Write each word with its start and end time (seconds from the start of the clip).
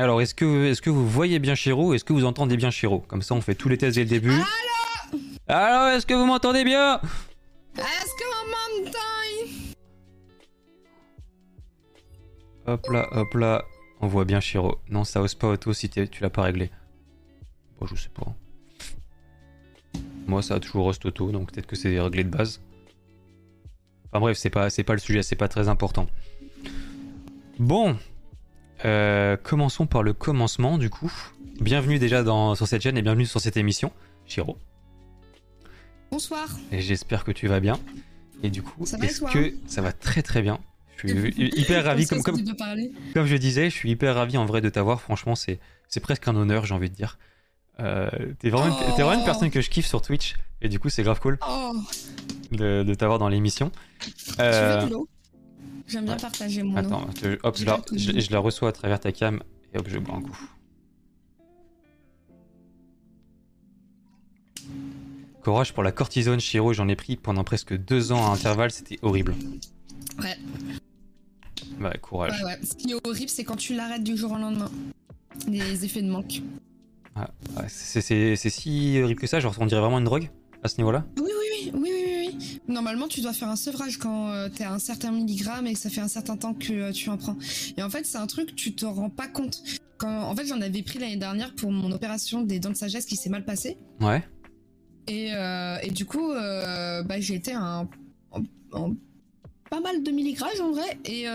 Alors, 0.00 0.22
est-ce 0.22 0.34
que, 0.34 0.64
est 0.64 0.80
que 0.80 0.88
vous 0.88 1.06
voyez 1.06 1.38
bien 1.40 1.54
Chiro 1.54 1.92
Est-ce 1.92 2.04
que 2.04 2.14
vous 2.14 2.24
entendez 2.24 2.56
bien 2.56 2.70
Chiro 2.70 3.00
Comme 3.00 3.20
ça, 3.20 3.34
on 3.34 3.42
fait 3.42 3.54
tous 3.54 3.68
les 3.68 3.76
tests 3.76 3.96
dès 3.96 4.04
le 4.04 4.08
début. 4.08 4.32
Alors, 5.46 5.88
est-ce 5.88 6.06
que 6.06 6.14
vous 6.14 6.24
m'entendez 6.24 6.64
bien? 6.64 7.02
Est-ce 7.76 8.14
que 8.14 8.84
m'entend? 8.86 8.98
Hop 12.66 12.86
là, 12.88 13.08
hop 13.12 13.34
là. 13.34 13.62
On 14.00 14.06
voit 14.06 14.24
bien 14.24 14.40
Chiro. 14.40 14.80
Non, 14.88 15.04
ça 15.04 15.20
ose 15.20 15.34
pas 15.34 15.48
auto 15.48 15.74
si 15.74 15.90
tu 15.90 16.08
l'as 16.22 16.30
pas 16.30 16.44
réglé. 16.44 16.70
Bon, 17.78 17.86
je 17.86 17.94
sais 17.94 18.08
pas. 18.08 18.34
Moi, 20.26 20.40
ça 20.40 20.54
a 20.54 20.60
toujours 20.60 20.86
host 20.86 21.04
auto, 21.04 21.30
donc 21.30 21.52
peut-être 21.52 21.66
que 21.66 21.76
c'est 21.76 22.00
réglé 22.00 22.24
de 22.24 22.30
base. 22.30 22.62
Enfin 24.06 24.20
bref, 24.20 24.38
c'est 24.38 24.48
pas, 24.48 24.70
c'est 24.70 24.84
pas 24.84 24.94
le 24.94 24.98
sujet, 24.98 25.22
c'est 25.22 25.36
pas 25.36 25.48
très 25.48 25.68
important. 25.68 26.06
Bon, 27.58 27.98
euh, 28.84 29.36
commençons 29.36 29.86
par 29.86 30.02
le 30.02 30.12
commencement 30.12 30.78
du 30.78 30.90
coup. 30.90 31.12
Bienvenue 31.60 31.98
déjà 31.98 32.22
dans, 32.22 32.54
sur 32.54 32.66
cette 32.66 32.82
chaîne 32.82 32.96
et 32.96 33.02
bienvenue 33.02 33.26
sur 33.26 33.40
cette 33.40 33.56
émission, 33.56 33.92
Chiro. 34.26 34.56
Bonsoir. 36.10 36.48
Et 36.72 36.80
j'espère 36.80 37.24
que 37.24 37.32
tu 37.32 37.46
vas 37.46 37.60
bien. 37.60 37.78
Et 38.42 38.50
du 38.50 38.62
coup, 38.62 38.84
est-ce 38.84 39.24
hein 39.24 39.28
que 39.30 39.54
ça 39.66 39.82
va 39.82 39.92
très 39.92 40.22
très 40.22 40.42
bien? 40.42 40.58
Je 40.96 41.08
suis 41.08 41.50
hyper 41.60 41.84
ravi, 41.84 42.06
comme, 42.06 42.22
comme, 42.22 42.42
comme, 43.14 43.26
je 43.26 43.36
disais, 43.36 43.70
je 43.70 43.74
suis 43.74 43.90
hyper 43.90 44.14
ravi 44.14 44.36
en 44.36 44.46
vrai 44.46 44.60
de 44.60 44.68
t'avoir. 44.68 45.00
Franchement, 45.00 45.34
c'est, 45.34 45.60
c'est 45.88 46.00
presque 46.00 46.26
un 46.28 46.36
honneur, 46.36 46.64
j'ai 46.66 46.74
envie 46.74 46.90
de 46.90 46.94
dire. 46.94 47.18
Euh, 47.80 48.08
t'es 48.38 48.50
vraiment, 48.50 48.74
vraiment, 48.74 49.12
une 49.12 49.24
personne 49.24 49.50
que 49.50 49.60
je 49.60 49.70
kiffe 49.70 49.86
sur 49.86 50.02
Twitch 50.02 50.34
et 50.60 50.68
du 50.68 50.78
coup 50.78 50.90
c'est 50.90 51.02
grave 51.02 51.18
cool 51.20 51.38
oh. 51.48 51.72
de, 52.52 52.94
t'avoir 52.94 53.18
dans 53.18 53.28
l'émission. 53.28 53.72
Euh... 54.38 54.86
J'aime 55.90 56.04
bien 56.04 56.16
partager 56.16 56.62
mon 56.62 56.76
Attends, 56.76 57.04
hop, 57.42 57.56
je 57.58 57.64
la, 57.64 57.80
je, 57.92 58.30
la, 58.30 58.38
reçois 58.38 58.68
à 58.68 58.72
travers 58.72 59.00
ta 59.00 59.10
cam 59.10 59.42
et 59.74 59.78
hop, 59.78 59.86
je 59.88 59.98
bois 59.98 60.14
un 60.14 60.22
coup. 60.22 60.38
Courage 65.42 65.72
pour 65.72 65.82
la 65.82 65.90
cortisone, 65.90 66.38
Chiro, 66.38 66.72
j'en 66.72 66.86
ai 66.86 66.94
pris 66.96 67.16
pendant 67.16 67.42
presque 67.44 67.74
deux 67.74 68.12
ans 68.12 68.30
à 68.30 68.34
intervalle, 68.34 68.70
c'était 68.70 68.98
horrible. 69.02 69.34
Ouais. 70.18 70.36
Ouais, 71.80 71.98
courage. 71.98 72.40
Ouais, 72.40 72.44
ouais. 72.44 72.58
Ce 72.62 72.74
qui 72.74 72.92
est 72.92 72.94
horrible, 72.94 73.30
c'est 73.30 73.44
quand 73.44 73.56
tu 73.56 73.74
l'arrêtes 73.74 74.04
du 74.04 74.16
jour 74.16 74.32
au 74.32 74.36
lendemain. 74.36 74.70
Les 75.48 75.84
effets 75.84 76.02
de 76.02 76.10
manque. 76.10 76.42
Ah, 77.16 77.28
c'est 77.68 78.00
si 78.36 79.00
horrible 79.02 79.20
que 79.20 79.26
ça, 79.26 79.40
genre 79.40 79.54
on 79.58 79.66
dirait 79.66 79.80
vraiment 79.80 79.98
une 79.98 80.04
drogue 80.04 80.30
à 80.62 80.68
ce 80.68 80.76
niveau-là? 80.78 81.04
Oui, 81.16 81.24
oui, 81.24 81.32
oui, 81.50 81.72
oui, 81.74 81.90
oui, 81.92 82.04
oui. 82.18 82.19
Normalement, 82.68 83.08
tu 83.08 83.20
dois 83.20 83.32
faire 83.32 83.48
un 83.48 83.56
sevrage 83.56 83.98
quand 83.98 84.30
euh, 84.30 84.48
t'es 84.48 84.64
à 84.64 84.72
un 84.72 84.78
certain 84.78 85.12
milligramme 85.12 85.66
et 85.66 85.74
que 85.74 85.78
ça 85.78 85.90
fait 85.90 86.00
un 86.00 86.08
certain 86.08 86.36
temps 86.36 86.54
que 86.54 86.72
euh, 86.72 86.92
tu 86.92 87.08
en 87.10 87.16
prends. 87.16 87.36
Et 87.76 87.82
en 87.82 87.90
fait, 87.90 88.06
c'est 88.06 88.18
un 88.18 88.26
truc, 88.26 88.54
tu 88.54 88.74
te 88.74 88.86
rends 88.86 89.10
pas 89.10 89.28
compte. 89.28 89.62
Quand, 89.98 90.22
en 90.22 90.34
fait, 90.34 90.46
j'en 90.46 90.60
avais 90.60 90.82
pris 90.82 90.98
l'année 90.98 91.16
dernière 91.16 91.54
pour 91.54 91.70
mon 91.70 91.92
opération 91.92 92.42
des 92.42 92.58
dents 92.58 92.70
de 92.70 92.76
sagesse 92.76 93.06
qui 93.06 93.16
s'est 93.16 93.30
mal 93.30 93.44
passée. 93.44 93.76
Ouais. 94.00 94.22
Et, 95.08 95.34
euh, 95.34 95.78
et 95.82 95.90
du 95.90 96.04
coup, 96.04 96.32
bah, 96.32 97.20
j'ai 97.20 97.34
été 97.34 97.52
un, 97.52 97.88
pas 99.70 99.80
mal 99.80 100.02
de 100.02 100.10
milligrammes 100.10 100.50
en 100.62 100.70
vrai 100.72 100.98
et 101.04 101.26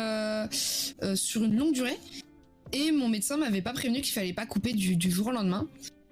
sur 1.15 1.43
une 1.43 1.57
longue 1.57 1.73
durée. 1.73 1.97
Et 2.73 2.91
mon 2.91 3.07
médecin 3.07 3.37
m'avait 3.37 3.61
pas 3.61 3.73
prévenu 3.73 4.01
qu'il 4.01 4.13
fallait 4.13 4.33
pas 4.33 4.45
couper 4.45 4.73
du, 4.73 5.11
jour 5.11 5.27
au 5.27 5.31
lendemain. 5.31 5.67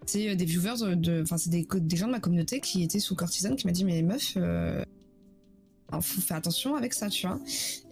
C'est 0.05 0.29
euh, 0.29 0.35
des 0.35 0.45
viewers, 0.45 0.95
de, 0.95 1.21
enfin 1.21 1.37
c'est 1.37 1.49
des, 1.49 1.65
gens 1.95 2.07
de 2.07 2.11
ma 2.11 2.19
communauté 2.19 2.59
qui 2.59 2.83
étaient 2.83 2.99
sous 2.99 3.15
cortisone 3.15 3.55
qui 3.55 3.67
m'a 3.67 3.73
dit 3.73 3.85
mais 3.85 4.01
meuf, 4.01 4.33
euh, 4.37 4.83
faut 6.01 6.21
faire 6.21 6.37
attention 6.37 6.75
avec 6.75 6.93
ça, 6.93 7.09
tu 7.09 7.27
vois. 7.27 7.39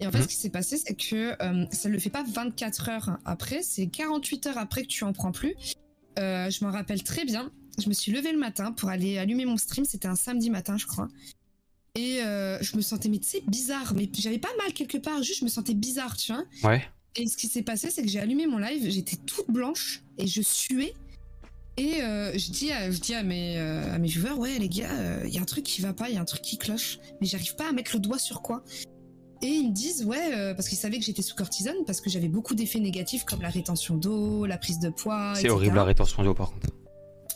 Et 0.00 0.06
en 0.06 0.10
fait, 0.10 0.18
mhm. 0.18 0.24
ce 0.24 0.28
qui 0.28 0.36
s'est 0.36 0.50
passé, 0.50 0.76
c'est 0.76 0.94
que 0.94 1.36
euh, 1.42 1.66
ça 1.70 1.88
ne 1.88 1.94
le 1.94 2.00
fait 2.00 2.10
pas 2.10 2.24
24 2.24 2.88
heures 2.88 3.18
après, 3.24 3.62
c'est 3.62 3.86
48 3.86 4.46
heures 4.48 4.58
après 4.58 4.82
que 4.82 4.88
tu 4.88 5.04
en 5.04 5.12
prends 5.12 5.32
plus. 5.32 5.54
Euh, 6.18 6.50
je 6.50 6.64
m'en 6.64 6.70
rappelle 6.70 7.02
très 7.02 7.24
bien. 7.24 7.50
Je 7.82 7.88
me 7.88 7.94
suis 7.94 8.12
levée 8.12 8.32
le 8.32 8.38
matin 8.38 8.72
pour 8.72 8.88
aller 8.90 9.18
allumer 9.18 9.46
mon 9.46 9.56
stream. 9.56 9.84
C'était 9.84 10.08
un 10.08 10.16
samedi 10.16 10.50
matin, 10.50 10.76
je 10.76 10.86
crois. 10.86 11.08
Et 11.94 12.18
je 12.18 12.76
me 12.76 12.82
sentais, 12.82 13.08
mais 13.08 13.18
tu 13.18 13.28
sais, 13.28 13.42
bizarre. 13.46 13.94
Mais 13.94 14.10
j'avais 14.12 14.38
pas 14.38 14.54
mal 14.58 14.72
quelque 14.72 14.98
part, 14.98 15.22
juste 15.22 15.40
je 15.40 15.44
me 15.44 15.50
sentais 15.50 15.74
bizarre, 15.74 16.16
tu 16.16 16.32
vois. 16.32 16.44
Ouais. 16.64 16.82
Et 17.16 17.26
ce 17.26 17.36
qui 17.36 17.46
s'est 17.46 17.62
passé, 17.62 17.90
c'est 17.90 18.02
que 18.02 18.08
j'ai 18.08 18.20
allumé 18.20 18.46
mon 18.46 18.58
live, 18.58 18.88
j'étais 18.90 19.16
toute 19.16 19.50
blanche 19.50 20.02
et 20.18 20.26
je 20.26 20.40
suais. 20.40 20.94
Et 21.78 22.02
euh, 22.02 22.36
je 22.36 22.50
dis, 22.50 22.70
à, 22.70 22.90
je 22.90 22.98
dis 22.98 23.14
à 23.14 23.22
mes, 23.22 23.56
euh, 23.56 23.94
à 23.94 23.98
mes 23.98 24.08
viewers, 24.08 24.32
ouais 24.32 24.58
les 24.58 24.68
gars, 24.68 24.90
il 25.24 25.26
euh, 25.26 25.28
y 25.28 25.38
a 25.38 25.40
un 25.40 25.46
truc 25.46 25.64
qui 25.64 25.80
va 25.80 25.94
pas, 25.94 26.10
il 26.10 26.14
y 26.14 26.18
a 26.18 26.20
un 26.20 26.26
truc 26.26 26.42
qui 26.42 26.58
cloche, 26.58 26.98
mais 27.20 27.26
j'arrive 27.26 27.56
pas 27.56 27.68
à 27.68 27.72
mettre 27.72 27.92
le 27.94 28.00
doigt 28.00 28.18
sur 28.18 28.42
quoi. 28.42 28.62
Et 29.40 29.48
ils 29.48 29.70
me 29.70 29.72
disent, 29.72 30.04
ouais, 30.04 30.54
parce 30.54 30.68
qu'ils 30.68 30.78
savaient 30.78 30.98
que 31.00 31.04
j'étais 31.04 31.22
sous 31.22 31.34
cortisone, 31.34 31.84
parce 31.84 32.00
que 32.00 32.08
j'avais 32.08 32.28
beaucoup 32.28 32.54
d'effets 32.54 32.78
négatifs 32.78 33.24
comme 33.24 33.42
la 33.42 33.48
rétention 33.48 33.96
d'eau, 33.96 34.46
la 34.46 34.56
prise 34.56 34.78
de 34.78 34.88
poids. 34.88 35.32
C'est 35.34 35.50
horrible 35.50 35.74
la 35.74 35.84
rétention 35.84 36.22
d'eau 36.22 36.32
par 36.32 36.52
contre. 36.52 36.68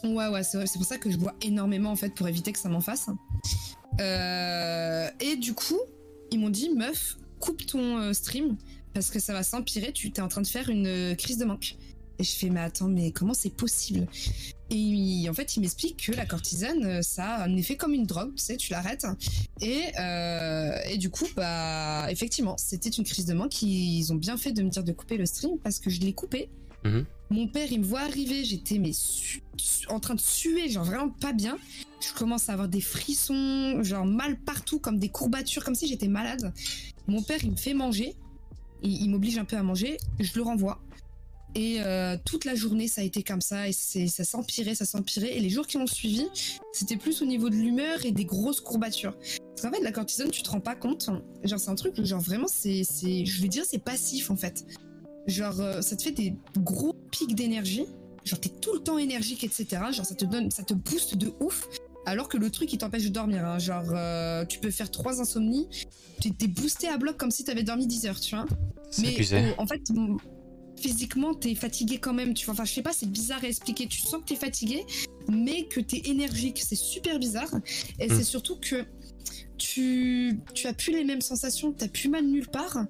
Ouais, 0.05 0.29
ouais, 0.29 0.45
c'est 0.45 0.73
pour 0.75 0.85
ça 0.85 0.99
que 0.99 1.11
je 1.11 1.17
bois 1.17 1.35
énormément 1.43 1.91
en 1.91 1.97
fait 1.97 2.15
pour 2.15 2.29
éviter 2.29 2.53
que 2.53 2.61
ça 2.61 2.69
m'en 2.69 2.81
fasse. 2.81 3.09
et 3.99 5.37
du 5.37 5.55
coup, 5.55 5.81
ils 6.31 6.39
m'ont 6.39 6.51
dit, 6.51 6.71
meuf, 6.77 7.17
coupe 7.41 7.67
ton 7.67 8.13
stream 8.13 8.57
parce 8.95 9.11
que 9.11 9.19
ça 9.19 9.33
va 9.33 9.43
s'empirer, 9.43 9.93
tu 9.93 10.07
es 10.09 10.21
en 10.21 10.29
train 10.29 10.43
de 10.43 10.47
faire 10.47 10.69
une 10.69 11.17
crise 11.17 11.39
de 11.39 11.45
manque. 11.45 11.77
Et 12.19 12.25
je 12.25 12.33
fais, 12.33 12.51
mais 12.51 12.61
attends, 12.61 12.89
mais 12.89 13.11
comment 13.13 13.35
c'est 13.35 13.51
possible? 13.51 14.07
Et 14.71 15.27
en 15.29 15.35
fait, 15.35 15.57
il 15.57 15.61
m'explique 15.61 16.07
que 16.07 16.13
la 16.13 16.27
cortisone, 16.27 16.85
euh, 16.85 17.03
ça 17.03 17.37
a 17.37 17.45
un 17.45 17.57
effet 17.57 17.77
comme 17.77 17.93
une 17.93 18.05
drogue, 18.05 18.35
tu 18.35 18.43
sais, 18.43 18.57
tu 18.57 18.73
l'arrêtes. 18.73 19.07
Et, 19.61 19.83
euh, 19.99 20.77
et 20.89 20.99
du 20.99 21.11
coup, 21.11 21.27
bah, 21.37 22.07
effectivement, 22.11 22.57
c'était 22.57 22.89
une 22.89 23.05
crise 23.05 23.27
de 23.27 23.35
manque. 23.35 23.63
Ils 23.63 24.13
ont 24.13 24.17
bien 24.17 24.37
fait 24.37 24.53
de 24.53 24.63
me 24.63 24.71
dire 24.71 24.83
de 24.83 24.93
couper 24.93 25.19
le 25.19 25.27
stream 25.27 25.59
parce 25.63 25.79
que 25.79 25.91
je 25.91 26.01
l'ai 26.01 26.13
coupé. 26.13 26.49
Mhm. 26.85 27.05
Mon 27.31 27.49
père, 27.49 27.71
il 27.71 27.81
me 27.81 27.85
voit 27.85 28.01
arriver, 28.01 28.45
j'étais 28.45 28.79
mais 28.79 28.93
en 29.89 30.01
train 30.01 30.15
de 30.15 30.21
suer, 30.21 30.69
genre 30.69 30.85
vraiment 30.85 31.11
pas 31.11 31.33
bien. 31.33 31.59
Je 32.01 32.13
commence 32.13 32.49
à 32.49 32.53
avoir 32.53 32.69
des 32.69 32.81
frissons, 32.81 33.83
genre 33.83 34.05
mal 34.05 34.39
partout, 34.39 34.79
comme 34.79 34.99
des 34.99 35.09
courbatures, 35.09 35.65
comme 35.65 35.75
si 35.75 35.87
j'étais 35.87 36.09
malade. 36.09 36.53
Mon 37.07 37.23
père, 37.23 37.39
il 37.43 37.53
me 37.53 37.57
fait 37.57 37.75
manger 37.75 38.17
il, 38.83 39.11
m'oblige 39.11 39.39
un 39.39 39.45
peu 39.45 39.57
à 39.57 39.63
manger, 39.63 39.97
je 40.21 40.33
le 40.37 40.43
renvoie. 40.43 40.81
Et 41.57 41.81
euh, 41.81 42.19
toute 42.23 42.45
la 42.45 42.55
journée, 42.55 42.87
ça 42.87 43.01
a 43.01 43.05
été 43.05 43.23
comme 43.23 43.41
ça, 43.41 43.67
et 43.67 43.73
ça 43.73 44.25
s'empirait, 44.25 44.75
ça 44.75 44.85
s'empirait. 44.85 45.39
Et 45.39 45.41
les 45.41 45.49
jours 45.49 45.67
qui 45.67 45.79
ont 45.79 45.87
suivi, 45.87 46.27
c'était 46.73 46.99
plus 46.99 47.23
au 47.23 47.25
niveau 47.25 47.49
de 47.49 47.55
l'humeur 47.55 48.05
et 48.05 48.13
des 48.13 48.27
grosses 48.27 48.61
courbatures. 48.61 49.17
Parce 49.17 49.63
qu'en 49.63 49.73
fait, 49.73 49.83
la 49.83 49.91
cortisone, 49.91 50.31
tu 50.31 50.43
te 50.43 50.51
rends 50.51 50.61
pas 50.61 50.75
compte. 50.75 51.09
Genre, 51.45 51.59
c'est 51.59 51.71
un 51.71 51.75
truc, 51.75 52.05
genre 52.05 52.21
vraiment, 52.21 52.47
c'est, 52.47 52.85
je 52.85 53.41
veux 53.41 53.49
dire, 53.49 53.65
c'est 53.67 53.83
passif 53.83 54.31
en 54.31 54.37
fait. 54.37 54.67
Genre, 55.27 55.59
euh, 55.61 55.81
ça 55.81 55.97
te 55.97 56.03
fait 56.03 56.13
des 56.13 56.35
gros 56.59 56.93
pics 57.11 57.35
d'énergie. 57.35 57.87
Genre, 58.27 58.39
t'es 58.39 58.51
tout 58.51 58.75
le 58.75 58.81
temps 58.81 58.99
énergique, 58.99 59.43
etc. 59.43 59.67
Genre, 59.93 60.05
ça 60.05 60.15
te 60.15 60.27
donne, 60.27 60.51
ça 60.51 60.63
te 60.63 60.75
booste 60.75 61.17
de 61.17 61.33
ouf. 61.41 61.69
Alors 62.05 62.29
que 62.29 62.37
le 62.37 62.51
truc, 62.51 62.71
il 62.71 62.77
t'empêche 62.77 63.05
de 63.05 63.09
dormir. 63.09 63.47
Hein. 63.47 63.59
Genre, 63.59 63.87
euh, 63.93 64.45
tu 64.45 64.59
peux 64.59 64.71
faire 64.71 64.91
trois 64.91 65.23
insomnies, 65.23 65.69
tu 66.21 66.33
t'es 66.33 66.49
boosté 66.49 66.87
à 66.89 66.99
bloc 66.99 67.17
comme 67.17 67.31
si 67.31 67.45
t'avais 67.45 67.63
dormi 67.63 67.87
10 67.87 68.07
heures, 68.07 68.21
tu 68.21 68.37
vois. 68.37 68.45
Mais 68.99 69.55
en 69.57 69.67
fait, 69.67 69.81
physiquement, 70.77 71.35
t'es 71.35 71.55
fatigué 71.55 71.99
quand 71.99 72.15
même. 72.15 72.35
Tu 72.35 72.45
vois. 72.47 72.55
Enfin, 72.55 72.65
je 72.65 72.73
sais 72.73 72.83
pas, 72.83 72.93
c'est 72.93 73.11
bizarre 73.11 73.43
à 73.45 73.49
expliquer. 73.49 73.87
Tu 73.87 74.01
sens 74.01 74.21
que 74.21 74.27
t'es 74.27 74.37
fatigué, 74.37 74.85
mais 75.29 75.67
que 75.67 75.81
t'es 75.81 76.03
énergique. 76.07 76.63
C'est 76.65 76.77
super 76.77 77.19
bizarre. 77.19 77.53
Et 77.99 78.09
c'est 78.09 78.21
hmm. 78.21 78.25
surtout 78.25 78.57
que 78.57 78.85
tu, 79.59 80.39
tu 80.55 80.67
as 80.67 80.75
plus 80.75 80.93
les 80.93 81.05
mêmes 81.05 81.21
sensations, 81.21 81.73
t'as 81.73 81.89
plus 81.89 82.09
mal 82.09 82.25
nulle 82.27 82.49
part. 82.49 82.87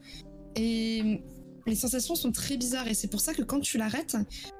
Et 0.56 1.20
les 1.66 1.74
sensations 1.74 2.14
sont 2.14 2.32
très 2.32 2.56
bizarres 2.56 2.88
et 2.88 2.94
c'est 2.94 3.08
pour 3.08 3.20
ça 3.20 3.34
que 3.34 3.42
quand 3.42 3.60
tu 3.60 3.78
l'arrêtes, 3.78 4.16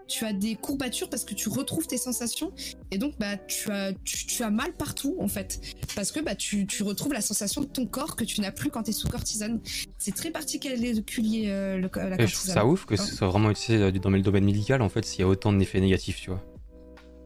tu 0.09 0.25
as 0.25 0.33
des 0.33 0.55
courbatures 0.57 1.09
parce 1.09 1.25
que 1.25 1.35
tu 1.35 1.49
retrouves 1.49 1.87
tes 1.87 1.99
sensations 1.99 2.53
et 2.91 2.99
donc 2.99 3.15
bah 3.19 3.37
tu 3.37 3.71
as 3.71 3.93
tu, 4.05 4.43
as 4.43 4.51
mal 4.51 4.73
partout 4.73 5.17
en 5.21 5.29
fait 5.29 5.61
parce 5.95 6.13
que 6.13 6.21
bah 6.21 6.35
tu, 6.35 6.67
tu 6.67 6.83
retrouves 6.83 7.13
la 7.13 7.21
sensation 7.21 7.61
de 7.61 7.67
ton 7.67 7.87
corps 7.87 8.17
que 8.17 8.25
tu 8.25 8.41
n'as 8.41 8.53
plus 8.53 8.71
quand 8.71 8.85
tu 8.85 8.91
es 8.91 8.93
sous 8.93 9.09
cortisone. 9.09 9.61
C'est 9.99 10.15
très 10.15 10.31
particulier 10.31 11.45
euh, 11.47 11.77
le, 11.77 11.83
la 11.83 11.89
cortisone. 11.89 12.27
je 12.27 12.35
trouve 12.35 12.51
ça 12.51 12.67
ouf 12.67 12.85
que 12.87 12.97
ce 12.97 13.15
soit 13.15 13.29
vraiment 13.29 13.51
utilisé 13.51 13.83
euh, 13.83 13.93
dans 13.93 14.11
le 14.11 14.21
domaine 14.21 14.45
médical 14.45 14.83
en 14.83 14.89
fait 14.89 15.05
s'il 15.05 15.21
y 15.21 15.25
a 15.25 15.29
autant 15.29 15.53
d'effets 15.53 15.81
négatifs, 15.81 16.21
tu 16.21 16.31
vois. 16.31 16.43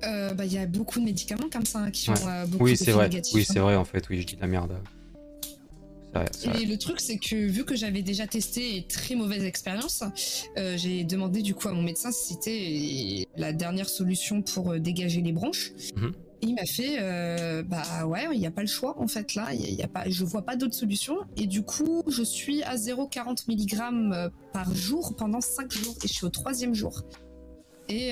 Euh, 0.04 0.32
bah 0.32 0.46
il 0.46 0.52
y 0.52 0.58
a 0.58 0.66
beaucoup 0.66 0.98
de 0.98 1.04
médicaments 1.04 1.48
comme 1.52 1.66
ça 1.66 1.80
hein, 1.80 1.90
qui 1.90 2.08
ont 2.10 2.14
euh, 2.26 2.46
beaucoup 2.46 2.64
oui, 2.64 2.76
c'est 2.76 2.92
vrai. 2.92 3.10
Oui, 3.34 3.44
c'est 3.44 3.58
hein. 3.58 3.62
vrai 3.62 3.76
en 3.76 3.84
fait. 3.84 4.08
Oui, 4.08 4.20
je 4.20 4.26
dis 4.26 4.36
de 4.36 4.40
la 4.40 4.46
merde 4.46 4.78
et 6.60 6.66
le 6.66 6.76
truc, 6.76 7.00
c'est 7.00 7.18
que 7.18 7.36
vu 7.36 7.64
que 7.64 7.76
j'avais 7.76 8.02
déjà 8.02 8.26
testé 8.26 8.76
et 8.76 8.86
très 8.86 9.14
mauvaise 9.14 9.44
expérience, 9.44 10.02
euh, 10.58 10.76
j'ai 10.76 11.04
demandé 11.04 11.42
du 11.42 11.54
coup 11.54 11.68
à 11.68 11.72
mon 11.72 11.82
médecin 11.82 12.10
si 12.10 12.34
c'était 12.34 13.26
la 13.36 13.52
dernière 13.52 13.88
solution 13.88 14.42
pour 14.42 14.72
euh, 14.72 14.78
dégager 14.78 15.20
les 15.20 15.32
bronches. 15.32 15.72
Mhm. 15.96 16.12
il 16.42 16.54
m'a 16.54 16.64
fait, 16.64 16.96
euh, 17.00 17.62
bah 17.62 18.06
ouais, 18.06 18.26
il 18.32 18.40
n'y 18.40 18.46
a 18.46 18.50
pas 18.50 18.62
le 18.62 18.66
choix 18.66 19.00
en 19.00 19.06
fait 19.06 19.34
là, 19.34 19.52
il 19.52 19.74
y, 19.74 19.82
a 19.82 19.88
pas, 19.88 20.08
je 20.08 20.24
vois 20.24 20.42
pas 20.42 20.56
d'autre 20.56 20.74
solution. 20.74 21.18
Et 21.36 21.46
du 21.46 21.62
coup, 21.62 22.02
je 22.08 22.22
suis 22.22 22.62
à 22.62 22.76
0,40 22.76 23.44
mg 23.48 24.30
par 24.52 24.74
jour 24.74 25.14
pendant 25.16 25.40
5 25.40 25.70
jours 25.72 25.96
et 26.02 26.08
je 26.08 26.12
suis 26.12 26.26
au 26.26 26.30
troisième 26.30 26.74
jour. 26.74 27.02
Et, 27.88 28.10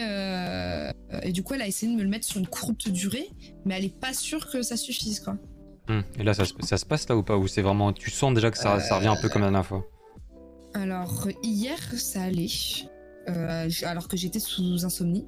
et, 1.23 1.31
du 1.31 1.45
coup, 1.45 1.55
elle 1.55 1.63
a 1.63 1.69
essayé 1.69 1.93
de 1.93 1.97
me 1.97 2.03
le 2.03 2.09
mettre 2.09 2.27
sur 2.27 2.39
une 2.39 2.49
courte 2.49 2.89
durée, 2.89 3.31
mais 3.65 3.77
elle 3.79 3.85
est 3.85 3.97
pas 4.01 4.13
sûre 4.13 4.51
que 4.51 4.61
ça 4.61 4.77
suffise 4.77 5.21
quoi. 5.21 5.39
Hmm. 5.89 6.01
Et 6.19 6.23
là, 6.23 6.35
ça, 6.35 6.45
se 6.45 6.85
passe 6.85 7.09
là 7.09 7.17
ou 7.17 7.23
pas 7.23 7.37
Ou 7.37 7.49
c'est 7.49 7.63
vraiment. 7.63 7.93
Tu 7.93 8.11
sens 8.11 8.35
déjà 8.35 8.51
que 8.51 8.59
ça, 8.59 8.75
revient 8.77 9.09
un 9.09 9.17
peu 9.17 9.29
comme 9.29 9.43
la 9.43 9.49
dernière 9.49 9.67
fois? 9.67 9.87
Alors, 10.75 11.29
hier, 11.43 11.79
ça 11.97 12.23
allait. 12.23 12.47
euh, 13.29 13.69
alors 13.83 14.09
que 14.09 14.17
j'étais 14.17 14.41
sous 14.41 14.85
insomnie. 14.85 15.27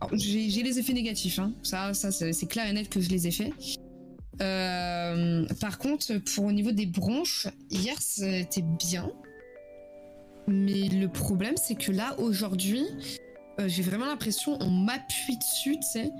Alors, 0.00 0.16
J'ai 0.16 0.62
les 0.62 0.78
effets 0.78 0.92
négatifs, 0.94 1.38
hein. 1.38 1.52
ça, 1.62 1.92
ça 1.92 2.10
c'est 2.10 2.32
c'est 2.32 2.46
clair 2.46 2.66
et 2.66 2.72
net 2.72 2.88
que 2.88 3.00
je 3.00 3.10
les 3.10 3.26
ai 3.26 3.30
faits. 3.30 3.52
Euh, 4.40 5.46
par 5.60 5.78
contre, 5.78 6.16
pour 6.34 6.46
au 6.46 6.52
niveau 6.52 6.72
des 6.72 6.86
bronches, 6.86 7.48
hier 7.70 7.96
c'était 8.00 8.62
bien. 8.62 9.10
Mais 10.46 10.88
le 10.88 11.08
problème, 11.08 11.54
c'est 11.56 11.74
que 11.74 11.92
là, 11.92 12.18
aujourd'hui, 12.18 12.84
euh, 13.60 13.68
j'ai 13.68 13.82
vraiment 13.82 14.06
l'impression 14.06 14.56
on 14.60 14.70
m'appuie 14.70 15.36
dessus, 15.36 15.76
tu 15.76 15.86
sais, 15.92 16.10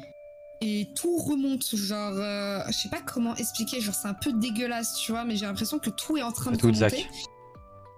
et 0.61 0.89
tout 0.97 1.17
remonte. 1.19 1.65
Genre, 1.75 2.15
euh, 2.17 2.63
je 2.69 2.73
sais 2.73 2.89
pas 2.89 3.01
comment 3.01 3.35
expliquer, 3.37 3.81
genre 3.81 3.95
c'est 3.95 4.09
un 4.09 4.15
peu 4.15 4.33
dégueulasse, 4.33 4.95
tu 4.97 5.13
vois, 5.13 5.25
mais 5.25 5.37
j'ai 5.37 5.47
l'impression 5.47 5.79
que 5.79 5.91
tout 5.91 6.17
est 6.17 6.23
en 6.23 6.33
train 6.33 6.51
de 6.53 6.57
Tout 6.57 6.71
de 6.71 6.77
remonter. 6.77 7.07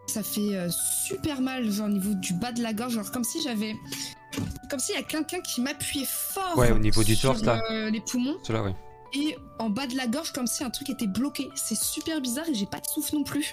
Ça 0.07 0.23
fait 0.23 0.57
euh, 0.57 0.69
super 0.71 1.41
mal, 1.41 1.71
genre 1.71 1.87
au 1.87 1.91
niveau 1.91 2.15
du 2.15 2.33
bas 2.35 2.53
de 2.53 2.63
la 2.63 2.73
gorge, 2.73 2.93
genre 2.95 3.11
comme 3.13 3.25
si 3.25 3.41
j'avais. 3.43 3.75
Comme 4.71 4.79
s'il 4.81 4.95
y 4.95 4.99
a 4.99 5.03
quelqu'un 5.03 5.41
qui 5.41 5.61
m'appuyait 5.61 6.07
fort. 6.09 6.57
Ouais, 6.57 6.73
au 6.73 6.79
niveau 6.79 7.05
du 7.05 7.17
torse, 7.17 7.43
là. 7.43 7.61
euh, 7.71 7.91
les 7.91 8.01
poumons 8.01 8.37
Cela, 8.43 8.63
oui. 8.63 8.73
et 9.15 9.37
en 9.59 9.69
bas 9.71 9.87
de 9.87 9.97
la 9.97 10.07
gorge 10.07 10.33
comme 10.33 10.47
si 10.47 10.65
un 10.65 10.71
truc 10.71 10.91
était 10.91 11.07
bloqué. 11.07 11.51
C'est 11.55 11.79
super 11.81 12.21
bizarre 12.21 12.49
et 12.49 12.55
j'ai 12.55 12.67
pas 12.67 12.81
de 12.81 12.87
souffle 12.87 13.15
non 13.17 13.25
plus. 13.25 13.53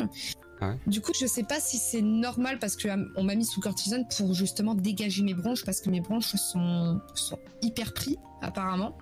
Ah 0.62 0.70
ouais 0.70 0.78
Du 0.88 1.02
coup, 1.02 1.12
je 1.20 1.26
sais 1.26 1.44
pas 1.44 1.60
si 1.60 1.78
c'est 1.78 2.02
normal 2.02 2.60
parce 2.60 2.76
que 2.76 2.88
euh, 2.88 3.06
on 3.16 3.24
m'a 3.24 3.36
mis 3.36 3.46
sous 3.46 3.62
cortisone 3.62 4.06
pour 4.18 4.34
justement 4.34 4.76
dégager 4.76 5.24
mes 5.24 5.34
bronches 5.34 5.64
parce 5.66 5.82
que 5.82 5.90
mes 5.90 6.02
bronches 6.02 6.36
sont, 6.36 7.00
sont 7.16 7.40
hyper 7.62 7.94
pris 7.94 8.18
apparemment. 8.42 8.98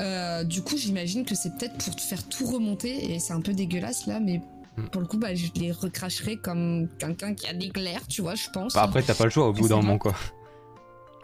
Euh, 0.00 0.42
du 0.44 0.62
coup, 0.62 0.76
j'imagine 0.76 1.24
que 1.24 1.34
c'est 1.34 1.50
peut-être 1.56 1.78
pour 1.78 1.94
te 1.94 2.00
faire 2.02 2.26
tout 2.28 2.46
remonter 2.46 3.12
et 3.12 3.18
c'est 3.20 3.32
un 3.34 3.40
peu 3.40 3.52
dégueulasse 3.52 4.06
là, 4.06 4.20
mais 4.20 4.40
Mm. 4.78 4.86
pour 4.88 5.02
le 5.02 5.06
coup, 5.06 5.18
bah, 5.18 5.34
je 5.34 5.48
les 5.56 5.70
recracherai 5.70 6.38
comme 6.38 6.88
quelqu'un 6.98 7.34
qui 7.34 7.46
a 7.46 7.52
des 7.52 7.68
glaires, 7.68 8.06
tu 8.08 8.22
vois, 8.22 8.34
je 8.34 8.48
pense. 8.48 8.72
Bah 8.72 8.84
après, 8.84 9.02
t'as 9.02 9.14
pas 9.14 9.24
le 9.24 9.30
choix 9.30 9.46
au 9.48 9.52
bout 9.52 9.68
d'un 9.68 9.76
moment, 9.76 9.98
quoi. 9.98 10.14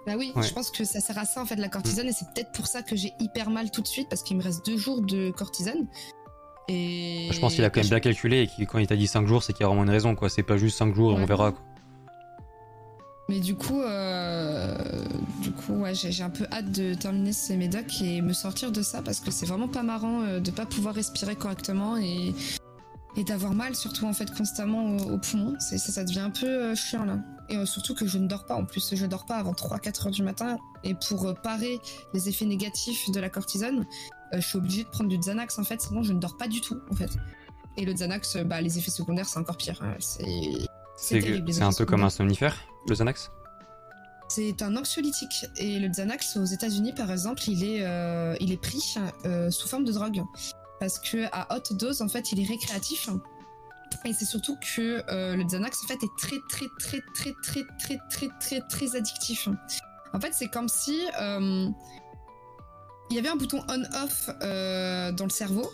Bah 0.06 0.12
oui, 0.18 0.32
Ouais. 0.36 0.42
je 0.42 0.52
pense 0.52 0.70
que 0.70 0.84
ça 0.84 1.00
sert 1.00 1.16
à 1.16 1.24
ça 1.24 1.40
en 1.40 1.46
fait 1.46 1.56
la 1.56 1.68
cortisone 1.70 2.06
et 2.08 2.12
c'est 2.12 2.26
peut-être 2.34 2.52
pour 2.52 2.66
ça 2.66 2.82
que 2.82 2.94
j'ai 2.94 3.10
hyper 3.20 3.48
mal 3.48 3.70
tout 3.70 3.80
de 3.80 3.86
suite 3.86 4.06
parce 4.10 4.22
qu'il 4.22 4.36
me 4.36 4.42
reste 4.42 4.66
deux 4.66 4.76
jours 4.76 5.00
de 5.00 5.30
cortisone. 5.30 5.86
Et 6.68 7.28
Je 7.32 7.40
pense 7.40 7.54
qu'il 7.54 7.64
a 7.64 7.70
quand 7.70 7.80
même 7.80 7.88
bien 7.88 8.00
calculé 8.00 8.48
et 8.58 8.66
quand 8.66 8.78
il 8.78 8.86
t'a 8.86 8.96
dit 8.96 9.06
5 9.06 9.26
jours, 9.26 9.42
c'est 9.42 9.52
qu'il 9.52 9.62
y 9.62 9.64
a 9.64 9.68
vraiment 9.68 9.84
une 9.84 9.90
raison, 9.90 10.14
quoi. 10.14 10.28
C'est 10.28 10.42
pas 10.42 10.58
juste 10.58 10.78
5 10.78 10.94
jours 10.94 11.18
et 11.18 11.22
on 11.22 11.26
verra, 11.26 11.52
quoi. 11.52 11.62
Mais 13.30 13.40
du 13.40 13.54
coup, 13.54 13.82
euh, 13.82 14.74
du 15.42 15.52
coup, 15.52 15.74
ouais, 15.74 15.94
j'ai 15.94 16.22
un 16.22 16.30
peu 16.30 16.46
hâte 16.50 16.72
de 16.72 16.94
terminer 16.94 17.34
ces 17.34 17.56
médocs 17.58 18.00
et 18.00 18.22
me 18.22 18.32
sortir 18.32 18.72
de 18.72 18.80
ça 18.80 19.02
parce 19.02 19.20
que 19.20 19.30
c'est 19.30 19.44
vraiment 19.44 19.68
pas 19.68 19.82
marrant 19.82 20.22
euh, 20.22 20.40
de 20.40 20.50
pas 20.50 20.64
pouvoir 20.64 20.94
respirer 20.94 21.36
correctement 21.36 21.98
et 21.98 22.34
et 23.16 23.24
d'avoir 23.24 23.52
mal 23.52 23.74
surtout 23.74 24.06
en 24.06 24.12
fait 24.12 24.32
constamment 24.34 24.96
au, 24.96 25.14
au 25.14 25.18
poumon. 25.18 25.54
Ça, 25.58 25.76
ça 25.76 26.04
devient 26.04 26.20
un 26.20 26.30
peu 26.30 26.46
euh, 26.46 26.74
chiant 26.74 27.04
là. 27.04 27.18
Et 27.50 27.66
surtout 27.66 27.94
que 27.94 28.06
je 28.06 28.18
ne 28.18 28.26
dors 28.26 28.46
pas 28.46 28.54
en 28.54 28.64
plus, 28.64 28.94
je 28.94 29.06
dors 29.06 29.26
pas 29.26 29.36
avant 29.36 29.52
3-4 29.52 30.06
heures 30.06 30.12
du 30.12 30.22
matin 30.22 30.58
et 30.84 30.94
pour 30.94 31.34
parer 31.42 31.80
les 32.12 32.28
effets 32.28 32.44
négatifs 32.44 33.10
de 33.10 33.20
la 33.20 33.30
cortisone, 33.30 33.86
je 34.32 34.40
suis 34.40 34.58
obligée 34.58 34.84
de 34.84 34.88
prendre 34.88 35.08
du 35.10 35.18
Xanax 35.18 35.58
en 35.58 35.64
fait, 35.64 35.80
sinon 35.80 36.02
je 36.02 36.12
ne 36.12 36.20
dors 36.20 36.36
pas 36.36 36.48
du 36.48 36.60
tout 36.60 36.80
en 36.90 36.94
fait. 36.94 37.10
Et 37.76 37.84
le 37.84 37.92
Xanax, 37.92 38.36
euh, 38.36 38.44
bah 38.44 38.60
les 38.60 38.78
effets 38.78 38.90
secondaires 38.90 39.28
c'est 39.28 39.38
encore 39.38 39.56
pire. 39.56 39.80
C'est 40.96 41.62
un 41.62 41.72
peu 41.72 41.84
comme 41.84 42.02
un 42.02 42.10
somnifère, 42.10 42.56
le 42.88 42.94
Xanax? 42.94 43.30
C'est 44.28 44.60
un 44.62 44.76
anxiolytique 44.76 45.46
et 45.56 45.78
le 45.78 45.88
Xanax 45.88 46.36
aux 46.36 46.44
États-Unis 46.44 46.92
par 46.92 47.10
exemple, 47.10 47.42
il 47.48 47.64
est 47.64 47.86
euh, 47.86 48.36
il 48.40 48.52
est 48.52 48.60
pris 48.60 48.94
euh, 49.24 49.50
sous 49.50 49.68
forme 49.68 49.84
de 49.84 49.92
drogue 49.92 50.22
parce 50.80 50.98
que 50.98 51.24
à 51.32 51.56
haute 51.56 51.72
dose 51.72 52.02
en 52.02 52.08
fait, 52.08 52.32
il 52.32 52.40
est 52.40 52.46
récréatif. 52.46 53.08
Et 54.04 54.12
c'est 54.12 54.26
surtout 54.26 54.56
que 54.56 55.02
euh, 55.10 55.34
le 55.34 55.44
Xanax 55.44 55.82
en 55.84 55.86
fait 55.86 56.02
est 56.02 56.16
très 56.18 56.36
très 56.48 56.68
très 56.78 57.00
très 57.14 57.32
très 57.42 57.64
très 57.80 57.98
très 58.10 58.28
très 58.38 58.60
très 58.68 58.96
addictif. 58.96 59.48
En 60.12 60.20
fait, 60.20 60.32
c'est 60.34 60.48
comme 60.48 60.68
si 60.68 61.00
euh, 61.20 61.68
il 63.10 63.16
y 63.16 63.18
avait 63.18 63.28
un 63.28 63.36
bouton 63.36 63.62
on/off 63.68 64.30
euh, 64.42 65.12
dans 65.12 65.24
le 65.24 65.30
cerveau. 65.30 65.70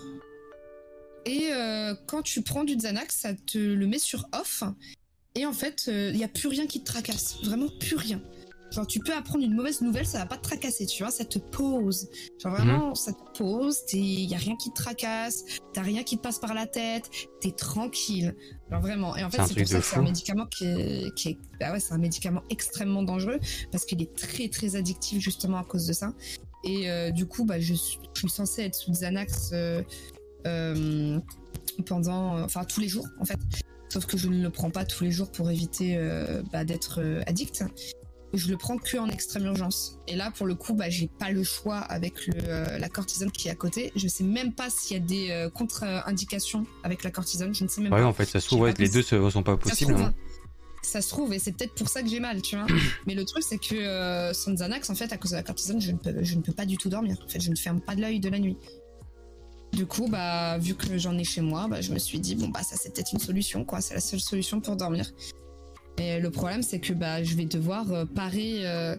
Et 1.26 1.48
euh, 1.52 1.94
quand 2.06 2.22
tu 2.22 2.42
prends 2.42 2.64
du 2.64 2.76
Xanax, 2.76 3.16
ça 3.16 3.34
te 3.34 3.58
le 3.58 3.86
met 3.86 3.98
sur 3.98 4.28
off. 4.32 4.62
Et 5.34 5.46
en 5.46 5.52
fait, 5.52 5.86
il 5.88 6.16
n'y 6.16 6.24
a 6.24 6.28
plus 6.28 6.48
rien 6.48 6.66
qui 6.66 6.80
te 6.80 6.84
tracasse. 6.84 7.36
Vraiment 7.42 7.68
plus 7.80 7.96
rien. 7.96 8.20
Genre, 8.74 8.86
tu 8.88 8.98
peux 8.98 9.14
apprendre 9.14 9.44
une 9.44 9.54
mauvaise 9.54 9.82
nouvelle, 9.82 10.04
ça 10.04 10.18
va 10.18 10.26
pas 10.26 10.36
te 10.36 10.42
tracasser, 10.42 10.84
tu 10.86 11.04
vois, 11.04 11.12
ça 11.12 11.24
te 11.24 11.38
pose. 11.38 12.08
Genre, 12.42 12.52
vraiment, 12.52 12.94
ça 12.96 13.12
te 13.12 13.38
pose, 13.38 13.78
il 13.92 14.24
y 14.24 14.34
a 14.34 14.38
rien 14.38 14.56
qui 14.56 14.70
te 14.70 14.74
tracasse, 14.74 15.44
t'as 15.72 15.82
rien 15.82 16.02
qui 16.02 16.16
te 16.16 16.22
passe 16.22 16.40
par 16.40 16.54
la 16.54 16.66
tête, 16.66 17.08
t'es 17.40 17.52
tranquille. 17.52 18.34
Genre, 18.72 18.80
vraiment. 18.80 19.16
Et 19.16 19.22
en 19.22 19.30
fait, 19.30 19.42
c'est 19.46 19.54
pour 19.54 19.68
ça 19.68 19.78
que 19.78 19.84
c'est 19.84 19.96
un 19.96 20.02
médicament 20.02 20.46
qui 20.46 20.64
est. 20.64 21.14
Qui 21.14 21.28
est 21.28 21.38
bah 21.60 21.70
ouais, 21.70 21.78
c'est 21.78 21.92
un 21.92 21.98
médicament 21.98 22.42
extrêmement 22.50 23.04
dangereux 23.04 23.38
parce 23.70 23.84
qu'il 23.84 24.02
est 24.02 24.12
très, 24.16 24.48
très 24.48 24.74
addictif, 24.74 25.20
justement, 25.20 25.58
à 25.58 25.64
cause 25.64 25.86
de 25.86 25.92
ça. 25.92 26.12
Et 26.64 26.90
euh, 26.90 27.10
du 27.10 27.26
coup, 27.26 27.44
bah, 27.44 27.60
je, 27.60 27.74
suis, 27.74 27.98
je 28.14 28.20
suis 28.20 28.28
censée 28.30 28.62
être 28.62 28.74
sous 28.74 28.90
Xanax 28.92 29.50
euh, 29.52 29.82
euh, 30.46 31.18
pendant. 31.86 32.42
Enfin, 32.42 32.64
tous 32.64 32.80
les 32.80 32.88
jours, 32.88 33.06
en 33.20 33.24
fait. 33.24 33.38
Sauf 33.88 34.06
que 34.06 34.16
je 34.16 34.28
ne 34.28 34.42
le 34.42 34.50
prends 34.50 34.70
pas 34.70 34.84
tous 34.84 35.04
les 35.04 35.12
jours 35.12 35.30
pour 35.30 35.50
éviter 35.50 35.96
euh, 35.96 36.42
bah, 36.52 36.64
d'être 36.64 37.00
addict. 37.26 37.64
Je 38.32 38.48
le 38.48 38.56
prends 38.56 38.78
que 38.78 38.96
en 38.96 39.08
extrême 39.08 39.44
urgence. 39.44 39.98
Et 40.08 40.16
là, 40.16 40.32
pour 40.36 40.46
le 40.46 40.56
coup, 40.56 40.74
bah, 40.74 40.90
j'ai 40.90 41.06
pas 41.20 41.30
le 41.30 41.44
choix 41.44 41.76
avec 41.78 42.26
le, 42.26 42.78
la 42.78 42.88
cortisone 42.88 43.30
qui 43.30 43.46
est 43.46 43.52
à 43.52 43.54
côté. 43.54 43.92
Je 43.94 44.08
sais 44.08 44.24
même 44.24 44.52
pas 44.52 44.70
s'il 44.70 44.96
y 44.96 45.00
a 45.00 45.02
des 45.04 45.48
contre-indications 45.54 46.66
avec 46.82 47.04
la 47.04 47.12
cortisone. 47.12 47.54
Je 47.54 47.62
ne 47.62 47.68
sais 47.68 47.80
même 47.80 47.92
Ouais, 47.92 48.00
pas. 48.00 48.06
en 48.06 48.12
fait, 48.12 48.24
ça 48.24 48.40
se 48.40 48.46
trouve, 48.48 48.62
ouais, 48.62 48.74
les 48.78 48.88
deux 48.88 49.02
se- 49.02 49.30
sont 49.30 49.42
pas 49.44 49.56
possibles. 49.56 49.92
trouve, 49.94 50.06
hein. 50.06 50.14
Ça 50.86 51.02
se 51.02 51.08
trouve, 51.08 51.32
et 51.32 51.38
c'est 51.38 51.52
peut-être 51.52 51.74
pour 51.74 51.88
ça 51.88 52.02
que 52.02 52.08
j'ai 52.08 52.20
mal, 52.20 52.42
tu 52.42 52.56
vois. 52.56 52.66
Mais 53.06 53.14
le 53.14 53.24
truc, 53.24 53.42
c'est 53.42 53.58
que 53.58 53.74
euh, 53.74 54.32
sans 54.32 54.52
Xanax, 54.52 54.90
en 54.90 54.94
fait, 54.94 55.12
à 55.12 55.16
cause 55.16 55.32
de 55.32 55.36
la 55.36 55.42
cortisone, 55.42 55.80
je 55.80 55.92
ne 55.92 55.96
peux, 55.96 56.22
je 56.22 56.34
ne 56.36 56.42
peux 56.42 56.52
pas 56.52 56.66
du 56.66 56.76
tout 56.76 56.88
dormir. 56.88 57.16
En 57.24 57.28
fait, 57.28 57.40
je 57.40 57.50
ne 57.50 57.56
ferme 57.56 57.80
pas 57.80 57.94
de 57.94 58.00
l'œil 58.00 58.20
de 58.20 58.28
la 58.28 58.38
nuit. 58.38 58.56
Du 59.72 59.86
coup, 59.86 60.08
bah, 60.08 60.56
vu 60.58 60.74
que 60.74 60.96
j'en 60.98 61.18
ai 61.18 61.24
chez 61.24 61.40
moi, 61.40 61.66
bah, 61.68 61.80
je 61.80 61.92
me 61.92 61.98
suis 61.98 62.20
dit, 62.20 62.36
bon, 62.36 62.48
bah, 62.48 62.62
ça, 62.62 62.76
c'est 62.76 62.94
peut-être 62.94 63.12
une 63.12 63.18
solution, 63.18 63.64
quoi. 63.64 63.80
C'est 63.80 63.94
la 63.94 64.00
seule 64.00 64.20
solution 64.20 64.60
pour 64.60 64.76
dormir. 64.76 65.10
Et 65.98 66.20
le 66.20 66.30
problème, 66.30 66.62
c'est 66.62 66.80
que 66.80 66.92
bah, 66.92 67.22
je 67.22 67.34
vais 67.34 67.44
devoir 67.44 67.92
euh, 67.92 68.04
parer 68.04 68.66
euh, 68.66 68.96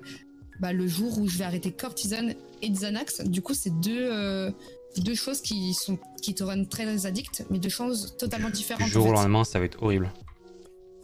bah, 0.59 0.73
le 0.73 0.87
jour 0.87 1.17
où 1.19 1.27
je 1.27 1.37
vais 1.37 1.43
arrêter 1.43 1.71
cortisone 1.71 2.33
et 2.61 2.69
Xanax. 2.69 3.21
Du 3.25 3.41
coup, 3.41 3.53
c'est 3.53 3.79
deux, 3.79 4.07
euh, 4.11 4.51
deux 4.97 5.15
choses 5.15 5.41
qui, 5.41 5.73
sont, 5.73 5.97
qui 6.21 6.33
te 6.33 6.43
rendent 6.43 6.69
très 6.69 7.05
addict, 7.05 7.45
mais 7.49 7.59
deux 7.59 7.69
choses 7.69 8.15
totalement 8.17 8.49
différentes. 8.49 8.87
Du 8.87 8.93
jour 8.93 9.07
au 9.07 9.13
lendemain, 9.13 9.43
ça 9.43 9.59
va 9.59 9.65
être 9.65 9.81
horrible. 9.81 10.11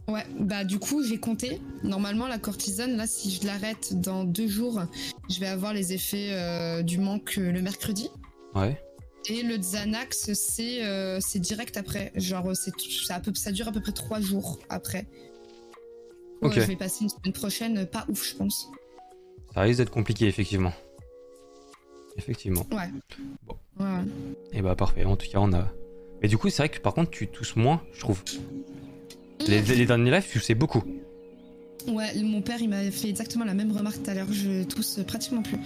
Ouais, 0.08 0.26
bah 0.40 0.64
du 0.64 0.80
coup 0.80 1.04
j'ai 1.04 1.20
compté. 1.20 1.62
Normalement 1.84 2.28
la 2.28 2.38
cortisone, 2.40 2.98
là 2.98 3.08
si 3.08 3.32
je 3.32 3.46
l'arrête 3.46 4.00
dans 4.02 4.24
deux 4.24 4.48
jours, 4.48 4.82
je 5.30 5.40
vais 5.40 5.48
avoir 5.48 5.74
les 5.74 5.94
effets 5.94 6.30
euh, 6.32 6.82
du 6.82 6.98
manque 6.98 7.36
euh, 7.38 7.52
le 7.52 7.62
mercredi. 7.62 8.10
Ouais. 8.56 8.82
Et 9.30 9.44
le 9.44 9.58
Xanax 9.58 10.34
c'est 10.34 10.84
euh, 10.84 11.20
c'est 11.22 11.40
direct 11.40 11.78
après. 11.78 12.12
Genre 12.16 12.56
c'est 12.56 12.74
ça, 13.06 13.16
a 13.16 13.20
peu- 13.20 13.34
ça 13.36 13.52
dure 13.52 13.68
à 13.68 13.72
peu 13.72 13.80
près 13.80 13.92
trois 13.92 14.20
jours 14.20 14.60
après. 14.70 15.06
Ouais, 16.42 16.48
Ok. 16.50 16.54
je 16.56 16.62
vais 16.62 16.76
passer 16.76 17.04
une 17.04 17.10
semaine 17.10 17.34
prochaine 17.34 17.86
pas 17.86 18.06
ouf 18.10 18.28
je 18.28 18.36
pense. 18.36 18.68
Ça 19.54 19.62
risque 19.62 19.78
d'être 19.78 19.92
compliqué, 19.92 20.28
effectivement. 20.28 20.74
Effectivement. 22.18 22.66
Ouais. 22.72 22.90
Bon. 23.46 23.56
Ouais. 23.80 24.02
Et 24.54 24.62
bah, 24.62 24.76
parfait. 24.76 25.06
En 25.06 25.16
tout 25.16 25.28
cas, 25.30 25.40
on 25.40 25.54
a. 25.54 25.68
Mais 26.22 26.28
du 26.28 26.38
coup, 26.38 26.50
c'est 26.50 26.58
vrai 26.64 26.70
que 26.70 26.80
par 26.80 26.94
contre, 26.94 27.12
tu 27.12 27.28
tousses 27.28 27.56
moins, 27.56 27.82
je 27.94 28.00
trouve. 28.02 28.22
Les, 29.48 29.62
les 29.62 29.86
derniers 29.86 30.12
lives, 30.12 30.28
tu 30.32 30.40
sais 30.40 30.56
beaucoup. 30.56 30.84
Ouais, 31.88 32.14
mon 32.22 32.42
père 32.42 32.62
il 32.62 32.70
m'a 32.70 32.90
fait 32.92 33.10
exactement 33.10 33.44
la 33.46 33.54
même 33.54 33.72
remarque 33.72 34.04
tout 34.04 34.10
à 34.10 34.14
l'heure. 34.14 34.32
Je 34.32 34.64
tousse 34.64 35.00
pratiquement 35.08 35.42
plus. 35.42 35.58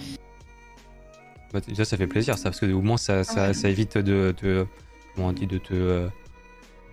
Bah, 1.52 1.60
déjà, 1.66 1.84
ça 1.84 1.96
fait 1.96 2.06
plaisir, 2.06 2.36
ça, 2.38 2.44
parce 2.44 2.60
que 2.60 2.66
au 2.72 2.80
moins, 2.82 2.96
ça, 2.96 3.22
ça, 3.24 3.48
Ouais. 3.48 3.54
ça 3.54 3.68
évite 3.68 3.98
de 3.98 4.34
te. 4.36 4.66
Comment 5.14 5.28
on 5.28 5.32
dit 5.32 5.46
De 5.46 5.58
te. 5.58 5.72
euh, 5.74 6.08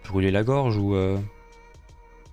brûler 0.07 0.31
la 0.31 0.43
gorge 0.43 0.77
ou. 0.77 0.95
euh, 0.95 1.17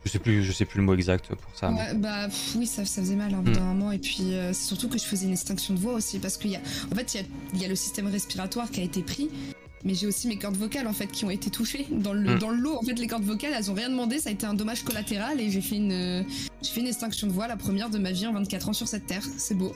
je 0.04 0.11
sais 0.11 0.19
plus, 0.19 0.42
je 0.42 0.50
sais 0.52 0.64
plus 0.64 0.78
le 0.78 0.85
mot 0.85 0.95
exact 0.95 1.28
pour 1.35 1.54
ça. 1.57 1.71
mais- 1.71 1.78
Ouais, 1.80 1.95
bah 1.95 2.26
pff, 2.26 2.54
oui, 2.57 2.66
ça, 2.66 2.85
ça 2.85 3.02
faisait 3.02 3.14
mal 3.16 3.35
hein, 3.35 3.42
Mm. 3.45 3.52
d'un 3.52 3.61
moment. 3.61 3.92
Et 3.92 3.99
puis 3.99 4.35
euh, 4.35 4.52
c'est 4.52 4.66
surtout 4.66 4.88
que 4.88 4.99
je 4.99 5.04
faisais 5.04 5.26
une 5.26 5.33
extinction 5.33 5.75
de 5.75 5.78
voix 5.78 5.92
aussi 5.95 6.19
parce 6.19 6.37
qu'il 6.37 6.50
y 6.50 6.57
a, 6.57 6.61
en 6.90 6.95
fait, 6.95 7.14
il 7.14 7.21
y 7.21 7.21
a, 7.21 7.26
il 7.54 7.62
y 7.62 7.64
a 7.64 7.69
le 7.69 7.76
système 7.76 8.07
respiratoire 8.09 8.71
qui 8.71 8.80
a 8.80 8.85
été 8.85 9.02
pris, 9.02 9.30
mais 9.85 9.95
j'ai 9.95 10.07
aussi 10.07 10.29
mes 10.29 10.37
cordes 10.37 10.57
vocales 10.57 10.87
en 10.87 10.93
fait 10.93 11.07
qui 11.07 11.25
ont 11.25 11.31
été 11.31 11.51
touchées 11.51 11.87
dans 11.91 12.13
le 12.13 12.35
Mm. 12.37 12.39
dans 12.39 12.51
le 12.51 12.57
lot. 12.59 12.77
En 12.79 12.83
fait, 12.83 12.95
les 12.99 13.07
cordes 13.07 13.25
vocales, 13.25 13.53
elles 13.57 13.71
ont 13.71 13.75
rien 13.75 13.89
demandé, 13.89 14.19
ça 14.19 14.29
a 14.29 14.33
été 14.33 14.47
un 14.47 14.55
dommage 14.55 14.83
collatéral 14.85 15.41
et 15.41 15.51
j'ai 15.51 15.61
fait 15.61 15.77
une 15.77 15.93
euh, 15.93 16.23
j'ai 16.63 16.71
fait 16.73 16.81
une 16.81 16.87
extinction 16.89 17.27
de 17.27 17.33
voix, 17.33 17.49
la 17.49 17.57
première 17.57 17.89
de 17.91 17.99
ma 17.99 18.13
vie 18.13 18.27
en 18.27 18.33
24 18.33 18.69
ans 18.69 18.73
sur 18.73 18.87
cette 18.89 19.07
terre. 19.07 19.23
C'est 19.39 19.55
beau. 19.57 19.73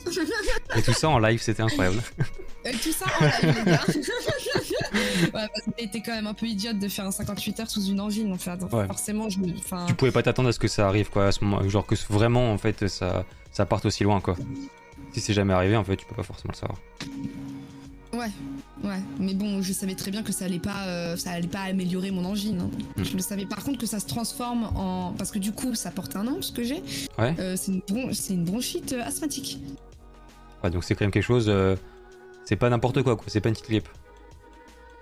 Et 0.76 0.82
tout 0.82 0.92
ça 0.92 1.08
en 1.08 1.18
live, 1.18 1.40
c'était 1.42 1.62
incroyable. 1.62 2.02
Euh, 2.66 2.70
tout 2.82 2.92
ça 2.92 3.04
en 3.20 3.24
live, 3.26 3.56
les 3.58 3.72
gars. 3.72 3.84
ouais, 3.84 5.30
parce 5.32 5.60
que 5.78 5.86
t'es 5.92 6.00
quand 6.00 6.14
même 6.14 6.26
un 6.26 6.32
peu 6.32 6.46
idiote 6.46 6.78
de 6.78 6.88
faire 6.88 7.04
un 7.04 7.10
58 7.10 7.60
heures 7.60 7.70
sous 7.70 7.84
une 7.84 8.00
angine. 8.00 8.32
En 8.32 8.38
fait, 8.38 8.52
Ouais. 8.72 8.86
forcément, 8.86 9.28
je, 9.28 9.38
tu 9.86 9.94
pouvais 9.94 10.10
pas 10.12 10.22
t'attendre 10.22 10.48
à 10.48 10.52
ce 10.52 10.58
que 10.58 10.66
ça 10.68 10.88
arrive, 10.88 11.10
quoi, 11.10 11.26
à 11.26 11.32
ce 11.32 11.44
moment. 11.44 11.68
Genre 11.68 11.84
que 11.86 11.94
vraiment, 12.08 12.50
en 12.50 12.56
fait, 12.56 12.88
ça, 12.88 13.26
ça 13.52 13.66
parte 13.66 13.84
aussi 13.84 14.02
loin, 14.02 14.22
quoi. 14.22 14.34
Si 15.12 15.20
c'est 15.20 15.34
jamais 15.34 15.52
arrivé, 15.52 15.76
en 15.76 15.84
fait, 15.84 15.96
tu 15.96 16.06
peux 16.06 16.14
pas 16.14 16.22
forcément 16.22 16.52
le 16.54 16.58
savoir. 16.58 16.78
Ouais, 18.14 18.30
ouais. 18.84 19.00
Mais 19.18 19.34
bon, 19.34 19.60
je 19.60 19.72
savais 19.72 19.94
très 19.94 20.10
bien 20.10 20.22
que 20.22 20.32
ça 20.32 20.44
allait 20.44 20.58
pas, 20.60 20.86
euh, 20.86 21.16
ça 21.16 21.32
allait 21.32 21.48
pas 21.48 21.62
améliorer 21.62 22.10
mon 22.12 22.24
angine. 22.24 22.60
hein. 22.60 22.70
Mm. 22.96 23.04
Je 23.04 23.12
le 23.14 23.22
savais 23.22 23.44
par 23.46 23.64
contre 23.64 23.78
que 23.78 23.86
ça 23.86 23.98
se 23.98 24.06
transforme 24.06 24.64
en. 24.76 25.12
Parce 25.18 25.30
que 25.32 25.38
du 25.40 25.52
coup, 25.52 25.74
ça 25.74 25.90
porte 25.90 26.14
un 26.16 26.22
nom, 26.24 26.40
ce 26.40 26.52
que 26.52 26.62
j'ai. 26.62 26.82
Ouais. 27.18 27.34
Euh, 27.38 27.56
c'est 27.56 27.72
une, 27.72 27.80
bron- 27.80 28.12
c'est 28.12 28.34
une 28.34 28.44
bronchite 28.44 28.92
euh, 28.92 29.02
asthmatique. 29.02 29.58
Ouais, 30.62 30.70
donc 30.70 30.84
c'est 30.84 30.94
quand 30.94 31.04
même 31.04 31.10
quelque 31.10 31.22
chose. 31.24 31.52
c'est 32.44 32.56
pas 32.56 32.70
n'importe 32.70 33.02
quoi, 33.02 33.16
quoi. 33.16 33.24
C'est 33.28 33.40
pas 33.40 33.48
une 33.48 33.54
petite 33.54 33.68
grippe. 33.68 33.88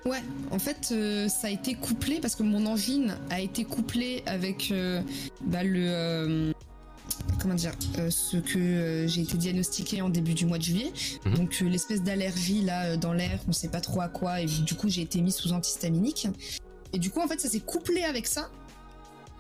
Ouais, 0.05 0.23
en 0.51 0.59
fait, 0.59 0.93
ça 1.29 1.47
a 1.47 1.51
été 1.51 1.75
couplé 1.75 2.19
parce 2.21 2.35
que 2.35 2.43
mon 2.43 2.67
angine 2.67 3.15
a 3.31 3.41
été 3.41 3.65
couplée 3.65 4.23
avec 4.27 4.73
bah, 5.43 5.63
le. 5.63 6.53
Comment 7.43 7.55
dire 7.55 7.73
euh, 7.99 8.11
Ce 8.11 8.37
que 8.37 8.59
euh, 8.59 9.09
j'ai 9.09 9.23
été 9.23 9.37
diagnostiqué 9.37 10.01
en 10.01 10.09
début 10.09 10.35
du 10.35 10.47
mois 10.47 10.59
de 10.59 10.63
juillet. 10.63 10.93
Mhm. 11.27 11.35
Donc, 11.35 11.59
euh, 11.61 11.69
l'espèce 11.69 12.03
d'allergie 12.03 12.63
là 12.63 12.97
dans 12.97 13.13
l'air, 13.13 13.39
on 13.49 13.53
sait 13.53 13.69
pas 13.69 13.81
trop 13.81 14.01
à 14.01 14.09
quoi, 14.09 14.41
et 14.41 14.47
du 14.47 14.75
coup, 14.75 14.89
j'ai 14.89 15.03
été 15.03 15.21
mis 15.21 15.33
sous 15.33 15.53
antihistaminique. 15.53 16.29
Et 16.93 16.99
du 16.99 17.11
coup, 17.11 17.21
en 17.21 17.29
fait, 17.29 17.41
ça 17.41 17.49
s'est 17.49 17.61
couplé 17.61 18.05
avec 18.05 18.27
ça. 18.27 18.51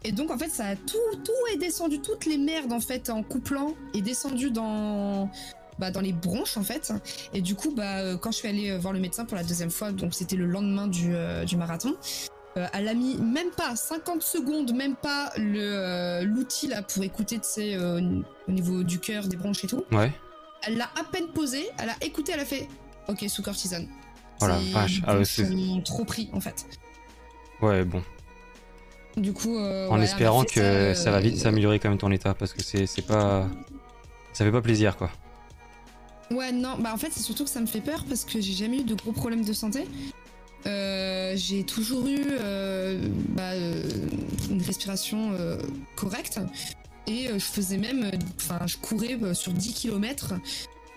Et 0.04 0.10
donc, 0.12 0.30
en 0.30 0.38
fait, 0.38 0.48
ça 0.48 0.66
a 0.66 0.76
tout, 0.76 0.98
tout 1.24 1.54
est 1.54 1.58
descendu, 1.58 2.00
toutes 2.00 2.26
les 2.26 2.38
merdes, 2.38 2.72
en 2.72 2.80
fait, 2.80 3.08
en 3.10 3.22
couplant, 3.22 3.74
est 3.94 4.02
descendu 4.02 4.50
dans. 4.50 5.30
Bah, 5.78 5.90
dans 5.90 6.02
les 6.02 6.12
bronches 6.12 6.58
en 6.58 6.62
fait 6.62 6.92
et 7.32 7.40
du 7.40 7.54
coup, 7.54 7.72
bah, 7.74 8.16
quand 8.18 8.30
je 8.30 8.36
suis 8.36 8.46
allée 8.48 8.76
voir 8.76 8.92
le 8.92 9.00
médecin 9.00 9.24
pour 9.24 9.38
la 9.38 9.42
deuxième 9.42 9.70
fois, 9.70 9.90
donc 9.90 10.12
c'était 10.12 10.36
le 10.36 10.44
lendemain 10.44 10.86
du, 10.86 11.14
du 11.46 11.56
marathon, 11.56 11.96
euh, 12.56 12.66
elle 12.72 12.88
a 12.88 12.94
mis 12.94 13.16
même 13.16 13.50
pas 13.50 13.74
50 13.76 14.22
secondes, 14.22 14.72
même 14.74 14.94
pas 14.94 15.32
le 15.36 15.60
euh, 15.60 16.22
l'outil 16.24 16.68
là 16.68 16.82
pour 16.82 17.02
écouter 17.02 17.36
tu 17.38 17.48
sais, 17.48 17.74
euh, 17.74 18.00
au 18.48 18.52
niveau 18.52 18.82
du 18.82 18.98
cœur, 18.98 19.26
des 19.28 19.36
bronches 19.36 19.64
et 19.64 19.68
tout. 19.68 19.84
Ouais. 19.90 20.12
Elle 20.66 20.76
l'a 20.76 20.90
à 21.00 21.04
peine 21.10 21.28
posé, 21.28 21.68
elle 21.78 21.88
a 21.88 21.96
écouté, 22.02 22.32
elle 22.34 22.40
a 22.40 22.44
fait 22.44 22.68
OK 23.08 23.24
sous 23.28 23.42
cortisone. 23.42 23.88
Oh 24.40 24.46
la 24.46 24.58
vache. 24.72 25.00
Ah 25.06 25.16
ouais, 25.16 25.24
c'est- 25.24 25.48
trop 25.84 26.04
pris 26.04 26.28
en 26.32 26.40
fait. 26.40 26.66
Ouais, 27.60 27.84
bon. 27.84 28.02
Du 29.16 29.32
coup, 29.32 29.56
euh, 29.56 29.88
en 29.88 29.98
ouais, 29.98 30.04
espérant 30.04 30.44
que 30.44 30.94
ça, 30.94 31.10
va 31.10 31.20
vite 31.20 31.36
euh, 31.36 31.38
s'améliorer 31.42 31.78
quand 31.78 31.90
même 31.90 31.98
ton 31.98 32.10
état, 32.10 32.34
parce 32.34 32.52
que 32.52 32.62
c'est 32.62 33.06
pas. 33.06 33.46
Ça 34.32 34.44
fait 34.44 34.52
pas 34.52 34.62
plaisir, 34.62 34.96
quoi. 34.96 35.10
Ouais, 36.30 36.50
non, 36.50 36.76
bah 36.78 36.90
en 36.94 36.96
fait, 36.96 37.10
c'est 37.12 37.20
surtout 37.20 37.44
que 37.44 37.50
ça 37.50 37.60
me 37.60 37.66
fait 37.66 37.82
peur 37.82 38.04
parce 38.08 38.24
que 38.24 38.40
j'ai 38.40 38.54
jamais 38.54 38.78
eu 38.78 38.84
de 38.84 38.94
gros 38.94 39.12
problèmes 39.12 39.44
de 39.44 39.52
santé. 39.52 39.86
Euh, 40.66 41.32
j'ai 41.36 41.64
toujours 41.64 42.06
eu 42.06 42.20
euh, 42.20 43.00
bah, 43.30 43.52
euh, 43.52 43.82
une 44.50 44.62
respiration 44.62 45.32
correcte 45.96 46.40
et 47.06 47.28
je 47.32 47.44
faisais 47.44 47.78
même, 47.78 48.10
enfin, 48.36 48.66
je 48.66 48.76
courais 48.76 49.18
sur 49.34 49.52
10 49.52 49.74
km. 49.74 50.34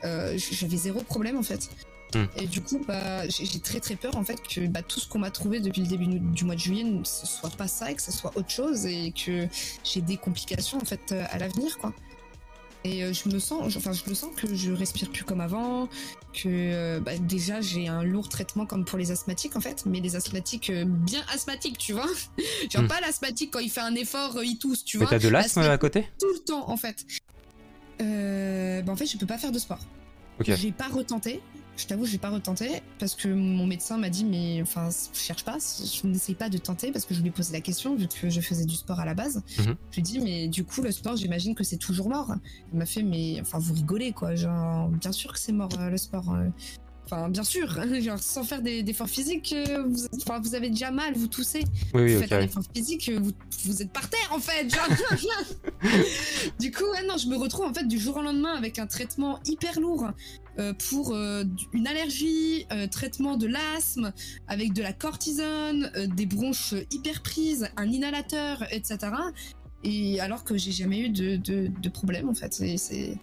J'avais 0.04 0.78
zéro 0.78 1.02
problème 1.02 1.38
en 1.38 1.44
fait. 1.44 1.70
Hmm. 2.14 2.26
Et 2.38 2.46
du 2.46 2.62
coup, 2.62 2.80
bah, 2.88 3.28
j'ai 3.28 3.60
très 3.60 3.80
très 3.80 3.96
peur 3.96 4.16
en 4.16 4.24
fait 4.24 4.42
que 4.42 4.68
bah, 4.68 4.84
tout 4.84 5.00
ce 5.00 5.08
qu'on 5.08 5.20
m'a 5.20 5.32
trouvé 5.32 5.60
depuis 5.60 5.82
le 5.82 5.88
début 5.88 6.06
du 6.06 6.46
mois 6.46 6.56
de 6.56 6.60
juillet 6.60 6.84
ne 6.84 7.04
ce 7.04 7.26
soit 7.26 7.50
pas 7.50 7.68
ça 7.68 7.92
et 7.92 7.96
que 7.96 8.02
ce 8.02 8.12
soit 8.12 8.32
autre 8.38 8.52
chose 8.52 8.86
et 8.86 9.12
que 9.12 9.48
j'ai 9.84 10.02
des 10.02 10.18
complications 10.18 10.78
en 10.78 10.86
fait 10.86 11.12
à 11.12 11.38
l'avenir 11.40 11.78
quoi. 11.80 11.92
Et 12.88 13.04
euh, 13.04 13.14
je 13.14 13.28
me 13.30 13.40
sens, 13.40 13.68
je- 13.72 13.80
enfin, 13.80 13.94
je 13.94 14.04
le 14.08 14.14
sens 14.14 14.30
que 14.36 14.54
je 14.54 14.72
respire 14.72 15.10
plus 15.10 15.24
comme 15.24 15.42
avant, 15.42 15.88
que 16.34 16.44
euh, 16.48 17.00
bah, 17.00 17.18
déjà 17.18 17.60
j'ai 17.60 17.88
un 17.88 18.04
lourd 18.04 18.30
traitement 18.30 18.68
comme 18.68 18.86
pour 18.86 19.00
les 19.00 19.10
asthmatiques 19.10 19.56
en 19.56 19.60
fait, 19.62 19.88
mais 19.88 20.00
les 20.02 20.16
asthmatiques 20.16 20.70
euh, 20.70 20.86
bien 20.86 21.22
asthmatiques, 21.34 21.80
tu 21.80 21.94
vois. 21.94 22.06
Genre 22.72 22.84
Hmm. 22.84 22.88
pas 22.88 23.02
l'asthmatique 23.02 23.50
quand 23.52 23.60
il 23.60 23.72
fait 23.72 23.82
un 23.82 23.96
effort, 23.96 24.38
il 24.44 24.60
tousse, 24.60 24.86
tu 24.86 24.98
Mais 25.00 25.06
vois. 25.06 25.10
t'as 25.12 25.20
de 25.20 25.30
l'asthme 25.30 25.62
à 25.62 25.78
côté? 25.80 26.06
tout 26.20 26.28
le 26.32 26.40
temps 26.40 26.70
en 26.70 26.78
fait. 26.78 27.06
Euh, 28.02 28.82
bah, 28.84 28.92
en 28.92 28.96
fait, 28.96 29.08
je 29.08 29.18
peux 29.18 29.26
pas 29.26 29.38
faire 29.40 29.52
de 29.52 29.60
sport. 29.60 29.80
Ok. 30.40 30.52
J'ai 30.56 30.72
pas 30.72 30.88
retenté. 30.90 31.42
Je 31.78 31.88
t'avoue, 31.88 32.06
j'ai 32.06 32.18
pas 32.18 32.30
retenté 32.30 32.82
parce 33.00 33.16
que 33.16 33.28
mon 33.28 33.66
médecin 33.68 33.98
m'a 33.98 34.10
dit 34.10 34.24
mais 34.24 34.62
enfin 34.62 34.90
cherche 35.14 35.44
pas, 35.44 35.58
je 35.60 36.08
n'essaye 36.08 36.34
pas 36.36 36.48
de 36.48 36.58
tenter 36.58 36.92
parce 36.94 37.04
que 37.06 37.14
je 37.14 37.22
lui 37.22 37.28
ai 37.28 37.32
posé 37.32 37.52
la 37.52 37.60
question 37.60 37.96
vu 37.96 38.08
que 38.08 38.30
je 38.30 38.40
faisais 38.40 38.64
du 38.66 38.76
sport 38.76 39.00
à 39.02 39.06
la 39.06 39.14
base. 39.14 39.44
Mhm. 39.60 39.76
Je 39.92 39.96
lui 39.96 40.00
ai 40.00 40.02
dit 40.02 40.20
mais 40.20 40.48
du 40.48 40.64
coup 40.64 40.82
le 40.82 40.92
sport 40.92 41.18
j'imagine 41.18 41.54
que 41.54 41.66
c'est 41.66 41.76
toujours 41.78 42.08
mort. 42.10 42.34
Il 42.72 42.80
m'a 42.80 42.86
fait 42.86 43.04
mais 43.04 43.40
enfin 43.42 43.60
vous 43.60 43.74
rigolez 43.74 44.14
quoi, 44.14 44.36
genre 44.36 44.88
bien 44.90 45.12
sûr 45.12 45.34
que 45.34 45.40
c'est 45.40 45.52
mort 45.52 45.70
euh, 45.80 45.90
le 45.90 45.98
sport. 45.98 46.34
euh. 46.34 46.48
Enfin 47.08 47.30
bien 47.30 47.44
sûr, 47.44 47.68
genre 48.02 48.18
sans 48.20 48.44
faire 48.44 48.62
des- 48.64 48.82
d'efforts 48.82 49.10
physiques, 49.10 49.54
euh, 49.54 49.84
vous, 49.88 50.06
enfin, 50.26 50.40
vous 50.40 50.56
avez 50.56 50.70
déjà 50.72 50.90
mal, 50.92 51.14
vous 51.14 51.28
toussez 51.28 51.64
Oui, 51.94 52.02
oui, 52.04 52.14
vous 52.16 52.22
faites 52.22 52.32
un 52.32 52.38
ouais. 52.38 52.46
effort 52.46 52.64
physique, 52.74 53.12
vous, 53.22 53.32
vous 53.66 53.82
êtes 53.82 53.92
par 53.92 54.10
terre 54.10 54.32
en 54.32 54.40
fait. 54.40 54.68
Genre. 54.74 54.88
du 56.60 56.72
coup, 56.72 56.84
ouais, 56.92 57.06
non, 57.06 57.18
je 57.18 57.28
me 57.28 57.36
retrouve 57.36 57.66
en 57.66 57.74
fait 57.74 57.88
du 57.88 58.00
jour 58.00 58.18
au 58.18 58.22
lendemain 58.22 58.56
avec 58.56 58.80
un 58.80 58.88
traitement 58.88 59.40
hyper 59.46 59.80
lourd 59.80 60.08
pour 60.88 61.14
euh, 61.14 61.44
une 61.74 61.88
allergie, 61.88 62.66
euh, 62.72 62.88
traitement 62.88 63.38
de 63.38 63.48
l'asthme, 63.48 64.14
avec 64.48 64.74
de 64.74 64.82
la 64.82 64.94
cortisone, 64.94 65.92
euh, 65.96 66.08
des 66.08 66.26
bronches 66.26 66.74
hyper 66.92 67.22
prises, 67.22 67.70
un 67.78 67.92
inhalateur, 67.92 68.64
etc. 68.72 68.98
Et 69.84 70.20
alors 70.20 70.44
que 70.44 70.58
j'ai 70.58 70.72
jamais 70.72 71.00
eu 71.00 71.10
de, 71.10 71.36
de, 71.36 71.70
de 71.82 71.90
problème 71.90 72.30
en 72.30 72.34
fait. 72.34 72.54
C'est 72.54 73.18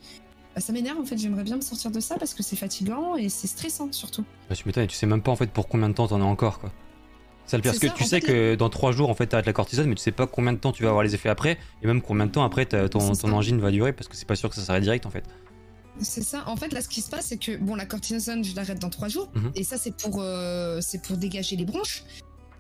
bah, 0.55 0.61
ça 0.61 0.73
m'énerve 0.73 0.99
en 1.01 1.05
fait. 1.05 1.17
J'aimerais 1.17 1.45
bien 1.45 1.57
me 1.57 1.63
sortir 1.63 1.91
de 1.91 2.01
ça 2.01 2.17
parce 2.19 2.35
que 2.35 2.43
c'est 2.43 2.57
fatigant 2.57 3.17
et 3.17 3.29
c'est 3.29 3.47
stressant 3.47 3.91
surtout. 3.93 4.25
Bah, 4.49 4.55
tu 4.55 4.65
m'étonnes, 4.67 4.87
tu 4.87 4.97
sais 4.97 5.07
même 5.07 5.23
pas 5.23 5.33
en 5.33 5.37
fait 5.37 5.51
pour 5.51 5.69
combien 5.69 5.89
de 5.89 5.95
temps 5.95 6.09
t'en 6.09 6.21
as 6.21 6.25
encore, 6.25 6.59
quoi. 6.61 6.73
C'est 7.47 7.57
le 7.57 7.63
pire, 7.63 7.73
parce 7.73 7.81
que 7.81 7.89
ça, 7.89 7.95
tu 7.95 8.05
sais 8.05 8.21
fait, 8.21 8.27
que 8.27 8.55
dans 8.55 8.71
3 8.71 8.93
jours 8.93 9.11
en 9.11 9.15
fait 9.15 9.27
t'arrêtes 9.27 9.47
la 9.47 9.53
cortisone, 9.53 9.89
mais 9.89 9.97
tu 9.97 10.03
sais 10.03 10.13
pas 10.13 10.27
combien 10.27 10.53
de 10.53 10.59
temps 10.59 10.71
tu 10.73 10.85
vas 10.85 10.91
avoir 10.91 11.03
les 11.03 11.15
effets 11.15 11.29
après, 11.29 11.59
et 11.83 11.87
même 11.87 12.01
combien 12.01 12.27
de 12.27 12.31
temps 12.31 12.45
après 12.45 12.67
ton, 12.67 12.89
ton 12.89 13.15
ça. 13.15 13.29
angine 13.29 13.61
va 13.61 13.71
durer, 13.71 13.93
parce 13.93 14.07
que 14.09 14.17
c'est 14.17 14.29
pas 14.29 14.37
sûr 14.37 14.49
que 14.49 14.55
ça 14.55 14.63
s'arrête 14.63 14.85
direct 14.85 15.07
en 15.07 15.11
fait. 15.11 15.25
C'est 16.01 16.23
ça. 16.23 16.45
En 16.49 16.57
fait, 16.57 16.73
là, 16.73 16.81
ce 16.81 16.89
qui 16.89 17.01
se 17.03 17.11
passe, 17.11 17.27
c'est 17.27 17.37
que 17.37 17.57
bon, 17.57 17.75
la 17.75 17.87
cortisone, 17.87 18.43
je 18.45 18.55
l'arrête 18.57 18.79
dans 18.79 18.91
trois 18.91 19.09
jours, 19.09 19.31
Mhm. 19.35 19.53
et 19.55 19.65
ça, 19.65 19.77
c'est 19.79 19.95
pour, 19.95 20.21
euh, 20.21 20.81
c'est 20.81 21.03
pour 21.03 21.17
dégager 21.17 21.57
les 21.57 21.65
bronches. 21.65 22.05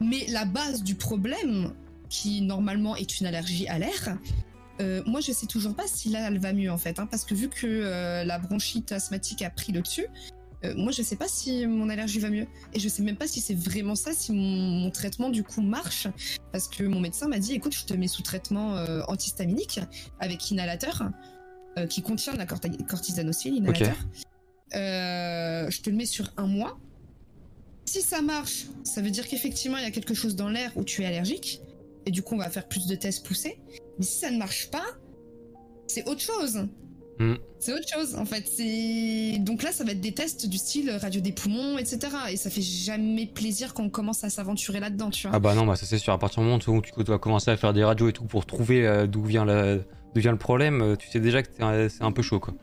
Mais 0.01 0.27
la 0.29 0.45
base 0.45 0.83
du 0.83 0.95
problème, 0.95 1.73
qui 2.11 2.43
normalement 2.43 2.95
est 2.97 3.21
une 3.21 3.27
allergie 3.27 3.67
à 3.69 3.79
l'air, 3.79 4.19
euh, 4.81 5.03
moi, 5.07 5.21
je 5.21 5.33
sais 5.33 5.47
toujours 5.47 5.75
pas 5.75 5.87
si 5.87 6.09
là, 6.11 6.27
elle 6.29 6.39
va 6.39 6.53
mieux 6.53 6.71
en 6.71 6.77
fait, 6.79 6.99
hein, 6.99 7.07
parce 7.07 7.25
que 7.25 7.35
vu 7.35 7.49
que 7.49 7.67
euh, 7.67 8.25
la 8.25 8.39
bronchite 8.39 8.93
asthmatique 8.93 9.41
a 9.43 9.51
pris 9.51 9.73
le 9.73 9.81
dessus. 9.83 10.07
moi, 10.77 10.93
je 10.93 11.03
sais 11.03 11.17
pas 11.17 11.27
si 11.27 11.67
mon 11.67 11.89
allergie 11.89 12.21
va 12.21 12.31
mieux. 12.31 12.47
Et 12.73 12.79
je 12.79 12.89
sais 12.89 13.03
même 13.03 13.17
pas 13.17 13.27
si 13.27 13.41
c'est 13.41 13.55
vraiment 13.59 13.97
ça, 13.97 14.13
si 14.13 14.31
mon, 14.31 14.39
mon 14.83 14.91
traitement, 14.93 15.29
du 15.29 15.43
coup, 15.43 15.61
marche. 15.61 16.07
Parce 16.53 16.69
que 16.69 16.85
mon 16.85 17.01
médecin 17.01 17.27
m'a 17.27 17.41
dit, 17.41 17.53
écoute, 17.55 17.75
je 17.75 17.85
te 17.85 17.95
mets 17.95 18.07
sous 18.07 18.23
traitement 18.23 18.75
antihistaminique 19.09 19.81
avec 20.21 20.49
inhalateur, 20.53 21.11
euh, 21.79 21.87
qui 21.87 22.03
contient 22.03 22.33
de 22.35 22.39
la 22.39 22.47
corti- 22.47 22.85
cortisone 22.87 23.29
aussi, 23.29 23.51
l'inhalateur. 23.51 23.97
Euh, 24.75 25.71
je 25.71 25.81
te 25.83 25.91
le 25.91 25.97
mets 25.97 26.07
sur 26.07 26.33
un 26.37 26.47
mois. 26.47 26.79
Si 27.85 28.01
ça 28.01 28.23
marche, 28.23 28.67
ça 28.85 29.03
veut 29.03 29.11
dire 29.11 29.29
qu'effectivement, 29.29 29.77
il 29.77 29.85
y 29.85 29.87
a 29.87 29.91
quelque 29.91 30.15
chose 30.15 30.37
dans 30.37 30.49
l'air 30.49 30.73
où 30.77 30.85
tu 30.85 31.03
es 31.03 31.07
allergique. 31.07 31.61
Et 32.07 32.11
du 32.11 32.23
coup, 32.23 32.35
on 32.35 32.39
va 32.39 32.49
faire 32.51 32.67
plus 32.67 32.87
de 32.87 32.95
tests 32.95 33.27
poussés. 33.27 33.61
Mais 33.99 34.05
si 34.05 34.19
ça 34.19 34.31
ne 34.31 34.39
marche 34.39 34.71
pas, 34.71 34.85
c'est 35.87 36.09
autre 36.09 36.21
chose. 36.21 36.67
Hmm. 37.19 37.35
C'est 37.61 37.73
autre 37.75 37.87
chose, 37.93 38.15
en 38.17 38.25
fait. 38.25 38.45
Donc 39.41 39.63
là, 39.63 39.71
ça 39.73 39.85
va 39.85 39.93
être 39.93 40.01
des 40.01 40.13
tests 40.13 40.47
du 40.47 40.57
style 40.59 40.91
radio 40.91 41.21
des 41.21 41.33
poumons, 41.33 41.77
etc. 41.79 41.99
Et 42.31 42.37
ça 42.37 42.49
fait 42.49 42.63
jamais 42.63 43.27
plaisir 43.27 43.75
quand 43.75 43.85
on 43.85 43.91
commence 43.91 44.25
à 44.25 44.31
s'aventurer 44.31 44.81
là-dedans, 44.81 45.11
tu 45.11 45.27
vois. 45.29 45.37
Ah 45.37 45.39
bah 45.39 45.55
non, 45.55 45.67
bah 45.67 45.77
ça 45.77 45.85
c'est 45.87 45.99
sûr, 45.99 46.13
à 46.15 46.19
partir 46.19 46.41
du 46.43 46.49
moment 46.49 46.59
où 46.67 46.81
tu 46.81 47.05
dois 47.05 47.19
commencer 47.19 47.51
à 47.51 47.57
faire 47.57 47.73
des 47.75 47.85
radios 47.85 48.09
et 48.09 48.13
tout 48.13 48.25
pour 48.25 48.47
trouver 48.47 48.87
euh, 48.87 49.07
d'où 49.07 49.23
vient, 49.23 49.45
la- 49.45 49.77
d'où 50.15 50.21
vient 50.21 50.33
le 50.33 50.39
problème, 50.39 50.81
euh, 50.83 50.97
tu 50.97 51.09
sais 51.09 51.21
déjà 51.21 51.43
que 51.43 51.49
un- 51.63 51.89
c'est 51.89 52.03
un 52.03 52.13
peu 52.13 52.23
chaud 52.23 52.41
quoi. 52.41 52.55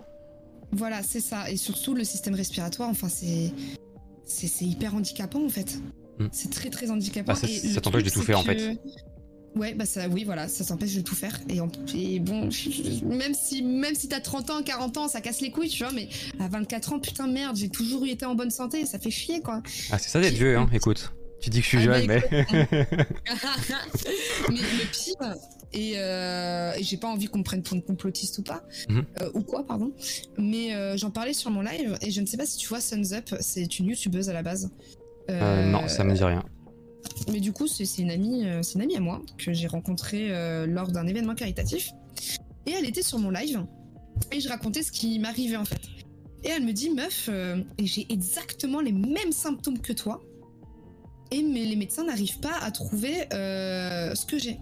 Voilà, 0.72 1.02
c'est 1.02 1.20
ça. 1.22 1.50
Et 1.50 1.58
surtout, 1.58 1.96
le 1.96 2.04
système 2.04 2.36
respiratoire, 2.36 2.90
enfin, 2.90 3.10
c'est. 3.10 3.52
C'est 4.26 4.66
hyper 4.66 4.94
handicapant, 4.94 5.44
en 5.44 5.50
fait. 5.50 5.80
Hmm. 6.20 6.28
C'est 6.32 6.52
très, 6.52 6.70
très 6.70 6.92
handicapant. 6.92 7.34
Bah, 7.34 7.40
ça- 7.40 7.82
t'empêche 7.82 8.04
de 8.04 8.10
tout 8.12 8.22
faire, 8.22 8.38
en 8.40 8.44
que- 8.44 8.76
Ouais, 9.56 9.74
bah 9.74 9.86
ça, 9.88 10.08
oui, 10.08 10.24
voilà, 10.26 10.48
ça 10.48 10.64
t'empêche 10.64 10.94
de 10.94 11.02
tout 11.02 11.16
faire. 11.16 11.40
Et, 11.50 11.60
en- 11.60 11.72
et 11.96 12.20
bon, 12.20 12.50
même 13.04 13.34
si, 13.34 13.64
même 13.64 13.96
si 13.96 14.08
t'as 14.08 14.20
30 14.20 14.52
ans, 14.52 14.62
40 14.62 14.98
ans, 14.98 15.08
ça 15.08 15.22
casse 15.22 15.42
les 15.42 15.50
couilles, 15.50 15.70
tu 15.70 15.84
vois, 15.84 15.92
mais 15.92 16.08
à 16.40 16.48
24 16.48 16.94
ans, 16.94 17.00
putain, 17.00 17.26
merde, 17.26 17.56
j'ai 17.58 17.70
toujours 17.70 18.06
été 18.06 18.28
en 18.28 18.36
bonne 18.36 18.52
santé, 18.52 18.86
ça 18.86 19.00
fait 19.00 19.10
chier, 19.10 19.42
quoi. 19.42 19.64
Ah 19.92 19.98
c'est 19.98 20.10
ça 20.10 20.22
d'être 20.22 20.36
vieux, 20.36 20.56
hein, 20.56 20.70
écoute. 20.72 21.12
Tu 21.42 21.50
dis 21.50 21.60
que 21.60 21.64
je 21.64 21.70
suis 21.70 21.78
Ah, 21.78 21.88
bah, 21.88 22.00
jeune, 22.00 22.08
mais... 22.08 22.22
mais 24.50 24.58
le 24.58 24.92
pire, 24.92 25.36
et, 25.74 25.94
euh, 25.98 26.74
et 26.78 26.84
j'ai 26.84 26.98
pas 26.98 27.08
envie 27.08 27.28
qu'on 27.28 27.40
me 27.40 27.44
prenne 27.44 27.62
pour 27.64 27.76
une 27.78 27.84
complotiste 27.84 28.40
ou 28.40 28.44
pas, 28.44 28.64
Mhm. 28.90 29.06
euh, 29.22 29.30
ou 29.34 29.42
quoi, 29.42 29.66
pardon, 29.66 29.92
mais 30.38 30.74
euh, 30.76 30.98
j'en 30.98 31.12
parlais 31.12 31.34
sur 31.34 31.52
mon 31.52 31.62
live, 31.62 31.98
et 32.02 32.12
je 32.12 32.22
ne 32.22 32.26
sais 32.26 32.38
pas 32.38 32.46
si 32.46 32.58
tu 32.58 32.68
vois 32.68 32.82
Suns 32.82 33.14
Up, 33.14 33.30
c'est 33.40 33.80
une 33.80 33.86
youtubeuse 33.88 34.30
à 34.30 34.34
la 34.34 34.44
base. 34.44 34.70
Euh, 35.30 35.66
non, 35.72 35.88
ça 35.88 36.04
me 36.04 36.14
dit 36.14 36.24
rien. 36.24 36.44
Mais 37.32 37.40
du 37.40 37.54
coup, 37.54 37.68
c'est 37.68 37.84
une 38.00 38.12
amie, 38.12 38.46
c'est 38.62 38.74
une 38.76 38.82
amie 38.82 38.96
à 38.98 39.00
moi 39.00 39.22
que 39.38 39.54
j'ai 39.54 39.68
rencontrée 39.68 40.30
lors 40.68 40.92
d'un 40.92 41.08
événement 41.08 41.36
caritatif. 41.36 41.92
Et 42.66 42.72
elle 42.72 42.86
était 42.86 43.02
sur 43.04 43.20
mon 43.20 43.30
live 43.30 43.64
et 44.32 44.42
je 44.42 44.50
racontais 44.50 44.84
ce 44.84 44.92
qui 44.92 45.18
m'arrivait 45.20 45.56
en 45.56 45.66
fait. 45.66 45.80
Et 46.44 46.50
elle 46.50 46.64
me 46.66 46.72
dit, 46.74 46.90
meuf, 46.90 47.30
j'ai 47.80 48.06
exactement 48.12 48.82
les 48.82 48.92
mêmes 48.92 49.32
symptômes 49.32 49.80
que 49.80 49.94
toi. 49.94 50.22
Et 51.32 51.44
mais 51.44 51.66
les 51.66 51.76
médecins 51.76 52.06
n'arrivent 52.06 52.40
pas 52.40 52.58
à 52.62 52.72
trouver 52.72 53.32
euh, 53.34 54.16
ce 54.16 54.26
que 54.26 54.40
j'ai. 54.40 54.60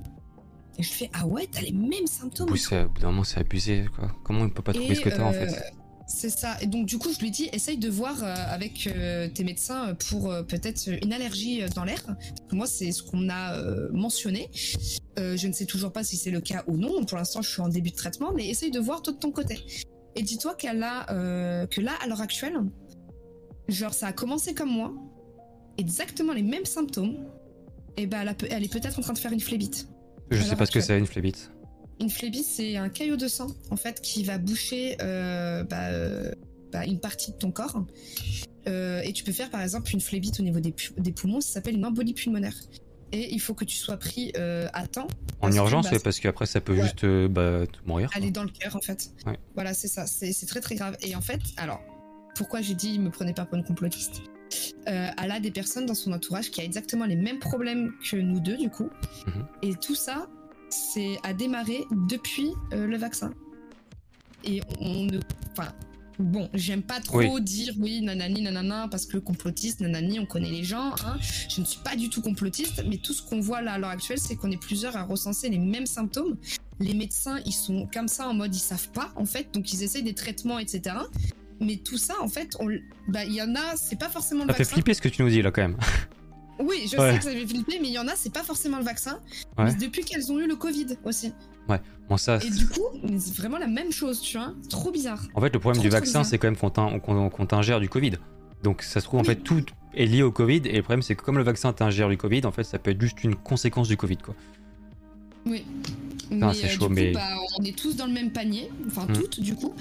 Et 0.79 0.83
je 0.83 0.91
fais, 0.91 1.09
ah 1.13 1.25
ouais, 1.25 1.47
t'as 1.51 1.61
les 1.61 1.71
mêmes 1.71 2.07
symptômes. 2.07 2.49
Oui, 2.51 2.59
c'est- 2.59 2.83
au 2.83 2.89
bout 2.89 3.01
d'un 3.01 3.07
moment 3.07 3.23
c'est 3.23 3.39
abusé 3.39 3.85
quoi. 3.95 4.11
Comment 4.23 4.41
on 4.41 4.49
peut 4.49 4.61
pas 4.61 4.73
trouver 4.73 4.91
Et, 4.91 4.95
ce 4.95 5.01
que 5.01 5.09
t'as 5.09 5.23
en 5.23 5.33
euh, 5.33 5.47
fait 5.47 5.73
C'est 6.07 6.29
ça. 6.29 6.55
Et 6.61 6.67
donc, 6.67 6.85
du 6.85 6.97
coup, 6.97 7.11
je 7.11 7.19
lui 7.19 7.31
dis, 7.31 7.49
essaye 7.51 7.77
de 7.77 7.89
voir 7.89 8.23
euh, 8.23 8.33
avec 8.49 8.89
tes 9.33 9.43
médecins 9.43 9.95
pour 10.09 10.33
peut-être 10.47 10.87
une 11.03 11.11
allergie 11.11 11.63
dans 11.75 11.83
l'air. 11.83 12.01
Moi, 12.51 12.67
c'est 12.67 12.91
ce 12.91 13.01
qu'on 13.03 13.29
a 13.29 13.59
mentionné. 13.91 14.49
Je 15.17 15.47
ne 15.47 15.51
sais 15.53 15.65
toujours 15.65 15.91
pas 15.91 16.03
si 16.03 16.15
c'est 16.15 16.31
le 16.31 16.41
cas 16.41 16.63
ou 16.67 16.77
non. 16.77 17.03
Pour 17.05 17.17
l'instant, 17.17 17.41
je 17.41 17.49
suis 17.49 17.61
en 17.61 17.69
début 17.69 17.89
de 17.91 17.95
traitement, 17.95 18.31
mais 18.33 18.47
essaye 18.47 18.71
de 18.71 18.79
voir 18.79 19.01
toi 19.01 19.13
de 19.13 19.19
ton 19.19 19.31
côté. 19.31 19.59
Et 20.15 20.21
dis-toi 20.21 20.53
qu'elle 20.55 20.83
a, 20.83 21.05
que 21.67 21.81
là, 21.81 21.93
à 22.01 22.07
l'heure 22.07 22.21
actuelle, 22.21 22.57
genre, 23.67 23.93
ça 23.93 24.07
a 24.07 24.13
commencé 24.13 24.53
comme 24.53 24.69
moi, 24.69 24.93
exactement 25.77 26.33
les 26.33 26.43
mêmes 26.43 26.65
symptômes. 26.65 27.17
Et 27.97 28.05
ben, 28.05 28.21
elle, 28.21 28.27
a 28.27 28.33
peut- 28.33 28.47
elle 28.49 28.63
est 28.63 28.71
peut-être 28.71 28.99
en 28.99 29.01
train 29.01 29.13
de 29.13 29.17
faire 29.17 29.31
une 29.31 29.39
phlébite. 29.39 29.87
Je 30.29 30.41
sais 30.41 30.55
pas 30.55 30.65
ce 30.65 30.71
que 30.71 30.81
c'est 30.81 30.97
une 30.97 31.07
phlébite. 31.07 31.51
Une 31.99 32.09
phlébite, 32.11 32.45
c'est 32.45 32.77
un 32.77 32.89
caillot 32.89 33.15
de 33.17 33.27
sang, 33.27 33.47
en 33.71 33.75
fait, 33.75 34.01
qui 34.01 34.23
va 34.23 34.37
boucher 34.37 34.97
euh, 35.01 35.63
bah, 35.63 35.87
euh, 35.87 36.31
bah, 36.71 36.85
une 36.85 36.99
partie 36.99 37.31
de 37.31 37.37
ton 37.37 37.49
corps. 37.51 37.83
Euh, 38.67 39.01
et 39.01 39.13
tu 39.13 39.23
peux 39.23 39.31
faire, 39.31 39.49
par 39.49 39.61
exemple, 39.61 39.89
une 39.91 40.01
phlébite 40.01 40.39
au 40.39 40.43
niveau 40.43 40.59
des, 40.59 41.11
poumons, 41.11 41.41
ça 41.41 41.53
s'appelle 41.53 41.75
une 41.75 41.85
embolie 41.85 42.13
pulmonaire. 42.13 42.53
Et 43.13 43.33
il 43.33 43.39
faut 43.39 43.53
que 43.55 43.63
tu 43.65 43.77
sois 43.77 43.97
pris 43.97 44.31
euh, 44.37 44.67
à 44.73 44.85
temps. 44.85 45.07
En 45.39 45.43
Parce 45.47 45.55
que, 45.55 45.59
urgence, 45.61 45.89
bah, 45.89 45.97
parce 46.03 46.19
qu'après 46.19 46.45
ça 46.45 46.59
peut 46.61 46.73
Ouais. 46.75 46.83
juste 46.83 47.05
bah, 47.29 47.61
mourir. 47.85 48.11
aller 48.13 48.29
dans 48.31 48.43
le 48.43 48.49
cœur, 48.51 48.75
en 48.75 48.81
fait. 48.81 49.09
Ouais. 49.25 49.39
Voilà, 49.55 49.73
c'est 49.73 49.87
ça. 49.87 50.05
C'est 50.05 50.33
c'est 50.33 50.45
très, 50.45 50.59
très 50.59 50.75
grave. 50.75 50.97
Et 51.01 51.15
en 51.15 51.21
fait, 51.21 51.39
alors, 51.55 51.81
pourquoi 52.35 52.61
j'ai 52.61 52.75
dit, 52.75 52.99
me 52.99 53.09
prenez 53.09 53.33
pas 53.33 53.45
pour 53.45 53.57
une 53.57 53.63
complotiste? 53.63 54.21
Euh, 54.87 55.09
Elle 55.21 55.31
a 55.31 55.39
des 55.39 55.51
personnes 55.51 55.85
dans 55.85 55.95
son 55.95 56.11
entourage 56.13 56.51
qui 56.51 56.61
a 56.61 56.63
exactement 56.63 57.05
les 57.05 57.15
mêmes 57.15 57.39
problèmes 57.39 57.93
que 58.09 58.17
nous 58.17 58.39
deux, 58.39 58.57
du 58.57 58.69
coup. 58.69 58.89
Mhm. 59.27 59.45
Et 59.63 59.75
tout 59.75 59.95
ça, 59.95 60.27
c'est 60.69 61.17
à 61.23 61.33
démarrer 61.33 61.85
depuis 62.07 62.51
euh, 62.73 62.87
le 62.87 62.97
vaccin. 62.97 63.31
Et 64.43 64.61
on 64.79 65.03
ne. 65.03 65.19
Enfin. 65.51 65.71
Bon, 66.19 66.49
j'aime 66.55 66.81
pas 66.81 66.99
trop 66.99 67.19
Oui. 67.19 67.41
dire 67.43 67.75
oui, 67.77 68.01
nanani, 68.01 68.41
nanana, 68.41 68.87
parce 68.89 69.05
que 69.05 69.19
complotiste, 69.19 69.81
nanani, 69.81 70.19
on 70.19 70.25
connaît 70.25 70.49
les 70.49 70.63
gens. 70.63 70.95
Hein. 71.05 71.17
Je 71.47 71.61
ne 71.61 71.65
suis 71.65 71.79
pas 71.83 71.95
du 71.95 72.09
tout 72.09 72.23
complotiste, 72.23 72.83
mais 72.89 72.97
tout 72.97 73.13
ce 73.13 73.21
qu'on 73.21 73.39
voit 73.39 73.61
là 73.61 73.73
à 73.73 73.77
l'heure 73.77 73.91
actuelle, 73.91 74.17
c'est 74.17 74.35
qu'on 74.35 74.49
est 74.49 74.59
plusieurs 74.59 74.97
à 74.97 75.03
recenser 75.03 75.47
les 75.47 75.59
mêmes 75.59 75.85
symptômes. 75.85 76.35
Les 76.79 76.95
médecins, 76.95 77.39
ils 77.45 77.53
sont 77.53 77.87
comme 77.93 78.07
ça 78.07 78.27
en 78.27 78.33
mode 78.33 78.55
ils 78.55 78.59
savent 78.59 78.89
pas, 78.89 79.11
en 79.15 79.25
fait, 79.25 79.53
donc 79.53 79.71
ils 79.71 79.83
essayent 79.83 80.01
des 80.01 80.15
traitements, 80.15 80.57
etc. 80.57 80.95
Mais 81.59 81.77
tout 81.77 81.97
ça, 81.97 82.13
en 82.21 82.27
fait, 82.27 82.55
on- 82.59 82.67
bah, 83.07 83.23
il 83.25 83.33
y 83.33 83.41
en 83.41 83.55
a, 83.55 83.75
c'est 83.75 83.97
pas 83.99 84.09
forcément 84.09 84.43
le 84.43 84.49
Ça 84.49 84.53
fait 84.55 84.63
vaccin. 84.63 84.73
flipper 84.75 84.93
ce 84.93 85.01
que 85.01 85.09
tu 85.09 85.23
nous 85.23 85.29
dis 85.29 85.41
là 85.41 85.51
quand 85.51 85.61
même. 85.63 85.77
Oui, 86.59 86.87
je 86.91 86.97
Ouais. 86.97 87.11
sais 87.13 87.17
que 87.19 87.23
ça 87.25 87.31
fait 87.31 87.45
flipper, 87.47 87.79
mais 87.81 87.87
il 87.87 87.93
y 87.93 87.99
en 87.99 88.07
a, 88.07 88.15
c'est 88.15 88.33
pas 88.33 88.41
forcément 88.43 88.77
le 88.79 88.83
vaccin. 88.83 89.19
Ouais. 89.57 89.65
Mais 89.65 89.73
depuis 89.75 90.03
qu'elles 90.03 90.31
ont 90.31 90.39
eu 90.39 90.47
le 90.47 90.55
Covid 90.55 90.87
aussi. 91.05 91.33
Bon, 92.09 92.15
ça, 92.15 92.37
Et 92.43 92.49
du 92.49 92.65
coup, 92.67 92.81
c'est 93.19 93.35
vraiment 93.35 93.57
la 93.57 93.67
même 93.67 93.91
chose, 93.91 94.21
tu 94.21 94.37
vois. 94.37 94.53
Trop 94.69 94.89
bizarre. 94.91 95.21
en 95.35 95.41
fait, 95.41 95.53
le 95.53 95.59
problème 95.59 95.75
Trop, 95.79 95.83
du 95.83 95.89
trop 95.89 95.99
vaccin, 95.99 96.23
c'est 96.23 96.37
quand 96.37 96.47
même 96.47 96.55
qu'on 96.55 96.69
t'in- 96.69 96.97
qu'on 96.99 97.29
qu'on 97.29 97.45
t'ingère 97.45 97.79
du 97.81 97.89
Covid. 97.89 98.13
Donc 98.63 98.81
ça 98.81 99.01
se 99.01 99.05
trouve, 99.05 99.19
en 99.19 99.23
fait, 99.25 99.35
tout 99.35 99.63
est 99.93 100.05
lié 100.05 100.23
au 100.23 100.31
Covid. 100.31 100.61
Et 100.65 100.77
le 100.77 100.81
problème, 100.83 101.01
c'est 101.01 101.15
que 101.15 101.21
comme 101.23 101.37
le 101.37 101.43
vaccin 101.43 101.73
t'ingère 101.73 102.07
du 102.09 102.17
Covid, 102.17 102.45
en 102.45 102.51
fait, 102.51 102.63
ça 102.63 102.79
peut 102.79 102.91
être 102.91 103.01
juste 103.01 103.23
une 103.25 103.35
conséquence 103.35 103.87
du 103.89 103.97
Covid, 103.97 104.17
quoi. 104.17 104.33
Oui. 105.45 105.65
Mais 106.31 106.53
c'est 106.53 106.65
euh, 106.65 106.69
chaud, 106.69 106.79
du 106.87 106.87
coup, 106.87 106.93
mais- 106.93 107.11
bah, 107.11 107.27
on 107.59 107.63
est 107.65 107.77
tous 107.77 107.95
dans 107.97 108.05
le 108.07 108.13
même 108.13 108.31
panier. 108.31 108.71
Enfin, 108.87 109.05
Hmm. 109.05 109.13
toutes, 109.13 109.39
du 109.41 109.53
coup. 109.53 109.73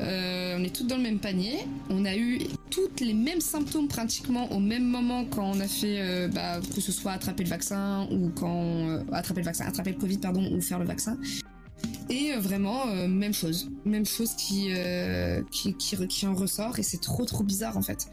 Euh, 0.00 0.56
on 0.58 0.64
est 0.64 0.74
toutes 0.74 0.86
dans 0.86 0.96
le 0.96 1.02
même 1.02 1.18
panier. 1.18 1.58
On 1.90 2.04
a 2.04 2.16
eu 2.16 2.38
toutes 2.70 3.00
les 3.00 3.12
mêmes 3.14 3.40
symptômes 3.40 3.88
pratiquement 3.88 4.50
au 4.52 4.58
même 4.58 4.84
moment 4.84 5.24
quand 5.26 5.44
on 5.50 5.60
a 5.60 5.68
fait, 5.68 6.00
euh, 6.00 6.28
bah, 6.28 6.60
que 6.74 6.80
ce 6.80 6.92
soit 6.92 7.12
attraper 7.12 7.44
le 7.44 7.50
vaccin 7.50 8.08
ou 8.10 8.30
quand 8.30 8.88
euh, 8.88 9.02
attraper 9.12 9.40
le 9.40 9.46
vaccin, 9.46 9.66
attraper 9.66 9.92
le 9.92 9.98
Covid, 9.98 10.18
pardon, 10.18 10.50
ou 10.52 10.60
faire 10.60 10.78
le 10.78 10.86
vaccin. 10.86 11.18
Et 12.08 12.32
euh, 12.32 12.40
vraiment, 12.40 12.88
euh, 12.88 13.06
même 13.06 13.34
chose. 13.34 13.70
Même 13.84 14.06
chose 14.06 14.34
qui, 14.34 14.68
euh, 14.70 15.42
qui, 15.50 15.74
qui, 15.74 15.96
re- 15.96 16.06
qui 16.06 16.26
en 16.26 16.34
ressort 16.34 16.78
et 16.78 16.82
c'est 16.82 17.00
trop 17.00 17.24
trop 17.24 17.42
bizarre 17.44 17.76
en 17.76 17.82
fait. 17.82 18.06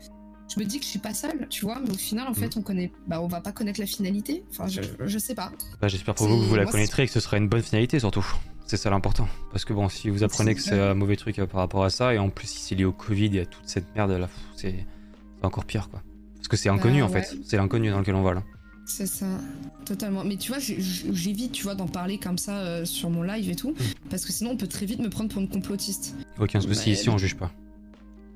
Je 0.53 0.59
me 0.59 0.65
dis 0.65 0.79
que 0.79 0.83
je 0.83 0.89
suis 0.89 0.99
pas 0.99 1.13
seule, 1.13 1.47
tu 1.49 1.63
vois, 1.63 1.79
mais 1.79 1.91
au 1.91 1.97
final, 1.97 2.27
en 2.27 2.33
fait, 2.33 2.57
on 2.57 2.63
connaît, 2.63 2.91
bah, 3.07 3.21
on 3.21 3.27
va 3.27 3.39
pas 3.39 3.51
connaître 3.51 3.79
la 3.79 3.85
finalité. 3.85 4.43
Enfin, 4.49 4.67
je, 4.67 4.81
je 5.05 5.19
sais 5.19 5.35
pas. 5.35 5.51
Bah, 5.79 5.87
J'espère 5.87 6.15
pour 6.15 6.27
vous 6.27 6.37
que 6.39 6.45
vous 6.45 6.55
la 6.55 6.63
moi, 6.63 6.71
connaîtrez 6.71 7.03
et 7.03 7.05
que 7.05 7.11
ce 7.13 7.19
sera 7.19 7.37
une 7.37 7.47
bonne 7.47 7.61
finalité, 7.61 7.99
surtout. 7.99 8.25
C'est 8.69 8.77
ça 8.77 8.91
l'important. 8.91 9.27
Parce 9.51 9.65
que 9.65 9.73
bon, 9.73 9.89
si 9.89 10.11
vous 10.11 10.23
apprenez 10.23 10.53
que 10.53 10.61
C'est 10.61 10.79
un 10.79 10.93
mauvais 10.93 11.15
truc 11.15 11.39
euh, 11.39 11.47
par 11.47 11.59
rapport 11.61 11.83
à 11.83 11.89
ça, 11.89 12.13
et 12.13 12.19
en 12.19 12.29
plus, 12.29 12.45
si 12.47 12.59
c'est 12.61 12.75
lié 12.75 12.85
au 12.85 12.91
Covid 12.91 13.35
et 13.35 13.39
à 13.39 13.45
toute 13.47 13.67
cette 13.67 13.95
merde 13.95 14.11
là, 14.11 14.29
c'est 14.55 14.85
encore 15.41 15.65
pire, 15.65 15.89
quoi. 15.89 16.03
Parce 16.35 16.47
que 16.47 16.55
c'est 16.55 16.69
inconnu, 16.69 16.99
Bah, 16.99 17.07
en 17.07 17.09
ouais. 17.11 17.23
fait. 17.23 17.35
C'est 17.43 17.57
l'inconnu 17.57 17.89
dans 17.89 17.97
lequel 17.97 18.13
on 18.13 18.21
va, 18.21 18.35
là. 18.35 18.43
C'est 18.85 19.07
ça, 19.07 19.25
totalement. 19.85 20.23
Mais 20.23 20.37
tu 20.37 20.49
vois, 20.51 20.59
j'évite, 20.59 21.51
tu 21.51 21.63
vois, 21.63 21.73
d'en 21.73 21.87
parler 21.87 22.19
comme 22.19 22.37
ça 22.37 22.59
euh, 22.59 22.85
sur 22.85 23.09
mon 23.09 23.23
live 23.23 23.49
et 23.49 23.55
tout, 23.55 23.73
parce 24.11 24.23
que 24.23 24.31
sinon 24.31 24.51
on 24.51 24.57
peut 24.57 24.67
très 24.67 24.85
vite 24.85 24.99
me 24.99 25.09
prendre 25.09 25.31
pour 25.31 25.41
une 25.41 25.49
complotiste. 25.49 26.15
Aucun 26.39 26.61
souci, 26.61 26.91
ici, 26.91 27.09
on 27.09 27.17
juge 27.17 27.35
pas. 27.37 27.51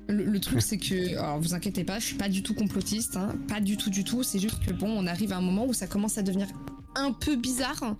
Le, 0.08 0.24
le 0.24 0.40
truc, 0.40 0.62
c'est 0.62 0.78
que, 0.78 1.16
alors 1.16 1.38
vous 1.38 1.54
inquiétez 1.54 1.84
pas, 1.84 2.00
je 2.00 2.06
suis 2.06 2.16
pas 2.16 2.28
du 2.28 2.42
tout 2.42 2.54
complotiste, 2.54 3.16
hein, 3.16 3.34
pas 3.46 3.60
du 3.60 3.76
tout, 3.76 3.90
du 3.90 4.02
tout. 4.02 4.24
C'est 4.24 4.40
juste 4.40 4.64
que 4.66 4.72
bon, 4.72 4.88
on 4.90 5.06
arrive 5.06 5.32
à 5.32 5.36
un 5.36 5.40
moment 5.42 5.64
où 5.66 5.72
ça 5.72 5.86
commence 5.86 6.18
à 6.18 6.22
devenir 6.22 6.48
un 6.96 7.12
peu 7.12 7.36
bizarre 7.36 7.96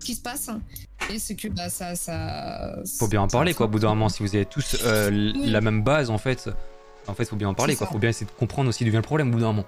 ce 0.00 0.04
qui 0.06 0.14
se 0.14 0.20
passe, 0.22 0.50
et 1.12 1.18
c'est 1.18 1.34
que 1.34 1.48
bah 1.48 1.68
ça, 1.70 1.94
ça. 1.96 2.76
Faut 2.98 3.08
bien 3.08 3.22
en 3.22 3.28
parler, 3.28 3.54
quoi, 3.54 3.66
au 3.66 3.68
bout 3.68 3.78
d'un 3.78 3.88
moment. 3.88 4.08
Si 4.08 4.22
vous 4.22 4.34
avez 4.34 4.46
tous 4.46 4.76
euh, 4.84 5.10
Oui. 5.10 5.50
la 5.50 5.60
même 5.60 5.82
base, 5.82 6.10
en 6.10 6.18
fait, 6.18 6.48
en 7.06 7.14
fait, 7.14 7.24
faut 7.24 7.36
bien 7.36 7.48
en 7.48 7.54
parler, 7.54 7.74
quoi. 7.76 7.86
ça. 7.86 7.92
Faut 7.92 7.98
bien 7.98 8.10
essayer 8.10 8.26
de 8.26 8.30
comprendre 8.38 8.68
aussi 8.68 8.84
d'où 8.84 8.90
vient 8.90 9.00
le 9.00 9.04
problème, 9.04 9.28
au 9.28 9.32
bout 9.32 9.40
d'un 9.40 9.46
moment. 9.46 9.64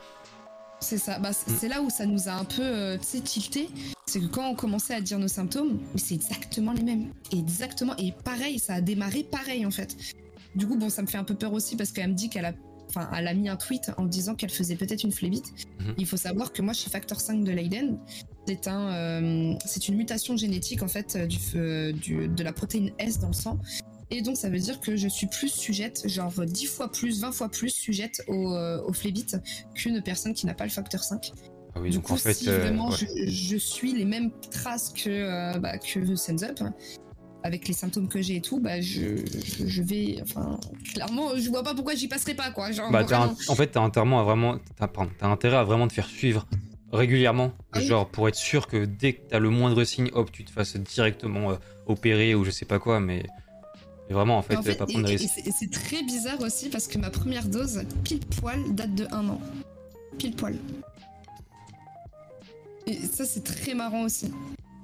C'est 0.82 0.98
ça, 0.98 1.18
bah, 1.18 1.32
c'est 1.32 1.50
Mm. 1.50 1.56
c'est 1.60 1.68
là 1.68 1.82
où 1.82 1.90
ça 1.90 2.06
nous 2.06 2.28
a 2.28 2.32
un 2.32 2.44
peu, 2.44 2.62
euh, 2.62 2.96
tilté. 2.98 3.68
C'est 4.06 4.20
que 4.20 4.26
quand 4.26 4.48
on 4.48 4.54
commençait 4.54 4.94
à 4.94 5.00
dire 5.00 5.18
nos 5.18 5.28
symptômes, 5.28 5.78
c'est 5.96 6.14
exactement 6.14 6.72
les 6.72 6.82
mêmes. 6.82 7.12
Exactement. 7.32 7.94
Et 7.98 8.12
pareil, 8.24 8.58
ça 8.58 8.74
a 8.74 8.80
démarré 8.80 9.22
pareil, 9.22 9.66
en 9.66 9.70
fait. 9.70 9.96
Du 10.54 10.66
coup, 10.66 10.76
bon, 10.76 10.88
ça 10.88 11.02
me 11.02 11.06
fait 11.06 11.18
un 11.18 11.24
peu 11.24 11.34
peur 11.34 11.52
aussi 11.52 11.76
parce 11.76 11.92
qu'elle 11.92 12.08
me 12.08 12.14
dit 12.14 12.28
qu'elle 12.30 12.46
a, 12.46 12.54
enfin, 12.88 13.08
elle 13.16 13.28
a 13.28 13.34
mis 13.34 13.48
un 13.48 13.56
tweet 13.56 13.92
en 13.98 14.04
disant 14.04 14.34
qu'elle 14.34 14.50
faisait 14.50 14.74
peut-être 14.74 15.04
une 15.04 15.12
phlébite. 15.12 15.52
Mhm. 15.80 15.94
Il 15.98 16.06
faut 16.06 16.16
savoir 16.16 16.52
que 16.52 16.62
moi, 16.62 16.72
je 16.72 16.80
suis 16.80 16.90
facteur 16.90 17.20
5 17.20 17.44
de 17.44 17.52
Leiden. 17.52 17.98
C'est 18.50 18.66
un, 18.68 18.88
euh, 18.92 19.54
c'est 19.64 19.86
une 19.88 19.94
mutation 19.96 20.36
génétique, 20.36 20.82
en 20.82 20.88
fait, 20.88 21.14
euh, 21.14 21.26
du, 21.26 21.38
euh, 21.54 21.92
du- 21.92 22.26
de 22.28 22.42
la 22.42 22.52
protéine 22.52 22.90
S 22.98 23.20
dans 23.20 23.28
le 23.28 23.32
sang. 23.32 23.60
Et 24.10 24.22
donc, 24.22 24.36
ça 24.36 24.48
veut 24.48 24.58
dire 24.58 24.80
que 24.80 24.96
je 24.96 25.06
suis 25.06 25.28
plus 25.28 25.48
sujette, 25.52 26.02
genre 26.08 26.32
10 26.44 26.66
fois 26.66 26.90
plus, 26.90 27.20
20 27.20 27.30
fois 27.30 27.48
plus 27.48 27.70
sujette 27.70 28.22
au, 28.26 28.56
au 28.56 28.92
phlébite 28.92 29.36
qu'une 29.74 30.02
personne 30.02 30.34
qui 30.34 30.46
n'a 30.46 30.54
pas 30.54 30.64
le 30.64 30.70
facteur 30.70 31.04
5. 31.04 31.30
Ah 31.76 31.80
oui, 31.80 31.90
du 31.90 31.98
donc 31.98 32.06
coup, 32.06 32.14
en 32.14 32.16
fait, 32.16 32.34
si 32.34 32.46
vraiment 32.46 32.88
ouais. 32.88 32.96
je, 32.98 33.30
je 33.30 33.56
suis 33.56 33.92
les 33.92 34.04
mêmes 34.04 34.32
traces 34.50 34.92
que, 34.92 35.56
bah, 35.60 35.78
que 35.78 36.16
Sense 36.16 36.42
Up, 36.42 36.58
avec 37.44 37.68
les 37.68 37.74
symptômes 37.74 38.08
que 38.08 38.20
j'ai 38.20 38.34
et 38.36 38.40
tout, 38.40 38.58
bah, 38.58 38.80
je, 38.80 39.16
je, 39.44 39.66
je 39.68 39.82
vais. 39.82 40.18
Enfin, 40.22 40.58
clairement, 40.92 41.36
je 41.36 41.48
vois 41.48 41.62
pas 41.62 41.74
pourquoi 41.74 41.94
j'y 41.94 42.08
passerai 42.08 42.34
pas, 42.34 42.50
quoi. 42.50 42.72
Genre, 42.72 42.90
Bah, 42.90 43.04
t'as 43.04 43.18
vraiment. 43.18 43.36
un- 43.48 43.52
en 43.52 43.54
fait, 43.54 43.68
t'as 43.68 43.80
intérêt 43.80 44.12
à 44.16 44.22
vraiment, 44.24 44.58
t'as 44.76 45.28
intérêt 45.28 45.56
à 45.56 45.62
vraiment 45.64 45.86
te 45.86 45.92
faire 45.92 46.08
suivre 46.08 46.48
régulièrement, 46.92 47.53
Ah 47.72 47.79
oui. 47.79 47.87
genre 47.87 48.09
pour 48.09 48.29
être 48.29 48.35
sûr 48.35 48.66
que 48.66 48.85
dès 48.85 49.14
que 49.14 49.20
t'as 49.29 49.38
le 49.38 49.50
moindre 49.50 49.85
signe, 49.85 50.11
hop, 50.12 50.31
tu 50.33 50.44
te 50.44 50.50
fasses 50.50 50.76
directement 50.76 51.53
euh, 51.53 51.57
opérer 51.87 52.35
ou 52.35 52.44
je 52.44 52.50
sais 52.50 52.64
pas 52.64 52.79
quoi, 52.79 53.00
mais, 53.00 53.22
mais 54.09 54.14
vraiment, 54.14 54.38
en 54.38 54.42
fait, 54.42 54.57
En 54.57 54.62
fait, 54.62 54.74
pas 54.74 54.87
prendre 54.87 55.05
de 55.05 55.11
risques. 55.11 55.38
et 55.44 55.50
c'est- 55.53 55.70
très 55.72 56.03
bizarre 56.03 56.40
aussi 56.40 56.68
parce 56.68 56.87
que 56.88 56.98
ma 56.98 57.11
première 57.11 57.46
dose, 57.46 57.83
pile 58.05 58.20
poil, 58.20 58.74
date 58.74 58.94
de 58.94 59.07
un 59.12 59.29
an. 59.29 59.40
Pile 60.18 60.35
poil. 60.35 60.57
Et 62.87 62.94
ça, 62.94 63.24
c'est 63.24 63.44
très 63.44 63.74
marrant 63.74 64.03
aussi. 64.03 64.31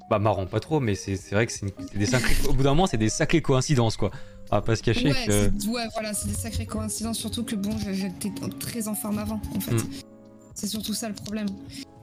Bah, 0.09 0.21
marrant, 0.21 0.47
pas 0.47 0.61
trop, 0.61 0.79
mais 0.79 0.95
c'est, 0.95 1.17
vrai 1.33 1.47
que 1.47 1.53
c'est, 1.53 1.67
des 1.97 2.07
sacrés, 2.07 2.37
au 2.49 2.53
bout 2.53 2.63
d'un 2.63 2.71
moment, 2.71 2.87
c'est 2.87 2.97
des 2.99 3.09
sacrées 3.09 3.43
coïncidences, 3.43 3.97
quoi. 3.97 4.13
Ah, 4.53 4.61
pas 4.63 4.77
se 4.77 4.83
cacher 4.85 5.11
Ouais, 5.11 5.27
que. 5.27 5.49
ouais, 5.69 5.87
voilà, 5.95 6.15
c'est 6.15 6.29
des 6.29 6.35
sacrées 6.35 6.67
coïncidences, 6.67 7.19
surtout 7.19 7.43
que 7.43 7.57
bon, 7.57 7.77
j'étais 7.93 8.31
très 8.61 8.87
en 8.87 8.95
forme 8.95 9.19
avant, 9.19 9.41
en 9.57 9.61
fait. 9.61 9.73
Mm. 9.73 9.89
C'est 10.57 10.67
surtout 10.67 10.95
ça 10.95 11.09
le 11.09 11.15
problème. 11.15 11.47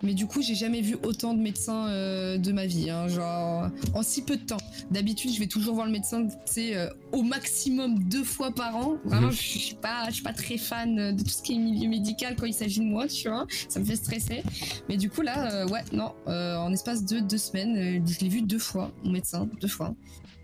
Mais 0.03 0.13
du 0.13 0.27
coup, 0.27 0.41
j'ai 0.41 0.53
jamais 0.53 0.81
vu 0.81 0.97
autant 1.03 1.33
de 1.33 1.39
médecins 1.41 1.87
euh, 1.87 2.37
de 2.37 2.51
ma 2.51 2.65
vie, 2.65 2.89
hein, 2.89 3.07
genre 3.07 3.69
en 3.93 4.03
si 4.03 4.21
peu 4.21 4.35
de 4.35 4.43
temps. 4.43 4.57
D'habitude, 4.91 5.31
je 5.33 5.39
vais 5.39 5.47
toujours 5.47 5.75
voir 5.75 5.85
le 5.87 5.93
médecin, 5.93 6.27
sais, 6.45 6.75
euh, 6.75 6.89
au 7.13 7.23
maximum 7.23 7.97
deux 8.03 8.25
fois 8.25 8.51
par 8.51 8.75
an. 8.75 8.95
Vraiment, 9.05 9.27
Mhm. 9.27 9.33
je 9.33 9.41
suis 9.41 9.75
pas, 9.75 10.03
je 10.09 10.15
suis 10.15 10.23
pas 10.23 10.33
très 10.33 10.57
fan 10.57 10.99
euh, 10.99 11.11
de 11.13 11.23
tout 11.23 11.29
ce 11.29 11.41
qui 11.41 11.53
est 11.53 11.57
milieu 11.57 11.87
médical 11.89 12.35
quand 12.35 12.45
il 12.45 12.53
s'agit 12.53 12.81
de 12.81 12.85
moi, 12.85 13.07
tu 13.07 13.29
vois. 13.29 13.47
Ça 13.69 13.79
me 13.79 13.85
fait 13.85 13.95
stresser. 13.95 14.43
Mais 14.89 14.97
du 14.97 15.09
coup 15.09 15.21
là, 15.21 15.51
euh, 15.63 15.67
ouais, 15.69 15.83
non, 15.93 16.11
en 16.27 16.71
espace 16.73 17.05
de 17.05 17.19
deux 17.19 17.37
semaines, 17.37 18.05
je 18.05 18.19
l'ai 18.19 18.29
vu 18.29 18.41
deux 18.41 18.59
fois, 18.59 18.91
mon 19.05 19.11
médecin, 19.13 19.47
deux 19.61 19.67
fois. 19.69 19.95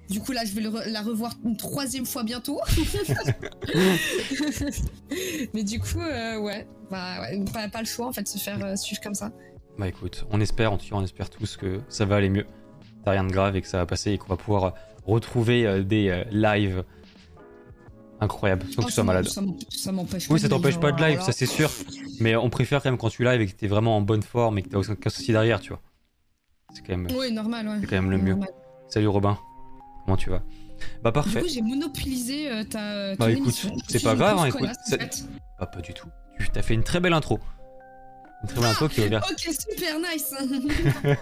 Du 0.09 0.19
coup 0.19 0.31
là, 0.31 0.43
je 0.43 0.53
vais 0.53 0.61
re- 0.61 0.89
la 0.89 1.01
revoir 1.01 1.35
une 1.45 1.55
troisième 1.55 2.05
fois 2.05 2.23
bientôt. 2.23 2.59
Mais 5.53 5.63
du 5.63 5.79
coup, 5.79 5.99
euh, 5.99 6.39
ouais, 6.39 6.67
bah, 6.89 7.21
ouais, 7.21 7.43
pas, 7.53 7.67
pas 7.69 7.79
le 7.81 7.85
choix 7.85 8.07
en 8.07 8.13
fait 8.13 8.23
de 8.23 8.27
se 8.27 8.37
faire 8.37 8.63
euh, 8.65 8.75
suivre 8.75 9.01
comme 9.01 9.13
ça. 9.13 9.31
Bah 9.77 9.87
écoute, 9.87 10.25
on 10.31 10.41
espère, 10.41 10.73
en 10.73 10.77
tout 10.77 10.87
cas, 10.89 10.95
on 10.95 11.03
espère 11.03 11.29
tous 11.29 11.57
que 11.57 11.79
ça 11.89 12.05
va 12.05 12.15
aller 12.17 12.29
mieux. 12.29 12.45
T'as 13.05 13.11
rien 13.11 13.23
de 13.23 13.31
grave 13.31 13.55
et 13.55 13.61
que 13.61 13.67
ça 13.67 13.77
va 13.77 13.85
passer 13.85 14.11
et 14.11 14.17
qu'on 14.17 14.27
va 14.27 14.35
pouvoir 14.35 14.63
euh, 14.65 14.69
retrouver 15.05 15.65
euh, 15.65 15.83
des 15.83 16.23
lives 16.31 16.83
incroyables 18.19 18.63
sans 18.73 18.81
que 18.81 18.87
tu 18.87 18.91
ça 18.91 18.95
sois 18.95 19.03
malade. 19.05 19.27
Ça 19.27 19.41
m'en- 19.41 19.55
ça 19.69 19.91
m'empêche 19.91 20.27
pas. 20.27 20.33
Oui, 20.33 20.39
ça 20.39 20.49
t'empêche 20.49 20.79
pas 20.79 20.91
de 20.91 21.01
live, 21.01 21.21
ça 21.21 21.31
c'est 21.31 21.45
sûr. 21.45 21.69
Mais 22.19 22.35
on 22.35 22.49
préfère 22.49 22.81
quand 22.83 22.89
même 22.89 22.97
quand 22.97 23.09
tu 23.09 23.23
live 23.23 23.39
et 23.41 23.47
que 23.47 23.53
t'es 23.55 23.67
vraiment 23.67 23.95
en 23.95 24.01
bonne 24.01 24.23
forme 24.23 24.57
et 24.57 24.63
que 24.63 24.69
t'as 24.69 24.77
aucun 24.79 25.09
souci 25.09 25.31
derrière, 25.31 25.61
tu 25.61 25.69
vois. 25.69 25.81
C'est 26.73 26.81
quand 26.85 26.97
même, 26.97 27.07
Oui, 27.17 27.31
normal, 27.31 27.67
ouais. 27.67 27.77
c'est 27.81 27.87
quand 27.87 27.95
même 27.95 28.11
le 28.11 28.17
mieux. 28.17 28.37
Salut 28.89 29.07
Robin, 29.07 29.37
comment 30.09 30.17
tu 30.17 30.29
vas? 30.31 30.41
Bah 31.03 31.11
Du 31.11 31.13
parfait. 31.13 31.41
coup, 31.41 31.47
j'ai 31.47 31.61
monopolisé 31.61 32.49
euh, 32.49 32.63
ta. 32.63 33.15
Bah, 33.15 33.29
écoute, 33.31 33.53
c'est 33.87 34.03
pas 34.03 34.15
grave, 34.15 34.39
hein, 34.39 34.45
écoute, 34.45 34.69
en 34.69 34.89
fait. 34.97 35.23
Bah 35.59 35.67
pas 35.67 35.81
du 35.81 35.93
tout. 35.93 36.07
Tu 36.39 36.49
t'as 36.49 36.61
fait 36.61 36.73
une 36.73 36.83
très 36.83 36.99
belle 36.99 37.13
intro. 37.13 37.39
Une 38.41 38.49
très 38.49 38.61
belle 38.61 38.69
intro 38.69 38.87
qui. 38.87 39.01
Ok, 39.13 39.39
super 39.39 39.99
nice. 39.99 40.33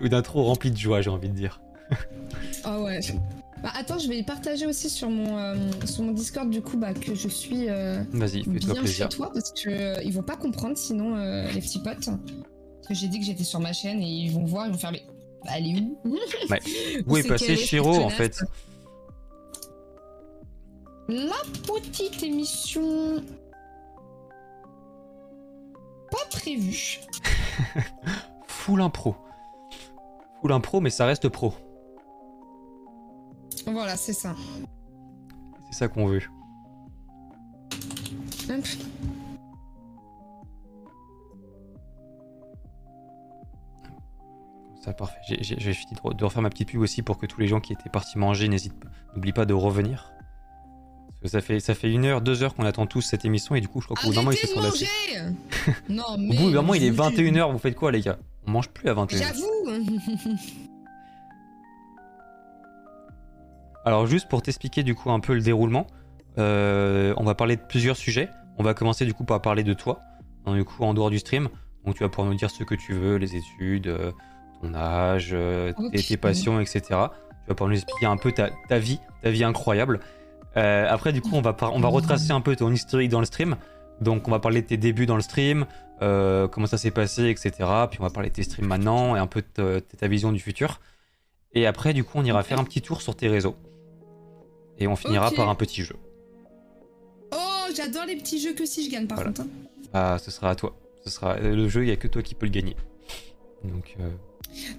Une 0.00 0.14
intro 0.14 0.44
remplie 0.44 0.70
de 0.70 0.76
joie, 0.76 1.02
j'ai 1.02 1.10
envie 1.10 1.28
de 1.28 1.34
dire. 1.34 1.60
Ah 2.64 2.80
ouais. 2.80 3.00
Bah 3.62 3.70
attends, 3.74 3.98
je 3.98 4.08
vais 4.08 4.22
partager 4.22 4.66
aussi 4.66 4.90
sur 4.90 5.08
mon, 5.08 5.38
euh, 5.38 5.54
sur 5.84 6.02
mon 6.02 6.12
Discord 6.12 6.50
du 6.50 6.60
coup 6.62 6.76
bah, 6.76 6.92
que 6.94 7.14
je 7.14 7.28
suis 7.28 7.68
euh, 7.68 8.02
Vas-y, 8.12 8.44
fais-toi 8.44 8.72
bien 8.74 8.82
plaisir. 8.82 9.10
chez 9.10 9.16
toi 9.16 9.30
parce 9.32 9.52
que 9.52 9.70
euh, 9.70 10.02
ils 10.04 10.12
vont 10.12 10.22
pas 10.22 10.36
comprendre 10.36 10.76
sinon 10.76 11.14
les 11.52 11.60
petits 11.60 11.78
potes. 11.80 12.06
Parce 12.06 12.88
que 12.88 12.94
j'ai 12.94 13.08
dit 13.08 13.18
que 13.20 13.24
j'étais 13.24 13.44
sur 13.44 13.60
ma 13.60 13.72
chaîne 13.72 14.00
et 14.02 14.06
ils 14.08 14.32
vont 14.32 14.44
voir, 14.44 14.66
ils 14.66 14.72
vont 14.72 14.78
faire 14.78 14.92
mais 14.92 15.04
elle 15.54 15.66
est 15.66 15.80
où 15.80 16.18
Ouais. 16.50 16.60
Où 17.06 17.16
est 17.16 17.26
passé 17.26 17.56
Shiro 17.56 17.94
en 17.94 18.10
fait 18.10 18.42
La 21.08 21.36
petite 21.66 22.22
émission 22.22 23.22
pas 26.10 26.24
prévue. 26.30 27.00
Full 28.46 28.80
impro. 28.80 29.16
Full 30.40 30.52
impro, 30.52 30.80
mais 30.80 30.90
ça 30.90 31.06
reste 31.06 31.28
pro. 31.28 31.54
Voilà, 33.66 33.96
c'est 33.96 34.12
ça. 34.12 34.34
C'est 35.70 35.78
ça 35.78 35.88
qu'on 35.88 36.06
veut. 36.06 36.22
Hop. 38.48 38.64
Ça, 44.86 44.92
parfait. 44.92 45.18
J'ai- 45.28 45.72
fini 45.74 45.96
de, 46.16 46.24
refaire 46.24 46.42
ma 46.42 46.48
petite 46.48 46.68
pub 46.68 46.80
aussi 46.80 47.02
pour 47.02 47.18
que 47.18 47.26
tous 47.26 47.40
les 47.40 47.48
gens 47.48 47.58
qui 47.60 47.72
étaient 47.72 47.90
partis 47.90 48.18
manger 48.18 48.46
n'hésitent 48.48 48.78
pas. 48.78 48.88
N'oublient 49.14 49.32
pas 49.32 49.44
de 49.44 49.52
revenir. 49.52 50.12
Parce 51.08 51.20
que 51.22 51.28
ça 51.28 51.40
fait, 51.40 51.58
ça 51.58 51.74
fait 51.74 51.90
une 51.90 52.04
heure, 52.04 52.20
deux 52.20 52.44
heures 52.44 52.54
qu'on 52.54 52.64
attend 52.64 52.86
tous 52.86 53.00
cette 53.00 53.24
émission 53.24 53.56
et 53.56 53.60
du 53.60 53.66
coup, 53.66 53.80
je 53.80 53.86
crois 53.86 53.96
qu'au 54.00 54.06
bout 54.08 54.14
d'un 54.14 54.20
moment, 54.20 54.30
il 54.30 54.36
Arrêtez 54.38 54.46
s'est 54.46 54.54
de 54.54 54.60
trop 54.60 54.70
lassé. 54.70 54.86
manger 55.66 55.76
Non 55.88 56.04
Au 56.14 56.16
mais. 56.18 56.36
bout 56.36 56.50
d'un 56.52 56.62
moment, 56.62 56.74
il 56.74 56.84
est 56.84 56.88
je 56.88 56.92
vous 56.92 57.02
21h, 57.02 57.50
vous 57.52 57.58
faites 57.58 57.74
quoi, 57.74 57.90
les 57.90 58.00
gars? 58.00 58.16
On 58.46 58.52
mange 58.52 58.68
plus 58.68 58.88
à 58.88 58.94
21h. 58.94 59.18
J'avoue 59.18 59.44
Alors 63.84 64.06
juste 64.06 64.28
pour 64.28 64.42
t'expliquer 64.42 64.82
du 64.82 64.94
coup 64.94 65.10
un 65.10 65.20
peu 65.20 65.34
le 65.34 65.40
déroulement, 65.40 65.86
euh, 66.38 67.14
on 67.16 67.24
va 67.24 67.34
parler 67.34 67.56
de 67.56 67.62
plusieurs 67.62 67.96
sujets. 67.96 68.28
On 68.58 68.62
va 68.62 68.74
commencer 68.74 69.04
du 69.04 69.14
coup 69.14 69.24
par 69.24 69.40
parler 69.42 69.62
de 69.64 69.74
toi, 69.74 70.00
du 70.46 70.64
coup 70.64 70.84
en 70.84 70.92
dehors 70.94 71.10
du 71.10 71.18
stream. 71.18 71.48
Donc 71.84 71.94
tu 71.96 72.02
vas 72.02 72.08
pouvoir 72.08 72.28
nous 72.28 72.36
dire 72.36 72.50
ce 72.50 72.64
que 72.64 72.74
tu 72.74 72.92
veux, 72.94 73.16
les 73.16 73.36
études, 73.36 73.86
euh, 73.86 74.10
ton 74.62 74.74
âge, 74.74 75.30
euh, 75.32 75.72
tes, 75.92 76.16
passions, 76.16 76.60
etc. 76.60 76.80
Tu 76.82 76.94
vas 77.48 77.54
pouvoir 77.54 77.70
nous 77.70 77.76
expliquer 77.76 78.06
un 78.06 78.16
peu 78.16 78.32
ta, 78.32 78.50
ta 78.68 78.78
vie, 78.78 79.00
ta 79.22 79.30
vie 79.30 79.44
incroyable. 79.44 80.00
Euh, 80.56 80.86
après 80.88 81.12
du 81.12 81.20
coup 81.20 81.30
on 81.34 81.42
va, 81.42 81.52
par- 81.52 81.74
on 81.74 81.80
va 81.80 81.88
retracer 81.88 82.30
un 82.32 82.40
peu 82.40 82.56
ton 82.56 82.72
historique 82.72 83.10
dans 83.10 83.20
le 83.20 83.26
stream. 83.26 83.56
Donc 84.00 84.26
on 84.28 84.30
va 84.30 84.38
parler 84.38 84.62
de 84.62 84.66
tes 84.66 84.76
débuts 84.78 85.06
dans 85.06 85.16
le 85.16 85.22
stream, 85.22 85.66
euh, 86.02 86.48
comment 86.48 86.66
ça 86.66 86.78
s'est 86.78 86.90
passé, 86.90 87.28
etc. 87.28 87.50
Puis 87.90 87.98
on 88.00 88.04
va 88.04 88.10
parler 88.10 88.30
de 88.30 88.34
tes 88.34 88.42
streams 88.42 88.66
maintenant 88.66 89.14
et 89.16 89.18
un 89.18 89.26
peu 89.26 89.42
de 89.56 89.78
ta, 89.80 90.08
vision 90.08 90.32
du 90.32 90.40
futur. 90.40 90.80
Et 91.52 91.66
après 91.66 91.92
du 91.94 92.04
coup 92.04 92.12
on 92.18 92.24
ira 92.24 92.42
faire 92.42 92.58
un 92.58 92.64
petit 92.64 92.80
tour 92.82 93.02
sur 93.02 93.14
tes 93.14 93.28
réseaux. 93.28 93.56
Et 94.78 94.86
on 94.86 94.96
finira 94.96 95.30
par 95.30 95.48
un 95.48 95.54
petit 95.54 95.82
jeu. 95.82 95.96
Oh, 97.32 97.36
j'adore 97.74 98.04
les 98.06 98.16
petits 98.16 98.40
jeux 98.40 98.54
que 98.54 98.66
si 98.66 98.84
je 98.86 98.90
gagne 98.90 99.06
par 99.06 99.16
Voilà. 99.16 99.30
contre. 99.30 99.42
hein. 99.42 99.48
Ah, 99.92 100.18
ce 100.18 100.30
sera 100.30 100.50
à 100.50 100.54
toi. 100.54 100.74
Ce 101.04 101.10
sera 101.10 101.36
le 101.38 101.68
jeu, 101.68 101.84
il 101.84 101.88
y 101.88 101.92
a 101.92 101.96
que 101.96 102.08
toi 102.08 102.22
qui 102.22 102.34
peux 102.34 102.46
le 102.46 102.52
gagner. 102.52 102.76
Donc 103.64 103.96
euh, 104.00 104.08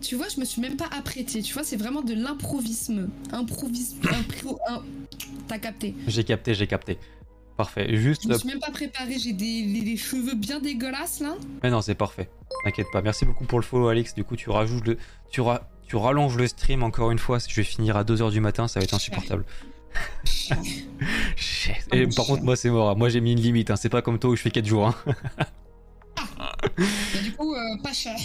Tu 0.01 0.15
vois, 0.15 0.27
je 0.33 0.39
me 0.39 0.45
suis 0.45 0.61
même 0.61 0.77
pas 0.77 0.89
apprêtée. 0.97 1.41
Tu 1.41 1.53
vois, 1.53 1.63
c'est 1.63 1.77
vraiment 1.77 2.01
de 2.01 2.13
l'improvisme. 2.13 3.09
Improvisme. 3.31 3.99
Impro. 4.09 4.59
un- 4.69 4.81
T'as 5.47 5.57
capté. 5.59 5.95
j'ai 6.07 6.23
capté, 6.23 6.53
j'ai 6.53 6.67
capté. 6.67 6.97
Parfait. 7.55 7.95
Juste, 7.97 8.23
Je 8.23 8.27
me 8.29 8.37
suis 8.37 8.47
même 8.47 8.59
pas 8.59 8.69
préparée. 8.71 9.17
J'ai 9.17 9.33
des 9.33 9.63
les, 9.63 9.81
les 9.81 9.97
cheveux 9.97 10.35
bien 10.35 10.59
dégueulasses 10.59 11.21
là. 11.21 11.35
mais 11.63 11.69
non, 11.71 11.81
c'est 11.81 11.95
parfait. 11.95 12.29
T'inquiète 12.63 12.87
pas. 12.93 13.01
Merci 13.01 13.25
beaucoup 13.25 13.45
pour 13.45 13.59
le 13.59 13.65
follow, 13.65 13.87
Alex. 13.87 14.13
Du 14.13 14.23
coup, 14.23 14.35
tu 14.35 14.49
rajoutes 14.49 14.85
le, 14.85 14.97
tu, 15.31 15.41
ra- 15.41 15.67
tu 15.87 15.95
rallonges 15.95 16.37
le 16.37 16.47
stream 16.47 16.83
encore 16.83 17.11
une 17.11 17.19
fois. 17.19 17.39
Je 17.47 17.55
vais 17.55 17.63
finir 17.63 17.97
à 17.97 18.03
2h 18.03 18.31
du 18.31 18.41
matin, 18.41 18.67
ça 18.67 18.79
va 18.79 18.83
être 18.83 18.93
insupportable. 18.93 19.43
Et 21.91 22.05
par 22.07 22.25
contre, 22.25 22.43
moi, 22.43 22.55
c'est 22.55 22.69
mort. 22.69 22.95
Moi, 22.95 23.09
j'ai 23.09 23.21
mis 23.21 23.31
une 23.31 23.39
limite. 23.39 23.71
Hein. 23.71 23.75
C'est 23.75 23.89
pas 23.89 24.01
comme 24.03 24.19
toi 24.19 24.29
où 24.29 24.35
je 24.35 24.41
fais 24.41 24.51
4 24.51 24.65
jours. 24.65 24.87
Hein. 24.87 24.95
Et 27.15 27.23
du 27.23 27.31
coup, 27.33 27.55
euh, 27.55 27.77
pas 27.81 27.93
cher. 27.93 28.15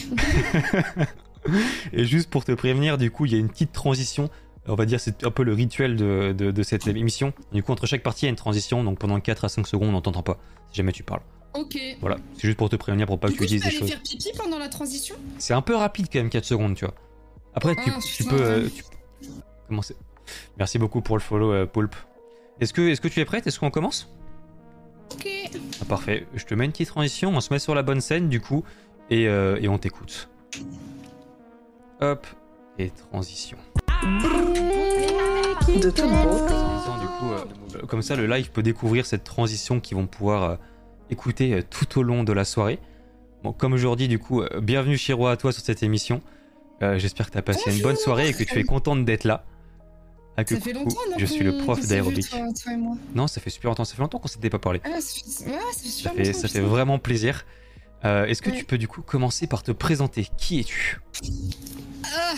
Et 1.92 2.04
juste 2.04 2.30
pour 2.30 2.44
te 2.44 2.52
prévenir, 2.52 2.98
du 2.98 3.10
coup, 3.10 3.26
il 3.26 3.32
y 3.32 3.34
a 3.34 3.38
une 3.38 3.48
petite 3.48 3.72
transition. 3.72 4.30
On 4.68 4.74
va 4.76 4.84
dire, 4.86 5.00
c'est 5.00 5.24
un 5.24 5.30
peu 5.32 5.42
le 5.42 5.52
rituel 5.54 5.96
de, 5.96 6.32
de- 6.36 6.50
de 6.52 6.62
cette 6.62 6.86
émission. 6.86 7.32
Du 7.52 7.62
coup, 7.64 7.72
entre 7.72 7.86
chaque 7.86 8.02
partie, 8.02 8.24
il 8.24 8.26
y 8.26 8.28
a 8.28 8.30
une 8.30 8.36
transition. 8.36 8.84
Donc 8.84 8.98
pendant 8.98 9.18
4 9.20 9.44
à 9.44 9.48
5 9.48 9.66
secondes, 9.66 9.94
on 9.94 10.00
t'entend 10.00 10.22
pas. 10.22 10.38
Si 10.70 10.76
jamais 10.76 10.92
tu 10.92 11.02
parles. 11.02 11.22
Ok. 11.54 11.76
Voilà. 12.00 12.16
C'est 12.34 12.42
juste 12.46 12.56
pour 12.58 12.70
te 12.70 12.76
prévenir 12.76 13.06
pour 13.06 13.18
pas 13.18 13.28
Du 13.28 13.34
que 13.34 13.38
coup, 13.40 13.44
tu 13.44 13.48
tu 13.50 13.54
dises 13.56 13.62
peux 13.64 13.68
des 13.70 13.76
aller 13.76 13.80
choses. 13.80 13.90
faire 13.90 14.02
pipi 14.02 14.30
pendant 14.38 14.58
la 14.58 14.68
transition? 14.68 15.16
C'est 15.38 15.52
un 15.52 15.62
peu 15.62 15.74
rapide 15.74 16.06
quand 16.12 16.20
même, 16.20 16.30
4 16.30 16.44
secondes, 16.44 16.74
tu 16.76 16.84
vois. 16.84 16.94
Après, 17.54 17.74
tu, 17.74 17.82
Ah, 17.94 17.98
tu 18.16 18.24
peux. 18.24 18.40
euh, 18.40 18.68
tu- 18.74 18.84
Comment 19.68 19.82
c'est? 19.82 19.96
Merci 20.58 20.78
beaucoup 20.78 21.00
pour 21.02 21.16
le 21.16 21.22
follow, 21.22 21.52
euh, 21.52 21.66
Poulpe. 21.66 21.96
Est-ce 22.60 22.72
que, 22.72 22.82
est 22.88 23.00
que 23.00 23.08
tu 23.08 23.18
es 23.20 23.24
prête? 23.24 23.46
Est-ce 23.46 23.58
qu'on 23.58 23.70
commence? 23.70 24.08
Ok. 25.14 25.28
ah, 25.80 25.84
Parfait. 25.86 26.26
Je 26.34 26.44
te 26.44 26.54
mets 26.54 26.64
une 26.64 26.70
petite 26.72 26.88
transition. 26.88 27.30
On 27.34 27.40
se 27.40 27.52
met 27.52 27.58
sur 27.58 27.74
la 27.74 27.82
bonne 27.82 28.00
scène, 28.00 28.28
du 28.28 28.40
coup. 28.40 28.62
Et, 29.10 29.26
euh, 29.28 29.58
et 29.60 29.68
on 29.68 29.76
t'écoute. 29.76 30.28
Hop. 32.02 32.26
Et 32.80 32.90
transition. 32.90 33.56
de. 35.68 35.90
Transition, 35.90 36.98
du 37.00 37.06
coup, 37.06 37.32
euh, 37.32 37.86
comme 37.86 38.02
ça, 38.02 38.16
le 38.16 38.26
live 38.26 38.50
peut 38.50 38.64
découvrir 38.64 39.06
cette 39.06 39.22
transition 39.22 39.78
qu'ils 39.78 39.96
vont 39.96 40.08
pouvoir 40.08 40.42
euh, 40.42 40.56
écouter 41.10 41.54
euh, 41.54 41.62
tout 41.62 42.00
au 42.00 42.02
long 42.02 42.24
de 42.24 42.32
la 42.32 42.44
soirée. 42.44 42.80
Bon, 43.44 43.52
comme 43.52 43.72
aujourd'hui, 43.72 44.08
du 44.08 44.18
coup, 44.18 44.42
euh, 44.42 44.60
bienvenue 44.60 44.96
Chiro 44.96 45.28
à 45.28 45.36
toi 45.36 45.52
sur 45.52 45.62
cette 45.62 45.84
émission. 45.84 46.22
Euh, 46.82 46.98
J'espère 46.98 47.26
que 47.26 47.32
tu 47.32 47.38
as 47.38 47.42
passé 47.42 47.72
une 47.72 47.82
bonne 47.82 47.94
soirée 47.96 48.28
et 48.30 48.34
que 48.34 48.42
tu 48.42 48.58
es 48.58 48.64
contente 48.64 49.04
d'être 49.04 49.22
là. 49.22 49.44
Ah, 50.36 50.42
que 50.42 50.56
Ça 50.56 50.60
fait 50.60 50.72
longtemps, 50.72 50.96
non 51.08 51.18
Je 51.18 51.26
suis 51.26 51.44
le 51.44 51.58
prof 51.58 51.86
d'aérobic. 51.86 52.34
Non, 53.14 53.28
ça 53.28 53.40
fait 53.40 53.50
super 53.50 53.70
longtemps. 53.70 53.84
Ça 53.84 53.94
fait 53.94 54.02
longtemps 54.02 54.18
qu'on 54.18 54.26
s'était 54.28 54.50
pas 54.50 54.58
parlé. 54.58 54.80
Ah, 54.84 55.00
ça 55.00 55.44
fait, 55.44 55.50
ouais, 55.50 55.58
ça 55.72 55.72
fait 55.72 55.84
Ça 55.84 55.90
super 55.90 56.12
fait, 56.14 56.18
longtemps, 56.24 56.32
ça 56.40 56.48
fait 56.48 56.58
putain. 56.58 56.68
vraiment 56.70 56.98
plaisir. 56.98 57.44
Euh, 58.04 58.24
Est-ce 58.26 58.42
que 58.42 58.50
Ouais. 58.50 58.56
tu 58.58 58.64
peux 58.64 58.78
du 58.78 58.88
coup 58.88 59.02
commencer 59.02 59.46
par 59.46 59.62
te 59.62 59.70
présenter? 59.72 60.26
Qui 60.36 60.60
es-tu? 60.60 61.00
Ah 62.14 62.34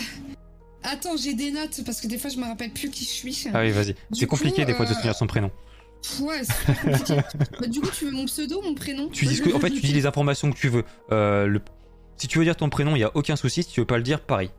Attends, 0.83 1.17
j'ai 1.17 1.33
des 1.33 1.49
notes 1.51 1.81
parce 1.85 1.99
que 1.99 2.07
des 2.07 2.19
fois 2.19 2.29
je 2.29 2.37
me 2.37 2.45
rappelle 2.45 2.69
plus 2.71 2.89
qui 2.91 3.03
je 3.05 3.09
suis. 3.09 3.47
Ah 3.53 3.61
oui, 3.61 3.71
vas-y. 3.71 3.95
C'est 4.13 4.27
compliqué 4.27 4.61
coup, 4.61 4.67
des 4.67 4.73
fois 4.75 4.85
de 4.85 4.91
se 4.91 4.93
euh, 4.93 4.97
souvenir 4.97 5.15
son 5.15 5.25
prénom. 5.27 5.51
Ouais, 6.21 6.41
c'est 6.43 6.75
compliqué. 6.75 7.15
Bah, 7.59 7.65
du 7.67 7.81
coup, 7.81 7.89
tu 7.89 8.05
veux 8.05 8.11
mon 8.11 8.25
pseudo, 8.25 8.61
mon 8.61 8.75
prénom? 8.75 9.09
Tu 9.09 9.25
dis 9.25 9.41
en 9.53 9.59
fait, 9.59 9.71
tu 9.71 9.81
dis 9.81 9.93
les 9.93 10.05
informations 10.05 10.51
que 10.51 10.57
tu 10.57 10.69
veux. 10.69 10.83
Euh, 11.11 11.47
le- 11.47 11.61
si 12.17 12.27
tu 12.27 12.37
veux 12.37 12.43
dire 12.45 12.55
ton 12.55 12.69
prénom, 12.69 12.95
il 12.95 12.99
y 12.99 13.03
a 13.03 13.11
aucun 13.15 13.35
souci. 13.35 13.63
Si 13.63 13.69
tu 13.71 13.79
veux 13.79 13.87
pas 13.87 13.97
le 13.97 14.03
dire, 14.03 14.21
pareil. 14.21 14.51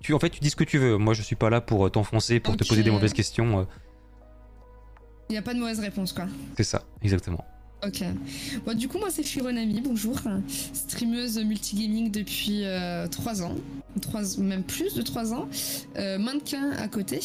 Tu, 0.00 0.12
en 0.14 0.18
fait, 0.18 0.30
tu 0.30 0.40
dis 0.40 0.50
ce 0.50 0.56
que 0.56 0.64
tu 0.64 0.78
veux. 0.78 0.96
Moi, 0.98 1.14
je 1.14 1.22
suis 1.22 1.36
pas 1.36 1.48
là 1.48 1.60
pour 1.60 1.88
t'enfoncer, 1.92 2.40
pour 2.40 2.56
te 2.56 2.66
poser 2.66 2.82
des 2.82 2.90
mauvaises 2.90 3.12
questions. 3.12 3.68
Il 5.28 5.32
n'y 5.34 5.38
a 5.38 5.42
pas 5.42 5.54
de 5.54 5.60
mauvaise 5.60 5.78
réponse, 5.78 6.12
quoi. 6.12 6.26
c'est 6.56 6.64
ça, 6.64 6.82
exactement. 7.02 7.44
Ok. 7.84 8.04
Bon, 8.64 8.76
du 8.76 8.86
coup, 8.86 8.98
moi, 8.98 9.10
c'est 9.10 9.24
Chironami, 9.24 9.80
bonjour. 9.80 10.16
Streameuse 10.72 11.38
multigaming 11.38 12.12
depuis 12.12 12.64
3 13.10 13.42
ans. 13.42 13.56
3, 14.00 14.38
même 14.38 14.62
plus 14.62 14.94
de 14.94 15.02
3 15.02 15.34
ans. 15.34 15.48
Euh, 15.96 16.18
mannequin 16.18 16.70
à 16.72 16.88
côté. 16.88 17.20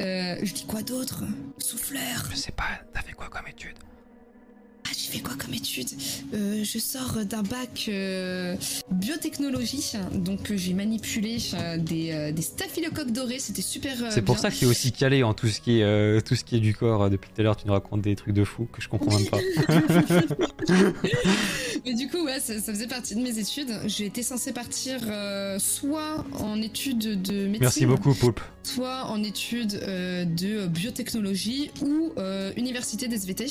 Euh, 0.00 0.36
je 0.42 0.52
dis 0.52 0.64
quoi 0.64 0.82
d'autre? 0.82 1.24
Souffleur. 1.58 2.28
Je 2.30 2.36
sais 2.36 2.52
pas. 2.52 2.80
T'as 2.92 3.02
fait 3.02 3.12
quoi 3.12 3.28
comme 3.28 3.46
étude? 3.48 3.76
J'ai 4.92 5.10
fait 5.10 5.20
quoi 5.20 5.34
comme 5.36 5.54
étude 5.54 5.88
Euh, 6.34 6.62
Je 6.64 6.78
sors 6.78 7.24
d'un 7.24 7.42
bac 7.42 7.86
euh, 7.88 8.56
biotechnologie. 8.90 9.92
Donc, 10.14 10.50
euh, 10.50 10.56
j'ai 10.56 10.74
manipulé 10.74 11.38
des, 11.78 12.32
des 12.32 12.42
staphylocoques 12.42 13.10
dorés. 13.12 13.38
C'était 13.38 13.62
super. 13.62 13.92
C'est 14.10 14.22
pour 14.22 14.34
bien. 14.36 14.42
ça 14.42 14.50
que 14.50 14.56
tu 14.56 14.64
es 14.64 14.68
aussi 14.68 14.92
calé 14.92 15.22
en 15.22 15.34
tout 15.34 15.48
ce 15.48 15.60
qui 15.60 15.80
est, 15.80 16.26
tout 16.26 16.34
ce 16.36 16.44
qui 16.44 16.56
est 16.56 16.60
du 16.60 16.74
corps. 16.74 17.10
Depuis 17.10 17.30
tout 17.34 17.40
à 17.40 17.44
l'heure, 17.44 17.56
tu 17.56 17.66
nous 17.66 17.72
racontes 17.72 18.02
des 18.02 18.14
trucs 18.16 18.34
de 18.34 18.44
fou 18.44 18.66
que 18.72 18.80
je 18.82 18.88
comprends 18.88 19.16
même 19.18 19.26
pas. 19.28 19.38
Mais 21.84 21.94
du 21.94 22.08
coup, 22.08 22.24
ouais, 22.24 22.38
ça, 22.40 22.58
ça 22.60 22.72
faisait 22.72 22.86
partie 22.86 23.14
de 23.14 23.20
mes 23.20 23.38
études. 23.38 23.70
J'étais 23.86 24.22
censée 24.22 24.52
partir 24.52 25.00
soit 25.58 26.24
en 26.38 26.60
études 26.62 27.22
de 27.22 27.46
médecine, 27.46 27.58
Merci 27.60 27.86
beaucoup, 27.86 28.14
Poulpe. 28.14 28.40
soit 28.62 29.04
en 29.06 29.22
études 29.22 29.72
de 29.80 30.66
biotechnologie 30.66 31.70
ou 31.82 32.12
université 32.56 33.08
d'SVT. 33.08 33.46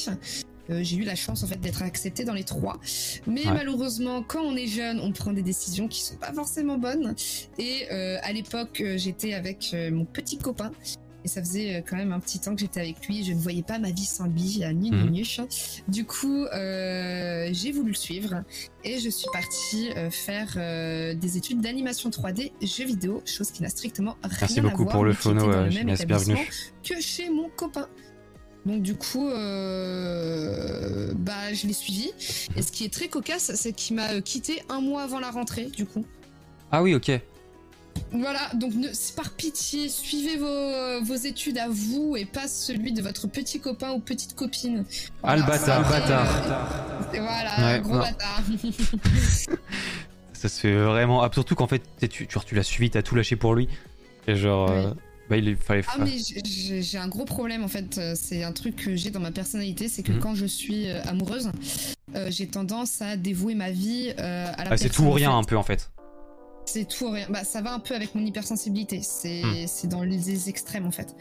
Euh, 0.69 0.83
j'ai 0.83 0.97
eu 0.97 1.03
la 1.03 1.15
chance 1.15 1.43
en 1.43 1.47
fait 1.47 1.59
d'être 1.59 1.81
acceptée 1.81 2.23
dans 2.23 2.33
les 2.33 2.43
trois, 2.43 2.79
mais 3.27 3.45
Ouais. 3.45 3.53
malheureusement, 3.53 4.23
quand 4.23 4.41
on 4.43 4.55
est 4.55 4.67
jeune, 4.67 4.99
on 4.99 5.11
prend 5.11 5.33
des 5.33 5.41
décisions 5.41 5.87
qui 5.87 6.01
sont 6.01 6.15
pas 6.17 6.31
forcément 6.33 6.77
bonnes. 6.77 7.15
Et 7.57 7.87
euh, 7.91 8.17
à 8.21 8.31
l'époque, 8.31 8.81
euh, 8.81 8.97
j'étais 8.97 9.33
avec 9.33 9.75
mon 9.91 10.05
petit 10.05 10.37
copain 10.37 10.71
Et 11.23 11.27
ça 11.27 11.39
faisait 11.39 11.83
quand 11.87 11.97
même 11.97 12.11
un 12.13 12.19
petit 12.19 12.39
temps 12.39 12.55
que 12.55 12.61
j'étais 12.61 12.79
avec 12.79 13.05
lui. 13.07 13.23
Je 13.23 13.33
ne 13.33 13.37
voyais 13.37 13.61
pas 13.61 13.77
ma 13.77 13.91
vie 13.91 14.05
sans 14.05 14.25
lui, 14.25 14.63
ni 14.73 14.89
ni 14.89 14.91
Mhm. 14.91 15.09
ni. 15.11 15.47
Du 15.87 16.03
coup, 16.03 16.45
euh, 16.45 17.47
j'ai 17.51 17.71
voulu 17.71 17.89
le 17.89 17.95
suivre 17.95 18.43
et 18.83 18.97
je 18.97 19.07
suis 19.07 19.27
partie 19.31 19.91
euh, 19.97 20.09
faire 20.09 20.51
euh, 20.57 21.13
des 21.13 21.37
études 21.37 21.61
d'animation 21.61 22.09
3D 22.09 22.51
jeux 22.63 22.85
vidéo, 22.85 23.21
chose 23.25 23.51
qui 23.51 23.61
n'a 23.61 23.69
strictement 23.69 24.17
rien 24.23 24.35
Merci 24.41 24.59
à 24.59 24.61
beaucoup 24.63 24.81
voir, 24.83 24.95
pour 24.95 25.03
le 25.05 25.13
phono, 25.13 25.41
dans 25.41 25.49
euh, 25.51 25.65
le 25.65 25.71
établissement 25.91 26.33
bienvenue. 26.33 26.49
que 26.83 26.99
chez 26.99 27.29
mon 27.29 27.49
copain. 27.49 27.87
Donc 28.65 28.81
du 28.83 28.95
coup, 28.95 29.27
euh, 29.29 31.11
bah 31.15 31.53
je 31.53 31.65
l'ai 31.67 31.73
suivi. 31.73 32.11
Et 32.55 32.61
ce 32.61 32.71
qui 32.71 32.85
est 32.85 32.93
très 32.93 33.07
cocasse, 33.07 33.51
c'est 33.55 33.73
qu'il 33.73 33.95
m'a 33.95 34.09
euh, 34.13 34.21
quitté 34.21 34.61
un 34.69 34.81
mois 34.81 35.03
avant 35.03 35.19
la 35.19 35.31
rentrée, 35.31 35.65
du 35.65 35.85
coup. 35.85 36.05
Ah 36.71 36.83
oui, 36.83 36.93
ok. 36.95 37.11
Voilà, 38.13 38.49
donc 38.53 38.73
ne, 38.75 38.87
par 39.15 39.31
pitié, 39.31 39.89
suivez 39.89 40.37
vos, 40.37 41.03
vos 41.03 41.15
études 41.15 41.57
à 41.57 41.67
vous 41.69 42.15
et 42.15 42.23
pas 42.25 42.47
celui 42.47 42.93
de 42.93 43.01
votre 43.01 43.27
petit 43.27 43.59
copain 43.59 43.91
ou 43.91 43.99
petite 43.99 44.35
copine. 44.35 44.85
Ah, 45.23 45.35
le 45.35 45.43
bâtard. 45.43 45.89
bâtard. 45.89 46.27
euh, 47.13 47.19
voilà, 47.19 47.51
Ouais, 47.73 47.79
gros 47.81 47.95
non. 47.95 47.99
bâtard. 47.99 48.41
Ça 50.33 50.49
se 50.49 50.59
fait 50.61 50.73
vraiment. 50.75 51.21
Ah, 51.21 51.29
surtout 51.33 51.55
qu'en 51.55 51.67
fait, 51.67 51.81
tu, 52.09 52.27
tu, 52.27 52.39
tu 52.45 52.55
l'as 52.55 52.63
suivi, 52.63 52.89
t'as 52.89 53.01
tout 53.01 53.15
lâché 53.15 53.35
pour 53.35 53.55
lui. 53.55 53.67
Et 54.27 54.35
genre. 54.35 54.69
Oui. 54.69 54.75
euh, 54.77 54.93
bah, 55.31 55.37
il 55.37 55.55
fallait 55.55 55.81
Ah 55.87 55.97
mais 56.03 56.17
j'ai- 56.81 56.97
un 56.97 57.07
gros 57.07 57.23
problème 57.23 57.63
en 57.63 57.69
fait, 57.69 57.97
euh, 57.97 58.13
c'est 58.15 58.43
un 58.43 58.51
truc 58.51 58.75
que 58.75 58.95
j'ai 58.97 59.11
dans 59.11 59.21
ma 59.21 59.31
personnalité, 59.31 59.87
c'est 59.87 60.03
que 60.03 60.11
Mhm. 60.11 60.19
quand 60.19 60.35
je 60.35 60.45
suis 60.45 60.89
euh, 60.89 61.01
amoureuse, 61.05 61.49
euh, 62.15 62.27
j'ai 62.29 62.47
tendance 62.47 63.01
à 63.01 63.15
dévouer 63.15 63.55
ma 63.55 63.71
vie 63.71 64.11
euh, 64.19 64.47
à 64.57 64.65
la 64.65 64.71
Ah, 64.73 64.77
c'est 64.77 64.89
tout 64.89 65.03
ou 65.03 65.07
en 65.07 65.11
rien 65.11 65.29
fait. 65.31 65.35
un 65.37 65.43
peu 65.43 65.55
en 65.57 65.63
fait. 65.63 65.89
C'est 66.65 66.85
tout 66.85 67.05
ou 67.05 67.11
rien. 67.11 67.27
Bah, 67.29 67.45
ça 67.45 67.61
va 67.61 67.73
un 67.73 67.79
peu 67.79 67.95
avec 67.95 68.13
mon 68.13 68.25
hypersensibilité. 68.25 68.99
C'est 69.01 69.41
c'est 69.67 69.87
dans 69.87 70.03
les 70.03 70.49
extrêmes 70.49 70.85
en 70.85 70.91
fait. 70.91 71.15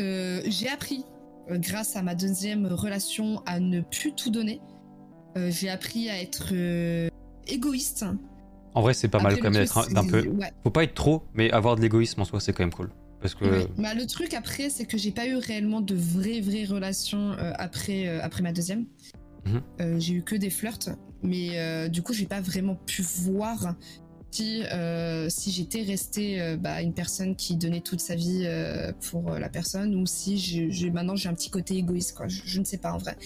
Euh, 0.00 0.42
J'ai 0.46 0.68
appris, 0.68 1.04
grâce 1.48 1.94
à 1.94 2.02
ma 2.02 2.16
deuxième 2.16 2.66
relation, 2.66 3.40
à 3.46 3.60
ne 3.60 3.80
plus 3.82 4.12
tout 4.14 4.30
donner. 4.30 4.60
J'ai 5.36 5.68
appris 5.70 6.10
à 6.10 6.20
être 6.20 6.52
égoïste. 7.46 8.04
En 8.74 8.82
vrai, 8.82 8.94
c'est 8.94 9.06
pas 9.08 9.20
mal 9.20 9.36
quand 9.36 9.44
même 9.44 9.52
d'être 9.62 9.78
un- 9.78 9.82
c'est- 9.84 10.10
peu. 10.10 10.26
ouais. 10.28 10.50
Faut 10.64 10.70
pas 10.70 10.82
être 10.82 10.94
trop, 10.94 11.22
mais 11.34 11.50
avoir 11.52 11.76
de 11.76 11.80
l'égoïsme 11.82 12.20
en 12.20 12.24
soi, 12.24 12.40
c'est 12.40 12.52
quand 12.52 12.64
même 12.64 12.72
cool. 12.72 12.90
Parce 13.24 13.34
que. 13.34 13.46
Oui. 13.46 13.66
Bah, 13.78 13.94
le 13.94 14.06
truc 14.06 14.34
après, 14.34 14.68
c'est 14.68 14.84
que 14.84 14.98
j'ai 14.98 15.10
pas 15.10 15.26
eu 15.26 15.36
réellement 15.36 15.80
de 15.80 15.94
vraies, 15.94 16.42
vraies 16.42 16.66
relations 16.66 17.32
euh, 17.32 17.52
après, 17.56 18.06
euh, 18.06 18.20
après 18.22 18.42
ma 18.42 18.52
deuxième. 18.52 18.84
Mhm. 19.46 19.62
Euh, 19.80 19.98
j'ai 19.98 20.12
eu 20.12 20.22
que 20.22 20.36
des 20.36 20.50
flirts, 20.50 20.90
mais 21.22 21.88
du 21.88 22.02
coup, 22.02 22.12
j'ai 22.12 22.26
pas 22.26 22.42
vraiment 22.42 22.74
pu 22.74 23.00
voir 23.00 23.76
si, 24.30 24.62
si 25.28 25.50
j'étais 25.52 25.82
restée 25.82 26.56
bah, 26.58 26.82
une 26.82 26.92
personne 26.92 27.34
qui 27.34 27.56
donnait 27.56 27.80
toute 27.80 28.00
sa 28.00 28.14
vie 28.14 28.46
pour 29.08 29.30
la 29.30 29.48
personne 29.48 29.94
ou 29.94 30.04
si 30.04 30.36
j'ai 30.36 30.70
j'ai- 30.70 30.90
maintenant 30.90 31.16
j'ai 31.16 31.28
un 31.30 31.34
petit 31.34 31.50
côté 31.50 31.76
égoïste, 31.76 32.14
quoi. 32.16 32.28
Je, 32.28 32.42
je 32.44 32.60
ne 32.60 32.64
sais 32.64 32.78
pas 32.78 32.92
en 32.92 32.98
vrai. 32.98 33.16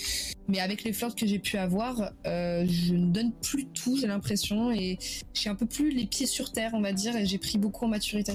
Mais 0.46 0.60
avec 0.60 0.84
les 0.84 0.92
flirts 0.92 1.16
que 1.16 1.26
j'ai 1.26 1.40
pu 1.40 1.56
avoir, 1.56 2.12
je 2.24 2.94
ne 2.94 3.10
donne 3.10 3.32
plus 3.32 3.66
tout, 3.66 3.96
j'ai 3.96 4.06
l'impression, 4.06 4.70
et 4.70 4.98
suis 5.32 5.48
un 5.48 5.56
peu 5.56 5.66
plus 5.66 5.90
les 5.90 6.06
pieds 6.06 6.26
sur 6.26 6.52
terre, 6.52 6.70
on 6.74 6.80
va 6.80 6.92
dire, 6.92 7.16
et 7.16 7.26
j'ai 7.26 7.38
pris 7.38 7.58
beaucoup 7.58 7.84
en 7.84 7.88
maturité 7.88 8.34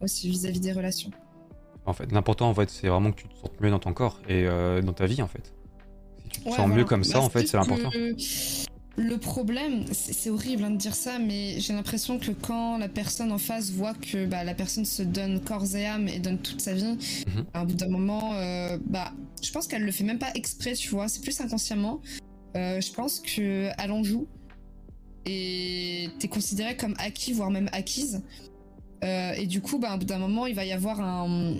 aussi 0.00 0.28
vis-à-vis 0.30 0.60
des 0.60 0.72
relations. 0.72 1.10
En 1.84 1.92
fait, 1.92 2.10
l'important 2.12 2.48
en 2.50 2.54
fait, 2.54 2.68
c'est 2.70 2.88
vraiment 2.88 3.12
que 3.12 3.20
tu 3.22 3.28
te 3.28 3.34
sentes 3.36 3.60
mieux 3.60 3.70
dans 3.70 3.78
ton 3.78 3.92
corps 3.92 4.20
et 4.28 4.44
euh, 4.46 4.82
dans 4.82 4.92
ta 4.92 5.06
vie 5.06 5.22
en 5.22 5.28
fait. 5.28 5.52
Si 6.22 6.28
tu 6.30 6.40
te 6.40 6.44
Ouais, 6.46 6.50
sens 6.56 6.66
voilà. 6.66 6.74
mieux 6.74 6.84
comme 6.84 7.04
ça, 7.04 7.18
Bah, 7.18 7.24
en 7.24 7.30
fait, 7.30 7.40
juste 7.40 7.52
c'est 7.52 7.56
l'important. 7.58 7.90
Le 8.98 9.18
problème, 9.18 9.84
c'est 9.92 10.30
horrible 10.30 10.64
hein, 10.64 10.70
de 10.70 10.78
dire 10.78 10.94
ça, 10.94 11.18
mais 11.18 11.60
j'ai 11.60 11.74
l'impression 11.74 12.18
que 12.18 12.30
quand 12.30 12.78
la 12.78 12.88
personne 12.88 13.30
en 13.30 13.36
face 13.36 13.70
voit 13.70 13.92
que 13.92 14.24
bah, 14.24 14.42
la 14.42 14.54
personne 14.54 14.86
se 14.86 15.02
donne 15.02 15.38
corps 15.42 15.76
et 15.76 15.84
âme 15.86 16.08
et 16.08 16.18
donne 16.18 16.38
toute 16.38 16.62
sa 16.62 16.72
vie, 16.72 16.96
Mhm. 17.26 17.44
à 17.52 17.60
un 17.60 17.64
bout 17.66 17.74
d'un 17.74 17.88
moment, 17.90 18.32
euh, 18.36 18.78
bah, 18.86 19.12
je 19.42 19.52
pense 19.52 19.66
qu'elle 19.66 19.82
le 19.84 19.92
fait 19.92 20.02
même 20.04 20.18
pas 20.18 20.30
exprès, 20.34 20.72
tu 20.72 20.88
vois, 20.88 21.08
c'est 21.08 21.20
plus 21.20 21.38
inconsciemment. 21.42 22.00
Euh, 22.56 22.80
je 22.80 22.90
pense 22.90 23.20
que 23.20 23.68
elle 23.78 23.92
en 23.92 24.02
joue 24.02 24.26
et 25.26 26.08
t'es 26.18 26.28
considéré 26.28 26.74
comme 26.76 26.94
acquis, 26.98 27.32
voire 27.34 27.50
même 27.50 27.68
acquise. 27.72 28.22
Euh, 29.04 29.32
et 29.32 29.46
du 29.46 29.60
coup, 29.60 29.78
bah, 29.78 29.92
à 29.92 29.96
bout 29.96 30.06
d'un 30.06 30.18
moment, 30.18 30.46
il 30.46 30.54
va 30.54 30.64
y 30.64 30.72
avoir 30.72 31.00
un, 31.00 31.56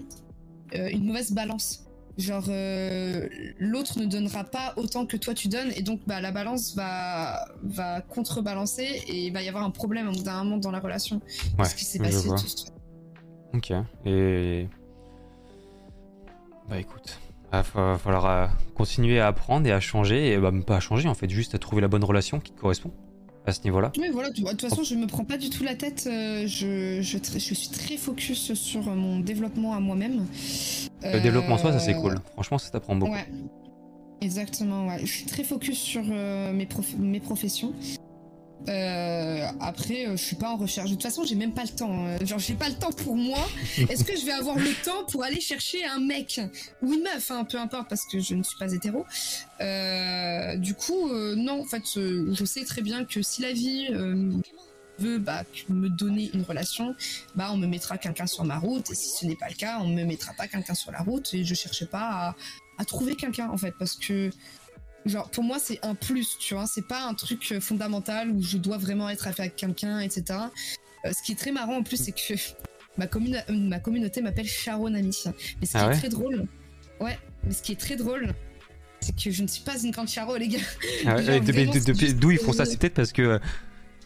euh, 0.74 0.88
une 0.90 1.04
mauvaise 1.04 1.32
balance. 1.32 1.82
Genre, 2.18 2.44
euh, 2.48 3.28
l'autre 3.58 4.00
ne 4.00 4.06
donnera 4.06 4.44
pas 4.44 4.72
autant 4.76 5.04
que 5.04 5.18
toi 5.18 5.34
tu 5.34 5.48
donnes, 5.48 5.70
et 5.76 5.82
donc 5.82 6.00
bah, 6.06 6.22
la 6.22 6.32
balance 6.32 6.74
va, 6.74 7.46
va 7.62 8.00
contrebalancer, 8.00 9.02
et 9.06 9.26
il 9.26 9.32
va 9.34 9.42
y 9.42 9.48
avoir 9.48 9.64
un 9.64 9.70
problème 9.70 10.08
au 10.08 10.12
bout 10.12 10.22
d'un 10.22 10.42
moment 10.42 10.56
dans 10.56 10.70
la 10.70 10.80
relation. 10.80 11.20
Ouais, 11.58 11.66
ce 11.66 11.74
qui 11.74 11.84
s'est 11.84 11.98
passé. 11.98 12.26
tout 12.28 12.38
ce. 12.38 12.66
Ok. 13.52 13.72
Et. 14.06 14.66
Bah 16.70 16.78
écoute, 16.80 17.20
il 17.44 17.50
va 17.52 17.62
fa- 17.62 17.98
falloir 17.98 18.50
continuer 18.74 19.20
à 19.20 19.26
apprendre 19.28 19.66
et 19.66 19.72
à 19.72 19.80
changer, 19.80 20.32
et 20.32 20.38
bah 20.38 20.50
pas 20.66 20.76
à 20.76 20.80
changer 20.80 21.08
en 21.08 21.14
fait, 21.14 21.28
juste 21.30 21.54
à 21.54 21.58
trouver 21.58 21.82
la 21.82 21.88
bonne 21.88 22.02
relation 22.02 22.40
qui 22.40 22.50
te 22.52 22.58
correspond 22.58 22.92
à 23.46 23.52
ce 23.52 23.62
niveau-là. 23.64 23.92
Oui, 23.98 24.08
voilà, 24.12 24.30
de 24.30 24.42
toute 24.42 24.60
façon, 24.60 24.82
je 24.82 24.94
me 24.94 25.06
prends 25.06 25.24
pas 25.24 25.38
du 25.38 25.50
tout 25.50 25.62
la 25.62 25.74
tête. 25.74 26.04
euh, 26.10 26.46
je, 26.46 27.00
je, 27.00 27.18
tr- 27.18 27.34
je 27.38 27.54
suis 27.54 27.68
très 27.68 27.96
focus 27.96 28.52
sur 28.54 28.82
mon 28.82 29.20
développement 29.20 29.74
à 29.74 29.80
moi-même. 29.80 30.26
Le 31.04 31.20
développement 31.20 31.54
en 31.54 31.58
soi, 31.58 31.72
ça 31.72 31.78
c'est 31.78 31.94
Euh, 31.94 32.00
cool. 32.00 32.16
Franchement, 32.32 32.58
ça 32.58 32.70
t'apprend 32.70 32.96
beaucoup. 32.96 33.12
Ouais. 33.12 33.26
Exactement, 34.20 34.88
ouais. 34.88 34.98
Je 35.00 35.06
suis 35.12 35.26
très 35.26 35.44
focus 35.44 35.78
sur 35.78 36.02
euh, 36.10 36.52
mes, 36.52 36.64
prof- 36.66 36.96
mes 36.98 37.20
professions. 37.20 37.72
Euh, 38.68 39.46
après, 39.60 40.06
euh, 40.06 40.16
je 40.16 40.22
suis 40.22 40.36
pas 40.36 40.50
en 40.50 40.56
recherche. 40.56 40.88
De 40.90 40.94
toute 40.94 41.02
façon, 41.02 41.24
j'ai 41.24 41.34
même 41.36 41.54
pas 41.54 41.62
le 41.62 41.68
temps. 41.68 42.06
euh, 42.06 42.18
Genre, 42.26 42.38
j'ai 42.38 42.54
pas 42.54 42.68
le 42.68 42.74
temps 42.74 42.90
pour 42.90 43.14
moi. 43.16 43.46
Est-ce 43.88 44.02
que 44.02 44.16
je 44.18 44.24
vais 44.26 44.32
avoir 44.32 44.56
le 44.58 44.72
temps 44.84 45.04
pour 45.10 45.22
aller 45.22 45.40
chercher 45.40 45.84
un 45.84 46.00
mec 46.00 46.40
ou 46.82 46.92
une 46.94 47.02
meuf, 47.02 47.30
hein, 47.30 47.44
peu 47.44 47.58
importe, 47.58 47.88
parce 47.88 48.04
que 48.10 48.18
je 48.18 48.34
ne 48.34 48.42
suis 48.42 48.56
pas 48.58 48.72
hétéro. 48.72 49.04
Euh, 49.60 50.56
du 50.56 50.74
coup, 50.74 51.08
euh, 51.10 51.34
non, 51.36 51.60
en 51.60 51.64
fait, 51.64 51.82
je 51.94 52.44
sais 52.44 52.64
très 52.64 52.82
bien 52.82 53.04
que 53.04 53.22
si 53.22 53.42
la 53.42 53.52
vie 53.52 53.88
veut 54.98 55.18
bah, 55.18 55.44
me 55.68 55.88
donner 55.88 56.30
une 56.32 56.42
relation, 56.42 56.94
bah, 57.34 57.50
on 57.52 57.56
me 57.58 57.66
mettra 57.66 57.98
quelqu'un 57.98 58.26
sur 58.26 58.44
ma 58.44 58.58
route. 58.58 58.90
Et 58.90 58.94
si 58.94 59.10
ce 59.10 59.26
n'est 59.26 59.36
pas 59.36 59.48
le 59.48 59.54
cas, 59.54 59.78
on 59.80 59.88
me 59.88 60.02
mettra 60.04 60.32
pas 60.32 60.48
quelqu'un 60.48 60.74
sur 60.74 60.90
la 60.90 61.00
route. 61.00 61.34
Et 61.34 61.44
je 61.44 61.54
cherche 61.54 61.84
pas 61.84 62.00
à, 62.30 62.36
à 62.78 62.84
trouver 62.84 63.14
quelqu'un, 63.14 63.48
en 63.50 63.58
fait, 63.58 63.74
parce 63.78 63.94
que 63.94 64.30
genre 65.06 65.30
pour 65.30 65.44
moi 65.44 65.58
c'est 65.58 65.78
un 65.84 65.94
plus 65.94 66.36
tu 66.38 66.54
vois. 66.54 66.66
C'est 66.66 66.86
pas 66.86 67.04
un 67.06 67.14
truc 67.14 67.52
euh, 67.52 67.60
fondamental 67.60 68.30
où 68.30 68.42
je 68.42 68.58
dois 68.58 68.76
vraiment 68.78 69.08
être 69.08 69.26
avec 69.28 69.56
quelqu'un 69.56 70.00
etc 70.00 70.38
Euh, 71.04 71.12
ce 71.16 71.22
qui 71.22 71.32
est 71.32 71.36
très 71.36 71.52
marrant 71.52 71.76
en 71.76 71.82
plus 71.82 71.96
c'est 71.96 72.12
que 72.12 72.34
ma, 72.98 73.06
commune- 73.06 73.42
euh, 73.48 73.52
ma 73.52 73.78
communauté 73.80 74.20
m'appelle 74.22 74.46
Sharonami. 74.48 75.16
Mais 75.60 75.66
ce 75.66 75.72
qui 75.72 75.78
Ah 75.78 75.90
est 75.92 75.98
très 75.98 76.08
drôle 76.08 76.46
ouais 77.00 77.18
mais 77.44 77.52
ce 77.52 77.62
qui 77.62 77.72
est 77.72 77.80
très 77.80 77.96
drôle 77.96 78.32
c'est 79.00 79.14
que 79.14 79.30
je 79.30 79.42
ne 79.42 79.46
suis 79.46 79.62
pas 79.62 79.78
une 79.78 79.90
grande 79.92 80.08
Charo 80.08 80.36
les 80.36 80.48
gars. 80.48 80.58
Ah 81.06 81.16
ouais, 81.16 81.40
D'où 82.14 82.30
ils 82.32 82.38
font 82.38 82.52
ça? 82.52 82.64
C'est 82.64 82.76
peut-être 82.78 82.94
parce 82.94 83.12
que. 83.12 83.38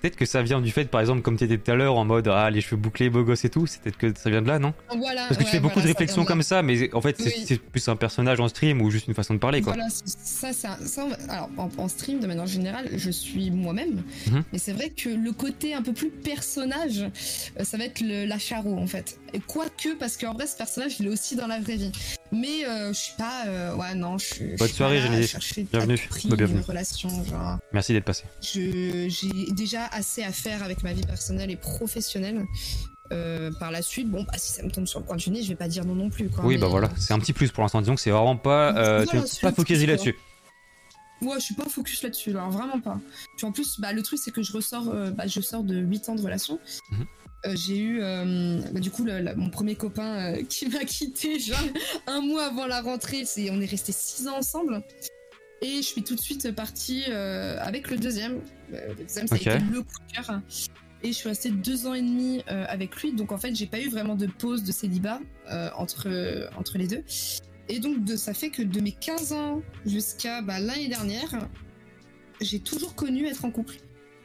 Peut-être 0.00 0.16
que 0.16 0.24
ça 0.24 0.42
vient 0.42 0.60
du 0.62 0.70
fait, 0.70 0.86
par 0.86 1.00
exemple, 1.02 1.20
comme 1.20 1.36
tu 1.36 1.44
étais 1.44 1.58
tout 1.58 1.70
à 1.70 1.74
l'heure, 1.74 1.96
en 1.96 2.04
mode 2.06 2.26
ah, 2.28 2.48
les 2.50 2.60
cheveux 2.62 2.76
bouclés, 2.76 3.10
beau 3.10 3.22
gosse 3.22 3.44
et 3.44 3.50
tout, 3.50 3.66
c'est 3.66 3.82
peut-être 3.82 3.98
que 3.98 4.12
ça 4.18 4.30
vient 4.30 4.40
de 4.40 4.48
là, 4.48 4.58
non 4.58 4.72
voilà 4.96 5.26
Parce 5.28 5.36
que 5.38 5.44
tu 5.44 5.50
fais 5.50 5.60
beaucoup 5.60 5.74
voilà, 5.74 5.88
de 5.88 5.92
ça 5.92 5.98
réflexions 5.98 6.24
comme 6.24 6.42
ça, 6.42 6.62
mais 6.62 6.92
en 6.94 7.00
fait, 7.02 7.16
c'est 7.20 7.50
Oui. 7.54 7.60
plus 7.70 7.86
un 7.88 7.96
personnage 7.96 8.40
en 8.40 8.48
stream 8.48 8.80
ou 8.80 8.90
juste 8.90 9.08
une 9.08 9.14
façon 9.14 9.34
de 9.34 9.38
parler, 9.38 9.60
quoi. 9.60 9.74
Voilà, 9.74 9.88
ça, 9.90 10.52
ça, 10.52 10.78
va- 11.06 11.16
alors 11.32 11.50
en, 11.58 11.68
en 11.76 11.88
stream 11.88 12.20
de 12.20 12.26
manière 12.26 12.46
générale, 12.46 12.88
je 12.96 13.10
suis 13.10 13.50
moi-même, 13.50 14.02
Mhm. 14.28 14.42
mais 14.52 14.58
c'est 14.58 14.72
vrai 14.72 14.88
que 14.90 15.10
le 15.10 15.32
côté 15.32 15.74
un 15.74 15.82
peu 15.82 15.92
plus 15.92 16.08
personnage, 16.10 17.00
euh, 17.58 17.64
ça 17.64 17.76
va 17.76 17.84
être 17.84 18.00
le, 18.00 18.24
la 18.24 18.38
charo 18.38 18.78
en 18.78 18.86
fait. 18.86 19.18
Et 19.34 19.40
quoique, 19.40 19.94
parce 19.98 20.16
qu'en 20.16 20.32
vrai, 20.32 20.46
ce 20.46 20.56
personnage, 20.56 20.96
il 20.98 21.06
est 21.06 21.10
aussi 21.10 21.36
dans 21.36 21.46
la 21.46 21.60
vraie 21.60 21.76
vie. 21.76 21.92
Mais 22.32 22.64
euh, 22.64 22.92
je 22.92 22.98
suis 22.98 23.12
pas, 23.18 23.44
euh, 23.48 23.74
ouais, 23.74 23.94
non, 23.94 24.16
je 24.16 24.24
suis. 24.24 24.44
Bonne 24.56 24.68
soirée, 24.68 25.26
chercher 25.26 25.64
Bienvenue. 25.70 25.98
prix 26.08 26.28
Bah, 26.28 26.36
bienvenue. 26.36 26.60
relation, 26.60 27.08
genre. 27.24 27.58
Merci 27.72 27.92
d'être 27.92 28.04
passé. 28.04 28.24
J'ai 28.40 29.08
déjà 29.52 29.89
assez 29.92 30.22
à 30.22 30.32
faire 30.32 30.62
avec 30.62 30.82
ma 30.82 30.92
vie 30.92 31.04
personnelle 31.06 31.50
et 31.50 31.56
professionnelle. 31.56 32.44
Euh, 33.12 33.50
par 33.58 33.72
la 33.72 33.82
suite, 33.82 34.08
bon, 34.08 34.22
bah, 34.22 34.34
si 34.38 34.52
ça 34.52 34.62
me 34.62 34.70
tombe 34.70 34.86
sur 34.86 35.00
le 35.00 35.04
coin 35.04 35.16
du 35.16 35.30
nez, 35.30 35.42
je 35.42 35.48
vais 35.48 35.56
pas 35.56 35.66
dire 35.66 35.84
non 35.84 35.96
non 35.96 36.10
plus. 36.10 36.28
Quoi, 36.28 36.44
Oui, 36.44 36.54
mais, 36.54 36.60
bah 36.60 36.68
voilà, 36.68 36.86
euh, 36.86 36.90
c'est 36.96 37.12
un 37.12 37.18
petit 37.18 37.32
plus 37.32 37.50
pour 37.50 37.62
l'instant. 37.64 37.80
Disons 37.80 37.96
que 37.96 38.00
c'est 38.00 38.10
vraiment 38.12 38.36
pas. 38.36 38.72
euh, 38.76 39.04
tu 39.04 39.16
pas 39.42 39.50
focalisé 39.52 39.86
là-dessus. 39.86 40.16
Ouais, 41.20 41.34
je 41.34 41.40
suis 41.44 41.54
pas 41.56 41.64
focus 41.64 42.02
là-dessus, 42.04 42.30
alors 42.30 42.50
vraiment 42.50 42.78
pas. 42.80 43.00
Puis 43.36 43.46
en 43.46 43.52
plus, 43.52 43.80
bah, 43.80 43.92
le 43.92 44.02
truc, 44.02 44.20
c'est 44.22 44.30
que 44.30 44.42
je 44.42 44.52
ressors, 44.52 44.88
euh, 44.88 45.10
bah, 45.10 45.26
je 45.26 45.40
sors 45.40 45.64
de 45.64 45.76
8 45.76 46.08
ans 46.08 46.14
de 46.14 46.22
relation. 46.22 46.60
Mhm. 46.92 47.06
Euh, 47.46 47.56
j'ai 47.56 47.78
eu, 47.78 47.98
euh, 48.00 48.60
bah, 48.72 48.78
du 48.80 48.90
coup, 48.92 49.04
le- 49.04 49.34
mon 49.34 49.50
premier 49.50 49.74
copain 49.74 50.34
qui 50.48 50.68
m'a 50.68 50.84
quitté 50.84 51.40
genre 51.40 51.58
un 52.06 52.20
mois 52.20 52.44
avant 52.44 52.66
la 52.66 52.80
rentrée. 52.80 53.24
C'est, 53.24 53.50
on 53.50 53.60
est 53.60 53.66
resté 53.66 53.90
6 53.92 54.28
ans 54.28 54.36
ensemble. 54.36 54.82
Et 55.62 55.76
je 55.78 55.82
suis 55.82 56.04
tout 56.04 56.14
de 56.14 56.20
suite 56.20 56.52
partie 56.52 57.04
avec 57.06 57.90
le 57.90 57.96
deuxième. 57.98 58.40
Euh, 58.72 58.88
le 58.88 58.94
deuxième, 59.04 59.26
ça 59.26 59.34
a 59.34 59.38
été 59.56 59.64
le 59.72 59.82
coup 59.82 59.98
de 60.08 60.12
cœur. 60.14 60.40
Et 61.02 61.08
je 61.08 61.12
suis 61.12 61.28
restée 61.28 61.50
deux 61.50 61.86
ans 61.86 61.94
et 61.94 62.02
demi 62.02 62.42
euh, 62.50 62.64
avec 62.68 62.94
lui. 63.00 63.12
Donc 63.12 63.32
en 63.32 63.38
fait, 63.38 63.54
j'ai 63.54 63.66
pas 63.66 63.80
eu 63.80 63.88
vraiment 63.88 64.16
de 64.16 64.26
pause 64.26 64.64
de 64.64 64.72
célibat 64.72 65.20
euh, 65.50 65.70
entre, 65.76 66.48
entre 66.58 66.76
les 66.78 66.86
deux. 66.86 67.02
Et 67.68 67.78
donc, 67.80 68.04
de, 68.04 68.16
ça 68.16 68.34
fait 68.34 68.50
que 68.50 68.62
de 68.62 68.80
mes 68.80 68.92
15 68.92 69.32
ans 69.32 69.62
jusqu'à 69.86 70.42
bah, 70.42 70.58
l'année 70.60 70.88
dernière, 70.88 71.48
j'ai 72.40 72.58
toujours 72.60 72.94
connu 72.94 73.26
être 73.26 73.44
en 73.44 73.50
couple. 73.50 73.76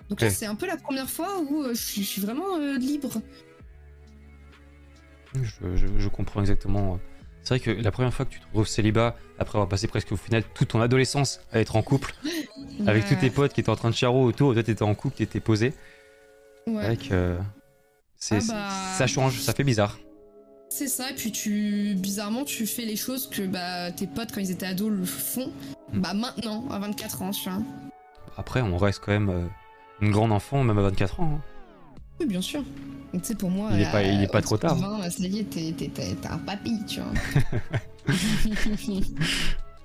Donc 0.09 0.19
là, 0.21 0.27
c'est 0.29 0.45
un 0.47 0.55
peu 0.55 0.67
la 0.67 0.77
première 0.77 1.09
fois 1.09 1.39
où 1.41 1.63
euh, 1.63 1.69
je, 1.73 1.81
suis, 1.81 2.03
je 2.03 2.07
suis 2.07 2.21
vraiment 2.21 2.57
libre. 2.77 3.21
Je, 5.35 5.75
je- 5.75 5.87
je 5.99 6.09
comprends 6.09 6.39
exactement 6.41 6.99
C'est 7.45 7.49
vrai 7.49 7.59
que 7.59 7.69
la 7.69 7.91
première 7.91 8.11
fois 8.11 8.25
que 8.25 8.31
tu 8.31 8.39
te 8.39 8.45
retrouves 8.47 8.67
célibat, 8.67 9.15
après 9.37 9.57
avoir 9.57 9.69
passé 9.69 9.87
presque 9.87 10.11
au 10.11 10.17
final 10.17 10.43
toute 10.55 10.69
ton 10.69 10.81
adolescence 10.81 11.39
à 11.53 11.59
être 11.59 11.75
en 11.75 11.83
couple, 11.83 12.15
avec 12.87 13.05
tous 13.07 13.15
tes 13.15 13.29
potes 13.29 13.53
qui 13.53 13.61
étaient 13.61 13.69
en 13.69 13.75
train 13.75 13.91
de 13.91 13.95
charo 13.95 14.25
autour, 14.25 14.53
toi 14.53 14.63
t'étais 14.63 14.81
en 14.81 14.95
couple, 14.95 15.17
t'étais 15.17 15.39
posé. 15.39 15.73
Ouais. 16.65 16.97
que 16.97 17.37
c'est, 18.17 18.37
Ah 18.37 18.43
bah. 18.47 18.69
ça 18.97 19.05
change, 19.05 19.39
ça 19.39 19.53
fait 19.53 19.63
bizarre. 19.63 19.99
C'est 20.69 20.87
ça, 20.87 21.11
et 21.11 21.13
puis 21.13 21.31
tu, 21.31 21.93
bizarrement, 21.95 22.43
tu 22.43 22.65
fais 22.65 22.83
les 22.85 22.95
choses 22.95 23.29
que 23.29 23.43
bah, 23.43 23.91
tes 23.91 24.07
potes, 24.07 24.31
quand 24.33 24.41
ils 24.41 24.49
étaient 24.49 24.65
ados, 24.65 24.89
le 24.91 25.05
font. 25.05 25.51
Mm. 25.93 25.99
Bah 26.01 26.13
maintenant, 26.15 26.67
à 26.71 26.79
24 26.79 27.21
ans, 27.21 27.29
tu 27.29 27.47
vois. 27.47 27.61
Après, 28.37 28.61
on 28.61 28.75
reste 28.75 29.01
quand 29.05 29.11
même 29.11 29.29
euh, 29.29 29.45
une 30.01 30.11
grande 30.11 30.31
enfant, 30.31 30.63
même 30.63 30.79
à 30.79 30.81
24 30.81 31.19
ans. 31.19 31.35
hein. 31.35 31.41
Oui, 32.19 32.25
bien 32.25 32.41
sûr. 32.41 32.63
Tu 33.13 33.19
sais, 33.23 33.35
pour 33.35 33.49
moi. 33.49 33.69
Il 33.73 33.81
est 33.81 33.91
pas- 33.91 34.03
il 34.03 34.21
est 34.23 34.31
pas 34.31 34.41
trop 34.41 34.57
tard. 34.57 34.75
20, 34.75 34.99
bah, 34.99 35.09
ça 35.09 35.23
y 35.23 35.39
est, 35.39 35.43
t'es, 35.45 35.73
un 36.29 36.37
papy, 36.37 36.79
tu 36.87 36.99
vois. 36.99 38.13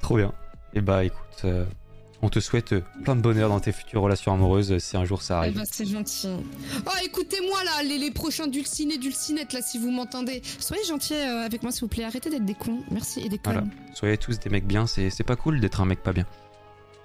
Trop 0.00 0.16
bien. 0.16 0.32
Et 0.74 0.80
bah 0.80 1.04
écoute, 1.04 1.18
euh, 1.44 1.64
on 2.22 2.28
te 2.28 2.38
souhaite 2.40 2.72
euh, 2.72 2.82
plein 3.04 3.16
de 3.16 3.20
bonheur 3.20 3.48
dans 3.48 3.60
tes 3.60 3.72
futures 3.72 4.02
relations 4.02 4.32
amoureuses 4.32 4.72
euh, 4.72 4.78
si 4.78 4.96
un 4.96 5.04
jour 5.04 5.22
ça 5.22 5.34
Eh 5.34 5.38
arrive. 5.38 5.54
ben, 5.56 5.64
c'est 5.70 5.86
gentil. 5.86 6.28
Oh, 6.86 6.90
écoutez-moi 7.04 7.64
là, 7.64 7.82
les, 7.82 7.98
les 7.98 8.10
prochains 8.10 8.46
dulcinés, 8.46 8.98
dulcinettes, 8.98 9.52
là, 9.52 9.60
si 9.62 9.78
vous 9.78 9.90
m'entendez. 9.90 10.42
Soyez 10.58 10.84
gentils 10.84 11.14
euh, 11.14 11.44
avec 11.44 11.62
moi, 11.62 11.72
s'il 11.72 11.82
vous 11.82 11.88
plaît. 11.88 12.04
Arrêtez 12.04 12.30
d'être 12.30 12.44
des 12.44 12.54
cons. 12.54 12.80
Merci, 12.90 13.20
et 13.20 13.28
des 13.28 13.40
Voilà. 13.42 13.60
connes. 13.60 13.70
Soyez 13.94 14.16
tous 14.16 14.38
des 14.38 14.50
mecs 14.50 14.66
bien, 14.66 14.86
c'est, 14.86 15.10
c'est 15.10 15.24
pas 15.24 15.36
cool 15.36 15.60
d'être 15.60 15.80
un 15.80 15.84
mec 15.86 16.02
pas 16.02 16.12
bien. 16.12 16.26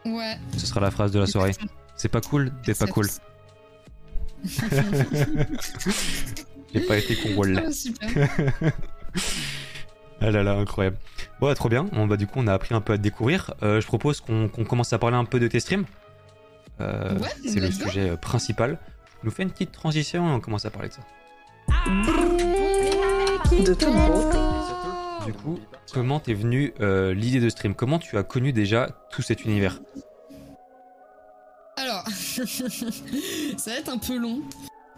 Ouais. 0.05 0.37
Ce 0.57 0.65
sera 0.65 0.79
la 0.79 0.91
phrase 0.91 1.11
de 1.11 1.19
la 1.19 1.27
soirée. 1.27 1.53
C'est 1.95 2.09
pas 2.09 2.21
cool 2.21 2.51
d'être 2.65 2.79
pas 2.79 2.87
cool. 2.87 3.07
J'ai 6.73 6.81
pas 6.81 6.97
été 6.97 7.15
con, 7.15 7.29
wallah. 7.35 7.63
Ah, 7.67 7.71
super. 7.71 8.09
Ah 10.21 10.31
là 10.31 10.43
là, 10.43 10.53
incroyable. 10.53 10.95
Bon, 11.41 11.53
trop 11.53 11.67
bien. 11.67 11.83
Bon, 11.83 12.07
bah, 12.07 12.15
du 12.15 12.25
coup, 12.25 12.39
on 12.39 12.47
a 12.47 12.53
appris 12.53 12.73
un 12.73 12.79
peu 12.79 12.93
à 12.93 12.97
te 12.97 13.01
découvrir. 13.01 13.53
Euh, 13.63 13.81
je 13.81 13.85
propose 13.85 14.21
qu'on 14.21 14.47
commence 14.47 14.93
à 14.93 14.97
parler 14.97 15.17
un 15.17 15.25
peu 15.25 15.41
de 15.41 15.47
tes 15.47 15.59
streams. 15.59 15.83
Euh, 16.79 17.19
Ouais, 17.19 17.27
c'est 17.45 17.59
le 17.59 17.69
sujet 17.69 18.11
euh, 18.11 18.15
principal. 18.15 18.79
Tu 19.19 19.25
nous 19.25 19.31
fais 19.31 19.43
une 19.43 19.51
petite 19.51 19.73
transition 19.73 20.25
et 20.29 20.31
on 20.31 20.39
commence 20.39 20.63
à 20.65 20.69
parler 20.69 20.87
de 20.87 20.93
ça. 20.93 21.01
De 23.51 23.73
toute 23.73 23.93
beauté. 23.93 24.37
Du 25.25 25.33
coup, 25.33 25.59
comment 25.93 26.21
t'es 26.21 26.33
venu 26.33 26.73
euh, 26.79 27.13
l'idée 27.13 27.41
de 27.41 27.49
stream? 27.49 27.75
Comment 27.75 27.99
tu 27.99 28.17
as 28.17 28.23
connu 28.23 28.53
déjà 28.53 28.87
tout 29.11 29.21
cet 29.21 29.43
univers? 29.43 29.81
ça 33.57 33.71
va 33.71 33.77
être 33.77 33.89
un 33.89 33.97
peu 33.97 34.17
long. 34.17 34.41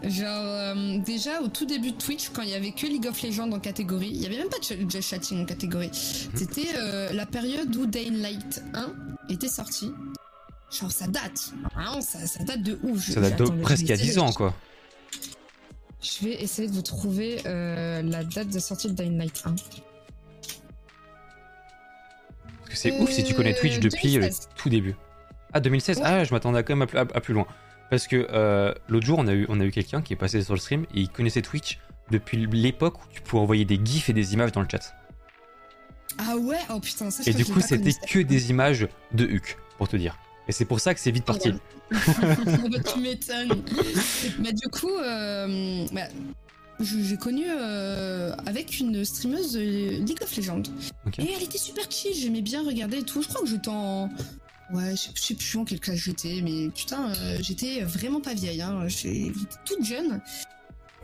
Genre, 0.04 0.28
euh, 0.30 1.00
déjà 1.00 1.42
au 1.42 1.48
tout 1.48 1.66
début 1.66 1.92
de 1.92 1.98
Twitch, 1.98 2.30
quand 2.30 2.44
il 2.44 2.50
y 2.50 2.54
avait 2.54 2.72
que 2.72 2.86
League 2.86 3.08
of 3.08 3.20
Legends 3.24 3.52
en 3.52 3.60
catégorie, 3.60 4.10
il 4.14 4.22
y 4.22 4.26
avait 4.28 4.38
même 4.38 4.50
pas 4.50 4.60
de 4.60 4.90
just 4.92 5.10
chatting 5.10 5.42
en 5.42 5.46
catégorie. 5.46 5.90
C'était 6.36 6.68
euh, 6.76 7.12
la 7.14 7.26
période 7.26 7.76
où 7.76 7.88
Dying 7.88 8.22
Light 8.22 8.62
1 8.76 8.94
était 9.30 9.48
sorti. 9.48 9.92
Genre, 10.72 10.92
ça 10.92 11.08
date. 11.08 11.52
Vraiment, 11.74 12.02
ça, 12.02 12.28
ça 12.28 12.44
date 12.44 12.62
de 12.62 12.78
ouf. 12.84 13.10
Ça 13.10 13.22
date 13.22 13.40
de 13.40 13.46
presque 13.62 13.80
je 13.82 13.86
il 13.86 13.90
y 13.90 13.94
a 13.94 13.96
vais 13.96 14.02
10 14.04 14.10
essayer- 14.10 14.22
ans, 14.22 14.32
quoi. 14.34 14.54
Je 16.00 16.26
vais 16.26 16.44
essayer 16.44 16.68
de 16.68 16.74
vous 16.74 16.84
trouver 16.84 17.42
euh, 17.48 18.04
la 18.04 18.24
date 18.24 18.50
de 18.50 18.60
sortie 18.60 18.90
de 18.90 18.94
Dying 18.94 19.18
Light 19.18 19.42
1. 19.46 19.56
Parce 22.60 22.70
que 22.70 22.76
c'est 22.76 23.00
ouf 23.00 23.10
si 23.12 23.24
tu 23.24 23.34
connais 23.34 23.56
Twitch 23.56 23.80
depuis 23.80 24.10
le 24.14 24.20
2016. 24.22 24.50
tout 24.56 24.70
début. 24.70 24.94
Ah, 25.54 25.60
2016 25.60 25.98
Ouais. 25.98 26.04
Ah, 26.06 26.24
je 26.24 26.34
m'attendais 26.34 26.64
quand 26.64 26.76
même 26.76 26.82
à, 26.84 26.88
plus- 26.88 26.98
à- 26.98 27.02
à 27.02 27.22
plus 27.22 27.34
loin. 27.34 27.46
Parce 27.90 28.08
que 28.08 28.28
euh, 28.32 28.74
l'autre 28.90 29.06
jour, 29.06 29.18
on 29.20 29.28
a 29.28 29.34
eu, 29.34 29.46
on 29.50 29.60
a 29.62 29.66
eu 29.66 29.72
quelqu'un 29.72 30.02
qui 30.02 30.14
est 30.14 30.18
passé 30.18 30.42
sur 30.44 30.54
le 30.54 30.60
stream 30.60 30.84
et 30.94 31.00
il 31.02 31.10
connaissait 31.10 31.42
Twitch 31.42 31.80
depuis 32.12 32.46
l'époque 32.48 32.98
où 33.02 33.08
tu 33.12 33.22
pouvais 33.22 33.42
envoyer 33.42 33.66
des 33.66 33.80
gifs 33.84 34.10
et 34.10 34.14
des 34.14 34.34
images 34.34 34.52
dans 34.52 34.62
le 34.62 34.68
chat. 34.70 34.94
Ah 36.18 36.36
ouais? 36.36 36.58
Oh 36.74 36.80
putain, 36.80 37.10
ça 37.12 37.24
je 37.24 37.30
Et 37.30 37.34
du 37.34 37.46
que 37.46 37.52
coup, 37.54 37.62
c'était 37.62 37.92
que 38.08 38.20
des 38.20 38.50
images 38.50 38.88
de 39.14 39.26
Huck, 39.26 39.58
pour 39.78 39.88
te 39.88 39.96
dire. 39.96 40.18
Et 40.48 40.52
c'est 40.52 40.66
pour 40.66 40.80
ça 40.80 40.94
que 40.94 41.00
c'est 41.00 41.12
vite 41.12 41.26
parti. 41.26 41.52
Ah, 41.94 41.96
bah, 42.72 42.78
tu 42.94 43.00
m'étonnes. 43.00 43.62
bah, 44.40 44.50
du 44.52 44.68
coup, 44.70 44.90
euh, 44.98 45.86
bah, 45.94 46.02
j'ai 46.82 47.18
connu 47.18 47.44
euh, 47.48 48.34
avec 48.46 48.80
une 48.80 49.04
streameuse 49.06 49.58
League 49.58 50.20
of 50.22 50.36
Legends. 50.38 50.64
Et 51.20 51.32
elle 51.36 51.44
était 51.44 51.58
super 51.58 51.86
chill, 51.90 52.14
j'aimais 52.16 52.42
bien 52.42 52.66
regarder 52.66 52.98
et 53.00 53.04
tout. 53.04 53.22
Je 53.22 53.28
crois 53.28 53.42
que 53.42 53.48
j'étais 53.48 53.70
en. 53.70 54.10
Ouais, 54.74 54.96
je 54.96 55.20
sais- 55.20 55.34
plus 55.36 55.58
en 55.58 55.64
quelle 55.66 55.80
classe 55.80 55.98
j'étais, 56.00 56.42
mais 56.44 56.70
putain, 56.70 57.12
euh, 57.14 57.38
j'étais 57.40 57.82
vraiment 57.82 58.20
pas 58.20 58.34
vieille, 58.34 58.62
hein. 58.62 58.88
J'étais 58.88 59.32
toute 59.66 59.84
jeune. 59.84 60.22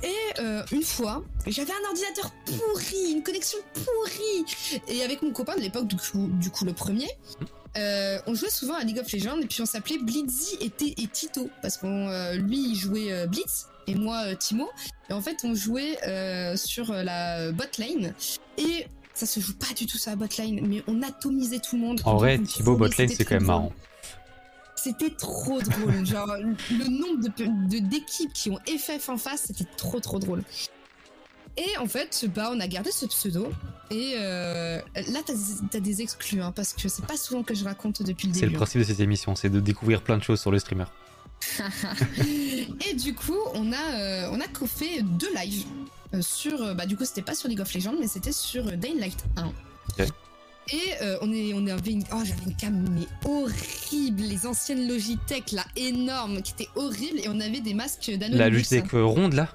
Et 0.03 0.39
euh, 0.41 0.63
une 0.73 0.83
fois, 0.83 1.23
j'avais 1.47 1.71
un 1.71 1.87
ordinateur 1.87 2.29
pourri, 2.45 3.11
une 3.13 3.23
connexion 3.23 3.59
pourrie. 3.73 4.81
Et 4.89 5.01
avec 5.01 5.21
mon 5.21 5.31
copain 5.31 5.55
de 5.55 5.61
l'époque, 5.61 5.87
du 5.87 6.49
coup, 6.49 6.65
le 6.65 6.73
premier, 6.73 7.07
euh, 7.77 8.19
on 8.27 8.35
jouait 8.35 8.49
souvent 8.49 8.73
à 8.75 8.83
League 8.83 8.99
of 8.99 9.09
Legends 9.13 9.39
et 9.39 9.45
puis 9.45 9.61
on 9.61 9.65
s'appelait 9.65 9.97
Blitzy 9.97 10.57
et, 10.59 10.65
et 11.01 11.07
Tito 11.07 11.49
parce 11.61 11.77
qu'on 11.77 12.31
lui 12.33 12.71
il 12.71 12.75
jouait 12.75 13.25
Blitz 13.27 13.65
et 13.87 13.95
moi 13.95 14.35
Timo 14.35 14.69
et 15.09 15.13
en 15.13 15.21
fait 15.21 15.37
on 15.43 15.55
jouait 15.55 15.97
sur 16.55 16.93
la 16.93 17.51
bot 17.51 17.63
lane 17.79 18.13
et 18.59 18.85
ça 19.13 19.25
se 19.25 19.39
joue 19.39 19.53
pas 19.55 19.73
du 19.75 19.85
tout 19.85 19.97
sur 19.97 20.09
la 20.11 20.15
bot 20.15 20.25
lane 20.37 20.59
mais 20.67 20.83
on 20.87 21.01
atomisait 21.01 21.59
tout 21.59 21.75
le 21.75 21.81
monde. 21.81 22.01
En 22.05 22.17
vrai, 22.17 22.39
Thibaut 22.39 22.75
Botlane, 22.75 23.09
c'est 23.09 23.25
quand 23.25 23.35
même 23.35 23.45
marrant. 23.45 23.71
C'était 24.75 25.11
trop 25.11 25.61
drôle. 25.61 26.05
Genre, 26.05 26.35
le 26.71 26.87
nombre 26.89 27.23
de- 27.37 27.69
de- 27.79 27.87
d'équipes 27.87 28.33
qui 28.33 28.49
ont 28.49 28.59
FF 28.67 29.09
en 29.09 29.17
face, 29.17 29.43
c'était 29.47 29.69
trop 29.77 29.99
trop 29.99 30.19
drôle. 30.19 30.43
Et 31.55 31.77
en 31.77 31.85
fait, 31.85 32.25
bah, 32.33 32.49
on 32.51 32.59
a 32.59 32.67
gardé 32.67 32.91
ce 32.91 33.05
pseudo. 33.05 33.47
Et 33.91 34.13
euh, 34.17 34.81
là, 34.95 35.19
t'as 35.23 35.33
as 35.77 35.79
des 35.79 36.01
exclus, 36.01 36.41
hein, 36.41 36.51
parce 36.51 36.73
que 36.73 36.89
c'est 36.89 37.05
pas 37.05 37.15
souvent 37.15 37.43
que 37.43 37.53
je 37.53 37.63
raconte 37.63 38.01
depuis 38.01 38.27
le 38.27 38.33
C'est 38.33 38.41
le 38.41 38.47
début. 38.47 38.57
principe 38.57 38.79
de 38.79 38.85
cette 38.85 38.99
émission, 38.99 39.35
c'est 39.35 39.49
de 39.49 39.59
découvrir 39.59 40.01
plein 40.01 40.17
de 40.17 40.23
choses 40.23 40.41
sur 40.41 40.49
le 40.51 40.57
streamer. 40.57 40.85
et 42.89 42.93
du 42.95 43.13
coup, 43.13 43.37
on 43.53 43.71
a, 43.71 43.75
euh, 43.95 44.29
on 44.31 44.39
a 44.39 44.67
fait 44.67 45.01
deux 45.03 45.31
lives 45.35 45.65
sur. 46.21 46.61
euh, 46.61 46.73
Bah, 46.73 46.85
du 46.85 46.95
coup, 46.97 47.05
c'était 47.05 47.21
pas 47.21 47.35
sur 47.35 47.49
League 47.49 47.61
of 47.61 47.73
Legends, 47.73 47.95
mais 47.99 48.07
c'était 48.07 48.31
sur 48.31 48.67
euh, 48.67 48.75
Dying 48.75 48.99
Light 48.99 49.17
1. 49.37 49.45
Ok. 49.47 50.07
Et 50.71 50.79
euh, 51.01 51.17
on, 51.21 51.33
est, 51.33 51.53
on 51.53 51.67
avait 51.67 51.91
une. 51.91 52.03
Oh, 52.13 52.21
j'avais 52.23 52.43
une 52.45 52.55
cam 52.55 52.85
mais 52.91 53.05
horrible, 53.29 54.21
les 54.21 54.45
anciennes 54.47 54.87
Logitech 54.87 55.51
là, 55.51 55.65
énormes, 55.75 56.41
qui 56.41 56.53
étaient 56.53 56.69
horribles, 56.75 57.19
et 57.19 57.27
on 57.27 57.39
avait 57.41 57.59
des 57.59 57.73
masques 57.73 58.09
d'Anonymous. 58.11 58.37
La 58.37 58.49
Logitech 58.49 58.93
euh, 58.93 59.03
ronde 59.03 59.33
là? 59.33 59.49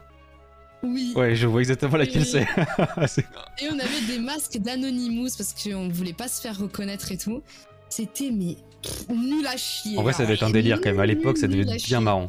Oui. 0.83 1.13
Ouais, 1.17 1.35
je 1.35 1.47
vois 1.47 1.61
exactement 1.61 1.97
laquelle 1.97 2.27
c'est. 2.27 2.43
Et 2.43 3.69
on 3.71 3.79
avait 3.79 4.01
des 4.07 4.19
masques 4.19 4.59
d'Anonymous 4.59 5.31
parce 5.37 5.55
qu'on 5.55 5.89
voulait 5.89 6.13
pas 6.13 6.29
se 6.29 6.41
faire 6.43 6.59
reconnaître 6.59 7.11
et 7.11 7.17
tout. 7.17 7.43
C'était 7.89 8.31
mais 8.31 8.57
nul 9.13 9.47
à 9.47 9.57
chier. 9.57 9.97
en 9.99 10.03
vrai, 10.03 10.13
ça 10.13 10.25
devait 10.25 10.35
être 10.35 10.43
un 10.45 10.51
délire 10.51 10.79
quand 10.81 10.91
même. 10.91 11.01
À 11.01 11.07
l'époque, 11.07 11.39
ça 11.39 11.49
devait 11.49 11.63
être 11.63 11.85
bien 11.85 12.01
marrant. 12.03 12.29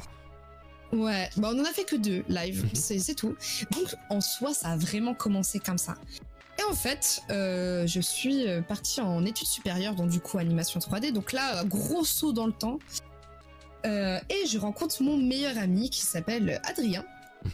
Ouais, 0.91 1.29
bah 1.37 1.51
on 1.53 1.59
en 1.59 1.63
a 1.65 1.71
fait 1.71 1.83
que 1.85 1.95
deux 1.95 2.23
live, 2.29 2.63
Mhm. 2.63 2.69
c'est 2.73 3.15
tout. 3.15 3.35
Donc 3.71 3.95
en 4.09 4.21
soi, 4.21 4.53
ça 4.53 4.69
a 4.69 4.77
vraiment 4.77 5.13
commencé 5.13 5.59
comme 5.59 5.77
ça. 5.77 5.95
Et 6.59 6.63
en 6.63 6.73
fait, 6.73 7.21
euh, 7.29 7.85
je 7.87 8.01
suis 8.01 8.47
euh, 8.47 8.61
partie 8.61 8.99
en 8.99 9.23
études 9.25 9.47
supérieures, 9.47 9.93
donc 9.95 10.09
du 10.09 10.19
coup 10.19 10.39
animation 10.39 10.79
3D. 10.79 11.11
Donc 11.11 11.31
là, 11.31 11.63
gros 11.63 12.03
saut 12.03 12.33
dans 12.33 12.47
le 12.47 12.51
temps. 12.53 12.79
Euh, 13.85 14.19
et 14.29 14.45
je 14.47 14.57
rencontre 14.57 15.01
mon 15.03 15.15
meilleur 15.15 15.57
ami 15.57 15.89
qui 15.89 16.01
s'appelle 16.01 16.59
Adrien. 16.65 17.05
Mhm. 17.45 17.51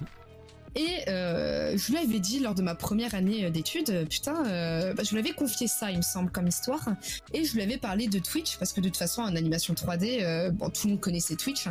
Et 0.75 1.09
euh, 1.09 1.77
je 1.77 1.91
lui 1.91 1.97
avais 1.97 2.19
dit 2.19 2.39
lors 2.39 2.53
de 2.53 2.61
ma 2.61 2.75
première 2.75 3.15
année 3.15 3.45
euh, 3.45 3.49
d'études, 3.49 3.89
euh, 3.89 4.05
putain, 4.05 4.45
euh, 4.47 4.93
bah, 4.93 5.03
je 5.03 5.11
lui 5.11 5.19
avais 5.19 5.31
confié 5.31 5.67
ça, 5.67 5.89
il 5.91 5.97
me 5.97 6.01
semble, 6.01 6.31
comme 6.31 6.47
histoire. 6.47 6.89
Et 7.33 7.45
je 7.45 7.53
lui 7.53 7.61
avais 7.63 7.77
parlé 7.77 8.07
de 8.07 8.19
Twitch, 8.19 8.57
parce 8.57 8.73
que 8.73 8.81
de 8.81 8.89
toute 8.89 8.97
façon, 8.97 9.21
en 9.21 9.35
animation 9.35 9.73
3D, 9.73 10.19
euh, 10.21 10.51
bon, 10.51 10.69
tout 10.69 10.87
le 10.87 10.91
monde 10.93 11.01
connaissait 11.01 11.35
Twitch. 11.35 11.67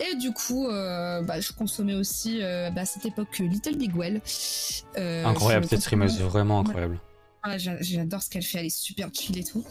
Et 0.00 0.16
du 0.16 0.32
coup, 0.32 0.66
bah, 0.68 1.40
je 1.40 1.52
consommais 1.52 1.94
aussi 1.94 2.40
bah, 2.40 2.80
à 2.82 2.84
cette 2.84 3.06
époque 3.06 3.38
Little 3.38 3.76
Big 3.76 3.94
Well. 3.96 4.20
Incroyable 4.96 5.66
cette 5.66 5.80
streameuse, 5.82 6.20
vraiment 6.20 6.60
incroyable. 6.60 6.98
Ah, 7.44 7.56
j'a- 7.58 7.80
J'adore 7.80 8.22
ce 8.22 8.30
qu'elle 8.30 8.42
fait, 8.42 8.58
elle 8.58 8.66
est 8.66 8.76
super 8.76 9.08
chill 9.12 9.38
et 9.38 9.44
tout. 9.44 9.64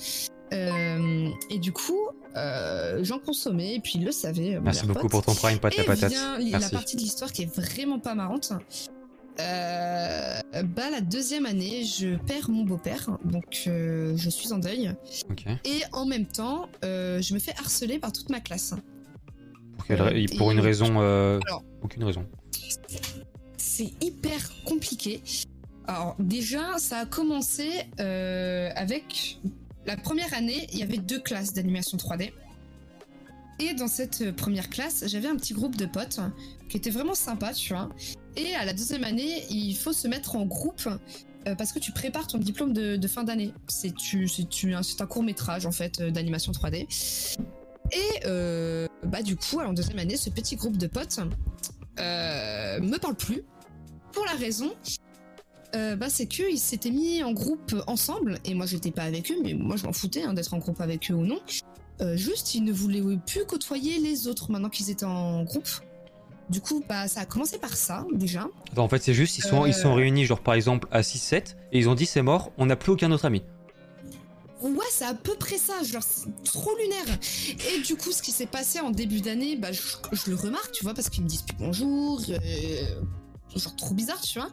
Euh, 0.53 1.29
et 1.49 1.59
du 1.59 1.71
coup, 1.73 1.99
euh, 2.35 2.99
j'en 3.03 3.19
consommais, 3.19 3.75
et 3.75 3.79
puis 3.79 3.93
il 3.95 4.05
le 4.05 4.11
savait. 4.11 4.59
Merci 4.61 4.85
beaucoup 4.85 5.01
pote. 5.07 5.11
pour 5.11 5.25
ton 5.25 5.35
prime, 5.35 5.59
pas 5.59 5.69
de 5.69 5.77
la 5.77 5.83
Et 5.83 5.85
patate. 5.85 6.11
vient 6.11 6.37
la 6.39 6.59
Merci. 6.59 6.71
partie 6.71 6.95
de 6.95 7.01
l'histoire 7.01 7.31
qui 7.31 7.43
est 7.43 7.53
vraiment 7.55 7.99
pas 7.99 8.15
marrante. 8.15 8.51
Euh, 9.39 10.39
bah, 10.63 10.89
la 10.89 11.01
deuxième 11.01 11.45
année, 11.45 11.83
je 11.83 12.15
perds 12.25 12.49
mon 12.49 12.63
beau-père, 12.63 13.17
donc 13.23 13.45
je 13.65 14.29
suis 14.29 14.51
en 14.53 14.57
deuil. 14.57 14.91
Et 15.65 15.81
en 15.93 16.05
même 16.05 16.25
temps, 16.25 16.67
je 16.83 17.33
me 17.33 17.39
fais 17.39 17.53
harceler 17.59 17.99
par 17.99 18.11
toute 18.11 18.29
ma 18.29 18.39
classe. 18.39 18.73
Pour, 19.77 19.85
quelle 19.85 20.01
ra- 20.01 20.11
pour 20.37 20.51
une 20.51 20.57
et- 20.59 20.61
raison. 20.61 20.99
Alors. 20.99 21.63
Aucune 21.83 22.03
raison. 22.03 22.25
C'est 23.57 23.91
hyper 24.01 24.49
compliqué. 24.65 25.21
Alors 25.85 26.15
déjà, 26.19 26.77
ça 26.79 26.99
a 26.99 27.05
commencé 27.05 27.69
avec 27.99 29.39
la 29.87 29.95
première 29.95 30.33
année, 30.33 30.67
il 30.73 30.79
y 30.79 30.83
avait 30.83 30.97
deux 30.97 31.19
classes 31.19 31.53
d'animation 31.53 31.97
3D. 31.97 32.33
Et 33.59 33.73
dans 33.73 33.87
cette 33.87 34.35
première 34.35 34.69
classe, 34.69 35.05
j'avais 35.07 35.29
un 35.29 35.35
petit 35.35 35.53
groupe 35.53 35.75
de 35.77 35.85
potes 35.85 36.19
qui 36.69 36.77
était 36.77 36.91
vraiment 36.91 37.15
sympa, 37.15 37.53
tu 37.53 37.73
vois. 37.73 37.89
Et 38.35 38.53
à 38.53 38.65
la 38.65 38.73
deuxième 38.73 39.03
année, 39.03 39.45
il 39.49 39.75
faut 39.75 39.93
se 39.93 40.07
mettre 40.07 40.35
en 40.35 40.45
groupe 40.45 40.87
euh, 41.47 41.55
parce 41.55 41.71
que 41.71 41.79
tu 41.79 41.91
prépares 41.91 42.27
ton 42.27 42.37
diplôme 42.37 42.73
de, 42.73 43.07
fin 43.07 43.23
d'année. 43.23 43.53
C'est 43.67 43.95
tu, 43.95 44.27
c'est 44.27 45.01
un, 45.01 45.05
court 45.07 45.23
métrage 45.23 45.65
en 45.65 45.71
fait 45.71 46.01
euh, 46.01 46.11
d'animation 46.11 46.51
3D. 46.51 47.37
Et 47.93 47.99
euh, 48.25 48.87
bah 49.03 49.23
du 49.23 49.37
coup, 49.37 49.59
en 49.59 49.73
deuxième 49.73 49.99
année, 49.99 50.17
ce 50.17 50.29
petit 50.29 50.57
groupe 50.57 50.77
de 50.77 50.87
potes 50.87 51.19
me 51.97 52.97
parle 52.97 53.15
plus 53.15 53.41
pour 54.11 54.25
la 54.25 54.33
raison. 54.33 54.71
Euh, 55.75 55.95
bah, 55.95 56.07
c'est 56.09 56.27
qu'ils 56.27 56.59
s'étaient 56.59 56.91
mis 56.91 57.23
en 57.23 57.33
groupe 57.33 57.75
ensemble 57.87 58.39
et 58.45 58.53
moi 58.53 58.65
j'étais 58.65 58.91
pas 58.91 59.03
avec 59.03 59.29
eux 59.31 59.35
mais 59.43 59.53
moi 59.53 59.75
je 59.75 59.85
m'en 59.85 59.93
foutais 59.93 60.23
hein, 60.23 60.33
d'être 60.33 60.53
en 60.53 60.59
groupe 60.59 60.79
avec 60.81 61.11
eux 61.11 61.13
ou 61.15 61.25
non 61.25 61.39
Euh, 61.99 62.15
juste 62.15 62.53
ils 62.55 62.63
ne 62.63 62.71
voulaient 62.71 63.01
plus 63.25 63.43
côtoyer 63.45 63.97
les 63.99 64.27
autres 64.27 64.51
maintenant 64.51 64.69
qu'ils 64.69 64.89
étaient 64.91 65.03
en 65.05 65.43
groupe 65.43 65.67
du 66.49 66.61
coup 66.61 66.83
bah 66.87 67.07
ça 67.07 67.21
a 67.21 67.25
commencé 67.25 67.57
par 67.57 67.75
ça 67.75 68.05
déjà 68.13 68.47
Attends, 68.71 68.83
en 68.85 68.87
fait, 68.89 69.01
c'est 69.03 69.13
juste, 69.15 69.37
ils 69.39 69.43
sont, 69.43 69.65
ils 69.65 69.73
sont 69.73 69.89
Euh. 69.91 69.95
réunis, 69.95 70.25
genre 70.25 70.39
par 70.41 70.53
exemple, 70.53 70.87
à 70.91 71.01
6-7, 71.01 71.55
et 71.71 71.79
ils 71.79 71.89
ont 71.89 71.95
dit 71.95 72.05
c'est 72.05 72.21
mort, 72.21 72.51
on 72.57 72.67
n'a 72.67 72.75
plus 72.75 72.91
aucun 72.93 73.11
autre 73.11 73.25
ami. 73.25 73.41
Ouais, 74.61 74.85
c'est 74.91 75.05
à 75.05 75.13
peu 75.13 75.35
près 75.35 75.57
ça, 75.57 75.73
genre 75.83 76.01
c'est 76.03 76.27
trop 76.43 76.71
lunaire. 76.77 77.19
Et 77.75 77.81
du 77.81 77.95
coup, 77.95 78.11
ce 78.11 78.21
qui 78.23 78.31
s'est 78.31 78.45
passé 78.47 78.79
en 78.79 78.89
début 78.91 79.21
d'année, 79.21 79.55
bah, 79.55 79.71
je, 79.71 79.81
je 80.13 80.29
le 80.31 80.35
remarque, 80.35 80.71
tu 80.71 80.83
vois, 80.83 80.93
parce 80.95 81.09
qu'ils 81.09 81.23
me 81.23 81.29
disent 81.29 81.43
plus 81.43 81.57
bonjour, 81.59 82.21
euh, 82.29 82.35
genre 83.55 83.75
trop 83.75 83.93
bizarre, 83.93 84.21
tu 84.21 84.39
vois. 84.39 84.49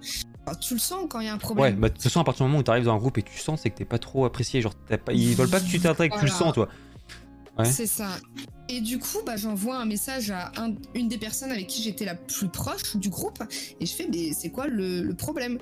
Enfin, 0.46 0.58
tu 0.60 0.74
le 0.74 0.80
sens 0.80 1.06
quand 1.08 1.20
il 1.20 1.26
y 1.26 1.28
a 1.28 1.32
un 1.32 1.36
Ouais, 1.36 1.40
problème. 1.40 1.76
bah 1.76 1.88
de 1.88 1.94
toute 1.94 2.02
façon, 2.02 2.20
à 2.20 2.24
partir 2.24 2.44
du 2.44 2.50
moment 2.50 2.60
où 2.60 2.62
tu 2.64 2.70
arrives 2.70 2.84
dans 2.84 2.94
un 2.94 2.98
groupe 2.98 3.16
et 3.18 3.22
tu 3.22 3.38
sens, 3.38 3.60
c'est 3.62 3.70
que 3.70 3.76
t'es 3.76 3.84
pas 3.84 3.98
trop 3.98 4.24
apprécié. 4.26 4.60
Genre, 4.60 4.74
t'as 4.88 4.98
pas... 4.98 5.12
ils 5.12 5.34
veulent 5.34 5.48
pas 5.48 5.60
que 5.60 5.66
tu 5.66 5.80
t'intègres, 5.80 6.16
tu 6.18 6.24
le 6.24 6.30
Voilà. 6.30 6.44
sens, 6.44 6.52
toi. 6.54 6.68
ouais. 7.58 7.64
C'est 7.64 7.86
ça. 7.86 8.08
Et 8.68 8.80
du 8.80 8.98
coup, 8.98 9.18
bah, 9.26 9.36
j'envoie 9.36 9.76
un 9.76 9.84
message 9.84 10.30
à 10.30 10.50
un- 10.56 10.74
une 10.94 11.08
des 11.08 11.18
personnes 11.18 11.50
avec 11.50 11.66
qui 11.66 11.82
j'étais 11.82 12.04
la 12.06 12.14
plus 12.14 12.48
proche 12.48 12.96
du 12.96 13.10
groupe, 13.10 13.42
et 13.80 13.84
je 13.86 13.92
fais, 13.94 14.08
mais 14.10 14.32
c'est 14.32 14.48
quoi 14.50 14.66
le, 14.66 15.02
le 15.02 15.14
problème? 15.14 15.58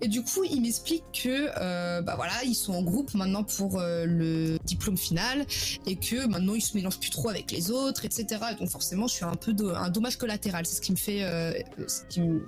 Et 0.00 0.08
du 0.08 0.22
coup, 0.22 0.42
il 0.44 0.60
m'explique 0.62 1.04
que, 1.22 1.48
euh, 1.58 2.00
bah 2.02 2.14
voilà, 2.16 2.32
ils 2.44 2.54
sont 2.54 2.72
en 2.74 2.82
groupe 2.82 3.12
maintenant 3.14 3.44
pour 3.44 3.78
euh, 3.78 4.04
le 4.06 4.58
diplôme 4.64 4.96
final, 4.96 5.46
et 5.86 5.96
que 5.96 6.26
maintenant 6.26 6.54
ils 6.54 6.62
se 6.62 6.74
mélangent 6.76 6.98
plus 7.00 7.10
trop 7.10 7.28
avec 7.28 7.50
les 7.52 7.70
autres, 7.70 8.04
etc. 8.06 8.26
Et 8.52 8.54
donc 8.58 8.70
forcément, 8.70 9.06
je 9.06 9.14
suis 9.14 9.24
un 9.24 9.34
peu 9.34 9.52
do- 9.52 9.74
un 9.74 9.90
dommage 9.90 10.16
collatéral. 10.16 10.64
C'est 10.66 10.76
ce 10.76 10.80
qui 10.80 10.92
me 10.92 10.96
fait, 10.96 11.22
euh, 11.24 11.52
ce 11.86 12.02
qui 12.08 12.20
me- 12.22 12.46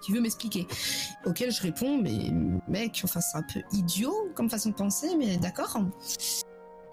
qui 0.00 0.12
veut 0.12 0.20
m'expliquer? 0.20 0.66
Auquel 1.24 1.50
je 1.52 1.62
réponds, 1.62 1.98
mais 1.98 2.30
mec, 2.68 3.00
enfin 3.04 3.20
c'est 3.20 3.36
un 3.38 3.42
peu 3.42 3.60
idiot 3.72 4.14
comme 4.34 4.50
façon 4.50 4.70
de 4.70 4.74
penser, 4.74 5.16
mais 5.16 5.36
d'accord. 5.36 5.78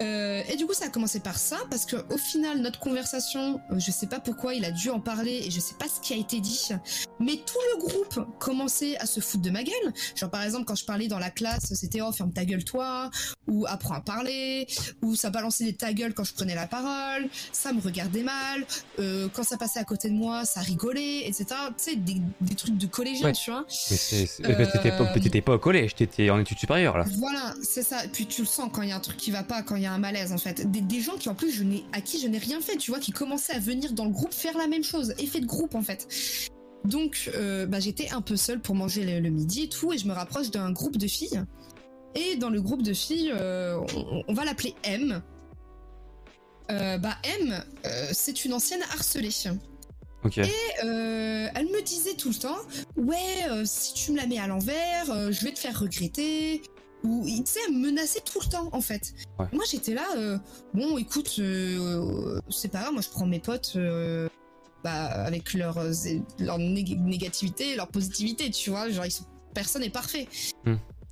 Euh, 0.02 0.42
et 0.48 0.56
du 0.56 0.66
coup, 0.66 0.74
ça 0.74 0.86
a 0.86 0.88
commencé 0.88 1.20
par 1.20 1.38
ça, 1.38 1.56
parce 1.70 1.86
que 1.86 1.96
au 2.12 2.18
final, 2.18 2.58
notre 2.60 2.78
conversation, 2.80 3.60
euh, 3.70 3.78
je 3.78 3.90
sais 3.90 4.06
pas 4.06 4.20
pourquoi 4.20 4.54
il 4.54 4.64
a 4.64 4.70
dû 4.70 4.90
en 4.90 5.00
parler 5.00 5.42
et 5.46 5.50
je 5.50 5.58
sais 5.58 5.74
pas 5.78 5.86
ce 5.88 6.00
qui 6.00 6.12
a 6.12 6.16
été 6.16 6.40
dit, 6.40 6.68
mais 7.18 7.36
tout 7.36 7.58
le 7.74 7.80
groupe 7.86 8.28
commençait 8.38 8.96
à 8.98 9.06
se 9.06 9.20
foutre 9.20 9.42
de 9.42 9.50
ma 9.50 9.62
gueule. 9.62 9.92
Genre, 10.14 10.30
par 10.30 10.42
exemple, 10.42 10.64
quand 10.66 10.74
je 10.74 10.84
parlais 10.84 11.08
dans 11.08 11.18
la 11.18 11.30
classe, 11.30 11.72
c'était 11.74 12.02
oh, 12.02 12.12
ferme 12.12 12.32
ta 12.32 12.44
gueule 12.44 12.62
toi, 12.64 13.10
ou 13.48 13.64
apprends 13.66 13.94
à 13.94 14.00
parler, 14.00 14.66
ou 15.02 15.16
ça 15.16 15.30
balançait 15.30 15.64
des 15.64 15.74
ta 15.74 15.92
gueule 15.94 16.12
quand 16.12 16.24
je 16.24 16.34
prenais 16.34 16.54
la 16.54 16.66
parole, 16.66 17.28
ça 17.52 17.72
me 17.72 17.80
regardait 17.80 18.22
mal, 18.22 18.66
euh, 18.98 19.28
quand 19.32 19.44
ça 19.44 19.56
passait 19.56 19.78
à 19.80 19.84
côté 19.84 20.08
de 20.10 20.14
moi, 20.14 20.44
ça 20.44 20.60
rigolait, 20.60 21.26
etc. 21.26 21.46
Tu 21.78 21.84
sais, 21.92 21.96
des, 21.96 22.16
des 22.42 22.54
trucs 22.54 22.76
de 22.76 22.86
collégiens, 22.86 23.26
Ouais. 23.26 23.32
tu 23.32 23.50
vois. 23.50 23.64
Mais 23.90 23.96
c'est- 23.96 24.26
Euh, 24.44 24.66
t'étais 24.72 24.90
pas, 24.90 25.06
t'étais 25.18 25.40
pas 25.40 25.54
au 25.54 25.58
collège, 25.58 25.94
t'étais 25.94 26.28
en 26.30 26.38
études 26.38 26.58
supérieures, 26.58 26.98
là. 26.98 27.04
Voilà, 27.18 27.54
c'est 27.62 27.82
ça. 27.82 28.04
Et 28.04 28.08
puis 28.08 28.26
tu 28.26 28.42
le 28.42 28.46
sens 28.46 28.68
quand 28.72 28.82
il 28.82 28.90
y 28.90 28.92
a 28.92 28.96
un 28.96 29.00
truc 29.00 29.16
qui 29.16 29.30
va 29.30 29.42
pas, 29.42 29.62
quand 29.62 29.76
il 29.76 29.85
y 29.86 29.88
a 29.88 29.92
un 29.92 29.98
malaise 29.98 30.32
en 30.32 30.38
fait. 30.38 30.70
Des, 30.70 30.80
des 30.80 31.00
gens 31.00 31.16
qui 31.16 31.28
en 31.28 31.34
plus 31.34 31.50
je 31.50 31.64
n'ai 31.64 31.84
à 31.92 32.00
qui 32.00 32.20
je 32.20 32.28
n'ai 32.28 32.38
rien 32.38 32.60
fait, 32.60 32.76
tu 32.76 32.90
vois, 32.90 33.00
qui 33.00 33.12
commençaient 33.12 33.54
à 33.54 33.58
venir 33.58 33.92
dans 33.92 34.04
le 34.04 34.10
groupe 34.10 34.34
faire 34.34 34.56
la 34.58 34.68
même 34.68 34.84
chose, 34.84 35.14
effet 35.18 35.40
de 35.40 35.46
groupe 35.46 35.74
en 35.74 35.82
fait. 35.82 36.06
Donc 36.84 37.30
euh, 37.34 37.66
bah, 37.66 37.80
j'étais 37.80 38.10
un 38.10 38.20
peu 38.20 38.36
seule 38.36 38.60
pour 38.60 38.74
manger 38.74 39.04
le, 39.04 39.20
le 39.20 39.30
midi 39.30 39.62
et 39.62 39.68
tout, 39.68 39.92
et 39.92 39.98
je 39.98 40.06
me 40.06 40.12
rapproche 40.12 40.50
d'un 40.50 40.70
groupe 40.70 40.96
de 40.96 41.06
filles. 41.06 41.42
Et 42.14 42.36
dans 42.36 42.50
le 42.50 42.62
groupe 42.62 42.82
de 42.82 42.94
filles, 42.94 43.32
euh, 43.34 43.78
on, 43.94 44.22
on 44.28 44.34
va 44.34 44.44
l'appeler 44.44 44.74
M. 44.84 45.22
Euh, 46.70 46.98
bah 46.98 47.16
M, 47.40 47.62
c'est 48.12 48.44
une 48.44 48.52
ancienne 48.52 48.82
harcelée. 48.92 49.30
Ok. 50.24 50.38
Euh, 50.38 51.48
elle 51.54 51.66
me 51.66 51.82
disait 51.82 52.14
tout 52.14 52.30
le 52.30 52.34
temps, 52.34 52.58
ouais, 52.96 53.46
euh, 53.50 53.62
si 53.64 53.94
tu 53.94 54.10
me 54.10 54.16
la 54.16 54.26
mets 54.26 54.38
à 54.38 54.48
l'envers, 54.48 55.10
euh, 55.10 55.30
je 55.30 55.44
vais 55.44 55.52
te 55.52 55.58
faire 55.60 55.78
regretter. 55.78 56.62
Ou, 57.06 57.24
tu 57.26 57.42
sais, 57.46 57.70
menaçait 57.70 58.20
tout 58.20 58.40
le 58.44 58.50
temps, 58.50 58.68
en 58.72 58.80
fait. 58.80 59.14
Ouais. 59.38 59.46
Moi, 59.52 59.64
j'étais 59.70 59.94
là, 59.94 60.06
euh, 60.16 60.38
bon, 60.74 60.98
écoute, 60.98 61.36
euh, 61.38 62.40
c'est 62.50 62.68
pas 62.68 62.80
grave, 62.80 62.92
moi, 62.94 63.02
je 63.02 63.08
prends 63.10 63.26
mes 63.26 63.38
potes 63.38 63.74
euh, 63.76 64.28
bah, 64.82 65.04
avec 65.04 65.54
leur, 65.54 65.78
euh, 65.78 65.92
leur 66.38 66.58
nég- 66.58 67.00
négativité, 67.00 67.76
leur 67.76 67.88
positivité, 67.88 68.50
tu 68.50 68.70
vois. 68.70 68.88
Genre, 68.90 69.06
ils 69.06 69.10
sont, 69.12 69.24
personne 69.54 69.82
n'est 69.82 69.90
parfait. 69.90 70.26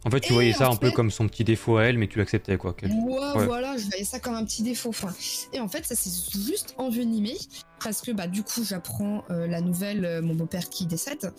En 0.06 0.10
fait, 0.10 0.20
tu 0.20 0.32
Et 0.32 0.34
voyais 0.34 0.52
ça 0.52 0.68
un 0.68 0.76
peu 0.76 0.90
comme 0.90 1.10
son 1.10 1.26
petit 1.28 1.44
défaut 1.44 1.78
à 1.78 1.84
elle, 1.84 1.96
mais 1.96 2.08
tu 2.08 2.18
l'acceptais, 2.18 2.58
quoi. 2.58 2.74
qu'elle- 2.74 2.92
Ouais, 2.92 3.18
Ouais. 3.36 3.46
voilà, 3.46 3.76
je 3.78 3.86
voyais 3.86 4.04
ça 4.04 4.20
comme 4.20 4.34
un 4.34 4.44
petit 4.44 4.62
défaut. 4.62 4.90
Enfin, 4.90 5.12
et 5.54 5.60
en 5.60 5.68
fait, 5.68 5.84
ça 5.86 5.94
s'est 5.94 6.10
juste 6.46 6.74
envenimé 6.76 7.36
parce 7.82 8.02
que 8.02 8.12
bah 8.12 8.26
du 8.26 8.42
coup, 8.42 8.62
j'apprends 8.64 9.24
euh, 9.30 9.46
la 9.46 9.60
nouvelle, 9.62 10.04
euh, 10.04 10.22
mon 10.22 10.34
beau-père 10.34 10.68
qui 10.68 10.84
décède. 10.86 11.32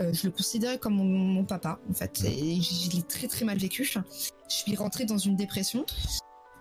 Euh, 0.00 0.12
je 0.12 0.26
le 0.26 0.32
considérais 0.32 0.78
comme 0.78 0.94
mon, 0.94 1.04
mon 1.04 1.44
papa, 1.44 1.80
en 1.90 1.94
fait, 1.94 2.22
et 2.24 2.60
je, 2.60 2.96
l'ai 2.96 3.02
très 3.02 3.26
très 3.26 3.44
mal 3.44 3.58
vécu. 3.58 3.84
Je 3.84 3.98
suis 4.48 4.76
rentrée 4.76 5.04
dans 5.04 5.18
une 5.18 5.34
dépression, 5.34 5.84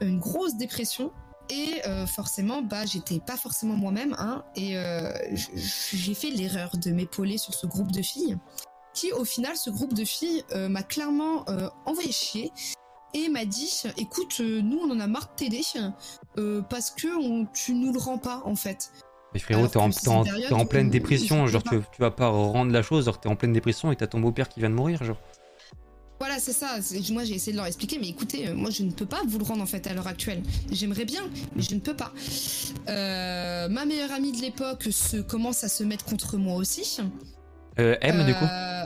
une 0.02 0.20
grosse 0.20 0.56
dépression. 0.58 1.12
Et 1.50 1.82
forcément, 2.08 2.62
bah, 2.62 2.86
j'étais 2.86 3.20
pas 3.20 3.36
forcément 3.36 3.76
moi-même, 3.76 4.16
hein, 4.18 4.46
et 4.56 4.78
j'ai 5.56 6.14
fait 6.14 6.30
l'erreur 6.30 6.78
de 6.78 6.92
m'épauler 6.92 7.38
sur 7.38 7.54
ce 7.54 7.68
groupe 7.68 7.92
de 7.92 8.02
filles, 8.02 8.38
qui 8.94 9.12
au 9.12 9.26
final, 9.26 9.56
ce 9.56 9.70
groupe 9.70 9.94
de 9.94 10.06
filles 10.06 10.44
euh, 10.54 10.70
m'a 10.70 10.84
clairement 10.84 11.48
euh, 11.50 11.70
envoyé 11.86 12.12
chier 12.12 12.52
et 13.14 13.30
m'a 13.30 13.46
dit 13.46 13.84
écoute 13.98 14.38
euh, 14.40 14.62
nous 14.62 14.80
on 14.80 14.92
en 14.92 15.00
a 15.00 15.08
marre 15.08 15.30
de 15.32 15.36
t'aider 15.36 15.62
euh, 16.38 16.62
parce 16.62 16.92
que 16.92 17.08
on, 17.08 17.46
tu 17.46 17.74
nous 17.74 17.92
le 17.92 18.00
rends 18.00 18.18
pas 18.18 18.42
en 18.46 18.56
fait. 18.56 18.92
Mais 19.34 19.40
frérot, 19.40 19.68
t'es 19.68 19.78
en, 19.78 20.66
pleine 20.66 20.88
où 20.88 20.90
dépression, 20.90 21.48
genre 21.48 21.64
tu, 21.64 21.70
tu 21.70 22.02
vas 22.02 22.12
pas 22.12 22.28
rendre 22.28 22.72
la 22.72 22.82
chose, 22.82 23.06
genre 23.06 23.20
t'es 23.20 23.30
en 23.30 23.38
pleine 23.38 23.54
dépression 23.54 23.92
et 23.92 23.96
t'as 23.96 24.08
ton 24.08 24.20
beau-père 24.20 24.50
qui 24.50 24.60
vient 24.60 24.70
de 24.70 24.76
mourir, 24.76 25.02
genre. 25.06 25.22
voilà 26.20 26.38
c'est 26.40 26.52
ça. 26.52 26.78
Moi 27.12 27.24
j'ai 27.24 27.36
essayé 27.36 27.54
de 27.54 27.58
leur 27.58 27.66
expliquer 27.66 27.98
mais 27.98 28.10
écoutez 28.10 28.52
moi 28.54 28.70
je 28.70 28.84
ne 28.84 28.92
peux 28.92 29.06
pas 29.06 29.22
vous 29.26 29.40
le 29.40 29.46
rendre 29.46 29.64
en 29.64 29.68
fait 29.68 29.88
à 29.88 29.94
l'heure 29.94 30.08
actuelle. 30.08 30.44
J'aimerais 30.70 31.06
bien 31.06 31.30
mais 31.56 31.62
je 31.62 31.76
ne 31.76 31.80
peux 31.80 31.96
pas. 31.96 32.12
Euh, 32.90 33.70
ma 33.70 33.86
meilleure 33.86 34.12
amie 34.12 34.34
de 34.34 34.42
l'époque 34.42 34.88
se 34.92 35.18
commence 35.18 35.64
à 35.64 35.70
se 35.70 35.84
mettre 35.84 36.06
contre 36.06 36.38
moi 36.38 36.56
aussi 36.56 37.00
Euh, 37.80 37.96
M, 38.02 38.26
du 38.26 38.34
coup 38.34 38.46
Euh, 38.46 38.86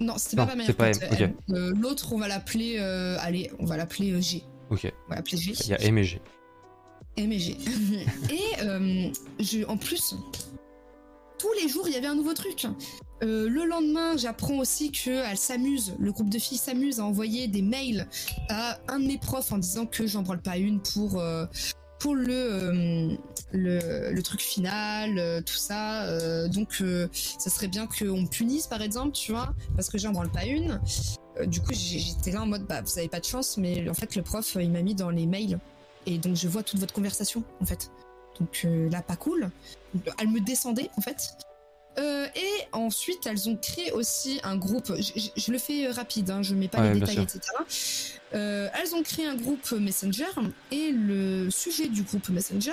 non 0.00 0.14
c'était 0.16 0.36
Non, 0.36 0.46
pas 0.46 0.54
ma 0.56 0.64
c'est 0.64 0.78
meilleure 0.78 0.96
pas 0.98 1.16
pote. 1.16 1.30
Euh, 1.50 1.72
l'autre 1.76 2.12
on 2.12 2.18
va 2.18 2.28
l'appeler 2.28 2.78
allez 3.20 3.50
on 3.58 3.66
va 3.66 3.76
l'appeler 3.76 4.20
G 4.22 4.42
Ok, 4.70 4.90
on 5.06 5.10
va 5.10 5.16
l'appeler 5.16 5.36
G 5.36 5.52
il 5.60 5.68
y 5.68 5.74
a 5.74 5.80
M 5.82 5.98
et 5.98 6.04
G. 6.04 6.20
M 7.16 7.32
et 7.32 7.38
G. 7.38 7.56
et 8.30 9.12
je, 9.40 9.66
en 9.66 9.76
plus, 9.76 10.14
tous 11.38 11.52
les 11.60 11.68
jours, 11.68 11.88
il 11.88 11.94
y 11.94 11.96
avait 11.96 12.06
un 12.06 12.14
nouveau 12.14 12.34
truc. 12.34 12.66
Euh, 13.22 13.48
le 13.48 13.64
lendemain, 13.64 14.16
j'apprends 14.16 14.58
aussi 14.58 14.92
qu'elle 14.92 15.36
s'amuse, 15.36 15.94
le 15.98 16.12
groupe 16.12 16.28
de 16.30 16.38
filles 16.38 16.58
s'amuse 16.58 17.00
à 17.00 17.04
envoyer 17.04 17.48
des 17.48 17.62
mails 17.62 18.06
à 18.48 18.78
un 18.88 19.00
de 19.00 19.06
mes 19.06 19.18
profs 19.18 19.50
en 19.52 19.58
disant 19.58 19.86
que 19.86 20.06
j'en 20.06 20.22
branle 20.22 20.40
pas 20.40 20.56
une 20.58 20.80
pour, 20.80 21.18
euh, 21.18 21.46
pour 22.00 22.16
le, 22.16 22.26
euh, 22.32 23.08
le, 23.52 24.10
le 24.12 24.22
truc 24.22 24.40
final, 24.40 25.18
euh, 25.18 25.40
tout 25.40 25.54
ça. 25.54 26.04
Euh, 26.06 26.48
donc, 26.48 26.82
ça 27.12 27.50
serait 27.50 27.68
bien 27.68 27.86
qu'on 27.86 28.22
me 28.22 28.26
punisse, 28.28 28.66
par 28.66 28.82
exemple, 28.82 29.12
tu 29.12 29.30
vois, 29.30 29.54
parce 29.76 29.88
que 29.90 29.98
j'en 29.98 30.10
branle 30.10 30.30
pas 30.32 30.46
une. 30.46 30.80
Du 31.46 31.60
coup, 31.60 31.72
j'étais 31.72 32.32
là 32.32 32.42
en 32.42 32.46
mode, 32.46 32.66
bah, 32.66 32.82
vous 32.82 32.98
avez 32.98 33.08
pas 33.08 33.20
de 33.20 33.24
chance, 33.24 33.56
mais 33.56 33.88
en 33.88 33.94
fait, 33.94 34.16
le 34.16 34.22
prof, 34.22 34.56
il 34.60 34.70
m'a 34.72 34.82
mis 34.82 34.94
dans 34.96 35.10
les 35.10 35.26
mails 35.26 35.58
et 36.06 36.16
donc 36.18 36.34
je 36.34 36.48
vois 36.48 36.62
toute 36.62 36.80
votre 36.80 36.94
conversation 36.94 37.44
en 37.60 37.66
fait. 37.66 37.90
Donc 38.40 38.66
là 38.90 39.02
pas 39.02 39.16
cool. 39.16 39.50
Elle 40.18 40.28
me 40.28 40.40
descendait 40.40 40.88
en 40.96 41.02
fait. 41.02 41.16
Et 41.98 42.64
ensuite 42.72 43.26
elles 43.26 43.48
ont 43.50 43.56
créé 43.56 43.92
aussi 43.92 44.40
un 44.42 44.56
groupe. 44.56 44.92
Je, 44.96 45.12
je- 45.20 45.30
je 45.36 45.52
le 45.52 45.58
fais 45.58 45.88
rapide, 45.90 46.30
hein, 46.30 46.42
je 46.42 46.54
mets 46.54 46.68
pas 46.68 46.80
Ouais, 46.80 46.94
les 46.94 47.00
détails, 47.00 47.20
etc. 47.22 47.40
Euh, 48.32 48.68
elles 48.80 48.94
ont 48.94 49.02
créé 49.02 49.26
un 49.26 49.34
groupe 49.34 49.72
Messenger 49.72 50.26
et 50.70 50.92
le 50.92 51.50
sujet 51.50 51.88
du 51.88 52.02
groupe 52.04 52.28
Messenger, 52.28 52.70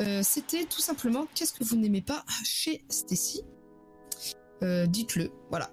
euh, 0.00 0.20
c'était 0.22 0.64
tout 0.64 0.80
simplement 0.80 1.26
qu'est-ce 1.34 1.52
que 1.52 1.62
vous 1.64 1.76
n'aimez 1.76 2.00
pas 2.00 2.24
chez 2.44 2.82
Stacy? 2.88 3.42
Euh, 4.62 4.86
Dites-le, 4.86 5.30
voilà. 5.50 5.70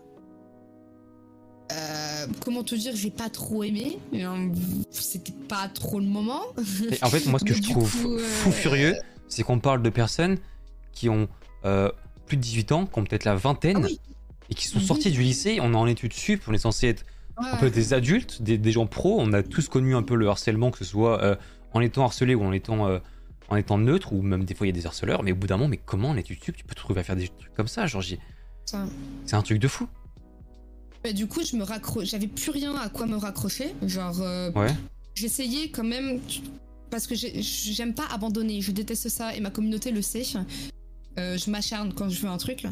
Comment 2.43 2.63
te 2.63 2.75
dire, 2.75 2.95
j'ai 2.95 3.11
pas 3.11 3.29
trop 3.29 3.63
aimé. 3.63 3.99
C'était 4.91 5.31
pas 5.47 5.69
trop 5.69 5.99
le 5.99 6.05
moment. 6.05 6.41
Et 6.91 7.01
en 7.03 7.09
fait, 7.09 7.25
moi, 7.27 7.39
ce 7.39 7.45
que 7.45 7.53
Mais 7.53 7.61
je 7.61 7.61
trouve 7.69 8.01
coup, 8.01 8.17
fou 8.19 8.51
furieux, 8.51 8.95
c'est 9.27 9.43
qu'on 9.43 9.59
parle 9.59 9.81
de 9.81 9.89
personnes 9.89 10.37
qui 10.91 11.07
ont 11.09 11.27
plus 12.25 12.37
de 12.37 12.41
18 12.41 12.71
ans, 12.73 12.85
qui 12.85 12.99
ont 12.99 13.03
peut-être 13.05 13.23
la 13.25 13.35
vingtaine, 13.35 13.77
Ah 13.77 13.85
oui. 13.87 13.99
et 14.49 14.55
qui 14.55 14.67
sont 14.67 14.79
Mhm. 14.79 14.85
sortis 14.85 15.11
du 15.11 15.21
lycée. 15.21 15.59
On 15.61 15.73
est 15.73 15.77
en 15.77 15.87
études 15.87 16.13
sup, 16.13 16.43
on 16.47 16.53
est 16.53 16.57
censé 16.59 16.87
être 16.87 17.05
un 17.39 17.57
peu 17.57 17.69
des 17.69 17.93
adultes, 17.93 18.41
des, 18.41 18.57
des 18.57 18.71
gens 18.71 18.87
pros. 18.87 19.17
On 19.19 19.33
a 19.33 19.43
tous 19.43 19.67
connu 19.67 19.95
un 19.95 20.03
peu 20.03 20.15
le 20.15 20.27
harcèlement, 20.27 20.71
que 20.71 20.77
ce 20.79 20.85
soit 20.85 21.21
euh, 21.23 21.35
en 21.73 21.81
étant 21.81 22.03
harcelé 22.03 22.35
ou 22.35 22.43
en 22.43 22.51
étant, 22.51 22.87
euh, 22.87 22.99
en 23.49 23.55
étant 23.55 23.77
neutre, 23.77 24.13
ou 24.13 24.21
même 24.21 24.43
des 24.45 24.53
fois 24.55 24.67
il 24.67 24.69
y 24.75 24.77
a 24.77 24.79
des 24.79 24.85
harceleurs. 24.87 25.23
Mais 25.23 25.31
au 25.31 25.35
bout 25.35 25.47
d'un 25.47 25.57
moment, 25.57 25.69
mais 25.69 25.77
comment 25.83 26.09
en 26.09 26.17
études 26.17 26.43
sup 26.43 26.55
tu 26.55 26.63
peux 26.63 26.75
te 26.75 26.79
trouver 26.79 27.01
à 27.01 27.03
faire 27.03 27.15
des 27.15 27.27
trucs 27.27 27.53
comme 27.53 27.67
ça 27.67 27.87
Genre, 27.87 28.03
c'est 28.65 29.35
un 29.35 29.41
truc 29.41 29.59
de 29.59 29.67
fou. 29.67 29.87
Bah, 31.03 31.13
du 31.13 31.27
coup, 31.27 31.41
je 31.43 31.55
me 31.55 31.63
raccro... 31.63 32.03
j'avais 32.03 32.27
plus 32.27 32.51
rien 32.51 32.75
à 32.75 32.89
quoi 32.89 33.05
me 33.05 33.15
raccrocher. 33.15 33.73
Genre, 33.87 34.21
euh, 34.21 34.51
Ouais. 34.51 34.75
j'essayais 35.15 35.69
quand 35.69 35.83
même 35.85 36.19
parce 36.91 37.07
que 37.07 37.15
j'ai- 37.15 37.41
j'aime 37.41 37.93
pas 37.93 38.05
abandonner. 38.11 38.61
Je 38.61 38.71
déteste 38.71 39.07
ça 39.09 39.33
et 39.35 39.39
ma 39.39 39.49
communauté 39.49 39.91
le 39.91 40.01
sait. 40.01 40.23
Euh, 41.19 41.37
je 41.37 41.49
m'acharne 41.49 41.93
quand 41.93 42.09
je 42.09 42.21
veux 42.21 42.29
un 42.29 42.37
truc. 42.37 42.65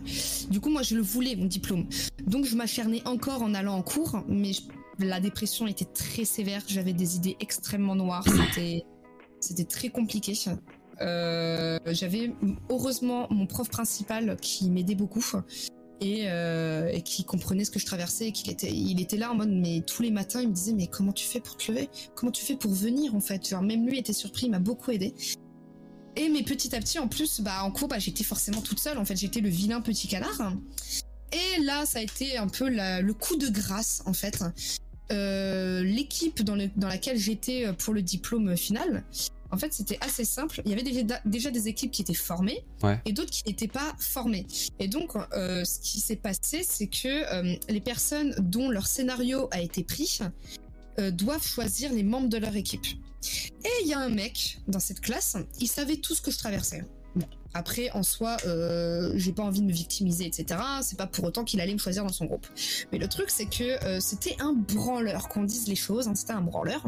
Du 0.50 0.60
coup, 0.60 0.70
moi, 0.70 0.82
je 0.82 0.95
le 0.95 1.02
voulais 1.02 1.36
mon 1.36 1.45
diplôme. 1.45 1.88
Donc, 2.26 2.45
je 2.45 2.56
m'acharnais 2.56 3.02
encore 3.06 3.41
en 3.41 3.54
allant 3.54 3.76
en 3.76 3.82
cours, 3.82 4.24
mais 4.28 4.52
la 5.00 5.20
dépression 5.20 5.68
était 5.68 5.86
très 5.86 6.26
sévère. 6.26 6.62
J'avais 6.68 6.93
des 6.93 7.18
idées 7.18 7.38
extrêmement 7.39 7.95
noires. 7.95 8.26
C'était, 9.39 9.66
très 9.66 9.89
compliqué. 9.89 10.34
Euh, 11.02 11.78
j'avais 11.88 12.32
heureusement 12.70 13.28
mon 13.30 13.45
prof 13.45 13.70
principal 13.70 14.36
qui 14.41 14.70
m'aidait 14.72 14.95
beaucoup 14.95 15.24
et, 16.02 16.24
euh, 16.26 17.00
qui 17.02 17.24
comprenait 17.24 17.66
ce 17.66 17.72
que 17.72 17.78
je 17.78 17.86
traversais 17.86 18.30
et 18.30 18.32
qu'il 18.32 18.52
était, 18.52 18.72
il 18.72 19.00
était 19.00 19.18
là 19.18 19.32
en 19.32 19.36
mode 19.36 19.52
mais 19.52 19.84
tous 19.86 20.02
les 20.02 20.10
matins 20.10 20.41
il 20.41 20.50
me 20.50 20.54
disait 20.54 20.74
mais 20.74 20.88
comment 20.88 21.12
tu 21.12 21.26
fais 21.26 21.39
pour 21.39 21.56
te 21.56 21.72
lever? 21.72 21.89
Comment 22.16 22.32
tu 22.32 22.43
fais 22.43 22.56
pour 22.56 22.72
venir 22.72 23.14
en 23.14 23.20
fait? 23.20 23.52
Même 23.62 23.86
lui 23.86 24.00
était 24.00 24.14
surpris, 24.14 24.48
il 24.48 24.52
m'a 24.52 24.60
beaucoup 24.60 24.89
aidé. 24.89 25.14
Et 26.18 26.30
mais 26.30 26.41
petit 26.43 26.76
à 26.76 26.80
petit 26.80 26.97
en 26.99 27.07
plus 27.07 27.41
bah 27.41 27.63
en 27.63 27.70
cours 27.72 27.88
bah 27.88 27.99
j'étais 27.99 28.24
forcément 28.24 28.61
toute 28.61 28.80
seule 28.80 28.97
en 28.97 29.05
fait 29.05 29.15
j'étais 29.15 29.39
le 29.39 29.49
vilain 29.49 29.82
petit 29.82 30.07
canard. 30.07 30.53
Et 31.32 31.61
là 31.61 31.86
ça 31.86 31.99
a 31.99 32.01
été 32.01 32.38
un 32.38 32.47
peu 32.47 32.68
la- 32.70 33.01
le 33.01 33.13
coup 33.13 33.36
de 33.38 33.47
grâce 33.49 34.01
en 34.05 34.13
fait. 34.13 34.43
Euh, 35.11 35.84
L'équipe 35.84 36.41
dans, 36.43 36.55
le- 36.55 36.70
dans 36.76 36.88
laquelle 36.88 37.18
j'étais 37.18 37.72
pour 37.78 37.93
le 37.93 38.01
diplôme 38.01 38.57
final, 38.57 39.03
en 39.51 39.57
fait, 39.57 39.72
c'était 39.74 39.97
assez 40.01 40.26
simple. 40.26 40.61
Il 40.65 40.72
y 40.72 40.74
avait 40.74 40.84
déjà, 40.84 41.22
déjà 41.24 41.49
des 41.51 41.70
équipes 41.70 41.91
qui 41.91 42.01
étaient 42.01 42.13
formées 42.13 42.65
Ouais. 42.84 42.99
et 43.05 43.13
d'autres 43.13 43.32
qui 43.32 43.43
n'étaient 43.47 43.70
pas 43.70 43.93
formées. 43.99 44.45
Et 44.80 44.89
donc, 44.89 45.11
euh, 45.32 45.63
ce 45.63 45.80
qui 45.80 46.01
s'est 46.01 46.18
passé, 46.18 46.65
c'est 46.70 46.88
que 46.88 47.07
euh, 47.34 47.55
les 47.70 47.80
personnes 47.80 48.36
dont 48.39 48.70
leur 48.70 48.86
scénario 48.88 49.47
a 49.51 49.61
été 49.61 49.84
pris 49.86 50.20
doivent 51.13 51.45
choisir 51.47 51.93
les 51.93 52.03
membres 52.03 52.28
de 52.28 52.38
leur 52.38 52.55
équipe. 52.57 52.86
Et 53.63 53.84
il 53.84 53.88
y 53.88 53.93
a 53.93 53.99
un 53.99 54.09
mec 54.09 54.59
dans 54.67 54.80
cette 54.80 55.01
classe, 55.01 55.38
il 55.59 55.67
savait 55.67 55.97
tout 55.97 56.15
ce 56.15 56.21
que 56.21 56.32
je 56.32 56.38
traversais. 56.38 56.84
Bon, 57.15 57.25
après, 57.53 57.89
en 57.91 58.03
soi, 58.03 58.38
euh, 58.45 59.11
j'ai 59.15 59.32
pas 59.32 59.41
envie 59.41 59.61
de 59.61 59.65
me 59.65 59.71
victimiser, 59.71 60.25
etc. 60.25 60.59
C'est 60.82 60.97
pas 60.97 61.07
pour 61.07 61.25
autant 61.25 61.43
qu'il 61.43 61.59
allait 61.59 61.73
me 61.73 61.80
choisir 61.80 62.03
dans 62.03 62.11
son 62.13 62.25
groupe. 62.25 62.45
Mais 62.91 62.99
le 62.99 63.07
truc, 63.07 63.30
c'est 63.30 63.45
que 63.45 63.84
euh, 63.84 63.99
c'était 63.99 64.36
un 64.39 64.53
branleur, 64.53 65.28
qu'on 65.30 65.43
dise 65.43 65.67
les 65.67 65.75
choses, 65.75 66.07
hein, 66.07 66.13
c'était 66.13 66.34
un 66.34 66.41
branleur. 66.41 66.86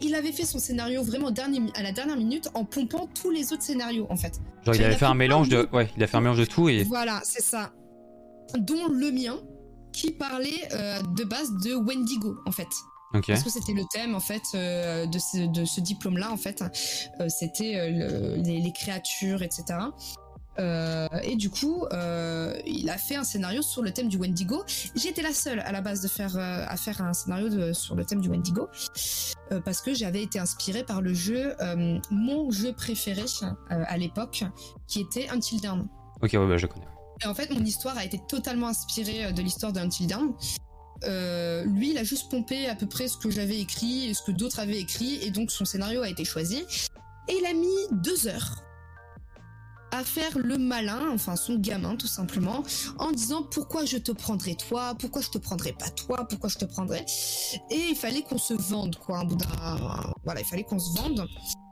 Il 0.00 0.14
avait 0.14 0.32
fait 0.32 0.44
son 0.44 0.58
scénario 0.58 1.02
vraiment 1.04 1.30
dernier, 1.30 1.60
à 1.74 1.82
la 1.82 1.92
dernière 1.92 2.16
minute 2.16 2.48
en 2.54 2.64
pompant 2.64 3.08
tous 3.14 3.30
les 3.30 3.52
autres 3.52 3.62
scénarios, 3.62 4.06
en 4.10 4.16
fait. 4.16 4.40
Genre, 4.64 4.74
il 4.74 4.80
Il 4.80 4.84
avait 4.84 4.96
fait 4.96 5.06
un 5.06 5.14
mélange 5.14 5.48
de. 5.48 5.68
Ouais, 5.72 5.88
il 5.96 6.02
a 6.02 6.06
fait 6.06 6.16
un 6.16 6.22
mélange 6.22 6.38
de 6.38 6.44
tout 6.44 6.68
et. 6.68 6.82
Voilà, 6.84 7.20
c'est 7.24 7.42
ça. 7.42 7.72
Dont 8.58 8.88
le 8.88 9.12
mien, 9.12 9.38
qui 9.92 10.12
parlait 10.12 10.68
euh, 10.72 11.00
de 11.16 11.24
base 11.24 11.50
de 11.64 11.74
Wendigo, 11.74 12.36
en 12.46 12.52
fait. 12.52 12.68
Parce 13.32 13.42
que 13.44 13.50
c'était 13.50 13.72
le 13.72 13.82
thème 13.92 14.14
en 14.14 14.20
fait 14.20 14.42
euh, 14.54 15.06
de 15.06 15.18
ce, 15.18 15.46
de 15.46 15.64
ce 15.64 15.80
diplôme-là 15.80 16.30
en 16.30 16.36
fait. 16.36 16.62
Euh, 17.20 17.28
c'était 17.28 17.76
euh, 17.76 17.90
le- 18.36 18.42
les, 18.42 18.60
les 18.60 18.72
créatures, 18.72 19.42
etc. 19.42 19.78
Et 21.22 21.36
du 21.36 21.48
coup, 21.48 21.86
il 22.66 22.90
a 22.90 22.98
fait 22.98 23.16
un 23.16 23.24
scénario 23.24 23.62
sur 23.62 23.80
le 23.80 23.92
thème 23.92 24.08
du 24.08 24.18
Wendigo. 24.18 24.62
J'étais 24.94 25.22
la 25.22 25.32
seule 25.32 25.60
à 25.60 25.72
la 25.72 25.80
base 25.80 26.02
de 26.02 26.08
faire 26.08 26.36
à 26.36 26.76
faire 26.76 27.00
un 27.00 27.14
scénario 27.14 27.48
de- 27.48 27.72
sur 27.72 27.94
le 27.94 28.04
thème 28.04 28.20
du 28.20 28.28
Wendigo 28.28 28.68
parce 29.64 29.80
que 29.80 29.94
j'avais 29.94 30.22
été 30.22 30.38
inspirée 30.38 30.84
par 30.84 31.00
le 31.00 31.14
jeu, 31.14 31.54
mon 32.10 32.50
jeu 32.50 32.74
préféré 32.74 33.24
à 33.70 33.96
l'époque, 33.96 34.44
qui 34.86 35.00
était 35.00 35.28
Until 35.30 35.62
Dawn. 35.62 35.88
Ok, 36.22 36.30
ouais, 36.34 36.46
bah, 36.46 36.58
je 36.58 36.66
connais. 36.66 36.86
Et 37.24 37.26
en 37.26 37.34
fait, 37.34 37.50
mon 37.50 37.64
histoire 37.64 37.96
a 37.96 38.04
été 38.04 38.20
totalement 38.28 38.68
inspirée 38.68 39.32
de 39.32 39.40
l'histoire 39.42 39.72
d'Until 39.72 40.06
Dawn. 40.08 40.32
Euh, 41.04 41.64
lui, 41.64 41.90
il 41.92 41.98
a 41.98 42.04
juste 42.04 42.30
pompé 42.30 42.68
à 42.68 42.74
peu 42.74 42.86
près 42.86 43.08
ce 43.08 43.16
que 43.16 43.30
j'avais 43.30 43.58
écrit 43.58 44.08
et 44.08 44.14
ce 44.14 44.22
que 44.22 44.32
d'autres 44.32 44.60
avaient 44.60 44.78
écrit, 44.78 45.16
et 45.22 45.30
donc 45.30 45.50
son 45.50 45.64
scénario 45.64 46.02
a 46.02 46.08
été 46.08 46.24
choisi. 46.24 46.64
Et 47.28 47.36
il 47.38 47.46
a 47.46 47.54
mis 47.54 48.02
deux 48.02 48.26
heures 48.26 48.62
à 49.92 50.04
faire 50.04 50.38
le 50.38 50.56
malin, 50.56 51.10
enfin 51.12 51.34
son 51.34 51.56
gamin 51.58 51.96
tout 51.96 52.06
simplement, 52.06 52.62
en 52.98 53.10
disant 53.10 53.42
pourquoi 53.42 53.84
je 53.84 53.96
te 53.96 54.12
prendrais 54.12 54.54
toi, 54.54 54.94
pourquoi 54.96 55.20
je 55.20 55.30
te 55.30 55.38
prendrais 55.38 55.72
pas 55.72 55.90
toi, 55.90 56.28
pourquoi 56.28 56.48
je 56.48 56.58
te 56.58 56.64
prendrais? 56.64 57.04
Et 57.70 57.88
il 57.90 57.96
fallait 57.96 58.22
qu'on 58.22 58.38
se 58.38 58.54
vende 58.54 58.96
quoi, 58.96 59.18
un 59.18 59.24
bout 59.24 59.36
d'un- 59.36 60.14
voilà, 60.24 60.40
il 60.40 60.46
fallait 60.46 60.62
qu'on 60.62 60.78
se 60.78 60.96
vende. 60.96 61.26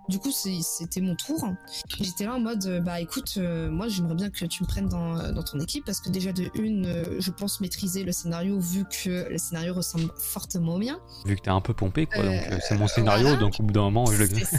Du 0.08 0.18
coup, 0.18 0.30
c'était 0.30 1.00
mon 1.02 1.14
tour. 1.16 1.54
J'étais 2.00 2.24
là 2.24 2.34
en 2.34 2.40
mode, 2.40 2.64
euh, 2.64 2.80
bah 2.80 2.98
écoute, 3.00 3.34
euh, 3.36 3.70
moi 3.70 3.88
j'aimerais 3.88 4.14
bien 4.14 4.30
que 4.30 4.46
tu 4.46 4.62
me 4.62 4.66
prennes 4.66 4.88
dans, 4.88 5.18
euh, 5.18 5.32
dans 5.32 5.42
ton 5.42 5.60
équipe 5.60 5.84
parce 5.84 6.00
que 6.00 6.08
déjà 6.08 6.32
de 6.32 6.50
une, 6.54 6.86
euh, 6.86 7.20
je 7.20 7.30
pense 7.30 7.60
maîtriser 7.60 8.04
le 8.04 8.12
scénario 8.12 8.58
vu 8.58 8.84
que 8.84 9.28
le 9.30 9.36
scénario 9.36 9.74
ressemble 9.74 10.10
fortement 10.18 10.76
au 10.76 10.78
mien. 10.78 10.98
Vu 11.26 11.36
que 11.36 11.42
t'es 11.42 11.50
un 11.50 11.60
peu 11.60 11.74
pompé, 11.74 12.06
quoi. 12.06 12.22
Donc, 12.22 12.42
euh, 12.50 12.58
c'est 12.66 12.76
mon 12.76 12.88
scénario, 12.88 13.24
voilà. 13.24 13.38
donc 13.40 13.56
au 13.60 13.62
bout 13.62 13.72
d'un 13.72 13.82
moment, 13.82 14.06
je 14.06 14.16
le. 14.22 14.28
Ça. 14.44 14.58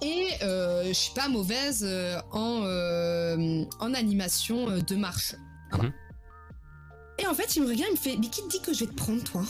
Et 0.00 0.28
je 0.40 0.92
suis 0.92 1.14
pas 1.14 1.28
mauvaise 1.28 1.84
en, 2.30 3.64
en 3.80 3.94
animation 3.94 4.78
de 4.78 4.94
marche. 4.96 5.34
Voilà. 5.72 5.88
Mhm. 5.88 5.92
Et 7.18 7.26
en 7.26 7.34
fait, 7.34 7.56
il 7.56 7.62
me 7.62 7.68
regarde, 7.68 7.90
il 7.90 7.92
me 7.92 7.96
fait 7.96 8.16
Mais 8.18 8.28
qui 8.28 8.42
te 8.42 8.48
dit 8.48 8.60
que 8.60 8.72
je 8.72 8.80
vais 8.80 8.90
te 8.90 8.94
prendre, 8.96 9.22
toi? 9.24 9.42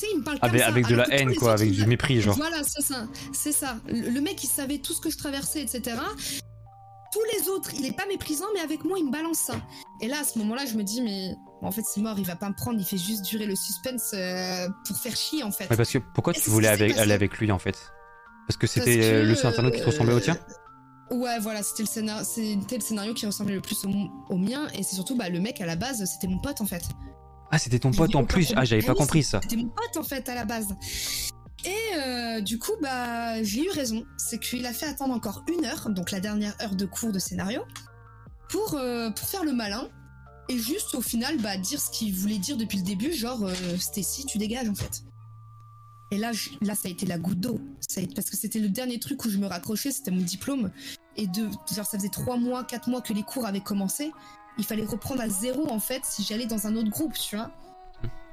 Tu 0.00 0.06
sais, 0.06 0.12
il 0.14 0.20
me 0.20 0.24
parle 0.24 0.40
comme 0.40 0.48
Avec, 0.48 0.62
ça. 0.62 0.68
avec 0.68 0.86
de 0.86 0.94
la 0.94 1.08
haine, 1.12 1.34
quoi, 1.34 1.52
avec 1.52 1.70
du 1.70 1.84
mépris, 1.86 2.20
genre. 2.22 2.36
Voilà, 2.36 2.62
c'est 2.62 2.80
ça. 2.82 3.06
C'est 3.34 3.52
ça. 3.52 3.76
Le, 3.86 4.18
mec, 4.20 4.42
il 4.42 4.46
savait 4.46 4.78
tout 4.78 4.94
ce 4.94 5.00
que 5.00 5.10
je 5.10 5.18
traversais, 5.18 5.60
etc. 5.60 5.96
Tous 7.12 7.20
les 7.36 7.48
autres, 7.48 7.70
il 7.74 7.84
est 7.84 7.92
pas 7.96 8.06
méprisant, 8.06 8.46
mais 8.54 8.60
avec 8.60 8.84
moi, 8.84 8.96
il 8.98 9.06
me 9.06 9.10
balance 9.10 9.38
ça. 9.38 9.60
Et 10.00 10.08
là, 10.08 10.20
à 10.20 10.24
ce 10.24 10.38
moment-là, 10.38 10.64
je 10.64 10.74
me 10.74 10.84
dis 10.84 11.02
Mais 11.02 11.34
en 11.60 11.70
fait, 11.70 11.82
c'est 11.84 12.00
mort, 12.00 12.18
il 12.18 12.24
va 12.24 12.36
pas 12.36 12.48
me 12.48 12.54
prendre, 12.54 12.78
il 12.80 12.84
fait 12.86 12.96
juste 12.96 13.22
durer 13.26 13.46
le 13.46 13.56
suspense 13.56 14.12
euh, 14.14 14.68
pour 14.86 14.96
faire 14.96 15.14
chier, 15.16 15.42
en 15.42 15.50
fait. 15.50 15.68
Ouais, 15.68 15.76
parce 15.76 15.90
que 15.90 15.98
pourquoi 16.14 16.32
tu 16.32 16.48
voulais 16.48 16.68
avec, 16.68 16.96
aller 16.96 17.12
avec 17.12 17.36
lui, 17.38 17.50
en 17.52 17.58
fait? 17.58 17.76
Parce 18.46 18.56
que 18.56 18.66
c'était 18.66 19.00
euh, 19.02 19.24
le 19.24 19.34
scénario 19.34 19.70
qui 19.70 19.80
te 19.80 19.86
ressemblait 19.86 20.14
au 20.14 20.20
tien? 20.20 20.38
euh, 21.12 21.16
Ouais, 21.16 21.38
voilà, 21.40 21.62
c'était 21.64 21.82
le, 21.82 21.88
scénar- 21.88 22.24
c'était 22.24 22.76
le 22.76 22.80
scénario 22.82 23.12
qui 23.12 23.26
ressemblait 23.26 23.56
le 23.56 23.60
plus 23.60 23.84
au, 23.84 23.90
au 24.32 24.38
mien, 24.38 24.68
et 24.74 24.84
c'est 24.84 24.94
surtout 24.94 25.16
bah, 25.16 25.28
le 25.28 25.40
mec 25.40 25.60
à 25.60 25.66
la 25.66 25.74
base, 25.74 26.04
c'était 26.04 26.28
mon 26.28 26.38
pote 26.38 26.60
en 26.60 26.66
fait. 26.66 26.84
Ah, 27.50 27.58
c'était 27.58 27.78
ton 27.78 27.90
pote 27.90 28.14
en 28.14 28.24
plus. 28.24 28.52
Ah, 28.56 28.64
j'avais 28.64 28.82
pas 28.82 28.94
compris 28.94 29.22
ça. 29.22 29.40
C'était 29.42 29.56
mon 29.56 29.68
pote 29.68 29.96
en 29.96 30.02
fait 30.02 30.28
à 30.28 30.34
la 30.34 30.44
base. 30.44 30.68
Et 31.64 31.98
euh, 31.98 32.40
du 32.40 32.58
coup, 32.58 32.72
bah, 32.80 33.42
j'ai 33.42 33.64
eu 33.66 33.70
raison. 33.70 34.04
C'est 34.16 34.38
qu'il 34.38 34.64
a 34.66 34.72
fait 34.72 34.86
attendre 34.86 35.12
encore 35.14 35.44
une 35.52 35.64
heure, 35.66 35.90
donc 35.90 36.10
la 36.10 36.20
dernière 36.20 36.54
heure 36.62 36.74
de 36.74 36.86
cours 36.86 37.12
de 37.12 37.18
scénario, 37.18 37.62
pour, 38.48 38.74
euh, 38.74 39.10
pour 39.10 39.28
faire 39.28 39.44
le 39.44 39.52
malin. 39.52 39.88
Et 40.48 40.58
juste 40.58 40.94
au 40.94 41.00
final, 41.02 41.36
bah, 41.38 41.56
dire 41.58 41.80
ce 41.80 41.90
qu'il 41.90 42.14
voulait 42.14 42.38
dire 42.38 42.56
depuis 42.56 42.78
le 42.78 42.84
début, 42.84 43.12
genre 43.12 43.44
euh, 43.44 43.54
Stacy, 43.78 44.24
tu 44.26 44.38
dégages 44.38 44.68
en 44.68 44.74
fait. 44.74 45.02
Et 46.12 46.18
là, 46.18 46.32
je- 46.32 46.50
là, 46.62 46.74
ça 46.74 46.88
a 46.88 46.90
été 46.90 47.06
la 47.06 47.18
goutte 47.18 47.38
d'eau. 47.40 47.60
Parce 48.16 48.30
que 48.30 48.36
c'était 48.36 48.58
le 48.58 48.68
dernier 48.68 48.98
truc 48.98 49.24
où 49.24 49.30
je 49.30 49.38
me 49.38 49.46
raccrochais, 49.46 49.92
c'était 49.92 50.10
mon 50.10 50.22
diplôme. 50.22 50.70
Et 51.16 51.26
de, 51.28 51.48
genre, 51.72 51.84
ça 51.86 51.98
faisait 51.98 52.08
trois 52.08 52.36
mois, 52.36 52.64
quatre 52.64 52.88
mois 52.88 53.00
que 53.00 53.12
les 53.12 53.22
cours 53.22 53.46
avaient 53.46 53.60
commencé. 53.60 54.10
Il 54.60 54.66
fallait 54.66 54.84
reprendre 54.84 55.22
à 55.22 55.28
zéro, 55.30 55.70
en 55.70 55.80
fait, 55.80 56.02
si 56.04 56.22
j'allais 56.22 56.44
dans 56.44 56.66
un 56.66 56.76
autre 56.76 56.90
groupe, 56.90 57.14
tu 57.14 57.34
vois. 57.34 57.50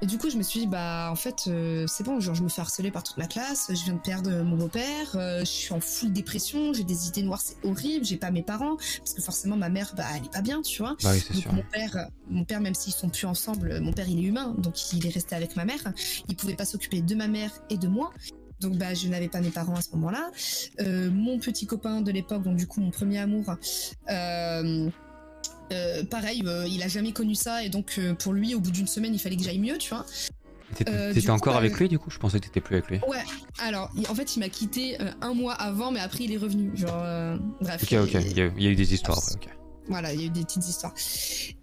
Et 0.02 0.06
du 0.06 0.18
coup, 0.18 0.28
je 0.28 0.36
me 0.36 0.42
suis 0.42 0.60
dit, 0.60 0.66
bah, 0.66 1.08
en 1.10 1.16
fait, 1.16 1.44
euh, 1.46 1.86
c'est 1.88 2.04
bon, 2.04 2.20
genre, 2.20 2.34
je 2.34 2.42
me 2.42 2.50
fais 2.50 2.60
harceler 2.60 2.90
par 2.90 3.02
toute 3.02 3.16
ma 3.16 3.26
classe, 3.26 3.68
je 3.70 3.82
viens 3.84 3.94
de 3.94 3.98
perdre 3.98 4.30
mon 4.42 4.56
beau-père, 4.56 5.16
euh, 5.16 5.40
je 5.40 5.44
suis 5.46 5.72
en 5.72 5.80
full 5.80 6.12
dépression, 6.12 6.74
j'ai 6.74 6.84
des 6.84 7.08
idées 7.08 7.22
noires, 7.22 7.40
c'est 7.42 7.56
horrible, 7.64 8.04
j'ai 8.04 8.18
pas 8.18 8.30
mes 8.30 8.42
parents, 8.42 8.76
parce 8.76 9.14
que 9.14 9.22
forcément, 9.22 9.56
ma 9.56 9.70
mère, 9.70 9.94
bah, 9.96 10.04
elle 10.14 10.26
est 10.26 10.32
pas 10.32 10.42
bien, 10.42 10.60
tu 10.60 10.82
vois. 10.82 10.96
Bah 11.02 11.12
oui, 11.14 11.24
Donc 11.32 11.42
sûr. 11.42 11.52
mon 11.54 11.64
père, 11.72 12.08
mon 12.28 12.44
père, 12.44 12.60
même 12.60 12.74
s'ils 12.74 12.92
sont 12.92 13.08
plus 13.08 13.26
ensemble, 13.26 13.80
mon 13.80 13.94
père 13.94 14.08
il 14.08 14.18
est 14.18 14.28
humain, 14.28 14.54
donc 14.58 14.92
il 14.92 15.06
est 15.06 15.10
resté 15.10 15.34
avec 15.34 15.56
ma 15.56 15.64
mère. 15.64 15.80
Il 16.28 16.36
pouvait 16.36 16.56
pas 16.56 16.66
s'occuper 16.66 17.00
de 17.00 17.14
ma 17.14 17.26
mère 17.26 17.50
et 17.70 17.78
de 17.78 17.88
moi. 17.88 18.12
Donc 18.60 18.76
bah 18.76 18.92
je 18.92 19.06
n'avais 19.08 19.28
pas 19.28 19.40
mes 19.40 19.50
parents 19.50 19.76
à 19.76 19.82
ce 19.82 19.90
moment-là. 19.92 20.30
Euh, 20.80 21.10
mon 21.10 21.38
petit 21.38 21.66
copain 21.66 22.00
de 22.00 22.10
l'époque, 22.10 22.42
donc 22.42 22.56
du 22.56 22.66
coup 22.66 22.80
mon 22.80 22.90
premier 22.90 23.18
amour, 23.18 23.54
euh, 24.10 24.90
euh, 25.72 26.04
pareil, 26.04 26.42
euh, 26.46 26.66
il 26.66 26.82
a 26.82 26.88
jamais 26.88 27.12
connu 27.12 27.34
ça 27.34 27.62
et 27.64 27.68
donc 27.68 27.96
euh, 27.98 28.14
pour 28.14 28.32
lui 28.32 28.54
au 28.54 28.60
bout 28.60 28.70
d'une 28.70 28.86
semaine 28.86 29.14
il 29.14 29.18
fallait 29.18 29.36
que 29.36 29.42
j'aille 29.42 29.58
mieux, 29.58 29.78
tu 29.78 29.90
vois. 29.90 30.04
T'étais 30.74 31.22
coup, 31.22 31.30
encore 31.30 31.54
bah, 31.54 31.60
avec 31.60 31.78
lui, 31.78 31.88
du 31.88 31.98
coup? 31.98 32.10
Je 32.10 32.18
pensais 32.18 32.38
que 32.40 32.44
t'étais 32.46 32.60
plus 32.60 32.76
avec 32.76 32.88
lui. 32.90 33.00
Ouais. 33.08 33.22
Alors 33.58 33.90
en 34.08 34.14
fait 34.14 34.36
il 34.36 34.40
m'a 34.40 34.48
quitté 34.48 34.98
un 35.20 35.34
mois 35.34 35.54
avant, 35.54 35.90
mais 35.90 36.00
après 36.00 36.24
il 36.24 36.32
est 36.32 36.36
revenu. 36.36 36.70
Genre 36.76 37.38
bref. 37.60 37.82
Ok, 37.82 37.92
ok. 37.92 38.14
il- 38.14 38.36
y, 38.36 38.40
a, 38.42 38.46
il 38.46 38.62
y 38.62 38.66
a 38.66 38.70
eu 38.70 38.76
des 38.76 38.94
histoires 38.94 39.18
après, 39.18 39.34
ok. 39.34 39.48
Voilà, 39.88 40.12
il 40.12 40.20
y 40.20 40.24
a 40.24 40.26
eu 40.26 40.30
des 40.30 40.42
petites 40.44 40.68
histoires. 40.68 40.92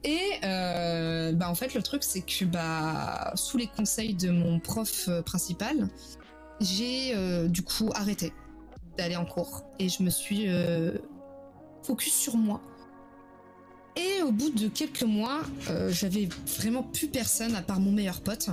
Et 0.03 0.39
bah 0.41 1.49
en 1.49 1.55
fait, 1.55 1.75
le 1.75 1.83
truc, 1.83 2.03
c'est 2.03 2.21
que 2.21 2.45
bah 2.45 3.31
sous 3.35 3.57
les 3.57 3.67
conseils 3.67 4.15
de 4.15 4.31
mon 4.31 4.59
prof 4.59 5.09
principal, 5.25 5.87
j'ai 6.59 7.13
du 7.47 7.61
coup 7.61 7.91
arrêté 7.93 8.33
d'aller 8.97 9.15
en 9.17 9.25
cours 9.25 9.65
et 9.77 9.89
je 9.89 10.01
me 10.01 10.09
suis 10.09 10.47
focus 11.83 12.13
sur 12.13 12.35
moi. 12.37 12.61
Et 13.97 14.21
au 14.23 14.31
bout 14.31 14.49
de 14.49 14.67
quelques 14.67 15.03
mois, 15.03 15.41
euh, 15.69 15.89
j'avais 15.91 16.27
vraiment 16.59 16.83
plus 16.83 17.07
personne 17.07 17.55
à 17.55 17.61
part 17.61 17.79
mon 17.79 17.91
meilleur 17.91 18.21
pote. 18.21 18.49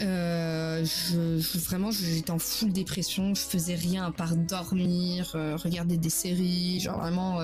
Euh, 0.00 0.84
je, 0.84 1.58
vraiment, 1.58 1.90
j'étais 1.92 2.30
en 2.32 2.38
full 2.38 2.72
dépression. 2.72 3.34
Je 3.34 3.42
faisais 3.42 3.74
rien 3.76 4.04
à 4.06 4.10
part 4.10 4.34
dormir, 4.36 5.32
euh, 5.36 5.56
regarder 5.56 5.96
des 5.96 6.10
séries, 6.10 6.80
genre 6.80 6.98
vraiment. 6.98 7.38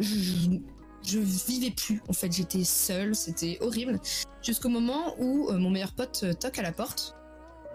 je- 0.00 1.18
vivais 1.18 1.70
plus. 1.70 2.00
En 2.08 2.12
fait, 2.12 2.32
j'étais 2.32 2.64
seule, 2.64 3.14
c'était 3.14 3.58
horrible. 3.60 4.00
Jusqu'au 4.42 4.68
moment 4.68 5.14
où 5.20 5.52
mon 5.52 5.70
meilleur 5.70 5.92
pote 5.92 6.24
toque 6.40 6.58
à 6.58 6.62
la 6.62 6.72
porte. 6.72 7.14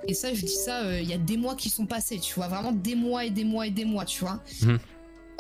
Et 0.08 0.14
ça, 0.14 0.34
je 0.34 0.42
dis 0.42 0.56
ça, 0.56 1.00
il 1.00 1.08
y 1.10 1.14
a 1.14 1.18
des 1.18 1.38
mois 1.38 1.56
qui 1.56 1.70
sont 1.70 1.86
passés, 1.86 2.20
tu 2.20 2.36
vois, 2.36 2.48
vraiment 2.48 2.72
des 2.72 2.96
mois 2.96 3.26
et 3.26 3.30
des 3.32 3.44
mois 3.44 3.68
et 3.68 3.72
des 3.72 3.86
mois, 3.86 4.06
tu 4.06 4.22
vois. 4.22 4.42
Mhm. 4.62 4.80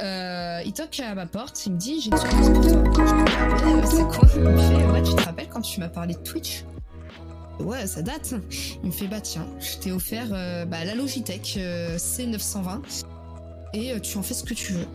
Euh, 0.01 0.61
il 0.65 0.73
toque 0.73 0.99
à 0.99 1.15
ma 1.15 1.25
porte, 1.25 1.65
il 1.65 1.73
me 1.73 1.77
dit 1.77 2.01
j'ai 2.01 2.11
une 2.11 2.17
surprise 2.17 2.49
pour 2.49 2.91
toi. 2.93 3.05
Euh, 3.05 3.81
c'est 3.85 4.03
quoi 4.03 4.27
Il 4.35 4.41
me 4.41 4.57
fait 4.57 4.85
ouais, 4.91 5.03
tu 5.03 5.15
te 5.15 5.21
rappelles 5.23 5.49
quand 5.49 5.61
tu 5.61 5.79
m'as 5.79 5.89
parlé 5.89 6.13
de 6.13 6.19
Twitch? 6.19 6.63
Ouais, 7.59 7.87
ça 7.87 8.03
date. 8.03 8.35
Il 8.83 8.87
me 8.87 8.91
fait 8.91 9.07
bah 9.07 9.21
tiens, 9.21 9.47
je 9.59 9.77
t'ai 9.77 9.91
offert 9.91 10.27
euh, 10.31 10.65
bah, 10.65 10.85
la 10.85 10.93
Logitech 10.93 11.55
euh, 11.57 11.97
C920 11.97 13.03
et 13.73 13.91
euh, 13.93 13.99
tu 13.99 14.17
en 14.17 14.21
fais 14.23 14.35
ce 14.35 14.43
que 14.43 14.53
tu 14.53 14.73
veux. 14.73 14.85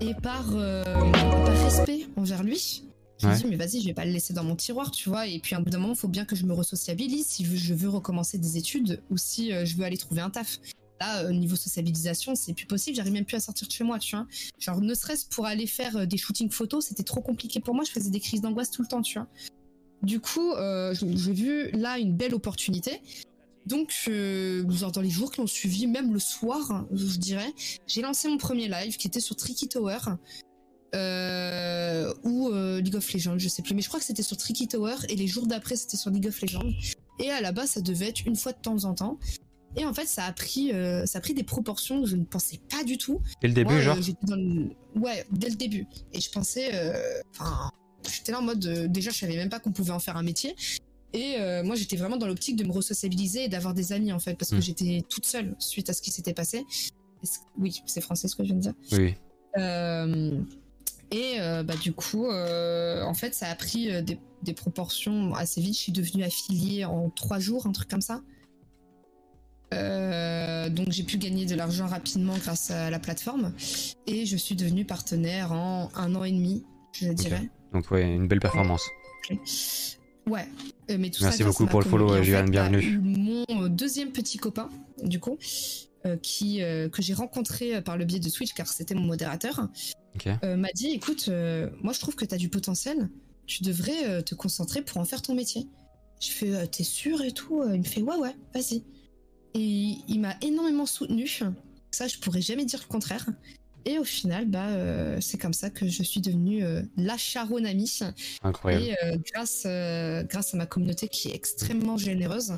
Et 0.00 0.12
par, 0.14 0.44
euh, 0.54 0.82
par 1.12 1.64
respect 1.64 2.06
envers 2.16 2.42
lui, 2.42 2.84
je 3.18 3.26
Ouais. 3.26 3.32
me 3.32 3.38
dis 3.38 3.46
mais 3.48 3.56
vas-y, 3.56 3.80
je 3.80 3.86
vais 3.86 3.94
pas 3.94 4.04
le 4.04 4.10
laisser 4.10 4.34
dans 4.34 4.44
mon 4.44 4.56
tiroir, 4.56 4.90
tu 4.90 5.08
vois. 5.08 5.26
Et 5.26 5.38
puis 5.38 5.54
à 5.54 5.58
un 5.58 5.62
bout 5.62 5.70
d'un 5.70 5.78
moment, 5.78 5.94
il 5.94 5.98
faut 5.98 6.08
bien 6.08 6.26
que 6.26 6.36
je 6.36 6.44
me 6.44 6.52
resociabilise 6.52 7.26
si 7.26 7.44
je, 7.46 7.72
veux 7.72 7.88
recommencer 7.88 8.36
des 8.36 8.58
études 8.58 9.00
ou 9.08 9.16
si 9.16 9.52
euh, 9.52 9.64
je 9.64 9.76
veux 9.76 9.84
aller 9.84 9.96
trouver 9.96 10.20
un 10.20 10.28
taf. 10.30 10.58
Là, 11.00 11.24
euh, 11.24 11.32
niveau 11.32 11.56
sociabilisation, 11.56 12.34
c'est 12.34 12.54
plus 12.54 12.66
possible. 12.66 12.96
J'arrive 12.96 13.12
même 13.12 13.24
plus 13.24 13.36
à 13.36 13.40
sortir 13.40 13.66
de 13.66 13.72
chez 13.72 13.84
moi, 13.84 13.98
tu 13.98 14.16
vois. 14.16 14.26
Genre, 14.58 14.80
ne 14.80 14.94
serait-ce 14.94 15.26
pour 15.26 15.46
aller 15.46 15.66
faire 15.66 15.96
euh, 15.96 16.06
des 16.06 16.16
shootings 16.16 16.50
photos, 16.50 16.86
c'était 16.86 17.02
trop 17.02 17.20
compliqué 17.20 17.60
pour 17.60 17.74
moi. 17.74 17.84
Je 17.84 17.90
faisais 17.90 18.10
des 18.10 18.20
crises 18.20 18.40
d'angoisse 18.40 18.70
tout 18.70 18.82
le 18.82 18.88
temps, 18.88 19.02
tu 19.02 19.18
vois. 19.18 19.28
Du 20.02 20.20
coup, 20.20 20.52
euh, 20.52 20.94
j'ai 20.94 21.32
vu 21.32 21.70
là 21.72 21.98
une 21.98 22.16
belle 22.16 22.34
opportunité. 22.34 23.00
Donc, 23.66 23.94
euh, 24.08 24.62
dans 24.62 25.00
les 25.00 25.10
jours 25.10 25.32
qui 25.32 25.40
ont 25.40 25.46
suivi, 25.46 25.86
même 25.86 26.12
le 26.12 26.18
soir, 26.18 26.86
je 26.92 27.16
dirais, 27.16 27.52
j'ai 27.86 28.02
lancé 28.02 28.28
mon 28.28 28.36
premier 28.36 28.68
live 28.68 28.96
qui 28.98 29.06
était 29.06 29.20
sur 29.20 29.36
Tricky 29.36 29.68
Tower 29.68 29.98
ou 32.22 32.52
League 32.52 32.94
of 32.94 33.12
Legends, 33.12 33.38
je 33.38 33.48
sais 33.48 33.62
plus, 33.62 33.74
mais 33.74 33.80
je 33.80 33.88
crois 33.88 33.98
que 33.98 34.06
c'était 34.06 34.22
sur 34.22 34.36
Tricky 34.36 34.68
Tower 34.68 34.96
et 35.08 35.16
les 35.16 35.26
jours 35.26 35.46
d'après 35.46 35.76
c'était 35.76 35.96
sur 35.96 36.10
League 36.10 36.26
of 36.26 36.40
Legends. 36.42 36.70
Et 37.18 37.30
à 37.30 37.40
la 37.40 37.52
base, 37.52 37.70
ça 37.70 37.80
devait 37.80 38.08
être 38.08 38.26
une 38.26 38.36
fois 38.36 38.52
de 38.52 38.60
temps 38.60 38.84
en 38.84 38.94
temps. 38.94 39.18
Et 39.76 39.84
en 39.84 39.92
fait, 39.94 40.06
ça 40.06 40.24
a 40.24 40.32
pris, 40.32 40.72
euh, 40.72 41.04
ça 41.06 41.18
a 41.18 41.20
pris 41.20 41.34
des 41.34 41.42
proportions 41.42 42.02
que 42.02 42.08
je 42.08 42.16
ne 42.16 42.24
pensais 42.24 42.60
pas 42.70 42.84
du 42.84 42.96
tout. 42.98 43.20
Dès 43.42 43.48
le 43.48 43.54
début, 43.54 43.70
Moi, 43.72 43.80
euh, 43.80 43.82
genre 43.84 44.00
j'étais 44.02 44.26
dans 44.26 44.36
le- 44.36 44.70
Ouais, 44.94 45.24
dès 45.32 45.48
le 45.50 45.56
début. 45.56 45.86
Et 46.12 46.20
je 46.20 46.30
pensais. 46.30 46.70
euh, 46.74 47.20
Enfin, 47.32 47.70
j'étais 48.12 48.32
là 48.32 48.38
en 48.38 48.42
mode. 48.42 48.64
euh, 48.66 48.86
déjà, 48.88 49.10
je 49.10 49.18
savais 49.18 49.36
même 49.36 49.48
pas 49.50 49.58
qu'on 49.60 49.72
pouvait 49.72 49.90
en 49.92 49.98
faire 49.98 50.16
un 50.16 50.22
métier. 50.22 50.54
Et 51.12 51.36
euh, 51.38 51.62
moi, 51.64 51.74
j'étais 51.76 51.96
vraiment 51.96 52.16
dans 52.16 52.26
l'optique 52.26 52.56
de 52.56 52.64
me 52.64 52.72
resociabiliser 52.72 53.44
et 53.44 53.48
d'avoir 53.48 53.74
des 53.74 53.92
amis, 53.92 54.12
en 54.12 54.18
fait, 54.20 54.34
parce 54.34 54.50
que 54.50 54.56
Mm. 54.56 54.62
j'étais 54.62 55.02
toute 55.08 55.26
seule 55.26 55.54
suite 55.58 55.88
à 55.90 55.92
ce 55.92 56.02
qui 56.02 56.10
s'était 56.10 56.34
passé. 56.34 56.64
Oui, 57.58 57.82
c'est 57.86 58.00
français 58.00 58.28
ce 58.28 58.36
que 58.36 58.42
je 58.44 58.48
viens 58.48 58.56
de 58.56 58.60
dire. 58.60 58.74
Oui. 58.92 59.14
Euh, 59.58 60.40
et 61.10 61.34
euh, 61.40 61.62
bah, 61.62 61.74
du 61.76 61.92
coup, 61.92 62.26
euh, 62.26 63.02
en 63.02 63.14
fait, 63.14 63.34
ça 63.34 63.46
a 63.48 63.54
pris 63.54 63.90
euh, 63.92 64.02
des, 64.02 64.18
des 64.42 64.52
proportions 64.54 65.34
assez 65.34 65.60
vite. 65.60 65.74
Je 65.74 65.80
suis 65.80 65.92
devenue 65.92 66.24
affiliée 66.24 66.84
en 66.84 67.10
trois 67.10 67.38
jours, 67.38 67.66
un 67.66 67.72
truc 67.72 67.88
comme 67.88 68.00
ça. 68.00 68.20
Euh, 69.74 70.68
donc 70.68 70.90
j'ai 70.90 71.02
pu 71.02 71.18
gagner 71.18 71.46
de 71.46 71.54
l'argent 71.54 71.86
rapidement 71.86 72.36
grâce 72.38 72.70
à 72.70 72.90
la 72.90 72.98
plateforme 72.98 73.52
et 74.06 74.26
je 74.26 74.36
suis 74.36 74.54
devenue 74.54 74.84
partenaire 74.84 75.52
en 75.52 75.90
un 75.94 76.14
an 76.14 76.24
et 76.24 76.32
demi, 76.32 76.64
je 76.92 77.08
dirais. 77.08 77.50
Donc, 77.72 77.90
ouais, 77.90 78.02
une 78.02 78.28
belle 78.28 78.40
performance. 78.40 78.82
Ouais, 80.26 80.46
Euh, 80.90 80.96
mais 80.98 81.10
tout 81.10 81.22
Merci 81.22 81.38
ça 81.38 81.44
beaucoup 81.44 81.66
pour 81.66 81.80
le 81.80 81.86
follow, 81.86 82.08
bah, 82.08 82.20
bienvenue. 82.20 82.98
Mon 83.02 83.44
euh, 83.50 83.68
deuxième 83.68 84.10
petit 84.10 84.38
copain, 84.38 84.68
du 85.02 85.18
coup, 85.18 85.38
euh, 86.06 86.16
qui 86.16 86.60
que 86.92 87.02
j'ai 87.02 87.14
rencontré 87.14 87.80
par 87.82 87.96
le 87.96 88.04
biais 88.04 88.20
de 88.20 88.28
Twitch 88.28 88.52
car 88.52 88.66
c'était 88.68 88.94
mon 88.94 89.04
modérateur, 89.04 89.68
m'a 90.42 90.68
dit 90.74 90.90
écoute, 90.90 91.28
moi 91.82 91.92
je 91.92 92.00
trouve 92.00 92.14
que 92.14 92.24
tu 92.24 92.34
as 92.34 92.38
du 92.38 92.48
potentiel, 92.48 93.08
tu 93.46 93.62
devrais 93.62 94.22
te 94.22 94.34
concentrer 94.34 94.82
pour 94.82 94.98
en 94.98 95.04
faire 95.04 95.22
ton 95.22 95.34
métier. 95.34 95.68
Je 96.20 96.30
fais 96.30 96.66
t'es 96.68 96.84
sûr 96.84 97.22
et 97.22 97.32
tout 97.32 97.62
Il 97.72 97.80
me 97.80 97.84
fait 97.84 98.02
ouais 98.02 98.16
ouais, 98.16 98.34
vas-y. 98.54 98.82
Et 99.54 99.96
il 100.08 100.20
m'a 100.20 100.34
énormément 100.42 100.86
soutenu. 100.86 101.28
Ça, 101.90 102.08
je 102.08 102.18
pourrais 102.18 102.40
jamais 102.40 102.64
dire 102.64 102.80
le 102.82 102.90
contraire. 102.92 103.26
Et 103.86 103.98
au 103.98 104.04
final, 104.04 104.46
bah, 104.46 104.68
euh, 104.68 105.18
c'est 105.20 105.36
comme 105.36 105.52
ça 105.52 105.68
que 105.68 105.86
je 105.86 106.02
suis 106.02 106.20
devenue 106.20 106.64
euh, 106.64 106.82
la 106.96 107.18
Sharon 107.18 107.64
amie. 107.64 108.00
Incroyable. 108.42 108.84
Et 108.86 108.94
euh, 109.04 109.16
grâce, 109.32 109.66
grâce 110.28 110.54
à 110.54 110.56
ma 110.56 110.66
communauté 110.66 111.06
qui 111.08 111.28
est 111.28 111.34
extrêmement 111.34 111.96
généreuse, 111.98 112.54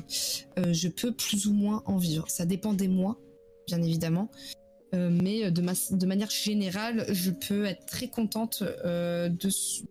je 0.57 0.89
peux 0.89 1.13
plus 1.13 1.47
ou 1.47 1.53
moins 1.53 1.83
en 1.87 1.97
vivre. 1.99 2.31
Ça 2.31 2.47
dépend 2.47 2.73
des 2.75 2.89
mois, 2.89 3.19
bien 3.67 3.83
évidemment. 3.83 4.31
Mais 4.93 5.51
de, 5.51 5.61
ma- 5.61 5.73
de 5.91 6.07
manière 6.07 6.31
générale, 6.31 7.05
je 7.13 7.31
peux 7.33 7.67
être 7.67 7.85
très 7.87 8.09
contente 8.09 8.63
de, 8.63 9.51
ce- 9.51 9.83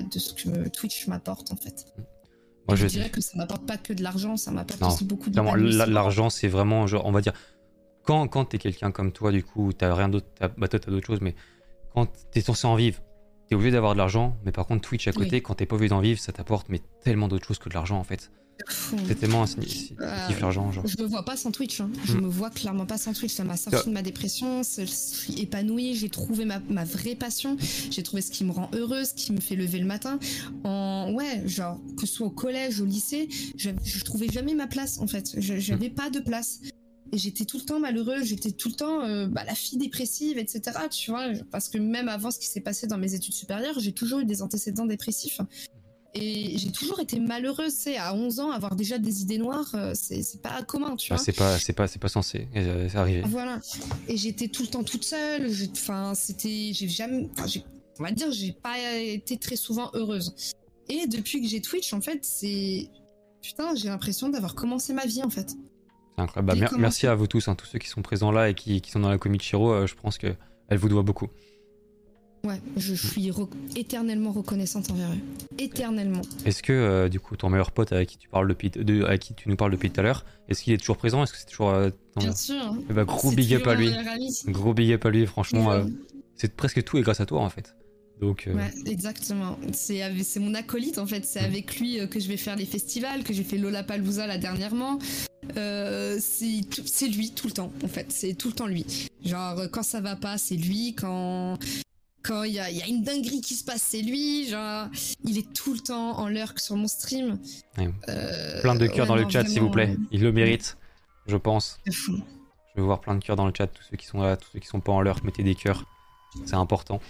de 0.00 0.18
ce 0.18 0.32
que 0.32 0.68
Twitch 0.68 1.06
m'apporte 1.08 1.52
en 1.52 1.56
fait. 1.56 1.86
Moi, 2.68 2.76
je 2.76 2.82
je 2.86 2.86
dirais 2.88 3.10
que 3.10 3.20
ça 3.20 3.36
m'apporte 3.36 3.66
pas 3.66 3.76
que 3.76 3.92
de 3.92 4.02
l'argent, 4.02 4.36
ça 4.36 4.50
m'apporte 4.50 4.80
aussi 4.82 5.04
beaucoup 5.04 5.30
de 5.30 5.36
l'argent, 5.92 6.30
c'est 6.30 6.48
vraiment, 6.48 6.86
genre, 6.86 7.04
on 7.06 7.12
va 7.12 7.20
dire, 7.20 7.32
quand, 8.04 8.26
quand 8.28 8.44
t'es 8.44 8.58
quelqu'un 8.58 8.90
comme 8.92 9.12
toi, 9.12 9.32
du 9.32 9.42
coup, 9.42 9.72
t'as 9.72 9.94
rien 9.94 10.08
d'autre, 10.08 10.26
t'as- 10.38 10.48
bah, 10.48 10.68
toi, 10.68 10.78
t'as 10.78 10.90
d'autres 10.90 11.06
choses, 11.06 11.20
mais 11.20 11.34
quand 11.92 12.06
t'es 12.30 12.40
censé 12.40 12.66
en 12.66 12.76
vivre, 12.76 13.00
t'es 13.48 13.54
obligé 13.56 13.72
d'avoir 13.72 13.94
de 13.94 13.98
l'argent, 13.98 14.36
mais 14.44 14.52
par 14.52 14.66
contre, 14.66 14.88
Twitch 14.88 15.08
à 15.08 15.12
côté, 15.12 15.36
Oui. 15.36 15.42
quand 15.42 15.54
t'es 15.54 15.66
pas 15.66 15.74
obligé 15.76 15.88
d'en 15.90 16.00
vivre, 16.00 16.20
ça 16.20 16.32
t'apporte, 16.32 16.68
mais 16.68 16.80
tellement 17.02 17.26
d'autres 17.28 17.46
choses 17.46 17.58
que 17.58 17.68
de 17.68 17.74
l'argent, 17.74 17.98
en 17.98 18.04
fait. 18.04 18.30
C'est 19.06 19.18
tellement 19.18 19.44
l'argent, 20.40 20.72
genre. 20.72 20.86
Je 20.86 21.02
me 21.02 21.06
vois 21.08 21.24
pas 21.24 21.36
sans 21.36 21.50
Twitch. 21.50 21.80
hein. 21.80 21.90
Je 22.04 22.14
Mm. 22.16 22.20
me 22.22 22.28
vois 22.28 22.50
clairement 22.50 22.86
pas 22.86 22.98
sans 22.98 23.12
Twitch. 23.12 23.32
Ça 23.32 23.44
m'a 23.44 23.56
sorti 23.56 23.88
de 23.88 23.94
ma 23.94 24.02
dépression. 24.02 24.62
Je 24.62 24.84
suis 24.84 25.40
épanouie. 25.40 25.94
J'ai 25.94 26.08
trouvé 26.08 26.44
ma, 26.44 26.60
ma 26.68 26.84
vraie 26.84 27.14
passion. 27.14 27.56
J'ai 27.90 28.02
trouvé 28.02 28.22
ce 28.22 28.30
qui 28.30 28.44
me 28.44 28.52
rend 28.52 28.70
heureuse, 28.74 29.08
ce 29.08 29.14
qui 29.14 29.32
me 29.32 29.40
fait 29.40 29.56
lever 29.56 29.78
le 29.78 29.86
matin. 29.86 30.18
En 30.64 31.12
ouais, 31.14 31.42
genre 31.46 31.80
que 31.96 32.06
ce 32.06 32.14
soit 32.14 32.26
au 32.26 32.30
collège, 32.30 32.80
au 32.80 32.84
lycée, 32.84 33.28
je, 33.56 33.70
je 33.84 34.04
trouvais 34.04 34.28
jamais 34.28 34.54
ma 34.54 34.66
place 34.66 34.98
en 34.98 35.06
fait. 35.06 35.32
Je 35.38 35.58
j'avais 35.58 35.90
pas 35.90 36.10
de 36.10 36.20
place. 36.20 36.60
Et 37.12 37.18
j'étais 37.18 37.44
tout 37.44 37.58
le 37.58 37.64
temps 37.64 37.80
malheureuse, 37.80 38.24
j'étais 38.26 38.52
tout 38.52 38.68
le 38.68 38.74
temps 38.76 39.02
euh, 39.02 39.26
bah, 39.26 39.42
la 39.44 39.56
fille 39.56 39.78
dépressive, 39.78 40.38
etc. 40.38 40.62
Tu 40.92 41.10
vois, 41.10 41.26
parce 41.50 41.68
que 41.68 41.76
même 41.76 42.08
avant 42.08 42.30
ce 42.30 42.38
qui 42.38 42.46
s'est 42.46 42.60
passé 42.60 42.86
dans 42.86 42.98
mes 42.98 43.14
études 43.14 43.34
supérieures, 43.34 43.80
j'ai 43.80 43.90
toujours 43.92 44.20
eu 44.20 44.24
des 44.24 44.42
antécédents 44.42 44.86
dépressifs. 44.86 45.40
Et 46.14 46.58
j'ai 46.58 46.72
toujours 46.72 46.98
été 46.98 47.20
malheureuse, 47.20 47.72
sais, 47.72 47.96
à 47.96 48.12
11 48.14 48.40
ans, 48.40 48.50
avoir 48.50 48.74
déjà 48.74 48.98
des 48.98 49.22
idées 49.22 49.38
noires, 49.38 49.70
euh, 49.74 49.92
c'est 49.94 50.22
c'est 50.22 50.42
pas 50.42 50.60
commun, 50.64 50.96
tu 50.96 51.10
Bah, 51.10 51.14
vois. 51.16 51.24
c'est 51.24 51.32
pas, 51.32 51.56
c'est 51.58 51.72
pas, 51.72 51.86
c'est 51.86 52.00
pas 52.00 52.08
censé 52.08 52.48
euh, 52.56 52.88
c'est 52.90 52.98
arrivé. 52.98 53.22
Voilà. 53.26 53.60
Et 54.08 54.16
j'étais 54.16 54.48
tout 54.48 54.62
le 54.62 54.68
temps 54.68 54.82
toute 54.82 55.04
seule. 55.04 55.48
Enfin, 55.72 56.14
c'était, 56.16 56.72
j'ai 56.74 56.88
jamais, 56.88 57.28
on 58.00 58.02
va 58.02 58.10
dire, 58.10 58.32
j'ai 58.32 58.50
pas 58.52 58.76
été 58.98 59.36
très 59.36 59.54
souvent 59.54 59.90
heureuse. 59.94 60.34
Et 60.88 61.06
depuis 61.06 61.40
que 61.40 61.46
j'ai 61.46 61.60
Twitch, 61.60 61.92
en 61.92 62.00
fait, 62.00 62.24
c'est, 62.24 62.88
putain, 63.40 63.76
j'ai 63.76 63.86
l'impression 63.88 64.28
d'avoir 64.30 64.56
commencé 64.56 64.92
ma 64.92 65.06
vie, 65.06 65.22
en 65.22 65.30
fait. 65.30 65.50
C'est 65.50 66.22
incroyable. 66.22 66.46
Bah, 66.48 66.54
J'ai 66.54 66.60
mer- 66.62 66.70
commencé- 66.70 66.80
merci 66.80 67.06
à 67.06 67.14
vous 67.14 67.28
tous, 67.28 67.46
hein, 67.46 67.54
tous 67.54 67.66
ceux 67.66 67.78
qui 67.78 67.88
sont 67.88 68.02
présents 68.02 68.32
là 68.32 68.50
et 68.50 68.54
qui, 68.54 68.80
qui 68.80 68.90
sont 68.90 68.98
dans 68.98 69.10
la 69.10 69.18
Komichiro, 69.18 69.70
euh, 69.72 69.86
je 69.86 69.94
pense 69.94 70.18
que 70.18 70.34
elle 70.68 70.78
vous 70.78 70.88
doit 70.88 71.02
beaucoup. 71.02 71.28
Ouais, 72.42 72.60
je 72.76 72.94
suis 72.94 73.30
re- 73.30 73.48
éternellement 73.76 74.32
reconnaissante 74.32 74.90
envers 74.90 75.10
eux. 75.10 75.18
Éternellement. 75.58 76.22
Est-ce 76.46 76.62
que, 76.62 76.72
euh, 76.72 77.08
du 77.10 77.20
coup, 77.20 77.36
ton 77.36 77.50
meilleur 77.50 77.70
pote 77.70 77.92
avec 77.92 78.08
qui 78.08 78.16
tu 78.18 78.28
parles 78.28 78.48
depuis, 78.48 78.70
de, 78.70 79.14
qui 79.16 79.34
tu 79.34 79.48
nous 79.50 79.56
parles 79.56 79.72
depuis 79.72 79.90
tout 79.90 80.00
à 80.00 80.02
l'heure, 80.02 80.24
est-ce 80.48 80.62
qu'il 80.62 80.72
est 80.72 80.78
toujours 80.78 80.96
présent? 80.96 81.22
Est-ce 81.22 81.32
que 81.32 81.38
c'est 81.38 81.46
toujours. 81.46 81.70
euh, 81.70 81.90
Bien 82.16 82.34
sûr. 82.34 82.74
Eh 82.88 82.92
bah, 82.94 83.04
gros 83.04 83.30
big 83.30 83.52
up 83.54 83.66
à 83.66 83.74
lui. 83.74 83.92
Gros 84.46 84.72
big 84.72 84.92
up 84.92 85.04
à 85.04 85.10
lui, 85.10 85.26
franchement. 85.26 85.66
Ouais. 85.68 85.74
euh, 85.76 85.84
c'est 86.34 86.56
presque 86.56 86.82
tout 86.82 86.96
et 86.96 87.02
grâce 87.02 87.20
à 87.20 87.26
toi 87.26 87.40
en 87.42 87.50
fait. 87.50 87.74
Donc, 88.22 88.46
euh, 88.46 88.54
Ouais, 88.54 88.70
exactement. 88.86 89.58
C'est 89.72 90.00
mon 90.40 90.54
acolyte 90.54 90.96
en 90.98 91.06
fait. 91.06 91.24
C'est 91.26 91.40
Mhm. 91.40 91.46
avec 91.46 91.78
lui 91.78 91.98
que 92.08 92.20
je 92.20 92.28
vais 92.28 92.36
faire 92.38 92.56
les 92.56 92.64
festivals, 92.66 93.22
que 93.22 93.34
j'ai 93.34 93.44
fait 93.44 93.58
Lollapalooza 93.58 94.26
là 94.26 94.38
dernièrement. 94.38 94.98
Euh, 95.56 96.18
c'est 96.20 97.08
lui 97.08 97.30
tout 97.32 97.46
le 97.48 97.52
temps 97.52 97.72
en 97.84 97.88
fait. 97.88 98.06
C'est 98.10 98.34
tout 98.34 98.48
le 98.48 98.54
temps 98.54 98.66
lui. 98.66 98.84
Genre 99.24 99.62
quand 99.70 99.82
ça 99.82 100.00
va 100.00 100.16
pas, 100.16 100.38
c'est 100.38 100.56
lui. 100.56 100.94
Quand 100.94 101.58
quand 102.22 102.44
il 102.44 102.52
y 102.52 102.58
a, 102.58 102.70
il 102.70 102.76
y 102.76 102.82
a 102.82 102.86
une 102.86 103.02
dinguerie 103.02 103.40
qui 103.40 103.54
se 103.54 103.64
passe, 103.64 103.82
c'est 103.82 104.02
lui. 104.02 104.48
Genre 104.48 104.88
il 105.24 105.38
est 105.38 105.52
tout 105.52 105.72
le 105.74 105.80
temps 105.80 106.18
en 106.18 106.28
lurk 106.28 106.58
sur 106.60 106.76
mon 106.76 106.88
stream. 106.88 107.38
Ouais. 107.78 107.90
Euh, 108.08 108.60
plein 108.60 108.74
de 108.74 108.86
cœurs 108.86 108.98
ouais, 109.00 109.06
dans 109.06 109.16
le 109.16 109.28
chat 109.28 109.44
s'il 109.46 109.60
vous 109.62 109.70
plaît. 109.70 109.96
Il 110.10 110.22
le 110.22 110.32
mérite, 110.32 110.76
je 111.26 111.36
pense. 111.36 111.78
fou. 111.92 112.18
Je 112.76 112.80
veux 112.80 112.86
voir 112.86 113.00
plein 113.00 113.14
de 113.16 113.24
cœurs 113.24 113.36
dans 113.36 113.46
le 113.46 113.52
chat, 113.56 113.66
tous 113.66 113.82
ceux 113.90 113.96
qui 113.96 114.06
sont 114.06 114.20
là, 114.22 114.36
tous 114.36 114.48
ceux 114.52 114.58
qui 114.60 114.68
sont 114.68 114.80
pas 114.80 114.92
en 114.92 115.00
l'heure, 115.00 115.18
mettez 115.24 115.42
des 115.42 115.54
cœurs. 115.56 115.84
C'est 116.46 116.54
important. 116.54 117.00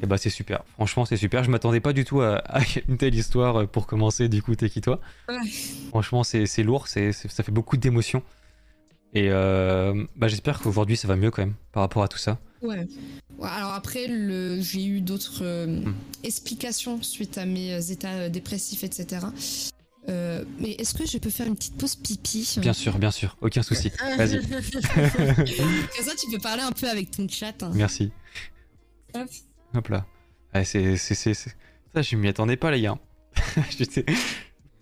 Et 0.00 0.06
bah 0.06 0.16
c'est 0.16 0.30
super. 0.30 0.62
Franchement 0.74 1.04
c'est 1.04 1.16
super. 1.16 1.42
Je 1.42 1.50
m'attendais 1.50 1.80
pas 1.80 1.92
du 1.92 2.04
tout 2.04 2.20
à, 2.22 2.36
à 2.36 2.60
une 2.88 2.96
telle 2.96 3.14
histoire 3.14 3.66
pour 3.68 3.86
commencer. 3.86 4.28
Du 4.28 4.40
coup 4.42 4.54
t'es 4.54 4.70
qui 4.70 4.80
toi? 4.80 5.00
Ouais. 5.28 5.36
Franchement 5.88 6.22
c'est 6.22 6.46
lourd, 6.62 6.86
c'est- 6.86 7.12
ça 7.12 7.42
fait 7.42 7.52
beaucoup 7.52 7.76
d'émotions. 7.76 8.22
Et 9.14 9.28
euh, 9.28 10.04
bah 10.16 10.28
j'espère 10.28 10.60
qu'aujourd'hui 10.60 10.96
ça 10.96 11.08
va 11.08 11.16
mieux 11.16 11.30
quand 11.30 11.42
même 11.42 11.54
par 11.72 11.82
rapport 11.82 12.02
à 12.04 12.08
tout 12.08 12.16
ça. 12.18 12.38
Ouais. 12.62 12.86
Ouais, 13.38 13.48
Alors 13.48 13.72
après, 13.72 14.06
le... 14.08 14.60
j'ai 14.60 14.84
eu 14.86 15.00
d'autres 15.00 15.42
euh, 15.42 15.66
Hmm. 15.66 15.94
explications 16.22 17.02
suite 17.02 17.38
à 17.38 17.44
mes 17.46 17.74
euh, 17.74 17.80
états 17.80 18.12
euh, 18.12 18.28
dépressifs, 18.28 18.84
etc. 18.84 19.26
Euh, 20.08 20.44
mais 20.58 20.72
est-ce 20.72 20.94
que 20.94 21.06
je 21.06 21.18
peux 21.18 21.30
faire 21.30 21.46
une 21.46 21.54
petite 21.56 21.76
pause 21.76 21.94
pipi? 21.96 22.56
Bien 22.58 22.72
sûr, 22.72 22.98
bien 22.98 23.10
sûr, 23.10 23.36
aucun 23.40 23.62
souci. 23.62 23.90
Vas-y. 24.16 24.40
Comme 24.46 26.04
ça, 26.04 26.12
tu 26.20 26.30
peux 26.30 26.38
parler 26.40 26.62
un 26.62 26.72
peu 26.72 26.88
avec 26.88 27.10
ton 27.10 27.28
chat. 27.28 27.62
hein. 27.62 27.70
Merci. 27.74 28.10
Hop. 29.14 29.28
Hop 29.74 29.88
là. 29.88 30.06
Ouais, 30.54 30.64
c'est, 30.64 30.96
c'est, 30.96 31.14
c'est, 31.14 31.34
c'est- 31.34 31.56
Ça, 31.94 32.02
je 32.02 32.16
m'y 32.16 32.28
attendais 32.28 32.56
pas, 32.56 32.70
les 32.70 32.80
gars. 32.82 32.98
J'étais 33.78 34.04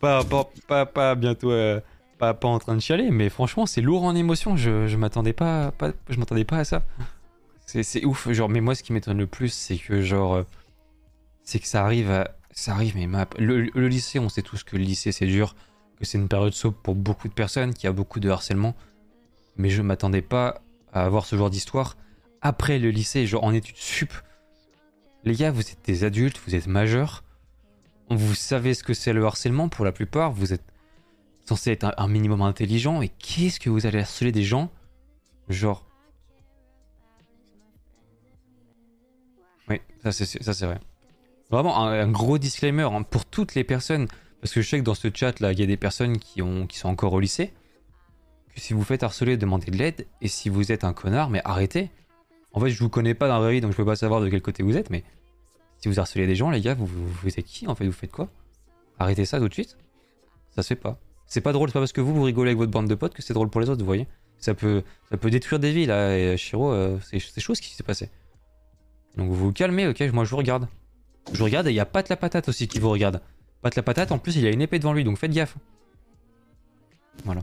pas, 0.01 0.25
pas, 0.25 0.51
pas, 0.67 0.87
pas 0.87 1.15
bientôt. 1.15 1.51
euh, 1.53 1.81
pas, 2.19 2.35
pas 2.35 2.49
en 2.49 2.59
train 2.59 2.75
de 2.75 2.81
chialer, 2.81 3.11
mais 3.11 3.29
franchement, 3.31 3.65
c'est 3.67 3.81
lourd 3.81 4.05
en 4.05 4.15
émotion. 4.15 4.57
Je, 4.57 4.87
je 4.87 4.97
m'attendais 4.97 5.33
pas, 5.33 5.71
pas, 5.73 5.93
je 6.09 6.17
m'attendais 6.19 6.45
pas 6.45 6.59
à 6.59 6.65
ça. 6.65 6.83
C'est, 7.83 8.05
ouf. 8.05 8.31
Genre, 8.33 8.49
mais 8.49 8.61
moi, 8.61 8.75
ce 8.75 8.83
qui 8.83 8.93
m'étonne 8.93 9.19
le 9.19 9.27
plus, 9.27 9.53
c'est 9.53 9.77
que, 9.79 10.03
genre. 10.03 10.35
euh, 10.35 10.43
C'est 11.45 11.61
que 11.61 11.67
ça 11.67 11.85
arrive 11.85 12.11
à. 12.11 12.37
Ça 12.53 12.73
arrive, 12.73 12.97
mais 12.97 13.07
ma- 13.07 13.29
le, 13.39 13.71
lycée, 13.89 14.19
on 14.19 14.29
sait 14.29 14.43
tous 14.43 14.65
que 14.65 14.77
le 14.77 14.83
lycée, 14.83 15.13
c'est 15.13 15.27
dur. 15.27 15.55
Que 15.99 16.05
c'est 16.05 16.19
une 16.19 16.29
période 16.29 16.53
soap 16.53 16.77
pour 16.83 16.95
beaucoup 16.97 17.29
de 17.29 17.33
personnes, 17.33 17.75
qu'il 17.75 17.85
y 17.85 17.87
a 17.87 17.93
beaucoup 17.93 18.19
de 18.21 18.29
harcèlement. 18.29 18.75
Mais 19.57 19.71
je 19.71 19.83
m'attendais 19.83 20.23
pas 20.23 20.63
à 20.93 21.05
avoir 21.05 21.27
ce 21.27 21.37
genre 21.37 21.51
d'histoire 21.51 21.97
après 22.43 22.79
le 22.79 22.91
lycée, 22.91 23.27
genre 23.27 23.45
en 23.45 23.53
études 23.53 23.77
sup. 23.77 24.13
Les 25.25 25.35
gars, 25.35 25.51
vous 25.53 25.61
êtes 25.61 25.85
des 25.85 26.03
adultes, 26.05 26.41
vous 26.47 26.55
êtes 26.55 26.67
majeurs. 26.67 27.23
Vous 28.09 28.35
savez 28.35 28.75
ce 28.75 28.83
que 28.83 28.95
c'est 28.95 29.13
le 29.13 29.25
harcèlement 29.25 29.69
pour 29.69 29.85
la 29.85 29.93
plupart. 29.93 30.33
Vous 30.33 30.53
êtes 30.53 30.65
censé 31.47 31.71
être 31.71 31.85
un, 31.85 31.93
un 31.99 32.09
minimum 32.09 32.43
intelligent. 32.43 33.01
Et 33.03 33.09
qu'est-ce 33.11 33.61
que 33.61 33.71
vous 33.71 33.87
allez 33.87 34.01
harceler 34.01 34.33
des 34.33 34.43
gens? 34.43 34.71
Genre. 35.49 35.87
Ça 40.03 40.13
c'est 40.13 40.67
vrai. 40.67 40.79
Vraiment 41.51 41.85
un, 41.85 42.09
gros 42.09 42.39
disclaimer 42.39 42.89
hein, 42.91 43.03
pour 43.03 43.25
toutes 43.25 43.55
les 43.55 43.65
personnes. 43.65 44.09
Parce 44.41 44.55
que 44.55 44.63
je 44.63 44.69
sais 44.69 44.79
que 44.79 44.85
dans 44.85 44.95
ce 44.95 45.09
chat 45.13 45.39
là, 45.41 45.53
il 45.53 45.61
y 45.61 45.63
a 45.63 45.67
des 45.67 45.77
personnes 45.77 46.19
qui, 46.19 46.41
ont, 46.43 46.67
sont 46.73 46.89
encore 46.89 47.13
au 47.13 47.21
lycée. 47.21 47.53
Que 48.55 48.61
si 48.61 48.73
vous 48.73 48.83
faites 48.83 49.03
harceler, 49.03 49.37
demandez 49.37 49.71
de 49.71 49.77
l'aide. 49.77 50.07
Et 50.21 50.29
si 50.29 50.49
vous 50.49 50.73
êtes 50.73 50.85
un 50.85 50.93
connard, 50.93 51.29
mais 51.29 51.43
arrêtez. 51.45 51.91
En 52.53 52.61
fait, 52.61 52.71
je 52.71 52.83
vous 52.83 52.89
connais 52.89 53.15
pas 53.15 53.29
dans 53.29 53.35
la 53.35 53.41
vraie 53.41 53.53
vie, 53.53 53.61
donc 53.61 53.73
je 53.73 53.77
peux 53.77 53.85
pas 53.85 53.97
savoir 53.97 54.21
de 54.21 54.29
quel 54.29 54.43
côté 54.43 54.63
vous 54.63 54.77
êtes, 54.77 54.91
mais 54.91 55.05
si 55.79 55.89
vous 55.89 56.01
harcelez 56.01 56.27
des 56.27 56.35
gens, 56.35 56.51
les 56.51 56.61
gars, 56.61 56.75
vous, 56.75 57.29
êtes 57.29 57.45
qui 57.45 57.69
en 57.69 57.77
fait 57.77 57.87
Vous 57.87 57.93
faites 57.93 58.11
quoi? 58.11 58.29
Arrêtez 58.99 59.25
ça 59.25 59.39
tout 59.39 59.49
de 59.49 59.53
suite 59.53 59.77
Ça 60.51 60.63
se 60.63 60.69
fait 60.69 60.77
pas. 60.77 60.99
C'est 61.27 61.41
pas 61.41 61.53
drôle, 61.53 61.69
c'est 61.69 61.75
pas 61.75 61.81
parce 61.81 61.93
que 61.93 62.01
vous, 62.01 62.13
vous 62.13 62.25
rigolez 62.25 62.51
avec 62.51 62.59
votre 62.59 62.73
bande 62.73 62.89
de 62.89 62.95
potes 62.97 63.15
que 63.15 63.23
c'est 63.23 63.35
drôle 63.35 63.51
pour 63.51 63.61
les 63.61 63.71
autres, 63.71 63.81
vous 63.81 63.87
voyez 63.87 64.09
ça 64.41 64.55
peut, 64.55 64.83
détruire 65.25 65.61
des 65.61 65.73
vies 65.73 65.87
là, 65.87 66.17
et 66.17 66.37
Shiro, 66.37 66.73
euh, 66.73 66.99
c'est 67.03 67.21
ce 67.21 67.61
qui 67.61 67.75
s'est 67.75 67.83
passé. 67.83 68.09
Donc 69.17 69.29
vous 69.29 69.35
vous 69.37 69.53
calmez, 69.53 69.87
ok 69.89 70.01
Moi 70.13 70.25
je 70.25 70.31
vous 70.31 70.37
regarde. 70.37 70.69
Je 71.33 71.39
vous 71.39 71.45
regarde 71.45 71.67
et 71.67 71.71
il 71.71 71.75
y 71.77 71.81
a 71.81 71.87
Pat 71.87 72.09
la 72.09 72.17
patate 72.17 72.49
aussi 72.49 72.69
qui 72.69 72.79
vous 72.79 72.91
regarde. 72.91 73.21
Pat 73.63 73.75
la 73.75 73.83
patate, 73.83 74.13
en 74.13 74.19
plus 74.19 74.37
il 74.37 74.47
a 74.47 74.51
une 74.51 74.63
épée 74.63 74.79
devant 74.79 74.93
lui, 74.93 75.05
donc 75.05 75.19
faites 75.19 75.33
gaffe. 75.33 75.57
Voilà. 77.25 77.43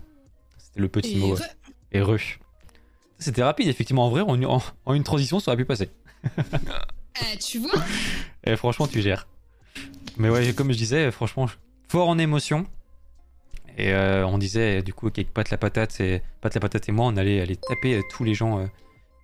C'était 0.58 0.80
le 0.80 0.88
petit 0.90 1.14
Et 1.18 1.20
mot. 1.20 1.36
re- 1.36 1.50
Et 1.92 2.02
re. 2.02 2.18
C'était 3.20 3.44
rapide, 3.44 3.68
effectivement. 3.68 4.06
En 4.06 4.10
vrai, 4.10 4.22
en, 4.22 4.42
en- 4.44 4.62
en 4.86 4.94
une 4.94 5.04
transition, 5.04 5.40
ça 5.40 5.52
aurait 5.52 5.58
pu 5.58 5.66
passer. 5.66 5.90
Eh, 7.34 7.38
tu 7.40 7.58
vois 7.58 7.72
Et 8.44 8.56
franchement, 8.56 8.86
tu 8.86 9.02
gères. 9.02 9.28
Mais 10.18 10.30
ouais, 10.30 10.54
comme 10.54 10.72
je 10.72 10.78
disais, 10.78 11.10
franchement, 11.10 11.48
fort 11.88 12.10
en 12.10 12.20
émotion. 12.20 12.68
Et 13.76 13.92
euh, 13.92 14.24
on 14.28 14.38
disait, 14.38 14.84
du 14.84 14.94
coup, 14.94 15.10
qu'avec 15.10 15.34
Pat 15.34 15.50
la 15.50 15.58
patate 15.58 16.00
et 16.00 16.22
Pat 16.42 16.54
la 16.54 16.60
patate 16.62 16.88
et 16.90 16.92
moi, 16.92 17.08
on 17.08 17.18
allait 17.18 17.42
aller 17.42 17.56
taper 17.56 17.96
euh, 17.96 18.02
tous 18.12 18.24
les 18.24 18.36
gens 18.36 18.60
euh, 18.60 18.68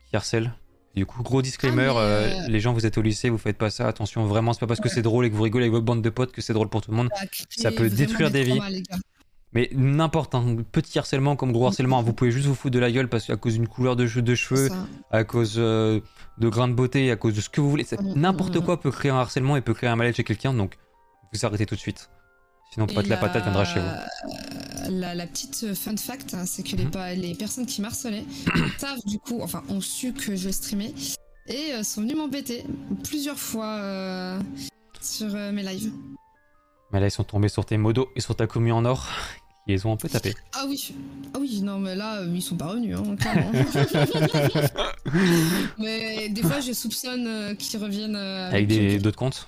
qui 0.09 0.15
harcèlent. 0.15 0.55
Du 0.95 1.05
coup, 1.07 1.23
gros 1.23 1.41
disclaimer, 1.41 1.91
Ah, 1.95 1.99
euh, 1.99 2.29
euh, 2.43 2.47
les 2.47 2.59
gens, 2.59 2.71
vous 2.73 2.85
êtes 2.85 2.97
au 2.97 3.01
lycée, 3.01 3.29
vous 3.29 3.37
faites 3.39 3.57
pas 3.57 3.69
ça. 3.71 3.87
Attention, 3.87 4.25
vraiment, 4.25 4.53
c'est 4.53 4.59
pas 4.59 4.67
parce 4.67 4.79
que 4.79 4.89
c'est 4.89 5.01
drôle 5.01 5.25
et 5.25 5.31
que 5.31 5.35
vous 5.35 5.41
rigolez 5.43 5.63
avec 5.65 5.73
votre 5.73 5.85
bande 5.85 6.01
de 6.03 6.09
potes 6.09 6.31
que 6.31 6.41
c'est 6.41 6.53
drôle 6.53 6.69
pour 6.69 6.81
tout 6.81 6.91
le 6.91 6.97
monde. 6.97 7.09
Ça 7.15 7.25
créé 7.25 7.45
Ça 7.49 7.71
peut 7.71 7.89
détruire 7.89 8.29
des 8.29 8.43
vies. 8.43 8.59
gars. 8.59 8.97
Mais 9.53 9.69
n'importe, 9.73 10.33
un 10.35 10.57
petit 10.71 10.97
harcèlement 10.97 11.35
comme 11.35 11.51
gros 11.51 11.67
harcèlement, 11.67 12.01
vous 12.01 12.13
pouvez 12.13 12.31
juste 12.31 12.47
vous 12.47 12.55
foutre 12.55 12.73
de 12.73 12.79
la 12.79 12.91
gueule 12.91 13.07
parce 13.07 13.25
qu'à 13.27 13.35
cause 13.37 13.53
d'une 13.53 13.67
couleur 13.67 13.95
de, 13.95 14.07
cheveux- 14.07 14.21
de 14.23 14.33
cheveux, 14.35 14.69
Ça. 14.69 14.87
à 15.11 15.23
cause 15.23 15.55
euh, 15.57 15.99
de 16.39 16.49
grains 16.49 16.67
de 16.67 16.73
beauté, 16.73 17.11
à 17.11 17.15
cause 17.15 17.35
de 17.35 17.41
ce 17.41 17.49
que 17.49 17.61
vous 17.61 17.69
voulez. 17.69 17.85
Mm, 17.99 18.13
N'importe 18.19 18.59
quoi 18.61 18.79
peut 18.79 18.89
créer 18.89 19.11
un 19.11 19.17
harcèlement 19.17 19.55
et 19.55 19.61
peut 19.61 19.75
créer 19.75 19.89
un 19.91 19.95
malaise 19.95 20.15
chez 20.15 20.23
quelqu'un, 20.23 20.53
donc 20.55 20.77
vous 21.33 21.45
arrêtez 21.45 21.67
tout 21.67 21.75
de 21.75 21.79
suite. 21.79 22.09
Sinon, 22.73 22.85
de 22.87 23.07
la 23.09 23.17
patate 23.17 23.43
viendra 23.43 23.65
chez 23.65 23.79
vous. 23.79 24.89
La, 24.99 25.13
la 25.15 25.27
petite 25.27 25.73
fun 25.75 25.95
fact, 25.95 26.33
hein, 26.33 26.45
c'est 26.45 26.63
que 26.63 26.75
les, 26.75 26.85
Mhm. 26.85 27.21
les 27.21 27.35
personnes 27.35 27.65
qui 27.65 27.81
m'harcelaient 27.81 28.25
savent 28.77 28.99
du 29.05 29.19
coup, 29.19 29.39
enfin, 29.41 29.63
ont 29.69 29.79
su 29.81 30.11
que 30.13 30.35
je 30.35 30.49
streamais 30.49 30.93
et 31.47 31.73
euh, 31.73 31.83
sont 31.83 32.01
venus 32.01 32.17
m'embêter 32.17 32.63
plusieurs 33.03 33.37
fois 33.39 33.77
euh, 33.79 34.39
sur 35.01 35.33
euh, 35.35 35.51
mes 35.51 35.63
lives. 35.63 35.91
Mais 36.91 36.99
là, 36.99 37.07
ils 37.07 37.11
sont 37.11 37.23
tombés 37.23 37.49
sur 37.49 37.65
tes 37.65 37.77
modos 37.77 38.09
et 38.15 38.21
sur 38.21 38.35
ta 38.35 38.47
commu 38.47 38.71
en 38.71 38.85
or. 38.85 39.07
Ils 39.65 39.75
les 39.75 39.85
ont 39.85 39.93
un 39.93 39.95
peu 39.95 40.09
tapé. 40.09 40.33
Ah 40.53 40.65
oui, 40.67 40.93
ah 41.33 41.37
oui, 41.39 41.61
non 41.61 41.79
mais 41.79 41.95
là 41.95 42.17
euh, 42.17 42.27
ils 42.35 42.41
sont 42.41 42.57
pas 42.57 42.65
revenus, 42.67 42.97
hein, 42.97 43.15
clairement. 43.15 43.49
mais 45.79 46.27
des 46.27 46.41
fois 46.41 46.59
je 46.59 46.73
soupçonne 46.73 47.25
euh, 47.27 47.55
qu'ils 47.55 47.81
reviennent 47.81 48.17
euh, 48.17 48.49
Avec 48.49 48.67
des- 48.67 48.99
d'autres 48.99 49.17
comptes. 49.17 49.47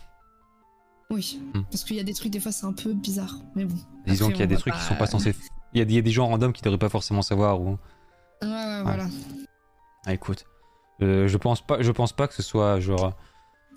Oui, 1.12 1.40
Hmm. 1.54 1.62
parce 1.72 1.84
qu'il 1.84 1.96
y 1.96 2.00
a 2.00 2.04
des 2.04 2.14
trucs 2.14 2.32
des 2.32 2.40
fois 2.40 2.52
c'est 2.52 2.66
un 2.66 2.74
peu 2.74 2.94
bizarre, 2.94 3.36
mais 3.56 3.66
bon. 3.66 3.76
Disons 4.08 4.28
qu'il 4.30 4.40
y 4.40 4.42
a 4.42 4.46
on 4.46 4.50
des 4.50 4.58
trucs 4.58 4.74
pas- 4.74 4.80
qui 4.80 4.86
sont 4.86 4.96
pas 4.96 5.06
censés. 5.06 5.36
Il 5.74 5.80
y, 5.80 5.82
a, 5.82 5.84
il 5.84 5.92
y 5.94 5.98
a 5.98 6.02
des 6.02 6.12
gens 6.12 6.28
random 6.28 6.52
qui 6.54 6.62
devraient 6.64 6.78
pas 6.80 6.90
forcément 6.90 7.22
savoir. 7.22 7.62
Ou... 7.62 7.78
Ouais 8.42 8.48
ouais 8.48 8.82
voilà. 8.84 9.06
Ah, 10.06 10.14
écoute, 10.14 10.46
euh, 11.02 11.28
je 11.28 11.38
pense 11.38 11.62
pas, 11.66 11.82
je 11.82 11.92
pense 11.92 12.14
pas 12.14 12.28
que 12.28 12.34
ce 12.34 12.42
soit 12.42 12.80
genre 12.80 13.14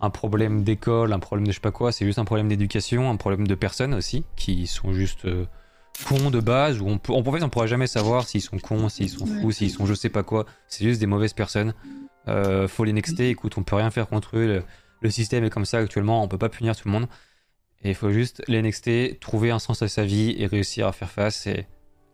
un 0.00 0.10
problème 0.10 0.62
d'école, 0.62 1.12
un 1.12 1.18
problème 1.18 1.46
de 1.46 1.50
je 1.52 1.56
sais 1.56 1.60
pas 1.60 1.70
quoi. 1.72 1.90
C'est 1.92 2.06
juste 2.06 2.18
un 2.18 2.24
problème 2.24 2.48
d'éducation, 2.48 3.10
un 3.10 3.16
problème 3.16 3.46
de 3.46 3.54
personnes 3.54 3.94
aussi 3.94 4.24
qui 4.36 4.66
sont 4.66 4.92
juste 4.92 5.24
euh, 5.26 5.44
cons 6.08 6.30
de 6.30 6.40
base. 6.40 6.80
Ou 6.80 6.86
on 6.88 6.98
peut, 6.98 7.12
en 7.12 7.22
fait, 7.24 7.42
on 7.42 7.48
pourra 7.50 7.66
jamais 7.66 7.88
savoir 7.88 8.26
s'ils 8.28 8.42
sont 8.42 8.58
cons, 8.58 8.88
s'ils 8.88 9.10
sont 9.10 9.26
fous, 9.26 9.46
Ouais. 9.48 9.52
s'ils 9.52 9.70
sont 9.70 9.84
je 9.84 9.94
sais 9.94 10.08
pas 10.08 10.22
quoi. 10.22 10.46
C'est 10.68 10.84
juste 10.84 11.00
des 11.00 11.06
mauvaises 11.06 11.32
personnes. 11.34 11.74
Euh, 12.28 12.68
faut 12.68 12.84
les 12.84 12.92
nexter. 12.92 13.28
Écoute, 13.30 13.58
on 13.58 13.62
peut 13.64 13.76
rien 13.76 13.90
faire 13.90 14.06
contre 14.08 14.36
eux. 14.38 14.62
Le, 15.00 15.10
système 15.10 15.44
est 15.44 15.50
comme 15.50 15.64
ça 15.64 15.78
actuellement. 15.78 16.22
On 16.22 16.28
peut 16.28 16.38
pas 16.38 16.48
punir 16.48 16.76
tout 16.76 16.88
le 16.88 16.92
monde. 16.92 17.08
Et 17.82 17.90
il 17.90 17.94
faut 17.94 18.10
juste 18.10 18.42
nexter, 18.48 19.18
trouver 19.20 19.50
un 19.50 19.58
sens 19.58 19.82
à 19.82 19.88
sa 19.88 20.04
vie 20.04 20.34
et 20.36 20.46
réussir 20.46 20.86
à 20.88 20.92
faire 20.92 21.10
face 21.10 21.46
et, 21.46 21.66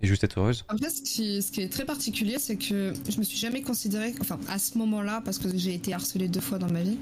et 0.02 0.06
juste 0.06 0.24
être 0.24 0.38
heureuse. 0.38 0.64
En 0.72 0.76
fait, 0.76 0.90
ce 0.90 1.00
qui, 1.00 1.42
ce 1.42 1.50
qui 1.50 1.62
est 1.62 1.70
très 1.70 1.86
particulier, 1.86 2.38
c'est 2.38 2.56
que 2.56 2.92
je 3.08 3.18
me 3.18 3.22
suis 3.22 3.38
jamais 3.38 3.62
considérée, 3.62 4.14
enfin 4.20 4.38
à 4.48 4.58
ce 4.58 4.76
moment-là, 4.78 5.22
parce 5.24 5.38
que 5.38 5.48
j'ai 5.56 5.72
été 5.72 5.94
harcelée 5.94 6.28
deux 6.28 6.40
fois 6.40 6.58
dans 6.58 6.70
ma 6.70 6.82
vie, 6.82 6.98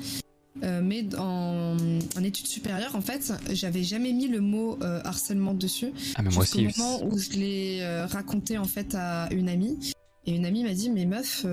euh, 0.62 0.80
mais 0.82 1.04
en, 1.16 1.76
en 2.16 2.22
études 2.22 2.46
supérieures, 2.46 2.94
en 2.94 3.00
fait, 3.00 3.32
j'avais 3.50 3.82
jamais 3.82 4.12
mis 4.12 4.28
le 4.28 4.40
mot 4.40 4.78
euh, 4.82 5.00
harcèlement 5.04 5.54
dessus. 5.54 5.92
Ah 6.14 6.22
mais 6.22 6.30
moi 6.30 6.42
aussi. 6.42 6.68
moment 6.76 7.04
où 7.04 7.18
je 7.18 7.30
l'ai 7.30 7.80
euh, 7.80 8.06
raconté 8.06 8.58
en 8.58 8.64
fait 8.64 8.94
à 8.94 9.28
une 9.32 9.48
amie, 9.48 9.92
et 10.26 10.36
une 10.36 10.44
amie 10.44 10.62
m'a 10.62 10.74
dit 10.74 10.90
mais 10.90 11.06
meuf, 11.06 11.44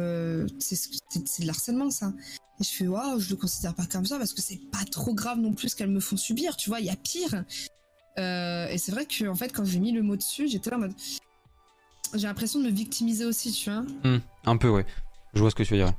c'est 0.59 1.41
de 1.41 1.47
l'harcèlement 1.47 1.89
ça. 1.89 2.13
Et 2.59 2.63
je 2.63 2.69
fais 2.69 2.87
waouh, 2.87 3.19
je 3.19 3.29
le 3.29 3.35
considère 3.37 3.73
pas 3.73 3.85
comme 3.85 4.05
ça 4.05 4.17
parce 4.17 4.33
que 4.33 4.41
c'est 4.41 4.59
pas 4.71 4.83
trop 4.91 5.13
grave 5.13 5.37
non 5.39 5.53
plus 5.53 5.69
ce 5.69 5.75
qu'elles 5.75 5.89
me 5.89 5.99
font 6.01 6.17
subir, 6.17 6.57
tu 6.57 6.69
vois, 6.69 6.79
il 6.81 6.85
y 6.87 6.89
a 6.89 6.95
pire. 6.95 7.43
Euh, 8.17 8.67
et 8.67 8.77
c'est 8.77 8.91
vrai 8.91 9.05
que 9.05 9.27
en 9.27 9.35
fait 9.35 9.53
quand 9.53 9.63
j'ai 9.63 9.79
mis 9.79 9.91
le 9.93 10.01
mot 10.01 10.17
dessus, 10.17 10.47
j'étais 10.49 10.69
là 10.69 10.75
en 10.77 10.79
mode 10.81 10.93
j'ai 12.15 12.27
l'impression 12.27 12.59
de 12.59 12.65
me 12.65 12.71
victimiser 12.71 13.23
aussi, 13.23 13.51
tu 13.51 13.69
vois. 13.69 13.83
Un 14.45 14.57
peu, 14.57 14.67
ouais. 14.69 14.85
Je 15.35 15.39
vois 15.41 15.51
ce 15.51 15.55
que 15.55 15.61
tu 15.63 15.73
veux 15.75 15.79
dire. 15.79 15.93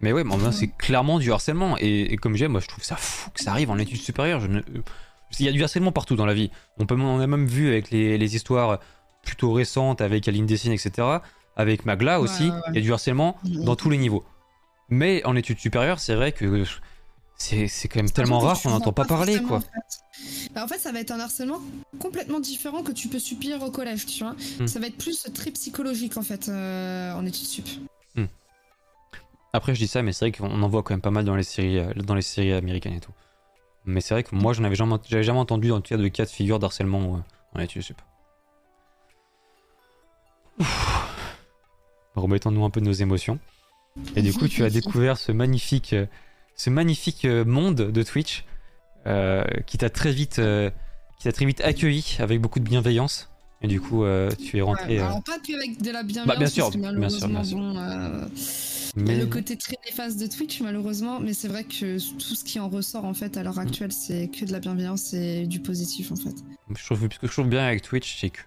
Mais 0.00 0.12
ouais, 0.12 0.22
c'est 0.52 0.68
clairement 0.68 1.18
du 1.18 1.32
harcèlement. 1.32 1.76
Et, 1.80 2.12
et 2.12 2.16
comme 2.16 2.36
j'ai, 2.36 2.46
moi, 2.46 2.60
je 2.60 2.68
trouve 2.68 2.84
ça 2.84 2.94
fou 2.96 3.30
que 3.30 3.42
ça 3.42 3.50
arrive 3.50 3.70
en 3.70 3.78
études 3.78 4.00
supérieures. 4.00 4.38
Je 4.40 4.46
ne- 4.46 4.62
Il 5.40 5.44
y 5.46 5.48
a 5.48 5.52
du 5.52 5.62
harcèlement 5.64 5.90
partout 5.90 6.14
dans 6.14 6.24
la 6.26 6.34
vie. 6.34 6.50
On, 6.78 6.86
peut, 6.86 6.94
on 6.94 7.18
a 7.18 7.26
même 7.26 7.46
vu 7.46 7.68
avec 7.68 7.90
les, 7.90 8.16
les 8.16 8.36
histoires 8.36 8.78
plutôt 9.24 9.52
récentes 9.52 10.00
avec 10.00 10.28
Aline 10.28 10.46
Dessine, 10.46 10.70
etc. 10.72 11.18
Avec 11.56 11.84
Magla 11.84 12.20
aussi, 12.20 12.44
Ouais, 12.44 12.50
ouais, 12.50 12.54
ouais. 12.56 12.62
il 12.68 12.74
y 12.76 12.78
a 12.78 12.82
du 12.82 12.92
harcèlement 12.92 13.36
dans 13.42 13.74
tous 13.74 13.90
les 13.90 13.98
niveaux. 13.98 14.24
Mais 14.88 15.24
en 15.24 15.34
études 15.36 15.58
supérieures, 15.58 15.98
c'est 15.98 16.14
vrai 16.14 16.32
que 16.32 16.64
c'est 17.36 17.88
quand 17.88 17.96
même 17.96 18.10
tellement 18.10 18.38
rare 18.38 18.60
qu'on 18.60 18.70
n'entend 18.70 18.92
pas 18.92 19.04
parler, 19.04 19.40
quoi. 19.42 19.58
En 19.58 19.60
fait. 19.60 20.50
Bah, 20.54 20.64
en 20.64 20.68
fait, 20.68 20.78
ça 20.78 20.92
va 20.92 21.00
être 21.00 21.10
un 21.10 21.20
harcèlement 21.20 21.60
complètement 21.98 22.40
différent 22.40 22.82
que 22.82 22.92
tu 22.92 23.08
peux 23.08 23.18
subir 23.18 23.62
au 23.62 23.70
collège, 23.70 24.06
tu 24.06 24.24
vois. 24.24 24.34
Hmm. 24.58 24.66
Ça 24.66 24.80
va 24.80 24.86
être 24.86 24.96
plus 24.96 25.26
très 25.34 25.50
psychologique 25.50 26.16
en 26.16 26.22
fait 26.22 26.48
euh, 26.48 27.12
en 27.12 27.26
études 27.26 27.46
sup. 27.46 27.68
Après, 29.56 29.74
je 29.74 29.80
dis 29.80 29.88
ça, 29.88 30.02
mais 30.02 30.12
c'est 30.12 30.26
vrai 30.26 30.32
qu'on 30.32 30.62
en 30.62 30.68
voit 30.68 30.82
quand 30.82 30.92
même 30.92 31.00
pas 31.00 31.10
mal 31.10 31.24
dans 31.24 31.34
les 31.34 31.42
séries, 31.42 31.78
euh, 31.78 31.90
dans 31.94 32.14
les 32.14 32.20
séries 32.20 32.52
américaines 32.52 32.92
et 32.92 33.00
tout. 33.00 33.12
Mais 33.86 34.02
c'est 34.02 34.12
vrai 34.12 34.22
que 34.22 34.34
moi, 34.34 34.52
j'en 34.52 34.64
avais 34.64 34.74
jamais, 34.74 34.96
j'avais 35.08 35.22
jamais 35.22 35.38
entendu 35.38 35.72
en 35.72 35.80
tout 35.80 35.94
cas 35.94 35.96
de 35.96 36.08
cas 36.08 36.26
de 36.26 36.30
figure 36.30 36.58
d'harcèlement 36.58 37.16
euh, 37.16 37.58
en 37.58 37.60
études 37.60 37.80
sup. 37.80 38.02
Remettons-nous 42.16 42.64
un 42.66 42.70
peu 42.70 42.80
de 42.80 42.86
nos 42.86 42.92
émotions. 42.92 43.38
Et 44.14 44.22
du 44.22 44.32
coup, 44.32 44.48
tu 44.48 44.64
as 44.64 44.70
découvert 44.70 45.16
ce 45.18 45.32
magnifique, 45.32 45.92
euh, 45.92 46.06
ce 46.54 46.70
magnifique 46.70 47.24
euh, 47.24 47.44
monde 47.44 47.76
de 47.76 48.02
Twitch 48.02 48.44
euh, 49.06 49.44
qui 49.66 49.78
t'a 49.78 49.90
très 49.90 50.12
vite, 50.12 50.38
euh, 50.38 50.70
qui 51.18 51.24
t'a 51.24 51.32
très 51.32 51.44
vite 51.46 51.60
accueilli 51.60 52.16
avec 52.18 52.40
beaucoup 52.40 52.60
de 52.60 52.64
bienveillance. 52.64 53.30
Et 53.62 53.68
du 53.68 53.80
coup, 53.80 54.04
euh, 54.04 54.30
tu 54.32 54.58
es 54.58 54.60
rentré. 54.60 54.98
Ouais, 54.98 55.04
alors 55.04 55.22
pas 55.22 55.38
que 55.38 55.54
avec 55.56 55.80
de 55.80 55.90
la 55.90 56.02
bienveillance. 56.02 56.26
Bah, 56.26 56.36
bien 56.36 56.48
sûr, 56.48 56.64
parce 56.70 56.76
que 56.76 56.98
bien 56.98 57.08
sûr, 57.08 57.44
sûr. 57.44 57.56
bon, 57.56 57.74
mais 58.96 59.16
le 59.18 59.26
côté 59.26 59.56
très 59.56 59.76
néfaste 59.84 60.18
de 60.18 60.26
Twitch 60.26 60.60
malheureusement, 60.62 61.20
mais 61.20 61.34
c'est 61.34 61.48
vrai 61.48 61.64
que 61.64 61.98
tout 61.98 62.34
ce 62.34 62.44
qui 62.44 62.58
en 62.58 62.68
ressort 62.68 63.04
en 63.04 63.12
fait 63.12 63.36
à 63.36 63.42
l'heure 63.42 63.58
actuelle, 63.58 63.92
c'est 63.92 64.28
que 64.28 64.44
de 64.46 64.52
la 64.52 64.60
bienveillance 64.60 65.12
et 65.12 65.46
du 65.46 65.60
positif 65.60 66.12
en 66.12 66.16
fait. 66.16 66.34
Je 66.74 66.84
trouve, 66.84 67.00
ce 67.12 67.18
que 67.18 67.26
je 67.26 67.32
trouve 67.32 67.48
bien 67.48 67.64
avec 67.66 67.82
Twitch, 67.82 68.18
c'est 68.20 68.30
que 68.30 68.40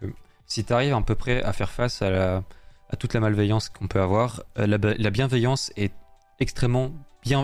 si 0.48 0.64
tu 0.64 0.74
arrives 0.74 0.94
à 0.94 1.02
peu 1.02 1.16
près 1.16 1.44
à 1.44 1.54
faire 1.54 1.70
face 1.70 2.02
à, 2.02 2.10
la- 2.10 2.44
à 2.90 2.96
toute 2.96 3.14
la 3.14 3.20
malveillance 3.20 3.70
qu'on 3.70 3.88
peut 3.88 4.02
avoir, 4.02 4.44
euh, 4.58 4.66
la, 4.68 4.78
la 4.78 5.10
bienveillance 5.10 5.72
est 5.78 5.94
extrêmement 6.40 6.92
bien, 7.24 7.40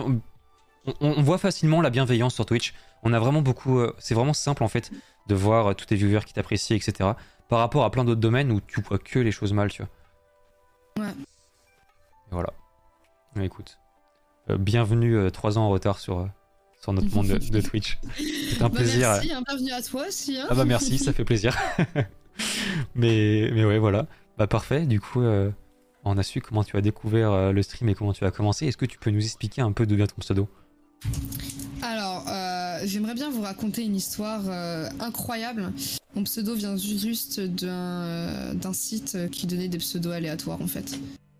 on, 0.86 0.94
on 1.00 1.22
voit 1.22 1.38
facilement 1.38 1.80
la 1.80 1.90
bienveillance 1.90 2.34
sur 2.34 2.46
Twitch. 2.46 2.74
On 3.02 3.12
a 3.12 3.18
vraiment 3.18 3.42
beaucoup. 3.42 3.78
euh, 3.78 3.94
c'est 3.98 4.14
vraiment 4.14 4.32
simple 4.32 4.64
en 4.64 4.68
fait 4.68 4.90
de 5.28 5.34
voir 5.34 5.66
euh, 5.68 5.74
tous 5.74 5.86
tes 5.86 5.96
viewers 5.96 6.24
qui 6.24 6.32
t'apprécient, 6.32 6.76
etc. 6.76 7.10
Par 7.48 7.58
rapport 7.60 7.84
à 7.84 7.90
plein 7.90 8.04
d'autres 8.04 8.20
domaines 8.20 8.50
où 8.50 8.60
tu 8.60 8.80
vois 8.80 8.98
que 8.98 9.18
les 9.18 9.30
choses 9.32 9.52
mal, 9.52 9.70
tu 9.70 9.82
vois. 9.82 11.04
Ouais. 11.04 11.10
Et 11.12 12.32
voilà. 12.32 12.50
Mais 13.36 13.46
écoute, 13.46 13.78
euh, 14.50 14.56
bienvenue 14.56 15.16
euh, 15.16 15.30
trois 15.30 15.58
ans 15.58 15.62
en 15.66 15.68
retard 15.70 15.98
sur, 15.98 16.20
euh, 16.20 16.26
sur 16.80 16.92
notre 16.92 17.14
monde 17.14 17.28
de, 17.28 17.38
de 17.38 17.60
Twitch. 17.60 17.98
C'est 18.16 18.62
un 18.62 18.68
Bah, 18.68 18.76
plaisir. 18.76 19.08
merci, 19.10 19.32
hein, 19.32 19.42
bienvenue 19.46 19.72
à 19.72 19.82
toi 19.82 20.06
aussi. 20.08 20.38
Hein. 20.38 20.46
Ah 20.50 20.54
bah 20.54 20.64
merci, 20.64 20.98
ça 20.98 21.12
fait 21.12 21.24
plaisir. 21.24 21.56
mais, 22.94 23.50
mais 23.52 23.64
ouais, 23.64 23.78
voilà. 23.78 24.06
Bah 24.38 24.46
parfait, 24.46 24.86
du 24.86 25.00
coup, 25.00 25.22
euh, 25.22 25.50
on 26.04 26.18
a 26.18 26.22
su 26.22 26.40
comment 26.40 26.64
tu 26.64 26.76
as 26.76 26.80
découvert 26.80 27.32
euh, 27.32 27.52
le 27.52 27.62
stream 27.62 27.88
et 27.88 27.94
comment 27.94 28.12
tu 28.12 28.24
as 28.24 28.30
commencé. 28.30 28.66
Est-ce 28.66 28.76
que 28.76 28.86
tu 28.86 28.98
peux 28.98 29.10
nous 29.10 29.24
expliquer 29.24 29.62
un 29.62 29.72
peu 29.72 29.86
d'où 29.86 29.96
vient 29.96 30.06
ton 30.06 30.20
pseudo? 30.20 30.48
Alors, 31.82 32.24
euh, 32.28 32.80
j'aimerais 32.84 33.14
bien 33.14 33.30
vous 33.30 33.42
raconter 33.42 33.84
une 33.84 33.96
histoire 33.96 34.42
incroyable. 35.00 35.72
Mon 36.14 36.24
pseudo 36.24 36.54
vient 36.54 36.76
juste 36.76 37.40
d'un 37.40 38.54
d'un 38.54 38.72
site 38.72 39.30
qui 39.30 39.46
donnait 39.46 39.68
des 39.68 39.78
pseudos 39.78 40.12
aléatoires 40.12 40.60
en 40.60 40.66
fait. 40.66 40.98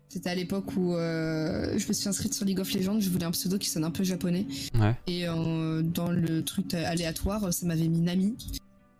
C'était 0.09 0.29
à 0.29 0.35
l'époque 0.35 0.75
où 0.77 0.95
euh, 0.95 1.77
je 1.77 1.87
me 1.87 1.93
suis 1.93 2.07
inscrite 2.07 2.33
sur 2.33 2.45
League 2.45 2.59
of 2.59 2.73
Legends, 2.73 2.99
je 2.99 3.09
voulais 3.09 3.25
un 3.25 3.31
pseudo 3.31 3.57
qui 3.57 3.69
sonne 3.69 3.83
un 3.83 3.91
peu 3.91 4.03
japonais. 4.03 4.47
Ouais. 4.73 4.95
Et 5.05 5.27
euh, 5.27 5.81
dans 5.81 6.09
le 6.09 6.43
truc 6.43 6.73
aléatoire, 6.73 7.53
ça 7.53 7.65
m'avait 7.65 7.87
mis 7.87 7.99
Nami. 7.99 8.35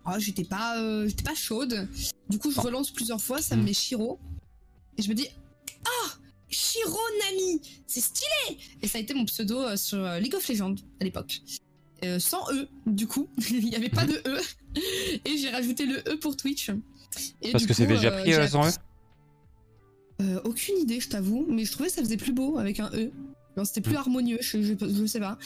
Ah, 0.09 0.19
j'étais 0.19 0.45
pas, 0.45 0.79
euh, 0.81 1.05
j'étais 1.07 1.23
pas 1.23 1.35
chaude. 1.35 1.87
Du 2.29 2.39
coup, 2.39 2.49
je 2.51 2.57
Oh. 2.59 2.61
relance 2.61 2.91
plusieurs 2.91 3.21
fois, 3.21 3.41
ça 3.41 3.55
me 3.57 3.61
Mm. 3.61 3.65
met 3.65 3.73
Shiro. 3.73 4.19
Et 4.97 5.01
je 5.01 5.09
me 5.09 5.13
dis, 5.13 5.27
ah, 5.85 6.07
Shiro 6.49 6.97
Nami, 7.29 7.61
c'est 7.85 7.99
stylé. 7.99 8.57
Et 8.81 8.87
ça 8.87 8.99
a 8.99 9.01
été 9.01 9.13
mon 9.13 9.25
pseudo 9.25 9.59
euh, 9.61 9.75
sur 9.75 9.99
euh, 9.99 10.17
League 10.19 10.33
of 10.33 10.47
Legends 10.47 10.75
à 11.01 11.03
l'époque. 11.03 11.41
Euh, 12.05 12.19
sans 12.19 12.49
E, 12.53 12.67
du 12.85 13.05
coup, 13.05 13.27
il 13.51 13.65
n'y 13.65 13.75
avait 13.75 13.89
pas 13.89 14.05
de 14.05 14.15
E. 14.25 14.41
Et 15.25 15.37
j'ai 15.37 15.49
rajouté 15.49 15.85
le 15.85 15.97
E 16.07 16.17
pour 16.19 16.37
Twitch. 16.37 16.69
Et 17.41 17.51
Parce 17.51 17.65
que 17.65 17.73
c'est 17.73 17.87
déjà 17.87 18.11
pris 18.11 18.33
euh, 18.33 18.47
sans 18.47 18.69
euh, 20.21 20.39
aucune 20.45 20.77
idée, 20.79 20.99
je 20.99 21.09
t'avoue, 21.09 21.45
mais 21.49 21.65
je 21.65 21.71
trouvais 21.71 21.89
que 21.89 21.95
ça 21.95 22.01
faisait 22.01 22.17
plus 22.17 22.33
beau 22.33 22.57
avec 22.57 22.79
un 22.79 22.89
E. 22.93 23.11
C'était 23.65 23.81
plus 23.81 23.93
Mm. 23.93 23.97
harmonieux, 23.97 24.37
je, 24.41 24.61
je, 24.61 24.73
je 24.79 25.05
sais 25.05 25.19
pas. 25.19 25.37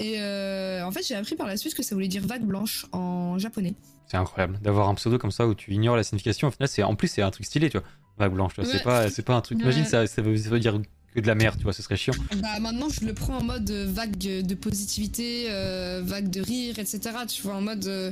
Et 0.00 0.14
euh, 0.20 0.82
en 0.84 0.90
fait, 0.90 1.06
j'ai 1.06 1.14
appris 1.14 1.36
par 1.36 1.46
la 1.46 1.56
suite 1.56 1.74
que 1.74 1.82
ça 1.82 1.94
voulait 1.94 2.08
dire 2.08 2.26
vague 2.26 2.42
blanche 2.44 2.86
en 2.92 3.38
japonais. 3.38 3.74
C'est 4.06 4.16
incroyable 4.16 4.58
d'avoir 4.62 4.88
un 4.88 4.94
pseudo 4.96 5.18
comme 5.18 5.30
ça 5.30 5.46
où 5.46 5.54
tu 5.54 5.72
ignores 5.72 5.94
la 5.96 6.02
signification. 6.02 6.48
Au 6.48 6.50
final, 6.50 6.68
c'est 6.68 6.82
en 6.82 6.96
plus 6.96 7.06
c'est 7.08 7.22
un 7.22 7.30
truc 7.30 7.44
stylé, 7.46 7.68
tu 7.70 7.78
vois. 7.78 7.86
Vague 8.18 8.32
blanche. 8.32 8.54
C'est 8.64 8.82
pas, 8.82 9.08
c'est 9.10 9.22
pas 9.22 9.34
un 9.36 9.40
truc. 9.42 9.58
Ouais. 9.58 9.64
Imagine 9.64 9.84
ça, 9.84 10.06
ça 10.06 10.20
veut, 10.22 10.36
ça 10.36 10.48
veut 10.48 10.58
dire 10.58 10.80
que 11.14 11.20
de 11.20 11.26
la 11.26 11.34
merde, 11.34 11.56
tu 11.58 11.64
vois. 11.64 11.72
Ce 11.74 11.82
serait 11.82 11.96
chiant. 11.96 12.14
Bah 12.42 12.58
maintenant, 12.60 12.88
je 12.88 13.04
le 13.04 13.12
prends 13.14 13.38
en 13.38 13.44
mode 13.44 13.70
euh, 13.70 13.86
vague 13.88 14.16
de 14.16 14.54
positivité, 14.54 15.46
euh, 15.50 16.00
vague 16.04 16.28
de 16.30 16.40
rire, 16.40 16.78
etc. 16.78 17.00
Tu 17.28 17.42
vois, 17.42 17.54
en 17.56 17.60
mode. 17.62 17.86
euh, 17.86 18.10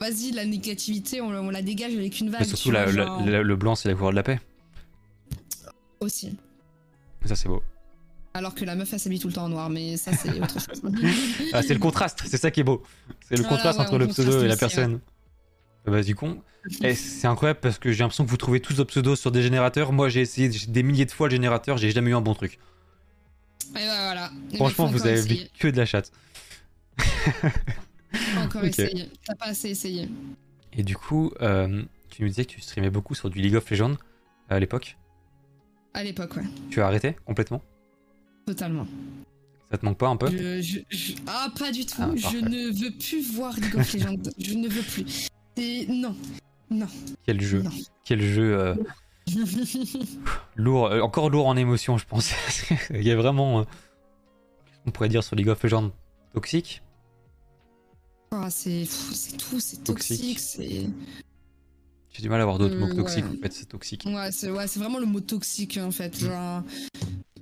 Vas-y, 0.00 0.30
la 0.32 0.44
négativité, 0.44 1.20
on, 1.22 1.28
on 1.28 1.48
la 1.50 1.62
dégage 1.62 1.94
avec 1.94 2.18
une 2.20 2.28
vague. 2.30 2.40
Mais 2.40 2.46
surtout 2.46 2.64
tu 2.68 2.72
la- 2.72 2.84
vois, 2.84 2.92
la- 2.92 3.06
genre, 3.06 3.26
la- 3.26 3.42
le 3.42 3.56
blanc, 3.56 3.74
c'est 3.76 3.88
la 3.88 3.94
couleur 3.94 4.10
de 4.10 4.16
la 4.16 4.22
paix. 4.22 4.40
Aussi. 6.00 6.36
Ça 7.24 7.34
c'est 7.36 7.48
beau. 7.48 7.62
Alors 8.36 8.54
que 8.54 8.64
la 8.64 8.74
meuf, 8.74 8.92
elle 8.92 9.00
s'habille 9.00 9.18
tout 9.18 9.28
le 9.28 9.32
temps 9.32 9.44
en 9.44 9.48
noir, 9.48 9.70
mais 9.70 9.96
ça, 9.96 10.12
c'est 10.12 10.28
autre 10.40 10.60
chose. 10.60 10.82
Ah, 11.52 11.62
c'est 11.62 11.72
le 11.74 11.80
contraste, 11.80 12.22
c'est 12.26 12.36
ça 12.36 12.50
qui 12.50 12.60
est 12.60 12.64
beau. 12.64 12.82
C'est 13.28 13.36
le 13.36 13.42
Voilà, 13.42 13.56
contraste 13.56 13.78
ouais, 13.78 13.84
entre 13.86 13.98
le 13.98 14.06
pseudo 14.08 14.42
et 14.42 14.46
la 14.46 14.54
aussi, 14.54 14.60
personne. 14.60 15.00
Ah 15.86 15.90
Bah, 15.90 16.02
du 16.02 16.14
coup, 16.14 16.42
eh, 16.82 16.94
c'est 16.94 17.26
incroyable 17.26 17.60
parce 17.60 17.78
que 17.78 17.92
j'ai 17.92 18.00
l'impression 18.00 18.24
que 18.24 18.30
vous 18.30 18.36
trouvez 18.36 18.60
tous 18.60 18.74
vos 18.74 18.84
pseudos 18.84 19.18
sur 19.18 19.30
des 19.32 19.40
générateurs. 19.42 19.92
Moi, 19.92 20.08
j'ai 20.08 20.20
essayé 20.20 20.48
des 20.68 20.82
milliers 20.82 21.06
de 21.06 21.10
fois 21.12 21.28
le 21.28 21.32
générateur, 21.34 21.78
j'ai 21.78 21.90
jamais 21.90 22.10
eu 22.10 22.14
un 22.14 22.20
bon 22.20 22.34
truc. 22.34 22.58
Et 23.70 23.72
bah 23.74 23.80
voilà. 24.04 24.30
Et 24.52 24.56
Franchement, 24.56 24.86
bah, 24.86 24.92
faut 24.92 24.98
vous 24.98 25.06
avez 25.06 25.20
vu 25.22 25.38
que 25.58 25.68
de 25.68 25.76
la 25.76 25.86
chatte. 25.86 26.12
Faut 26.98 28.40
encore 28.40 28.62
Ok. 28.62 28.68
essayer. 28.78 29.10
T'as 29.26 29.34
pas 29.34 29.46
assez 29.46 29.70
essayé. 29.70 30.08
Et 30.72 30.82
du 30.82 30.96
coup, 30.96 31.32
euh, 31.40 31.82
tu 32.10 32.22
nous 32.22 32.28
disais 32.28 32.44
que 32.44 32.50
tu 32.52 32.60
streamais 32.60 32.90
beaucoup 32.90 33.14
sur 33.14 33.30
du 33.30 33.40
League 33.40 33.54
of 33.54 33.68
Legends 33.70 33.96
à 34.48 34.58
l'époque. 34.60 34.96
À 35.94 36.02
l'époque, 36.02 36.36
ouais. 36.36 36.44
Tu 36.70 36.80
as 36.82 36.86
arrêté 36.86 37.16
complètement? 37.24 37.62
Totalement. 38.46 38.86
Ça 39.70 39.78
te 39.78 39.84
manque 39.84 39.98
pas 39.98 40.08
un 40.08 40.16
peu 40.16 40.30
Je, 40.30 40.62
je- 40.62 40.80
je- 40.96 41.12
Ah, 41.26 41.48
pas 41.58 41.72
du 41.72 41.84
tout. 41.84 41.96
Ah, 41.98 42.10
je 42.14 42.36
ne 42.38 42.70
veux 42.70 42.92
plus 42.96 43.20
voir 43.34 43.54
League 43.58 43.76
of 43.76 43.92
Legends. 43.92 44.16
je 44.38 44.54
ne 44.54 44.68
veux 44.68 44.82
plus. 44.82 45.28
Et 45.56 45.86
non. 45.88 46.14
Non. 46.70 46.86
Quel 47.24 47.40
jeu 47.40 47.62
Non. 47.62 47.70
Quel 48.04 48.22
jeu 48.22 48.56
euh, 48.58 48.74
lourd, 50.56 50.86
euh, 50.86 51.00
encore 51.00 51.30
lourd 51.30 51.46
en 51.48 51.56
émotion, 51.56 51.98
je 51.98 52.06
pense. 52.06 52.30
Il 52.90 53.02
y 53.02 53.10
a 53.10 53.16
vraiment, 53.16 53.60
euh, 53.60 53.64
qu'on 54.84 54.90
pourrait 54.92 55.08
dire 55.08 55.24
sur 55.24 55.34
League 55.34 55.48
of 55.48 55.60
Legends, 55.62 55.90
toxique? 56.32 56.82
Ah, 58.30 58.48
c'est 58.50 58.86
tout, 58.86 59.14
c'est 59.60 59.82
Toxique. 59.82 59.84
toxique, 59.84 60.38
c'est 60.40 60.86
J'ai 62.12 62.22
du 62.22 62.28
mal 62.28 62.40
à 62.40 62.42
avoir 62.44 62.58
d'autres 62.58 62.74
Euh, 62.74 62.80
mots 62.80 62.88
que 62.88 62.94
toxique. 62.94 63.24
ouais. 63.24 63.38
En 63.38 63.42
fait, 63.42 63.52
c'est 63.52 63.66
toxique. 63.66 64.04
ouais, 64.06 64.30
c'est 64.32 64.50
ouais, 64.50 64.66
vraiment 64.76 64.98
le 65.00 65.06
mot 65.06 65.20
toxique 65.20 65.78
en 65.82 65.88
Mm. 65.88 65.92
fait. 65.92 66.18
Genre, 66.20 66.62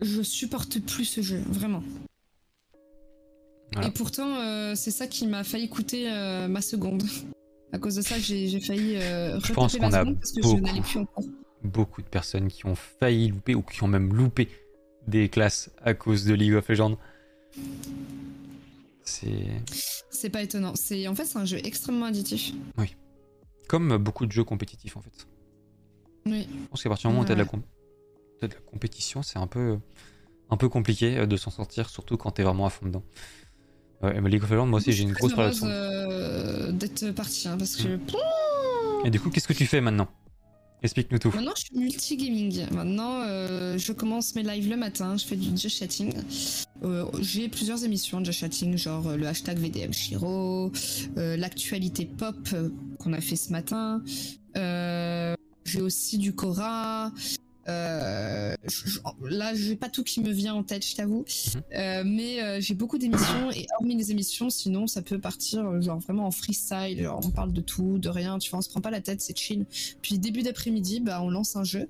je 0.00 0.22
supporte 0.22 0.80
plus 0.80 1.04
ce 1.04 1.20
jeu, 1.20 1.42
vraiment. 1.48 1.82
Voilà. 3.72 3.88
Et 3.88 3.90
pourtant, 3.90 4.36
euh, 4.36 4.74
c'est 4.74 4.90
ça 4.90 5.06
qui 5.06 5.26
m'a 5.26 5.44
failli 5.44 5.68
coûter 5.68 6.10
euh, 6.10 6.48
ma 6.48 6.60
seconde. 6.60 7.02
À 7.72 7.78
cause 7.78 7.96
de 7.96 8.02
ça, 8.02 8.18
j'ai 8.18 8.60
failli 8.60 8.96
euh, 8.96 9.40
Je 9.40 9.52
pense 9.52 9.76
qu'on 9.76 9.92
a 9.92 10.00
seconde 10.00 10.18
parce 10.18 10.32
que 10.32 10.40
beaucoup. 10.42 10.66
je 10.66 10.82
plus. 10.82 11.06
Beaucoup 11.64 12.02
de 12.02 12.06
personnes 12.06 12.48
qui 12.48 12.66
ont 12.66 12.74
failli 12.74 13.28
louper 13.28 13.54
ou 13.54 13.62
qui 13.62 13.82
ont 13.82 13.88
même 13.88 14.14
loupé 14.14 14.48
des 15.08 15.28
classes 15.28 15.70
à 15.82 15.94
cause 15.94 16.24
de 16.24 16.34
League 16.34 16.54
of 16.54 16.68
Legends. 16.68 16.98
C'est 19.02 19.62
C'est 20.10 20.30
pas 20.30 20.42
étonnant. 20.42 20.74
C'est 20.76 21.08
en 21.08 21.14
fait 21.14 21.24
c'est 21.24 21.38
un 21.38 21.44
jeu 21.44 21.58
extrêmement 21.64 22.06
additif. 22.06 22.52
comme 23.66 23.96
beaucoup 23.96 24.26
de 24.26 24.32
jeux 24.32 24.44
compétitifs 24.44 24.96
en 24.96 25.00
fait. 25.00 25.26
Oui. 26.26 26.46
Je 26.50 26.68
pense 26.68 26.82
qu'à 26.82 26.88
partir 26.90 27.10
du 27.10 27.14
moment 27.14 27.24
où 27.24 27.28
t'as 27.28 27.34
de, 27.34 27.40
la 27.40 27.44
Ouais. 27.44 27.60
De 28.42 28.48
la 28.48 28.60
compétition, 28.70 29.22
c'est 29.22 29.38
un 29.38 29.46
peu, 29.46 29.78
un 30.50 30.56
peu 30.56 30.68
compliqué 30.68 31.16
euh, 31.18 31.26
de 31.26 31.36
s'en 31.36 31.50
sortir, 31.50 31.88
surtout 31.88 32.16
quand 32.16 32.32
t'es 32.32 32.42
vraiment 32.42 32.66
à 32.66 32.70
fond 32.70 32.86
dedans. 32.86 33.02
Ouais, 34.02 34.20
mais 34.20 34.28
League 34.28 34.42
of 34.42 34.50
Legends, 34.50 34.66
moi 34.66 34.78
aussi 34.78 34.92
j'ai 34.92 35.04
une 35.04 35.12
grosse 35.12 35.32
relation. 35.32 35.66
euh, 35.66 36.72
d'être 36.72 37.10
partie 37.12 37.48
hein, 37.48 37.56
parce 37.58 37.76
que 37.76 37.98
Et 39.06 39.10
du 39.10 39.18
coup, 39.20 39.30
qu'est-ce 39.30 39.48
que 39.48 39.52
tu 39.54 39.66
fais 39.66 39.80
maintenant? 39.80 40.08
Explique-nous 40.82 41.18
tout. 41.18 41.30
Maintenant, 41.34 41.54
je 41.56 41.62
suis 41.64 41.78
multi-gaming. 41.78 42.66
Maintenant, 42.72 43.22
euh, 43.22 43.78
je 43.78 43.92
commence 43.94 44.34
mes 44.34 44.42
lives 44.42 44.68
le 44.68 44.76
matin. 44.76 45.16
Je 45.16 45.24
fais 45.24 45.36
du 45.36 45.56
just 45.56 45.78
chatting. 45.78 46.12
Euh, 46.82 47.06
J'ai 47.22 47.48
plusieurs 47.48 47.82
émissions 47.84 48.20
de 48.20 48.26
just 48.26 48.40
chatting, 48.40 48.76
genre 48.76 49.06
euh, 49.08 49.16
le 49.16 49.26
hashtag 49.26 49.56
VDM 49.56 49.92
Shiro, 49.94 50.70
l'actualité 51.16 52.04
pop 52.04 52.36
qu'on 52.98 53.14
a 53.14 53.22
fait 53.22 53.36
ce 53.36 53.50
matin. 53.50 54.02
J'ai 55.64 55.80
aussi 55.80 56.18
du 56.18 56.34
Cora. 56.34 57.10
Euh, 57.66 58.54
je- 58.64 58.88
je- 58.88 59.00
là, 59.28 59.54
j'ai 59.54 59.76
pas 59.76 59.88
tout 59.88 60.04
qui 60.04 60.20
me 60.20 60.30
vient 60.30 60.54
en 60.54 60.62
tête, 60.62 60.84
je 60.86 60.94
t'avoue. 60.94 61.24
Mhm. 61.54 61.62
Euh, 61.74 62.02
mais 62.06 62.42
euh, 62.42 62.60
j'ai 62.60 62.74
beaucoup 62.74 62.98
d'émissions 62.98 63.50
et 63.52 63.66
hormis 63.78 63.96
les 63.96 64.10
émissions, 64.10 64.50
sinon 64.50 64.86
ça 64.86 65.00
peut 65.02 65.18
partir 65.18 65.80
genre 65.80 65.98
vraiment 65.98 66.26
en 66.26 66.30
freestyle. 66.30 67.02
Genre 67.02 67.20
on 67.24 67.30
parle 67.30 67.52
de 67.52 67.60
tout, 67.60 67.98
de 67.98 68.08
rien. 68.08 68.38
Tu 68.38 68.50
vois, 68.50 68.58
on 68.58 68.62
se 68.62 68.68
prend 68.68 68.80
pas 68.80 68.90
la 68.90 69.00
tête, 69.00 69.20
c'est 69.20 69.36
chill. 69.38 69.64
Puis 70.02 70.18
début 70.18 70.42
d'après-midi, 70.42 71.00
bah, 71.00 71.22
on 71.22 71.30
lance 71.30 71.56
un 71.56 71.64
jeu. 71.64 71.88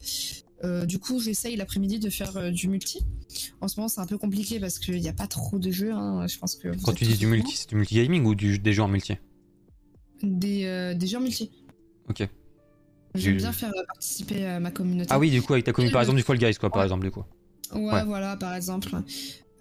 Du 0.87 0.99
coup, 0.99 1.21
j'essaye 1.21 1.57
l'après-midi 1.57 1.99
de 1.99 2.09
faire 2.09 2.51
du 2.51 2.69
multi. 2.69 3.01
En 3.61 3.69
ce 3.69 3.79
moment, 3.79 3.89
c'est 3.89 4.01
un 4.01 4.07
peu 4.07 4.17
compliqué 4.17 4.59
parce 4.61 4.79
qu'il 4.79 4.99
n'y 4.99 5.09
a 5.09 5.13
pas 5.13 5.27
trop 5.27 5.59
de 5.59 5.71
jeux. 5.71 5.93
hein. 5.93 6.27
Je 6.27 6.39
pense 6.39 6.55
que 6.55 6.69
Quand 6.83 6.95
tu 6.95 7.05
dis 7.05 7.19
du 7.19 7.27
multi, 7.27 7.55
c'est 7.55 7.69
du 7.69 7.75
multi-gaming 7.75 8.25
ou 8.25 8.35
du, 8.35 8.59
des 8.59 8.73
jeux 8.73 8.83
en 8.83 8.89
multi? 8.89 9.15
Des, 10.23 10.95
des 10.97 11.07
jeux 11.07 11.19
en 11.19 11.21
multi. 11.21 11.51
Ok. 12.09 12.27
J'aime 13.15 13.37
bien 13.37 13.53
faire 13.53 13.71
euh, 13.71 13.85
participer 13.87 14.45
à 14.47 14.61
ma 14.61 14.71
communauté. 14.71 15.09
Ah 15.13 15.19
oui, 15.19 15.31
du 15.31 15.41
coup, 15.43 15.53
avec 15.53 15.65
ta 15.65 15.73
commune, 15.73 15.91
Et 15.91 15.93
par 15.93 16.01
le- 16.01 16.05
exemple, 16.05 16.17
du 16.19 16.25
Fall 16.25 16.39
Guys, 16.39 16.55
quoi, 16.57 16.71
par 16.71 16.83
exemple, 16.83 17.05
du 17.05 17.11
coup. 17.11 17.25
Ouais, 17.73 17.81
Ouais. 17.93 18.05
voilà, 18.05 18.37
par 18.37 18.55
exemple. 18.55 18.91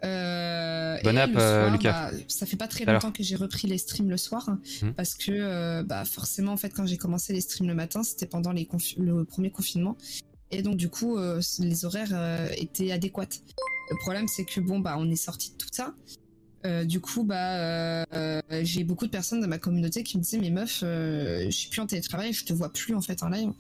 Euh, 0.03 0.97
Bonne 1.03 1.15
et 1.15 1.21
app, 1.21 1.31
le 1.31 1.39
euh, 1.39 1.61
soir, 1.63 1.71
Lucas. 1.77 2.11
bah, 2.11 2.17
ça 2.27 2.45
fait 2.45 2.57
pas 2.57 2.67
très 2.67 2.83
longtemps 2.85 3.11
que 3.11 3.23
j'ai 3.23 3.35
repris 3.37 3.67
les 3.67 3.77
streams 3.77 4.09
le 4.09 4.17
soir 4.17 4.49
Mhm. 4.81 4.93
parce 4.95 5.13
que 5.13 5.31
euh, 5.31 5.83
bah, 5.83 6.03
forcément 6.03 6.51
en 6.51 6.57
fait 6.57 6.71
quand 6.71 6.85
j'ai 6.85 6.97
commencé 6.97 7.31
les 7.31 7.39
streams 7.39 7.69
le 7.69 7.73
matin 7.73 8.03
c'était 8.03 8.25
pendant 8.25 8.51
les 8.51 8.67
le 8.97 9.23
premier 9.23 9.49
confinement 9.49 9.95
et 10.51 10.61
donc 10.61 10.75
du 10.75 10.89
coup 10.89 11.17
euh, 11.17 11.39
les 11.59 11.85
horaires 11.85 12.49
étaient 12.57 12.91
adéquats. 12.91 13.29
Le 13.91 13.97
problème 14.01 14.27
c'est 14.27 14.43
que 14.43 14.59
bon 14.59 14.79
bah 14.79 14.95
on 14.99 15.09
est 15.09 15.15
sorti 15.15 15.51
de 15.51 15.55
tout 15.55 15.69
ça. 15.71 15.93
Euh, 16.65 16.85
du 16.85 17.01
coup 17.01 17.23
bah 17.25 18.05
euh, 18.13 18.41
j'ai 18.61 18.85
beaucoup 18.85 19.05
de 19.05 19.11
personnes 19.11 19.41
de 19.41 19.47
ma 19.47 19.57
communauté 19.57 20.01
qui 20.03 20.17
me 20.17 20.23
disaient 20.23 20.37
mais 20.39 20.49
meuf 20.49 20.79
euh, 20.81 21.43
je 21.47 21.51
suis 21.51 21.69
plus 21.69 21.81
en 21.81 21.87
télétravail 21.87 22.31
je 22.31 22.45
te 22.45 22.53
vois 22.53 22.71
plus 22.71 22.95
en 22.95 23.01
fait 23.01 23.21
en 23.21 23.27
live. 23.27 23.51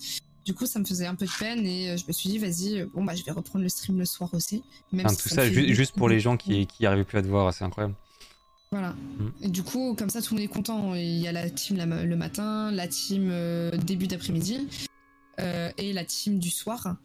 Du 0.45 0.53
coup 0.53 0.65
ça 0.65 0.79
me 0.79 0.85
faisait 0.85 1.05
un 1.05 1.15
peu 1.15 1.25
de 1.25 1.31
peine 1.37 1.65
et 1.65 1.89
euh, 1.89 1.97
je 1.97 2.05
me 2.07 2.13
suis 2.13 2.29
dit 2.29 2.37
vas-y 2.37 2.85
bon 2.93 3.03
bah 3.03 3.13
je 3.15 3.23
vais 3.25 3.31
reprendre 3.31 3.63
le 3.63 3.67
stream 3.69 3.99
le 3.99 4.05
soir 4.05 4.29
aussi. 4.33 4.63
Même 4.93 5.05
Enfin, 5.05 5.15
si 5.15 5.23
tout 5.23 5.29
ça, 5.35 5.49
ju- 5.49 5.73
juste 5.75 5.95
pour 5.95 6.07
les 6.07 6.21
gens 6.21 6.37
qui, 6.37 6.65
qui 6.65 6.85
arrivaient 6.85 7.03
plus 7.03 7.17
à 7.17 7.21
te 7.21 7.27
voir, 7.27 7.53
c'est 7.53 7.65
incroyable. 7.65 7.95
Voilà. 8.71 8.91
Mm. 8.91 9.29
Et 9.43 9.47
du 9.49 9.63
coup, 9.63 9.95
comme 9.95 10.09
ça, 10.09 10.21
tout 10.21 10.33
le 10.33 10.39
monde 10.41 10.49
est 10.49 10.53
content. 10.53 10.95
Il 10.95 11.19
y 11.19 11.27
a 11.27 11.31
la 11.33 11.49
team 11.49 11.75
la- 11.77 11.85
le 12.05 12.15
matin, 12.15 12.71
la 12.71 12.87
team 12.87 13.31
début 13.85 14.07
d'après-midi 14.07 14.67
et 15.77 15.91
la 15.93 16.05
team 16.05 16.39
du 16.39 16.49
soir. 16.49 16.95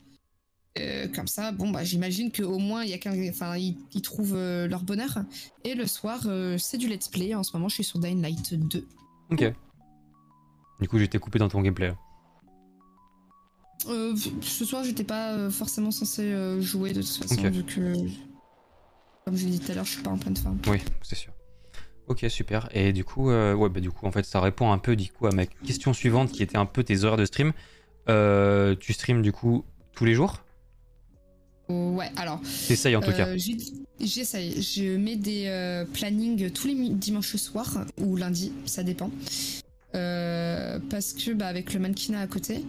Euh, 0.81 1.09
comme 1.09 1.26
ça, 1.26 1.53
bon, 1.53 1.70
bah, 1.70 1.85
j'imagine 1.85 2.31
qu'au 2.31 2.59
moins, 2.59 2.85
il 2.85 2.91
y 2.91 2.95
a 2.95 2.99
qu'un, 2.99 3.12
enfin, 3.29 3.57
ils, 3.57 3.76
ils 3.93 4.03
trouvent 4.03 4.35
euh, 4.37 4.68
leur 4.68 4.83
bonheur. 4.83 5.18
Et 5.64 5.74
le 5.74 5.87
soir, 5.87 6.20
euh, 6.26 6.57
c'est 6.59 6.79
du 6.79 6.89
let's 6.89 7.09
play. 7.09 7.35
En 7.35 7.43
ce 7.43 7.53
moment, 7.57 7.68
je 7.68 7.74
suis 7.74 7.85
sur 7.85 7.99
Dying 7.99 8.22
Light 8.22 8.55
2. 8.55 8.87
Ok. 9.31 9.53
Du 10.81 10.89
coup, 10.89 10.99
j'étais 10.99 11.18
coupé 11.18 11.39
dans 11.39 11.49
ton 11.49 11.61
gameplay. 11.61 11.93
Ce 13.87 14.64
soir, 14.64 14.85
j'étais 14.85 15.05
pas 15.05 15.51
forcément 15.51 15.91
censé 15.91 16.61
jouer 16.61 16.93
de 16.93 17.01
toute 17.01 17.11
façon, 17.29 17.35
Ok. 17.45 17.53
vu 17.53 17.64
que, 17.64 17.95
comme 19.24 19.37
j'ai 19.37 19.47
dit 19.47 19.61
tout 19.61 19.70
à 19.72 19.74
l'heure, 19.76 19.85
je 19.85 19.93
suis 19.93 20.03
pas 20.03 20.11
en 20.11 20.18
pleine 20.18 20.37
forme. 20.37 20.59
Oui, 20.68 20.79
c'est 21.03 21.14
sûr. 21.14 21.33
Ok, 22.09 22.24
super. 22.29 22.68
Et 22.72 22.93
du 22.93 23.05
coup, 23.05 23.29
ouais, 23.29 23.68
bah 23.68 23.81
du 23.81 23.91
coup, 23.91 24.07
en 24.07 24.11
fait, 24.12 24.24
ça 24.24 24.41
répond 24.41 24.72
un 24.72 24.79
peu 24.79 24.95
du 24.97 25.11
coup 25.11 25.26
à 25.26 25.33
ma 25.33 25.47
question 25.47 25.93
suivante, 25.93 26.33
qui 26.33 26.43
était 26.43 26.59
un 26.59 26.66
peu 26.66 26.83
tes 26.85 27.05
horaires 27.05 27.16
de 27.16 27.24
stream. 27.24 27.53
Tu 28.07 28.93
streams 28.93 29.22
du 29.22 29.33
coup 29.33 29.64
tous 29.95 30.05
les 30.05 30.14
jours? 30.14 30.43
Ouais, 31.69 32.11
alors. 32.16 32.41
T'essayes 32.66 32.97
en 32.97 33.01
tout 33.01 33.12
cas. 33.12 33.29
Euh, 33.29 33.39
J'essaye. 34.01 34.62
Je 34.62 34.97
mets 34.97 35.16
des 35.16 35.45
euh, 35.47 35.85
plannings 35.85 36.51
tous 36.51 36.69
les 36.69 36.75
dimanches 36.91 37.37
soirs 37.37 37.85
ou 37.99 38.16
lundi, 38.16 38.53
ça 38.64 38.83
dépend. 38.83 39.11
Euh, 39.95 40.79
parce 40.91 41.12
que 41.14 41.33
bah, 41.33 41.47
avec 41.47 41.75
le 41.75 41.81
mannequinat 41.81 42.21
à 42.21 42.27
côté, 42.27 42.64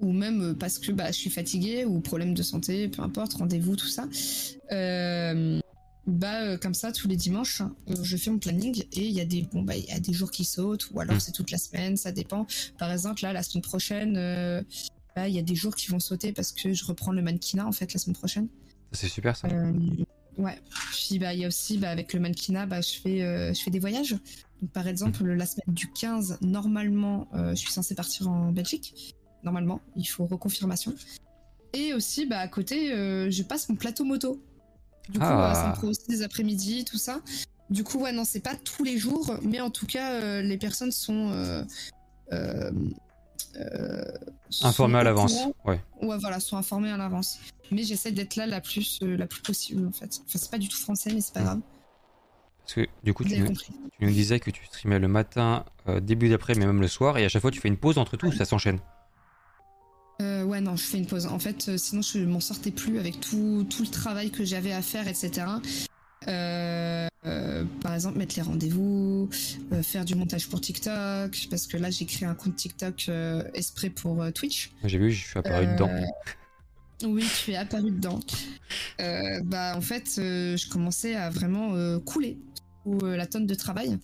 ou 0.00 0.12
même 0.12 0.54
parce 0.58 0.78
que 0.78 0.92
bah, 0.92 1.06
je 1.08 1.16
suis 1.16 1.30
fatiguée 1.30 1.84
ou 1.84 2.00
problème 2.00 2.34
de 2.34 2.42
santé, 2.42 2.88
peu 2.88 3.02
importe, 3.02 3.34
rendez-vous, 3.34 3.76
tout 3.76 3.86
ça. 3.88 4.06
Euh, 4.72 5.60
bah 6.06 6.42
euh, 6.42 6.56
comme 6.58 6.74
ça 6.74 6.92
tous 6.92 7.06
les 7.08 7.16
dimanches, 7.16 7.62
euh, 7.88 7.94
je 8.02 8.16
fais 8.16 8.30
mon 8.30 8.38
planning 8.38 8.82
et 8.92 9.06
il 9.06 9.12
y 9.12 9.20
a 9.20 9.24
des 9.24 9.42
bon 9.52 9.62
bah 9.62 9.76
y 9.76 9.92
a 9.92 10.00
des 10.00 10.12
jours 10.12 10.30
qui 10.30 10.44
sautent 10.44 10.88
ou 10.92 11.00
alors 11.00 11.16
Mm. 11.16 11.20
c'est 11.20 11.32
toute 11.32 11.50
la 11.50 11.58
semaine, 11.58 11.96
ça 11.96 12.10
dépend. 12.10 12.46
Par 12.78 12.90
exemple 12.90 13.22
là 13.22 13.32
la 13.32 13.42
semaine 13.42 13.62
prochaine. 13.62 14.64
Là, 15.16 15.28
il 15.28 15.34
y 15.34 15.38
a 15.38 15.42
des 15.42 15.54
jours 15.54 15.74
qui 15.74 15.88
vont 15.88 15.98
sauter 15.98 16.32
parce 16.32 16.52
que 16.52 16.72
je 16.72 16.84
reprends 16.84 17.12
le 17.12 17.22
mannequinat 17.22 17.66
en 17.66 17.72
fait 17.72 17.92
la 17.92 17.98
semaine 17.98 18.16
prochaine. 18.16 18.48
C'est 18.92 19.08
super 19.08 19.36
ça. 19.36 19.48
Euh, 19.48 19.72
ouais. 20.38 20.58
Puis 20.92 21.18
bah 21.18 21.34
il 21.34 21.40
y 21.40 21.44
a 21.44 21.48
aussi 21.48 21.78
bah, 21.78 21.90
avec 21.90 22.12
le 22.12 22.20
mannequinat, 22.20 22.66
bah, 22.66 22.80
je 22.80 23.00
fais 23.00 23.22
euh, 23.22 23.52
je 23.54 23.60
fais 23.62 23.70
des 23.70 23.78
voyages. 23.78 24.16
Donc 24.60 24.70
par 24.72 24.86
exemple 24.86 25.24
la 25.24 25.46
semaine 25.46 25.74
du 25.74 25.90
15, 25.90 26.38
normalement 26.42 27.28
euh, 27.34 27.50
je 27.50 27.56
suis 27.56 27.72
censée 27.72 27.94
partir 27.94 28.28
en 28.28 28.52
Belgique. 28.52 29.14
Normalement, 29.42 29.80
il 29.96 30.04
faut 30.04 30.26
reconfirmation. 30.26 30.94
Et 31.72 31.94
aussi 31.94 32.26
bah 32.26 32.38
à 32.38 32.48
côté 32.48 32.88
je 32.90 33.42
passe 33.42 33.68
mon 33.68 33.76
plateau 33.76 34.04
moto. 34.04 34.42
Du 35.08 35.18
coup 35.18 35.24
Ah. 35.26 35.54
ça 35.54 35.68
me 35.68 35.74
prend 35.74 35.88
aussi 35.88 36.06
des 36.08 36.22
après-midi 36.22 36.84
tout 36.84 36.98
ça. 36.98 37.20
Du 37.70 37.84
coup 37.84 37.98
ouais 38.00 38.12
non 38.12 38.24
c'est 38.24 38.40
pas 38.40 38.56
tous 38.56 38.84
les 38.84 38.98
jours, 38.98 39.38
mais 39.42 39.60
en 39.60 39.70
tout 39.70 39.86
cas 39.86 40.42
les 40.42 40.58
personnes 40.58 40.90
sont 40.90 41.64
euh, 43.56 43.60
euh, 43.60 44.04
euh, 44.04 44.28
sont 44.50 44.66
Informé 44.66 44.98
à 44.98 45.04
l'avance. 45.04 45.34
Ouais. 45.64 45.80
Ouais, 46.02 46.18
voilà, 46.18 46.40
sont 46.40 46.56
informés 46.56 46.90
à 46.90 46.96
l'avance. 46.96 47.38
Mais 47.70 47.82
j'essaie 47.82 48.12
d'être 48.12 48.36
là 48.36 48.46
la 48.46 48.60
plus, 48.60 48.98
euh, 49.02 49.16
la 49.16 49.26
plus 49.26 49.42
possible, 49.42 49.86
en 49.86 49.92
fait. 49.92 50.20
Enfin, 50.26 50.38
c'est 50.38 50.50
pas 50.50 50.58
du 50.58 50.68
tout 50.68 50.76
français, 50.76 51.12
mais 51.12 51.20
c'est 51.20 51.34
pas 51.34 51.42
grave. 51.42 51.60
Parce 52.62 52.74
que 52.74 52.86
du 53.02 53.14
coup, 53.14 53.24
tu 53.24 53.38
nous, 53.38 53.46
compris. 53.46 53.72
tu 53.98 54.04
nous 54.04 54.12
disais 54.12 54.38
que 54.38 54.50
tu 54.50 54.64
streamais 54.64 54.98
le 54.98 55.08
matin, 55.08 55.64
euh, 55.88 56.00
début 56.00 56.28
d'après, 56.28 56.54
mais 56.54 56.66
même 56.66 56.80
le 56.80 56.88
soir, 56.88 57.18
et 57.18 57.24
à 57.24 57.28
chaque 57.28 57.42
fois, 57.42 57.50
tu 57.50 57.60
fais 57.60 57.68
une 57.68 57.76
pause 57.76 57.98
entre 57.98 58.16
tout, 58.16 58.26
ou 58.26 58.32
ça 58.32 58.44
s'enchaîne? 58.44 58.78
Euh, 60.20 60.44
ouais, 60.44 60.60
non, 60.60 60.76
je 60.76 60.84
fais 60.84 60.98
une 60.98 61.06
pause. 61.06 61.26
En 61.26 61.38
fait, 61.38 61.68
euh, 61.68 61.78
sinon, 61.78 62.02
je 62.02 62.18
m'en 62.20 62.40
sortais 62.40 62.70
plus 62.70 62.98
avec 62.98 63.20
tout, 63.20 63.66
tout 63.70 63.82
le 63.82 63.88
travail 63.88 64.30
que 64.30 64.44
j'avais 64.44 64.72
à 64.72 64.82
faire, 64.82 65.08
etc. 65.08 65.46
Euh, 66.28 67.08
euh, 67.26 67.64
par 67.82 67.94
exemple, 67.94 68.18
mettre 68.18 68.36
les 68.36 68.42
rendez-vous, 68.42 69.28
euh, 69.72 69.82
faire 69.82 70.04
du 70.04 70.14
montage 70.14 70.48
pour 70.48 70.60
TikTok, 70.60 71.46
parce 71.50 71.66
que 71.66 71.76
là, 71.76 71.90
j'ai 71.90 72.06
créé 72.06 72.28
un 72.28 72.34
compte 72.34 72.56
TikTok 72.56 73.10
exprès 73.54 73.90
pour 73.90 74.24
Twitch. 74.32 74.70
J'ai 74.84 74.98
vu, 74.98 75.10
je 75.12 75.26
suis 75.26 75.38
apparu 75.38 75.66
dedans. 75.66 75.90
Oui, 77.02 77.24
tu 77.44 77.52
es 77.52 77.56
apparu 77.56 77.90
dedans. 77.90 78.20
Bah, 79.44 79.74
en 79.76 79.80
fait, 79.80 80.12
je 80.16 80.68
commençais 80.68 81.14
à 81.14 81.30
vraiment 81.30 81.98
couler 82.00 82.38
sous 82.84 82.98
la 83.00 83.26
tonne 83.26 83.46
de 83.46 83.54
travail 83.54 83.98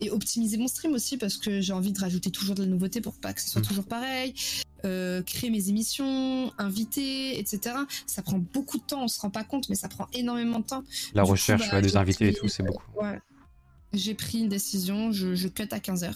et 0.00 0.10
optimiser 0.10 0.56
mon 0.56 0.66
stream 0.66 0.94
aussi 0.94 1.16
parce 1.16 1.36
que 1.36 1.60
j'ai 1.60 1.72
envie 1.72 1.92
de 1.92 2.00
rajouter 2.00 2.30
toujours 2.32 2.56
de 2.56 2.62
la 2.62 2.68
nouveauté 2.68 3.00
pour 3.00 3.14
pas 3.14 3.32
que 3.32 3.40
ce 3.40 3.48
soit 3.48 3.60
Mm. 3.60 3.64
toujours 3.66 3.84
pareil. 3.84 4.34
Euh, 4.84 5.22
créer 5.22 5.50
mes 5.50 5.68
émissions, 5.68 6.52
inviter, 6.58 7.38
etc. 7.38 7.76
Ça 8.06 8.22
prend 8.22 8.38
beaucoup 8.38 8.78
de 8.78 8.82
temps, 8.82 9.04
on 9.04 9.08
se 9.08 9.20
rend 9.20 9.30
pas 9.30 9.44
compte, 9.44 9.68
mais 9.68 9.76
ça 9.76 9.88
prend 9.88 10.08
énormément 10.12 10.58
de 10.58 10.64
temps. 10.66 10.82
La 11.14 11.22
du 11.22 11.26
coup, 11.26 11.32
recherche 11.32 11.68
bah, 11.70 11.76
ouais, 11.76 11.82
des 11.82 11.90
j'ai 11.90 11.96
invités 11.96 12.28
et 12.28 12.34
tout, 12.34 12.48
c'est 12.48 12.64
beaucoup. 12.64 12.84
Ouais. 13.00 13.20
J'ai 13.92 14.14
pris 14.14 14.40
une 14.40 14.48
décision, 14.48 15.12
je, 15.12 15.34
je 15.34 15.48
cut 15.48 15.68
à 15.70 15.78
15h. 15.78 16.12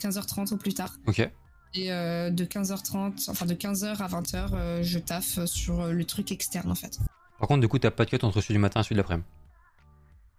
15h30 0.00 0.54
au 0.54 0.56
plus 0.56 0.74
tard. 0.74 0.94
Ok. 1.06 1.28
Et 1.74 1.92
euh, 1.92 2.30
de 2.30 2.44
15h30, 2.44 3.30
enfin 3.30 3.46
de 3.46 3.54
15h 3.54 3.96
à 3.98 4.08
20h, 4.08 4.48
euh, 4.52 4.82
je 4.82 4.98
taffe 4.98 5.44
sur 5.44 5.80
euh, 5.80 5.92
le 5.92 6.04
truc 6.04 6.32
externe 6.32 6.70
en 6.70 6.74
fait. 6.74 6.98
Par 7.38 7.48
contre, 7.48 7.60
du 7.60 7.68
coup, 7.68 7.78
t'as 7.78 7.90
pas 7.90 8.04
de 8.04 8.10
cut 8.10 8.24
entre 8.24 8.40
celui 8.40 8.54
du 8.54 8.60
matin 8.60 8.80
et 8.80 8.82
celui 8.82 8.94
de 8.94 9.00
l'après-midi? 9.00 9.26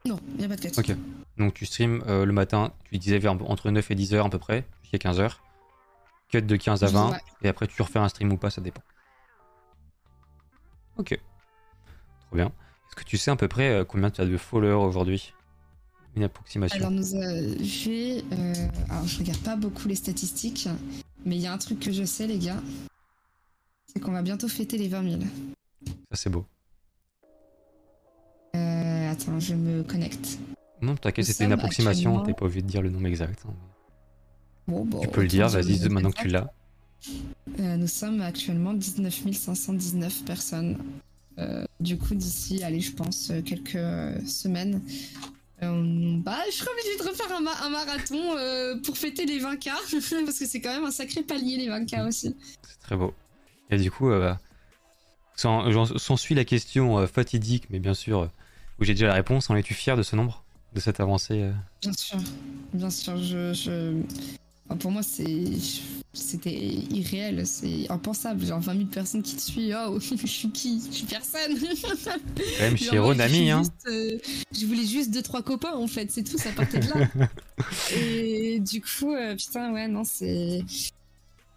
Non, 0.05 0.19
il 0.37 0.45
a 0.45 0.47
pas 0.47 0.55
de 0.55 0.61
cut. 0.61 0.71
Ok. 0.77 0.95
Donc, 1.37 1.53
tu 1.53 1.65
streams 1.65 2.03
euh, 2.07 2.25
le 2.25 2.33
matin, 2.33 2.71
tu 2.89 2.97
disais 2.97 3.19
vers 3.19 3.33
entre 3.33 3.69
9 3.69 3.91
et 3.91 3.95
10 3.95 4.13
heures 4.15 4.25
à 4.25 4.29
peu 4.29 4.39
près, 4.39 4.65
jusqu'à 4.81 4.97
15 4.97 5.19
heures. 5.19 5.43
Cut 6.29 6.41
de 6.41 6.55
15 6.55 6.83
à 6.83 6.87
20, 6.87 7.11
Ouais. 7.11 7.17
et 7.43 7.47
après, 7.47 7.67
tu 7.67 7.81
refais 7.81 7.99
un 7.99 8.09
stream 8.09 8.31
ou 8.33 8.37
pas, 8.37 8.49
ça 8.49 8.61
dépend. 8.61 8.81
Ok. 10.97 11.17
Trop 12.27 12.35
bien. 12.35 12.47
Est-ce 12.47 12.95
que 12.95 13.03
tu 13.03 13.17
sais 13.17 13.31
à 13.31 13.35
peu 13.35 13.47
près 13.47 13.69
euh, 13.69 13.85
combien 13.85 14.09
tu 14.11 14.19
as 14.21 14.25
de 14.25 14.37
followers 14.37 14.85
aujourd'hui? 14.85 15.33
Une 16.15 16.23
approximation. 16.23 16.77
Alors 16.79 16.89
nous 16.91 17.15
euh, 17.15 17.55
j'ai, 17.61 18.23
euh, 18.33 18.53
alors 18.89 19.05
je 19.05 19.19
regarde 19.19 19.39
pas 19.43 19.55
beaucoup 19.55 19.87
les 19.87 19.93
statistiques, 19.95 20.67
mais 21.25 21.35
il 21.35 21.41
y 21.41 21.47
a 21.47 21.53
un 21.53 21.57
truc 21.59 21.79
que 21.79 21.91
je 21.91 22.03
sais 22.03 22.25
les 22.25 22.39
gars, 22.39 22.59
c'est 23.85 23.99
qu'on 23.99 24.13
va 24.13 24.23
bientôt 24.23 24.47
fêter 24.47 24.77
les 24.79 24.87
20 24.87 25.03
000. 25.03 25.21
Ça, 25.85 25.93
c'est 26.13 26.29
beau. 26.31 26.45
Euh, 28.55 29.11
attends, 29.11 29.39
je 29.39 29.53
me 29.53 29.83
connecte. 29.83 30.39
Non, 30.81 30.95
t'inquiète, 30.95 31.25
c'était 31.25 31.45
une 31.45 31.51
approximation, 31.53 32.23
t'es 32.23 32.33
pas 32.33 32.45
obligé 32.45 32.63
de 32.63 32.67
dire 32.67 32.81
le 32.81 32.89
nombre 32.89 33.07
exact. 33.07 33.43
hein. 33.47 33.53
Bon, 34.67 34.83
bon, 34.83 34.99
tu 34.99 35.07
peux 35.07 35.21
le 35.21 35.27
dire, 35.27 35.47
vas-y, 35.47 35.79
maintenant 35.89 36.11
que 36.11 36.21
tu 36.21 36.27
l'as. 36.27 36.51
Euh, 37.59 37.77
nous 37.77 37.87
sommes 37.87 38.21
actuellement 38.21 38.73
19 38.73 39.31
519 39.33 40.23
personnes. 40.25 40.77
Euh, 41.39 41.63
du 41.79 41.97
coup, 41.97 42.15
d'ici, 42.15 42.63
allez, 42.63 42.81
je 42.81 42.91
pense, 42.91 43.29
euh, 43.29 43.41
quelques 43.41 44.27
semaines, 44.27 44.81
euh, 45.63 46.17
bah, 46.17 46.39
je 46.51 46.55
serai 46.57 46.69
obligée 46.71 46.97
de 46.97 47.03
refaire 47.09 47.37
un, 47.37 47.41
ma- 47.41 47.61
un 47.63 47.69
marathon 47.69 48.79
pour 48.83 48.97
fêter 48.97 49.25
les 49.25 49.39
20K, 49.39 49.69
parce 50.25 50.39
que 50.39 50.45
c'est 50.45 50.59
quand 50.59 50.73
même 50.73 50.85
un 50.85 50.91
sacré 50.91 51.21
palier, 51.23 51.57
les 51.57 51.67
20K 51.69 52.07
aussi. 52.07 52.35
C'est 52.67 52.79
très 52.79 52.95
beau. 52.97 53.13
Et 53.69 53.77
du 53.77 53.91
coup, 53.91 54.09
s'ensuit 55.35 56.35
la 56.35 56.45
question 56.45 57.05
fatidique, 57.07 57.65
mais 57.69 57.79
bien 57.79 57.93
sûr, 57.93 58.29
où 58.79 58.83
j'ai 58.83 58.93
déjà 58.93 59.07
la 59.07 59.13
réponse. 59.13 59.49
En 59.49 59.55
es-tu 59.55 59.73
fier 59.75 59.95
de 59.95 60.03
ce 60.03 60.15
nombre 60.15 60.43
De 60.73 60.79
cette 60.79 60.99
avancée 60.99 61.51
Bien 61.81 61.93
sûr, 61.93 62.19
bien 62.73 62.89
sûr, 62.89 63.17
je... 63.17 63.53
je... 63.53 64.01
pour 64.75 64.91
moi, 64.91 65.03
c'est... 65.03 65.45
C'était 66.13 66.49
irréel, 66.49 67.45
c'est 67.45 67.89
impensable. 67.91 68.43
Genre 68.43 68.59
20 68.59 68.73
000 68.73 68.85
personnes 68.87 69.21
qui 69.21 69.35
te 69.35 69.41
suivent, 69.41 69.77
oh, 69.87 69.99
je 69.99 70.25
suis 70.25 70.49
qui? 70.49 70.81
Je 70.89 70.95
suis 70.95 71.05
personne 71.05 71.53
même, 72.59 72.75
chez 72.75 72.97
moi, 72.97 73.13
je 73.13 73.17
Nami, 73.19 73.33
suis 73.35 73.49
hein. 73.51 73.61
euh, 73.87 74.17
je 74.51 74.65
voulais 74.65 74.85
juste 74.85 75.11
deux 75.11 75.21
trois 75.21 75.43
copains 75.43 75.75
en 75.75 75.85
fait, 75.85 76.09
c'est 76.09 76.23
tout, 76.23 76.39
ça 76.39 76.51
partait 76.51 76.79
de 76.79 76.87
là. 76.87 77.07
Et 77.95 78.59
du 78.59 78.81
coup, 78.81 79.13
euh, 79.13 79.35
putain, 79.35 79.71
ouais, 79.73 79.87
non, 79.87 80.03
c'est 80.03 80.63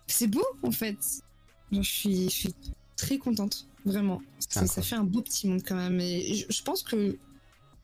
c'est 0.06 0.26
beau 0.26 0.44
en 0.62 0.72
fait. 0.72 0.98
Genre, 1.72 1.82
je 1.82 1.90
suis, 1.90 2.24
je 2.24 2.34
suis 2.34 2.54
très 2.96 3.16
contente, 3.16 3.66
vraiment. 3.86 4.20
Ça, 4.50 4.66
fait 4.82 4.96
un 4.96 5.04
beau 5.04 5.22
petit 5.22 5.48
monde 5.48 5.62
quand 5.66 5.76
même. 5.76 6.00
Et 6.00 6.34
je, 6.34 6.46
je 6.50 6.62
pense 6.62 6.82
que 6.82 7.16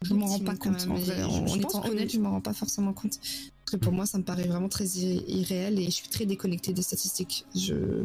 je 0.02 0.14
m'en 0.14 0.26
rends 0.26 0.38
pas 0.40 0.56
compte. 0.56 0.86
En 0.88 0.94
vrai, 0.94 1.22
en, 1.22 1.46
en 1.46 1.58
étant 1.58 1.84
honnête, 1.84 2.12
je 2.12 2.18
m'en 2.20 2.30
rends 2.30 2.40
pas 2.40 2.52
forcément 2.52 2.92
compte. 2.92 3.18
Parce 3.18 3.72
que 3.72 3.76
pour 3.76 3.92
Mhm. 3.92 3.96
moi, 3.96 4.06
ça 4.06 4.18
me 4.18 4.22
paraît 4.24 4.46
vraiment 4.46 4.68
très 4.68 4.84
irré- 4.84 5.24
irréel 5.26 5.78
et 5.80 5.86
je 5.86 5.90
suis 5.90 6.08
très 6.08 6.26
déconnectée 6.26 6.72
des 6.72 6.82
statistiques. 6.82 7.44
Je... 7.54 8.04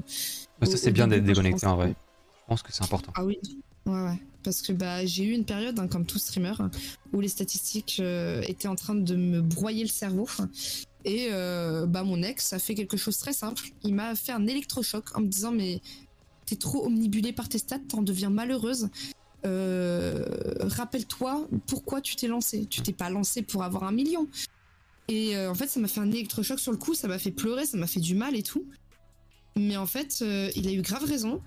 Ça, 0.63 0.77
c'est 0.77 0.91
bien 0.91 1.07
d'être 1.07 1.23
déconnecté 1.23 1.65
en 1.67 1.75
vrai. 1.75 1.89
Je 1.89 2.45
pense 2.47 2.63
que 2.63 2.73
c'est 2.73 2.83
important. 2.83 3.11
ah 3.15 3.23
oui, 3.25 3.37
ouais, 3.85 3.93
ouais. 4.03 4.21
Parce 4.43 4.61
que 4.63 4.73
bah, 4.73 5.05
j'ai 5.05 5.23
eu 5.23 5.31
une 5.33 5.45
période, 5.45 5.77
hein, 5.79 5.87
comme 5.87 6.05
tout 6.05 6.17
streamer, 6.17 6.53
où 7.13 7.19
les 7.21 7.27
statistiques 7.27 7.97
euh, 7.99 8.41
étaient 8.47 8.67
en 8.67 8.75
train 8.75 8.95
de 8.95 9.15
me 9.15 9.39
broyer 9.41 9.83
le 9.83 9.89
cerveau. 9.89 10.27
Et 11.05 11.27
euh, 11.31 11.85
bah, 11.85 12.03
mon 12.03 12.21
ex 12.23 12.51
a 12.53 12.59
fait 12.59 12.73
quelque 12.75 12.97
chose 12.97 13.15
de 13.17 13.21
très 13.21 13.33
simple. 13.33 13.69
Il 13.83 13.93
m'a 13.93 14.15
fait 14.15 14.31
un 14.31 14.47
électrochoc 14.47 15.15
en 15.15 15.21
me 15.21 15.27
disant 15.27 15.51
Mais 15.51 15.79
t'es 16.47 16.55
trop 16.55 16.85
omnibulée 16.85 17.33
par 17.33 17.49
tes 17.49 17.59
stats, 17.59 17.79
t'en 17.87 18.01
deviens 18.01 18.29
malheureuse. 18.31 18.89
Euh, 19.45 20.25
Rappelle-toi 20.61 21.47
pourquoi 21.67 22.01
tu 22.01 22.15
t'es 22.15 22.27
lancé. 22.27 22.65
Tu 22.69 22.81
t'es 22.81 22.93
pas 22.93 23.09
lancé 23.09 23.41
pour 23.41 23.63
avoir 23.63 23.83
un 23.83 23.91
million. 23.91 24.27
Et 25.07 25.35
euh, 25.35 25.49
en 25.51 25.55
fait, 25.55 25.67
ça 25.67 25.79
m'a 25.79 25.87
fait 25.87 25.99
un 25.99 26.11
électrochoc 26.11 26.59
sur 26.59 26.71
le 26.71 26.77
coup, 26.77 26.93
ça 26.93 27.07
m'a 27.07 27.17
fait 27.19 27.31
pleurer, 27.31 27.65
ça 27.65 27.77
m'a 27.77 27.87
fait 27.87 27.99
du 27.99 28.15
mal 28.15 28.35
et 28.35 28.43
tout. 28.43 28.65
Mais 29.57 29.75
en 29.77 29.85
fait, 29.87 30.19
euh, 30.21 30.49
il 30.55 30.67
a 30.67 30.71
eu 30.71 30.81
grave 30.81 31.03
raison. 31.03 31.41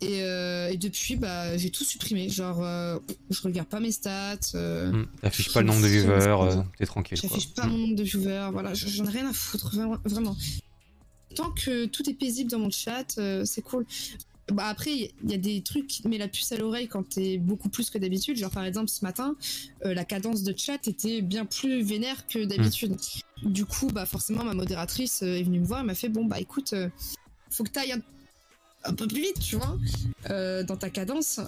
Et, 0.00 0.22
euh, 0.22 0.68
et 0.70 0.76
depuis, 0.76 1.16
bah, 1.16 1.56
j'ai 1.56 1.70
tout 1.70 1.84
supprimé. 1.84 2.28
Genre, 2.28 2.62
euh, 2.62 2.98
je 3.30 3.40
regarde 3.42 3.68
pas 3.68 3.80
mes 3.80 3.92
stats. 3.92 4.38
euh, 4.54 4.90
Hmm, 4.92 5.06
T'affiches 5.20 5.52
pas 5.52 5.60
le 5.60 5.66
nombre 5.66 5.82
de 5.82 5.86
viewers, 5.88 6.62
t'es 6.78 6.86
tranquille. 6.86 7.18
J'affiche 7.20 7.52
pas 7.54 7.66
Hmm. 7.66 7.70
mon 7.70 7.78
nombre 7.78 7.96
de 7.96 8.02
viewers. 8.02 8.48
Voilà, 8.52 8.74
je- 8.74 8.86
j'en 8.88 9.04
ai 9.06 9.10
rien 9.10 9.28
à 9.28 9.32
foutre, 9.32 9.70
vraiment. 10.04 10.36
Tant 11.34 11.50
que 11.50 11.86
tout 11.86 12.08
est 12.08 12.14
paisible 12.14 12.50
dans 12.50 12.58
mon 12.60 12.70
chat, 12.70 13.18
c'est 13.44 13.62
cool. 13.62 13.86
Bah 14.52 14.66
après, 14.66 14.90
il 14.94 15.30
y 15.30 15.34
a 15.34 15.38
des 15.38 15.62
trucs 15.62 15.86
qui 15.86 16.02
te 16.02 16.08
met 16.08 16.18
la 16.18 16.28
puce 16.28 16.52
à 16.52 16.56
l'oreille 16.58 16.86
quand 16.86 17.08
t'es 17.08 17.38
beaucoup 17.38 17.70
plus 17.70 17.88
que 17.88 17.96
d'habitude. 17.96 18.36
Genre 18.36 18.50
par 18.50 18.64
exemple 18.64 18.88
ce 18.90 19.02
matin, 19.04 19.36
euh, 19.86 19.94
la 19.94 20.04
cadence 20.04 20.42
de 20.42 20.54
chat 20.56 20.86
était 20.86 21.22
bien 21.22 21.46
plus 21.46 21.82
vénère 21.82 22.26
que 22.26 22.44
d'habitude. 22.44 22.94
Du 23.42 23.64
coup, 23.64 23.86
bah 23.88 24.04
forcément 24.04 24.44
ma 24.44 24.52
modératrice 24.52 25.22
euh, 25.22 25.38
est 25.38 25.42
venue 25.44 25.60
me 25.60 25.64
voir 25.64 25.80
et 25.80 25.84
m'a 25.84 25.94
fait 25.94 26.10
bon 26.10 26.26
bah 26.26 26.40
écoute, 26.40 26.74
euh, 26.74 26.90
faut 27.50 27.64
que 27.64 27.70
t'ailles 27.70 27.92
un, 27.92 28.02
un 28.84 28.92
peu 28.94 29.06
plus 29.08 29.22
vite, 29.22 29.40
tu 29.40 29.56
vois, 29.56 29.78
euh, 30.28 30.62
dans 30.62 30.76
ta 30.76 30.90
cadence. 30.90 31.40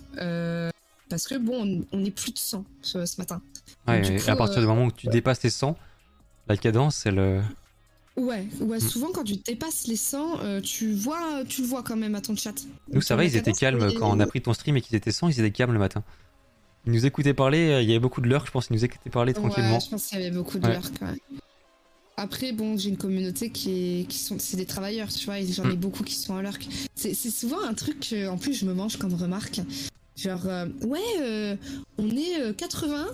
parce 1.11 1.27
que 1.29 1.35
bon, 1.37 1.85
on, 1.93 1.99
on 1.99 2.05
est 2.05 2.11
plus 2.11 2.33
de 2.33 2.39
100 2.39 2.65
ce, 2.81 3.05
ce 3.05 3.21
matin. 3.21 3.43
Ouais, 3.87 4.07
et 4.07 4.17
coup, 4.19 4.31
à 4.31 4.37
partir 4.37 4.61
du 4.61 4.67
moment 4.67 4.85
où 4.87 4.93
tu 4.93 5.09
dépasses 5.09 5.43
les 5.43 5.51
100, 5.51 5.77
la 6.49 6.57
cadence, 6.57 7.05
elle. 7.05 7.45
Ouais, 8.17 8.47
ouais, 8.61 8.79
Mm. 8.79 8.81
souvent 8.81 9.13
quand 9.13 9.25
tu 9.25 9.37
dépasses 9.37 9.87
les 9.87 9.97
100, 9.97 10.41
euh, 10.41 10.61
tu 10.63 10.93
vois, 10.93 11.45
tu 11.49 11.61
le 11.61 11.67
vois 11.67 11.83
quand 11.83 11.97
même 11.97 12.15
à 12.15 12.21
ton 12.23 12.35
chat. 12.35 12.55
Nous, 12.91 13.03
ça 13.03 13.15
va, 13.15 13.25
ils 13.25 13.37
étaient 13.37 13.53
calmes 13.53 13.93
quand 13.99 14.11
on 14.11 14.21
a 14.21 14.27
pris 14.27 14.41
ton 14.41 14.55
stream 14.55 14.77
et 14.77 14.81
qu'ils 14.81 14.97
étaient 14.97 15.13
100, 15.13 15.29
ils 15.29 15.39
étaient 15.41 15.51
calmes 15.51 15.73
le 15.75 15.79
matin. 15.79 16.03
Ils 16.87 16.93
nous 16.93 17.05
écoutaient 17.05 17.35
parler, 17.35 17.69
euh, 17.71 17.83
il 17.83 17.89
y 17.89 17.91
avait 17.93 17.99
beaucoup 18.01 18.21
de 18.23 18.29
lurks, 18.29 18.47
je 18.47 18.53
pense, 18.53 18.69
ils 18.71 18.75
nous 18.75 18.85
écoutaient 18.85 19.11
parler 19.11 19.35
tranquillement. 19.35 19.75
Ouais, 19.75 19.81
je 19.85 19.91
pense 19.91 20.07
qu'il 20.07 20.19
y 20.19 20.23
avait 20.23 20.35
beaucoup 20.35 20.59
de 20.59 20.67
Ouais. 20.67 20.73
lurks, 20.75 21.03
ouais. 21.03 21.19
Après, 22.17 22.53
bon, 22.53 22.79
j'ai 22.79 22.89
une 22.89 22.97
communauté 22.97 23.51
qui 23.51 24.01
est, 24.01 24.05
qui 24.07 24.17
sont, 24.19 24.39
c'est 24.39 24.57
des 24.57 24.65
travailleurs, 24.65 25.13
tu 25.13 25.27
vois, 25.27 25.39
et 25.39 25.47
j'en 25.47 25.65
ai 25.69 25.75
Mm. 25.77 25.81
beaucoup 25.81 26.03
qui 26.03 26.15
sont 26.15 26.33
en 26.33 26.41
lurk. 26.41 26.67
C'est, 26.95 27.13
c'est 27.13 27.31
souvent 27.31 27.61
un 27.63 27.75
truc 27.75 28.01
que, 28.09 28.29
en 28.29 28.39
plus, 28.39 28.55
je 28.55 28.65
me 28.65 28.73
mange 28.73 28.97
comme 28.97 29.13
remarque. 29.15 29.61
Genre, 30.17 30.47
euh, 30.47 30.67
ouais, 30.87 31.01
euh, 31.21 31.57
on 31.99 32.09
est 32.17 32.41
euh, 32.41 32.53
80, 32.55 33.07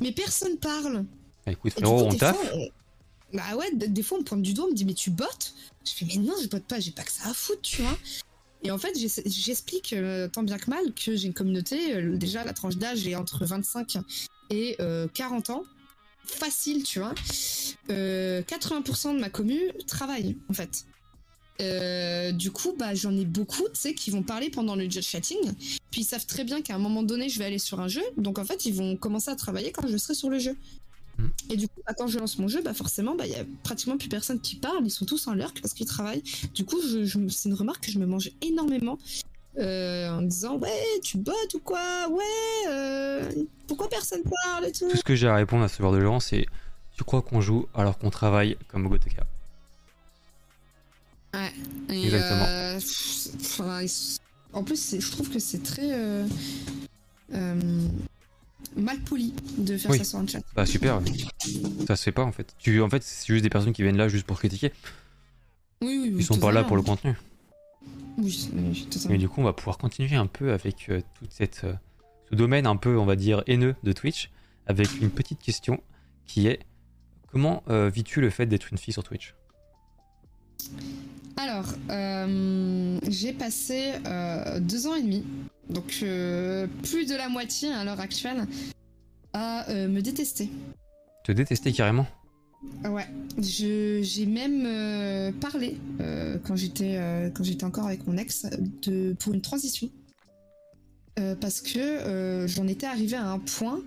mais 0.00 0.10
personne 0.10 0.56
parle. 0.56 1.04
Bah, 1.46 1.52
écoute, 1.52 1.72
frérot, 1.74 2.08
on 2.08 2.14
taffe. 2.16 2.36
Bah 3.34 3.56
ouais, 3.56 3.70
des 3.74 4.02
fois 4.02 4.18
on 4.18 4.20
me 4.20 4.24
pointe 4.24 4.42
du 4.42 4.54
doigt, 4.54 4.66
on 4.66 4.70
me 4.70 4.74
dit 4.74 4.84
mais 4.84 4.94
tu 4.94 5.10
bottes? 5.10 5.54
Je 5.84 5.92
fais 5.92 6.06
mais 6.06 6.16
non, 6.16 6.34
je 6.40 6.48
botte 6.48 6.64
pas, 6.64 6.80
j'ai 6.80 6.92
pas 6.92 7.02
que 7.02 7.12
ça 7.12 7.28
à 7.28 7.34
foutre, 7.34 7.62
tu 7.62 7.82
vois. 7.82 7.98
Et 8.62 8.70
en 8.70 8.78
fait, 8.78 8.96
j'explique 9.26 9.92
euh, 9.92 10.26
tant 10.26 10.42
bien 10.42 10.56
que 10.56 10.70
mal 10.70 10.94
que 10.94 11.14
j'ai 11.14 11.26
une 11.26 11.34
communauté, 11.34 11.94
euh, 11.94 12.16
déjà 12.16 12.44
la 12.44 12.54
tranche 12.54 12.76
d'âge 12.76 13.06
est 13.06 13.14
entre 13.14 13.44
25 13.44 13.98
et 14.50 14.76
euh, 14.80 15.06
40 15.12 15.50
ans. 15.50 15.64
Facile, 16.24 16.82
tu 16.82 17.00
vois. 17.00 17.14
Euh, 17.90 18.42
80% 18.42 19.14
de 19.16 19.20
ma 19.20 19.28
commu 19.28 19.60
travaille, 19.86 20.38
en 20.48 20.54
fait. 20.54 20.86
Euh, 21.60 22.32
du 22.32 22.50
coup, 22.50 22.74
bah, 22.78 22.94
j'en 22.94 23.16
ai 23.16 23.26
beaucoup, 23.26 23.64
tu 23.64 23.80
sais, 23.80 23.94
qui 23.94 24.10
vont 24.10 24.22
parler 24.22 24.48
pendant 24.48 24.74
le 24.74 24.88
just 24.88 25.08
chatting. 25.08 25.38
Puis 25.90 26.00
ils 26.00 26.04
savent 26.04 26.26
très 26.26 26.44
bien 26.44 26.62
qu'à 26.62 26.74
un 26.74 26.78
moment 26.78 27.02
donné, 27.02 27.28
je 27.28 27.38
vais 27.38 27.44
aller 27.44 27.58
sur 27.58 27.80
un 27.80 27.88
jeu. 27.88 28.02
Donc 28.16 28.38
en 28.38 28.44
fait, 28.44 28.64
ils 28.64 28.74
vont 28.74 28.96
commencer 28.96 29.30
à 29.30 29.36
travailler 29.36 29.70
quand 29.70 29.86
je 29.86 29.96
serai 29.96 30.14
sur 30.14 30.30
le 30.30 30.38
jeu. 30.38 30.56
Mm. 31.18 31.26
Et 31.50 31.56
du 31.56 31.68
coup, 31.68 31.80
bah, 31.86 31.94
quand 31.96 32.06
je 32.08 32.18
lance 32.18 32.38
mon 32.38 32.48
jeu, 32.48 32.62
bah 32.62 32.74
forcément, 32.74 33.14
bah, 33.14 33.26
il 33.26 33.32
y 33.32 33.36
a 33.36 33.44
pratiquement 33.62 33.96
plus 33.98 34.08
personne 34.08 34.40
qui 34.40 34.56
parle. 34.56 34.84
Ils 34.84 34.90
sont 34.90 35.04
tous 35.04 35.26
en 35.28 35.34
lurk 35.34 35.60
parce 35.60 35.74
qu'ils 35.74 35.86
travaillent. 35.86 36.22
Du 36.54 36.64
coup, 36.64 36.80
je, 36.82 37.04
je- 37.04 37.28
c'est 37.28 37.48
une 37.48 37.54
remarque 37.54 37.84
que 37.84 37.92
je 37.92 37.98
me 37.98 38.06
mange 38.06 38.30
énormément. 38.42 38.98
euh, 39.56 40.10
en 40.10 40.22
disant 40.22 40.56
ouais 40.58 40.82
tu 41.04 41.16
bottes 41.16 41.54
ou 41.54 41.60
quoi? 41.60 42.08
Ouais 42.10 42.68
euh, 42.68 43.30
pourquoi 43.68 43.88
personne 43.88 44.22
parle 44.44 44.66
et 44.66 44.72
tout? 44.72 44.90
Tout 44.90 44.96
ce 44.96 45.04
que 45.04 45.14
j'ai 45.14 45.28
à 45.28 45.36
répondre 45.36 45.62
à 45.62 45.68
ce 45.68 45.80
genre 45.80 45.92
de 45.92 46.00
gens, 46.00 46.18
c'est 46.18 46.46
Tu 46.96 47.04
crois 47.04 47.22
qu'on 47.22 47.40
joue 47.40 47.68
alors 47.72 47.96
qu'on 47.98 48.10
travaille 48.10 48.56
comme 48.66 48.88
Goteka 48.88 49.24
Et, 51.88 52.04
Exactement. 52.06 52.46
euh, 52.48 52.78
pff, 52.80 54.18
en 54.52 54.64
plus, 54.64 54.96
je 54.98 55.10
trouve 55.12 55.30
que 55.30 55.38
c'est 55.38 55.62
très 55.62 55.92
euh, 55.92 56.26
mal 58.76 58.98
poli 59.00 59.32
de 59.58 59.76
faire 59.76 59.90
Oui. 59.90 59.98
ça 59.98 60.04
sur 60.04 60.18
un 60.18 60.26
chat. 60.26 60.40
Bah 60.54 60.66
super, 60.66 61.00
ça 61.86 61.96
se 61.96 62.02
fait 62.02 62.12
pas 62.12 62.24
en 62.24 62.32
fait. 62.32 62.54
Tu, 62.58 62.80
en 62.82 62.88
fait, 62.90 63.02
c'est 63.02 63.26
juste 63.26 63.42
des 63.42 63.50
personnes 63.50 63.72
qui 63.72 63.82
viennent 63.82 63.96
là 63.96 64.08
juste 64.08 64.26
pour 64.26 64.38
critiquer. 64.38 64.72
Oui, 65.82 65.98
oui, 66.02 66.10
oui, 66.12 66.16
Ils 66.18 66.24
sont 66.24 66.38
pas 66.38 66.52
là 66.52 66.64
pour 66.64 66.76
le 66.76 66.82
contenu. 66.82 67.14
Oui, 68.16 68.86
totalement. 68.90 69.18
du 69.18 69.28
coup, 69.28 69.40
on 69.40 69.44
va 69.44 69.52
pouvoir 69.52 69.76
continuer 69.76 70.14
un 70.14 70.26
peu 70.26 70.52
avec 70.52 70.88
euh, 70.88 71.00
toute 71.18 71.32
cette, 71.32 71.62
euh, 71.64 71.74
ce 72.30 72.36
domaine 72.36 72.66
un 72.66 72.76
peu, 72.76 72.96
on 72.96 73.04
va 73.04 73.16
dire, 73.16 73.42
haineux 73.48 73.74
de 73.82 73.92
Twitch, 73.92 74.30
avec 74.66 75.00
une 75.00 75.10
petite 75.10 75.40
question 75.40 75.80
qui 76.26 76.46
est 76.46 76.60
comment 77.32 77.62
euh, 77.68 77.90
vis-tu 77.92 78.20
le 78.20 78.30
fait 78.30 78.46
d'être 78.46 78.70
une 78.70 78.78
fille 78.78 78.92
sur 78.92 79.02
Twitch? 79.02 79.34
Alors, 81.36 81.66
euh, 81.90 82.98
j'ai 83.08 83.32
passé 83.32 83.94
deux 84.60 84.86
ans 84.86 84.94
et 84.94 85.02
demi, 85.02 85.24
donc 85.70 86.00
euh, 86.02 86.66
plus 86.82 87.06
de 87.06 87.14
la 87.14 87.28
moitié 87.28 87.72
à 87.72 87.84
l'heure 87.84 88.00
actuelle, 88.00 88.46
à 89.32 89.68
euh, 89.70 89.88
me 89.88 90.00
détester. 90.00 90.50
Te 91.24 91.32
détester 91.32 91.72
carrément? 91.72 92.06
Ouais, 92.84 93.06
j'ai 93.38 94.26
même 94.26 94.64
euh, 94.64 95.32
parlé 95.32 95.78
quand 96.46 96.56
j'étais 96.56 96.98
quand 97.34 97.44
j'étais 97.44 97.64
encore 97.64 97.86
avec 97.86 98.06
mon 98.06 98.16
ex 98.16 98.46
de 98.82 99.14
pour 99.18 99.34
une 99.34 99.42
transition. 99.42 99.90
Parce 101.40 101.60
que 101.60 102.46
j'en 102.48 102.66
étais 102.66 102.86
arrivée 102.86 103.16
à 103.16 103.28
un 103.28 103.38
point 103.38 103.80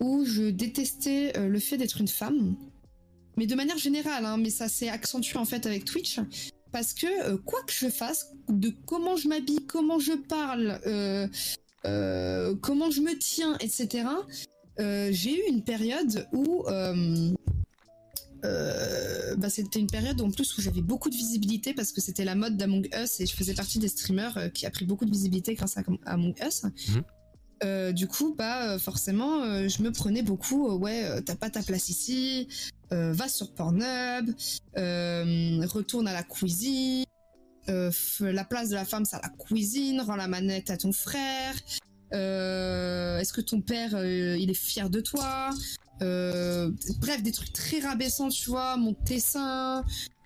où 0.00 0.24
je 0.24 0.50
détestais 0.50 1.32
le 1.38 1.58
fait 1.58 1.76
d'être 1.76 2.00
une 2.00 2.08
femme, 2.08 2.54
mais 3.36 3.46
de 3.46 3.54
manière 3.54 3.78
générale, 3.78 4.24
hein, 4.24 4.38
mais 4.38 4.50
ça 4.50 4.68
s'est 4.68 4.88
accentué 4.88 5.38
en 5.38 5.44
fait 5.44 5.66
avec 5.66 5.84
Twitch 5.84 6.18
parce 6.74 6.92
que 6.92 7.06
euh, 7.06 7.36
quoi 7.36 7.60
que 7.62 7.72
je 7.72 7.88
fasse, 7.88 8.32
de 8.48 8.72
comment 8.84 9.14
je 9.16 9.28
m'habille, 9.28 9.64
comment 9.64 10.00
je 10.00 10.14
parle, 10.14 10.80
euh, 10.88 11.28
euh, 11.86 12.56
comment 12.60 12.90
je 12.90 13.00
me 13.00 13.16
tiens, 13.16 13.56
etc. 13.60 14.08
j'ai 14.76 15.38
eu 15.38 15.48
une 15.48 15.62
période 15.62 16.26
où 16.32 16.64
euh, 16.68 17.32
bah, 19.36 19.50
c'était 19.50 19.78
une 19.78 19.86
période 19.86 20.20
en 20.20 20.32
plus 20.32 20.58
où 20.58 20.62
j'avais 20.62 20.82
beaucoup 20.82 21.10
de 21.10 21.14
visibilité 21.14 21.74
parce 21.74 21.92
que 21.92 22.00
c'était 22.00 22.24
la 22.24 22.34
mode 22.34 22.56
d'Among 22.56 22.88
Us 23.00 23.20
et 23.20 23.26
je 23.26 23.36
faisais 23.36 23.54
partie 23.54 23.78
des 23.78 23.88
streamers 23.88 24.52
qui 24.52 24.66
a 24.66 24.70
pris 24.70 24.84
beaucoup 24.84 25.04
de 25.04 25.12
visibilité 25.12 25.54
grâce 25.54 25.78
à 25.78 25.82
Among 26.06 26.34
Us. 26.44 26.64
Mhm. 26.64 27.02
Euh, 27.62 27.92
du 27.92 28.08
coup, 28.08 28.34
bah 28.36 28.80
forcément, 28.80 29.68
je 29.68 29.80
me 29.80 29.92
prenais 29.92 30.22
beaucoup. 30.22 30.72
ouais, 30.76 31.22
t'as 31.22 31.36
pas 31.36 31.50
ta 31.50 31.62
place 31.62 31.88
ici. 31.88 32.48
Euh, 32.94 33.12
va 33.12 33.28
sur 33.28 33.52
Pornhub. 33.52 34.30
euh, 34.78 35.66
retourne 35.66 36.08
à 36.08 36.12
la 36.12 36.22
cuisine. 36.22 37.04
euh, 37.68 37.90
la 38.20 38.44
place 38.44 38.68
de 38.68 38.74
la 38.74 38.84
femme, 38.84 39.04
c'est 39.04 39.16
à 39.16 39.20
la 39.22 39.30
cuisine. 39.30 40.00
Rends 40.00 40.16
la 40.16 40.28
manette 40.28 40.70
à 40.70 40.76
ton 40.76 40.92
frère. 40.92 41.54
Est-ce 42.12 43.32
que 43.32 43.40
ton 43.40 43.60
père, 43.60 43.90
il 44.04 44.50
est 44.50 44.54
fier 44.54 44.88
de 44.88 45.00
toi 45.00 45.50
bref, 46.00 47.22
des 47.22 47.32
trucs 47.32 47.52
très 47.52 47.80
rabaissants, 47.80 48.28
tu 48.28 48.50
vois, 48.50 48.76
monte 48.76 49.02
tes 49.04 49.20
seins, 49.20 49.84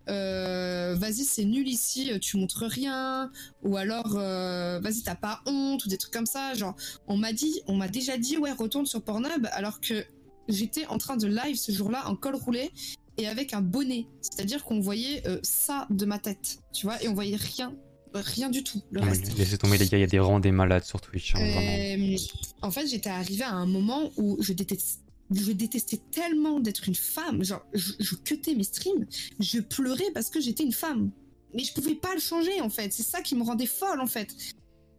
euh, 0.09 0.95
vas-y, 0.99 1.25
c'est 1.25 1.45
nul 1.45 1.69
ici, 1.69 2.11
tu 2.21 2.37
montres 2.37 2.64
rien, 2.66 3.31
ou 3.62 3.77
alors, 3.77 4.14
vas-y, 4.14 5.03
t'as 5.03 5.14
pas 5.14 5.41
honte, 5.47 5.85
ou 5.85 5.89
des 5.89 5.97
trucs 5.97 6.12
comme 6.12 6.27
ça. 6.27 6.55
Genre, 6.55 6.75
on 7.07 7.16
m'a 7.16 7.33
dit, 7.33 7.61
on 7.69 7.77
m'a 7.77 7.89
déjà 7.89 8.19
dit, 8.19 8.37
ouais, 8.39 8.53
retourne 8.53 8.87
sur 8.87 9.03
Pornhub, 9.03 9.47
alors 9.53 9.81
que 9.81 10.05
j'étais 10.49 10.86
en 10.86 10.99
train 10.99 11.16
de 11.16 11.26
live 11.26 11.57
ce 11.57 11.72
jour-là 11.72 12.09
en 12.09 12.16
col 12.16 12.34
roulé 12.36 12.70
et 13.16 13.26
avec 13.26 13.53
un 13.55 13.61
bonnet. 13.61 14.07
C'est-à-dire 14.20 14.64
qu'on 14.64 14.80
voyait 14.80 15.26
euh, 15.26 15.38
ça 15.42 15.86
de 15.90 16.05
ma 16.07 16.18
tête, 16.18 16.59
tu 16.72 16.86
vois, 16.86 17.03
et 17.03 17.09
on 17.09 17.14
voyait 17.14 17.36
rien, 17.36 17.74
rien 18.14 18.49
du 18.49 18.62
tout, 18.64 18.80
le 18.90 19.01
Non, 19.01 19.07
mais 19.07 19.12
reste. 19.12 19.36
Laissez 19.36 19.59
tomber 19.59 19.78
les 19.78 19.86
gars, 19.88 19.99
il 19.99 20.03
y 20.03 20.05
a 20.05 20.09
des 20.09 20.18
rangs 20.20 20.40
des 20.40 20.53
malades 20.53 20.84
sur 20.84 21.01
Twitch. 21.01 21.34
hein. 21.34 21.40
Euh, 21.40 22.16
en 22.62 22.70
fait, 22.70 22.86
j'étais 22.86 23.11
arrivée 23.11 23.44
à 23.44 23.53
un 23.53 23.66
moment 23.66 24.11
où 24.16 24.36
je 24.40 24.53
détestais, 24.53 25.01
je 25.30 25.53
détestais 25.53 26.01
tellement 26.11 26.61
d'être 26.61 26.88
une 26.88 26.94
femme. 26.94 27.44
Genre, 27.44 27.64
je, 27.74 27.92
je 27.99 28.14
cutais 28.14 28.55
mes 28.55 28.64
streams, 28.64 29.07
je 29.41 29.61
pleurais 29.61 30.11
parce 30.14 30.30
que 30.30 30.41
j'étais 30.41 30.64
une 30.64 30.72
femme. 30.72 31.11
Mais 31.54 31.64
je 31.64 31.72
pouvais 31.72 31.95
pas 31.95 32.14
le 32.14 32.20
changer, 32.20 32.61
en 32.61 32.68
fait. 32.68 32.92
C'est 32.92 33.03
ça 33.03 33.22
qui 33.22 33.34
me 33.34 33.42
rendait 33.42 33.64
folle, 33.66 34.00
en 34.03 34.07
fait. 34.07 34.34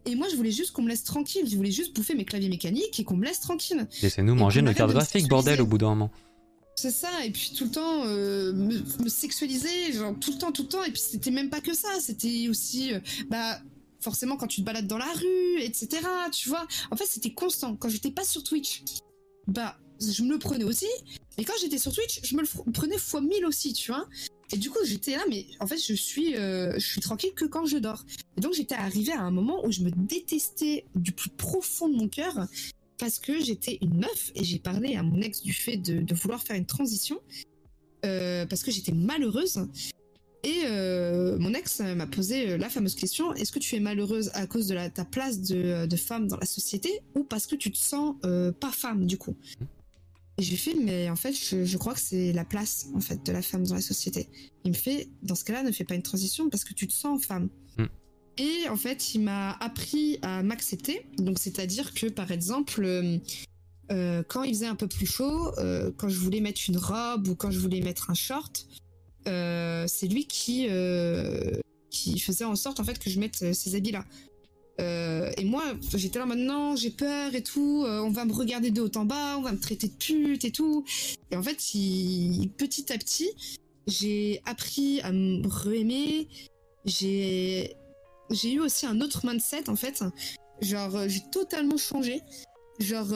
Et 0.06 0.16
moi, 0.16 0.28
je 0.30 0.36
voulais 0.36 0.52
juste 0.52 0.72
qu'on 0.72 0.82
me 0.82 0.90
laisse 0.90 1.04
tranquille. 1.04 1.48
Je 1.50 1.56
voulais 1.56 1.72
juste 1.72 1.96
bouffer 1.96 2.16
mes 2.16 2.26
claviers 2.26 2.50
mécaniques 2.50 3.00
et 3.00 3.04
qu'on 3.04 3.18
me 3.18 3.26
laisse 3.26 3.42
tranquille. 3.42 3.88
Laissez-nous 4.02 4.34
et 4.34 4.38
manger 4.38 4.62
nos 4.62 4.74
cartes 4.74 4.92
graphiques, 4.92 5.28
bordel, 5.28 5.62
au 5.62 5.66
bout 5.66 5.78
d'un 5.78 5.90
moment. 5.90 6.12
C'est 6.76 6.92
ça, 6.92 7.10
et 7.26 7.30
puis 7.30 7.52
tout 7.58 7.66
le 7.66 7.72
temps 7.72 8.06
euh, 8.06 8.54
me, 8.54 9.04
me 9.04 9.10
sexualiser, 9.10 9.92
genre 9.92 10.16
tout 10.18 10.32
le 10.32 10.38
temps, 10.38 10.54
tout 10.54 10.62
le 10.62 10.70
temps, 10.70 10.82
et 10.86 10.92
puis 10.92 11.02
c'était 11.02 11.30
même 11.30 11.50
pas 11.50 11.60
que 11.60 11.74
ça, 11.74 11.90
c'était 12.00 12.48
aussi, 12.48 12.94
euh, 12.94 13.02
bah, 13.28 13.60
forcément 14.00 14.38
quand 14.38 14.48
tu 14.48 14.62
te 14.62 14.66
balades 14.66 14.88
dans 14.88 14.98
la 14.98 15.12
rue, 15.12 15.60
etc., 15.60 15.90
tu 16.32 16.48
vois. 16.48 16.66
En 16.90 16.96
fait, 16.96 17.04
c'était 17.06 17.34
constant. 17.34 17.76
Quand 17.76 17.90
j'étais 17.90 18.12
pas 18.12 18.24
sur 18.24 18.44
Twitch, 18.44 18.84
bah, 19.48 19.78
je 20.00 20.24
me 20.24 20.32
le 20.32 20.40
prenais 20.40 20.64
aussi, 20.64 20.88
mais 21.38 21.44
quand 21.44 21.54
j'étais 21.60 21.80
sur 21.80 21.92
Twitch, 21.92 22.22
je 22.24 22.34
me 22.38 22.44
le 22.44 22.72
prenais 22.72 22.98
fois 22.98 23.20
1000 23.20 23.46
aussi, 23.46 23.74
tu 23.74 23.92
vois. 23.92 24.08
Et 24.52 24.58
du 24.58 24.70
coup, 24.70 24.80
j'étais 24.84 25.12
là, 25.12 25.24
mais 25.30 25.46
en 25.60 25.68
fait, 25.68 25.78
je 25.78 25.94
suis, 25.94 26.36
euh, 26.36 26.74
je 26.74 26.86
suis 26.86 27.02
tranquille 27.02 27.34
que 27.36 27.46
quand 27.46 27.66
je 27.66 27.78
dors. 27.78 28.04
Et 28.38 28.42
donc, 28.42 28.54
j'étais 28.54 28.76
arrivée 28.76 29.12
à 29.12 29.22
un 29.22 29.32
moment 29.32 29.64
où 29.66 29.72
je 29.72 29.82
me 29.82 29.92
détestais 29.92 30.86
du 30.96 31.12
plus 31.12 31.30
profond 31.30 31.88
de 31.88 31.96
mon 31.96 32.08
cœur 32.08 32.48
parce 32.98 33.20
que 33.20 33.40
j'étais 33.40 33.78
une 33.82 34.00
meuf 34.00 34.32
et 34.36 34.44
j'ai 34.44 34.60
parlé 34.60 34.96
à 34.96 35.04
mon 35.04 35.22
ex 35.22 35.42
du 35.42 35.54
fait 35.54 35.78
de, 35.78 36.14
vouloir 36.16 36.42
faire 36.42 36.56
une 36.56 36.66
transition 36.66 37.20
euh, 38.06 38.46
parce 38.46 38.64
que 38.64 38.72
j'étais 38.72 38.92
malheureuse. 38.92 39.68
Et 40.44 40.62
euh, 40.66 41.38
mon 41.38 41.54
ex 41.54 41.82
m'a 41.82 42.08
posé 42.08 42.58
la 42.58 42.70
fameuse 42.70 42.96
question 42.96 43.34
est-ce 43.34 43.52
que 43.52 43.60
tu 43.60 43.76
es 43.76 43.80
malheureuse 43.80 44.32
à 44.34 44.48
cause 44.48 44.68
de 44.68 44.88
ta 44.88 45.06
place 45.06 45.42
de, 45.42 45.96
femme 45.96 46.28
dans 46.28 46.38
la 46.38 46.46
société 46.46 47.02
ou 47.14 47.24
parce 47.24 47.46
que 47.46 47.56
tu 47.56 47.72
te 47.72 47.78
sens 47.78 48.16
pas 48.60 48.72
femme 48.72 49.06
du 49.06 49.18
coup? 49.18 49.36
Et 50.40 50.42
j'ai 50.42 50.56
fait 50.56 50.74
mais 50.74 51.10
en 51.10 51.16
fait 51.16 51.34
je, 51.34 51.66
je 51.66 51.78
crois 51.78 51.94
que 51.94 52.00
c'est 52.00 52.32
la 52.32 52.46
place 52.46 52.88
en 52.96 53.02
fait 53.02 53.26
de 53.26 53.32
la 53.32 53.42
femme 53.42 53.68
dans 53.68 53.76
la 53.76 53.82
société. 53.82 54.30
Il 54.64 54.72
me 54.72 54.76
fait 54.76 55.10
dans 55.22 55.36
ce 55.36 55.44
cas-là 55.44 55.64
ne 55.64 55.72
fais 55.72 55.84
pas 55.84 55.96
une 55.96 56.02
transition 56.02 56.50
parce 56.50 56.64
que 56.64 56.74
tu 56.74 56.88
te 56.88 56.94
sens 56.94 57.26
femme. 57.26 57.50
Mm. 57.78 57.86
Et 58.40 58.70
en 58.70 58.78
fait, 58.78 59.14
il 59.16 59.22
m'a 59.22 59.52
appris 59.60 60.18
à 60.22 60.42
m'accepter. 60.44 61.06
Donc, 61.18 61.40
c'est-à-dire 61.40 61.94
que, 61.94 62.08
par 62.08 62.32
exemple, 62.32 62.86
euh, 62.86 63.18
euh, 63.92 64.24
quand 64.28 64.44
il 64.44 64.54
faisait 64.54 64.68
un 64.68 64.76
peu 64.76 64.88
plus 64.88 65.06
chaud, 65.06 65.52
euh, 65.58 65.92
quand 65.98 66.10
je 66.10 66.18
voulais 66.18 66.40
mettre 66.40 66.62
une 66.68 66.78
robe 66.78 67.28
ou 67.28 67.36
quand 67.36 67.52
je 67.52 67.60
voulais 67.60 67.82
mettre 67.82 68.10
un 68.10 68.14
short, 68.14 68.68
euh, 69.28 69.86
c'est 69.88 70.08
lui 70.08 70.26
qui, 70.26 70.68
qui 71.90 72.20
faisait 72.20 72.46
en 72.46 72.56
sorte 72.56 72.80
en 72.80 72.84
fait 72.84 73.00
que 73.00 73.10
je 73.10 73.20
mette 73.20 73.54
ces 73.54 73.76
habits-là. 73.76 74.06
Euh, 74.80 75.32
et 75.38 75.44
moi, 75.44 75.64
j'étais 75.94 76.20
là 76.20 76.26
maintenant, 76.26 76.76
j'ai 76.76 76.90
peur 76.90 77.36
et 77.36 77.44
tout. 77.44 77.84
euh, 77.86 78.00
on 78.02 78.10
va 78.10 78.26
me 78.26 78.34
regarder 78.34 78.72
de 78.72 78.82
haut 78.82 78.92
en 78.96 79.06
bas, 79.06 79.38
on 79.38 79.42
va 79.42 79.52
me 79.52 79.60
traiter 79.60 79.88
de 79.88 79.94
pute 79.94 80.46
et 80.46 80.52
tout. 80.52 80.86
Et 81.32 81.36
en 81.36 81.44
fait, 81.44 81.58
petit 81.58 82.94
à 82.94 82.98
petit, 82.98 83.30
j'ai 83.88 84.42
appris 84.46 85.02
à 85.02 85.12
me 85.12 85.48
re-aimer. 85.48 86.28
J'ai 86.86 87.76
j'ai 88.30 88.54
eu 88.54 88.60
aussi 88.60 88.86
un 88.86 89.02
autre 89.02 89.26
mindset 89.26 89.70
en 89.70 89.76
fait. 89.76 90.04
Genre, 90.62 90.96
euh, 90.96 91.08
j'ai 91.08 91.22
totalement 91.32 91.78
changé. 91.78 92.22
Genre, 92.80 93.08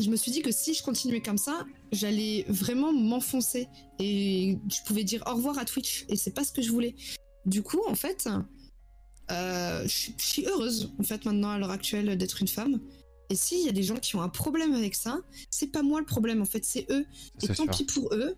je 0.00 0.10
me 0.10 0.16
suis 0.16 0.32
dit 0.32 0.42
que 0.42 0.50
si 0.50 0.74
je 0.74 0.82
continuais 0.82 1.20
comme 1.20 1.38
ça, 1.38 1.64
j'allais 1.92 2.44
vraiment 2.48 2.92
m'enfoncer 2.92 3.68
et 4.00 4.58
je 4.68 4.82
pouvais 4.84 5.04
dire 5.04 5.22
au 5.30 5.36
revoir 5.36 5.58
à 5.58 5.64
Twitch 5.64 6.04
et 6.08 6.16
c'est 6.16 6.32
pas 6.32 6.42
ce 6.42 6.50
que 6.50 6.60
je 6.62 6.72
voulais. 6.72 6.96
Du 7.46 7.62
coup, 7.62 7.80
en 7.86 7.94
fait, 7.94 8.28
euh, 9.30 9.82
je 9.84 10.10
suis- 10.18 10.44
heureuse 10.46 10.92
en 10.98 11.02
fait 11.02 11.24
maintenant 11.24 11.50
à 11.50 11.58
l'heure 11.58 11.70
actuelle 11.70 12.16
d'être 12.18 12.40
une 12.40 12.48
femme. 12.48 12.80
Et 13.30 13.36
s'il 13.36 13.64
y 13.64 13.68
a 13.68 13.72
des 13.72 13.82
gens 13.82 13.96
qui 13.96 14.16
ont 14.16 14.22
un 14.22 14.28
problème 14.28 14.74
avec 14.74 14.94
ça, 14.94 15.20
c'est 15.50 15.68
pas 15.72 15.82
moi 15.82 15.98
le 16.00 16.06
problème 16.06 16.42
en 16.42 16.44
fait, 16.44 16.64
c'est 16.64 16.86
eux. 16.90 17.06
Et 17.42 17.46
tant 17.48 17.54
sûr. 17.54 17.70
pis 17.70 17.84
pour 17.84 18.12
eux. 18.14 18.36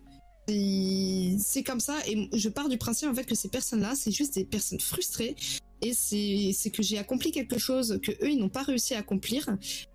C'est 1.39 1.63
comme 1.63 1.79
ça. 1.81 1.97
Et 2.07 2.29
je 2.33 2.49
pars 2.49 2.69
du 2.69 2.77
principe 2.77 3.09
en 3.09 3.13
fait 3.13 3.25
que 3.25 3.35
ces 3.35 3.49
personnes-là, 3.49 3.93
c'est 3.95 4.11
juste 4.11 4.35
des 4.35 4.45
personnes 4.45 4.79
frustrées. 4.79 5.35
Et 5.81 5.93
c'est 5.93 6.71
que 6.71 6.81
j'ai 6.81 6.97
accompli 6.97 7.31
quelque 7.31 7.59
chose 7.59 7.99
que 8.01 8.11
eux 8.11 8.31
ils 8.31 8.39
n'ont 8.39 8.49
pas 8.49 8.63
réussi 8.63 8.95
à 8.95 8.99
accomplir. 8.99 9.47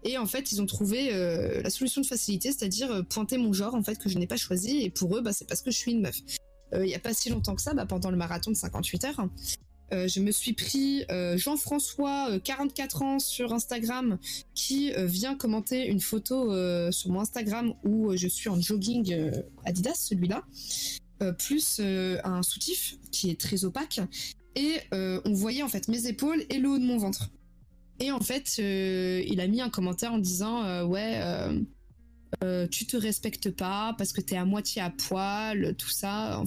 Et 0.05 0.17
en 0.19 0.27
fait, 0.27 0.53
ils 0.53 0.61
ont 0.63 0.67
trouvé 0.67 1.13
euh, 1.13 1.61
la 1.63 1.71
solution 1.71 2.01
de 2.03 2.07
facilité, 2.07 2.53
c'est-à-dire 2.53 2.91
euh, 2.93 3.03
pointer 3.03 3.37
mon 3.39 3.53
genre 3.53 3.75
en 3.75 3.83
fait 3.83 3.99
que 3.99 4.09
je 4.09 4.19
n'ai 4.19 4.27
pas 4.29 4.37
choisi. 4.37 4.83
Et 4.83 4.91
pour 4.91 5.17
eux, 5.17 5.23
bah, 5.23 5.33
c'est 5.33 5.47
parce 5.49 5.61
que 5.63 5.71
je 5.73 5.77
suis 5.79 5.91
une 5.93 6.03
meuf. 6.03 6.21
Euh, 6.75 6.85
Il 6.87 6.91
y 6.91 6.95
a 6.95 7.01
pas 7.01 7.15
si 7.15 7.31
longtemps 7.31 7.57
que 7.57 7.63
ça, 7.63 7.75
bah, 7.75 7.85
pendant 7.87 8.11
le 8.11 8.17
marathon 8.17 8.51
de 8.53 8.57
58 8.57 9.05
heures, 9.07 9.27
euh, 9.93 10.09
je 10.09 10.21
me 10.21 10.31
suis 10.31 10.53
pris 10.53 11.05
euh, 11.11 11.37
Jean-François, 11.37 12.31
euh, 12.31 12.39
44 12.39 13.03
ans, 13.03 13.19
sur 13.19 13.53
Instagram, 13.53 14.19
qui 14.55 14.93
euh, 14.93 15.07
vient 15.07 15.37
commenter 15.37 15.87
une 15.87 16.01
photo 16.01 16.53
euh, 16.53 16.91
sur 16.91 17.11
mon 17.11 17.21
Instagram 17.21 17.75
où 17.85 18.11
euh, 18.11 18.17
je 18.17 18.29
suis 18.29 18.49
en 18.49 18.61
jogging 18.61 19.13
euh, 19.13 19.31
Adidas, 19.65 19.95
celui-là, 19.95 20.43
euh, 21.23 21.33
plus 21.33 21.79
euh, 21.81 22.19
un 22.25 22.43
soutif 22.43 22.97
qui 23.11 23.31
est 23.31 23.39
très 23.41 23.65
opaque. 23.65 24.01
Et 24.55 24.79
euh, 24.93 25.21
on 25.25 25.33
voyait 25.33 25.63
en 25.63 25.69
fait 25.69 25.89
mes 25.89 26.07
épaules 26.07 26.45
et 26.51 26.59
le 26.59 26.69
haut 26.69 26.79
de 26.79 26.85
mon 26.85 26.99
ventre. 26.99 27.31
Et 28.01 28.11
en 28.11 28.21
fait, 28.21 28.57
euh, 28.59 29.23
il 29.27 29.41
a 29.41 29.47
mis 29.47 29.61
un 29.61 29.71
commentaire 29.71 30.13
en 30.13 30.19
disant 30.19 30.65
euh, 30.65 30.85
Ouais, 30.85 31.21
euh, 31.23 31.61
euh, 32.43 32.67
tu 32.67 32.87
te 32.87 32.97
respectes 32.97 33.51
pas 33.51 33.95
parce 33.97 34.13
que 34.13 34.21
t'es 34.21 34.37
à 34.37 34.45
moitié 34.45 34.83
à 34.83 34.91
poil, 34.91 35.75
tout 35.77 35.91
ça. 35.91 36.43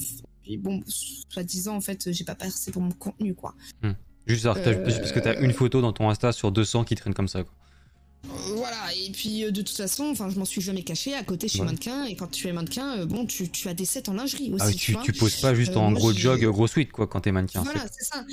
Puis 0.45 0.57
bon, 0.57 0.81
soi-disant, 0.87 1.75
en 1.75 1.81
fait, 1.81 2.11
j'ai 2.11 2.23
pas 2.23 2.35
passé 2.35 2.71
pour 2.71 2.81
mon 2.83 2.91
contenu, 2.91 3.33
quoi. 3.33 3.55
Juste, 4.27 4.45
alors, 4.45 4.61
t'as- 4.61 4.71
Euh, 4.73 4.85
juste 4.85 4.99
parce 4.99 5.11
que 5.11 5.19
t'as 5.19 5.39
une 5.41 5.53
photo 5.53 5.81
dans 5.81 5.91
ton 5.91 6.09
Insta 6.09 6.31
sur 6.31 6.51
200 6.51 6.83
qui 6.83 6.93
traîne 6.95 7.13
comme 7.15 7.27
ça. 7.27 7.43
Quoi. 7.43 7.51
Voilà, 8.55 8.75
et 8.95 9.11
puis 9.11 9.43
euh, 9.43 9.51
de 9.51 9.61
toute 9.61 9.75
façon, 9.77 10.05
enfin, 10.05 10.29
je 10.31 10.37
m'en 10.39 10.45
suis 10.45 10.61
jamais 10.61 10.81
caché. 10.83 11.13
À 11.13 11.23
côté, 11.23 11.47
je 11.47 11.53
suis 11.53 11.59
Ouais. 11.61 11.67
mannequin, 11.67 12.05
et 12.05 12.15
quand 12.15 12.27
tu 12.31 12.47
es 12.47 12.53
mannequin, 12.53 12.97
euh, 12.99 13.05
bon, 13.05 13.25
tu, 13.27 13.49
tu 13.49 13.67
as 13.69 13.75
des 13.75 13.85
sets 13.85 14.09
en 14.09 14.13
lingerie 14.13 14.51
aussi. 14.51 14.63
Ah 14.63 14.67
oui, 14.67 14.75
tu 14.75 14.85
tu, 14.85 14.91
vois. 14.93 15.01
tu 15.03 15.13
poses 15.13 15.35
pas 15.41 15.53
juste 15.53 15.73
Euh, 15.73 15.79
en 15.79 15.91
moi, 15.91 15.99
gros 15.99 16.11
jog, 16.13 16.43
gros 16.45 16.65
sweat 16.67 16.91
quoi 16.91 17.05
quand 17.05 17.21
t'es 17.21 17.31
mannequin. 17.31 17.61
Voilà, 17.61 17.85
c'est 17.91 18.03
ça. 18.05 18.25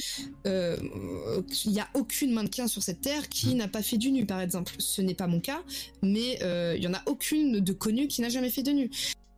Il 1.66 1.72
y 1.72 1.80
a 1.80 1.88
aucune 1.94 2.32
mannequin 2.32 2.68
sur 2.68 2.82
cette 2.82 3.00
terre 3.02 3.28
qui 3.28 3.54
Mm. 3.54 3.58
n'a 3.58 3.68
pas 3.68 3.82
fait 3.82 3.98
du 3.98 4.10
nu, 4.12 4.24
par 4.26 4.40
exemple. 4.40 4.74
Ce 4.78 5.02
n'est 5.02 5.14
pas 5.14 5.26
mon 5.26 5.40
cas, 5.40 5.60
mais 6.02 6.38
il 6.76 6.82
y 6.82 6.86
en 6.86 6.94
a 6.94 7.02
aucune 7.06 7.60
de 7.60 7.72
connue 7.72 8.08
qui 8.08 8.20
n'a 8.22 8.28
jamais 8.30 8.50
fait 8.50 8.62
de 8.62 8.72
nu. 8.72 8.90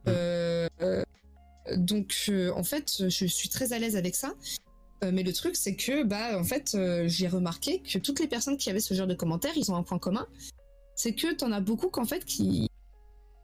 Euh, 0.07 0.69
donc, 1.77 2.15
euh, 2.29 2.51
en 2.55 2.65
fait, 2.65 3.09
je 3.09 3.27
suis 3.27 3.49
très 3.49 3.73
à 3.73 3.79
l'aise 3.79 3.97
avec 3.97 4.15
ça. 4.15 4.35
Euh, 5.03 5.11
mais 5.13 5.23
le 5.23 5.33
truc, 5.33 5.57
c'est 5.57 5.77
que, 5.77 6.03
bah, 6.05 6.39
en 6.39 6.45
fait, 6.45 6.75
euh, 6.75 7.05
j'ai 7.09 7.29
remarqué 7.29 7.81
que 7.81 7.99
toutes 7.99 8.21
les 8.21 8.29
personnes 8.29 8.57
qui 8.57 8.71
avaient 8.71 8.81
ce 8.81 8.95
genre 8.95 9.07
de 9.07 9.15
commentaires, 9.15 9.53
ils 9.57 9.71
ont 9.71 9.77
un 9.77 9.83
point 9.83 9.99
commun. 9.99 10.27
C'est 10.95 11.15
que 11.15 11.35
t'en 11.35 11.53
as 11.53 11.61
beaucoup 11.61 11.89
qu'en 11.89 12.05
fait, 12.05 12.25
qui. 12.25 12.69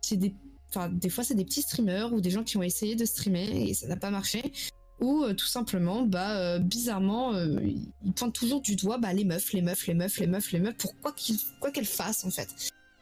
C'est 0.02 0.16
des. 0.16 0.34
Enfin, 0.68 0.88
des 0.88 1.10
fois, 1.10 1.24
c'est 1.24 1.34
des 1.34 1.44
petits 1.44 1.62
streamers 1.62 2.12
ou 2.12 2.20
des 2.20 2.30
gens 2.30 2.44
qui 2.44 2.56
ont 2.56 2.62
essayé 2.62 2.94
de 2.94 3.04
streamer 3.04 3.68
et 3.68 3.74
ça 3.74 3.88
n'a 3.88 3.96
pas 3.96 4.10
marché 4.10 4.52
ou 5.00 5.24
euh, 5.24 5.34
tout 5.34 5.46
simplement, 5.46 6.02
bah, 6.02 6.38
euh, 6.38 6.58
bizarrement, 6.58 7.32
euh, 7.34 7.58
ils 8.04 8.12
pointent 8.12 8.34
toujours 8.34 8.60
du 8.60 8.76
doigt 8.76 8.98
bah, 8.98 9.12
les 9.12 9.24
meufs, 9.24 9.52
les 9.52 9.62
meufs, 9.62 9.86
les 9.86 9.94
meufs, 9.94 10.18
les 10.18 10.26
meufs, 10.26 10.52
les 10.52 10.60
meufs, 10.60 10.76
pour 10.76 10.94
quoi 11.00 11.12
qu'ils- 11.12 11.40
quoi 11.58 11.70
qu'elles 11.70 11.86
fassent 11.86 12.24
en 12.24 12.30
fait. 12.30 12.48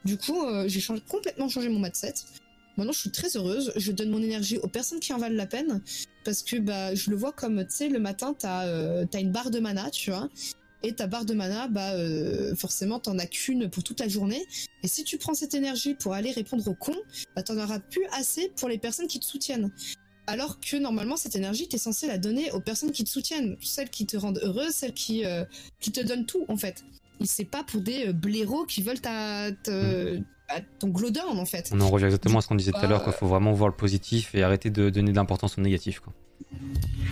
Du 0.05 0.17
coup, 0.17 0.41
euh, 0.45 0.69
j'ai 0.69 0.81
complètement 1.09 1.49
changé 1.49 1.69
mon 1.69 1.81
mindset. 1.81 2.15
Maintenant, 2.79 2.93
je 2.93 3.01
suis 3.01 3.11
très 3.11 3.37
heureuse. 3.37 3.73
Je 3.77 3.91
donne 3.91 4.09
mon 4.11 4.23
énergie 4.23 4.57
aux 4.59 4.69
personnes 4.69 5.01
qui 5.01 5.13
en 5.13 5.19
valent 5.19 5.35
la 5.35 5.47
peine 5.47 5.83
parce 6.25 6.43
que 6.43 6.57
bah, 6.57 6.95
je 6.95 7.11
le 7.11 7.17
vois 7.17 7.33
comme, 7.33 7.65
tu 7.65 7.75
sais, 7.75 7.89
le 7.89 7.99
matin, 7.99 8.35
t'as 8.39 8.67
euh, 8.67 9.05
une 9.15 9.33
barre 9.33 9.51
de 9.51 9.59
mana, 9.59 9.91
tu 9.91 10.11
vois. 10.11 10.29
Et 10.85 10.93
ta 10.95 11.09
barre 11.09 11.25
de 11.25 11.35
mana, 11.35 11.67
bah, 11.67 11.95
euh, 11.95 12.55
forcément, 12.55 13.01
t'en 13.01 13.19
as 13.19 13.27
qu'une 13.27 13.69
pour 13.69 13.83
toute 13.83 13.99
la 13.99 14.07
journée. 14.07 14.47
Et 14.85 14.89
si 14.89 15.03
tu 15.03 15.19
prends 15.19 15.35
cette 15.35 15.55
énergie 15.55 15.95
pour 15.95 16.15
aller 16.15 16.31
répondre 16.31 16.67
aux 16.69 16.75
cons, 16.75 16.95
bah, 17.35 17.43
t'en 17.43 17.59
auras 17.59 17.81
plus 17.81 18.07
assez 18.13 18.53
pour 18.57 18.69
les 18.69 18.79
personnes 18.79 19.09
qui 19.09 19.19
te 19.19 19.25
soutiennent. 19.25 19.73
Alors 20.29 20.61
que 20.61 20.77
normalement, 20.77 21.17
cette 21.17 21.35
énergie, 21.35 21.67
t'es 21.67 21.79
censé 21.79 22.07
la 22.07 22.17
donner 22.19 22.53
aux 22.53 22.61
personnes 22.61 22.93
qui 22.93 23.03
te 23.03 23.09
soutiennent, 23.11 23.57
celles 23.61 23.91
qui 23.91 24.07
te 24.07 24.17
rendent 24.17 24.39
heureuse, 24.45 24.71
celles 24.73 24.95
qui, 24.95 25.25
euh, 25.25 25.45
qui 25.81 25.91
te 25.91 26.01
donnent 26.01 26.27
tout, 26.27 26.45
en 26.47 26.57
fait. 26.57 26.85
Et 27.21 27.27
c'est 27.27 27.45
pas 27.45 27.65
pour 27.65 27.81
des 27.81 28.13
blaireaux 28.13 28.65
qui 28.67 28.83
veulent 28.83 29.01
ta- 29.01 29.51
ta- 29.51 29.73
ton 30.79 30.89
glow 30.89 31.11
down, 31.11 31.39
en 31.39 31.45
fait. 31.45 31.71
On 31.73 31.81
en 31.81 31.89
revient 31.89 32.07
exactement 32.07 32.39
à 32.39 32.43
ce 32.43 32.49
qu'on 32.49 32.55
disait 32.55 32.73
tout 32.73 32.79
à 32.79 32.87
l'heure, 32.87 33.03
quoi. 33.03 33.13
Euh, 33.13 33.17
Faut 33.17 33.27
vraiment 33.27 33.53
voir 33.53 33.69
le 33.69 33.77
positif 33.77 34.35
et 34.35 34.43
arrêter 34.43 34.71
de 34.71 34.91
donner 34.91 35.11
de 35.13 35.17
l'importance 35.17 35.59
au 35.59 35.61
négatif, 35.61 36.01
quoi. 36.01 36.13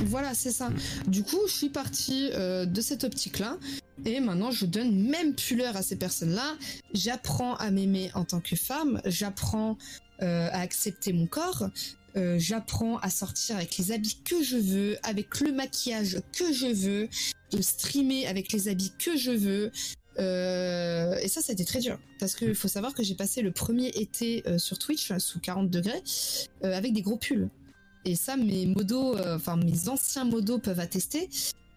Voilà, 0.05 0.35
c'est 0.35 0.53
ça. 0.53 0.71
Du 1.07 1.23
coup, 1.23 1.41
je 1.47 1.53
suis 1.53 1.69
partie 1.69 2.31
euh, 2.35 2.65
de 2.67 2.81
cette 2.81 3.05
optique-là. 3.05 3.57
Et 4.05 4.21
maintenant, 4.21 4.51
je 4.51 4.67
donne 4.67 5.09
même 5.09 5.35
plus 5.35 5.57
l'heure 5.57 5.77
à 5.77 5.83
ces 5.83 5.97
personnes-là. 5.97 6.55
J'apprends 6.93 7.57
à 7.57 7.71
m'aimer 7.71 8.11
en 8.15 8.25
tant 8.25 8.41
que 8.41 8.57
femme. 8.57 9.01
J'apprends 9.05 9.79
euh, 10.23 10.49
à 10.53 10.61
accepter 10.61 11.13
mon 11.13 11.27
corps. 11.27 11.69
Euh, 12.17 12.37
j'apprends 12.39 12.97
à 12.99 13.11
sortir 13.11 13.57
avec 13.57 13.77
les 13.77 13.93
habits 13.93 14.19
que 14.25 14.43
je 14.43 14.57
veux, 14.57 14.97
avec 15.03 15.41
le 15.41 15.53
maquillage 15.53 16.21
que 16.33 16.53
je 16.53 16.67
veux, 16.67 17.09
de 17.51 17.61
streamer 17.61 18.27
avec 18.27 18.53
les 18.53 18.69
habits 18.69 18.93
que 18.99 19.17
je 19.17 19.33
veux. 19.33 19.71
Euh, 20.19 21.17
et 21.23 21.29
ça, 21.29 21.41
ça 21.41 21.53
a 21.53 21.55
été 21.55 21.65
très 21.65 21.81
dur. 21.81 21.99
Parce 22.19 22.35
qu'il 22.35 22.55
faut 22.55 22.69
savoir 22.69 22.95
que 22.95 23.03
j'ai 23.03 23.15
passé 23.15 23.43
le 23.43 23.51
premier 23.51 23.89
été 23.89 24.43
euh, 24.47 24.59
sur 24.59 24.79
Twitch, 24.79 25.13
sous 25.19 25.41
40 25.41 25.71
degrés, 25.71 26.03
euh, 26.65 26.77
avec 26.77 26.93
des 26.93 27.03
gros 27.03 27.17
pulls. 27.17 27.49
Et 28.05 28.15
ça, 28.15 28.37
mes 28.37 28.67
modos, 28.67 29.19
enfin 29.19 29.59
anciens 29.89 30.25
modos 30.25 30.59
peuvent 30.59 30.81
attester. 30.81 31.29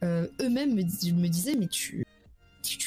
Eux-mêmes 0.04 0.76
me, 0.76 0.84
dis- 0.84 1.12
me 1.12 1.28
disaient, 1.28 1.56
mais 1.56 1.68
tu, 1.68 2.06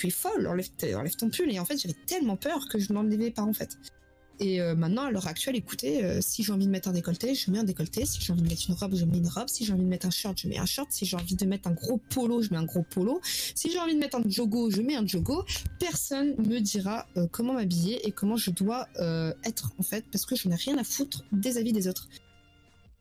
es 0.05 0.11
folle, 0.11 0.47
enlève, 0.47 1.17
ton 1.17 1.29
pull. 1.29 1.51
Et 1.53 1.59
en 1.59 1.65
fait, 1.65 1.77
j'avais 1.77 1.97
tellement 2.07 2.37
peur 2.37 2.69
que 2.69 2.79
je 2.79 2.91
ne 2.91 2.95
l'enlevais 2.95 3.33
pas 3.33 3.43
en 3.43 3.53
fait. 3.53 3.79
Et 4.43 4.61
euh, 4.61 4.75
maintenant, 4.75 5.05
à 5.05 5.11
l'heure 5.13 5.29
actuelle, 5.29 5.55
écoutez, 5.55 6.05
euh, 6.05 6.19
si 6.21 6.43
j'ai 6.43 6.53
envie 6.53 6.67
de 6.67 6.71
mettre 6.71 6.89
un 6.89 6.93
décolleté, 6.93 7.35
je 7.37 7.49
mets 7.51 7.59
un 7.59 7.65
décolleté. 7.65 8.05
Si 8.05 8.21
j'ai 8.21 8.33
envie 8.33 8.43
de 8.43 8.49
mettre 8.49 8.65
une 8.69 8.75
robe, 8.75 8.97
je 8.97 9.05
mets 9.05 9.19
une 9.19 9.29
robe. 9.29 9.49
Si 9.49 9.65
j'ai 9.65 9.73
envie 9.73 9.85
de 9.85 9.89
mettre 9.89 10.07
un 10.07 10.11
short, 10.11 10.37
je 10.37 10.49
mets 10.49 10.59
un 10.59 10.67
short. 10.67 10.91
Si 10.91 11.07
j'ai 11.07 11.17
envie 11.17 11.37
de 11.37 11.47
mettre 11.47 11.69
un 11.69 11.73
gros 11.73 11.99
polo, 12.11 12.43
je 12.43 12.51
mets 12.51 12.57
un 12.57 12.65
gros 12.65 12.83
polo. 12.83 13.21
Si 13.23 13.71
j'ai 13.71 13.79
envie 13.79 13.95
de 13.95 14.01
mettre 14.01 14.17
un 14.17 14.29
jogo, 14.29 14.69
je 14.69 14.83
mets 14.83 14.97
un 14.97 15.07
jogo. 15.07 15.45
Personne 15.79 16.35
me 16.39 16.59
dira 16.59 17.07
euh, 17.17 17.29
comment 17.31 17.55
m'habiller 17.55 18.05
et 18.07 18.11
comment 18.11 18.37
je 18.37 18.51
dois 18.51 18.89
être 19.45 19.73
en 19.79 19.83
fait, 19.83 20.05
parce 20.11 20.27
que 20.27 20.35
je 20.35 20.49
n'ai 20.49 20.57
rien 20.57 20.77
à 20.77 20.85
foutre 20.85 21.25
des 21.33 21.57
avis 21.57 21.73
des 21.73 21.87
autres. 21.87 22.09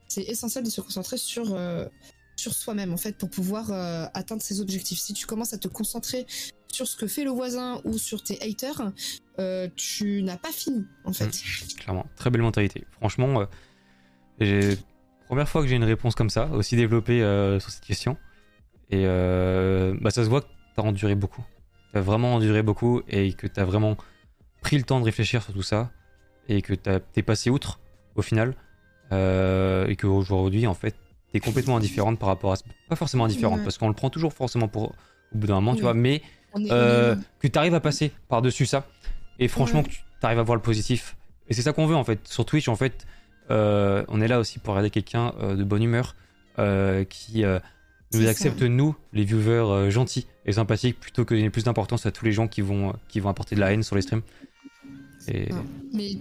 C'est 0.08 0.24
essentiel 0.24 0.64
de 0.64 0.70
se 0.70 0.82
concentrer 0.82 1.18
sur 1.18 1.58
sur 2.36 2.54
soi-même 2.54 2.94
en 2.94 2.98
fait 2.98 3.18
pour 3.18 3.30
pouvoir 3.30 3.72
atteindre 4.14 4.42
ses 4.42 4.62
objectifs. 4.62 5.00
Si 5.00 5.14
tu 5.14 5.26
commences 5.26 5.54
à 5.54 5.58
te 5.58 5.68
concentrer 5.68 6.26
sur 6.72 6.88
ce 6.88 6.96
que 6.96 7.08
fait 7.08 7.24
le 7.24 7.32
voisin 7.32 7.82
ou 7.84 7.98
sur 7.98 8.24
tes 8.24 8.42
haters, 8.42 8.92
euh, 9.40 9.68
tu 9.76 10.22
n'as 10.24 10.38
pas 10.38 10.52
fini 10.52 10.86
en 11.06 11.14
fait. 11.14 11.30
Clairement, 11.78 12.06
très 12.16 12.30
belle 12.30 12.42
mentalité. 12.42 12.86
Franchement, 12.92 13.46
euh, 14.42 14.76
première 15.28 15.48
fois 15.50 15.62
que 15.62 15.68
j'ai 15.68 15.76
une 15.76 15.84
réponse 15.84 16.16
comme 16.16 16.30
ça, 16.30 16.48
aussi 16.52 16.76
développée 16.76 17.22
euh, 17.22 17.60
sur 17.60 17.70
cette 17.72 17.84
question. 17.86 18.18
Et 18.90 19.04
bah, 19.06 20.12
ça 20.12 20.24
se 20.26 20.30
voit 20.30 20.42
que 20.42 20.48
t'as 20.76 20.82
enduré 20.82 21.16
beaucoup. 21.16 21.44
T'as 21.94 22.02
vraiment 22.02 22.36
enduré 22.36 22.62
beaucoup 22.62 23.02
et 23.08 23.34
que 23.34 23.48
t'as 23.48 23.64
vraiment 23.64 23.96
pris 24.62 24.78
le 24.78 24.84
temps 24.84 25.00
de 25.00 25.06
réfléchir 25.06 25.42
sur 25.44 25.54
tout 25.54 25.62
ça 25.64 25.92
et 26.50 26.62
que 26.62 26.74
t'as- 26.74 27.00
t'es 27.00 27.22
passé 27.24 27.50
outre 27.50 27.80
au 28.16 28.22
final 28.22 28.54
et 29.12 29.96
qu'aujourd'hui 29.98 30.68
en 30.68 30.74
fait 30.74 30.96
t'es 31.34 31.40
complètement 31.40 31.78
indifférente 31.78 32.20
par 32.20 32.28
rapport 32.30 32.52
à 32.54 32.56
ce... 32.58 32.64
pas 32.90 32.96
forcément 32.96 33.26
indifférente 33.26 33.60
Ouais. 33.60 33.64
parce 33.64 33.78
qu'on 33.78 33.88
le 33.90 33.94
prend 33.94 34.10
toujours 34.10 34.34
forcément 34.34 34.68
pour 34.68 34.94
au 35.34 35.38
bout 35.38 35.48
d'un 35.48 35.56
moment 35.56 35.76
tu 35.76 35.82
vois 35.82 35.94
mais 35.94 36.22
euh, 36.56 37.16
que 37.40 37.48
tu 37.48 37.58
arrives 37.58 37.74
à 37.76 37.80
passer 37.80 38.12
par-dessus 38.28 38.66
ça. 38.66 38.86
Et 39.40 39.48
franchement, 39.48 39.80
Ouais. 39.80 39.86
que 39.86 39.92
tu 39.92 40.02
arrives 40.26 40.40
à 40.40 40.44
voir 40.44 40.56
le 40.56 40.62
positif. 40.62 41.16
Et 41.48 41.54
c'est 41.54 41.62
ça 41.62 41.74
qu'on 41.74 41.86
veut 41.88 41.96
en 41.96 42.04
fait. 42.04 42.20
Sur 42.28 42.46
Twitch, 42.46 42.68
en 42.68 42.76
fait, 42.76 43.06
euh, 43.50 44.04
on 44.08 44.22
est 44.22 44.28
là 44.28 44.40
aussi 44.40 44.60
pour 44.60 44.74
regarder 44.74 44.90
quelqu'un 44.90 45.34
euh, 45.42 45.56
de 45.56 45.64
bonne 45.64 45.84
humeur, 45.84 46.16
qui, 47.10 47.44
nous 48.14 48.22
C'est 48.22 48.28
acceptent 48.28 48.62
nous, 48.62 48.96
les 49.14 49.24
viewers 49.24 49.90
gentils 49.90 50.28
et 50.46 50.52
sympathiques, 50.52 51.00
plutôt 51.00 51.24
que 51.26 51.34
de 51.34 51.40
donner 51.40 51.50
plus 51.50 51.64
d'importance 51.64 52.06
à 52.06 52.12
tous 52.12 52.26
les 52.26 52.32
gens 52.34 52.48
qui 52.48 52.62
vont, 52.62 52.94
qui 53.08 53.20
vont 53.20 53.30
apporter 53.30 53.56
de 53.56 53.62
la 53.62 53.72
haine 53.74 53.84
sur 53.84 53.96
les 53.96 54.02
streams. 54.02 54.22
Et 55.28 55.48
Ah. 55.52 55.56
Mais 55.94 56.18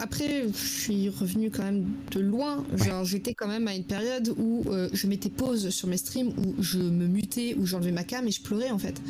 après, 0.00 0.44
je 0.48 0.56
suis 0.56 1.08
revenu 1.10 1.50
quand 1.50 1.64
même 1.64 1.84
de 2.12 2.20
loin. 2.20 2.64
Genre, 2.76 3.04
j'étais 3.04 3.34
quand 3.34 3.48
même 3.48 3.68
à 3.68 3.74
une 3.74 3.84
période 3.84 4.32
où 4.38 4.64
euh, 4.68 4.88
je 4.92 5.06
mettais 5.06 5.28
pause 5.28 5.68
sur 5.70 5.86
mes 5.88 5.98
streams, 5.98 6.28
où 6.38 6.62
je 6.62 6.78
me 6.78 7.06
mutais, 7.06 7.54
où 7.58 7.66
j'enlevais 7.66 7.92
ma 7.92 8.04
cam 8.04 8.26
et 8.26 8.30
je 8.30 8.42
pleurais 8.42 8.70
en 8.70 8.78
fait. 8.78 9.00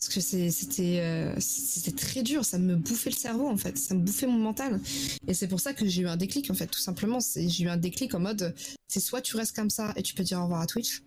Parce 0.00 0.14
que 0.14 0.20
c'était 0.20 1.00
euh, 1.00 1.34
c'était 1.40 1.90
très 1.90 2.22
dur, 2.22 2.44
ça 2.44 2.56
me 2.56 2.76
bouffait 2.76 3.10
le 3.10 3.16
cerveau 3.16 3.48
en 3.48 3.56
fait, 3.56 3.76
ça 3.76 3.94
me 3.94 4.00
bouffait 4.00 4.28
mon 4.28 4.38
mental. 4.38 4.80
Et 5.26 5.34
c'est 5.34 5.48
pour 5.48 5.58
ça 5.58 5.74
que 5.74 5.88
j'ai 5.88 6.02
eu 6.02 6.08
un 6.08 6.16
déclic 6.16 6.50
en 6.50 6.54
fait, 6.54 6.68
tout 6.68 6.78
simplement. 6.78 7.18
J'ai 7.34 7.64
eu 7.64 7.68
un 7.68 7.76
déclic 7.76 8.14
en 8.14 8.20
mode, 8.20 8.54
c'est 8.86 9.00
soit 9.00 9.20
tu 9.22 9.36
restes 9.36 9.56
comme 9.56 9.70
ça 9.70 9.92
et 9.96 10.02
tu 10.02 10.14
peux 10.14 10.22
dire 10.22 10.38
au 10.38 10.44
revoir 10.44 10.60
à 10.60 10.66
Twitch, 10.66 11.02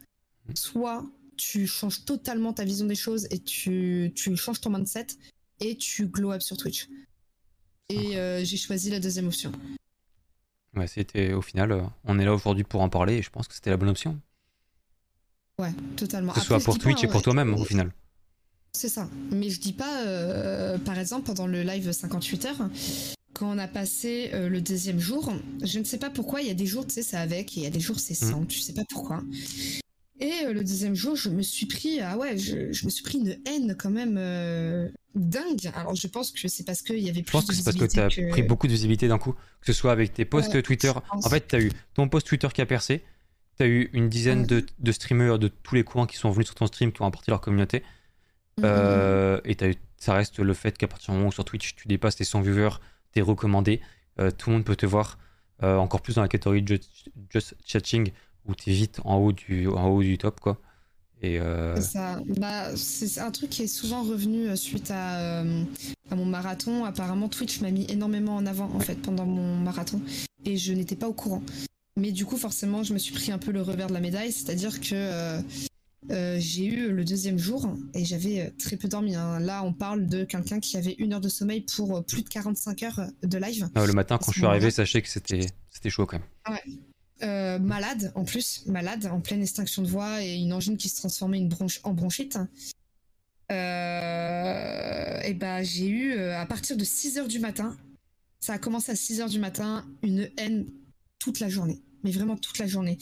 soit 0.56 1.06
tu 1.38 1.68
changes 1.68 2.04
totalement 2.04 2.52
ta 2.52 2.66
vision 2.66 2.86
des 2.86 2.96
choses 2.96 3.28
et 3.32 3.40
tu, 3.40 4.12
tu 4.14 4.36
changes 4.36 4.60
ton 4.60 4.70
mindset 4.70 5.08
et 5.62 5.78
tu 5.78 6.08
glow 6.08 6.34
up 6.34 6.42
sur 6.42 6.58
Twitch. 6.58 6.90
Et 7.90 8.18
euh, 8.18 8.44
j'ai 8.44 8.58
choisi 8.58 8.90
la 8.90 9.00
deuxième 9.00 9.28
option. 9.28 9.52
ouais, 10.76 10.88
c'était 10.88 11.34
au 11.34 11.42
final, 11.42 11.72
euh, 11.72 11.82
on 12.04 12.20
est 12.20 12.26
là 12.26 12.34
aujourd'hui 12.34 12.64
pour 12.66 12.82
en 12.82 12.90
parler 12.90 13.16
et 13.16 13.22
je 13.22 13.30
pense 13.30 13.48
que 13.48 13.54
c'était 13.54 13.70
la 13.70 13.78
bonne 13.78 13.90
option. 13.90 14.20
Ouais, 15.58 15.72
totalement. 15.96 16.34
Que 16.34 16.40
ce 16.42 16.46
soit 16.46 16.60
pour 16.60 16.78
pas, 16.78 16.84
Twitch 16.84 17.04
et 17.04 17.08
pour 17.08 17.18
ouais, 17.18 17.22
toi-même 17.22 17.54
au 17.54 17.64
final. 17.64 17.92
C'est 18.74 18.90
ça. 18.90 19.10
Mais 19.32 19.50
je 19.50 19.60
dis 19.60 19.74
pas, 19.74 20.06
euh, 20.06 20.78
par 20.78 20.98
exemple, 20.98 21.26
pendant 21.26 21.48
le 21.48 21.62
live 21.62 21.92
58 21.92 22.46
heures, 22.46 22.70
quand 23.34 23.54
on 23.54 23.58
a 23.58 23.68
passé 23.68 24.30
euh, 24.34 24.50
le 24.50 24.62
deuxième 24.62 25.00
jour, 25.00 25.32
je 25.64 25.80
ne 25.80 25.84
sais 25.84 25.98
pas 25.98 26.10
pourquoi, 26.10 26.42
il 26.42 26.48
y 26.48 26.52
a 26.52 26.54
des 26.56 26.66
jours, 26.66 26.86
tu 26.88 26.94
sais, 26.94 27.02
c'est 27.04 27.18
avec, 27.18 27.58
et 27.58 27.62
il 27.62 27.64
y 27.64 27.68
a 27.68 27.72
des 27.72 27.80
jours, 27.80 28.00
c'est 28.00 28.14
sans, 28.14 28.46
tu 28.46 28.60
sais 28.60 28.74
pas 28.74 28.84
pourquoi. 28.90 29.24
Et 30.20 30.32
euh, 30.46 30.54
le 30.54 30.62
deuxième 30.64 30.96
jour, 30.96 31.16
je 31.16 31.30
me 31.30 31.42
suis 31.42 31.66
pris, 31.66 32.00
ah 32.00 32.18
ouais, 32.18 32.38
je, 32.38 32.72
je 32.72 32.86
me 32.86 32.90
suis 32.92 33.04
pris 33.04 33.18
une 33.18 33.38
haine 33.46 33.76
quand 33.78 33.90
même 33.90 34.16
euh, 34.18 34.88
dingue. 35.16 35.72
Alors 35.76 35.96
je 35.96 36.08
pense 36.08 36.32
que 36.32 36.48
c'est 36.48 36.64
parce 36.64 36.82
qu'il 36.84 37.00
y 37.00 37.10
avait 37.10 37.20
Je 37.20 37.24
plus 37.26 37.32
pense 37.32 37.46
de 37.46 37.50
que 37.50 37.56
c'est 37.56 37.64
parce 37.64 37.76
que 37.78 37.86
tu 37.86 38.00
as 38.00 38.30
pris 38.30 38.44
beaucoup 38.44 38.68
de 38.68 38.72
visibilité 38.72 39.08
d'un 39.08 39.18
coup, 39.18 39.34
que 39.34 39.66
ce 39.66 39.74
soit 39.74 39.92
avec 39.92 40.14
tes 40.14 40.24
posts 40.26 40.54
Ouais, 40.54 40.62
Twitter. 40.62 40.92
je 40.96 41.10
pense. 41.12 41.26
En 41.26 41.30
fait, 41.30 41.48
tu 41.48 41.56
as 41.56 41.60
eu 41.60 41.72
ton 41.96 42.08
post 42.08 42.28
Twitter 42.28 42.48
qui 42.54 42.62
a 42.62 42.66
percé, 42.68 43.04
tu 43.58 43.64
as 43.64 43.68
eu 43.68 43.90
une 43.94 44.10
dizaine 44.10 44.42
Ouais. 44.42 44.48
de, 44.48 44.66
de 44.80 44.92
streamers 44.92 45.40
de 45.40 45.48
tous 45.48 45.74
les 45.76 45.84
coins 45.84 46.06
qui 46.06 46.18
sont 46.18 46.30
venus 46.30 46.46
sur 46.48 46.56
ton 46.56 46.68
stream, 46.68 46.92
qui 46.92 47.02
ont 47.02 47.06
apporté 47.08 47.32
leur 47.32 47.42
communauté. 47.42 47.82
Euh, 48.64 49.40
et 49.46 49.56
t'as 49.56 49.70
eu- 49.70 49.76
ça 49.98 50.14
reste 50.14 50.40
le 50.40 50.54
fait 50.54 50.78
qu'à 50.78 50.88
partir 50.88 51.12
du 51.14 51.18
moment 51.18 51.30
où 51.30 51.32
sur 51.32 51.46
Twitch 51.46 51.76
tu 51.76 51.88
dépasses 51.88 52.20
les 52.20 52.26
100 52.26 52.42
viewers, 52.42 52.80
t'es 53.14 53.22
recommandé, 53.22 53.82
euh, 54.20 54.32
tout 54.32 54.50
le 54.50 54.58
monde 54.58 54.66
peut 54.66 54.76
te 54.76 54.86
voir, 54.86 55.18
euh, 55.64 55.78
encore 55.78 56.02
plus 56.02 56.16
dans 56.16 56.22
la 56.22 56.28
catégorie 56.28 56.64
just, 56.68 57.10
just 57.30 57.56
chatting 57.66 58.12
où 58.46 58.56
t'es 58.56 58.72
vite 58.72 59.00
en 59.06 59.18
haut 59.18 59.32
du, 59.32 59.68
en 59.68 59.88
haut 59.88 60.02
du 60.04 60.18
top 60.18 60.40
quoi. 60.40 60.60
Et 61.24 61.40
euh, 61.40 61.76
C'est 61.76 61.82
ça. 61.94 62.20
Bah, 62.40 62.76
c'est 62.76 63.20
un 63.20 63.30
truc 63.30 63.52
qui 63.52 63.62
est 63.64 63.68
souvent 63.68 64.02
revenu 64.02 64.58
suite 64.58 64.90
à, 64.90 65.20
euh, 65.20 65.64
à 66.10 66.16
mon 66.16 66.26
marathon. 66.26 66.84
Apparemment, 66.84 67.30
Twitch 67.30 67.62
m'a 67.62 67.70
mis 67.70 67.86
énormément 67.92 68.36
en 68.36 68.46
avant 68.48 68.72
en 68.74 68.80
fait 68.80 68.96
pendant 68.96 69.26
mon 69.28 69.56
marathon 69.58 70.02
et 70.46 70.58
je 70.58 70.74
n'étais 70.74 70.96
pas 70.96 71.08
au 71.08 71.14
courant. 71.14 71.44
Mais 71.96 72.12
du 72.12 72.26
coup, 72.26 72.38
forcément, 72.38 72.82
je 72.82 72.94
me 72.94 72.98
suis 72.98 73.14
pris 73.14 73.32
un 73.32 73.38
peu 73.38 73.52
le 73.52 73.62
revers 73.62 73.86
de 73.88 73.94
la 73.94 74.00
médaille, 74.00 74.32
c'est-à-dire 74.32 74.80
que 74.82 74.94
euh, 74.94 75.40
euh, 76.10 76.38
j'ai 76.40 76.66
eu 76.66 76.92
le 76.92 77.06
deuxième 77.06 77.38
jour 77.38 77.72
et 77.94 78.04
j'avais 78.06 78.42
euh, 78.42 78.50
très 78.58 78.76
peu 78.76 78.88
dormi. 78.88 79.16
hein. 79.16 79.40
Là, 79.40 79.64
on 79.64 79.72
parle 79.74 80.08
de 80.08 80.24
quelqu'un 80.24 80.60
qui 80.60 80.76
avait 80.78 80.96
une 80.98 81.14
heure 81.14 81.22
de 81.22 81.30
sommeil 81.30 81.62
pour 81.62 81.98
euh, 81.98 82.02
plus 82.02 82.24
de 82.24 82.30
45 82.30 82.84
heures 82.84 83.02
de 83.22 83.38
live. 83.38 83.70
non, 83.76 83.86
le 83.86 83.94
matin 83.94 84.18
quand 84.18 84.32
je 84.32 84.40
suis 84.40 84.46
arrivé, 84.48 84.72
sachez 84.72 85.02
que 85.02 85.08
c'était 85.10 85.48
c'était 85.70 85.90
chaud 85.92 86.06
quand 86.08 86.18
même. 86.20 86.58
Euh, 87.24 87.60
malade 87.60 88.12
en 88.16 88.24
plus, 88.26 88.64
malade, 88.66 89.06
en 89.06 89.22
pleine 89.22 89.42
extinction 89.44 89.84
de 89.84 89.88
voix 89.88 90.24
et 90.24 90.38
une 90.38 90.54
angine 90.54 90.76
qui 90.76 90.90
se 90.90 90.96
transformait 90.96 91.38
une 91.38 91.50
bronche- 91.50 91.80
en 91.84 91.94
bronchite. 91.94 92.40
Euh, 93.52 95.20
et 95.22 95.34
ben 95.34 95.62
j'ai 95.62 95.88
eu 95.88 96.20
à 96.20 96.46
partir 96.46 96.78
de 96.78 96.84
6 96.84 97.18
heures 97.18 97.28
du 97.28 97.40
matin, 97.40 97.78
ça 98.40 98.54
a 98.54 98.58
commencé 98.58 98.92
à 98.92 98.96
6 98.96 99.22
heures 99.22 99.30
du 99.30 99.40
matin, 99.40 99.86
une 100.04 100.30
haine 100.38 100.66
toute 101.20 101.40
la 101.40 101.50
journée, 101.50 101.82
mais 102.04 102.12
vraiment 102.12 102.38
toute 102.38 102.58
la 102.60 102.66
journée. 102.68 102.98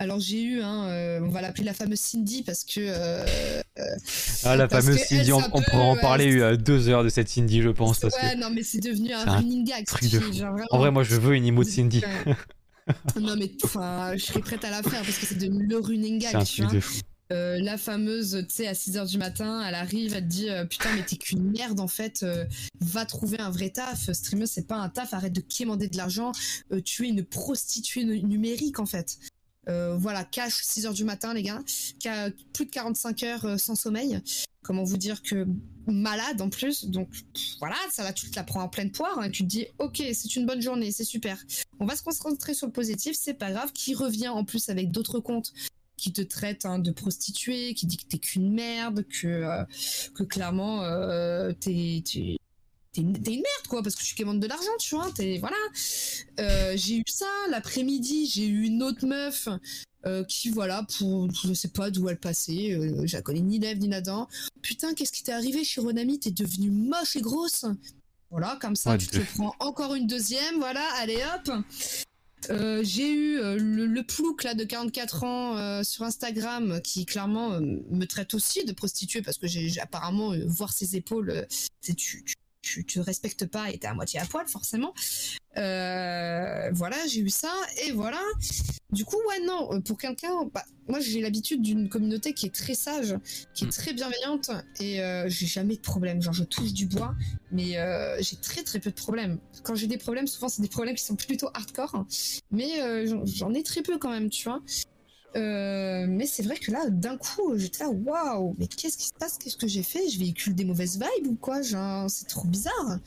Alors 0.00 0.20
j'ai 0.20 0.40
eu, 0.42 0.62
hein, 0.62 0.84
euh, 0.88 1.20
on 1.22 1.28
va 1.28 1.40
l'appeler 1.42 1.64
la 1.64 1.74
fameuse 1.74 1.98
Cindy 1.98 2.42
parce 2.44 2.62
que 2.64 2.78
euh, 2.78 3.60
Ah 4.44 4.54
la 4.56 4.68
Parce 4.68 4.84
fameuse 4.84 5.00
elle, 5.00 5.06
Cindy, 5.18 5.32
on, 5.32 5.38
on 5.38 5.58
peut, 5.58 5.64
pourra 5.70 5.82
en 5.82 5.94
ouais, 5.96 6.00
parler 6.00 6.40
euh, 6.40 6.56
deux 6.56 6.88
heures 6.88 7.02
de 7.02 7.08
cette 7.08 7.28
Cindy 7.28 7.62
je 7.62 7.68
pense 7.70 7.98
parce 7.98 8.14
ouais 8.14 8.34
que 8.34 8.38
non 8.40 8.50
mais 8.50 8.62
c'est 8.62 8.78
devenu 8.80 9.12
un 9.12 9.24
running 9.24 9.64
gag. 9.64 9.84
truc 9.86 10.04
cette 10.04 10.12
de 10.12 10.20
fille, 10.20 10.32
fou. 10.34 10.38
genre, 10.38 10.56
en 10.70 10.78
vrai 10.78 10.90
moi 10.92 11.02
je 11.02 11.16
veux 11.16 11.34
une 11.34 11.46
emote 11.46 11.66
Cindy. 11.66 12.00
Ouais. 12.26 12.34
non 13.20 13.34
mais 13.36 13.50
enfin, 13.64 14.12
je 14.16 14.24
serais 14.24 14.40
prête 14.40 14.64
à 14.64 14.70
la 14.70 14.82
faire 14.84 15.02
parce 15.02 15.18
que 15.18 15.26
c'est 15.26 15.38
devenu 15.38 15.66
le 15.66 15.78
running 15.78 16.20
C'est 16.20 16.32
gag, 16.32 16.36
un 16.42 16.44
tu 16.44 16.56
truc 16.62 16.64
vois. 16.66 16.74
de 16.74 16.80
fou. 16.80 17.00
Euh, 17.30 17.58
la 17.60 17.76
fameuse, 17.76 18.46
tu 18.48 18.54
sais, 18.54 18.66
à 18.66 18.72
6h 18.72 19.06
du 19.10 19.18
matin, 19.18 19.62
elle 19.68 19.74
arrive, 19.74 20.14
elle 20.14 20.22
te 20.24 20.28
dit 20.28 20.48
euh, 20.48 20.64
Putain, 20.64 20.88
mais 20.96 21.02
t'es 21.02 21.16
qu'une 21.16 21.42
merde 21.50 21.78
en 21.78 21.86
fait, 21.86 22.22
euh, 22.22 22.46
va 22.80 23.04
trouver 23.04 23.38
un 23.38 23.50
vrai 23.50 23.68
taf. 23.68 24.10
Streamer, 24.12 24.46
c'est 24.46 24.66
pas 24.66 24.76
un 24.76 24.88
taf, 24.88 25.12
arrête 25.12 25.34
de 25.34 25.42
quémander 25.42 25.88
de 25.88 25.96
l'argent. 25.98 26.32
Euh, 26.72 26.80
tu 26.82 27.04
es 27.04 27.08
une 27.10 27.22
prostituée 27.22 28.04
nu- 28.04 28.22
numérique 28.22 28.78
en 28.78 28.86
fait. 28.86 29.18
Euh, 29.68 29.96
voilà, 29.96 30.24
cash 30.24 30.62
6h 30.62 30.94
du 30.94 31.04
matin, 31.04 31.34
les 31.34 31.42
gars. 31.42 31.60
Ca- 32.02 32.30
plus 32.52 32.64
de 32.64 32.70
45 32.70 33.22
heures 33.24 33.44
euh, 33.44 33.56
sans 33.58 33.74
sommeil. 33.74 34.20
Comment 34.62 34.82
vous 34.84 34.96
dire 34.96 35.22
que 35.22 35.46
malade 35.86 36.40
en 36.40 36.50
plus. 36.50 36.86
Donc 36.86 37.08
voilà, 37.58 37.76
ça 37.90 38.02
là, 38.04 38.12
tu 38.12 38.30
te 38.30 38.36
la 38.36 38.44
prends 38.44 38.62
en 38.62 38.68
pleine 38.68 38.90
poire. 38.90 39.18
hein, 39.18 39.24
et 39.24 39.30
tu 39.30 39.42
te 39.44 39.48
dis 39.48 39.66
Ok, 39.78 40.02
c'est 40.12 40.36
une 40.36 40.46
bonne 40.46 40.60
journée, 40.62 40.90
c'est 40.90 41.04
super. 41.04 41.42
On 41.80 41.86
va 41.86 41.96
se 41.96 42.02
concentrer 42.02 42.54
sur 42.54 42.66
le 42.66 42.72
positif, 42.72 43.16
c'est 43.18 43.34
pas 43.34 43.50
grave. 43.52 43.72
Qui 43.72 43.94
revient 43.94 44.28
en 44.28 44.44
plus 44.44 44.68
avec 44.68 44.90
d'autres 44.90 45.20
comptes 45.20 45.52
qui 45.96 46.12
te 46.12 46.20
traite 46.22 46.64
hein, 46.64 46.78
de 46.78 46.90
prostituée, 46.92 47.74
qui 47.74 47.86
dit 47.86 47.96
que 47.96 48.04
t'es 48.06 48.18
qu'une 48.18 48.52
merde, 48.52 49.04
que, 49.08 49.26
euh, 49.26 49.64
que 50.14 50.22
clairement 50.22 50.82
t'es 51.60 52.36
t'es- 53.02 53.32
une, 53.32 53.40
merde 53.40 53.66
quoi, 53.68 53.82
parce 53.82 53.94
que 53.94 54.02
tu 54.04 54.14
commandes 54.14 54.40
de 54.40 54.46
l'argent, 54.46 54.70
tu 54.80 54.94
vois, 54.94 55.10
t'es 55.14 55.38
voilà. 55.38 55.56
Euh, 56.40 56.74
j'ai 56.76 56.96
eu 56.98 57.04
ça 57.06 57.26
l'après-midi, 57.50 58.26
j'ai 58.26 58.46
eu 58.46 58.64
une 58.64 58.82
autre 58.82 59.06
meuf 59.06 59.48
euh, 60.06 60.24
qui 60.24 60.48
voilà 60.50 60.84
pour 60.98 61.28
je 61.44 61.52
sais 61.54 61.68
pas 61.68 61.90
d'où 61.90 62.08
elle 62.08 62.18
passait, 62.18 62.72
euh, 62.72 63.06
je 63.06 63.16
la 63.16 63.22
connais 63.22 63.40
ni 63.40 63.58
lève 63.58 63.78
ni 63.78 63.88
Nadan. 63.88 64.28
Putain, 64.62 64.94
qu'est-ce 64.94 65.12
qui 65.12 65.22
t'est 65.22 65.32
arrivé, 65.32 65.62
Chironami 65.64 66.18
T'es 66.20 66.30
devenue 66.30 66.70
moche 66.70 67.16
et 67.16 67.20
grosse. 67.20 67.64
Voilà, 68.30 68.58
comme 68.60 68.76
ça, 68.76 68.90
Ouais, 68.90 68.98
tu 68.98 69.06
te 69.06 69.18
prends 69.34 69.54
encore 69.58 69.94
une 69.94 70.06
deuxième, 70.06 70.56
voilà, 70.58 70.84
allez 70.96 71.16
hop. 71.34 71.50
Euh, 72.50 72.82
j'ai 72.84 73.10
eu 73.12 73.38
euh, 73.40 73.56
le, 73.58 73.86
le 73.86 74.02
plouc 74.04 74.44
là 74.44 74.54
de 74.54 74.62
44 74.62 75.24
ans 75.24 75.56
euh, 75.56 75.82
sur 75.82 76.04
Instagram 76.04 76.80
qui 76.84 77.04
clairement 77.04 77.58
me 77.60 78.04
traite 78.04 78.32
aussi 78.34 78.64
de 78.64 78.72
prostituée 78.72 79.22
parce 79.22 79.38
que 79.38 79.48
j'ai 79.48 79.80
apparemment 79.80 80.32
voir 80.46 80.72
ses 80.72 80.94
épaules, 80.94 81.46
c'est 81.80 81.94
tu, 81.94 82.22
tu, 82.24 82.36
tu, 82.86 83.00
respectes 83.00 83.46
pas 83.46 83.70
et 83.70 83.78
t'es 83.78 83.86
à 83.86 83.94
moitié 83.94 84.20
à 84.20 84.26
poil 84.26 84.46
forcément. 84.46 84.92
Euh, 85.56 86.70
voilà, 86.72 86.96
j'ai 87.08 87.20
eu 87.20 87.30
ça 87.30 87.52
et 87.84 87.92
voilà. 87.92 88.20
Du 88.92 89.04
coup, 89.04 89.16
ouais, 89.28 89.40
non, 89.44 89.72
euh, 89.72 89.80
pour 89.80 89.98
quelqu'un, 89.98 90.30
bah, 90.54 90.64
moi 90.88 91.00
j'ai 91.00 91.20
l'habitude 91.20 91.60
d'une 91.62 91.88
communauté 91.88 92.32
qui 92.32 92.46
est 92.46 92.54
très 92.54 92.74
sage, 92.74 93.16
qui 93.54 93.64
est 93.64 93.66
Mm. 93.66 93.70
très 93.70 93.92
bienveillante 93.92 94.50
et 94.80 95.00
euh, 95.02 95.28
j'ai 95.28 95.46
jamais 95.46 95.76
de 95.76 95.80
problème. 95.80 96.22
Genre, 96.22 96.32
je 96.32 96.44
touche 96.44 96.72
du 96.72 96.86
bois, 96.86 97.14
mais 97.50 97.76
euh, 97.78 98.16
j'ai 98.20 98.36
très 98.36 98.62
très 98.62 98.78
peu 98.78 98.90
de 98.90 98.94
problèmes. 98.96 99.38
Quand 99.64 99.74
j'ai 99.74 99.86
des 99.88 99.98
problèmes, 99.98 100.26
souvent 100.26 100.48
c'est 100.48 100.62
des 100.62 100.68
problèmes 100.68 100.94
qui 100.94 101.04
sont 101.04 101.16
plutôt 101.16 101.48
hardcore, 101.54 102.04
mais 102.50 102.80
euh, 102.80 103.06
j'en- 103.06 103.24
j'en 103.26 103.52
ai 103.54 103.62
très 103.62 103.82
peu 103.82 103.98
quand 103.98 104.10
même, 104.10 104.30
tu 104.30 104.44
vois. 104.44 104.60
Euh, 105.36 106.06
mais 106.08 106.26
c'est 106.26 106.42
vrai 106.42 106.56
que 106.56 106.70
là, 106.70 106.88
d'un 106.88 107.16
coup, 107.18 107.56
j'étais 107.56 107.84
là, 107.84 107.90
waouh, 107.90 108.54
mais 108.58 108.66
qu'est-ce 108.66 108.96
qui 108.96 109.06
se 109.06 109.12
passe? 109.12 109.38
Qu'est-ce 109.38 109.56
que 109.56 109.68
j'ai 109.68 109.82
fait? 109.82 110.08
Je 110.08 110.18
véhicule 110.18 110.54
des 110.54 110.64
mauvaises 110.64 110.98
vibes 110.98 111.28
ou 111.28 111.36
quoi? 111.36 111.62
Genre, 111.62 112.10
C'est 112.10 112.26
trop 112.26 112.46
bizarre. 112.46 112.98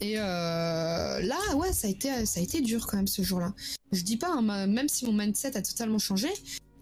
Et 0.00 0.18
euh, 0.18 1.20
là, 1.20 1.56
ouais, 1.56 1.72
ça 1.72 1.86
a 1.88 1.90
été, 1.90 2.26
ça 2.26 2.40
a 2.40 2.42
été 2.42 2.60
dur 2.60 2.86
quand 2.86 2.96
même 2.96 3.08
ce 3.08 3.22
jour-là. 3.22 3.54
Je 3.92 4.02
dis 4.02 4.16
pas, 4.16 4.30
hein, 4.30 4.66
même 4.66 4.88
si 4.88 5.04
mon 5.04 5.12
mindset 5.12 5.56
a 5.56 5.62
totalement 5.62 5.98
changé, 5.98 6.28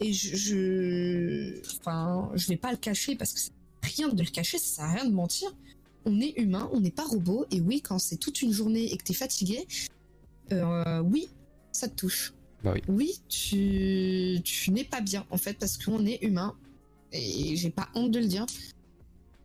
et 0.01 0.13
je, 0.13 1.61
enfin, 1.77 2.31
je 2.35 2.49
vais 2.49 2.57
pas 2.57 2.71
le 2.71 2.79
cacher 2.79 3.17
parce 3.17 3.35
que 3.35 3.41
c'est 3.41 3.51
rien 3.83 4.09
de 4.09 4.23
le 4.23 4.31
cacher, 4.31 4.59
ça 4.59 4.77
sert 4.77 4.85
à 4.85 4.93
rien 4.93 5.05
de 5.05 5.13
mentir. 5.13 5.55
On 6.07 6.19
est 6.21 6.33
humain, 6.39 6.71
on 6.73 6.81
n'est 6.81 6.91
pas 6.91 7.05
robot, 7.05 7.45
et 7.51 7.61
oui, 7.61 7.83
quand 7.83 7.99
c'est 7.99 8.17
toute 8.17 8.41
une 8.41 8.53
journée 8.53 8.91
et 8.91 8.97
que 8.97 9.05
t'es 9.05 9.15
fatigué, 9.15 9.67
euh, 10.53 11.01
oui, 11.01 11.29
ça 11.73 11.89
te 11.89 11.95
touche. 11.95 12.33
Bah 12.63 12.73
oui. 12.75 12.83
Oui, 12.89 13.21
tu, 13.29 14.41
tu 14.45 14.71
n'es 14.71 14.85
pas 14.85 15.01
bien 15.01 15.25
en 15.31 15.37
fait 15.37 15.55
parce 15.55 15.79
qu'on 15.79 16.05
est 16.05 16.23
humain 16.23 16.55
et 17.13 17.57
j'ai 17.57 17.71
pas 17.71 17.89
honte 17.95 18.11
de 18.11 18.21
le 18.21 18.27
dire. 18.27 18.47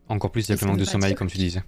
Encore 0.08 0.30
plus 0.30 0.48
avec 0.50 0.60
le 0.60 0.68
manque 0.68 0.78
de 0.78 0.84
sommeil 0.84 1.10
dire 1.10 1.18
comme 1.18 1.28
tu 1.30 1.38
disais. 1.38 1.62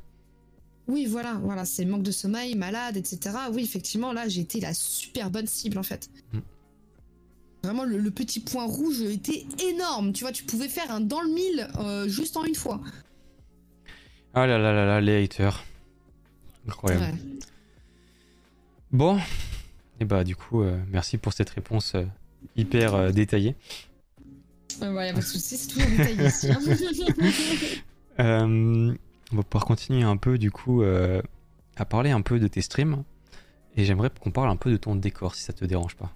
Oui, 0.87 1.07
voilà, 1.07 1.35
voilà, 1.43 1.65
c'est 1.65 1.85
manque 1.85 2.03
de 2.03 2.11
sommeil, 2.11 2.55
malade, 2.55 2.97
etc. 2.97 3.37
Oui, 3.53 3.63
effectivement, 3.63 4.13
là, 4.13 4.27
j'ai 4.29 4.41
été 4.41 4.61
la 4.61 4.73
super 4.73 5.31
bonne 5.31 5.47
cible 5.47 5.79
en 5.79 5.83
fait. 5.83 6.09
Mm. 6.33 6.39
Vraiment, 7.65 7.85
le, 7.85 7.99
le 7.99 8.11
petit 8.11 8.41
point 8.41 8.65
rouge 8.65 9.01
était 9.03 9.45
énorme. 9.69 10.13
Tu 10.13 10.25
vois, 10.25 10.33
tu 10.33 10.45
pouvais 10.45 10.69
faire 10.69 10.91
un 10.91 11.01
dans 11.01 11.21
le 11.21 11.29
mille 11.29 11.69
euh, 11.79 12.09
juste 12.09 12.37
en 12.37 12.45
une 12.45 12.55
fois. 12.55 12.81
Ah 14.35 14.47
là 14.47 14.59
là 14.59 14.73
là 14.73 14.87
là, 14.87 15.01
les 15.01 15.25
haters. 15.25 15.65
Incroyable. 16.69 17.05
Ouais. 17.05 17.15
Bon, 18.93 19.19
et 20.01 20.05
bah 20.05 20.25
du 20.25 20.37
coup, 20.37 20.63
euh, 20.63 20.79
merci 20.89 21.19
pour 21.19 21.33
cette 21.33 21.51
réponse 21.51 21.95
euh, 21.95 22.05
hyper 22.57 22.95
euh, 22.95 23.11
détaillée. 23.11 23.57
Euh, 24.83 24.93
ouais, 24.93 25.09
a 25.09 25.13
pas 25.13 25.21
de 25.21 25.25
soucis, 25.25 25.57
c'est 25.57 25.69
toujours 25.69 25.89
détaillé 25.91 26.27
ici. 26.27 26.51
hein. 26.51 26.61
On 29.31 29.37
va 29.37 29.43
pouvoir 29.43 29.67
continuer 29.67 30.03
un 30.05 30.17
peu 30.17 30.39
du 30.39 30.51
coup 30.51 30.83
à 30.83 31.85
parler 31.85 32.11
un 32.11 32.23
peu 32.23 32.39
de 32.39 32.49
tes 32.49 32.63
streams. 32.63 33.03
Et 33.77 33.85
j'aimerais 33.85 34.11
qu'on 34.11 34.31
parle 34.31 34.49
un 34.51 34.57
peu 34.57 34.71
de 34.71 34.77
ton 34.77 34.97
décor 34.97 35.35
si 35.35 35.43
ça 35.45 35.53
te 35.53 35.65
dérange 35.65 35.95
pas. 35.97 36.13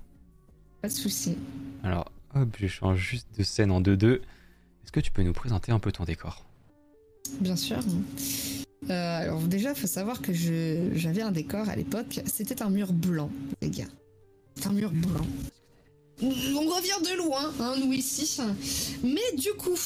pas 0.80 0.88
de 0.88 0.92
soucis. 0.92 1.36
Alors 1.84 2.10
hop, 2.34 2.48
je 2.59 2.66
change 2.66 2.98
juste 2.98 3.28
de 3.38 3.42
scène 3.44 3.70
en 3.70 3.80
2-2. 3.80 4.14
Est-ce 4.14 4.90
que 4.92 5.00
tu 5.00 5.12
peux 5.12 5.22
nous 5.22 5.32
présenter 5.34 5.70
un 5.70 5.78
peu 5.78 5.92
ton 5.92 6.04
décor? 6.04 6.44
Bien 7.40 7.56
sûr. 7.56 7.78
Euh, 8.90 9.22
alors 9.22 9.42
déjà, 9.42 9.74
faut 9.74 9.86
savoir 9.86 10.20
que 10.20 10.32
j'avais 10.32 11.22
un 11.22 11.32
décor 11.32 11.68
à 11.68 11.76
l'époque. 11.76 12.20
C'était 12.26 12.62
un 12.62 12.70
mur 12.70 12.92
blanc, 12.92 13.30
les 13.60 13.70
gars. 13.70 13.88
C'est 14.56 14.66
un 14.66 14.72
mur 14.72 14.90
blanc. 14.90 15.26
On 16.20 16.28
revient 16.28 17.02
de 17.04 17.16
loin, 17.16 17.52
hein, 17.60 17.74
nous 17.82 17.92
ici. 17.92 18.38
Mais 19.02 19.36
du 19.36 19.52
coup, 19.54 19.76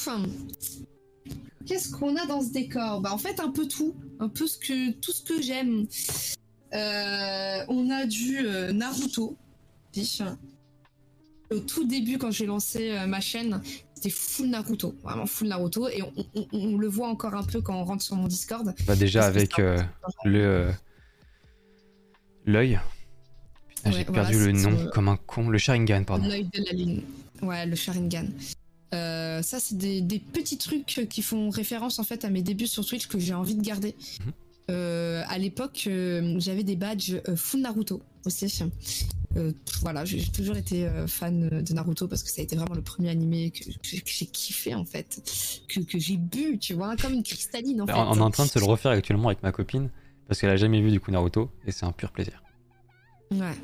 qu'est-ce 1.65 1.91
qu'on 1.91 2.15
a 2.15 2.25
dans 2.25 2.41
ce 2.41 2.51
décor? 2.51 3.01
Bah 3.01 3.13
en 3.13 3.17
fait 3.17 3.39
un 3.39 3.49
peu 3.49 3.67
tout, 3.67 3.95
un 4.19 4.29
peu 4.29 4.45
que 4.59 4.91
tout 4.91 5.11
ce 5.11 5.23
que 5.23 5.41
j'aime. 5.41 5.87
Euh, 6.73 7.65
on 7.69 7.89
a 7.89 8.05
du 8.05 8.45
euh, 8.45 8.71
Naruto. 8.71 9.37
Au 11.49 11.59
tout 11.59 11.85
début, 11.85 12.19
quand 12.19 12.29
j'ai 12.29 12.45
lancé 12.45 12.95
ma 13.07 13.19
chaîne, 13.19 13.61
c'était 13.97 14.09
full 14.09 14.47
Naruto, 14.49 14.95
vraiment 15.03 15.25
full 15.25 15.47
Naruto, 15.47 15.87
et 15.89 16.01
on, 16.03 16.13
on- 16.35 16.47
on 16.53 16.77
le 16.77 16.87
voit 16.87 17.07
encore 17.09 17.33
un 17.35 17.43
peu 17.43 17.61
quand 17.61 17.75
on 17.79 17.83
rentre 17.83 18.03
sur 18.03 18.15
mon 18.15 18.27
Discord. 18.27 18.73
Bah 18.85 18.95
déjà 18.95 19.25
avec 19.25 19.57
euh, 19.59 19.81
le 20.23 20.39
euh, 20.43 20.71
l'œil. 22.45 22.79
Putain, 23.75 23.91
j'ai 23.91 24.05
perdu 24.05 24.37
le 24.45 24.51
nom 24.53 24.89
comme 24.93 25.07
un 25.07 25.17
con. 25.17 25.49
Le 25.49 25.57
Sharingan, 25.57 26.03
pardon. 26.03 26.27
L'œil 26.27 26.45
de 26.45 26.63
la 26.65 26.71
lune. 26.73 27.01
Ouais, 27.41 27.65
le 27.65 27.75
Sharingan. 27.75 28.25
Euh, 28.93 29.41
ça, 29.41 29.59
c'est 29.59 29.77
des, 29.77 30.01
des 30.01 30.19
petits 30.19 30.57
trucs 30.57 30.85
qui 31.09 31.21
font 31.21 31.49
référence 31.49 31.99
en 31.99 32.03
fait 32.03 32.23
à 32.25 32.29
mes 32.29 32.41
débuts 32.41 32.67
sur 32.67 32.85
Twitch 32.85 33.07
que 33.07 33.19
j'ai 33.19 33.33
envie 33.33 33.55
de 33.55 33.61
garder. 33.61 33.95
Mhm. 34.25 34.31
Euh, 34.69 35.23
à 35.27 35.37
l'époque, 35.37 35.85
euh, 35.87 36.35
j'avais 36.39 36.63
des 36.63 36.75
badges 36.75 37.21
euh, 37.27 37.35
full 37.35 37.61
Naruto 37.61 38.01
aussi. 38.25 38.63
Euh, 39.35 39.51
voilà, 39.81 40.05
j'ai 40.05 40.23
toujours 40.31 40.55
été 40.55 40.87
euh, 40.87 41.05
fan 41.05 41.49
de 41.61 41.73
Naruto 41.73 42.07
parce 42.07 42.23
que 42.23 42.29
ça 42.29 42.41
a 42.41 42.43
été 42.43 42.55
vraiment 42.55 42.73
le 42.75 42.81
premier 42.81 43.09
animé 43.09 43.51
que, 43.51 43.65
que- 43.65 43.97
que 44.01 44.09
j'ai 44.09 44.25
kiffé 44.25 44.73
en 44.73 44.85
fait, 44.85 45.21
que, 45.67 45.81
que 45.81 45.99
j'ai 45.99 46.15
bu, 46.17 46.57
tu 46.57 46.73
vois, 46.73 46.95
comme 46.95 47.13
une 47.13 47.23
cristalline 47.23 47.81
en 47.81 47.85
Bah, 47.85 47.93
fait. 47.93 47.99
on 47.99 48.15
est 48.15 48.21
en 48.21 48.31
train 48.31 48.45
de 48.45 48.49
se 48.51 48.57
le 48.57 48.65
refaire 48.65 48.91
actuellement 48.91 49.27
avec 49.27 49.43
ma 49.43 49.51
copine 49.51 49.89
parce 50.27 50.39
qu'elle 50.39 50.49
a 50.49 50.55
jamais 50.57 50.81
vu 50.81 50.91
du 50.91 50.99
coup 50.99 51.11
Naruto 51.11 51.51
et 51.65 51.71
c'est 51.71 51.85
un 51.85 51.91
pur 51.91 52.11
plaisir. 52.11 52.41
Ouais. 53.31 53.55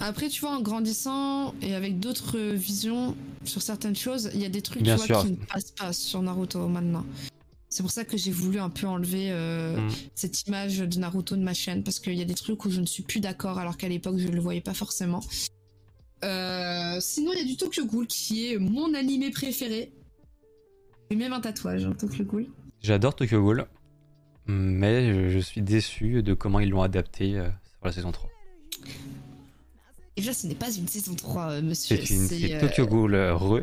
Après, 0.00 0.28
tu 0.28 0.42
vois, 0.42 0.54
en 0.54 0.60
grandissant 0.60 1.54
et 1.62 1.74
avec 1.74 1.98
d'autres 1.98 2.38
visions 2.38 3.16
sur 3.44 3.62
certaines 3.62 3.96
choses, 3.96 4.30
il 4.34 4.40
y 4.40 4.44
a 4.44 4.50
des 4.50 4.60
trucs 4.62 4.82
Bien 4.82 4.96
tu 4.96 5.06
vois, 5.06 5.06
sûr. 5.06 5.22
qui 5.24 5.30
ne 5.32 5.36
passent 5.46 5.72
pas 5.72 5.92
sur 5.94 6.20
Naruto 6.22 6.68
maintenant. 6.68 7.04
C'est 7.70 7.82
pour 7.82 7.90
ça 7.90 8.04
que 8.04 8.16
j'ai 8.16 8.30
voulu 8.30 8.58
un 8.58 8.70
peu 8.70 8.86
enlever 8.86 9.30
euh, 9.30 9.76
Mm. 9.76 9.90
cette 10.14 10.46
image 10.46 10.78
de 10.78 10.98
Naruto 10.98 11.36
de 11.36 11.42
ma 11.42 11.54
chaîne, 11.54 11.82
parce 11.82 12.00
qu'il 12.00 12.14
y 12.14 12.22
a 12.22 12.24
des 12.24 12.34
trucs 12.34 12.64
où 12.64 12.70
je 12.70 12.80
ne 12.80 12.86
suis 12.86 13.02
plus 13.02 13.20
d'accord, 13.20 13.58
alors 13.58 13.76
qu'à 13.76 13.88
l'époque, 13.88 14.18
je 14.18 14.28
ne 14.28 14.32
le 14.32 14.40
voyais 14.40 14.60
pas 14.60 14.74
forcément. 14.74 15.20
Euh, 16.24 16.98
sinon, 17.00 17.32
il 17.32 17.38
y 17.38 17.42
a 17.42 17.44
du 17.44 17.56
Tokyo 17.56 17.84
Ghoul, 17.86 18.06
qui 18.06 18.52
est 18.52 18.58
mon 18.58 18.94
animé 18.94 19.30
préféré. 19.30 19.92
J'ai 21.10 21.16
même 21.16 21.32
un 21.32 21.40
tatouage, 21.40 21.84
hein, 21.84 21.94
Tokyo 21.98 22.24
Ghoul. 22.24 22.46
J'adore 22.82 23.14
Tokyo 23.14 23.40
Ghoul, 23.40 23.66
mais 24.46 25.30
je, 25.30 25.38
suis 25.38 25.62
déçu 25.62 26.22
de 26.22 26.34
comment 26.34 26.60
ils 26.60 26.70
l'ont 26.70 26.82
adapté 26.82 27.36
euh, 27.36 27.48
pour 27.78 27.86
la 27.86 27.92
saison 27.92 28.12
3. 28.12 28.30
Déjà, 30.18 30.32
ce 30.32 30.48
n'est 30.48 30.56
pas 30.56 30.72
une 30.72 30.88
saison 30.88 31.14
3, 31.14 31.50
euh, 31.50 31.62
monsieur. 31.62 31.96
C'est 32.04 32.40
une 32.40 32.56
euh, 32.56 32.60
Tokyo 32.60 32.86
Ghoul 32.86 33.14
euh, 33.14 33.36
Re, 33.36 33.60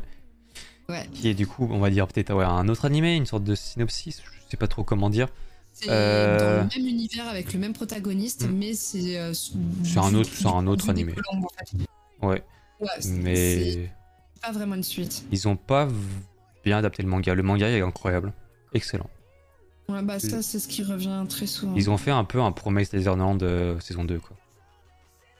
Ouais. 0.87 1.07
qui 1.13 1.27
est 1.29 1.33
du 1.33 1.47
coup, 1.47 1.67
on 1.71 1.79
va 1.79 1.89
dire 1.89 2.07
peut-être 2.07 2.33
ouais, 2.33 2.45
un 2.45 2.67
autre 2.67 2.85
animé, 2.85 3.15
une 3.15 3.25
sorte 3.25 3.43
de 3.43 3.55
synopsis, 3.55 4.21
je 4.23 4.51
sais 4.51 4.57
pas 4.57 4.67
trop 4.67 4.83
comment 4.83 5.09
dire. 5.09 5.27
C'est 5.73 5.87
Euh, 5.89 6.37
dans 6.61 6.63
le 6.77 6.81
même 6.83 6.87
univers 6.89 7.27
avec 7.27 7.51
le 7.53 7.59
même 7.59 7.73
protagoniste, 7.73 8.47
Mm. 8.47 8.51
mais 8.55 8.73
c'est. 8.75 9.17
euh, 9.17 9.31
s- 9.31 9.51
C'est 9.83 9.97
un 9.97 10.13
autre- 10.13 10.29
c'est 10.33 10.45
un 10.47 10.67
autre 10.67 10.89
animé. 10.89 11.13
colombes, 11.13 11.45
en 11.45 11.49
fait. 11.65 11.77
Ouais, 12.25 12.43
Ouais, 12.79 12.89
mais 13.19 13.91
pas 14.41 14.51
vraiment 14.51 14.75
une 14.75 14.83
suite. 14.83 15.25
ils 15.31 15.47
ont 15.47 15.55
pas 15.57 15.87
bien 16.63 16.77
adapté 16.77 17.03
le 17.03 17.09
manga. 17.09 17.33
Le 17.35 17.43
manga 17.43 17.67
est 17.69 17.81
incroyable, 17.81 18.31
excellent. 18.73 19.09
Ouais, 19.89 20.01
bah 20.01 20.19
ça, 20.19 20.41
c'est 20.41 20.59
ce 20.59 20.67
qui 20.67 20.81
revient 20.83 21.25
très 21.29 21.45
souvent. 21.47 21.73
Ils 21.75 21.89
ont 21.89 21.97
fait 21.97 22.11
un 22.11 22.23
peu 22.23 22.41
un 22.41 22.51
Promise 22.51 22.93
Neverland 22.93 23.41
euh, 23.43 23.79
saison 23.79 24.03
2 24.05 24.19
quoi. 24.19 24.35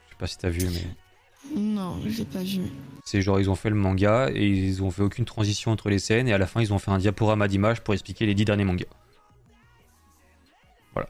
Je 0.08 0.12
sais 0.12 0.18
pas 0.18 0.26
si 0.26 0.38
t'as 0.38 0.50
vu 0.50 0.68
mais 0.70 1.60
Non, 1.60 1.98
j'ai 2.06 2.24
pas 2.24 2.42
vu. 2.42 2.60
C'est 3.06 3.22
genre 3.22 3.40
ils 3.40 3.48
ont 3.48 3.54
fait 3.54 3.70
le 3.70 3.76
manga 3.76 4.28
et 4.34 4.46
ils 4.46 4.82
ont 4.82 4.90
fait 4.90 5.02
aucune 5.02 5.24
transition 5.24 5.70
entre 5.70 5.88
les 5.88 6.00
scènes 6.00 6.28
et 6.28 6.34
à 6.34 6.38
la 6.38 6.46
fin 6.46 6.60
ils 6.60 6.74
ont 6.74 6.78
fait 6.78 6.90
un 6.90 6.98
diaporama 6.98 7.48
d'images 7.48 7.80
pour 7.80 7.94
expliquer 7.94 8.26
les 8.26 8.34
10 8.34 8.44
derniers 8.44 8.64
mangas. 8.64 8.84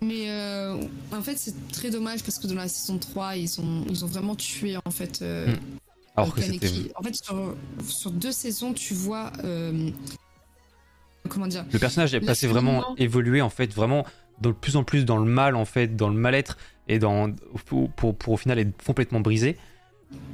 Mais 0.02 0.28
euh, 0.30 0.76
en 1.12 1.22
fait, 1.22 1.36
c'est 1.38 1.54
très 1.68 1.90
dommage 1.90 2.24
parce 2.24 2.40
que 2.40 2.48
dans 2.48 2.56
la 2.56 2.66
saison 2.66 2.98
3, 2.98 3.36
ils 3.36 3.60
ont, 3.60 3.84
ils 3.88 4.04
ont 4.04 4.08
vraiment 4.08 4.34
tué 4.34 4.76
en 4.84 4.90
fait. 4.90 5.22
euh, 5.22 5.46
Mm. 5.46 5.58
Alors 6.16 6.34
que 6.34 6.40
En 6.96 7.02
fait, 7.02 7.14
sur, 7.14 7.54
sur 7.86 8.10
deux 8.10 8.32
saisons, 8.32 8.72
tu 8.72 8.94
vois. 8.94 9.32
euh, 9.44 9.90
comment 11.28 11.46
dire 11.46 11.64
le 11.72 11.78
personnage 11.78 12.14
est 12.14 12.20
passé 12.20 12.46
vraiment 12.46 12.96
évolué 12.96 13.42
en 13.42 13.50
fait 13.50 13.72
vraiment 13.74 14.06
de 14.40 14.50
plus 14.50 14.76
en 14.76 14.84
plus 14.84 15.04
dans 15.04 15.18
le 15.18 15.24
mal 15.24 15.56
en 15.56 15.64
fait, 15.64 15.96
dans 15.96 16.08
le 16.08 16.14
mal-être 16.14 16.56
et 16.88 16.98
dans 16.98 17.32
pour, 17.66 17.90
pour, 17.90 18.16
pour 18.16 18.32
au 18.34 18.36
final 18.36 18.58
être 18.58 18.82
complètement 18.84 19.20
brisé 19.20 19.56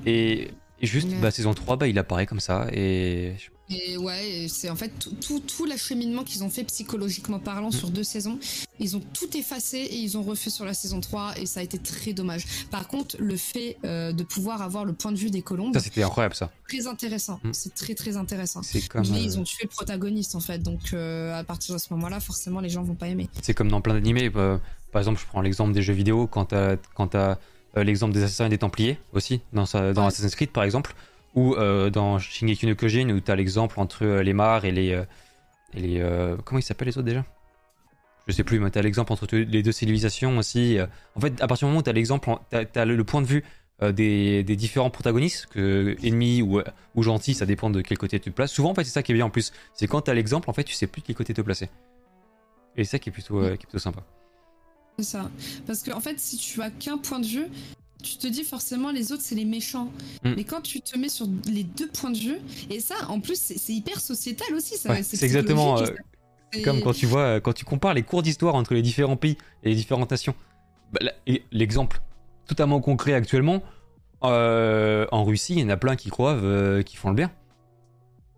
et, 0.06 0.50
et 0.82 0.86
juste 0.86 1.08
bah 1.20 1.30
saison 1.30 1.54
3 1.54 1.76
bah 1.76 1.86
il 1.88 1.98
apparaît 1.98 2.26
comme 2.26 2.40
ça 2.40 2.66
et 2.72 3.34
Et 3.70 3.96
ouais, 3.96 4.46
c'est 4.48 4.68
en 4.68 4.76
fait 4.76 4.90
tout, 4.98 5.14
tout, 5.14 5.40
tout 5.40 5.64
l'acheminement 5.64 6.24
qu'ils 6.24 6.44
ont 6.44 6.50
fait 6.50 6.64
psychologiquement 6.64 7.38
parlant 7.38 7.68
Mm. 7.68 7.72
sur 7.72 7.90
deux 7.90 8.02
saisons. 8.04 8.38
Ils 8.80 8.96
ont 8.96 9.00
tout 9.14 9.34
effacé 9.36 9.78
et 9.78 9.96
ils 9.96 10.18
ont 10.18 10.22
refait 10.22 10.50
sur 10.50 10.64
la 10.64 10.74
saison 10.74 11.00
3 11.00 11.38
et 11.38 11.46
ça 11.46 11.60
a 11.60 11.62
été 11.62 11.78
très 11.78 12.12
dommage. 12.12 12.44
Par 12.70 12.88
contre, 12.88 13.16
le 13.18 13.36
fait 13.36 13.78
euh, 13.84 14.12
de 14.12 14.24
pouvoir 14.24 14.60
avoir 14.60 14.84
le 14.84 14.92
point 14.92 15.12
de 15.12 15.16
vue 15.16 15.30
des 15.30 15.40
colombes, 15.42 15.72
ça 15.74 15.80
c'était 15.80 16.02
incroyable 16.02 16.34
ça. 16.34 16.50
très 16.68 16.86
intéressant. 16.86 17.38
Mm. 17.44 17.52
C'est 17.52 17.74
très 17.74 17.94
très 17.94 18.16
intéressant. 18.16 18.62
C'est 18.62 18.86
comme 18.88 19.08
Mais 19.08 19.18
euh, 19.18 19.22
ils 19.24 19.38
ont 19.38 19.44
tué 19.44 19.60
le 19.62 19.68
protagoniste 19.68 20.34
en 20.34 20.40
fait, 20.40 20.58
donc 20.58 20.92
euh, 20.92 21.32
à 21.38 21.44
partir 21.44 21.74
de 21.74 21.80
ce 21.80 21.86
moment-là, 21.94 22.18
forcément 22.20 22.60
les 22.60 22.68
gens 22.70 22.82
vont 22.82 22.96
pas 22.96 23.08
aimer. 23.08 23.28
C'est 23.40 23.54
comme 23.54 23.68
dans 23.68 23.80
plein 23.80 23.94
d'animés. 23.94 24.28
par 24.30 25.00
exemple, 25.00 25.20
je 25.20 25.26
prends 25.26 25.40
l'exemple 25.40 25.72
des 25.72 25.82
jeux 25.82 25.94
vidéo 25.94 26.26
quand 26.26 26.46
t'as 26.46 27.38
l'exemple 27.76 28.12
des 28.14 28.22
assassins 28.22 28.46
et 28.46 28.50
des 28.50 28.58
templiers 28.58 28.98
aussi 29.12 29.40
dans, 29.52 29.66
sa- 29.66 29.92
dans 29.92 30.02
Ouais. 30.02 30.08
Assassin's 30.08 30.34
Creed 30.34 30.50
par 30.50 30.64
exemple, 30.64 30.94
ou 31.34 31.54
euh, 31.54 31.88
dans 31.90 32.18
Shingeki 32.18 32.66
no 32.66 32.74
Kyojin 32.74 33.08
où 33.10 33.20
t'as 33.20 33.34
l'exemple 33.34 33.80
entre 33.80 34.04
euh, 34.04 34.22
les 34.22 34.34
Mars 34.34 34.64
et 34.64 34.70
les 34.72 34.92
euh, 34.92 35.04
et 35.74 35.80
les 35.80 36.00
euh, 36.00 36.36
comment 36.44 36.58
ils 36.58 36.62
s'appellent 36.62 36.88
les 36.88 36.98
autres 36.98 37.06
déjà? 37.08 37.24
Je 38.28 38.32
sais 38.32 38.44
plus, 38.44 38.60
mais 38.60 38.70
t'as 38.70 38.82
l'exemple 38.82 39.12
entre 39.12 39.26
les 39.34 39.62
deux 39.62 39.72
civilisations 39.72 40.36
aussi. 40.38 40.78
euh. 40.78 40.86
En 41.16 41.20
fait, 41.20 41.40
à 41.40 41.46
partir 41.48 41.66
du 41.66 41.70
moment 41.70 41.80
où 41.80 41.82
t'as 41.82 41.92
l'exemple, 41.92 42.30
en- 42.30 42.40
t'as 42.50 42.64
as 42.74 42.84
le, 42.84 42.94
le 42.94 43.04
point 43.04 43.20
de 43.22 43.26
vue 43.26 43.42
euh, 43.82 43.90
des, 43.90 44.44
des 44.44 44.54
différents 44.54 44.90
protagonistes, 44.90 45.46
que 45.46 45.96
ennemis 46.04 46.40
ou, 46.42 46.60
ou 46.94 47.02
gentils, 47.02 47.34
ça 47.34 47.46
dépend 47.46 47.68
de 47.70 47.80
quel 47.80 47.98
côté 47.98 48.20
tu 48.20 48.30
te 48.30 48.36
places. 48.36 48.52
Souvent, 48.52 48.70
en 48.70 48.74
fait, 48.74 48.84
c'est 48.84 48.90
ça 48.92 49.02
qui 49.02 49.10
est 49.10 49.14
bien 49.16 49.24
en 49.24 49.30
plus. 49.30 49.52
C'est 49.74 49.88
quand 49.88 50.02
t'as 50.02 50.14
l'exemple, 50.14 50.48
en 50.48 50.52
fait, 50.52 50.62
tu 50.62 50.74
sais 50.74 50.86
plus 50.86 51.00
de 51.00 51.06
quel 51.08 51.16
côté 51.16 51.34
te 51.34 51.40
placer. 51.40 51.68
Et 52.76 52.84
c'est 52.84 52.92
ça 52.92 52.98
qui 53.00 53.08
est 53.08 53.12
plutôt, 53.12 53.40
euh, 53.40 53.48
qui 53.56 53.64
est 53.64 53.66
plutôt 53.66 53.78
sympa. 53.80 54.02
C'est 54.98 55.04
ça. 55.04 55.30
Parce 55.66 55.82
que 55.82 55.90
en 55.92 56.00
fait, 56.00 56.18
si 56.18 56.36
tu 56.36 56.60
as 56.62 56.70
qu'un 56.70 56.98
point 56.98 57.20
de 57.20 57.26
vue, 57.26 57.46
tu 58.02 58.16
te 58.16 58.26
dis 58.26 58.42
forcément 58.44 58.90
les 58.90 59.12
autres 59.12 59.22
c'est 59.22 59.34
les 59.34 59.44
méchants. 59.44 59.90
Mm. 60.24 60.32
Mais 60.36 60.44
quand 60.44 60.60
tu 60.60 60.80
te 60.80 60.98
mets 60.98 61.08
sur 61.08 61.26
les 61.46 61.64
deux 61.64 61.88
points 61.88 62.10
de 62.10 62.18
vue, 62.18 62.38
et 62.70 62.80
ça 62.80 62.94
en 63.08 63.20
plus 63.20 63.36
c'est 63.40 63.72
hyper 63.72 64.00
sociétal 64.00 64.54
aussi. 64.54 64.76
Ça, 64.76 64.90
Ouais, 64.90 65.02
c'est 65.02 65.22
exactement, 65.22 65.78
euh, 65.80 65.86
Comme 66.64 66.82
quand 66.82 66.92
tu 66.92 67.06
vois, 67.06 67.40
quand 67.40 67.52
tu 67.54 67.64
compares 67.64 67.94
les 67.94 68.02
cours 68.02 68.22
d'histoire 68.22 68.54
entre 68.54 68.74
les 68.74 68.82
différents 68.82 69.16
pays 69.16 69.38
et 69.62 69.70
les 69.70 69.74
différentes 69.74 70.10
nations. 70.10 70.34
Bah, 70.92 71.00
l'exemple 71.52 72.02
totalement 72.46 72.80
concret 72.80 73.14
actuellement, 73.14 73.62
euh, 74.24 75.06
en 75.10 75.24
Russie, 75.24 75.54
il 75.54 75.60
y 75.60 75.64
en 75.64 75.70
a 75.70 75.76
plein 75.78 75.96
qui 75.96 76.10
croient 76.10 76.34
euh, 76.34 76.82
qui 76.82 76.96
font 76.96 77.08
le 77.08 77.14
bien. 77.14 77.30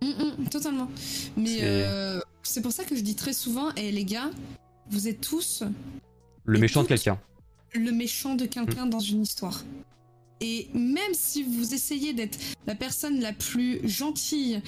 Mm, 0.02 0.42
mm, 0.42 0.48
totalement. 0.50 0.88
Mais 1.36 1.46
C'est- 1.58 1.60
euh, 1.62 2.20
c'est 2.44 2.60
pour 2.60 2.70
ça 2.72 2.84
que 2.84 2.94
je 2.94 3.00
dis 3.00 3.16
très 3.16 3.32
souvent, 3.32 3.74
et 3.74 3.90
les 3.90 4.04
gars, 4.04 4.30
vous 4.90 5.08
êtes 5.08 5.20
tous 5.20 5.64
Le 6.44 6.58
méchant 6.58 6.82
de 6.82 6.88
quelqu'un. 6.88 7.18
le 7.74 7.90
méchant 7.92 8.34
de 8.34 8.46
quelqu'un 8.46 8.86
dans 8.86 9.00
une 9.00 9.22
histoire. 9.22 9.64
Et 10.40 10.68
même 10.74 11.14
si 11.14 11.42
vous 11.42 11.74
essayez 11.74 12.12
d'être 12.12 12.38
la 12.66 12.74
personne 12.74 13.20
la 13.20 13.32
plus 13.32 13.80
gentille 13.88 14.60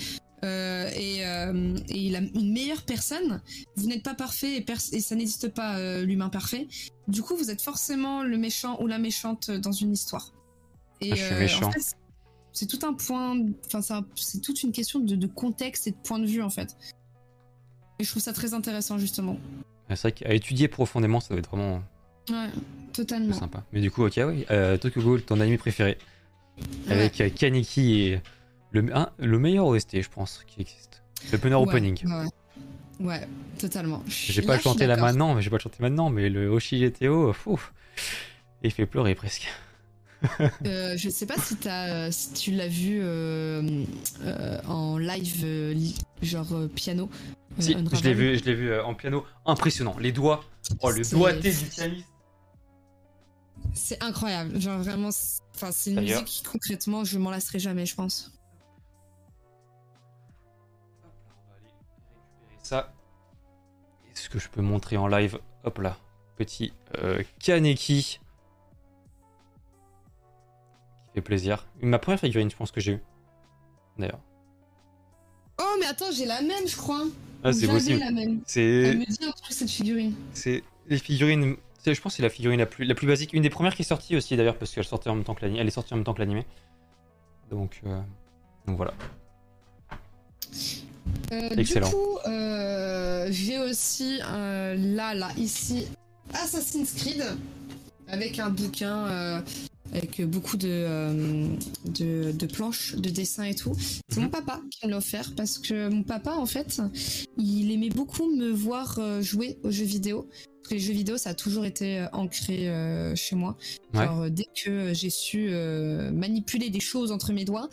euh, 0.44 0.88
et, 0.94 1.26
euh, 1.26 1.76
et 1.88 2.10
la- 2.10 2.20
une 2.20 2.52
meilleure 2.52 2.82
personne, 2.82 3.42
vous 3.76 3.86
n'êtes 3.86 4.02
pas 4.02 4.14
parfait 4.14 4.56
et, 4.56 4.60
pers- 4.60 4.92
et 4.92 5.00
ça 5.00 5.14
n'existe 5.16 5.48
pas 5.48 5.78
euh, 5.78 6.04
l'humain 6.04 6.28
parfait. 6.30 6.66
Du 7.08 7.22
coup, 7.22 7.36
vous 7.36 7.50
êtes 7.50 7.62
forcément 7.62 8.22
le 8.22 8.36
méchant 8.38 8.80
ou 8.80 8.86
la 8.86 8.98
méchante 8.98 9.50
dans 9.50 9.72
une 9.72 9.92
histoire. 9.92 10.32
Et 11.00 11.12
Ah, 11.12 11.16
je 11.16 11.24
suis 11.24 11.34
méchant. 11.34 11.66
en 11.68 11.72
fait, 11.72 11.96
c'est 12.52 12.66
tout 12.66 12.84
un 12.86 12.94
point, 12.94 13.38
enfin 13.66 13.82
c'est 13.82 13.92
un- 13.94 14.06
c'est 14.14 14.40
toute 14.40 14.62
une 14.62 14.72
question 14.72 14.98
de, 15.00 15.14
de 15.14 15.26
contexte 15.26 15.86
et 15.86 15.90
de 15.90 15.96
point 15.96 16.18
de 16.18 16.26
vue 16.26 16.42
en 16.42 16.50
fait. 16.50 16.76
Et 17.98 18.04
je 18.04 18.10
trouve 18.10 18.22
ça 18.22 18.32
très 18.32 18.54
intéressant 18.54 18.98
justement. 18.98 19.36
C'est 19.90 20.00
vrai 20.02 20.12
qu'à 20.12 20.34
étudier 20.34 20.68
profondément, 20.68 21.20
ça 21.20 21.28
doit 21.30 21.38
être 21.38 21.48
vraiment 21.50 21.82
Ouais, 22.30 22.48
totalement. 22.92 23.32
sympa. 23.34 23.62
Mais 23.72 23.80
du 23.80 23.90
coup, 23.90 24.04
ok, 24.04 24.20
oui. 24.26 24.44
Euh, 24.50 24.76
Tokyo 24.76 25.00
Ghoul, 25.00 25.22
ton 25.22 25.40
anime 25.40 25.58
préféré? 25.58 25.96
Ouais. 26.58 26.92
Avec 26.92 27.20
euh, 27.20 27.28
Kaneki 27.30 28.00
et 28.00 28.20
Le, 28.72 28.94
un- 28.96 29.10
le 29.18 29.38
meilleur 29.38 29.66
OST, 29.66 30.02
je 30.02 30.08
pense, 30.08 30.44
qui 30.48 30.60
existe. 30.60 31.02
Le 31.32 31.38
Punner 31.38 31.54
Ouais, 31.54 31.62
Opening. 31.62 32.04
Ouais, 32.04 32.26
ouais. 33.00 33.28
Totalement. 33.58 34.02
J'ai 34.08 34.42
Là, 34.42 34.46
pas 34.48 34.54
suis 34.58 34.64
chanté 34.64 34.86
là 34.86 34.96
maintenant, 34.96 35.34
mais 35.34 35.42
j'ai 35.42 35.50
pas 35.50 35.58
chanté 35.58 35.76
maintenant, 35.80 36.10
mais 36.10 36.28
le 36.28 36.48
Oshi 36.48 36.78
GTO, 36.80 37.32
ouf, 37.46 37.72
il 38.62 38.70
fait 38.72 38.86
pleurer 38.86 39.14
presque. 39.14 39.46
Euh, 40.66 40.96
je 40.96 41.08
sais 41.10 41.26
pas 41.26 41.36
si, 41.38 41.56
t'as, 41.56 41.88
euh, 42.06 42.10
si 42.10 42.32
tu 42.32 42.50
l'as 42.50 42.68
vu 42.68 43.00
euh, 43.02 43.84
euh, 44.22 44.60
en 44.66 44.96
live, 44.98 45.44
li- 45.72 45.94
genre 46.22 46.46
piano. 46.74 47.08
Si, 47.58 47.72
je 47.92 48.02
l'ai 48.02 48.14
vu, 48.14 48.38
je 48.38 48.44
l'ai 48.44 48.54
vu 48.54 48.78
en 48.80 48.94
piano, 48.94 49.24
impressionnant. 49.44 49.96
Les 49.98 50.12
doigts, 50.12 50.42
oh 50.80 50.90
le 50.90 51.04
doigté 51.18 51.52
du 51.52 51.64
pianiste. 51.66 52.06
C'est 53.74 54.02
incroyable. 54.02 54.58
Genre 54.60 54.78
vraiment, 54.78 55.10
c'est- 55.10 55.40
enfin, 55.54 55.70
c'est 55.70 55.90
une 55.92 55.98
musique 56.14 56.24
qui 56.24 56.42
concrètement, 56.42 57.04
je 57.04 57.18
m'en 57.18 57.30
lasserai 57.30 57.58
jamais, 57.58 57.84
je 57.86 57.94
pense. 57.94 58.32
On 61.04 61.50
va 61.50 61.56
aller 61.56 61.66
récupérer 61.66 62.58
ça. 62.62 62.92
Est-ce 64.12 64.28
que 64.30 64.38
je 64.38 64.48
peux 64.48 64.62
montrer 64.62 64.96
en 64.96 65.06
live? 65.08 65.38
Hop 65.64 65.78
là, 65.78 65.98
petit 66.36 66.72
Kaneki. 67.38 68.20
Fait 71.16 71.22
plaisir. 71.22 71.66
Ma 71.80 71.98
première 71.98 72.20
figurine, 72.20 72.50
je 72.50 72.56
pense 72.56 72.70
que 72.70 72.78
j'ai 72.78 72.92
eu. 72.92 72.98
D'ailleurs. 73.98 74.20
Oh, 75.58 75.64
mais 75.80 75.86
attends, 75.86 76.10
j'ai 76.12 76.26
la 76.26 76.42
même, 76.42 76.68
je 76.68 76.76
crois. 76.76 77.04
Ah, 77.42 77.54
c'est 77.54 77.66
possible. 77.66 78.00
la 78.00 78.10
même. 78.10 78.40
C'est. 78.46 78.60
Elle 78.62 78.98
me 78.98 79.06
dit 79.06 79.24
un 79.24 79.30
truc, 79.30 79.50
cette 79.50 79.70
figurine. 79.70 80.12
C'est 80.34 80.62
les 80.88 80.98
figurines. 80.98 81.56
c'est- 81.82 81.94
Je 81.94 82.02
pense 82.02 82.12
que 82.12 82.16
c'est 82.18 82.22
la 82.22 82.28
figurine 82.28 82.58
la 82.58 82.66
plus, 82.66 82.84
la 82.84 82.94
plus 82.94 83.06
basique. 83.06 83.32
Une 83.32 83.42
des 83.42 83.48
premières 83.48 83.74
qui 83.74 83.80
est 83.80 83.86
sortie 83.86 84.14
aussi 84.14 84.36
d'ailleurs, 84.36 84.58
parce 84.58 84.74
qu'elle 84.74 84.84
sortait 84.84 85.08
en 85.08 85.14
même 85.14 85.24
temps 85.24 85.34
que 85.34 85.40
l'anime. 85.40 85.58
Elle 85.58 85.68
est 85.68 85.70
sortie 85.70 85.94
en 85.94 85.96
même 85.96 86.04
temps 86.04 86.12
que 86.12 86.18
l'animé. 86.18 86.44
Donc, 87.50 87.80
euh, 87.86 87.98
donc 88.66 88.76
voilà. 88.76 88.92
Euh, 91.32 91.48
Excellent. 91.56 91.88
Du 91.88 91.94
coup, 91.94 92.18
euh, 92.26 93.28
j'ai 93.30 93.58
aussi 93.58 94.20
euh, 94.22 94.74
là, 94.94 95.14
là, 95.14 95.30
ici, 95.38 95.86
Assassin's 96.34 96.92
Creed, 96.92 97.24
avec 98.08 98.38
un 98.38 98.50
bouquin, 98.50 99.06
euh, 99.06 99.40
avec 99.92 100.22
beaucoup 100.22 100.56
de, 100.56 100.68
euh, 100.70 101.48
de, 101.86 102.32
de 102.32 102.46
planches, 102.46 102.94
de 102.96 103.10
dessins 103.10 103.44
et 103.44 103.54
tout. 103.54 103.74
C'est 104.08 104.18
Mhm. 104.18 104.24
mon 104.24 104.30
papa 104.30 104.60
qui 104.70 104.86
me 104.86 104.90
l'a 104.92 104.98
offert 104.98 105.32
parce 105.36 105.58
que 105.58 105.88
mon 105.88 106.02
papa, 106.02 106.32
en 106.32 106.46
fait, 106.46 106.80
il 107.38 107.70
aimait 107.70 107.90
beaucoup 107.90 108.30
me 108.34 108.50
voir 108.50 108.98
euh, 108.98 109.22
jouer 109.22 109.58
aux 109.62 109.70
jeux 109.70 109.84
vidéo. 109.84 110.28
Parce 110.62 110.70
que 110.70 110.74
les 110.74 110.80
jeux 110.80 110.94
vidéo, 110.94 111.16
ça 111.16 111.30
a 111.30 111.34
toujours 111.34 111.64
été 111.64 112.00
euh, 112.00 112.06
ancré 112.12 112.68
euh, 112.68 113.14
chez 113.14 113.36
moi. 113.36 113.56
Ouais. 113.94 114.30
Dès 114.30 114.46
que 114.64 114.92
j'ai 114.94 115.10
su 115.10 115.46
euh, 115.50 116.10
manipuler 116.10 116.70
des 116.70 116.80
choses 116.80 117.12
entre 117.12 117.32
mes 117.32 117.44
doigts, 117.44 117.68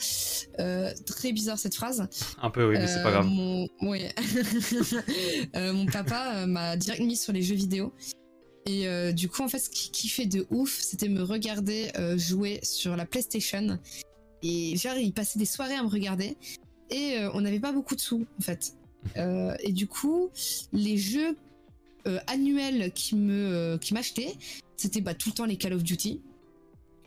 très 1.08 1.32
bizarre 1.32 1.58
cette 1.58 1.74
phrase. 1.74 2.08
Un 2.42 2.52
peu, 2.52 2.68
oui, 2.70 2.76
mais 2.78 2.88
c'est 2.88 3.02
pas 3.02 3.10
grave. 3.12 3.26
Mon, 3.26 3.68
ouais. 3.82 4.14
Mon 5.56 5.88
papa 5.88 6.46
m'a 6.46 6.78
direct 6.78 7.02
mis 7.02 7.18
sur 7.18 7.34
les 7.34 7.42
jeux 7.42 7.56
vidéo. 7.56 7.94
Et 8.66 8.88
euh, 8.88 9.12
du 9.12 9.30
coup, 9.30 9.42
en 9.42 9.48
fait, 9.48 9.60
ce 9.60 9.70
qui 9.70 9.92
kiffait 9.92 10.26
de 10.26 10.46
ouf, 10.50 10.80
c'était 10.80 11.10
me 11.10 11.22
regarder 11.22 11.92
euh, 11.98 12.18
jouer 12.18 12.60
sur 12.64 12.96
la 12.96 13.06
PlayStation. 13.06 13.80
Et 14.42 14.76
genre, 14.78 14.96
il 14.96 15.14
passait 15.14 15.40
des 15.40 15.46
soirées 15.46 15.76
à 15.76 15.84
me 15.84 15.90
regarder. 15.90 16.38
Et 16.90 17.18
euh, 17.18 17.32
on 17.34 17.42
n'avait 17.42 17.60
pas 17.60 17.72
beaucoup 17.72 17.96
de 17.96 18.02
sous, 18.02 18.26
en 18.40 18.42
fait. 18.42 18.76
Et 19.16 19.74
du 19.74 19.88
coup, 19.88 20.30
les 20.72 20.98
jeux 20.98 21.36
annuels 22.28 22.92
qui 22.94 23.16
me 23.16 23.78
qui 23.78 23.94
m'achetaient, 23.94 24.34
c'était 24.78 25.02
bah, 25.02 25.14
tout 25.14 25.30
le 25.30 25.36
temps 25.36 25.46
les 25.46 25.58
Call 25.58 25.74
of 25.74 25.84
Duty. 25.84 26.22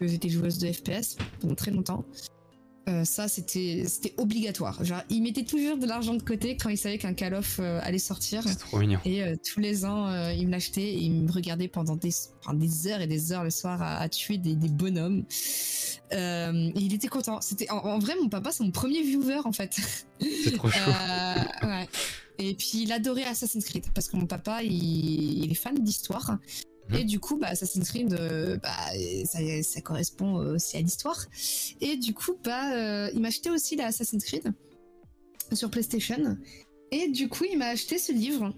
J'étais 0.02 0.28
joueuse 0.28 0.58
de 0.58 0.70
FPS 0.70 1.16
pendant 1.40 1.54
très 1.54 1.70
longtemps. 1.70 2.04
Euh, 2.88 3.04
ça, 3.04 3.26
c'était 3.26 3.82
c'était 3.88 4.14
obligatoire. 4.16 4.84
Genre, 4.84 5.02
il 5.10 5.20
mettait 5.20 5.44
toujours 5.44 5.76
de 5.76 5.86
l'argent 5.86 6.14
de 6.14 6.22
côté 6.22 6.56
quand 6.56 6.68
il 6.68 6.78
savait 6.78 6.98
qu'un 6.98 7.14
Call 7.14 7.34
of 7.34 7.58
euh, 7.58 7.80
allait 7.82 7.98
sortir. 7.98 8.44
C'est 8.46 8.54
trop 8.54 8.78
mignon. 8.78 9.00
Et 9.04 9.24
euh, 9.24 9.34
tous 9.44 9.58
les 9.58 9.84
ans, 9.84 10.06
euh, 10.06 10.32
il 10.32 10.46
me 10.46 10.52
l'achetait 10.52 10.92
et 10.92 10.98
il 11.02 11.24
me 11.24 11.32
regardait 11.32 11.66
pendant 11.66 11.96
des, 11.96 12.12
enfin, 12.44 12.54
des 12.54 12.86
heures 12.86 13.00
et 13.00 13.08
des 13.08 13.32
heures 13.32 13.42
le 13.42 13.50
soir 13.50 13.82
à, 13.82 13.96
à 13.96 14.08
tuer 14.08 14.38
des, 14.38 14.54
des 14.54 14.68
bonhommes. 14.68 15.24
Et 16.12 16.72
il 16.76 16.94
était 16.94 17.08
content. 17.08 17.40
C'était 17.40 17.68
en, 17.70 17.78
en 17.78 17.98
vrai, 17.98 18.14
mon 18.22 18.28
papa, 18.28 18.52
c'est 18.52 18.62
mon 18.62 18.70
premier 18.70 19.02
viewer 19.02 19.40
en 19.44 19.52
fait. 19.52 19.76
C'est 20.20 20.52
trop 20.52 20.70
chaud. 20.70 20.90
Ouais. 21.64 21.88
Et 22.38 22.54
puis 22.54 22.82
il 22.82 22.92
adorait 22.92 23.24
Assassin's 23.24 23.64
Creed 23.64 23.86
parce 23.94 24.08
que 24.08 24.16
mon 24.16 24.26
papa, 24.26 24.62
il, 24.62 25.42
il 25.44 25.50
est 25.50 25.54
fan 25.54 25.74
d'histoire. 25.74 26.38
Mhm. 26.88 26.96
Et 26.98 27.04
du 27.04 27.18
coup, 27.20 27.36
bah, 27.38 27.48
Assassin's 27.48 27.88
Creed, 27.88 28.12
euh, 28.14 28.56
bah, 28.58 28.70
ça, 29.24 29.38
ça 29.62 29.80
correspond 29.80 30.34
aussi 30.36 30.76
à 30.76 30.80
l'histoire. 30.80 31.24
Et 31.80 31.96
du 31.96 32.14
coup, 32.14 32.36
bah, 32.44 32.74
euh, 32.74 33.10
il 33.14 33.20
m'a 33.20 33.28
acheté 33.28 33.50
aussi 33.50 33.76
la 33.76 33.86
Assassin's 33.86 34.24
Creed 34.24 34.52
sur 35.52 35.70
PlayStation. 35.70 36.36
Et 36.92 37.08
du 37.08 37.28
coup, 37.28 37.44
il 37.50 37.58
m'a 37.58 37.66
acheté 37.66 37.98
ce 37.98 38.12
livre 38.12 38.54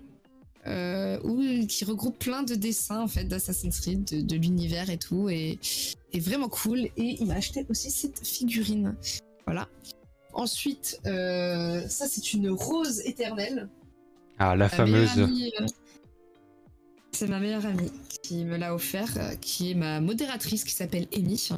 euh, 0.66 1.18
où, 1.24 1.66
qui 1.66 1.84
regroupe 1.86 2.18
plein 2.18 2.42
de 2.42 2.54
dessins 2.54 3.00
en 3.00 3.08
fait 3.08 3.24
d'Assassin's 3.24 3.80
Creed, 3.80 4.04
de, 4.04 4.20
de 4.20 4.36
l'univers 4.36 4.90
et 4.90 4.98
tout, 4.98 5.30
et, 5.30 5.58
et 6.12 6.20
vraiment 6.20 6.48
cool. 6.50 6.80
Et 6.96 7.16
il 7.20 7.26
m'a 7.26 7.34
acheté 7.36 7.64
aussi 7.70 7.90
cette 7.90 8.26
figurine. 8.26 8.96
Voilà. 9.46 9.68
Ensuite, 10.34 11.00
euh, 11.06 11.88
ça 11.88 12.06
c'est 12.06 12.34
une 12.34 12.50
rose 12.50 13.00
éternelle. 13.06 13.68
Ah, 14.38 14.54
la 14.54 14.68
fameuse. 14.68 15.18
euh, 15.18 15.66
C'est 17.12 17.26
ma 17.28 17.40
meilleure 17.40 17.64
amie 17.66 17.90
qui 18.28 18.44
me 18.44 18.58
l'a 18.58 18.74
offert, 18.74 19.10
euh, 19.16 19.34
qui 19.36 19.70
est 19.70 19.74
ma 19.74 20.00
modératrice 20.00 20.64
qui 20.64 20.72
s'appelle 20.74 21.06
Amy. 21.16 21.48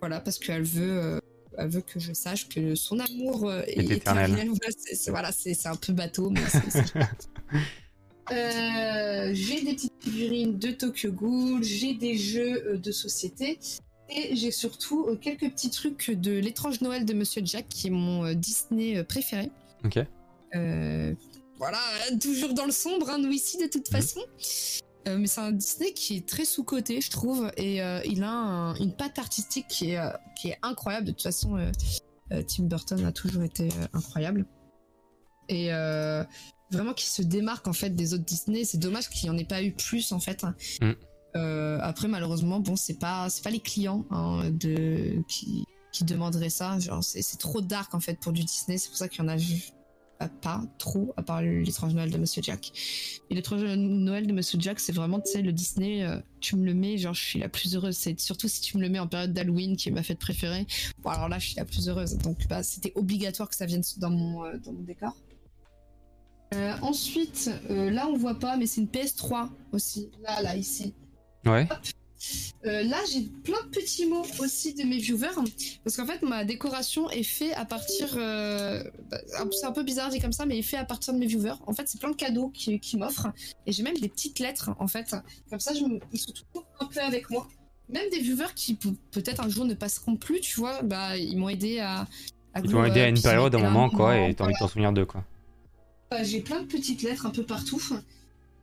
Voilà, 0.00 0.20
parce 0.20 0.38
qu'elle 0.38 0.62
veut, 0.62 0.98
euh, 1.02 1.18
elle 1.58 1.68
veut 1.68 1.80
que 1.80 1.98
je 1.98 2.12
sache 2.12 2.48
que 2.48 2.76
son 2.76 3.00
amour 3.00 3.48
euh, 3.48 3.62
est, 3.66 3.78
Est 3.90 3.90
éternel. 3.96 4.30
Voilà, 4.48 4.74
c'est- 4.78 5.10
voilà, 5.10 5.30
un 5.68 5.76
peu 5.76 5.92
bateau, 5.92 6.30
mais 6.30 6.40
c'est- 6.48 6.70
c'est 6.70 6.84
Euh, 8.30 9.30
j'ai 9.34 9.62
des 9.62 9.74
petites 9.74 9.92
figurines 10.00 10.56
de 10.58 10.70
Tokyo 10.70 11.10
Ghoul, 11.10 11.64
j'ai 11.64 11.94
des 11.94 12.16
jeux 12.16 12.78
de 12.78 12.92
société 12.92 13.58
et 14.08 14.36
j'ai 14.36 14.52
surtout 14.52 15.18
quelques 15.20 15.50
petits 15.50 15.70
trucs 15.70 16.10
de 16.12 16.30
l'étrange 16.30 16.80
Noël 16.82 17.04
de 17.04 17.12
Monsieur 17.14 17.42
Jack 17.44 17.68
qui 17.68 17.88
est 17.88 17.90
mon 17.90 18.32
Disney 18.32 19.02
préféré. 19.02 19.50
Ok. 19.84 19.98
Euh, 20.54 21.12
voilà, 21.58 21.78
euh, 22.12 22.16
toujours 22.18 22.54
dans 22.54 22.64
le 22.64 22.70
sombre, 22.72 23.10
hein, 23.10 23.18
nous 23.18 23.32
ici 23.32 23.58
de 23.58 23.66
toute 23.66 23.90
Mhm. 23.90 23.96
façon. 24.00 24.20
Euh, 25.08 25.18
mais 25.18 25.26
c'est 25.26 25.40
un 25.40 25.52
Disney 25.52 25.92
qui 25.92 26.16
est 26.18 26.28
très 26.28 26.44
sous-coté, 26.44 27.00
je 27.00 27.10
trouve, 27.10 27.50
et 27.56 27.82
euh, 27.82 28.00
il 28.04 28.22
a 28.22 28.30
un- 28.30 28.74
une 28.76 28.94
patte 28.94 29.18
artistique 29.18 29.66
qui 29.68 29.90
est, 29.90 29.98
euh, 29.98 30.10
qui 30.36 30.48
est 30.48 30.58
incroyable. 30.62 31.06
De 31.06 31.12
toute 31.12 31.22
façon, 31.22 31.58
Tim 32.30 32.64
Burton 32.64 33.04
a 33.04 33.12
toujours 33.12 33.42
été 33.42 33.68
incroyable. 33.92 34.46
Et 35.48 35.70
vraiment 36.70 36.94
qui 36.94 37.06
se 37.06 37.20
démarque 37.22 37.68
en 37.68 37.72
fait 37.74 37.90
des 37.90 38.14
autres 38.14 38.24
Disney. 38.24 38.64
C'est 38.64 38.78
dommage 38.78 39.10
qu'il 39.10 39.28
n'y 39.30 39.36
en 39.36 39.38
ait 39.38 39.44
pas 39.44 39.62
eu 39.62 39.72
plus 39.72 40.12
en 40.12 40.20
fait. 40.20 40.44
Mm. 40.80 40.92
Euh, 41.36 41.78
après, 41.82 42.08
malheureusement, 42.08 42.60
bon, 42.60 42.76
c'est 42.76 42.98
pas, 42.98 43.28
c'est 43.28 43.42
pas 43.42 43.50
les 43.50 43.60
clients 43.60 44.04
hein, 44.10 44.50
de, 44.50 45.22
qui, 45.28 45.64
qui 45.92 46.04
demanderaient 46.04 46.50
ça. 46.50 46.78
Genre, 46.78 47.02
c'est 47.04 47.22
c'est 47.22 47.38
trop 47.38 47.60
dark 47.60 47.94
en 47.94 48.00
fait 48.00 48.18
pour 48.18 48.32
du 48.32 48.44
Disney. 48.44 48.78
C'est 48.78 48.88
pour 48.88 48.98
ça 48.98 49.08
qu'il 49.08 49.22
y 49.22 49.24
en 49.24 49.28
a 49.28 49.36
pas, 50.28 50.30
pas 50.40 50.62
trop, 50.78 51.12
à 51.16 51.22
part 51.22 51.42
l'étrange 51.42 51.94
Noël 51.94 52.10
de 52.10 52.18
Monsieur 52.18 52.42
Jack. 52.42 52.72
Et 53.30 53.34
l'étrange 53.34 53.62
Noël 53.62 54.26
de 54.26 54.32
Monsieur 54.32 54.58
Jack, 54.60 54.80
c'est 54.80 54.92
vraiment, 54.92 55.20
tu 55.20 55.32
sais, 55.32 55.42
le 55.42 55.52
Disney, 55.52 56.04
euh, 56.04 56.18
tu 56.40 56.56
me 56.56 56.64
le 56.64 56.74
mets, 56.74 56.98
genre, 56.98 57.14
je 57.14 57.22
suis 57.22 57.38
la 57.38 57.48
plus 57.48 57.74
heureuse. 57.74 57.96
C'est 57.96 58.18
surtout 58.20 58.48
si 58.48 58.60
tu 58.60 58.76
me 58.76 58.82
le 58.82 58.88
mets 58.88 58.98
en 58.98 59.06
période 59.06 59.32
d'Halloween, 59.32 59.76
qui 59.76 59.88
est 59.88 59.92
ma 59.92 60.02
fête 60.02 60.18
préférée. 60.18 60.66
Bon, 61.02 61.10
alors 61.10 61.28
là, 61.28 61.38
je 61.38 61.46
suis 61.46 61.56
la 61.56 61.64
plus 61.64 61.88
heureuse. 61.88 62.16
Donc, 62.18 62.46
bah, 62.48 62.62
c'était 62.62 62.92
obligatoire 62.94 63.48
que 63.48 63.56
ça 63.56 63.66
vienne 63.66 63.82
dans 63.98 64.10
mon, 64.10 64.44
euh, 64.44 64.58
dans 64.58 64.72
mon 64.72 64.82
décor. 64.82 65.14
Euh, 66.54 66.74
ensuite, 66.82 67.50
euh, 67.70 67.90
là, 67.90 68.06
on 68.08 68.16
voit 68.16 68.38
pas, 68.38 68.56
mais 68.56 68.66
c'est 68.66 68.80
une 68.80 68.88
PS3 68.88 69.48
aussi. 69.72 70.10
Là, 70.22 70.42
là, 70.42 70.56
ici. 70.56 70.94
Ouais. 71.46 71.66
Euh, 72.64 72.82
là, 72.84 72.98
j'ai 73.12 73.22
plein 73.42 73.60
de 73.64 73.68
petits 73.68 74.06
mots 74.06 74.24
aussi 74.38 74.74
de 74.74 74.84
mes 74.84 74.98
viewers. 74.98 75.28
Parce 75.84 75.96
qu'en 75.96 76.06
fait, 76.06 76.22
ma 76.22 76.44
décoration 76.44 77.10
est 77.10 77.22
faite 77.22 77.52
à 77.56 77.64
partir. 77.64 78.14
euh, 78.16 78.82
bah, 79.10 79.18
c'est 79.50 79.66
un 79.66 79.72
peu 79.72 79.82
bizarre 79.82 80.10
dit 80.10 80.20
comme 80.20 80.32
ça, 80.32 80.46
mais 80.46 80.58
est 80.58 80.62
fait 80.62 80.76
à 80.76 80.84
partir 80.84 81.12
de 81.14 81.18
mes 81.18 81.26
viewers. 81.26 81.54
En 81.66 81.72
fait, 81.74 81.88
c'est 81.88 82.00
plein 82.00 82.10
de 82.10 82.16
cadeaux 82.16 82.48
qu'ils 82.50 82.78
qui 82.80 82.96
m'offrent. 82.96 83.28
Et 83.66 83.72
j'ai 83.72 83.82
même 83.82 83.96
des 83.98 84.08
petites 84.08 84.38
lettres, 84.38 84.70
en 84.78 84.86
fait. 84.86 85.14
Comme 85.50 85.60
ça, 85.60 85.74
je 85.74 85.82
me- 85.84 85.98
ils 86.12 86.18
sont 86.20 86.32
toujours 86.32 86.66
un 86.80 86.86
peu 86.86 87.00
avec 87.00 87.28
moi. 87.30 87.48
Même 87.88 88.08
des 88.10 88.20
viewers 88.20 88.54
qui 88.54 88.74
pe- 88.74 88.88
peut-être 89.10 89.40
un 89.44 89.48
jour 89.48 89.64
ne 89.64 89.74
passeront 89.74 90.16
plus, 90.16 90.40
tu 90.40 90.60
vois, 90.60 90.82
bah, 90.82 91.16
ils 91.16 91.36
m'ont 91.36 91.48
aidé 91.48 91.80
à. 91.80 92.06
à 92.54 92.60
Ils 92.60 92.70
t'ont 92.70 92.84
aidé 92.84 93.00
à 93.00 93.04
up, 93.04 93.08
une 93.16 93.22
période, 93.22 93.54
à 93.54 93.58
un 93.58 93.62
moment, 93.70 93.90
quoi, 93.90 94.16
et 94.30 94.34
t'as 94.34 94.44
envie 94.44 94.54
de 94.54 94.58
t'en 94.58 94.68
souvenir 94.68 94.92
d'eux, 94.92 95.04
quoi. 95.06 95.24
euh, 96.14 96.18
J'ai 96.22 96.40
plein 96.40 96.60
de 96.60 96.66
petites 96.66 97.02
lettres 97.02 97.26
un 97.26 97.30
peu 97.30 97.42
partout. 97.42 97.82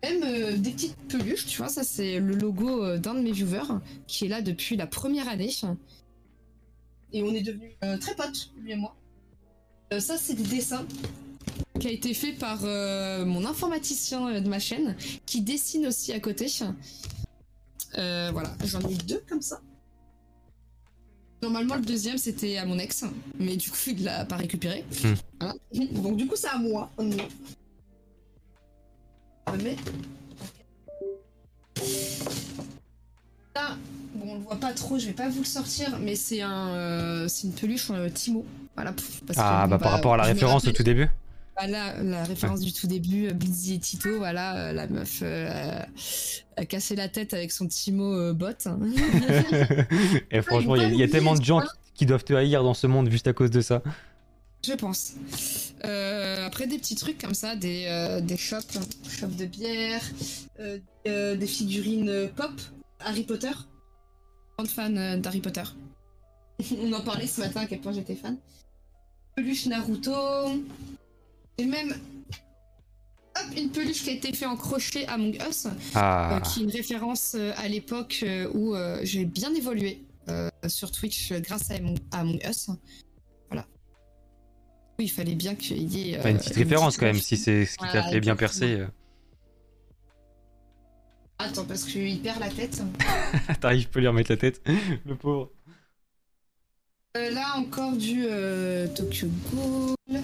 Même 0.02 0.24
euh, 0.24 0.58
des 0.58 0.72
petites 0.72 0.96
peluches, 1.10 1.46
tu 1.46 1.58
vois, 1.58 1.68
ça 1.68 1.84
c'est 1.84 2.20
le 2.20 2.34
logo 2.34 2.84
euh, 2.84 2.98
d'un 2.98 3.14
de 3.16 3.20
mes 3.20 3.32
viewers 3.32 3.80
qui 4.08 4.26
est 4.26 4.28
là 4.30 4.42
depuis 4.42 4.78
la 4.78 4.88
première 4.88 5.28
année. 5.28 5.52
Et 7.12 7.22
on 7.24 7.34
est 7.34 7.42
devenus 7.42 7.74
euh, 7.84 7.98
très 7.98 8.16
potes, 8.16 8.52
lui 8.62 8.72
et 8.72 8.76
moi. 8.76 8.96
Euh, 9.92 10.00
ça 10.00 10.18
c'est 10.18 10.36
des 10.36 10.44
dessins 10.44 10.86
qui 11.80 11.88
a 11.88 11.92
été 11.92 12.14
fait 12.14 12.34
par 12.34 12.62
mon 13.26 13.46
informaticien 13.46 14.42
de 14.42 14.50
ma 14.50 14.60
chaîne 14.60 14.98
qui 15.26 15.42
dessine 15.42 15.88
aussi 15.88 16.12
à 16.12 16.20
côté. 16.20 16.48
Voilà, 17.94 18.56
j'en 18.66 18.82
ai 18.82 18.96
deux 18.96 19.24
comme 19.28 19.42
ça. 19.42 19.62
Normalement, 21.42 21.76
le 21.76 21.82
deuxième, 21.82 22.18
c'était 22.18 22.58
à 22.58 22.66
mon 22.66 22.78
ex, 22.78 23.06
mais 23.40 23.56
du 23.56 23.72
coup, 23.72 23.78
il 23.88 24.04
l'a 24.04 24.26
pas 24.26 24.36
récupéré. 24.36 24.84
Hmm. 25.04 25.14
Voilà. 25.40 25.56
Donc, 25.94 26.18
du 26.18 26.28
coup, 26.28 26.36
c'est 26.36 26.50
à 26.50 26.58
moi. 26.58 26.92
Mais. 29.64 29.76
Là, 33.56 33.78
bon, 34.16 34.32
on 34.32 34.36
le 34.36 34.42
voit 34.42 34.56
pas 34.60 34.74
trop, 34.74 35.00
je 35.00 35.08
vais 35.08 35.14
pas 35.14 35.30
vous 35.30 35.40
le 35.40 35.46
sortir, 35.46 35.98
mais 36.00 36.16
c'est 36.16 36.42
un, 36.42 36.70
euh, 36.70 37.28
c'est 37.28 37.48
une 37.48 37.54
peluche 37.54 37.90
euh, 37.92 38.10
Timo. 38.10 38.46
Voilà. 38.76 38.94
parce 39.26 39.38
que, 39.38 39.44
Ah, 39.44 39.64
bon, 39.64 39.72
bah 39.72 39.80
par 39.80 39.92
rapport 39.92 40.14
à 40.14 40.18
la 40.18 40.24
référence 40.24 40.68
au 40.68 40.72
tout 40.72 40.84
début. 40.84 41.10
La 41.68 42.24
référence 42.24 42.62
du 42.62 42.72
tout 42.72 42.88
début, 42.88 43.28
euh, 43.28 43.34
Blizzy 43.34 43.74
et 43.74 43.80
Tito, 43.80 44.18
voilà, 44.18 44.72
la 44.72 44.88
meuf 44.88 45.20
euh, 45.22 45.82
a 46.56 46.66
cassé 46.66 46.96
la 46.96 47.10
tête 47.10 47.34
avec 47.34 47.52
son 47.52 47.68
Timo 47.68 48.34
bot. 48.34 48.48
Et 50.32 50.42
franchement, 50.42 50.76
il 50.78 50.94
y, 50.94 51.00
y 51.00 51.04
a 51.04 51.10
tellement 51.10 51.36
de 51.36 51.44
gens 51.44 51.60
qui, 51.60 51.68
qui 51.96 52.06
doivent 52.06 52.24
te 52.24 52.34
haïr 52.34 52.64
dans 52.64 52.74
ce 52.74 52.88
monde 52.88 53.10
juste 53.10 53.28
à 53.28 53.34
cause 53.34 53.52
de 53.52 53.60
ça. 53.60 53.82
Je 54.66 54.74
pense. 54.74 55.14
Euh, 55.86 56.46
après 56.46 56.68
des 56.68 56.78
petits 56.78 56.96
trucs 56.96 57.18
comme 57.18 57.34
ça, 57.34 57.56
des, 57.56 57.86
euh, 57.88 58.20
des 58.20 58.36
shops, 58.38 58.78
shops 59.08 59.36
de 59.38 59.46
bière, 59.46 60.04
euh, 60.60 60.80
euh, 61.08 61.36
des 61.36 61.48
figurines 61.48 62.30
pop, 62.36 62.52
Harry 63.00 63.24
Potter. 63.24 63.52
Grande 64.58 64.70
fan 64.70 65.22
d'Harry 65.22 65.40
Potter. 65.40 65.64
On 66.78 66.92
en 66.92 67.02
parlait 67.02 67.28
ce 67.28 67.40
matin 67.40 67.62
à 67.62 67.66
quel 67.68 67.80
point 67.80 67.94
j'étais 67.94 68.16
fan. 68.16 68.38
Peluche 69.36 69.68
Naruto. 69.68 70.12
Et 71.58 71.66
même 71.66 71.92
hop, 73.36 73.58
une 73.58 73.70
peluche 73.70 74.04
qui 74.04 74.10
a 74.10 74.14
été 74.14 74.34
faite 74.34 74.50
en 74.50 74.58
crochet 74.58 75.06
Among 75.08 75.38
Us, 75.50 75.68
Ah, 75.96 76.42
qui 76.44 76.60
est 76.60 76.64
une 76.64 76.72
référence 76.72 77.36
à 77.56 77.68
l'époque 77.70 78.26
où 78.54 78.76
j'ai 79.04 79.24
bien 79.24 79.54
évolué 79.56 80.04
sur 80.68 80.92
Twitch 80.92 81.32
grâce 81.34 81.72
à 81.72 81.76
Among 82.12 82.40
Us. 82.46 82.70
Il 85.00 85.10
fallait 85.10 85.36
bien 85.36 85.56
qu'il 85.56 85.92
y 85.96 86.12
ait. 86.12 86.20
Enfin, 86.20 86.30
une 86.30 86.36
euh, 86.36 86.40
petite 86.40 86.56
référence 86.56 86.98
quand 86.98 87.06
même, 87.06 87.16
si 87.20 87.38
c'est 87.38 87.66
ce 87.66 87.78
qui 87.78 87.86
t'a 87.92 88.04
fait 88.04 88.20
bien 88.20 88.36
percer. 88.36 88.76
euh. 88.80 88.88
Attends, 91.38 91.64
parce 91.66 91.86
qu'il 91.86 92.20
perd 92.22 92.40
la 92.40 92.50
tête. 92.50 92.82
T'arrives, 93.62 93.84
je 93.84 93.88
peux 93.88 94.00
lui 94.02 94.08
remettre 94.08 94.32
la 94.32 94.38
tête, 94.38 94.62
le 95.06 95.16
pauvre. 95.16 95.50
Euh, 97.18 97.30
là 97.32 97.54
encore 97.58 97.94
du 97.96 98.26
euh, 98.28 98.88
Tokyo 98.88 99.28
Ghoul. 99.54 99.96
Euh, 100.12 100.20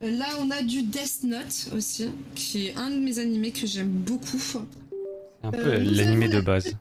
Là, 0.00 0.26
on 0.38 0.50
a 0.52 0.62
du 0.62 0.82
Death 0.84 1.24
Note 1.24 1.70
aussi, 1.74 2.08
qui 2.36 2.68
est 2.68 2.76
un 2.76 2.90
de 2.90 2.98
mes 3.00 3.18
animés 3.18 3.50
que 3.50 3.66
j'aime 3.66 3.88
beaucoup. 3.88 4.38
C'est 4.38 4.58
un 5.42 5.50
peu 5.50 5.58
Euh, 5.74 5.78
l'animé 5.78 6.26
avons 6.26 6.36
de 6.36 6.40
base. 6.40 6.76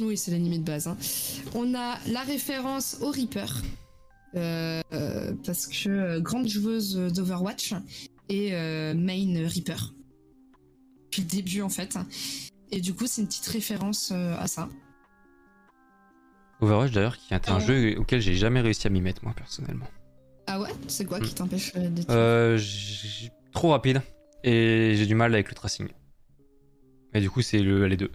Oui, 0.00 0.16
c'est 0.16 0.30
l'animé 0.32 0.58
de 0.58 0.64
base. 0.64 0.88
hein. 0.88 0.96
On 1.54 1.74
a 1.76 1.98
la 2.08 2.22
référence 2.22 2.96
au 3.00 3.10
Reaper. 3.12 3.46
Euh, 4.34 4.80
parce 5.44 5.66
que 5.66 5.88
euh, 5.88 6.20
grande 6.20 6.48
joueuse 6.48 6.96
d'Overwatch 6.96 7.74
et 8.28 8.54
euh, 8.54 8.94
main 8.94 9.46
Reaper. 9.46 9.94
Depuis 11.04 11.22
le 11.22 11.28
début 11.28 11.62
en 11.62 11.68
fait. 11.68 11.98
Et 12.70 12.80
du 12.80 12.94
coup, 12.94 13.06
c'est 13.06 13.20
une 13.20 13.28
petite 13.28 13.46
référence 13.46 14.12
à 14.12 14.46
ça. 14.46 14.68
Overwatch 16.60 16.92
d'ailleurs, 16.92 17.18
qui 17.18 17.34
est 17.34 17.48
un 17.50 17.58
jeu 17.58 17.98
auquel 17.98 18.20
j'ai 18.20 18.34
jamais 18.34 18.60
réussi 18.60 18.86
à 18.86 18.90
m'y 18.90 19.00
mettre 19.02 19.22
moi 19.24 19.34
personnellement. 19.36 19.88
Ah 20.46 20.60
ouais? 20.60 20.70
C'est 20.88 21.04
quoi 21.04 21.20
qui 21.20 21.34
t'empêche 21.34 21.74
de 21.74 22.02
Euh, 22.10 22.58
trop 23.52 23.70
rapide 23.70 24.00
et 24.44 24.94
j'ai 24.96 25.06
du 25.06 25.14
mal 25.14 25.34
avec 25.34 25.48
le 25.48 25.54
tracing. 25.54 25.88
Et 27.14 27.20
du 27.20 27.30
coup, 27.30 27.42
c'est 27.42 27.58
le 27.58 27.86
les 27.86 27.96
deux. 27.96 28.10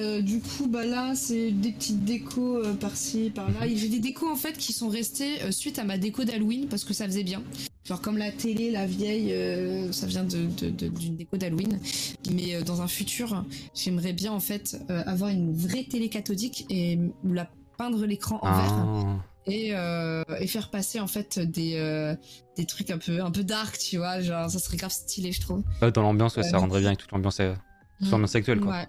Euh, 0.00 0.20
du 0.22 0.40
coup, 0.40 0.66
bah 0.66 0.84
là, 0.84 1.14
c'est 1.14 1.52
des 1.52 1.70
petites 1.70 2.04
décos 2.04 2.56
euh, 2.58 2.74
par-ci, 2.74 3.30
par-là. 3.30 3.60
J'ai 3.72 3.88
des 3.88 4.00
décos 4.00 4.28
en 4.28 4.34
fait 4.34 4.58
qui 4.58 4.72
sont 4.72 4.88
restées 4.88 5.40
euh, 5.42 5.52
suite 5.52 5.78
à 5.78 5.84
ma 5.84 5.98
déco 5.98 6.24
d'Halloween 6.24 6.66
parce 6.68 6.82
que 6.84 6.92
ça 6.92 7.04
faisait 7.06 7.22
bien. 7.22 7.42
Genre 7.84 8.00
comme 8.00 8.16
la 8.18 8.32
télé, 8.32 8.70
la 8.72 8.86
vieille, 8.86 9.32
ça 9.92 10.06
vient 10.06 10.24
de- 10.24 10.46
de- 10.58 10.70
de- 10.70 10.88
d'une 10.88 11.16
déco 11.16 11.36
d'Halloween. 11.36 11.78
Mais 12.32 12.62
dans 12.62 12.80
un 12.80 12.88
futur, 12.88 13.44
j'aimerais 13.74 14.14
bien 14.14 14.32
en 14.32 14.40
fait 14.40 14.78
avoir 14.88 15.28
une 15.30 15.52
vraie 15.54 15.84
télé 15.84 16.08
cathodique 16.08 16.64
et 16.70 16.98
la 17.22 17.46
peindre 17.76 18.06
l'écran 18.06 18.38
en 18.40 18.50
vert 18.52 18.72
Ah. 18.72 19.16
et, 19.46 19.68
euh, 19.74 20.22
et 20.40 20.46
faire 20.46 20.70
passer 20.70 20.98
en 20.98 21.06
fait 21.06 21.38
des, 21.38 21.74
euh, 21.76 22.16
des 22.56 22.64
trucs 22.64 22.90
un 22.90 22.96
peu, 22.98 23.22
un 23.22 23.30
peu 23.30 23.44
dark, 23.44 23.76
tu 23.78 23.98
vois. 23.98 24.22
Genre 24.22 24.48
ça 24.50 24.58
serait 24.58 24.78
grave 24.78 24.90
stylé, 24.92 25.30
je 25.32 25.42
trouve. 25.42 25.62
Ouais, 25.82 25.92
dans 25.92 26.02
l'ambiance, 26.02 26.36
ouais, 26.36 26.42
ça 26.42 26.56
rendrait 26.56 26.80
bien 26.80 26.88
avec 26.88 27.00
toute 27.00 27.12
l'ambiance 27.12 27.38
l'ambiance 28.00 28.34
actuelle 28.34 28.60
quoi. 28.60 28.72
Ouais. 28.72 28.86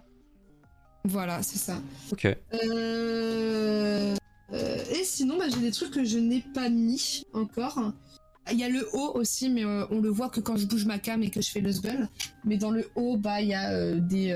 Voilà, 1.05 1.43
c'est 1.43 1.59
ça. 1.59 1.79
Ok. 2.11 2.25
Euh, 2.25 4.15
euh, 4.53 4.77
et 4.91 5.03
sinon, 5.03 5.37
bah, 5.37 5.45
j'ai 5.49 5.59
des 5.59 5.71
trucs 5.71 5.91
que 5.91 6.03
je 6.03 6.17
n'ai 6.17 6.43
pas 6.53 6.69
mis 6.69 7.25
encore. 7.33 7.93
Il 8.51 8.59
y 8.59 8.63
a 8.63 8.69
le 8.69 8.87
haut 8.93 9.11
aussi, 9.15 9.49
mais 9.49 9.63
euh, 9.65 9.85
on 9.91 10.01
le 10.01 10.09
voit 10.09 10.29
que 10.29 10.39
quand 10.39 10.57
je 10.57 10.65
bouge 10.65 10.85
ma 10.85 10.97
cam 10.97 11.21
et 11.21 11.29
que 11.29 11.41
je 11.41 11.49
fais 11.49 11.61
le 11.61 11.71
sbul. 11.71 12.09
Mais 12.43 12.57
dans 12.57 12.71
le 12.71 12.89
haut, 12.95 13.17
bah, 13.17 13.41
il 13.41 13.49
y 13.49 13.53
a 13.53 13.71
euh, 13.71 13.99
des, 13.99 14.33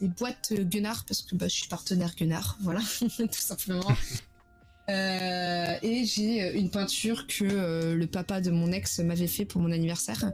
des 0.00 0.08
boîtes 0.08 0.52
Gunnar, 0.52 1.04
parce 1.06 1.22
que 1.22 1.34
bah, 1.34 1.48
je 1.48 1.54
suis 1.54 1.68
partenaire 1.68 2.14
Gunnar, 2.16 2.56
voilà, 2.60 2.80
tout 3.00 3.28
simplement. 3.30 3.92
Et 4.88 6.04
j'ai 6.04 6.58
une 6.58 6.70
peinture 6.70 7.26
que 7.26 7.94
le 7.94 8.06
papa 8.06 8.40
de 8.40 8.50
mon 8.50 8.70
ex 8.70 8.98
m'avait 9.00 9.26
fait 9.26 9.44
pour 9.44 9.60
mon 9.60 9.72
anniversaire, 9.72 10.30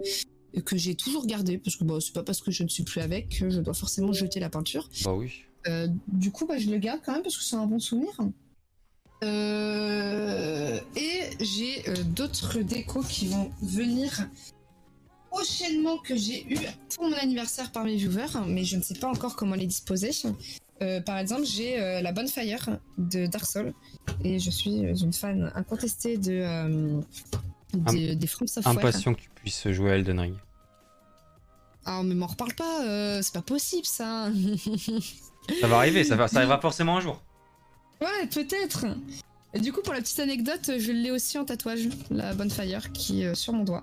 que 0.65 0.77
j'ai 0.77 0.95
toujours 0.95 1.27
gardée, 1.27 1.59
parce 1.59 1.77
que 1.77 1.85
bon, 1.85 2.01
c'est 2.01 2.13
pas 2.13 2.23
parce 2.23 2.41
que 2.41 2.51
je 2.51 2.63
ne 2.63 2.69
suis 2.69 2.83
plus 2.83 3.01
avec 3.01 3.41
que 3.41 3.51
je 3.51 3.61
dois 3.61 3.75
forcément 3.75 4.13
jeter 4.13 4.41
la 4.41 4.51
peinture. 4.51 4.89
Bah 5.05 5.15
oui. 5.15 5.45
Euh, 5.67 5.89
du 6.09 6.31
coup, 6.31 6.47
bah, 6.47 6.59
je 6.59 6.71
le 6.71 6.79
garde 6.79 7.01
quand 7.05 7.13
même 7.13 7.23
parce 7.23 7.37
que 7.37 7.45
c'est 7.45 7.57
un 7.57 7.67
bon 7.67 7.79
souvenir. 7.79 8.13
Euh, 9.23 10.81
et 10.97 11.45
j'ai 11.45 11.89
euh, 11.89 11.95
d'autres 12.05 12.61
décos 12.61 13.03
qui 13.03 13.27
vont 13.27 13.51
venir 13.61 14.29
prochainement 15.31 15.99
que 15.99 16.17
j'ai 16.17 16.47
eu 16.51 16.59
pour 16.95 17.09
mon 17.09 17.13
anniversaire 17.17 17.71
par 17.71 17.85
mes 17.85 17.97
viewers, 17.97 18.47
mais 18.49 18.65
je 18.65 18.77
ne 18.77 18.83
sais 18.83 18.95
pas 18.95 19.09
encore 19.09 19.37
comment 19.37 19.55
les 19.55 19.67
disposer. 19.67 20.11
Par 21.05 21.19
exemple, 21.19 21.45
j'ai 21.45 21.77
la 21.79 22.11
Bonfire 22.11 22.79
de 22.97 23.27
Dark 23.27 23.45
Souls 23.45 23.75
et 24.25 24.39
je 24.39 24.51
suis 24.51 24.79
une 24.79 25.13
fan 25.13 25.53
incontestée 25.55 26.17
de, 26.17 27.01
des, 27.75 28.15
des 28.17 28.27
From 28.27 28.47
Software. 28.49 28.75
Impatient 28.77 29.15
que 29.15 29.21
tu 29.21 29.29
puisses 29.35 29.69
jouer 29.71 29.93
à 29.93 29.95
Elden 29.97 30.21
Ring. 30.21 30.35
Ah, 31.85 32.03
mais 32.05 32.15
m'en 32.15 32.27
reparle 32.27 32.55
pas, 32.55 32.85
euh, 32.85 33.21
c'est 33.23 33.33
pas 33.33 33.43
possible 33.43 33.87
ça. 33.87 34.29
Ça 35.61 35.67
va 35.67 35.79
arriver, 35.79 36.05
ça, 36.05 36.15
va, 36.15 36.29
ça 36.29 36.37
arrivera 36.37 36.61
forcément 36.61 36.99
un 36.99 37.01
jour. 37.01 37.21
Ouais, 38.01 38.27
peut-être. 38.33 38.87
Et 39.53 39.59
du 39.61 39.73
coup, 39.73 39.81
pour 39.83 39.93
la 39.95 40.01
petite 40.01 40.21
anecdote, 40.21 40.71
je 40.79 40.93
l'ai 40.93 41.11
aussi 41.11 41.39
en 41.39 41.45
tatouage, 41.45 41.89
la 42.11 42.35
Bonfire, 42.35 42.93
qui 42.93 43.23
est 43.23 43.27
euh, 43.29 43.35
sur 43.35 43.53
mon 43.53 43.65
doigt. 43.65 43.83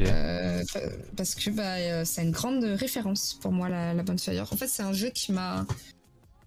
Euh, 0.00 0.62
pa- 0.74 0.80
parce 1.16 1.34
que 1.36 1.48
bah, 1.50 2.04
c'est 2.04 2.22
une 2.22 2.32
grande 2.32 2.64
référence 2.64 3.34
pour 3.40 3.52
moi, 3.52 3.68
la, 3.70 3.94
la 3.94 4.02
Bonfire. 4.02 4.46
En 4.52 4.56
fait, 4.56 4.66
c'est 4.68 4.82
un 4.82 4.92
jeu 4.92 5.08
qui 5.10 5.32
m'a. 5.32 5.64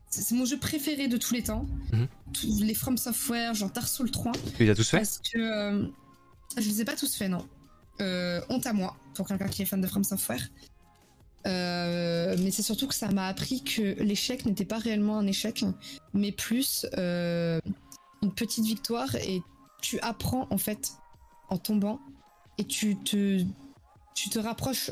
C'est 0.09 0.35
mon 0.35 0.43
jeu 0.45 0.59
préféré 0.59 1.07
de 1.07 1.15
tous 1.17 1.33
les 1.33 1.41
temps. 1.43 1.65
Mhm. 1.93 2.07
Tous 2.33 2.61
les 2.61 2.75
From 2.75 2.97
Software, 2.97 3.53
genre 3.55 3.71
Dark 3.71 3.87
Souls 3.87 4.11
3. 4.11 4.33
Tu 4.57 4.65
les 4.65 4.69
as 4.69 4.75
tous 4.75 4.87
fait 4.89 4.97
Parce 4.97 5.19
que. 5.19 5.39
euh, 5.39 5.87
je 6.57 6.67
les 6.67 6.81
ai 6.81 6.85
pas 6.85 6.95
tous 6.95 7.15
faits, 7.15 7.29
non. 7.29 7.47
Euh, 8.01 8.41
honte 8.49 8.65
à 8.65 8.73
moi, 8.73 8.95
pour 9.13 9.27
quelqu'un 9.27 9.47
qui 9.47 9.61
est 9.61 9.65
fan 9.65 9.81
de 9.81 9.87
From 9.87 10.03
Software. 10.03 10.47
Euh, 11.47 12.35
mais 12.39 12.51
c'est 12.51 12.61
surtout 12.61 12.87
que 12.87 12.93
ça 12.93 13.09
m'a 13.09 13.27
appris 13.27 13.63
que 13.63 14.01
l'échec 14.01 14.45
n'était 14.45 14.65
pas 14.65 14.77
réellement 14.77 15.17
un 15.17 15.27
échec, 15.27 15.65
mais 16.13 16.31
plus 16.31 16.85
euh, 16.97 17.59
une 18.21 18.33
petite 18.33 18.65
victoire 18.65 19.15
et 19.15 19.41
tu 19.81 19.99
apprends 20.01 20.47
en 20.51 20.57
fait 20.57 20.91
en 21.49 21.57
tombant 21.57 21.99
et 22.57 22.65
tu 22.65 22.95
te, 22.95 23.43
tu 24.13 24.29
te 24.29 24.37
rapproches 24.37 24.91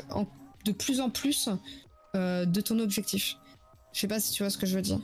de 0.64 0.72
plus 0.72 1.00
en 1.00 1.10
plus 1.10 1.48
euh, 2.16 2.44
de 2.44 2.60
ton 2.60 2.78
objectif. 2.80 3.36
Je 3.92 4.00
sais 4.00 4.08
pas 4.08 4.18
si 4.18 4.32
tu 4.32 4.42
vois 4.42 4.50
ce 4.50 4.58
que 4.58 4.66
je 4.66 4.74
veux 4.74 4.82
dire. 4.82 5.00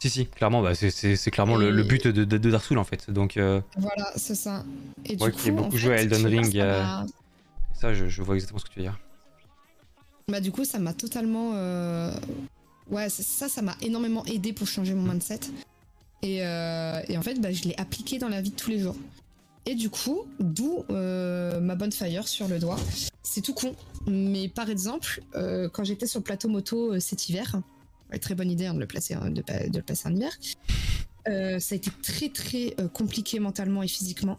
Si, 0.00 0.10
si, 0.10 0.26
clairement, 0.26 0.62
bah, 0.62 0.74
c'est- 0.74 1.30
clairement 1.30 1.56
le, 1.56 1.68
Et- 1.68 1.72
le 1.72 1.82
but 1.82 2.06
de, 2.06 2.24
de, 2.24 2.38
de 2.38 2.50
Dark 2.50 2.64
Souls 2.64 2.78
en 2.78 2.84
fait. 2.84 3.10
Donc, 3.10 3.36
euh, 3.36 3.60
Voilà, 3.76 4.12
c'est 4.16 4.36
ça. 4.36 4.64
Et 5.04 5.16
du 5.16 5.30
qui 5.32 5.48
ai 5.48 5.50
coup, 5.52 5.58
en 5.58 5.62
beaucoup 5.62 5.76
joué 5.76 5.94
à 5.94 6.00
Elden 6.02 6.24
Ring, 6.26 6.52
ça 6.52 6.60
euh, 6.62 7.06
ça, 7.74 7.94
je, 7.94 8.06
je 8.08 8.22
vois 8.22 8.34
exactement 8.36 8.60
ce 8.60 8.64
que 8.66 8.70
tu 8.70 8.78
veux 8.78 8.84
dire. 8.84 8.98
Bah 10.30 10.40
du 10.40 10.52
coup 10.52 10.66
ça 10.66 10.78
m'a 10.78 10.92
totalement 10.92 11.52
euh, 11.54 12.12
ouais 12.90 13.08
ça 13.08 13.48
ça 13.48 13.62
m'a 13.62 13.74
énormément 13.80 14.26
aidé 14.26 14.52
pour 14.52 14.66
changer 14.66 14.92
mon 14.92 15.10
mindset 15.10 15.40
et, 16.20 16.44
euh, 16.44 17.00
et 17.08 17.16
en 17.16 17.22
fait 17.22 17.40
bah, 17.40 17.50
je 17.50 17.62
l'ai 17.64 17.74
appliqué 17.78 18.18
dans 18.18 18.28
la 18.28 18.42
vie 18.42 18.50
de 18.50 18.54
tous 18.54 18.68
les 18.68 18.78
jours 18.78 18.94
et 19.64 19.74
du 19.74 19.88
coup 19.88 20.24
d'où 20.38 20.84
ma 20.90 21.74
bonne 21.76 21.92
fire 21.92 22.28
sur 22.28 22.46
le 22.46 22.58
doigt 22.58 22.76
c'est 23.22 23.40
tout 23.40 23.54
con 23.54 23.74
mais 24.06 24.48
par 24.50 24.68
exemple 24.68 25.22
quand 25.72 25.84
j'étais 25.84 26.06
sur 26.06 26.20
le 26.20 26.24
plateau 26.24 26.50
moto 26.50 27.00
cet 27.00 27.30
hiver 27.30 27.62
ouais, 28.10 28.18
très 28.18 28.34
bonne 28.34 28.50
idée 28.50 28.66
hein, 28.66 28.74
de 28.74 28.80
le 28.80 28.86
placer 28.86 29.14
hein, 29.14 29.30
de, 29.30 29.42
le 29.48 29.82
passer 29.82 30.08
en 30.08 30.14
hiver 30.14 30.36
euh, 31.28 31.58
ça 31.58 31.74
a 31.74 31.76
été 31.76 31.90
très 32.02 32.28
très 32.28 32.74
euh, 32.80 32.88
compliqué 32.88 33.40
mentalement 33.40 33.82
et 33.82 33.88
physiquement 33.88 34.38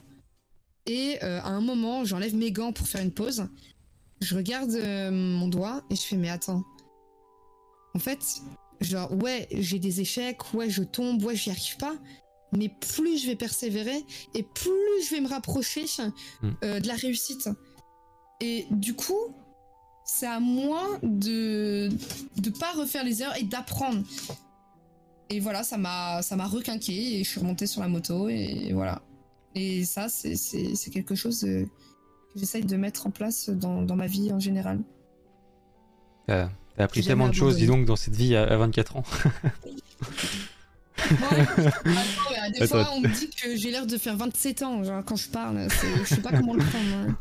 et 0.85 1.17
euh, 1.23 1.39
à 1.41 1.49
un 1.49 1.61
moment 1.61 2.05
j'enlève 2.05 2.35
mes 2.35 2.51
gants 2.51 2.73
pour 2.73 2.87
faire 2.87 3.01
une 3.01 3.11
pause 3.11 3.47
je 4.21 4.35
regarde 4.35 4.71
mon 5.11 5.47
doigt 5.47 5.83
et 5.89 5.95
je 5.95 6.01
fais 6.01 6.17
mais 6.17 6.29
attends. 6.29 6.65
En 7.95 7.99
fait, 7.99 8.19
Genre, 8.81 9.11
ouais, 9.21 9.47
j'ai 9.51 9.77
des 9.79 9.99
échecs, 9.99 10.53
ouais, 10.53 10.69
je 10.69 10.83
tombe, 10.83 11.21
ouais, 11.23 11.35
j'y 11.35 11.49
arrive 11.49 11.77
pas. 11.77 11.95
Mais 12.55 12.69
plus 12.69 13.21
je 13.21 13.27
vais 13.27 13.35
persévérer 13.35 14.03
et 14.33 14.43
plus 14.43 15.03
je 15.05 15.11
vais 15.11 15.21
me 15.21 15.27
rapprocher 15.27 15.85
Hmm. 16.41 16.51
de 16.61 16.87
la 16.87 16.95
réussite. 16.95 17.49
Et 18.41 18.65
du 18.71 18.95
coup, 18.95 19.35
c'est 20.11 20.25
à 20.27 20.39
moi 20.39 20.83
de 21.03 21.89
de 22.37 22.49
pas 22.49 22.71
refaire 22.73 23.03
les 23.03 23.21
erreurs 23.21 23.37
et 23.37 23.43
d'apprendre. 23.43 24.03
Et 25.29 25.39
voilà, 25.39 25.63
ça 25.63 25.77
m'a 25.77 26.21
ça 26.23 26.35
m'a 26.35 26.47
requinqué 26.47 27.19
et 27.19 27.23
je 27.23 27.29
suis 27.29 27.39
remontée 27.39 27.67
sur 27.67 27.81
la 27.81 27.87
moto 27.87 28.27
et 28.29 28.71
voilà. 28.73 29.01
Et 29.55 29.83
ça, 29.85 30.09
c'est 30.09 30.35
c'est 30.35 30.75
c'est 30.75 30.89
quelque 30.89 31.15
chose 31.15 31.43
euh, 31.43 31.63
que 32.33 32.39
j'essaye 32.39 32.63
de 32.63 32.75
mettre 32.77 33.05
en 33.07 33.11
place 33.11 33.49
dans, 33.49 33.81
dans 33.83 33.95
ma 33.95 34.07
vie 34.07 34.31
en 34.33 34.39
général. 34.39 34.79
T'as 36.27 36.49
t'as 36.75 36.83
appris 36.83 37.03
tellement 37.03 37.27
de 37.27 37.33
choses, 37.33 37.57
dis 37.57 37.67
donc, 37.67 37.85
dans 37.85 37.95
cette 37.95 38.15
vie 38.15 38.35
à, 38.35 38.43
à 38.43 38.57
24 38.57 38.95
ans. 38.97 39.03
Ouais. 40.99 41.45
Des 42.53 42.63
Attends. 42.63 42.83
fois, 42.83 42.93
on 42.95 43.01
me 43.01 43.07
dit 43.07 43.29
que 43.29 43.55
j'ai 43.55 43.71
l'air 43.71 43.85
de 43.87 43.97
faire 43.97 44.15
27 44.17 44.63
ans 44.63 44.83
genre, 44.83 45.03
quand 45.05 45.15
je 45.15 45.29
parle. 45.29 45.67
c'est- 45.71 45.97
Je 46.05 46.15
sais 46.15 46.21
pas 46.21 46.31
comment 46.31 46.53
le 46.53 46.63
prendre. 46.63 46.93
hein. 46.95 47.15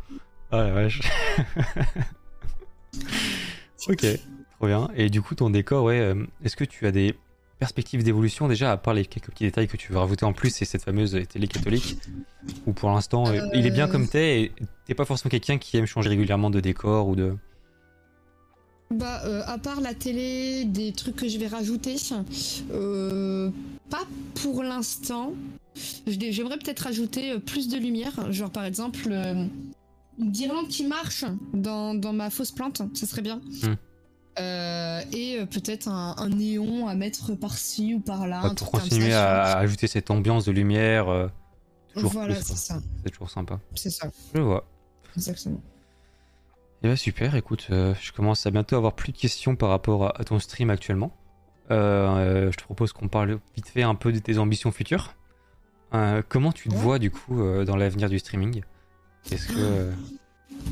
Ah 0.51 0.63
la 0.65 0.71
vache. 0.73 1.01
ok, 3.89 4.07
trop 4.59 4.67
bien. 4.67 4.89
Et 4.97 5.11
du 5.11 5.23
coup, 5.23 5.35
ton 5.35 5.51
décor, 5.51 5.85
ouais, 5.85 5.99
euh, 6.01 6.25
est-ce 6.45 6.57
que 6.57 6.65
tu 6.65 6.87
as 6.87 6.93
des 6.93 7.15
perspectives 7.59 8.05
d'évolution 8.05 8.47
déjà, 8.47 8.71
à 8.73 8.77
part 8.77 8.95
les 8.95 9.05
quelques 9.05 9.31
petits 9.31 9.45
détails 9.45 9.67
que 9.67 9.77
tu 9.77 9.93
veux 9.93 9.99
rajouter 9.99 10.25
en 10.25 10.33
plus, 10.33 10.51
c'est 10.51 10.65
cette 10.65 10.85
fameuse 10.85 11.19
télé 11.29 11.49
catholique 11.49 11.97
Ou 12.67 12.73
pour 12.73 12.91
l'instant, 12.91 13.27
euh, 13.29 13.41
il 13.55 13.67
est 13.67 13.71
bien 13.71 13.89
Euh. 13.89 13.91
comme 13.91 14.07
t'es 14.09 14.43
et 14.43 14.53
t'es 14.87 14.95
pas 14.95 15.05
forcément 15.05 15.31
quelqu'un 15.31 15.59
qui 15.59 15.77
aime 15.77 15.87
changer 15.87 16.09
régulièrement 16.09 16.51
de 16.51 16.61
décor 16.61 17.09
ou 17.09 17.17
de. 17.17 17.37
Bah, 18.91 19.21
euh, 19.27 19.43
à 19.47 19.59
part 19.59 19.81
la 19.83 19.93
télé, 19.93 20.65
des 20.65 20.93
trucs 20.93 21.17
que 21.17 21.29
je 21.29 21.37
vais 21.39 21.49
rajouter, 21.49 21.97
euh, 22.71 23.51
pas 23.91 24.05
pour 24.41 24.63
l'instant. 24.63 25.35
J'aimerais 26.07 26.57
peut-être 26.59 26.81
rajouter 26.81 27.33
euh, 27.33 27.39
plus 27.39 27.69
de 27.69 27.77
lumière, 27.77 28.33
genre 28.33 28.51
par 28.51 28.65
exemple 28.65 29.09
euh, 29.11 29.45
une 30.19 30.31
guirlande 30.33 30.69
qui 30.69 30.87
marche 30.87 31.25
dans, 31.53 31.95
dans 31.95 32.13
ma 32.13 32.31
fausse 32.31 32.51
plante, 32.53 32.83
ça 32.95 33.07
serait 33.07 33.23
bien. 33.23 33.37
Hmm. 33.63 33.75
Euh, 34.41 35.01
et 35.13 35.41
euh, 35.41 35.47
peut-être 35.47 35.89
un, 35.89 36.15
un 36.17 36.29
néon 36.29 36.87
à 36.87 36.95
mettre 36.95 37.35
par-ci 37.35 37.95
ou 37.95 38.01
par-là. 38.01 38.53
pour 38.57 38.71
continuer 38.71 39.13
à, 39.13 39.57
ajouter 39.59 39.87
cette 39.89 40.11
ambiance 40.11 40.45
de 40.45 40.53
lumière. 40.53 41.09
euh, 41.09 41.29
toujours 41.95 42.13
Voilà, 42.13 42.37
c'est 42.37 42.57
ça. 42.57 42.81
C'est 43.05 43.11
toujours 43.11 43.31
sympa. 43.31 43.59
C'est 43.75 43.91
ça, 43.91 44.09
Je 44.35 44.41
vois. 44.41 44.65
exactement. 45.17 45.61
Et 46.85 46.89
bah 46.89 46.95
super, 46.95 47.35
écoute, 47.35 47.67
euh, 47.71 47.93
je 48.01 48.13
commence 48.13 48.47
à 48.47 48.53
bientôt 48.53 48.77
avoir 48.77 48.95
plus 48.95 49.11
de 49.13 49.19
questions 49.19 49.57
par 49.57 49.71
rapport 49.71 50.07
à, 50.07 50.21
à 50.21 50.23
ton 50.25 50.39
stream 50.39 50.71
actuellement. 50.71 51.13
Je 51.71 52.51
te 52.57 52.63
propose 52.63 52.93
qu'on 52.93 53.09
parle 53.09 53.41
vite 53.57 53.69
fait 53.69 53.83
un 53.83 53.97
peu 53.97 54.13
de 54.13 54.19
tes 54.21 54.39
ambitions 54.39 54.71
futures. 54.71 55.15
Comment 56.29 56.53
tu 56.53 56.69
te 56.69 56.75
Ouais. 56.75 56.81
vois 56.81 56.99
du 57.01 57.11
coup 57.11 57.43
dans 57.65 57.77
l'avenir 57.77 58.09
du 58.09 58.19
streaming? 58.21 58.63
Est-ce 59.31 59.49
que 59.49 59.55
euh, 59.59 59.93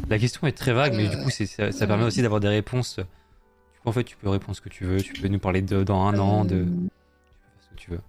la 0.09 0.19
question 0.19 0.47
est 0.47 0.53
très 0.53 0.73
vague, 0.73 0.95
mais 0.95 1.09
du 1.09 1.17
coup 1.19 1.31
c'est- 1.31 1.47
ça, 1.47 1.73
ça 1.73 1.87
permet 1.87 2.05
aussi 2.05 2.23
d'avoir 2.23 2.41
des 2.41 2.49
réponses. 2.49 2.97
Du 2.99 3.05
coup 3.83 3.89
en 3.89 3.93
fait 3.93 4.05
tu 4.05 4.17
peux 4.17 4.29
répondre 4.29 4.57
ce 4.57 4.61
que 4.61 4.69
tu 4.69 4.85
veux, 4.85 5.01
tu 5.01 5.13
peux 5.15 5.29
nous 5.29 5.39
parler 5.39 5.63
de 5.63 5.83
dans 5.85 6.03
un 6.07 6.19
an, 6.19 6.45
de 6.45 6.65
tu 6.65 6.65
peux 6.65 6.71
faire 6.71 7.63
ce 7.63 7.69
que 7.71 7.75
tu 7.77 7.91
veux. 7.91 8.01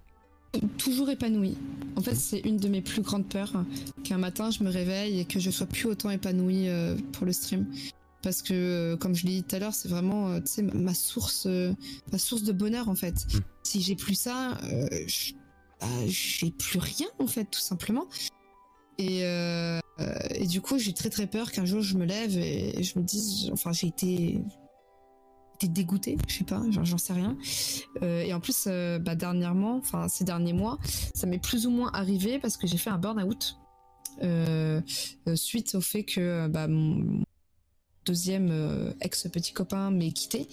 toujours 0.78 1.10
épanouie. 1.10 1.56
En 1.96 2.00
fait, 2.00 2.14
c'est 2.14 2.40
une 2.40 2.56
de 2.56 2.68
mes 2.68 2.80
plus 2.80 3.02
grandes 3.02 3.28
peurs 3.28 3.52
qu'un 4.02 4.16
matin 4.18 4.50
je 4.50 4.64
me 4.64 4.70
réveille 4.70 5.20
et 5.20 5.24
que 5.26 5.38
je 5.38 5.50
sois 5.50 5.66
plus 5.66 5.86
autant 5.86 6.08
épanouie 6.10 6.68
euh, 6.68 6.96
pour 7.12 7.26
le 7.26 7.32
stream. 7.32 7.66
Parce 8.22 8.42
que, 8.42 8.52
euh, 8.54 8.96
comme 8.96 9.14
je 9.14 9.26
l'ai 9.26 9.32
dit 9.36 9.42
tout 9.44 9.54
à 9.54 9.58
l'heure, 9.60 9.74
c'est 9.74 9.88
vraiment, 9.88 10.30
euh, 10.30 10.40
ma- 10.74 10.94
source, 10.94 11.46
ma 12.10 12.18
source 12.18 12.42
de 12.42 12.52
bonheur 12.52 12.88
en 12.88 12.96
fait. 12.96 13.14
Mm. 13.32 13.38
Si 13.62 13.80
j'ai 13.82 13.94
plus 13.94 14.14
ça, 14.16 14.58
bah, 15.80 15.86
j'ai 16.06 16.50
plus 16.50 16.78
rien 16.80 17.06
en 17.20 17.26
fait, 17.28 17.44
tout 17.44 17.60
simplement. 17.60 18.06
Et, 18.98 19.20
euh, 19.22 19.78
et 20.34 20.46
du 20.46 20.60
coup, 20.60 20.78
j'ai 20.78 20.92
très 20.92 21.08
très 21.08 21.26
peur 21.26 21.52
qu'un 21.52 21.64
jour 21.64 21.80
je 21.80 21.96
me 21.96 22.04
lève 22.04 22.36
et 22.36 22.82
je 22.82 22.98
me 22.98 23.04
dise, 23.04 23.50
enfin, 23.52 23.72
j'ai 23.72 23.86
été, 23.86 24.40
dégoûtée, 25.62 26.16
je 26.28 26.38
sais 26.38 26.44
pas, 26.44 26.62
j'en 26.70 26.98
sais 26.98 27.12
rien. 27.12 27.36
Euh, 28.02 28.22
et 28.22 28.32
en 28.34 28.40
plus, 28.40 28.64
euh, 28.66 28.98
bah, 28.98 29.14
dernièrement, 29.14 29.76
enfin 29.76 30.08
ces 30.08 30.24
derniers 30.24 30.52
mois, 30.52 30.78
ça 31.14 31.26
m'est 31.26 31.42
plus 31.42 31.66
ou 31.66 31.70
moins 31.70 31.90
arrivé 31.92 32.38
parce 32.38 32.56
que 32.56 32.66
j'ai 32.66 32.76
fait 32.76 32.90
un 32.90 32.98
burn-out 32.98 33.58
suite 35.36 35.74
au 35.76 35.80
fait 35.80 36.04
que 36.04 36.48
bah, 36.48 36.66
mon 36.66 37.22
deuxième 38.04 38.94
ex-petit 39.00 39.52
copain 39.52 39.90
m'ait 39.90 40.12
quitté. 40.12 40.48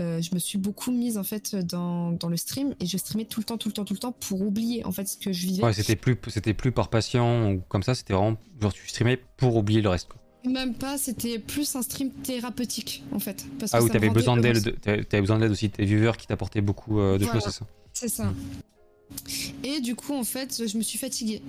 Euh, 0.00 0.22
je 0.22 0.34
me 0.34 0.38
suis 0.38 0.56
beaucoup 0.56 0.90
mise 0.90 1.18
en 1.18 1.22
fait 1.24 1.54
dans, 1.54 2.12
dans 2.12 2.28
le 2.28 2.38
stream 2.38 2.74
et 2.80 2.86
je 2.86 2.96
streamais 2.96 3.26
tout 3.26 3.40
le 3.40 3.44
temps, 3.44 3.58
tout 3.58 3.68
le 3.68 3.74
temps, 3.74 3.84
tout 3.84 3.92
le 3.92 3.98
temps 3.98 4.12
pour 4.12 4.40
oublier 4.40 4.84
en 4.86 4.92
fait 4.92 5.06
ce 5.06 5.18
que 5.18 5.32
je 5.32 5.46
vivais. 5.46 5.62
Ouais, 5.62 5.72
c'était 5.74 5.96
plus 5.96 6.16
c'était 6.28 6.54
plus 6.54 6.72
par 6.72 6.88
passion 6.88 7.52
ou 7.52 7.60
comme 7.68 7.82
ça, 7.82 7.94
c'était 7.94 8.14
vraiment 8.14 8.36
genre 8.60 8.72
tu 8.72 8.88
streamais 8.88 9.20
pour 9.36 9.54
oublier 9.56 9.82
le 9.82 9.90
reste. 9.90 10.08
Quoi. 10.08 10.18
Même 10.50 10.74
pas, 10.74 10.96
c'était 10.98 11.38
plus 11.38 11.76
un 11.76 11.82
stream 11.82 12.10
thérapeutique 12.10 13.04
en 13.12 13.18
fait. 13.18 13.44
Parce 13.58 13.70
que 13.72 13.76
Ah 13.76 13.80
oui, 13.80 13.88
ça 13.88 13.94
me 13.94 14.00
t'avais 14.00 14.10
besoin 14.10 14.36
d'aide, 14.38 14.80
t'avais 14.80 15.20
besoin 15.20 15.38
d'aide 15.38 15.50
aussi 15.50 15.68
tes 15.68 15.84
viewers 15.84 16.16
qui 16.18 16.26
t'apportaient 16.26 16.62
beaucoup 16.62 16.98
euh, 16.98 17.18
de 17.18 17.24
Voilà. 17.24 17.40
choses, 17.40 17.52
c'est 17.52 17.58
ça 17.58 17.66
C'est 17.92 18.08
ça. 18.08 18.32
Et 19.62 19.80
du 19.80 19.94
coup, 19.94 20.14
en 20.14 20.24
fait, 20.24 20.62
je 20.66 20.78
me 20.78 20.82
suis 20.82 20.98
fatiguée. 20.98 21.42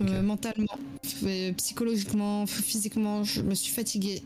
euh, 0.00 0.20
mentalement, 0.20 0.76
psychologiquement, 1.56 2.44
physiquement, 2.46 3.22
je 3.24 3.40
me 3.42 3.54
suis 3.54 3.72
fatiguée. 3.72 4.22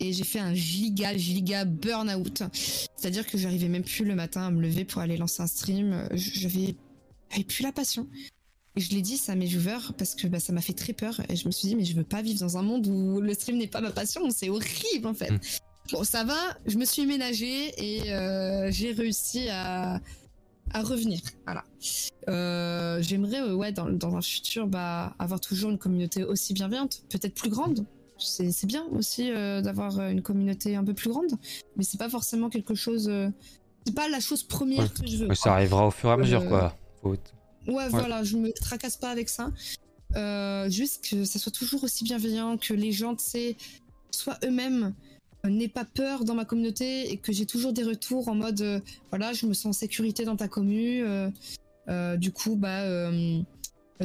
Et 0.00 0.12
j'ai 0.12 0.24
fait 0.24 0.40
un 0.40 0.54
giga, 0.54 1.16
giga 1.16 1.64
burn-out. 1.64 2.42
C'est-à-dire 2.96 3.26
que 3.26 3.38
j'arrivais 3.38 3.68
même 3.68 3.84
plus 3.84 4.04
le 4.04 4.14
matin 4.14 4.42
à 4.42 4.50
me 4.50 4.60
lever 4.60 4.84
pour 4.84 5.00
aller 5.00 5.16
lancer 5.16 5.42
un 5.42 5.46
stream. 5.46 6.08
J'avais 6.12 6.74
plus 7.42 7.62
la 7.62 7.72
passion. 7.72 8.08
Et 8.76 8.80
je 8.80 8.90
l'ai 8.90 9.02
dit 9.02 9.16
ça 9.16 9.32
à 9.32 9.34
mes 9.36 9.46
viewers 9.46 9.92
parce 9.96 10.14
que 10.14 10.26
bah, 10.26 10.40
ça 10.40 10.52
m'a 10.52 10.60
fait 10.60 10.72
très 10.72 10.92
peur. 10.92 11.20
Et 11.28 11.36
je 11.36 11.46
me 11.46 11.52
suis 11.52 11.68
dit, 11.68 11.76
mais 11.76 11.84
je 11.84 11.94
veux 11.94 12.04
pas 12.04 12.22
vivre 12.22 12.40
dans 12.40 12.58
un 12.58 12.62
monde 12.62 12.86
où 12.86 13.20
le 13.20 13.34
stream 13.34 13.56
n'est 13.58 13.68
pas 13.68 13.80
ma 13.80 13.90
passion. 13.90 14.28
C'est 14.30 14.48
horrible 14.48 15.06
en 15.06 15.14
fait. 15.14 15.30
Mm. 15.30 15.40
Bon, 15.92 16.02
ça 16.02 16.24
va, 16.24 16.38
je 16.66 16.78
me 16.78 16.84
suis 16.84 17.04
ménagée 17.04 17.72
et 17.76 18.12
euh, 18.12 18.70
j'ai 18.70 18.92
réussi 18.92 19.48
à, 19.50 20.00
à 20.72 20.82
revenir. 20.82 21.20
Voilà. 21.44 21.64
Euh, 22.28 23.02
J'aimerais, 23.02 23.42
euh, 23.42 23.54
ouais, 23.54 23.70
dans, 23.70 23.90
dans 23.90 24.16
un 24.16 24.22
futur, 24.22 24.66
bah, 24.66 25.14
avoir 25.18 25.40
toujours 25.40 25.70
une 25.70 25.78
communauté 25.78 26.24
aussi 26.24 26.54
bienveillante, 26.54 27.02
peut-être 27.10 27.34
plus 27.34 27.50
grande. 27.50 27.84
C'est 28.18 28.52
c'est 28.52 28.66
bien 28.66 28.84
aussi 28.92 29.30
euh, 29.30 29.60
d'avoir 29.60 29.98
euh, 29.98 30.10
une 30.10 30.22
communauté 30.22 30.76
un 30.76 30.84
peu 30.84 30.94
plus 30.94 31.10
grande, 31.10 31.32
mais 31.76 31.84
c'est 31.84 31.98
pas 31.98 32.08
forcément 32.08 32.48
quelque 32.48 32.74
chose. 32.74 33.08
euh, 33.08 33.28
c'est 33.86 33.94
pas 33.94 34.08
la 34.08 34.20
chose 34.20 34.42
première 34.42 34.84
Ouais. 34.84 34.88
que 35.02 35.06
je 35.06 35.16
veux. 35.24 35.34
Ça 35.34 35.52
arrivera 35.54 35.86
au 35.86 35.90
fur 35.90 36.08
et 36.08 36.12
à 36.12 36.16
mesure, 36.16 36.42
Euh, 36.42 36.48
quoi. 36.48 36.76
Faut- 37.02 37.16
Ouais, 37.66 37.88
voilà, 37.88 38.22
je 38.24 38.36
me 38.36 38.50
tracasse 38.52 38.96
pas 38.96 39.10
avec 39.10 39.28
ça. 39.28 39.50
Juste 40.70 41.08
que 41.10 41.24
ça 41.24 41.38
soit 41.38 41.52
toujours 41.52 41.84
aussi 41.84 42.04
bienveillant, 42.04 42.56
que 42.56 42.72
les 42.74 42.92
gens, 42.92 43.14
tu 43.16 43.24
sais, 43.24 43.56
soient 44.10 44.38
eux-mêmes, 44.44 44.94
n'aient 45.44 45.68
pas 45.68 45.84
peur 45.84 46.24
dans 46.24 46.34
ma 46.34 46.44
communauté 46.44 47.10
et 47.10 47.16
que 47.18 47.32
j'ai 47.32 47.44
toujours 47.46 47.72
des 47.74 47.82
retours 47.84 48.28
en 48.28 48.34
mode, 48.34 48.60
euh, 48.62 48.80
voilà, 49.10 49.32
je 49.34 49.44
me 49.46 49.52
sens 49.54 49.66
en 49.66 49.78
sécurité 49.78 50.24
dans 50.24 50.36
ta 50.36 50.48
commu. 50.48 51.02
euh, 51.02 51.28
euh, 51.88 52.16
du 52.16 52.32
coup, 52.32 52.56
bah, 52.56 52.80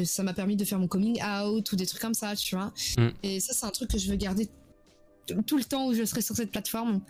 ça 0.06 0.24
m'a 0.24 0.34
permis 0.34 0.56
de 0.56 0.66
faire 0.66 0.80
mon 0.80 0.88
coming 0.88 1.22
out 1.24 1.72
ou 1.72 1.76
des 1.76 1.86
trucs 1.86 2.02
comme 2.02 2.14
ça, 2.14 2.36
tu 2.36 2.56
vois. 2.56 2.74
Mm. 2.98 3.08
Et 3.24 3.40
ça, 3.40 3.54
c'est 3.54 3.66
un 3.66 3.72
truc 3.72 3.90
que 3.92 3.98
je 3.98 4.10
veux 4.10 4.16
garder 4.18 4.48
tout 5.46 5.58
le 5.58 5.64
temps 5.64 5.88
où 5.88 5.94
je 5.94 6.04
serai 6.06 6.22
sur 6.22 6.36
cette 6.36 6.52
plateforme. 6.52 7.02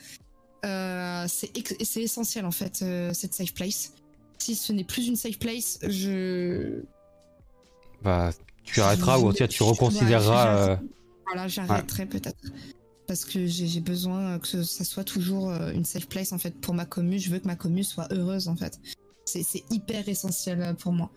Euh, 0.66 1.26
c'est 1.28 1.98
essentiel 1.98 2.46
en 2.46 2.52
fait, 2.52 2.82
euh, 2.82 3.14
cette 3.14 3.34
safe 3.34 3.54
place. 3.54 3.94
Si 4.40 4.56
ce 4.56 4.74
n'est 4.74 4.84
plus 4.84 5.08
une 5.08 5.16
safe 5.16 5.40
place, 5.40 5.80
je. 5.88 6.82
Bah, 8.02 8.32
tu 8.64 8.82
arrêteras 8.82 9.18
je- 9.18 9.24
ou 9.24 9.28
en 9.28 9.32
tout 9.32 9.38
cas, 9.38 9.48
tu 9.48 9.64
reconsidéreras. 9.64 10.70
euh, 10.72 10.76
Voilà, 11.28 11.48
j'arrêterai 11.48 12.06
peut-être. 12.06 12.38
Parce 13.08 13.26
que 13.26 13.46
j'ai 13.48 13.80
besoin 13.80 14.38
que 14.40 14.62
ça 14.64 14.84
soit 14.84 15.04
toujours 15.04 15.50
euh, 15.50 15.72
une 15.72 15.84
safe 15.86 16.08
place 16.08 16.32
en 16.32 16.38
fait 16.38 16.52
pour 16.52 16.74
ma 16.74 16.86
commu. 16.86 17.18
Je 17.20 17.30
veux 17.32 17.40
que 17.40 17.48
ma 17.48 17.56
commu 17.56 17.84
soit 17.84 18.08
heureuse 18.14 18.48
en 18.48 18.56
fait. 18.56 18.80
C'est 19.26 19.64
hyper 19.72 20.08
essentiel 20.10 20.62
euh, 20.62 20.74
pour 20.74 20.92
moi. 20.92 21.10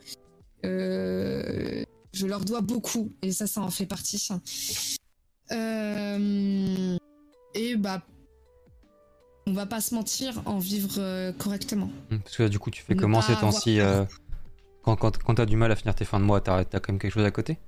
Euh, 0.65 1.85
je 2.13 2.27
leur 2.27 2.45
dois 2.45 2.61
beaucoup 2.61 3.13
et 3.23 3.33
ça, 3.33 3.47
ça 3.47 3.61
en 3.61 3.71
fait 3.71 3.87
partie. 3.87 4.29
Euh, 5.51 6.97
et 7.55 7.77
bah, 7.77 8.03
on 9.47 9.53
va 9.53 9.67
pas 9.67 9.81
se 9.81 9.95
mentir, 9.95 10.41
en 10.47 10.59
vivre 10.59 10.95
euh, 10.99 11.33
correctement. 11.33 11.91
hmm, 12.11 12.19
Parce 12.19 12.37
que 12.37 12.49
du 12.49 12.59
coup, 12.59 12.71
tu 12.71 12.83
fais 12.83 12.95
Ne 12.95 13.01
comment 13.01 13.23
ces 13.23 13.35
temps-ci 13.35 13.79
Quand, 14.83 14.97
quand, 14.97 15.19
quand 15.23 15.35
t'as 15.37 15.47
du 15.47 15.57
mal 15.57 15.71
à 15.71 15.77
finir 15.77 15.95
tes 15.95 16.05
fins 16.05 16.19
de 16.21 16.25
mois, 16.25 16.41
t'as 16.41 16.65
t'as 16.65 16.81
quand 16.81 16.93
même 16.93 16.99
quelque 17.01 17.13
chose 17.13 17.25
à 17.25 17.31
côté? 17.31 17.59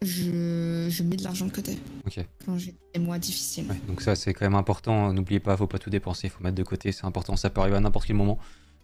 Je, 0.00 0.88
je 0.90 1.02
mets 1.04 1.14
de 1.16 1.22
l'argent 1.22 1.46
de 1.46 1.52
côté 1.52 1.78
Ok. 2.06 2.18
quand 2.44 2.58
j'ai 2.58 2.74
des 2.92 2.98
mois 2.98 3.20
difficiles. 3.20 3.68
Ouais, 3.70 3.80
donc 3.86 4.02
ça, 4.02 4.16
c'est 4.16 4.34
quand 4.34 4.44
même 4.44 4.56
important. 4.56 5.12
N'oubliez 5.12 5.38
pas, 5.38 5.56
faut 5.56 5.68
pas 5.68 5.78
tout 5.78 5.90
dépenser, 5.90 6.28
faut 6.28 6.42
mettre 6.42 6.56
de 6.56 6.64
côté. 6.64 6.90
C'est 6.90 7.04
important. 7.04 7.36
Ça 7.36 7.50
peut 7.50 7.60
arriver 7.60 7.76
à 7.76 7.80
n'importe 7.80 8.06
quel 8.06 8.16
moment 8.16 8.38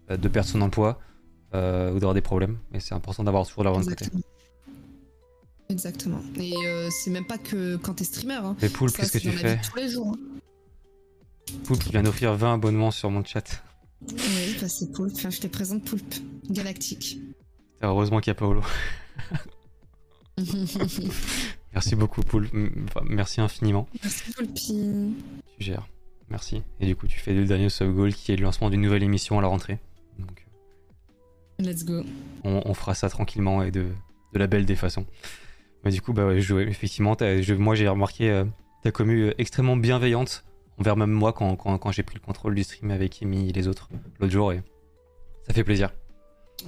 de 0.09 0.29
perdre 0.29 0.49
son 0.49 0.61
emploi 0.61 1.01
euh, 1.55 1.91
ou 1.91 1.95
d'avoir 1.95 2.15
des 2.15 2.21
problèmes. 2.21 2.59
Mais 2.73 2.81
c'est 2.81 2.95
important 2.95 3.25
d'avoir 3.25 3.47
toujours 3.47 3.65
l'argent 3.65 3.81
de 3.81 3.87
côté. 3.87 4.07
Exactement. 5.71 6.21
Et 6.37 6.55
euh, 6.67 6.89
c'est 6.91 7.11
même 7.11 7.27
pas 7.27 7.37
que 7.39 7.77
quand 7.77 7.95
t'es 7.95 8.05
streamer. 8.05 8.35
Hein. 8.43 8.57
Mais 8.63 8.69
Poulpe, 8.69 8.97
qu'est-ce 8.97 9.13
que 9.13 9.19
tu 9.19 9.31
fais 9.33 9.61
Tous 9.61 9.77
les 9.77 9.89
jours. 9.91 10.15
hein. 10.15 10.39
Poulpe, 11.65 11.83
viens 11.91 12.03
d'offrir 12.03 12.35
20 12.35 12.55
abonnements 12.55 12.91
sur 12.91 13.11
mon 13.11 13.23
chat. 13.25 13.63
Oui, 14.11 14.57
bah 14.61 14.69
c'est 14.69 14.93
Poulpe. 14.93 15.13
Enfin, 15.17 15.31
je 15.31 15.41
te 15.41 15.47
présente 15.47 15.85
Poulpe. 15.85 16.15
Galactique. 16.51 17.19
Heureusement 17.83 18.21
qu'il 18.21 18.31
y 18.31 18.33
a 18.33 18.35
Paolo. 18.35 18.63
Merci 21.75 21.97
beaucoup, 21.97 22.23
Poulpe. 22.23 22.55
Enfin, 22.89 23.01
merci 23.05 23.41
infiniment. 23.41 23.89
Merci 24.03 24.33
Poulpi. 24.33 25.15
Tu 25.59 25.65
gères. 25.65 25.87
Merci. 26.31 26.63
Et 26.81 26.87
du 26.87 26.97
coup, 26.97 27.07
tu 27.07 27.19
fais 27.19 27.35
le 27.35 27.45
dernier 27.45 27.69
sub 27.69 27.95
goal 27.95 28.15
qui 28.15 28.33
est 28.33 28.37
le 28.37 28.43
lancement 28.43 28.71
d'une 28.71 28.81
nouvelle 28.81 29.03
émission 29.03 29.39
à 29.39 29.43
la 29.43 29.49
rentrée. 29.49 29.79
Let's 31.61 31.85
go. 31.85 32.05
on, 32.45 32.63
on 32.65 32.75
fera 32.75 32.95
ça 32.95 33.09
tranquillement 33.09 33.63
et 33.63 33.71
de, 33.71 33.87
de 34.33 34.39
la 34.39 34.47
belle 34.47 34.65
des 34.65 34.77
façons. 34.77 35.07
Mais 35.85 35.91
du 35.91 36.01
coup, 36.01 36.13
bah 36.13 36.27
ouais, 36.27 36.41
je- 36.41 36.55
effectivement, 36.57 37.17
je- 37.19 37.55
moi 37.55 37.75
j'ai 37.75 37.89
remarqué 37.89 38.31
euh, 38.31 38.45
ta 38.83 38.93
commu 38.93 39.23
euh, 39.25 39.35
extrêmement 39.39 39.77
bienveillante 39.77 40.45
envers 40.79 40.97
même 40.97 41.11
moi 41.11 41.33
quand, 41.33 41.57
quand, 41.57 41.77
quand 41.79 41.91
j'ai 41.91 42.05
pris 42.05 42.15
le 42.15 42.21
contrôle 42.21 42.55
du 42.55 42.63
stream 42.63 42.91
avec 42.93 43.21
Amy 43.23 43.49
et 43.49 43.53
les 43.53 43.67
autres 43.67 43.89
l'autre 44.21 44.33
jour 44.33 44.53
et 44.53 44.63
ça 45.49 45.53
fait 45.55 45.65
plaisir. 45.65 45.91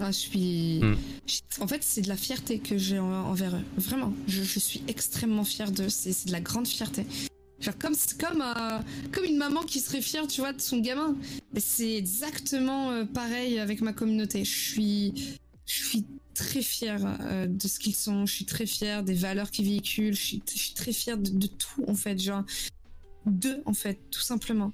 Ah, 0.01 0.07
je 0.11 0.17
suis. 0.17 0.81
Hmm. 0.83 0.95
je- 1.27 1.63
En 1.63 1.67
fait, 1.69 1.83
c'est 1.83 2.01
de 2.03 2.09
la 2.09 2.17
fierté 2.17 2.59
que 2.59 2.77
j'ai 2.79 2.99
en- 2.99 3.07
envers 3.27 3.55
eux. 3.57 3.65
Vraiment. 3.77 4.13
Je, 4.29 4.43
je 4.43 4.59
suis 4.59 4.83
extrêmement 4.89 5.45
fière 5.45 5.71
d'eux. 5.73 5.89
C'est 5.89 6.27
de 6.27 6.33
la 6.33 6.41
grande 6.41 6.67
fierté. 6.69 7.05
Genre, 7.61 7.77
comme, 7.79 7.95
comme, 8.19 8.43
euh, 8.43 8.79
comme 9.13 9.25
une 9.25 9.37
maman 9.37 9.63
qui 9.63 9.81
serait 9.81 10.01
fière, 10.01 10.27
tu 10.27 10.41
vois, 10.41 10.53
de 10.53 10.61
son 10.61 10.79
gamin. 10.79 11.17
C'est 11.57 11.95
exactement 11.95 12.91
euh, 12.91 13.05
pareil 13.05 13.59
avec 13.59 13.81
ma 13.81 13.93
communauté. 13.93 14.45
Je 14.45 14.59
suis. 14.59 15.39
Je 15.67 15.85
suis 15.85 16.05
très 16.35 16.63
fière 16.63 17.01
euh, 17.23 17.47
de 17.47 17.69
ce 17.69 17.79
qu'ils 17.79 17.95
sont. 17.95 18.27
Je 18.27 18.35
suis 18.35 18.45
très 18.45 18.67
fière 18.67 19.03
des 19.03 19.15
valeurs 19.15 19.51
qu'ils 19.51 19.67
véhiculent. 19.67 20.15
Je 20.15 20.23
suis, 20.23 20.43
je 20.53 20.59
suis 20.59 20.75
très 20.75 20.93
fière 20.93 21.19
de, 21.19 21.31
de 21.31 21.47
tout, 21.47 21.85
en 21.87 21.95
fait. 21.95 22.19
Genre, 22.19 22.43
d'eux, 23.27 23.63
en 23.67 23.75
fait, 23.75 24.01
tout 24.11 24.21
simplement. 24.21 24.73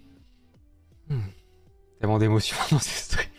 Tellement 2.01 2.19
d'émotions 2.19 2.57
dans 2.71 2.79
ces 2.79 3.03
streams. 3.05 3.31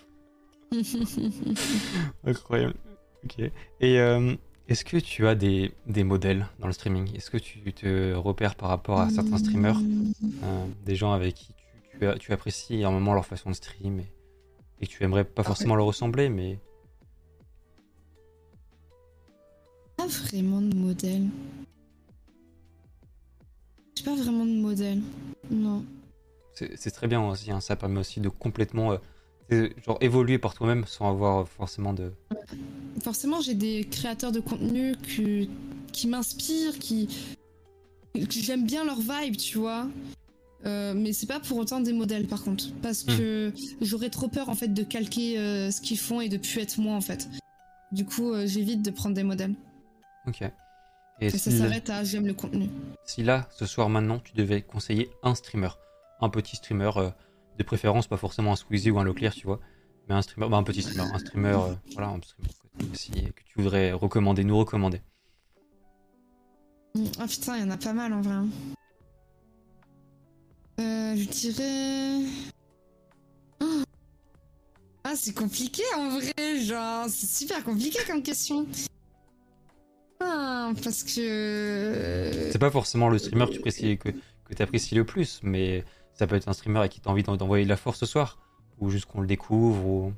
Incroyable. 2.25 2.75
Ok. 3.23 3.39
Et 3.39 3.99
euh, 3.99 4.35
est-ce 4.67 4.83
que 4.83 4.97
tu 4.97 5.27
as 5.27 5.35
des, 5.35 5.71
des 5.85 6.03
modèles 6.03 6.47
dans 6.59 6.67
le 6.67 6.73
streaming? 6.73 7.15
Est-ce 7.15 7.29
que 7.29 7.37
tu 7.37 7.71
te 7.73 8.13
repères 8.13 8.55
par 8.55 8.69
rapport 8.69 8.99
à 8.99 9.09
certains 9.09 9.37
streamers 9.37 9.79
euh, 10.43 10.65
Des 10.85 10.95
gens 10.95 11.13
avec 11.13 11.35
qui 11.35 11.53
tu, 11.53 11.99
tu, 11.99 12.05
as- 12.07 12.17
tu 12.17 12.31
apprécies 12.33 12.83
à 12.83 12.87
un 12.89 12.91
moment 12.91 13.13
leur 13.13 13.25
façon 13.25 13.49
de 13.49 13.55
stream 13.55 14.01
et, 14.81 14.87
tu 14.87 15.03
aimerais 15.03 15.23
pas 15.23 15.43
forcément 15.43 15.75
leur 15.75 15.85
ressembler, 15.85 16.29
mais 16.29 16.59
Pas 19.95 20.07
vraiment 20.07 20.61
de 20.61 20.75
modèle. 20.75 21.27
J'ai 23.95 24.03
pas 24.03 24.15
vraiment 24.15 24.45
de 24.45 24.51
modèle. 24.51 25.01
Non. 25.49 25.83
c'est 26.53 26.91
très 26.91 27.07
bien 27.07 27.21
aussi. 27.27 27.51
hein. 27.51 27.59
Ça 27.61 27.75
permet 27.75 27.99
aussi 27.99 28.19
de 28.21 28.29
complètement 28.29 28.91
euh, 28.91 28.97
genre 29.49 29.97
évoluer 30.01 30.37
par 30.37 30.53
toi-même 30.53 30.85
sans 30.85 31.09
avoir 31.09 31.47
forcément 31.47 31.93
de. 31.93 32.11
Forcément, 33.03 33.41
j'ai 33.41 33.53
des 33.53 33.85
créateurs 33.85 34.31
de 34.31 34.39
contenu 34.39 34.95
que- 34.97 35.47
qui 35.91 36.07
m'inspirent, 36.07 36.77
qui. 36.79 37.07
J'aime 38.29 38.65
bien 38.65 38.83
leur 38.83 38.99
vibe, 38.99 39.37
tu 39.37 39.57
vois. 39.59 39.87
Euh, 40.65 40.93
mais 40.95 41.13
c'est 41.13 41.27
pas 41.27 41.39
pour 41.39 41.57
autant 41.59 41.79
des 41.79 41.93
modèles 41.93 42.25
par 42.27 42.43
contre. 42.43 42.65
Parce 42.81 43.03
que 43.03 43.53
j'aurais 43.79 44.09
trop 44.09 44.27
peur 44.27 44.49
en 44.49 44.55
fait 44.55 44.69
de 44.69 44.83
calquer 44.83 45.37
euh, 45.37 45.69
ce 45.71 45.81
qu'ils 45.81 45.99
font 45.99 46.19
et 46.19 46.29
de 46.29 46.37
plus 46.37 46.59
être 46.59 46.79
moi 46.79 46.95
en 46.95 47.01
fait. 47.01 47.29
Du 47.91 48.05
coup, 48.05 48.33
euh, 48.33 48.47
j'évite 48.47 48.81
de 48.81 48.89
prendre 48.89 49.15
des 49.15 49.23
modèles. 49.23 49.53
Ok. 50.25 50.41
Et 50.41 51.27
Et 51.27 51.29
ça 51.29 51.51
s'arrête 51.51 51.89
à 51.89 52.03
j'aime 52.03 52.25
le 52.27 52.33
contenu. 52.33 52.69
si 53.05 53.23
là, 53.23 53.47
ce 53.57 53.65
soir 53.65 53.87
maintenant, 53.89 54.19
tu 54.19 54.33
devais 54.33 54.61
conseiller 54.61 55.09
un 55.23 55.35
streamer, 55.35 55.69
un 56.21 56.29
petit 56.29 56.55
streamer 56.57 56.91
euh, 56.97 57.09
de 57.57 57.63
préférence, 57.63 58.07
pas 58.07 58.17
forcément 58.17 58.51
un 58.53 58.55
Squeezie 58.55 58.91
ou 58.91 58.99
un 58.99 59.03
Leclerc, 59.03 59.33
tu 59.33 59.47
vois, 59.47 59.59
mais 60.07 60.15
un 60.15 60.21
streamer, 60.21 60.49
bah, 60.49 60.57
un 60.57 60.63
petit 60.63 60.81
streamer, 60.81 61.09
un 61.13 61.19
streamer, 61.19 61.49
euh, 61.59 61.73
voilà, 61.93 62.09
un 62.09 62.21
streamer 62.21 62.49
que, 62.49 62.83
tu- 62.85 62.91
aussi, 62.91 63.11
que 63.11 63.43
tu 63.45 63.53
voudrais 63.61 63.91
recommander, 63.93 64.43
nous 64.43 64.57
recommander. 64.57 65.01
Mm, 66.95 67.05
Ah 67.19 67.27
putain, 67.27 67.57
il 67.57 67.61
y 67.61 67.63
en 67.65 67.71
a 67.71 67.77
pas 67.77 67.93
mal 67.93 68.13
en 68.13 68.21
vrai. 68.21 68.33
hein. 68.33 68.47
Euh, 70.79 71.15
je 71.15 71.27
dirais. 71.27 72.29
Oh. 73.61 73.83
Ah, 75.03 75.15
c'est 75.15 75.33
compliqué 75.33 75.81
en 75.95 76.09
vrai, 76.09 76.59
genre, 76.61 77.05
c'est 77.09 77.25
super 77.27 77.63
compliqué 77.63 77.97
comme 78.05 78.21
question. 78.21 78.67
Ah, 80.19 80.71
parce 80.83 81.03
que. 81.03 82.49
C'est 82.51 82.59
pas 82.59 82.69
forcément 82.71 83.09
le 83.09 83.17
streamer 83.17 83.45
que 83.47 83.51
tu 83.53 83.57
apprécies, 83.59 83.97
que, 83.97 84.09
que 84.09 84.63
apprécies 84.63 84.95
le 84.95 85.05
plus, 85.05 85.39
mais 85.43 85.83
ça 86.17 86.27
peut 86.27 86.35
être 86.35 86.47
un 86.49 86.53
streamer 86.53 86.79
à 86.81 86.87
qui 86.89 86.99
tu 86.99 87.07
as 87.07 87.11
envie 87.11 87.23
d'en- 87.23 87.37
d'envoyer 87.37 87.63
de 87.63 87.69
la 87.69 87.77
force 87.77 87.99
ce 87.99 88.05
soir, 88.05 88.37
ou 88.79 88.89
juste 88.89 89.05
qu'on 89.05 89.21
le 89.21 89.27
découvre, 89.27 89.85
ou. 89.85 90.13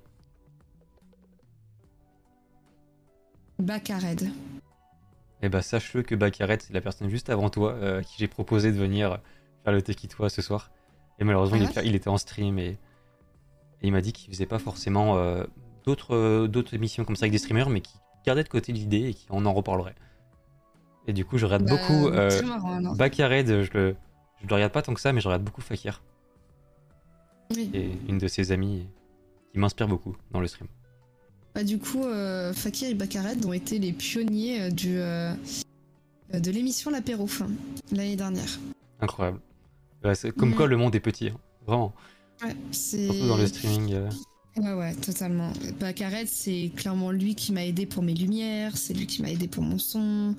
Baccared. 3.60 4.30
Eh 5.42 5.50
bah 5.50 5.62
sache-le 5.62 6.04
que 6.04 6.16
Bakaret, 6.16 6.60
c'est 6.62 6.74
la 6.74 6.82
personne 6.82 7.10
juste 7.10 7.30
avant 7.30 7.50
toi 7.50 7.74
euh, 7.74 8.02
qui 8.02 8.16
j'ai 8.18 8.28
proposé 8.28 8.72
de 8.72 8.78
venir 8.78 9.20
faire 9.64 9.74
le 9.74 9.82
Tekitoi 9.82 10.30
ce 10.30 10.42
soir. 10.42 10.70
Et 11.20 11.24
malheureusement, 11.24 11.58
Ah 11.60 11.64
il, 11.64 11.66
ouais 11.66 11.72
était, 11.72 11.88
il 11.88 11.96
était 11.96 12.10
en 12.10 12.18
stream 12.18 12.60
et, 12.60 12.68
et 12.72 12.78
il 13.82 13.92
m'a 13.92 14.02
dit 14.02 14.14
qu'il 14.14 14.34
faisait 14.34 14.46
pas 14.46 14.60
forcément 14.60 15.18
euh, 15.18 15.44
d'autres 15.86 16.16
euh, 16.16 16.64
émissions 16.74 17.04
comme 17.06 17.16
ça 17.16 17.24
avec 17.26 17.32
des 17.34 17.38
streamers, 17.38 17.70
mais 17.70 17.82
qui 17.82 17.98
gardait 18.26 18.44
de 18.44 18.50
côté 18.50 18.72
l'idée 18.74 19.10
et 19.10 19.14
qui 19.14 19.26
on 19.30 19.46
en 19.46 19.54
reparlerait. 19.54 19.96
Et 21.08 21.14
du 21.14 21.26
coup, 21.26 21.38
je 21.38 21.46
regarde 21.46 21.64
Bah, 21.66 21.72
beaucoup 21.78 22.08
euh, 22.10 22.30
je 23.62 23.72
le, 23.74 23.96
je 24.42 24.48
le 24.48 24.54
regarde 24.56 24.72
pas 24.72 24.82
tant 24.82 24.94
que 24.94 25.02
ça, 25.02 25.14
mais 25.14 25.22
je 25.22 25.28
regarde 25.28 25.44
beaucoup 25.44 25.62
Fakir, 25.62 26.02
Oui. 27.56 27.70
est 27.74 27.90
une 28.08 28.18
de 28.18 28.28
ses 28.28 28.52
amies 28.52 28.86
qui 29.52 29.60
m'inspire 29.60 29.88
beaucoup 29.88 30.16
dans 30.32 30.40
le 30.40 30.48
stream. 30.48 30.68
Bah, 31.56 31.64
du 31.64 31.80
coup, 31.80 32.04
euh, 32.06 32.54
Fakir 32.54 32.90
et 32.90 32.94
Baccared 32.94 33.44
ont 33.46 33.54
été 33.54 33.80
les 33.80 33.92
pionniers 33.92 34.62
euh, 34.62 34.70
du, 34.70 35.00
euh, 35.00 35.34
de 36.34 36.52
l'émission 36.52 36.92
L'Apéro 36.92 37.26
fin, 37.28 37.50
l'année 37.92 38.16
dernière. 38.16 38.60
Incroyable. 39.02 39.40
Comme 40.38 40.56
quoi 40.56 40.68
le 40.68 40.78
monde 40.78 40.96
est 40.96 41.00
petit, 41.00 41.30
hein. 41.30 41.38
vraiment. 41.66 41.94
Ouais, 42.44 42.56
c'est. 42.72 43.06
Surtout 43.08 43.28
dans 43.28 43.38
le 43.38 43.48
streaming. 43.48 43.94
euh. 43.94 44.10
Ouais, 44.58 44.74
ouais, 44.74 44.96
totalement. 44.96 45.52
Baccared, 45.80 46.28
c'est 46.28 46.72
clairement 46.76 47.12
lui 47.12 47.36
qui 47.36 47.52
m'a 47.52 47.66
aidé 47.66 47.86
pour 47.86 48.04
mes 48.04 48.14
lumières, 48.14 48.78
c'est 48.78 48.94
lui 48.94 49.08
qui 49.08 49.22
m'a 49.22 49.30
aidé 49.30 49.48
pour 49.48 49.64
mon 49.64 49.78
son. 49.78 50.36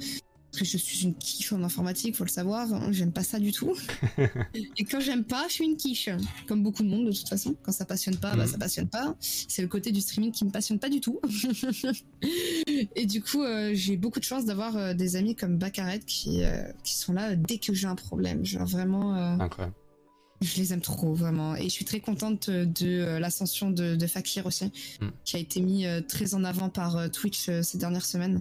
Parce 0.52 0.59
que 0.62 0.64
je 0.64 0.77
suis 0.78 1.05
une 1.05 1.14
quiche 1.14 1.52
en 1.52 1.62
informatique, 1.62 2.16
faut 2.16 2.24
le 2.24 2.28
savoir. 2.31 2.72
hein, 2.74 2.89
J'aime 2.90 3.12
pas 3.12 3.22
ça 3.22 3.39
du 3.39 3.52
tout. 3.52 3.72
Et 4.77 4.85
quand 4.85 4.98
j'aime 5.01 5.22
pas, 5.24 5.47
je 5.48 5.55
suis 5.55 5.64
une 5.64 5.77
quiche. 5.77 6.09
Comme 6.48 6.62
beaucoup 6.64 6.82
de 6.82 6.89
monde, 6.89 7.06
de 7.06 7.12
toute 7.12 7.28
façon. 7.28 7.55
Quand 7.62 7.70
ça 7.72 7.85
passionne 7.85 8.16
pas, 8.16 8.35
bah 8.35 8.44
Mhm. 8.47 8.51
ça 8.51 8.59
passionne 8.59 8.89
pas. 8.89 9.14
C'est 9.20 9.62
le 9.62 9.68
côté 9.68 9.93
du 9.93 10.01
streaming 10.01 10.32
qui 10.32 10.44
me 10.44 10.51
passionne 10.51 10.78
pas 10.81 10.89
du 10.89 11.01
tout. 11.01 11.20
Et 12.97 13.06
du 13.06 13.22
coup, 13.22 13.43
euh, 13.43 13.70
j'ai 13.74 13.97
beaucoup 13.97 14.18
de 14.20 14.24
chance 14.24 14.44
d'avoir 14.44 14.77
euh, 14.77 14.94
des 14.94 15.16
amis 15.16 15.35
comme 15.36 15.56
Baccared 15.56 16.05
qui, 16.05 16.43
euh, 16.43 16.62
qui 16.85 16.94
sont 16.94 17.12
là 17.12 17.36
dès 17.36 17.59
que 17.59 17.72
j'ai 17.72 17.86
un 17.86 17.94
problème. 17.97 18.44
Genre 18.44 18.66
vraiment. 18.66 19.14
Incroyable. 19.14 19.74
je 20.43 20.56
les 20.56 20.72
aime 20.72 20.81
trop, 20.81 21.14
vraiment. 21.14 21.55
Et 21.56 21.64
je 21.64 21.68
suis 21.68 21.85
très 21.85 22.01
contente 22.01 22.48
de 22.51 23.18
l'ascension 23.18 23.70
de, 23.70 23.94
de 23.94 24.06
Fakir 24.06 24.47
aussi, 24.47 24.72
Mm. 25.01 25.09
qui 25.24 25.36
a 25.36 25.39
été 25.39 25.60
mis 25.60 25.85
très 26.09 26.35
en 26.35 26.44
avant 26.44 26.68
par 26.70 27.10
Twitch 27.10 27.51
ces 27.62 27.78
dernières 27.78 28.06
semaines. 28.06 28.40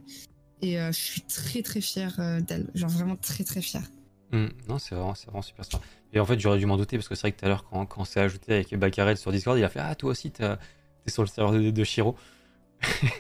Et 0.61 0.80
euh, 0.80 0.91
je 0.91 0.98
suis 0.98 1.22
très 1.22 1.61
très 1.61 1.81
fière 1.81 2.15
euh, 2.19 2.41
d'elle. 2.41 2.68
Genre 2.76 2.90
vraiment 2.90 3.15
très 3.15 3.44
très 3.44 3.61
fière. 3.61 3.84
Hmm, 4.31 4.48
non, 4.68 4.77
c'est 4.77 4.94
vraiment, 4.95 5.14
vraiment 5.26 5.41
super 5.41 5.65
sympa. 5.65 5.84
Et 6.14 6.19
en 6.19 6.26
fait, 6.26 6.40
j'aurais 6.40 6.60
dû 6.60 6.65
m'en 6.65 6.77
douter 6.77 6.98
parce 6.98 7.07
que 7.07 7.15
c'est 7.15 7.22
vrai 7.22 7.31
que 7.31 7.40
tout 7.40 7.45
à 7.45 7.48
l'heure, 7.49 7.65
quand, 7.69 7.86
quand 7.86 8.02
on 8.02 8.06
s'est 8.06 8.19
ajouté 8.19 8.53
avec 8.53 8.73
Baccared 8.76 9.18
sur 9.18 9.31
Discord, 9.31 9.57
il 9.57 9.64
a 9.64 9.69
fait 9.69 9.80
Ah, 9.80 9.95
toi 9.95 10.11
aussi, 10.11 10.31
t'es 10.31 10.45
sur 11.07 11.23
le 11.23 11.27
serveur 11.27 11.53
de, 11.60 11.72
de 11.72 11.84
Shiro. 11.84 12.15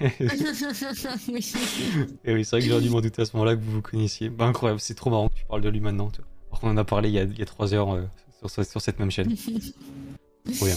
oui. 1.29 1.53
Et 2.23 2.33
oui, 2.33 2.45
c'est 2.45 2.51
vrai 2.51 2.61
que 2.61 2.67
j'aurais 2.67 2.81
dû 2.81 2.89
m'en 2.89 3.01
douter 3.01 3.21
à 3.21 3.25
ce 3.25 3.35
moment-là 3.37 3.55
que 3.55 3.61
vous 3.61 3.71
vous 3.71 3.81
connaissiez. 3.81 4.29
Bah, 4.29 4.45
incroyable, 4.45 4.79
c'est 4.79 4.95
trop 4.95 5.09
marrant 5.09 5.29
que 5.29 5.35
tu 5.35 5.45
parles 5.45 5.61
de 5.61 5.69
lui 5.69 5.79
maintenant. 5.79 6.09
tu 6.09 6.21
vois. 6.21 6.27
Alors 6.49 6.59
qu'on 6.61 6.69
en 6.69 6.77
a 6.77 6.83
parlé 6.83 7.09
il 7.09 7.15
y 7.15 7.19
a, 7.19 7.23
il 7.23 7.37
y 7.37 7.41
a 7.41 7.45
3 7.45 7.73
heures 7.73 7.93
euh, 7.95 8.03
sur, 8.39 8.49
sur- 8.49 8.65
sur 8.65 8.81
cette 8.81 8.99
même 8.99 9.11
chaîne. 9.11 9.33
Trop 10.55 10.65
bien. 10.65 10.75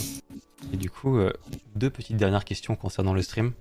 Et 0.72 0.76
du 0.76 0.90
coup, 0.90 1.16
euh, 1.18 1.32
deux 1.76 1.90
petites 1.90 2.16
dernières 2.16 2.44
questions 2.44 2.76
concernant 2.76 3.14
le 3.14 3.22
stream. 3.22 3.52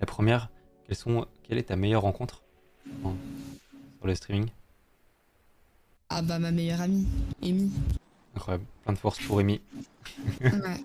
La 0.00 0.06
première, 0.06 0.50
quelles 0.86 0.96
sont, 0.96 1.26
quelle 1.42 1.58
est 1.58 1.64
ta 1.64 1.76
meilleure 1.76 2.02
rencontre? 2.02 2.42
En- 3.04 3.14
sur 3.98 4.06
le 4.06 4.14
streaming 4.14 4.48
Ah 6.08 6.22
bah 6.22 6.38
ma 6.38 6.50
meilleure 6.52 6.80
amie, 6.80 7.06
Amy. 7.42 7.70
Incroyable. 8.36 8.64
Plein 8.84 8.92
de 8.92 8.98
force 8.98 9.18
pour 9.20 9.38
Amy. 9.40 9.60
Ouais. 10.40 10.84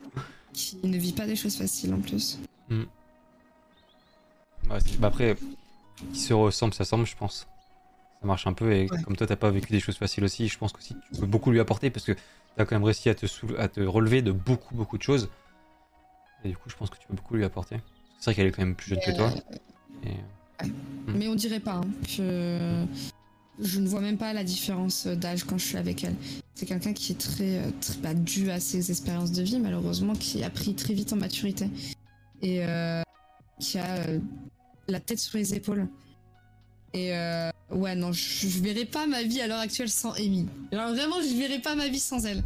Qui 0.53 0.77
ne 0.83 0.97
vit 0.97 1.13
pas 1.13 1.25
des 1.25 1.35
choses 1.35 1.55
faciles 1.55 1.93
en 1.93 1.99
plus. 2.01 2.39
Ouais, 4.69 4.79
c'est- 4.79 4.97
bah 4.99 5.07
après, 5.07 5.35
qui 6.13 6.19
se 6.19 6.33
ressemble, 6.33 6.73
ça 6.73 6.85
semble, 6.85 7.05
je 7.05 7.15
pense. 7.15 7.47
Ça 8.21 8.27
marche 8.27 8.45
un 8.47 8.53
peu, 8.53 8.71
et 8.73 8.89
Ouais. 8.89 9.01
comme 9.03 9.15
toi, 9.17 9.27
t'as 9.27 9.35
pas 9.35 9.49
vécu 9.51 9.71
des 9.71 9.79
choses 9.79 9.97
faciles 9.97 10.23
aussi, 10.23 10.47
je 10.47 10.57
pense 10.57 10.71
que 10.73 10.81
si 10.81 10.95
tu 11.13 11.19
peux 11.19 11.25
beaucoup 11.25 11.51
lui 11.51 11.59
apporter 11.59 11.89
parce 11.89 12.05
que 12.05 12.11
t'as 12.55 12.65
quand 12.65 12.75
même 12.75 12.83
réussi 12.83 13.09
à 13.09 13.15
te, 13.15 13.25
sou- 13.25 13.55
à 13.57 13.67
te 13.67 13.81
relever 13.81 14.21
de 14.21 14.31
beaucoup, 14.31 14.75
beaucoup 14.75 14.97
de 14.97 15.03
choses. 15.03 15.29
Et 16.43 16.49
du 16.49 16.57
coup, 16.57 16.69
je 16.69 16.75
pense 16.75 16.89
que 16.89 16.97
tu 16.97 17.07
peux 17.07 17.15
beaucoup 17.15 17.35
lui 17.35 17.43
apporter. 17.43 17.77
C'est 18.19 18.25
vrai 18.25 18.35
qu'elle 18.35 18.47
est 18.47 18.51
quand 18.51 18.61
même 18.63 18.75
plus 18.75 18.89
jeune 18.89 18.99
que 18.99 19.15
toi. 19.15 19.31
Et... 20.03 20.13
Mais 21.07 21.27
on 21.27 21.35
dirait 21.35 21.59
pas 21.59 21.75
hein, 21.75 21.87
que 22.15 22.85
je 23.59 23.79
ne 23.79 23.87
vois 23.87 24.01
même 24.01 24.17
pas 24.17 24.33
la 24.33 24.43
différence 24.43 25.07
d'âge 25.07 25.43
quand 25.43 25.57
je 25.57 25.65
suis 25.65 25.77
avec 25.77 26.03
elle. 26.03 26.15
C'est 26.55 26.65
quelqu'un 26.65 26.93
qui 26.93 27.11
est 27.11 27.15
très, 27.15 27.57
euh, 27.57 27.71
très 27.79 27.97
bah, 28.01 28.13
dû 28.13 28.51
à 28.51 28.59
ses 28.59 28.91
expériences 28.91 29.31
de 29.31 29.41
vie, 29.41 29.59
malheureusement, 29.59 30.13
qui 30.13 30.43
a 30.43 30.49
pris 30.49 30.73
très 30.73 30.93
vite 30.93 31.11
en 31.13 31.17
maturité 31.17 31.69
et 32.41 32.63
euh, 32.63 33.01
qui 33.59 33.77
a 33.77 33.97
euh, 33.97 34.19
la 34.87 34.99
tête 34.99 35.19
sur 35.19 35.37
les 35.37 35.53
épaules. 35.53 35.87
Et 36.93 37.15
euh, 37.15 37.49
ouais, 37.71 37.95
non, 37.95 38.11
je, 38.11 38.47
je 38.47 38.59
verrai 38.59 38.85
pas 38.85 39.07
ma 39.07 39.23
vie 39.23 39.39
à 39.41 39.47
l'heure 39.47 39.59
actuelle 39.59 39.89
sans 39.89 40.11
Amy. 40.13 40.47
Alors 40.71 40.93
vraiment, 40.93 41.21
je 41.21 41.35
verrai 41.35 41.59
pas 41.59 41.75
ma 41.75 41.87
vie 41.87 41.99
sans 41.99 42.25
elle. 42.25 42.43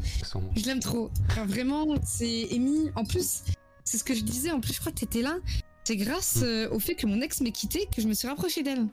Je 0.55 0.65
l'aime 0.65 0.79
trop. 0.79 1.09
Vraiment, 1.47 1.87
c'est 2.05 2.47
Amy. 2.51 2.91
En 2.95 3.05
plus, 3.05 3.41
c'est 3.83 3.97
ce 3.97 4.03
que 4.03 4.13
je 4.13 4.21
disais. 4.21 4.51
En 4.51 4.59
plus, 4.59 4.73
je 4.73 4.79
crois 4.79 4.91
que 4.91 4.99
t'étais 4.99 5.21
là. 5.21 5.37
C'est 5.85 5.97
grâce 5.97 6.39
euh, 6.41 6.67
au 6.71 6.79
fait 6.79 6.95
que 6.95 7.05
mon 7.05 7.21
ex 7.21 7.41
m'ait 7.41 7.51
quitté 7.51 7.87
que 7.95 8.01
je 8.01 8.07
me 8.07 8.13
suis 8.13 8.27
rapprochée 8.27 8.63
d'elle. 8.63 8.87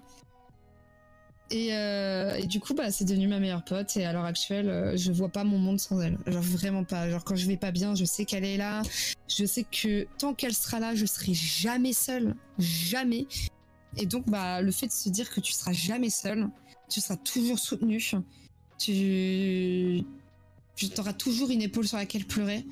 Et, 1.51 1.74
euh, 1.74 2.36
et 2.36 2.47
du 2.47 2.60
coup, 2.60 2.74
bah, 2.74 2.90
c'est 2.90 3.06
devenu 3.06 3.28
ma 3.28 3.39
meilleure 3.39 3.64
pote. 3.64 3.97
Et 3.97 4.05
à 4.05 4.12
l'heure 4.12 4.27
actuelle, 4.27 4.69
euh, 4.69 4.97
je 4.97 5.10
vois 5.10 5.31
pas 5.31 5.43
mon 5.43 5.59
monde 5.59 5.81
sans 5.81 6.01
elle. 6.02 6.19
Genre 6.27 6.43
vraiment 6.43 6.85
pas. 6.85 7.09
Genre 7.09 7.24
quand 7.24 7.35
je 7.35 7.47
vais 7.47 7.56
pas 7.56 7.70
bien, 7.70 7.94
je 7.94 8.05
sais 8.05 8.27
qu'elle 8.27 8.44
est 8.44 8.59
là. 8.59 8.82
Je 9.27 9.47
sais 9.47 9.64
que 9.64 10.06
tant 10.19 10.35
qu'elle 10.35 10.55
sera 10.55 10.81
là, 10.81 10.94
je 10.94 11.06
serai 11.06 11.32
jamais 11.32 11.94
seule. 11.94 12.35
Jamais. 12.59 13.27
Et 13.97 14.05
donc, 14.05 14.28
bah, 14.28 14.60
le 14.60 14.70
fait 14.70 14.86
de 14.86 14.93
se 14.93 15.09
dire 15.09 15.31
que 15.31 15.40
tu 15.40 15.52
seras 15.52 15.73
jamais 15.73 16.10
seule, 16.10 16.48
tu 16.90 17.01
seras 17.01 17.16
toujours 17.16 17.59
soutenue. 17.59 18.12
Tu, 18.78 20.05
tu 20.77 20.89
auras 20.98 21.12
toujours 21.14 21.51
une 21.51 21.62
épaule 21.62 21.89
sur 21.89 21.97
laquelle 21.97 22.27
pleurer. 22.27 22.66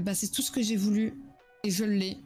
Bah, 0.00 0.14
c'est 0.14 0.28
tout 0.28 0.42
ce 0.42 0.52
que 0.52 0.62
j'ai 0.62 0.76
voulu 0.76 1.20
et 1.64 1.70
je 1.70 1.84
l'ai. 1.84 2.18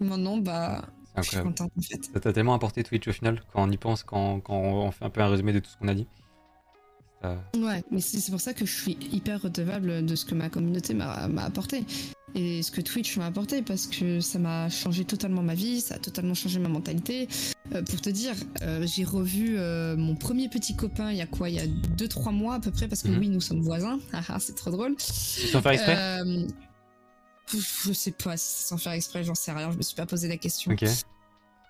Maintenant, 0.00 0.38
bah, 0.38 0.84
je 1.16 1.22
suis 1.22 1.38
contente 1.38 1.70
en 1.76 1.82
fait. 1.82 2.04
Ça 2.12 2.20
t'a 2.20 2.32
tellement 2.32 2.54
apporté 2.54 2.82
Twitch 2.84 3.08
au 3.08 3.12
final, 3.12 3.42
quand 3.52 3.62
on 3.66 3.70
y 3.70 3.76
pense, 3.76 4.02
quand, 4.04 4.40
quand 4.40 4.54
on 4.56 4.90
fait 4.90 5.04
un 5.04 5.10
peu 5.10 5.20
un 5.20 5.28
résumé 5.28 5.52
de 5.52 5.58
tout 5.60 5.70
ce 5.70 5.76
qu'on 5.76 5.88
a 5.88 5.94
dit. 5.94 6.06
Ouais, 7.56 7.82
mais 7.90 8.00
c'est 8.00 8.30
pour 8.30 8.40
ça 8.40 8.54
que 8.54 8.64
je 8.64 8.72
suis 8.72 8.96
hyper 9.12 9.42
redevable 9.42 10.06
de 10.06 10.14
ce 10.14 10.24
que 10.24 10.36
ma 10.36 10.48
communauté 10.48 10.94
m'a 10.94 11.28
apporté 11.38 11.82
et 12.34 12.62
ce 12.62 12.70
que 12.70 12.80
Twitch 12.80 13.16
m'a 13.16 13.26
apporté 13.26 13.62
parce 13.62 13.86
que 13.88 14.20
ça 14.20 14.38
m'a 14.38 14.68
changé 14.68 15.04
totalement 15.04 15.42
ma 15.42 15.54
vie, 15.54 15.80
ça 15.80 15.96
a 15.96 15.98
totalement 15.98 16.34
changé 16.34 16.60
ma 16.60 16.68
mentalité. 16.68 17.26
Euh, 17.74 17.82
pour 17.82 18.00
te 18.00 18.10
dire, 18.10 18.34
euh, 18.62 18.86
j'ai 18.86 19.02
revu 19.02 19.56
euh, 19.58 19.96
mon 19.96 20.14
premier 20.14 20.48
petit 20.48 20.76
copain 20.76 21.10
il 21.10 21.16
y 21.16 21.20
a 21.22 21.26
quoi? 21.26 21.48
Il 21.48 21.56
y 21.56 21.60
a 21.60 21.66
2-3 21.66 22.30
mois 22.32 22.54
à 22.54 22.60
peu 22.60 22.70
près 22.70 22.86
parce 22.86 23.02
que 23.02 23.08
Mhm. 23.08 23.18
oui, 23.18 23.28
nous 23.30 23.40
sommes 23.40 23.62
voisins. 23.62 23.98
Ah, 24.12 24.22
ah, 24.28 24.38
c'est 24.38 24.54
trop 24.54 24.70
drôle. 24.70 24.94
Sans 24.98 25.60
faire 25.60 25.72
exprès? 25.72 26.20
Je 27.52 27.92
sais 27.92 28.12
pas 28.12 28.36
si 28.36 28.64
sans 28.64 28.78
faire 28.78 28.92
exprès, 28.92 29.24
j'en 29.24 29.34
sais 29.34 29.52
rien, 29.52 29.70
je 29.70 29.76
me 29.76 29.82
suis 29.82 29.96
pas 29.96 30.06
posé 30.06 30.28
la 30.28 30.36
question. 30.36 30.72
Ok. 30.72 30.84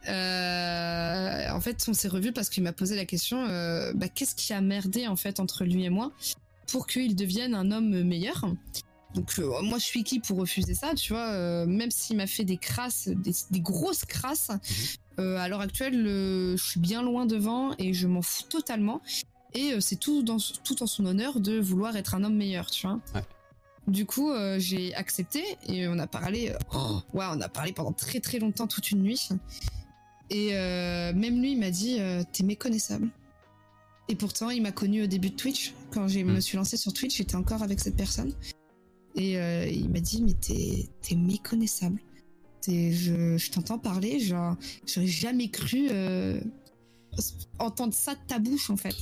Euh, 0.09 1.51
en 1.51 1.61
fait, 1.61 1.85
on 1.89 1.93
s'est 1.93 2.09
revu 2.09 2.33
parce 2.33 2.49
qu'il 2.49 2.63
m'a 2.63 2.73
posé 2.73 2.97
la 2.97 3.05
question 3.05 3.45
euh, 3.47 3.93
bah, 3.95 4.09
qu'est-ce 4.09 4.35
qui 4.35 4.53
a 4.53 4.61
merdé 4.61 5.07
en 5.07 5.17
fait 5.17 5.41
entre 5.41 5.65
lui 5.65 5.85
et 5.85 5.91
moi 5.91 6.13
pour 6.69 6.87
qu'il 6.87 7.17
devienne 7.17 7.55
un 7.55 7.71
homme 7.73 8.03
meilleur? 8.05 8.45
Donc, 9.15 9.39
euh, 9.39 9.61
moi, 9.63 9.79
je 9.79 9.85
suis 9.85 10.05
qui 10.05 10.21
pour 10.21 10.39
refuser 10.39 10.75
ça, 10.75 10.95
tu 10.95 11.13
vois 11.13 11.31
euh, 11.31 11.67
Même 11.67 11.91
s'il 11.91 12.17
m'a 12.17 12.27
fait 12.27 12.45
des 12.45 12.59
crasses, 12.59 13.09
des, 13.09 13.33
des 13.51 13.61
grosses 13.61 14.05
crasses, 14.05 14.51
euh, 15.19 15.39
à 15.39 15.49
l'heure 15.49 15.61
actuelle, 15.61 16.05
je 16.05 16.63
suis 16.63 16.81
bien 16.81 17.03
loin 17.03 17.27
devant 17.27 17.75
et 17.79 17.95
je 17.95 18.07
m'en 18.07 18.23
fous 18.23 18.45
totalement. 18.49 19.01
Et 19.55 19.81
c'est 19.81 19.99
tout, 19.99 20.23
dans, 20.23 20.37
tout 20.63 20.83
en 20.83 20.87
son 20.87 21.07
honneur 21.07 21.41
de 21.41 21.59
vouloir 21.59 21.97
être 21.97 22.15
un 22.15 22.23
homme 22.23 22.37
meilleur, 22.37 22.71
tu 22.71 22.87
vois 22.87 23.01
Ouais. 23.15 23.23
Du 23.89 24.05
coup, 24.07 24.31
euh, 24.31 24.59
j'ai 24.59 24.95
accepté 24.95 25.43
et 25.67 25.89
on 25.89 25.99
a 25.99 26.07
parlé. 26.07 26.51
euh, 26.51 26.59
oh, 26.75 27.01
on 27.15 27.41
a 27.41 27.49
parlé 27.49 27.73
pendant 27.73 27.93
très 27.93 28.21
très 28.21 28.39
longtemps, 28.39 28.67
toute 28.67 28.91
une 28.91 29.03
nuit. 29.03 29.29
Et 30.31 30.51
euh, 30.53 31.13
même 31.15 31.41
lui, 31.41 31.53
il 31.53 31.59
m'a 31.59 31.71
dit 31.71 31.97
euh, 31.99 32.23
T'es 32.33 32.45
méconnaissable. 32.45 33.09
Et 34.09 34.15
pourtant, 34.15 34.51
il 34.51 34.63
m'a 34.63 34.73
connu 34.73 35.03
au 35.03 35.07
début 35.07 35.31
de 35.31 35.37
Twitch. 35.37 35.73
Quand 35.91 36.07
je 36.09 36.21
Mm. 36.21 36.33
me 36.35 36.41
suis 36.41 36.57
lancé 36.57 36.77
sur 36.77 36.93
Twitch, 36.93 37.17
j'étais 37.17 37.37
encore 37.37 37.63
avec 37.63 37.81
cette 37.81 37.97
personne. 37.97 38.33
Et 39.15 39.33
il 39.73 39.89
m'a 39.91 40.01
dit 40.01 40.23
Mais 40.23 40.35
t'es 40.35 40.89
t'es 41.03 41.15
méconnaissable. 41.17 42.01
T'es- 42.61 42.93
je 42.93 43.37
je 43.39 43.51
t'entends 43.51 43.79
parler, 43.79 44.21
genre, 44.21 44.55
j'aurais 44.87 45.07
jamais 45.07 45.49
cru 45.49 45.89
entendre 47.59 47.95
ça 47.95 48.15
de 48.15 48.21
ta 48.27 48.39
bouche, 48.39 48.69
en 48.71 48.77
fait. 48.77 48.95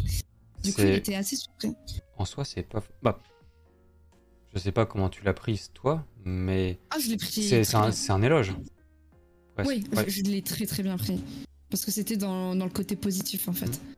Du 0.62 0.72
coup, 0.72 0.82
il 0.82 0.92
était 0.94 1.14
assez 1.16 1.36
surpris. 1.36 1.72
En 2.18 2.24
soi, 2.24 2.44
c'est 2.44 2.62
pas. 2.62 2.82
Bah. 3.02 3.18
Je 4.56 4.60
sais 4.62 4.72
pas 4.72 4.86
comment 4.86 5.10
tu 5.10 5.22
l'as 5.22 5.34
prise, 5.34 5.70
toi, 5.74 6.02
mais 6.24 6.78
Ah, 6.90 6.98
je 6.98 7.10
l'ai 7.10 7.18
pris. 7.18 7.42
c'est 7.42 8.10
un, 8.10 8.22
éloge. 8.22 8.54
Oui, 9.58 9.84
ouais. 9.94 10.04
je, 10.08 10.10
je 10.10 10.22
l'ai 10.22 10.40
très 10.40 10.64
très 10.64 10.82
bien 10.82 10.96
pris. 10.96 11.20
Parce 11.68 11.84
que 11.84 11.90
c'était 11.90 12.16
dans, 12.16 12.54
dans 12.56 12.64
le 12.64 12.70
côté 12.70 12.96
positif, 12.96 13.48
en 13.48 13.52
fait. 13.52 13.66
Mm. 13.66 13.94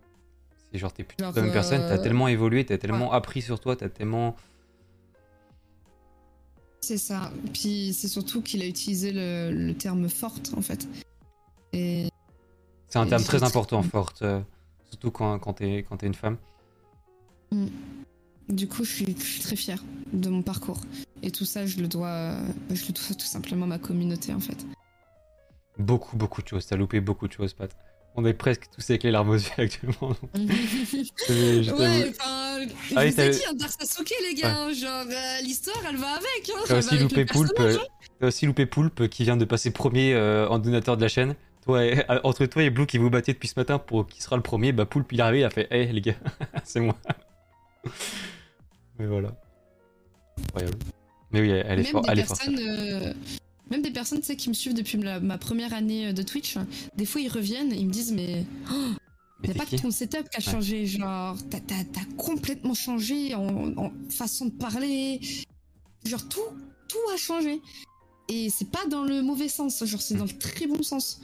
C'est 0.72 0.78
genre, 0.78 0.93
t'es 0.93 1.05
plus 1.05 1.16
la 1.20 1.30
même 1.30 1.52
personne, 1.52 1.80
t'as 1.82 1.98
euh, 1.98 2.02
tellement 2.02 2.26
évolué, 2.26 2.66
t'as 2.66 2.76
tellement 2.76 3.12
appris 3.12 3.40
sur 3.40 3.60
toi, 3.60 3.76
t'as 3.76 3.89
tellement. 3.89 4.35
C'est 6.80 6.98
ça. 6.98 7.30
Puis 7.52 7.93
c'est 7.97 8.09
surtout 8.09 8.43
qu'il 8.43 8.60
a 8.60 8.66
utilisé 8.66 9.12
le, 9.12 9.52
le 9.52 9.74
terme 9.74 10.09
forte, 10.09 10.52
en 10.56 10.60
fait. 10.60 10.89
Et 11.72 12.09
C'est 12.89 12.98
un 12.98 13.06
terme 13.06 13.22
très 13.22 13.44
important, 13.44 13.80
forte. 13.85 14.22
euh, 14.22 14.40
surtout 14.90 15.12
quand, 15.12 15.39
quand 15.39 15.52
t'es 15.52 15.85
quand 15.89 15.98
t'es 15.98 16.09
une 16.09 16.14
femme. 16.14 16.36
Du 18.48 18.68
coup, 18.68 18.84
je 18.84 18.90
suis, 18.90 19.16
je 19.18 19.24
suis 19.24 19.40
très 19.42 19.56
fière 19.56 19.82
de 20.12 20.28
mon 20.28 20.42
parcours. 20.42 20.80
Et 21.22 21.30
tout 21.30 21.44
ça, 21.44 21.66
je 21.66 21.78
le 21.78 21.88
dois, 21.88 22.36
je 22.70 22.86
le 22.86 22.92
dois 22.92 23.14
tout 23.16 23.26
simplement 23.26 23.64
à 23.64 23.68
ma 23.68 23.78
communauté, 23.78 24.32
en 24.32 24.40
fait. 24.40 24.64
Beaucoup, 25.78 26.16
beaucoup 26.16 26.42
de 26.42 26.48
choses. 26.48 26.66
T'as 26.66 26.76
loupé 26.76 27.00
beaucoup 27.00 27.28
de 27.28 27.32
choses, 27.32 27.52
Pat. 27.54 27.70
On 28.16 28.24
est 28.24 28.34
presque 28.34 28.64
tous 28.74 28.88
avec 28.90 29.04
les 29.04 29.10
larmes 29.12 29.30
aux 29.30 29.34
yeux 29.34 29.50
actuellement. 29.58 30.16
Je- 31.28 31.62
je 31.62 31.70
t'avoue. 31.70 31.82
ouais, 31.82 32.10
enfin, 32.10 32.66
je 32.88 32.94
Ah 32.96 33.02
oui, 33.04 33.14
ai 33.16 33.30
dit, 33.30 33.40
hein, 33.48 33.68
Sasuke, 33.78 34.12
les 34.28 34.34
gars. 34.34 34.56
hein, 34.56 34.72
Genre, 34.72 35.04
euh, 35.08 35.40
l'histoire, 35.42 35.76
elle 35.88 35.96
va 35.96 36.12
avec. 36.14 36.50
Hein, 36.50 36.60
T'as 36.66 36.78
aussi 36.78 36.88
avec 36.88 37.02
loupé 37.02 37.24
Poulpe. 37.26 37.52
T'as 38.18 38.26
aussi 38.26 38.46
loupé 38.46 38.66
Poulpe 38.66 39.08
qui 39.08 39.22
vient 39.24 39.36
de 39.36 39.44
passer 39.44 39.70
premier 39.70 40.14
euh, 40.14 40.48
en 40.48 40.58
donateur 40.58 40.96
de 40.96 41.02
la 41.02 41.08
chaîne. 41.08 41.36
Toi, 41.64 41.84
et- 41.84 42.10
euh, 42.10 42.18
entre 42.24 42.46
toi 42.46 42.62
et 42.64 42.70
Blue 42.70 42.86
qui 42.86 42.98
vous 42.98 43.10
battez 43.10 43.32
depuis 43.34 43.48
ce 43.48 43.54
matin 43.56 43.78
pour 43.78 44.06
qui 44.08 44.20
sera 44.22 44.34
le 44.36 44.42
premier, 44.42 44.72
bah 44.72 44.86
Poulpe 44.86 45.12
il 45.12 45.20
est 45.20 45.22
arrivé, 45.22 45.40
il 45.40 45.44
a 45.44 45.50
fait 45.50 45.68
Hey 45.70 45.92
les 45.92 46.00
gars, 46.00 46.14
c'est 46.64 46.80
moi. 46.80 46.96
Mais 48.98 49.06
voilà. 49.06 49.34
Incroyable. 50.38 50.78
Mais 51.32 51.40
oui, 51.40 51.50
elle 51.50 51.80
est, 51.80 51.82
même 51.82 51.86
forte. 51.92 52.06
des 52.06 52.12
elle 52.12 52.18
est 52.20 52.22
forte. 52.24 52.38
personnes, 52.40 52.58
euh, 52.60 53.12
même 53.70 53.82
des 53.82 53.90
personnes 53.90 54.20
tu 54.20 54.26
sais, 54.26 54.36
qui 54.36 54.48
me 54.48 54.54
suivent 54.54 54.74
depuis 54.74 54.98
la- 54.98 55.20
ma 55.20 55.36
première 55.38 55.74
année 55.74 56.08
euh, 56.08 56.12
de 56.12 56.22
Twitch, 56.22 56.56
des 56.96 57.04
fois 57.04 57.20
ils 57.20 57.28
reviennent 57.28 57.72
et 57.72 57.76
ils 57.76 57.86
me 57.86 57.92
disent 57.92 58.12
mais 58.12 58.44
oh, 58.72 58.74
Mais 58.74 58.88
il 59.42 59.44
n'y 59.44 59.50
a 59.50 59.52
t'es 59.52 59.58
pas 59.58 59.66
que 59.76 59.82
ton 59.82 59.90
setup 59.90 60.28
qui 60.30 60.36
a 60.36 60.46
Ouais. 60.46 60.52
changé, 60.52 60.86
genre 60.86 61.36
t'as, 61.50 61.60
t'as- 61.60 61.84
t'as 61.92 62.04
complètement 62.16 62.74
changé 62.74 63.34
en, 63.34 63.76
en 63.76 63.92
façon 64.10 64.46
de 64.46 64.52
parler, 64.52 65.20
genre 66.06 66.26
tout, 66.28 66.40
tout 66.88 66.98
a 67.14 67.16
changé. 67.18 67.60
Et 68.30 68.48
c'est 68.50 68.70
pas 68.70 68.84
dans 68.86 69.04
le 69.04 69.22
mauvais 69.22 69.48
sens, 69.48 69.84
genre 69.84 70.00
c'est 70.02 70.14
dans 70.14 70.24
le 70.24 70.38
très 70.38 70.66
bon 70.66 70.82
sens. 70.82 71.20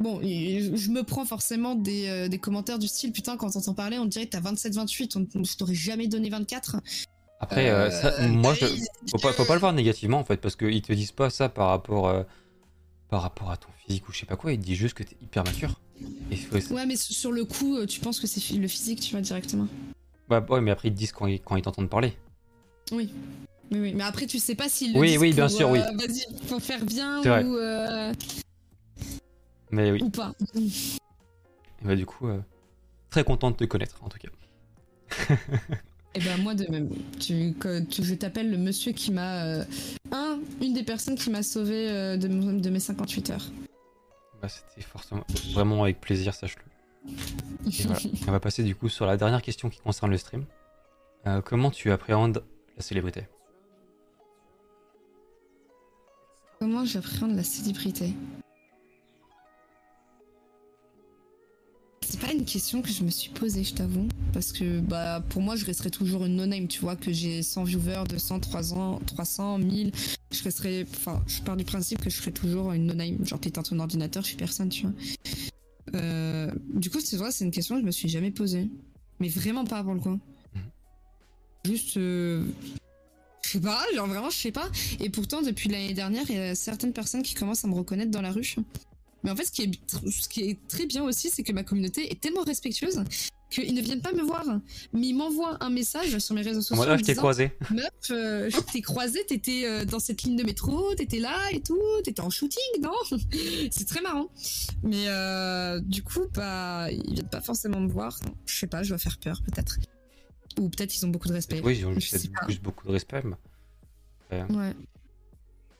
Bon, 0.00 0.20
je 0.22 0.90
me 0.90 1.02
prends 1.02 1.24
forcément 1.24 1.74
des, 1.74 2.06
euh, 2.08 2.28
des 2.28 2.38
commentaires 2.38 2.78
du 2.78 2.86
style 2.86 3.10
putain 3.12 3.36
quand 3.36 3.50
t'entends 3.50 3.74
parler 3.74 3.98
on 3.98 4.04
dirait 4.06 4.26
que 4.26 4.30
t'as 4.30 4.40
27-28, 4.40 5.16
on, 5.16 5.26
on- 5.40 5.44
je 5.44 5.56
t'aurais 5.56 5.74
jamais 5.74 6.06
donné 6.06 6.28
24. 6.30 6.76
Après, 7.40 7.68
euh, 7.70 7.90
ça, 7.90 8.28
moi, 8.28 8.54
je, 8.54 8.66
faut, 9.10 9.18
pas, 9.18 9.32
faut 9.32 9.44
pas 9.44 9.54
le 9.54 9.60
voir 9.60 9.72
négativement 9.72 10.18
en 10.18 10.24
fait, 10.24 10.38
parce 10.38 10.56
qu'ils 10.56 10.82
te 10.82 10.92
disent 10.92 11.12
pas 11.12 11.30
ça 11.30 11.48
par 11.48 11.68
rapport, 11.68 12.08
euh, 12.08 12.22
par 13.10 13.22
rapport 13.22 13.50
à 13.50 13.56
ton 13.56 13.68
physique 13.86 14.08
ou 14.08 14.12
je 14.12 14.18
sais 14.20 14.26
pas 14.26 14.36
quoi, 14.36 14.52
ils 14.52 14.58
te 14.58 14.64
disent 14.64 14.76
juste 14.78 14.94
que 14.94 15.02
t'es 15.04 15.16
hyper 15.22 15.44
mature. 15.44 15.80
Et 16.30 16.36
faut- 16.36 16.74
Ouais, 16.74 16.84
mais 16.86 16.96
sur 16.96 17.32
le 17.32 17.44
coup, 17.44 17.76
euh, 17.76 17.86
tu 17.86 18.00
penses 18.00 18.20
que 18.20 18.26
c'est 18.26 18.54
le 18.54 18.68
physique, 18.68 19.00
tu 19.00 19.12
vois, 19.12 19.20
directement. 19.20 19.66
Bah, 20.28 20.44
ouais, 20.48 20.60
mais 20.60 20.70
après 20.72 20.88
ils 20.88 20.92
te 20.94 20.98
disent 20.98 21.12
quand 21.12 21.26
ils, 21.26 21.40
quand 21.40 21.56
ils 21.56 21.62
t'entendent 21.62 21.88
parler. 21.90 22.12
Oui. 22.92 23.12
Oui, 23.70 23.80
oui. 23.80 23.92
Mais 23.94 24.04
après, 24.04 24.26
tu 24.26 24.38
sais 24.38 24.54
pas 24.54 24.68
s'ils 24.68 24.94
le 24.94 24.98
Oui, 25.00 25.08
disent 25.10 25.18
oui, 25.18 25.32
bien 25.32 25.46
pour, 25.48 25.56
sûr, 25.56 25.70
oui. 25.70 25.78
euh, 25.80 25.96
Vas-y, 25.96 26.46
pour 26.48 26.60
faire 26.62 26.84
bien 26.84 27.22
C'est 27.22 27.28
vrai. 27.28 27.44
ou, 27.44 27.56
euh, 27.56 28.12
Mais 29.70 29.90
oui, 29.90 30.02
ou 30.02 30.10
pas. 30.10 30.32
et 30.54 30.68
bah 31.82 31.94
du 31.96 32.06
coup, 32.06 32.26
euh, 32.28 32.40
très 33.10 33.24
content 33.24 33.50
de 33.50 33.56
te 33.56 33.64
connaître 33.64 34.02
en 34.02 34.08
tout 34.08 34.18
cas. 34.18 34.28
Et 36.14 36.20
ben 36.20 36.38
moi 36.42 36.54
de 36.54 36.66
même. 36.70 36.88
Tu, 37.20 37.52
que- 37.60 37.80
tu- 37.84 38.02
je 38.02 38.14
t'appelle 38.14 38.50
le 38.50 38.56
monsieur 38.56 38.92
qui 38.92 39.12
m'a... 39.12 39.44
euh, 39.44 39.64
un, 40.10 40.40
une 40.62 40.72
des 40.72 40.82
personnes 40.82 41.14
qui 41.16 41.28
m'a 41.30 41.42
sauvé 41.42 41.88
euh, 41.90 42.16
de, 42.16 42.70
mes 42.70 42.80
58 42.80 43.30
heures. 43.30 43.44
Bah, 44.40 44.48
c'était 44.48 44.80
forcément 44.80 45.22
vraiment 45.52 45.82
avec 45.84 46.00
plaisir, 46.00 46.34
sache-le. 46.34 47.12
Voilà. 47.84 48.00
On 48.28 48.32
va 48.32 48.40
passer 48.40 48.64
du 48.64 48.74
coup 48.74 48.88
sur 48.88 49.04
la 49.06 49.16
dernière 49.18 49.42
question 49.42 49.68
qui 49.68 49.80
concerne 49.80 50.10
le 50.10 50.16
stream. 50.16 50.44
Euh, 51.26 51.42
comment 51.42 51.70
tu 51.70 51.90
appréhendes 51.92 52.42
la 52.76 52.82
célébrité? 52.82 53.26
Comment 56.58 56.84
j'appréhende 56.84 57.36
la 57.36 57.44
célébrité? 57.44 58.14
C'est 62.10 62.20
pas 62.20 62.32
une 62.32 62.46
question 62.46 62.80
que 62.80 62.88
je 62.88 63.02
me 63.04 63.10
suis 63.10 63.28
posée, 63.28 63.64
je 63.64 63.74
t'avoue. 63.74 64.08
Parce 64.32 64.52
que 64.52 64.80
bah, 64.80 65.22
pour 65.28 65.42
moi, 65.42 65.56
je 65.56 65.66
resterai 65.66 65.90
toujours 65.90 66.24
une 66.24 66.36
no-name. 66.36 66.66
Tu 66.66 66.80
vois, 66.80 66.96
que 66.96 67.12
j'ai 67.12 67.42
100 67.42 67.64
viewers, 67.64 68.04
200, 68.08 68.40
300, 68.40 69.00
300, 69.06 69.58
1000. 69.58 69.92
Je 70.30 70.42
resterai. 70.42 70.86
Enfin, 70.90 71.22
je 71.26 71.42
pars 71.42 71.56
du 71.56 71.64
principe 71.64 72.00
que 72.00 72.08
je 72.08 72.16
serai 72.16 72.32
toujours 72.32 72.72
une 72.72 72.86
no-name. 72.86 73.26
Genre, 73.26 73.38
t'éteins 73.38 73.62
ton 73.62 73.78
ordinateur, 73.78 74.22
je 74.22 74.28
suis 74.28 74.36
personne, 74.38 74.70
tu 74.70 74.84
vois. 74.86 74.92
Euh, 75.96 76.50
du 76.72 76.88
coup, 76.88 77.00
c'est 77.00 77.18
vrai, 77.18 77.30
c'est 77.30 77.44
une 77.44 77.50
question 77.50 77.74
que 77.74 77.82
je 77.82 77.86
me 77.86 77.90
suis 77.90 78.08
jamais 78.08 78.30
posée. 78.30 78.68
Mais 79.20 79.28
vraiment 79.28 79.64
pas 79.66 79.82
pour 79.84 79.92
le 79.92 80.00
coup. 80.00 80.18
Mhm. 80.54 80.62
Juste. 81.66 81.98
euh, 81.98 82.42
Je 83.44 83.50
sais 83.50 83.60
pas, 83.60 83.82
genre 83.94 84.06
vraiment, 84.06 84.30
je 84.30 84.36
sais 84.36 84.52
pas. 84.52 84.70
Et 84.98 85.10
pourtant, 85.10 85.42
depuis 85.42 85.68
l'année 85.68 85.92
dernière, 85.94 86.24
il 86.30 86.36
y 86.36 86.38
a 86.38 86.54
certaines 86.54 86.94
personnes 86.94 87.22
qui 87.22 87.34
commencent 87.34 87.66
à 87.66 87.68
me 87.68 87.74
reconnaître 87.74 88.10
dans 88.10 88.22
la 88.22 88.32
rue. 88.32 88.56
Mais 89.24 89.30
en 89.30 89.36
fait, 89.36 89.44
ce 89.44 89.50
qui 89.52 89.62
est, 89.62 89.66
tr- 89.90 90.10
ce 90.22 90.28
qui 90.28 90.42
est 90.50 90.58
très 90.68 90.86
bien 90.86 91.02
aussi, 91.04 91.28
c'est 91.30 91.42
que 91.42 91.52
ma 91.52 91.64
communauté 91.64 92.10
est 92.10 92.20
tellement 92.20 92.42
respectueuse 92.44 93.02
qu'ils 93.50 93.74
ne 93.74 93.80
viennent 93.80 94.02
pas 94.02 94.12
me 94.12 94.22
voir. 94.22 94.44
Mais 94.92 95.08
ils 95.08 95.14
m'envoient 95.14 95.56
un 95.64 95.70
message 95.70 96.18
sur 96.18 96.34
mes 96.34 96.42
réseaux 96.42 96.60
sociaux. 96.60 96.76
me 96.92 96.98
je 96.98 97.04
t'ai 97.04 97.14
croisé. 97.20 97.52
Meuf, 97.70 97.90
euh, 98.10 98.50
je 98.50 98.60
t'ai 98.60 98.80
croisé, 98.82 99.24
t'étais 99.26 99.62
euh, 99.64 99.84
dans 99.84 99.98
cette 99.98 100.22
ligne 100.22 100.36
de 100.36 100.44
métro, 100.44 100.94
t'étais 100.94 101.18
là 101.18 101.36
et 101.50 101.60
tout, 101.60 101.80
t'étais 102.04 102.20
en 102.20 102.30
shooting, 102.30 102.80
non? 102.82 102.92
C'est 103.70 103.88
très 103.88 104.02
marrant. 104.02 104.28
Mais 104.82 105.04
euh, 105.08 105.80
du 105.80 106.02
coup, 106.02 106.26
bah, 106.34 106.88
ils 106.92 107.14
viennent 107.14 107.28
pas 107.28 107.40
forcément 107.40 107.80
me 107.80 107.88
voir. 107.90 108.20
Je 108.46 108.54
sais 108.54 108.66
pas, 108.66 108.82
je 108.82 108.90
dois 108.90 108.98
faire 108.98 109.18
peur 109.18 109.42
peut-être. 109.44 109.78
Ou 110.60 110.68
peut-être 110.68 110.94
ils 110.96 111.04
ont 111.06 111.08
beaucoup 111.10 111.28
de 111.28 111.32
respect. 111.32 111.60
Oui, 111.64 111.78
ils 111.78 111.86
ont 111.86 111.94
juste, 111.94 112.28
beaucoup 112.62 112.86
de 112.86 112.92
respect. 112.92 113.22
mais- 113.24 113.34
Ouais. 114.50 114.74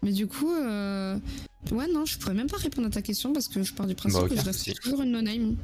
Mais 0.03 0.13
du 0.13 0.27
coup, 0.29 0.53
euh... 0.55 1.19
ouais, 1.73 1.87
non, 1.93 2.05
je 2.07 2.19
pourrais 2.19 2.35
même 2.35 2.49
pas 2.49 2.57
répondre 2.59 2.87
à 2.87 2.91
ta 2.91 3.03
question 3.03 3.33
parce 3.33 3.49
que 3.49 3.63
je 3.63 3.75
pars 3.75 3.87
du 3.87 3.95
principe 3.95 4.23
Bah, 4.23 4.29
que 4.29 4.37
je 4.37 4.43
reste 4.43 4.81
toujours 4.81 5.03
une 5.03 5.11
no-name. 5.13 5.57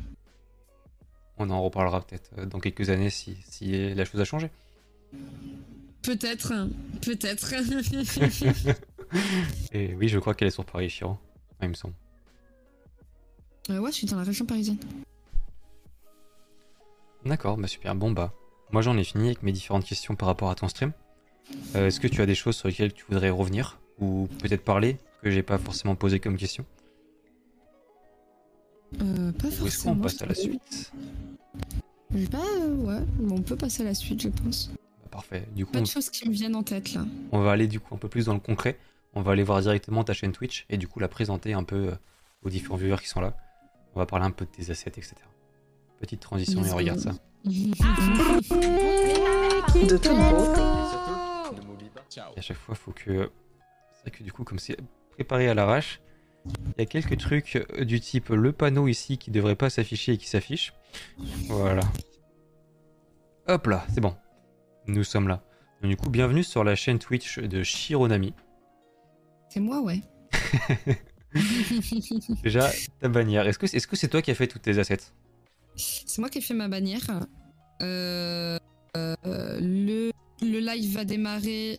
On 1.38 1.50
en 1.50 1.62
reparlera 1.62 2.00
peut-être 2.00 2.30
euh, 2.38 2.46
dans 2.46 2.58
quelques 2.60 2.90
années 2.90 3.10
si, 3.10 3.36
si 3.48 3.94
la 3.94 4.04
chose 4.04 4.20
a 4.20 4.24
changé. 4.24 4.50
Peut-être, 6.02 6.52
peut-être. 7.00 7.54
Et 9.72 9.94
oui, 9.94 10.08
je 10.08 10.18
crois 10.18 10.34
qu'elle 10.34 10.48
est 10.48 10.52
sur 10.52 10.64
Paris, 10.64 10.88
Chiron. 10.88 11.16
il 11.62 11.68
me 11.68 11.74
semble. 11.74 11.94
Euh, 13.70 13.78
ouais, 13.78 13.90
je 13.90 13.96
suis 13.98 14.06
dans 14.06 14.16
la 14.16 14.24
région 14.24 14.44
parisienne. 14.44 14.78
D'accord, 17.24 17.56
bah 17.56 17.68
super. 17.68 17.94
Bon 17.94 18.10
bah, 18.10 18.34
moi 18.70 18.82
j'en 18.82 18.98
ai 18.98 19.04
fini 19.04 19.26
avec 19.26 19.42
mes 19.42 19.52
différentes 19.52 19.84
questions 19.84 20.14
par 20.14 20.26
rapport 20.28 20.50
à 20.50 20.54
ton 20.54 20.68
stream. 20.68 20.92
Euh, 21.74 21.86
Est-ce 21.86 22.00
que 22.00 22.08
tu 22.08 22.20
as 22.20 22.26
des 22.26 22.34
choses 22.34 22.56
sur 22.56 22.68
lesquelles 22.68 22.92
tu 22.92 23.04
voudrais 23.08 23.30
revenir? 23.30 23.78
Ou 24.00 24.28
peut-être 24.40 24.64
parler 24.64 24.98
que 25.22 25.30
j'ai 25.30 25.42
pas 25.42 25.58
forcément 25.58 25.94
posé 25.94 26.20
comme 26.20 26.36
question 26.36 26.64
Euh, 29.00 29.32
pas 29.32 29.48
Ou 29.48 29.66
est-ce 29.66 29.82
qu'on 29.84 29.94
forcément. 29.94 30.00
passe 30.02 30.22
à 30.22 30.26
la 30.26 30.34
suite? 30.34 30.92
Euh, 32.14 32.74
ouais, 32.76 33.00
bon, 33.18 33.36
on 33.38 33.42
peut 33.42 33.56
passer 33.56 33.82
à 33.82 33.86
la 33.86 33.94
suite, 33.94 34.22
je 34.22 34.28
pense. 34.28 34.68
Bah, 35.02 35.08
Parfait. 35.10 35.46
Du 35.54 35.64
coup, 35.66 35.72
Pas 35.72 35.78
on, 35.80 35.82
de 35.82 35.86
choses 35.88 36.10
qui 36.10 36.28
me 36.28 36.32
viennent 36.34 36.54
en 36.56 36.62
tête 36.62 36.92
là. 36.94 37.04
on 37.32 37.40
va 37.40 37.52
aller 37.52 37.66
du 37.66 37.80
coup 37.80 37.94
un 37.94 37.98
peu 37.98 38.08
plus 38.08 38.26
dans 38.26 38.34
le 38.34 38.40
concret. 38.40 38.78
On 39.14 39.22
va 39.22 39.32
aller 39.32 39.42
voir 39.44 39.60
directement 39.60 40.04
ta 40.04 40.12
chaîne 40.12 40.32
Twitch 40.32 40.66
et 40.70 40.76
du 40.76 40.86
coup 40.88 41.00
la 41.00 41.08
présenter 41.08 41.52
un 41.54 41.64
peu 41.64 41.88
euh, 41.88 41.94
aux 42.44 42.50
différents 42.50 42.76
viewers 42.76 42.98
qui 43.00 43.08
sont 43.08 43.20
là. 43.20 43.36
On 43.94 44.00
va 44.00 44.06
parler 44.06 44.26
un 44.26 44.30
peu 44.32 44.44
de 44.44 44.50
tes 44.50 44.70
assets, 44.70 44.90
etc. 44.90 45.14
Petite 46.00 46.20
transition 46.20 46.60
Let's 46.60 46.68
et 46.68 46.72
go. 46.72 46.76
regarde 46.76 46.98
ça. 46.98 47.12
De 47.44 47.74
Tombo. 49.96 50.44
surtout, 50.44 51.56
ne 51.56 51.60
m'oublie 51.66 51.88
pas. 51.94 52.02
Ciao. 52.10 52.32
Et 52.34 52.38
à 52.38 52.42
chaque 52.42 52.56
fois, 52.56 52.74
faut 52.74 52.90
que. 52.92 53.30
C'est 54.04 54.10
vrai 54.10 54.18
que 54.18 54.24
du 54.24 54.32
coup, 54.32 54.44
comme 54.44 54.58
c'est 54.58 54.76
préparé 55.12 55.48
à 55.48 55.54
l'arrache, 55.54 56.02
il 56.46 56.74
y 56.78 56.82
a 56.82 56.86
quelques 56.86 57.16
trucs 57.16 57.56
euh, 57.56 57.86
du 57.86 58.00
type 58.00 58.28
le 58.28 58.52
panneau 58.52 58.86
ici 58.86 59.16
qui 59.16 59.30
devrait 59.30 59.56
pas 59.56 59.70
s'afficher 59.70 60.12
et 60.12 60.18
qui 60.18 60.28
s'affiche. 60.28 60.74
Voilà. 61.46 61.80
Hop 63.46 63.66
là, 63.66 63.86
c'est 63.94 64.02
bon. 64.02 64.14
Nous 64.86 65.04
sommes 65.04 65.26
là. 65.26 65.42
Donc, 65.80 65.90
du 65.90 65.96
coup, 65.96 66.10
bienvenue 66.10 66.44
sur 66.44 66.64
la 66.64 66.74
chaîne 66.74 66.98
Twitch 66.98 67.38
de 67.38 67.62
Shironami. 67.62 68.34
C'est 69.48 69.60
moi, 69.60 69.80
ouais. 69.80 70.02
Déjà, 72.42 72.70
ta 73.00 73.08
bannière. 73.08 73.48
Est-ce 73.48 73.58
que 73.58 73.66
c'est 73.66 73.78
-ce 73.78 73.96
c'est 73.96 74.08
toi 74.08 74.20
qui 74.20 74.30
as 74.30 74.34
fait 74.34 74.46
toutes 74.46 74.62
tes 74.62 74.78
assets? 74.78 75.12
C'est 75.76 76.18
moi 76.18 76.28
qui 76.28 76.38
ai 76.38 76.42
fait 76.42 76.54
ma 76.54 76.68
bannière. 76.68 77.26
Euh, 77.80 78.58
euh, 78.96 79.16
le, 79.60 80.12
le 80.42 80.58
live 80.58 80.94
va 80.94 81.04
démarrer. 81.04 81.78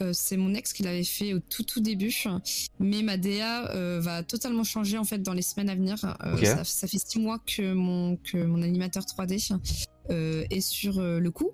euh, 0.00 0.12
c'est 0.12 0.36
mon 0.36 0.54
ex 0.54 0.72
qui 0.72 0.82
l'avait 0.82 1.04
fait 1.04 1.34
au 1.34 1.38
tout 1.40 1.62
tout 1.62 1.80
début. 1.80 2.12
Mais 2.78 3.02
ma 3.02 3.16
DA 3.16 3.70
euh, 3.70 4.00
va 4.00 4.22
totalement 4.22 4.64
changer 4.64 4.98
en 4.98 5.04
fait 5.04 5.18
dans 5.18 5.32
les 5.34 5.42
semaines 5.42 5.70
à 5.70 5.74
venir. 5.74 5.96
Euh, 6.24 6.36
ça, 6.44 6.64
ça 6.64 6.86
fait 6.86 6.98
six 6.98 7.18
mois 7.18 7.38
que 7.38 7.72
mon, 7.72 8.16
que 8.16 8.38
mon 8.38 8.62
animateur 8.62 9.04
3D 9.04 9.56
euh, 10.10 10.44
est 10.50 10.60
sur 10.60 11.00
le 11.00 11.30
coup. 11.30 11.50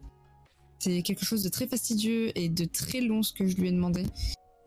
C'est 0.79 1.03
quelque 1.03 1.25
chose 1.25 1.43
de 1.43 1.49
très 1.49 1.67
fastidieux 1.67 2.37
et 2.39 2.49
de 2.49 2.65
très 2.65 3.01
long 3.01 3.23
ce 3.23 3.33
que 3.33 3.47
je 3.47 3.57
lui 3.57 3.69
ai 3.69 3.73
demandé. 3.73 4.05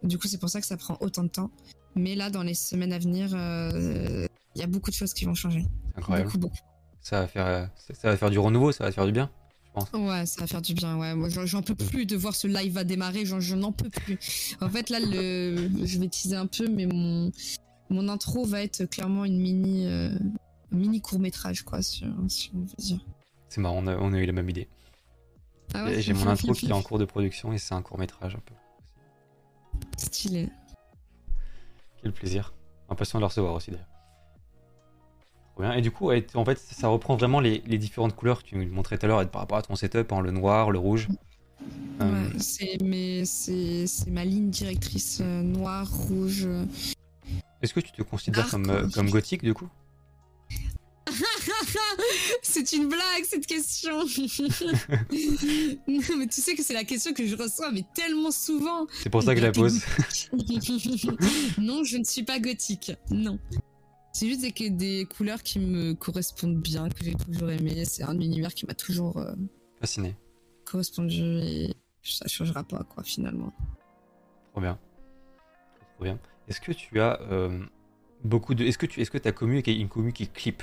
Du 0.03 0.17
coup, 0.17 0.27
c'est 0.27 0.39
pour 0.39 0.49
ça 0.49 0.59
que 0.59 0.67
ça 0.67 0.77
prend 0.77 0.97
autant 0.99 1.23
de 1.23 1.29
temps. 1.29 1.51
Mais 1.95 2.15
là, 2.15 2.29
dans 2.29 2.43
les 2.43 2.53
semaines 2.53 2.91
à 2.93 2.99
venir, 2.99 3.29
il 3.33 4.59
y 4.59 4.63
a 4.63 4.67
beaucoup 4.67 4.91
de 4.91 4.95
choses 4.95 5.13
qui 5.13 5.25
vont 5.25 5.35
changer. 5.35 5.65
Incroyable. 5.95 6.27
Beaucoup, 6.27 6.39
beaucoup. 6.39 6.57
Ça 7.01 7.21
va, 7.21 7.27
faire, 7.27 7.69
ça, 7.93 8.09
va 8.09 8.17
faire 8.17 8.29
du 8.29 8.37
renouveau, 8.39 8.71
ça 8.71 8.83
va 8.83 8.91
faire 8.91 9.05
du 9.05 9.11
bien. 9.11 9.31
Ouais, 9.93 10.25
ça 10.25 10.41
va 10.41 10.47
faire 10.47 10.61
du 10.61 10.73
bien. 10.73 10.97
Ouais, 10.97 11.15
moi 11.15 11.29
j'en- 11.29 11.61
peux 11.61 11.75
plus 11.75 12.05
de 12.05 12.17
voir 12.17 12.35
ce 12.35 12.47
live 12.47 12.73
va 12.73 12.83
démarrer. 12.83 13.25
Je 13.25 13.55
n'en 13.55 13.71
peux 13.71 13.89
plus. 13.89 14.17
En 14.59 14.69
fait, 14.69 14.89
là, 14.89 14.99
le, 14.99 15.69
je 15.85 15.99
vais 15.99 16.07
teaser 16.07 16.35
un 16.35 16.47
peu, 16.47 16.67
mais 16.67 16.85
mon 16.85 17.31
mon 17.89 18.07
intro 18.09 18.45
va 18.45 18.61
être 18.63 18.85
clairement 18.85 19.25
une 19.25 19.37
mini 19.37 19.85
euh, 19.85 20.09
mini 20.71 21.01
court 21.01 21.19
métrage, 21.19 21.63
quoi, 21.63 21.81
si, 21.81 22.05
si 22.27 22.51
on 22.53 22.59
veut 22.59 22.67
dire. 22.77 23.05
C'est 23.49 23.59
marrant, 23.61 23.77
on 23.83 23.87
a, 23.87 23.97
on 23.97 24.13
a 24.13 24.17
eu 24.19 24.25
la 24.25 24.31
même 24.33 24.49
idée. 24.49 24.69
Ah 25.73 25.87
J'ai 25.99 26.13
mon 26.13 26.27
intro 26.27 26.53
qui 26.53 26.67
est 26.67 26.71
en 26.73 26.81
cours 26.81 26.99
de 26.99 27.05
production 27.05 27.53
et 27.53 27.57
c'est 27.57 27.73
un 27.73 27.81
court 27.81 27.97
métrage 27.97 28.35
un 28.35 28.39
peu. 28.39 28.53
Stylé. 29.97 30.49
Quel 32.01 32.11
plaisir. 32.13 32.53
Impatient 32.89 33.19
de 33.19 33.21
le 33.21 33.27
recevoir 33.27 33.53
aussi 33.53 33.71
d'ailleurs. 33.71 33.87
Trop 35.53 35.63
bien. 35.63 35.73
Et 35.73 35.81
du 35.81 35.91
coup, 35.91 36.11
en 36.11 36.45
fait, 36.45 36.57
ça 36.57 36.87
reprend 36.87 37.15
vraiment 37.15 37.39
les, 37.39 37.61
les 37.65 37.77
différentes 37.77 38.15
couleurs 38.15 38.43
que 38.43 38.49
tu 38.49 38.55
nous 38.55 38.65
montrais 38.71 38.97
tout 38.97 39.05
à 39.05 39.09
l'heure 39.09 39.29
par 39.29 39.41
rapport 39.41 39.57
à 39.57 39.61
ton 39.61 39.75
setup, 39.75 40.11
hein, 40.11 40.21
le 40.21 40.31
noir, 40.31 40.71
le 40.71 40.79
rouge. 40.79 41.07
Euh, 42.01 42.29
Ouais, 42.81 43.23
c'est 43.25 44.09
ma 44.09 44.25
ligne 44.25 44.49
directrice 44.49 45.19
euh, 45.21 45.41
noir, 45.41 45.89
rouge. 45.91 46.47
Est-ce 47.61 47.73
que 47.73 47.79
tu 47.79 47.91
te 47.91 48.01
considères 48.01 48.49
comme, 48.49 48.69
euh, 48.69 48.89
comme 48.89 49.09
gothique 49.09 49.43
du 49.43 49.53
coup? 49.53 49.69
C'est 52.41 52.73
une 52.73 52.87
blague 52.87 53.23
cette 53.23 53.45
question. 53.45 53.99
non, 55.87 56.17
mais 56.17 56.27
tu 56.27 56.41
sais 56.41 56.55
que 56.55 56.63
c'est 56.63 56.73
la 56.73 56.83
question 56.83 57.13
que 57.13 57.25
je 57.25 57.35
reçois 57.35 57.71
mais 57.71 57.83
tellement 57.93 58.31
souvent. 58.31 58.87
C'est 59.03 59.09
pour 59.09 59.23
ça 59.23 59.33
que 59.33 59.41
je 59.41 59.45
la 59.45 59.51
pose. 59.51 59.81
non, 61.57 61.83
je 61.83 61.97
ne 61.97 62.03
suis 62.03 62.23
pas 62.23 62.39
gothique. 62.39 62.93
Non. 63.09 63.39
C'est 64.13 64.27
juste 64.27 64.41
des, 64.41 64.69
des 64.69 65.05
couleurs 65.05 65.41
qui 65.41 65.59
me 65.59 65.93
correspondent 65.93 66.61
bien, 66.61 66.89
que 66.89 67.03
j'ai 67.03 67.15
toujours 67.15 67.49
aimé. 67.49 67.85
C'est 67.85 68.03
un 68.03 68.19
univers 68.19 68.53
qui 68.53 68.65
m'a 68.65 68.73
toujours 68.73 69.17
euh, 69.17 69.33
Fasciné. 69.79 70.15
correspondu 70.65 71.21
et 71.21 71.73
ça 72.03 72.27
changera 72.27 72.63
pas, 72.63 72.83
quoi, 72.83 73.03
finalement. 73.03 73.53
Trop 74.51 74.61
bien. 74.61 74.77
Trop, 75.95 76.03
bien. 76.03 76.19
Est-ce 76.47 76.59
que 76.59 76.71
tu 76.73 76.99
as 76.99 77.21
euh, 77.21 77.63
beaucoup 78.23 78.53
de. 78.53 78.65
Est-ce 78.65 78.77
que 78.77 78.85
tu 78.85 78.99
est-ce 79.01 79.11
que 79.11 79.17
ta 79.17 79.31
commu 79.31 79.59
est 79.59 79.67
une 79.75 79.87
commu 79.87 80.11
qui 80.11 80.27
clip 80.27 80.61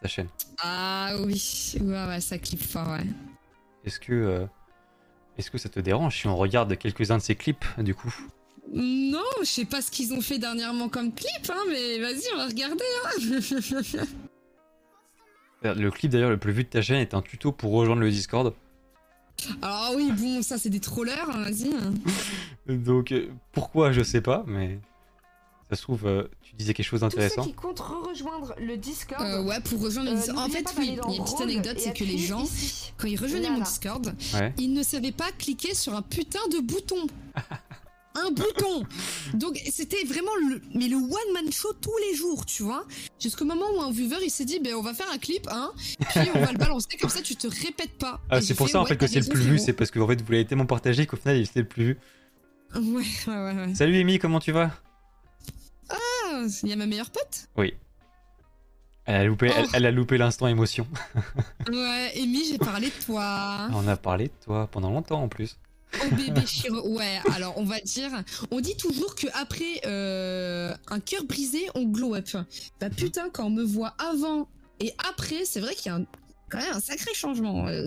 ta 0.00 0.08
chaîne? 0.08 0.28
Ah 0.62 1.14
oui, 1.20 1.74
ouais, 1.80 2.06
ouais, 2.06 2.20
ça 2.20 2.38
clip 2.38 2.62
fort, 2.62 2.88
ouais. 2.88 3.04
Est-ce 3.84 4.00
que. 4.00 4.12
euh, 4.12 4.46
est-ce 5.36 5.50
que 5.50 5.58
ça 5.58 5.68
te 5.68 5.80
dérange 5.80 6.18
si 6.20 6.26
on 6.26 6.36
regarde 6.36 6.76
quelques-uns 6.78 7.16
de 7.18 7.22
ces 7.22 7.34
clips 7.34 7.64
du 7.78 7.94
coup? 7.94 8.14
Non, 8.72 9.18
je 9.40 9.46
sais 9.46 9.64
pas 9.64 9.82
ce 9.82 9.90
qu'ils 9.90 10.12
ont 10.12 10.20
fait 10.20 10.38
dernièrement 10.38 10.88
comme 10.88 11.12
clip, 11.12 11.50
hein, 11.50 11.62
mais 11.68 11.98
vas-y, 11.98 12.22
on 12.34 12.36
va 12.38 12.46
regarder. 12.46 12.84
Hein. 13.04 14.04
Le 15.62 15.90
clip 15.90 16.10
d'ailleurs 16.10 16.30
le 16.30 16.38
plus 16.38 16.52
vu 16.52 16.64
de 16.64 16.68
ta 16.70 16.80
chaîne 16.80 17.00
est 17.00 17.12
un 17.12 17.20
tuto 17.20 17.52
pour 17.52 17.72
rejoindre 17.72 18.00
le 18.00 18.10
Discord. 18.10 18.54
Alors 19.60 19.92
oui, 19.94 20.10
bon, 20.12 20.40
ça 20.42 20.56
c'est 20.56 20.70
des 20.70 20.80
trollers, 20.80 21.28
hein, 21.28 21.42
vas-y. 21.44 21.70
Donc 22.78 23.12
euh, 23.12 23.28
pourquoi 23.52 23.92
je 23.92 24.02
sais 24.02 24.22
pas, 24.22 24.42
mais 24.46 24.78
ça 25.68 25.76
se 25.76 25.82
trouve 25.82 26.06
euh, 26.06 26.28
tu 26.42 26.54
disais 26.54 26.72
quelque 26.72 26.86
chose 26.86 27.00
Tous 27.00 27.10
ceux 27.10 27.16
d'intéressant. 27.16 27.42
qui 27.44 27.52
comptent 27.52 27.80
rejoindre 27.80 28.54
le 28.58 28.76
Discord. 28.78 29.22
Euh, 29.22 29.42
ouais, 29.44 29.60
pour 29.60 29.82
rejoindre 29.82 30.10
le 30.10 30.16
euh, 30.16 30.20
Discord. 30.20 30.38
En 30.38 30.48
fait, 30.48 30.64
oui, 30.78 30.86
il 30.88 30.92
y 30.94 30.96
dans 30.96 31.08
a 31.08 31.14
une 31.14 31.24
petite 31.24 31.40
anecdote, 31.42 31.78
c'est 31.78 31.92
que 31.94 32.04
les 32.04 32.18
gens, 32.18 32.44
ici. 32.44 32.92
quand 32.96 33.06
ils 33.08 33.20
rejoignaient 33.20 33.50
mon. 33.50 33.60
Discord, 33.60 34.14
Ouais. 34.34 34.54
ils 34.56 34.72
ne 34.72 34.82
savaient 34.82 35.12
pas 35.12 35.30
cliquer 35.32 35.74
sur 35.74 35.94
un 35.94 36.02
putain 36.02 36.40
de 36.52 36.60
bouton. 36.60 37.06
un 38.14 38.30
bouton. 38.30 38.84
Donc 39.34 39.60
c'était 39.70 40.04
vraiment 40.04 40.34
le, 40.48 40.60
mais 40.74 40.88
le 40.88 40.96
one 40.96 41.32
man 41.34 41.52
show 41.52 41.72
tous 41.80 41.96
les 42.08 42.16
jours, 42.16 42.44
tu 42.46 42.62
vois. 42.62 42.84
Jusqu'au 43.20 43.44
moment 43.44 43.66
où 43.76 43.80
un 43.80 43.90
viewer 43.90 44.18
il 44.24 44.30
s'est 44.30 44.44
dit, 44.44 44.58
ben 44.60 44.74
on 44.74 44.82
va 44.82 44.94
faire 44.94 45.10
un 45.12 45.18
clip, 45.18 45.46
hein, 45.50 45.72
puis 46.10 46.28
on 46.34 46.40
va 46.40 46.52
le 46.52 46.58
balancer 46.58 46.96
comme 47.00 47.10
ça, 47.10 47.22
tu 47.22 47.36
te 47.36 47.46
répètes 47.46 47.96
pas. 47.98 48.20
Ah, 48.30 48.40
c'est 48.40 48.54
pour 48.54 48.68
ça 48.68 48.80
en 48.80 48.82
ouais, 48.82 48.88
fait 48.88 48.96
que 48.96 49.06
c'est 49.06 49.20
le 49.20 49.26
plus 49.26 49.42
vu, 49.42 49.58
c'est 49.58 49.72
parce 49.72 49.90
que 49.90 49.98
en 50.00 50.06
fait 50.06 50.20
vous 50.22 50.32
l'avez 50.32 50.44
tellement 50.44 50.66
partagé 50.66 51.06
qu'au 51.06 51.16
final 51.16 51.36
il 51.36 51.44
était 51.44 51.60
le 51.60 51.68
plus 51.68 51.84
vu. 51.84 51.98
Ouais, 52.74 52.80
ouais, 52.82 53.04
ouais, 53.26 53.54
ouais. 53.66 53.74
Salut 53.74 53.96
Amy, 53.98 54.18
comment 54.18 54.40
tu 54.40 54.52
vas? 54.52 54.70
Ah, 55.88 56.44
il 56.62 56.68
y 56.68 56.72
a 56.72 56.76
ma 56.76 56.86
meilleure 56.86 57.10
pote? 57.10 57.48
elle 59.06 59.16
a, 59.16 59.24
loupé, 59.24 59.46
elle, 59.46 59.64
Oh. 59.66 59.70
elle 59.72 59.86
a 59.86 59.90
loupé 59.90 60.18
l'instant 60.18 60.46
émotion. 60.46 60.86
Ouais, 61.68 62.12
Amy, 62.16 62.44
j'ai 62.44 62.58
parlé 62.58 62.88
de 62.88 63.04
toi. 63.04 63.68
On 63.72 63.86
a 63.88 63.96
parlé 63.96 64.26
de 64.26 64.32
toi 64.44 64.68
pendant 64.70 64.90
longtemps 64.90 65.22
en 65.22 65.28
plus. 65.28 65.56
Oh 65.94 66.14
bébé 66.14 66.46
Chiro. 66.46 66.88
Ouais, 66.96 67.18
alors 67.34 67.54
on 67.58 67.64
va 67.64 67.80
dire, 67.80 68.10
on 68.50 68.60
dit 68.60 68.76
toujours 68.76 69.14
que 69.14 69.26
après 69.34 69.80
euh, 69.86 70.72
un 70.88 71.00
cœur 71.00 71.24
brisé, 71.24 71.66
on 71.74 71.84
glow 71.84 72.14
up. 72.14 72.28
Bah 72.80 72.90
putain, 72.90 73.28
quand 73.30 73.46
on 73.46 73.50
me 73.50 73.64
voit 73.64 73.94
avant 73.98 74.48
et 74.78 74.92
après, 75.10 75.44
c'est 75.44 75.60
vrai 75.60 75.74
qu'il 75.74 75.86
y 75.90 75.94
a 75.94 75.96
un- 75.98 76.06
quand 76.48 76.58
même 76.58 76.74
un 76.74 76.80
sacré 76.80 77.12
changement. 77.14 77.66
euh, 77.68 77.86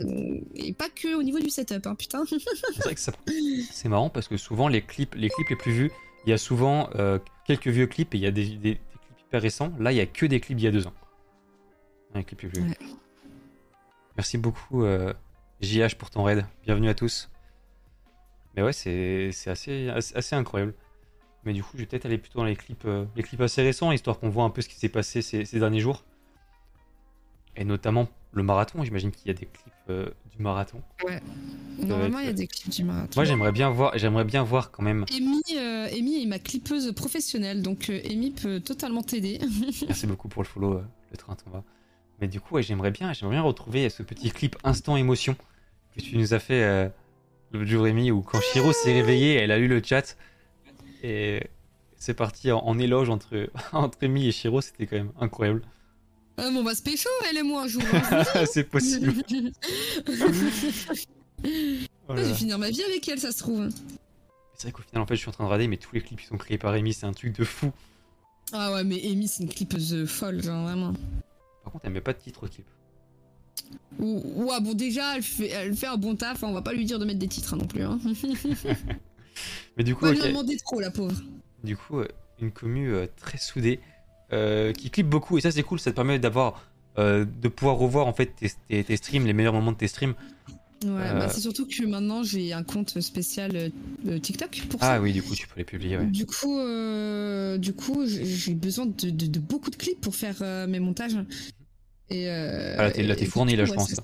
et 0.56 0.74
pas 0.74 0.90
que 0.90 1.16
au 1.16 1.24
niveau 1.24 1.40
du 1.40 1.50
setup, 1.50 1.86
hein, 1.88 1.96
putain. 1.96 2.24
C'est 2.28 2.84
vrai 2.84 2.94
que 2.96 3.00
ça- 3.02 3.14
c'est 3.72 3.90
marrant 3.90 4.10
parce 4.10 4.28
que 4.28 4.38
souvent 4.38 4.68
les 4.68 4.82
clips, 4.82 5.16
les 5.16 5.30
clips 5.30 5.50
les 5.50 5.56
plus 5.56 5.72
vus, 5.74 5.92
il 6.26 6.30
y 6.30 6.34
a 6.34 6.38
souvent 6.38 6.90
euh, 6.96 7.20
quelques 7.46 7.68
vieux 7.68 7.88
clips 7.88 8.14
et 8.16 8.18
il 8.18 8.24
y 8.24 8.28
a 8.28 8.32
des, 8.32 8.46
des- 8.46 8.58
des 8.58 8.74
clips 8.76 9.20
hyper 9.28 9.42
récents. 9.42 9.72
Là, 9.80 9.92
il 9.92 9.98
y 9.98 10.02
a 10.02 10.06
que 10.06 10.26
des 10.26 10.40
clips 10.40 10.58
d'il 10.58 10.66
y 10.66 10.68
a 10.68 10.72
deux 10.72 10.88
ans. 10.88 10.94
Un 12.16 12.22
clip 12.24 12.42
les 12.42 12.50
plus 12.50 12.62
vus. 12.62 12.70
Ouais. 12.70 12.78
Merci 14.18 14.38
beaucoup 14.38 14.86
JH 15.62 15.96
pour 15.98 16.10
ton 16.12 16.24
raid. 16.24 16.46
Bienvenue 16.64 16.90
à 16.90 16.94
tous. 16.94 17.30
Mais 18.56 18.62
ouais, 18.62 18.74
c'est 18.74 19.32
assez, 19.48 19.90
assez, 19.90 20.16
assez 20.16 20.36
incroyable. 20.36 20.74
Mais 21.46 21.54
du 21.54 21.64
coup, 21.64 21.72
je 21.74 21.80
vais 21.80 21.86
peut-être 21.86 22.06
aller 22.06 22.18
plutôt 22.18 22.40
dans 22.40 22.46
les 22.46 22.56
clips, 22.56 22.86
euh, 22.86 23.06
les 23.16 23.24
clips 23.24 23.42
assez 23.42 23.62
récents, 23.62 23.92
histoire 23.92 24.20
qu'on 24.20 24.30
voit 24.30 24.46
un 24.46 24.50
peu 24.50 24.62
ce 24.62 24.70
qui 24.70 24.76
s'est 24.76 24.90
passé 24.90 25.22
ces, 25.22 25.46
ces 25.46 25.60
derniers 25.60 25.82
jours. 25.82 26.04
Et 27.56 27.66
notamment 27.66 28.08
le 28.32 28.44
marathon. 28.44 28.84
J'imagine 28.84 29.12
qu'il 29.12 29.28
y 29.28 29.32
a 29.32 29.34
des 29.34 29.46
clips 29.46 29.74
euh, 29.90 30.10
du 30.36 30.42
marathon. 30.42 30.82
Normalement, 31.80 32.20
il 32.20 32.26
y 32.26 32.30
a 32.30 32.34
des 32.34 32.48
clips 32.48 32.72
du 32.72 32.84
marathon. 32.84 33.12
Moi, 33.16 33.26
j'aimerais 33.26 33.52
bien 33.52 33.70
voir, 33.70 33.98
j'aimerais 33.98 34.24
bien 34.24 34.44
voir 34.44 34.72
quand 34.72 34.84
même. 34.84 35.06
Amy, 35.16 35.42
euh, 35.56 35.88
Amy 35.92 36.24
est 36.24 36.26
ma 36.26 36.40
clippeuse 36.40 36.94
professionnelle, 36.94 37.62
donc 37.62 37.90
Amy 37.90 38.32
peut 38.32 38.60
totalement 38.60 39.04
t'aider. 39.04 39.40
Merci 39.88 40.08
beaucoup 40.08 40.30
pour 40.30 40.42
le 40.42 40.48
follow, 40.48 40.82
le 41.12 41.18
train 41.18 41.36
t'en 41.36 41.52
va. 41.52 41.64
Mais 42.22 42.28
du 42.28 42.40
coup, 42.40 42.56
ouais, 42.56 42.64
j'aimerais 42.64 42.92
bien, 42.92 43.14
j'aimerais 43.14 43.36
bien 43.36 43.44
retrouver 43.44 43.90
ce 43.90 44.02
petit 44.02 44.32
clip 44.32 44.56
instant 44.64 44.96
émotion 44.98 45.36
que 45.96 46.02
tu 46.02 46.18
nous 46.18 46.34
as 46.34 46.40
fait 46.40 46.92
euh, 47.54 47.66
jour, 47.66 47.84
Rémi, 47.84 48.12
où 48.12 48.22
quand 48.22 48.40
Shiro 48.42 48.72
s'est 48.74 48.94
réveillée, 48.94 49.36
elle 49.36 49.52
a 49.52 49.58
lu 49.58 49.68
le 49.68 49.82
chat 49.84 50.16
et 51.04 51.42
c'est 51.98 52.14
parti 52.14 52.52
en, 52.52 52.60
en 52.60 52.78
éloge 52.80 53.10
entre 53.10 53.50
entre 53.74 53.98
Rémi 54.02 54.28
et 54.28 54.32
Shiro, 54.32 54.62
c'était 54.62 54.88
quand 54.88 54.98
même 54.98 55.12
incroyable. 55.20 55.64
Ah, 56.38 56.50
bon, 56.50 56.60
on 56.60 56.64
va 56.64 56.74
se 56.74 56.82
pécho, 56.82 57.10
elle 57.30 57.38
et 57.38 57.44
moi, 57.44 57.64
un 57.64 57.68
jour. 57.68 57.84
hein. 57.94 58.24
c'est 58.52 58.64
possible. 58.70 59.14
Oh 62.08 62.14
là 62.16 62.24
je 62.24 62.30
vais 62.30 62.34
finir 62.36 62.58
ma 62.60 62.70
vie 62.70 62.84
avec 62.84 63.08
elle, 63.08 63.20
ça 63.20 63.32
se 63.32 63.40
trouve. 63.40 63.70
C'est 64.56 64.64
vrai 64.64 64.72
qu'au 64.72 64.82
final, 64.82 65.02
en 65.02 65.06
fait, 65.06 65.16
je 65.16 65.22
suis 65.22 65.30
en 65.30 65.34
train 65.34 65.44
de 65.46 65.50
rader, 65.50 65.68
mais 65.68 65.78
tous 65.78 65.94
les 65.96 66.02
clips 66.02 66.20
qui 66.22 66.26
sont 66.28 66.38
créés 66.38 66.58
par 66.58 66.72
Rémi, 66.74 66.94
c'est 66.94 67.06
un 67.06 67.14
truc 67.14 67.36
de 67.38 67.44
fou. 67.44 67.72
Ah 68.52 68.74
ouais, 68.74 68.84
mais 68.84 69.02
Amy, 69.10 69.28
c'est 69.28 69.44
une 69.44 69.50
clippeuse 69.50 70.06
folle, 70.06 70.44
genre, 70.44 70.64
vraiment. 70.64 70.94
Par 71.64 71.72
contre, 71.74 71.86
elle 71.86 71.92
met 71.94 72.02
pas 72.02 72.14
de 72.14 72.20
titre 72.20 72.44
au 72.44 72.48
clip. 72.48 72.66
Ou- 74.00 74.22
Ouais, 74.48 74.60
bon, 74.62 74.74
déjà, 74.74 75.16
elle 75.16 75.24
fait, 75.24 75.50
elle 75.50 75.76
fait 75.76 75.88
un 75.88 75.98
bon 75.98 76.16
taf, 76.16 76.44
hein, 76.44 76.48
on 76.50 76.54
va 76.54 76.62
pas 76.62 76.74
lui 76.74 76.86
dire 76.86 77.00
de 77.00 77.06
mettre 77.06 77.20
des 77.20 77.28
titres 77.28 77.54
hein, 77.54 77.58
non 77.58 77.68
plus. 77.68 77.84
Hein. 77.84 78.00
Mais 79.78 79.84
du 79.84 79.96
coup, 79.96 80.02
Pas 80.06 80.12
lui 80.12 80.20
en 80.20 80.24
ok. 80.24 80.28
demander 80.30 80.58
trop, 80.58 80.80
la 80.80 80.92
pauvre. 80.92 81.16
Du 81.64 81.78
coup, 81.78 82.00
euh, 82.00 82.08
une 82.42 82.52
commu 82.52 82.90
euh, 82.92 83.08
très 83.20 83.38
soudée 83.38 83.80
euh, 84.32 84.74
qui 84.74 84.90
clip 84.90 85.08
beaucoup 85.08 85.38
et 85.38 85.42
ça 85.42 85.52
c'est 85.52 85.64
cool, 85.64 85.80
ça 85.80 85.92
te 85.92 85.96
permet 85.96 86.20
d'avoir 86.20 86.64
euh, 86.98 87.26
de 87.42 87.48
pouvoir 87.48 87.78
revoir 87.78 88.08
en 88.08 88.14
fait 88.14 88.28
tes, 88.36 88.52
tes- 88.68 88.84
tes 88.84 88.98
streams, 88.98 89.26
les 89.26 89.34
meilleurs 89.34 89.54
moments 89.54 89.72
de 89.72 89.78
tes 89.78 89.88
streams. 89.88 90.14
Ouais, 90.84 90.90
bah, 91.14 91.30
c'est 91.30 91.40
surtout 91.40 91.66
que 91.66 91.86
maintenant, 91.86 92.24
j'ai 92.24 92.52
un 92.52 92.64
compte 92.64 93.00
spécial 93.00 93.72
TikTok 94.22 94.64
pour 94.70 94.82
ça. 94.82 94.96
Ah 94.96 95.02
oui, 95.02 95.14
du 95.14 95.24
coup 95.24 95.34
tu 95.34 95.48
peux 95.48 95.54
les 95.58 95.64
publier. 95.64 95.98
Ouais. 95.98 96.06
Du 96.06 96.26
coup, 96.26 96.60
du 97.58 97.74
coup, 97.74 98.06
j'ai 98.06 98.54
besoin 98.54 98.88
de, 98.88 99.10
de- 99.10 99.28
de 99.28 99.40
beaucoup 99.40 99.70
de 99.70 99.78
clips 99.78 100.02
pour 100.02 100.14
faire 100.16 100.36
mes 100.68 100.80
montages. 100.82 101.16
Et 102.14 102.30
euh, 102.30 102.76
Ah 102.78 102.84
là 102.84 102.92
t'es 102.92 103.02
là, 103.02 103.16
t'es 103.16 103.26
fourni 103.26 103.56
là 103.56 103.66
je 103.66 103.72
ouais, 103.72 103.76
pense. 103.76 103.90
c'est- 103.90 104.02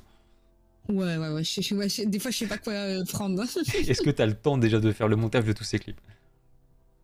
Ouais, 0.89 1.17
ouais, 1.17 1.29
ouais, 1.29 1.43
je- 1.43 1.75
ouais, 1.75 1.87
je- 1.87 2.03
Des 2.05 2.17
fois, 2.17 2.31
je 2.31 2.37
sais 2.39 2.47
pas 2.47 2.57
quoi 2.57 2.73
euh, 2.73 3.03
prendre. 3.05 3.43
Est-ce 3.87 4.01
que 4.01 4.09
t'as 4.09 4.25
le 4.25 4.33
temps 4.33 4.57
déjà 4.57 4.79
de 4.79 4.91
faire 4.91 5.07
le 5.07 5.15
montage 5.15 5.43
de 5.45 5.53
tous 5.53 5.63
ces 5.63 5.77
clips? 5.77 6.01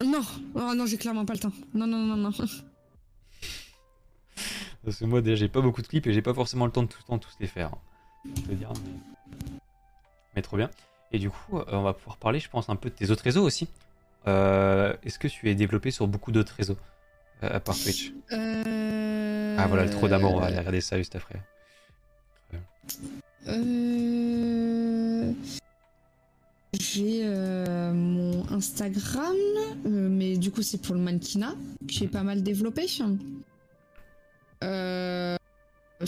Non, 0.04 0.24
oh, 0.56 0.74
non, 0.76 0.88
j'ai 0.88 0.98
clairement 0.98 1.24
pas 1.26 1.34
le 1.34 1.40
temps. 1.40 1.52
Non, 1.76 1.86
non, 1.86 2.00
non, 2.00 2.18
non. 2.18 2.32
Parce 4.84 4.98
que 4.98 5.06
moi 5.06 5.22
déjà 5.22 5.36
j'ai 5.36 5.48
pas 5.48 5.62
beaucoup 5.62 5.82
de 5.84 5.88
clips 5.88 6.06
et 6.08 6.14
j'ai 6.14 6.22
pas 6.22 6.34
forcément 6.34 6.66
le 6.66 6.72
temps 6.72 6.84
de 6.84 6.88
tout 6.88 6.98
le 7.02 7.06
temps 7.08 7.20
tous 7.20 7.36
les 7.40 7.48
faire. 7.48 7.68
hein. 7.74 7.78
Je 8.36 8.50
veux 8.50 8.56
dire, 8.56 8.72
mais... 8.84 9.50
mais 10.36 10.42
trop 10.42 10.58
bien. 10.58 10.70
Et 11.12 11.20
du 11.20 11.30
coup, 11.30 11.60
euh, 11.60 11.64
on 11.68 11.84
va 11.84 11.94
pouvoir 11.94 12.18
parler, 12.18 12.40
je 12.40 12.50
pense, 12.50 12.70
un 12.70 12.76
peu 12.76 12.90
de 12.90 12.96
tes 12.96 13.12
autres 13.12 13.24
réseaux 13.24 13.44
aussi. 13.44 13.68
Est-ce 14.26 15.20
que 15.20 15.28
tu 15.28 15.50
es 15.50 15.56
développé 15.56 15.92
sur 15.92 16.08
beaucoup 16.08 16.32
d'autres 16.32 16.54
réseaux? 16.56 16.78
À 17.52 17.60
part 17.60 17.78
Twitch 17.78 18.14
Euh... 18.32 19.56
Ah 19.58 19.68
voilà, 19.68 19.86
le 19.86 19.90
trop 19.90 20.08
d'amour, 20.08 20.36
on 20.36 20.40
va 20.40 20.48
aller 20.48 20.58
regarder 20.58 20.82
ça 20.82 20.98
juste 20.98 21.16
après. 21.16 21.40
Euh... 23.48 25.32
J'ai 26.80 27.22
euh, 27.24 27.94
mon 27.94 28.46
Instagram, 28.52 29.36
euh, 29.86 30.10
mais 30.10 30.38
du 30.38 30.52
coup 30.52 30.62
c'est 30.62 30.82
pour 30.82 30.96
le 30.96 31.02
mannequinat, 31.02 31.56
que 31.88 31.94
j'ai 31.94 32.08
pas 32.08 32.24
mal 32.24 32.44
développé. 32.44 32.86
Euh, 34.64 35.38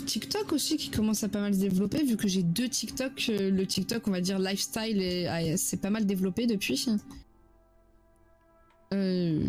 TikTok 0.05 0.51
aussi 0.51 0.77
qui 0.77 0.89
commence 0.89 1.23
à 1.23 1.29
pas 1.29 1.39
mal 1.39 1.53
se 1.53 1.59
développer, 1.59 2.03
vu 2.03 2.17
que 2.17 2.27
j'ai 2.27 2.43
deux 2.43 2.67
TikTok. 2.67 3.27
euh, 3.29 3.49
Le 3.49 3.65
TikTok, 3.65 4.07
on 4.07 4.11
va 4.11 4.21
dire 4.21 4.39
lifestyle, 4.39 5.01
et 5.01 5.27
ah, 5.27 5.57
c'est 5.57 5.81
pas 5.81 5.89
mal 5.89 6.05
développé 6.05 6.47
depuis. 6.47 6.85
Euh, 8.93 9.41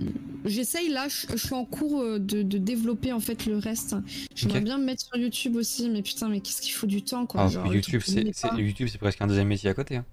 J'essaye 0.45 0.89
là, 0.89 1.07
je, 1.09 1.37
suis 1.37 1.55
en 1.55 1.65
cours 1.65 2.01
euh, 2.01 2.19
de, 2.19 2.43
de 2.43 2.59
développer 2.59 3.13
en 3.13 3.21
fait 3.21 3.47
le 3.47 3.59
reste. 3.59 3.95
J'aimerais 4.35 4.61
bien 4.61 4.79
me 4.79 4.85
mettre 4.85 5.03
sur 5.03 5.17
YouTube 5.17 5.55
aussi, 5.57 5.89
mais 5.91 6.03
putain, 6.03 6.29
mais 6.29 6.41
qu'est-ce 6.41 6.61
qu'il 6.61 6.73
faut 6.73 6.87
du 6.87 7.03
temps 7.03 7.25
quoi. 7.27 7.43
Ah, 7.43 7.49
genre, 7.49 7.73
YouTube, 7.73 8.03
tu 8.05 8.89
c'est 8.89 8.99
presque 8.99 9.21
un 9.21 9.27
deuxième 9.27 9.49
métier 9.49 9.71
à 9.71 9.75
côté. 9.75 9.97
hein. 9.97 10.05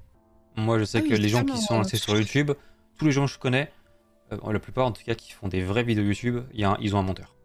Moi, 0.58 0.78
je 0.80 0.84
sais 0.86 1.00
Ah 1.00 1.10
que 1.10 1.16
les 1.16 1.28
gens 1.30 1.44
qui 1.44 1.58
sont 1.62 1.78
lancés 1.78 1.98
sur 1.98 2.16
YouTube, 2.16 2.52
tous 2.98 3.06
les 3.06 3.12
gens 3.12 3.26
que 3.26 3.32
je 3.32 3.40
connais, 3.40 3.72
euh, 4.32 4.38
la 4.54 4.60
plupart 4.60 4.86
en 4.86 4.92
tout 4.92 5.04
cas, 5.04 5.16
qui 5.16 5.32
font 5.32 5.48
des 5.48 5.62
vraies 5.64 5.84
vidéos 5.84 6.04
YouTube, 6.06 6.44
il 6.54 6.60
y 6.60 6.64
a 6.64 6.72
un- 6.72 6.78
ils 6.80 6.96
ont 6.96 7.00
un 7.00 7.04
monteur. 7.04 7.36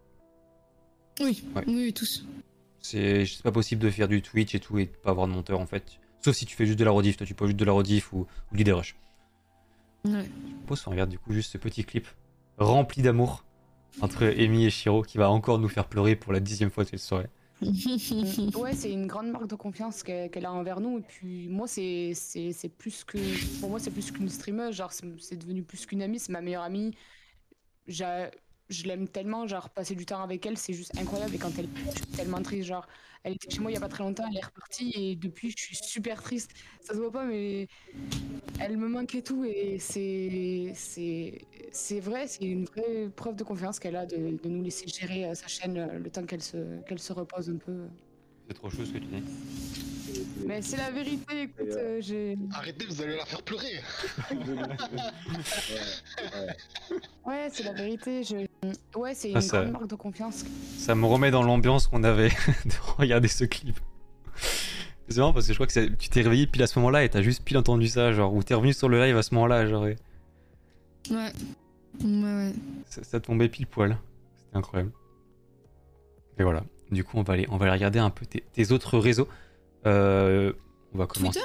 Oui, 1.20 1.42
Ouais. 1.54 1.64
oui, 1.66 1.92
tous. 1.92 2.24
C'est 2.80 3.24
pas 3.42 3.52
possible 3.52 3.82
de 3.82 3.90
faire 3.90 4.08
du 4.08 4.22
Twitch 4.22 4.54
et 4.54 4.60
tout 4.60 4.78
et 4.78 4.86
de 4.86 4.90
pas 4.90 5.10
avoir 5.10 5.26
de 5.28 5.32
monteur 5.32 5.60
en 5.60 5.66
fait. 5.66 5.84
Sauf 6.22 6.34
si 6.36 6.46
tu 6.46 6.56
fais 6.56 6.66
juste 6.66 6.78
de 6.78 6.84
la 6.84 6.90
rediff, 6.90 7.16
toi 7.16 7.26
tu 7.26 7.34
peux 7.34 7.46
juste 7.46 7.58
de 7.58 7.64
la 7.64 7.72
rediff 7.72 8.12
ou, 8.12 8.26
ou 8.52 8.56
du 8.56 8.64
DRush. 8.64 8.96
Ouais. 10.04 10.24
Je 10.24 10.56
propose 10.58 10.82
qu'on 10.82 10.90
regarde 10.92 11.10
du 11.10 11.18
coup 11.18 11.32
juste 11.32 11.52
ce 11.52 11.58
petit 11.58 11.84
clip 11.84 12.06
rempli 12.58 13.02
d'amour 13.02 13.44
entre 14.00 14.24
Amy 14.26 14.64
et 14.66 14.70
Shiro 14.70 15.02
qui 15.02 15.18
va 15.18 15.30
encore 15.30 15.58
nous 15.58 15.68
faire 15.68 15.86
pleurer 15.88 16.16
pour 16.16 16.32
la 16.32 16.40
dixième 16.40 16.70
fois 16.70 16.84
de 16.84 16.88
cette 16.90 17.00
soirée. 17.00 17.28
Ouais, 18.56 18.72
c'est 18.74 18.90
une 18.90 19.06
grande 19.06 19.30
marque 19.30 19.46
de 19.46 19.54
confiance 19.54 20.02
qu'elle 20.02 20.46
a 20.46 20.52
envers 20.52 20.80
nous. 20.80 20.98
Et 20.98 21.02
puis 21.02 21.48
moi, 21.48 21.66
c'est 21.68 22.12
c'est 22.14 22.52
c'est 22.52 22.70
plus 22.70 23.04
que 23.04 23.18
pour 23.60 23.68
moi, 23.68 23.78
c'est 23.78 23.90
plus 23.90 24.10
qu'une 24.10 24.28
streameuse. 24.30 24.74
Genre, 24.76 24.90
c'est 24.92 25.36
devenu 25.36 25.62
plus 25.62 25.84
qu'une 25.84 26.00
amie. 26.00 26.18
C'est 26.18 26.32
ma 26.32 26.40
meilleure 26.40 26.62
amie. 26.62 26.92
J'a- 27.86 28.30
Je 28.70 28.84
l'aime 28.84 29.08
tellement. 29.08 29.46
Genre, 29.46 29.68
passer 29.70 29.94
du 29.94 30.06
temps 30.06 30.22
avec 30.22 30.46
elle, 30.46 30.56
c'est 30.56 30.72
juste 30.72 30.96
incroyable. 30.98 31.34
Et 31.34 31.38
quand 31.38 31.50
elle, 31.58 31.68
je 31.86 31.90
suis 31.90 32.06
tellement 32.06 32.40
triste. 32.40 32.68
Genre, 32.68 32.86
elle 33.22 33.34
était 33.34 33.50
chez 33.50 33.60
moi 33.60 33.70
il 33.70 33.74
y 33.74 33.76
a 33.76 33.80
pas 33.80 33.88
très 33.88 34.02
longtemps. 34.02 34.24
Elle 34.30 34.38
est 34.38 34.44
repartie 34.44 34.92
et 34.94 35.16
depuis, 35.16 35.50
je 35.50 35.62
suis 35.62 35.76
super 35.76 36.22
triste. 36.22 36.52
Ça 36.80 36.94
se 36.94 36.98
voit 36.98 37.12
pas, 37.12 37.24
mais 37.24 37.68
elle 38.58 38.76
me 38.78 38.88
manque 38.88 39.14
et 39.14 39.22
tout. 39.22 39.44
Et 39.44 39.78
c'est 39.78 40.72
c'est 40.74 41.42
c'est 41.72 42.00
vrai. 42.00 42.26
C'est 42.28 42.44
une 42.44 42.64
vraie 42.64 43.10
preuve 43.14 43.36
de 43.36 43.44
confiance 43.44 43.78
qu'elle 43.78 43.96
a 43.96 44.06
de, 44.06 44.38
de 44.42 44.48
nous 44.48 44.62
laisser 44.62 44.86
gérer 44.86 45.26
euh, 45.26 45.34
sa 45.34 45.48
chaîne 45.48 45.76
euh, 45.76 45.98
le 45.98 46.10
temps 46.10 46.24
qu'elle 46.24 46.42
se 46.42 46.80
qu'elle 46.82 47.00
se 47.00 47.12
repose 47.12 47.50
un 47.50 47.56
peu. 47.56 47.88
C'est 48.48 48.54
trop 48.54 48.70
chaud 48.70 48.84
ce 48.84 48.92
que 48.92 48.98
tu 48.98 49.06
dis. 49.06 49.22
Mais 50.46 50.62
c'est 50.62 50.76
la 50.76 50.90
vérité, 50.90 51.42
écoute, 51.42 51.68
euh, 51.68 52.00
j'ai. 52.00 52.36
Arrêtez, 52.52 52.86
vous 52.86 53.00
allez 53.02 53.16
la 53.16 53.26
faire 53.26 53.42
pleurer. 53.42 53.80
Ouais, 57.24 57.48
c'est 57.52 57.62
la 57.62 57.72
vérité. 57.72 58.24
Je... 58.24 58.46
Ouais, 58.96 59.14
c'est 59.14 59.30
une 59.30 59.40
ça- 59.40 59.60
grande 59.62 59.72
marque 59.72 59.86
de 59.88 59.94
confiance. 59.94 60.44
Ça 60.78 60.94
me 60.94 61.06
remet 61.06 61.30
dans 61.30 61.42
l'ambiance 61.42 61.86
qu'on 61.86 62.02
avait 62.04 62.28
de 62.64 62.72
regarder 62.98 63.28
ce 63.28 63.44
clip. 63.44 63.78
C'est 65.08 65.18
marrant 65.18 65.32
parce 65.32 65.46
que 65.46 65.52
je 65.52 65.56
crois 65.58 65.66
que 65.66 65.86
tu 65.94 66.08
t'es 66.08 66.20
réveillé 66.22 66.46
pile 66.46 66.62
à 66.62 66.66
ce 66.66 66.78
moment-là 66.78 67.04
et 67.04 67.08
t'as 67.08 67.22
juste 67.22 67.42
pile 67.44 67.58
entendu 67.58 67.88
ça, 67.88 68.12
genre, 68.12 68.32
ou 68.34 68.42
t'es 68.42 68.54
revenu 68.54 68.72
sur 68.72 68.88
le 68.88 69.00
live 69.02 69.16
à 69.16 69.22
ce 69.22 69.34
moment-là, 69.34 69.66
genre, 69.66 69.86
et 69.88 69.96
Ouais. 71.10 71.32
Ouais, 72.04 72.22
ouais. 72.22 72.52
ça, 72.88 73.02
ça 73.02 73.18
tombait 73.20 73.48
pile 73.48 73.66
poil. 73.66 73.98
C'était 74.44 74.56
incroyable. 74.56 74.92
Et 76.38 76.42
voilà. 76.42 76.62
Du 76.90 77.02
coup, 77.04 77.16
on 77.18 77.22
va 77.22 77.34
aller, 77.34 77.46
on 77.50 77.56
va 77.56 77.64
aller 77.66 77.74
regarder 77.74 77.98
un 77.98 78.10
peu 78.10 78.24
tes, 78.26 78.44
tes 78.52 78.70
autres 78.72 78.98
réseaux. 78.98 79.28
Euh, 79.86 80.52
on 80.94 80.98
va 80.98 81.06
commencer. 81.06 81.40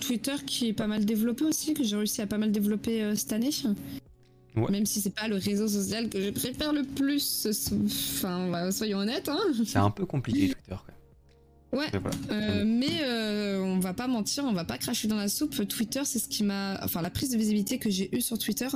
Twitter 0.00 0.34
qui 0.46 0.68
est 0.68 0.72
pas 0.72 0.86
mal 0.86 1.04
développé 1.04 1.44
aussi, 1.44 1.74
que 1.74 1.82
j'ai 1.82 1.96
réussi 1.96 2.22
à 2.22 2.26
pas 2.26 2.38
mal 2.38 2.52
développer 2.52 3.02
euh, 3.02 3.14
cette 3.16 3.32
année. 3.32 3.50
Ouais. 4.56 4.70
Même 4.70 4.86
si 4.86 5.00
c'est 5.00 5.14
pas 5.14 5.28
le 5.28 5.36
réseau 5.36 5.68
social 5.68 6.08
que 6.08 6.20
je 6.20 6.30
préfère 6.30 6.72
le 6.72 6.82
plus. 6.82 7.46
Enfin, 7.84 8.48
bah, 8.50 8.72
soyons 8.72 8.98
honnêtes, 8.98 9.28
hein. 9.28 9.38
C'est 9.64 9.78
un 9.78 9.90
peu 9.90 10.06
compliqué 10.06 10.40
Twitter. 10.54 10.56
Quoi. 10.68 11.78
Ouais. 11.78 11.86
Voilà. 11.92 12.16
Euh, 12.32 12.64
mais 12.66 13.00
euh, 13.04 13.60
on 13.62 13.78
va 13.78 13.94
pas 13.94 14.08
mentir, 14.08 14.44
on 14.44 14.52
va 14.52 14.64
pas 14.64 14.76
cracher 14.76 15.06
dans 15.06 15.14
la 15.16 15.28
soupe. 15.28 15.68
Twitter, 15.68 16.00
c'est 16.04 16.18
ce 16.18 16.26
qui 16.28 16.42
m'a, 16.42 16.80
enfin 16.82 17.00
la 17.00 17.10
prise 17.10 17.30
de 17.30 17.36
visibilité 17.38 17.78
que 17.78 17.88
j'ai 17.90 18.12
eue 18.16 18.20
sur 18.20 18.38
Twitter, 18.38 18.66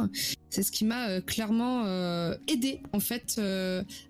c'est 0.49 0.63
ce 0.63 0.71
qui 0.71 0.85
m'a 0.85 1.09
euh, 1.09 1.21
clairement 1.21 1.83
euh, 1.87 2.37
aidé 2.47 2.81
en 2.93 3.01
fait 3.01 3.41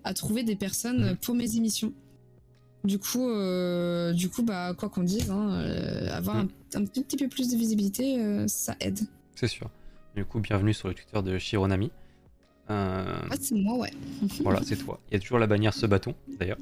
à 0.04 0.12
trouver 0.14 0.42
des 0.42 0.56
personnes 0.56 1.12
Mhm. 1.12 1.16
pour 1.16 1.34
mes 1.34 1.56
émissions. 1.56 1.94
Du 2.84 2.98
coup, 2.98 3.26
du 4.12 4.28
coup, 4.28 4.42
bah 4.42 4.74
quoi 4.76 4.90
qu'on 4.90 5.02
dise, 5.04 5.30
hein, 5.30 5.64
avoir 6.12 6.36
Mhm. 6.44 6.48
un, 6.74 6.80
un 6.82 6.84
tout 6.84 7.02
petit 7.02 7.16
peu 7.16 7.28
plus 7.28 7.48
de 7.48 7.56
visibilité, 7.56 8.18
ça 8.48 8.76
aide. 8.80 8.98
C'est 9.34 9.48
sûr. 9.48 9.70
Du 10.14 10.24
coup, 10.24 10.40
bienvenue 10.40 10.74
sur 10.74 10.88
le 10.88 10.94
Twitter 10.94 11.20
de 11.22 11.38
Shironami. 11.38 11.90
Euh, 12.70 13.04
Ah, 13.30 13.34
c'est 13.40 13.54
moi, 13.56 13.78
ouais. 13.78 13.90
voilà, 14.42 14.62
c'est 14.62 14.76
toi. 14.76 15.00
Il 15.10 15.14
y 15.14 15.16
a 15.16 15.20
toujours 15.20 15.38
la 15.38 15.46
bannière 15.46 15.74
ce 15.74 15.86
bâton, 15.86 16.14
d'ailleurs. 16.38 16.58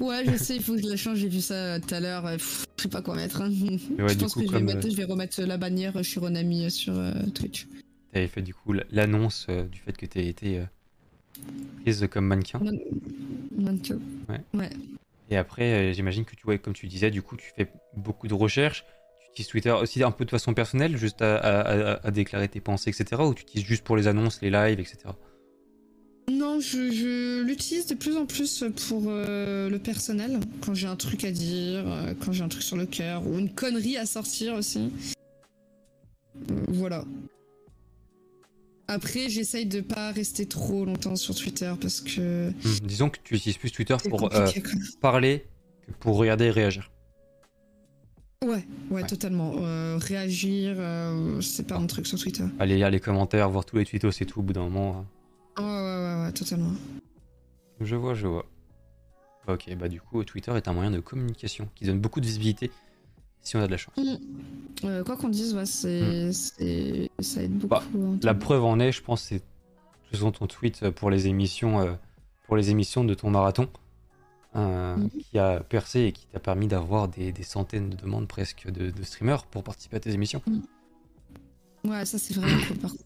Ouais, 0.00 0.22
je 0.26 0.36
sais, 0.36 0.56
il 0.56 0.62
faut 0.62 0.74
que 0.74 0.82
je 0.82 0.88
la 0.88 0.96
change. 0.96 1.18
J'ai 1.18 1.28
vu 1.28 1.40
ça 1.40 1.54
euh, 1.54 1.78
tout 1.80 1.94
à 1.94 2.00
l'heure. 2.00 2.26
euh, 2.26 2.36
Je 2.76 2.82
sais 2.82 2.88
pas 2.88 3.02
quoi 3.02 3.16
mettre. 3.16 3.40
hein. 3.40 3.50
ouais, 3.50 3.78
je 4.08 4.18
pense 4.18 4.34
coup, 4.34 4.40
que 4.40 4.46
je 4.46 4.52
vais, 4.52 4.58
comme, 4.58 4.64
mettre- 4.66 4.86
euh, 4.86 4.90
je 4.90 4.96
vais 4.96 5.04
remettre 5.04 5.40
la 5.42 5.56
bannière 5.56 6.02
Shironami 6.04 6.70
sur 6.70 6.96
euh, 6.96 7.12
Twitch. 7.34 7.66
T'avais 8.12 8.28
fait 8.28 8.42
du 8.42 8.54
coup 8.54 8.74
l'annonce 8.90 9.46
euh, 9.48 9.62
du 9.64 9.78
fait 9.80 9.96
que 9.96 10.04
t'aies 10.04 10.26
été 10.26 10.58
euh, 10.58 10.64
prise 11.82 12.06
comme 12.10 12.26
mannequin. 12.26 12.60
Mannequin. 13.56 13.98
Et 15.30 15.36
après, 15.36 15.90
euh, 15.90 15.92
j'imagine 15.92 16.24
que 16.24 16.34
tu 16.34 16.42
vois, 16.44 16.58
comme 16.58 16.74
tu 16.74 16.86
disais, 16.88 17.10
du 17.10 17.22
coup, 17.22 17.36
tu 17.36 17.50
fais 17.56 17.68
beaucoup 17.96 18.26
de 18.28 18.34
recherches. 18.34 18.84
Tu 19.34 19.42
utilises 19.42 19.50
Twitter 19.50 19.70
aussi 19.70 20.02
un 20.02 20.10
peu 20.10 20.24
de 20.24 20.30
façon 20.30 20.54
personnelle, 20.54 20.96
juste 20.96 21.22
à, 21.22 21.36
à- 21.36 21.60
à- 21.92 22.06
à 22.06 22.10
déclarer 22.10 22.48
tes 22.48 22.60
pensées, 22.60 22.90
etc. 22.90 23.22
Ou 23.22 23.32
tu 23.34 23.42
utilises 23.42 23.66
juste 23.66 23.84
pour 23.84 23.96
les 23.96 24.08
annonces, 24.08 24.40
les 24.42 24.50
lives, 24.50 24.80
etc. 24.80 24.98
Non, 26.30 26.60
je, 26.60 26.90
je 26.92 27.42
l'utilise 27.42 27.86
de 27.86 27.94
plus 27.94 28.16
en 28.16 28.24
plus 28.26 28.64
pour 28.88 29.04
euh, 29.06 29.68
le 29.68 29.78
personnel. 29.78 30.38
Quand 30.64 30.74
j'ai 30.74 30.86
un 30.86 30.96
truc 30.96 31.24
à 31.24 31.30
dire, 31.32 31.82
euh, 31.86 32.14
quand 32.24 32.32
j'ai 32.32 32.42
un 32.44 32.48
truc 32.48 32.62
sur 32.62 32.76
le 32.76 32.86
cœur, 32.86 33.26
ou 33.26 33.38
une 33.38 33.52
connerie 33.52 33.96
à 33.96 34.06
sortir 34.06 34.54
aussi. 34.54 34.92
Voilà. 36.68 37.04
Après, 38.88 39.28
j'essaye 39.28 39.66
de 39.66 39.80
pas 39.80 40.10
rester 40.10 40.46
trop 40.46 40.84
longtemps 40.84 41.14
sur 41.16 41.34
Twitter 41.34 41.72
parce 41.80 42.00
que 42.00 42.50
Hmm, 42.50 42.86
Disons 42.86 43.08
que 43.10 43.18
tu 43.22 43.34
utilises 43.36 43.58
plus 43.58 43.70
Twitter 43.70 43.96
pour 44.08 44.32
euh, 44.34 44.46
parler 45.00 45.44
que 45.86 45.92
pour 46.00 46.16
regarder 46.16 46.46
et 46.46 46.50
réagir. 46.50 46.90
Ouais, 48.42 48.48
ouais, 48.52 48.64
Ouais. 49.02 49.06
totalement. 49.06 49.52
Euh, 49.58 49.98
réagir, 50.00 50.74
euh, 50.78 51.42
c'est 51.42 51.66
pas 51.66 51.78
mon 51.78 51.86
truc 51.86 52.06
sur 52.06 52.18
Twitter. 52.18 52.44
Aller 52.58 52.76
lire 52.76 52.88
les 52.88 52.98
commentaires, 53.00 53.50
voir 53.50 53.66
tous 53.66 53.76
les 53.76 53.84
tweetos, 53.84 54.12
c'est 54.12 54.24
tout 54.24 54.40
au 54.40 54.42
bout 54.42 54.54
d'un 54.54 54.62
moment. 54.62 55.04
hein. 55.58 55.62
Ouais, 55.62 55.64
ouais, 55.66 56.16
ouais, 56.20 56.24
ouais, 56.26 56.32
totalement. 56.32 56.72
Je 57.82 57.96
vois, 57.96 58.14
je 58.14 58.26
vois. 58.26 58.46
Ok, 59.46 59.74
bah 59.76 59.88
du 59.88 60.00
coup, 60.00 60.24
Twitter 60.24 60.52
est 60.56 60.68
un 60.68 60.72
moyen 60.72 60.90
de 60.90 61.00
communication 61.00 61.68
qui 61.74 61.84
donne 61.84 61.98
beaucoup 62.00 62.20
de 62.20 62.26
visibilité 62.26 62.70
si 63.42 63.56
on 63.56 63.60
a 63.60 63.66
de 63.66 63.72
la 63.72 63.76
chance. 63.76 63.94
Euh, 64.84 65.04
quoi 65.04 65.16
qu'on 65.18 65.28
dise, 65.28 65.54
ouais, 65.54 65.66
c'est, 65.66 66.32
ça 66.32 67.42
aide 67.42 67.58
beaucoup. 67.58 67.68
Bah, 67.68 67.82
hein. 67.94 68.18
La 68.22 68.32
preuve 68.34 68.64
en 68.64 68.80
est, 68.80 68.92
je 68.92 69.02
pense, 69.02 69.20
c'est 69.22 69.42
faisons 70.10 70.30
ton 70.32 70.46
tweet 70.46 70.88
pour 70.90 71.10
les 71.10 71.26
émissions, 71.26 71.98
pour 72.46 72.56
les 72.56 72.70
émissions 72.70 73.04
de 73.04 73.12
ton 73.12 73.28
marathon, 73.30 73.68
euh, 74.56 74.96
Mhm. 74.96 75.10
qui 75.10 75.38
a 75.38 75.60
percé 75.60 76.00
et 76.00 76.12
qui 76.12 76.26
t'a 76.26 76.40
permis 76.40 76.66
d'avoir 76.68 77.08
des, 77.08 77.32
des 77.32 77.42
centaines 77.42 77.90
de 77.90 77.96
demandes 77.96 78.26
presque 78.28 78.68
de, 78.70 78.90
de 78.90 79.02
streamers 79.02 79.46
pour 79.46 79.62
participer 79.62 79.96
à 79.96 80.00
tes 80.00 80.10
émissions. 80.12 80.42
Ouais, 81.84 82.04
ça 82.04 82.18
c'est 82.18 82.34
vraiment 82.34 82.58
cool 82.66 82.76
par 82.78 82.90
contre. 82.90 83.04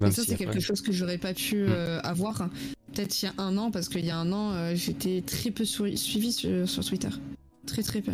Même 0.00 0.10
Et 0.10 0.12
ça, 0.12 0.22
si 0.22 0.28
c'est 0.30 0.36
quelque 0.36 0.58
chose 0.60 0.80
que 0.82 0.90
j'aurais 0.92 1.18
pas 1.18 1.32
pu 1.34 1.62
Mm. 1.62 1.68
euh, 1.68 2.00
avoir 2.00 2.48
peut-être 2.92 3.22
il 3.22 3.26
y 3.26 3.28
a 3.28 3.34
un 3.38 3.56
an, 3.56 3.70
parce 3.70 3.88
qu'il 3.88 4.04
y 4.04 4.10
a 4.10 4.18
un 4.18 4.32
an, 4.32 4.52
euh, 4.52 4.74
j'étais 4.74 5.22
très 5.22 5.50
peu 5.52 5.64
sui- 5.64 5.96
suivi 5.96 6.32
sur, 6.32 6.68
sur 6.68 6.84
Twitter. 6.84 7.08
Très 7.66 7.82
très 7.84 8.02
peu. 8.02 8.12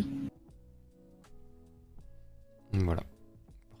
Voilà. 2.73 3.01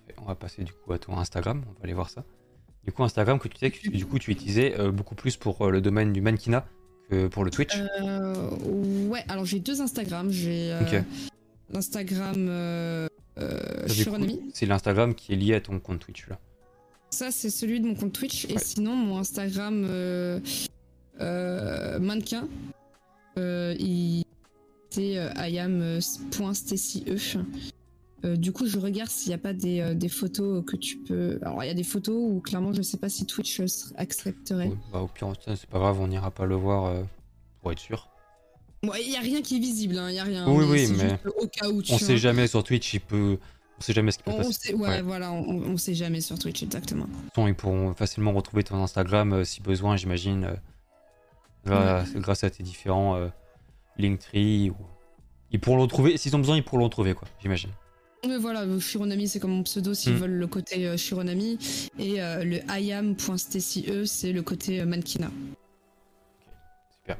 Parfait. 0.07 0.15
On 0.21 0.25
va 0.25 0.35
passer 0.35 0.63
du 0.63 0.73
coup 0.73 0.91
à 0.93 0.99
ton 0.99 1.17
Instagram. 1.17 1.63
On 1.67 1.71
va 1.73 1.79
aller 1.83 1.93
voir 1.93 2.09
ça. 2.09 2.23
Du 2.83 2.91
coup, 2.91 3.03
Instagram 3.03 3.39
que 3.39 3.47
tu 3.47 3.57
sais 3.57 3.71
que 3.71 3.89
du 3.89 4.05
coup 4.05 4.17
tu 4.19 4.31
utilisais 4.31 4.77
euh, 4.79 4.91
beaucoup 4.91 5.15
plus 5.15 5.37
pour 5.37 5.69
le 5.69 5.81
domaine 5.81 6.11
du 6.13 6.21
mannequinat 6.21 6.65
pour 7.29 7.43
le 7.43 7.51
Twitch? 7.51 7.77
Euh, 7.77 8.49
ouais, 9.07 9.23
alors 9.27 9.45
j'ai 9.45 9.59
deux 9.59 9.81
Instagram. 9.81 10.31
J'ai 10.31 10.71
euh, 10.71 10.81
Ok. 10.81 11.03
l'Instagram 11.71 12.47
euh, 12.49 13.07
euh. 13.37 13.87
C'est 14.53 14.65
l'Instagram 14.65 15.15
qui 15.15 15.33
est 15.33 15.35
lié 15.35 15.55
à 15.55 15.61
ton 15.61 15.79
compte 15.79 15.99
Twitch 15.99 16.27
là. 16.27 16.39
Ça, 17.09 17.29
c'est 17.29 17.49
celui 17.49 17.81
de 17.81 17.87
mon 17.87 17.95
compte 17.95 18.13
Twitch. 18.13 18.45
Et 18.45 18.57
sinon, 18.57 18.95
mon 18.95 19.17
Instagram 19.17 19.81
mannequin, 21.99 22.47
il 23.37 24.23
c'est 24.89 25.13
iam.stacie. 25.49 27.05
Euh, 28.23 28.35
du 28.35 28.51
coup, 28.51 28.67
je 28.67 28.77
regarde 28.77 29.09
s'il 29.09 29.29
n'y 29.29 29.33
a 29.35 29.39
pas 29.39 29.53
des, 29.53 29.79
euh, 29.81 29.93
des 29.95 30.09
photos 30.09 30.63
que 30.65 30.75
tu 30.75 30.97
peux. 30.97 31.39
Alors, 31.41 31.63
il 31.63 31.67
y 31.67 31.71
a 31.71 31.73
des 31.73 31.83
photos 31.83 32.15
où 32.15 32.39
clairement, 32.39 32.71
je 32.71 32.81
sais 32.83 32.97
pas 32.97 33.09
si 33.09 33.25
Twitch 33.25 33.59
euh, 33.59 33.65
accepterait. 33.95 34.71
Bah, 34.93 34.99
au 34.99 35.07
pire, 35.07 35.33
c'est 35.45 35.65
pas 35.69 35.79
grave, 35.79 35.99
on 35.99 36.07
n'ira 36.07 36.29
pas 36.29 36.45
le 36.45 36.55
voir 36.55 36.85
euh, 36.85 37.03
pour 37.61 37.71
être 37.71 37.79
sûr. 37.79 38.07
Bon, 38.83 38.93
il 38.99 39.11
y 39.11 39.15
a 39.17 39.19
rien 39.21 39.41
qui 39.41 39.57
est 39.57 39.59
visible, 39.59 39.97
hein, 39.97 40.09
il 40.09 40.15
y 40.15 40.19
a 40.19 40.23
rien. 40.23 40.47
Oui, 40.47 40.65
oui, 40.69 40.87
c'est 40.87 40.93
mais 41.03 41.19
au 41.39 41.47
cas 41.47 41.67
où 41.69 41.81
tu 41.81 41.93
On 41.93 41.97
vois. 41.97 42.07
sait 42.07 42.17
jamais 42.17 42.47
sur 42.47 42.63
Twitch, 42.63 42.93
il 42.93 42.99
peut. 43.01 43.37
On 43.77 43.81
sait 43.81 43.93
jamais 43.93 44.11
ce 44.11 44.19
qui 44.19 44.23
peut 44.25 44.31
On, 44.31 44.37
passer. 44.37 44.51
sait, 44.53 44.73
ouais, 44.75 44.87
Ouais. 44.89 45.01
voilà, 45.01 45.31
on, 45.31 45.43
on 45.43 45.77
sait 45.77 45.95
jamais 45.95 46.21
sur 46.21 46.37
Twitch 46.37 46.61
exactement. 46.61 47.05
De 47.05 47.09
toute 47.11 47.29
façon, 47.33 47.47
ils 47.47 47.55
pourront 47.55 47.93
facilement 47.95 48.31
retrouver 48.33 48.63
ton 48.63 48.75
Instagram 48.83 49.43
si 49.45 49.61
besoin, 49.61 49.97
j'imagine. 49.97 50.55
grâce, 51.65 52.13
grâce 52.13 52.43
à 52.43 52.49
tes 52.51 52.61
différents 52.63 53.19
Linktree. 53.97 54.69
Ou... 54.69 54.75
Ils 55.51 55.59
pourront 55.59 55.77
le 55.77 55.81
retrouver. 55.83 56.17
S'ils 56.17 56.35
ont 56.35 56.39
besoin, 56.39 56.57
ils 56.57 56.63
pourront 56.63 56.77
le 56.79 56.83
retrouver, 56.85 57.13
quoi, 57.13 57.27
j'imagine. 57.41 57.71
Mais 58.27 58.37
voilà, 58.37 58.65
Shironami 58.79 59.27
c'est 59.27 59.39
comme 59.39 59.51
mon 59.51 59.63
pseudo 59.63 59.93
s'ils 59.93 60.13
Mm. 60.13 60.17
veulent 60.17 60.37
le 60.37 60.47
côté 60.47 60.87
euh, 60.87 60.95
Shironami 60.97 61.57
et 61.97 62.21
euh, 62.21 62.43
le 62.43 62.59
iam.stacie 62.79 63.85
c'est 64.05 64.31
le 64.31 64.41
côté 64.43 64.79
euh, 64.79 64.85
mannequinat. 64.85 65.31
Super. 66.99 67.17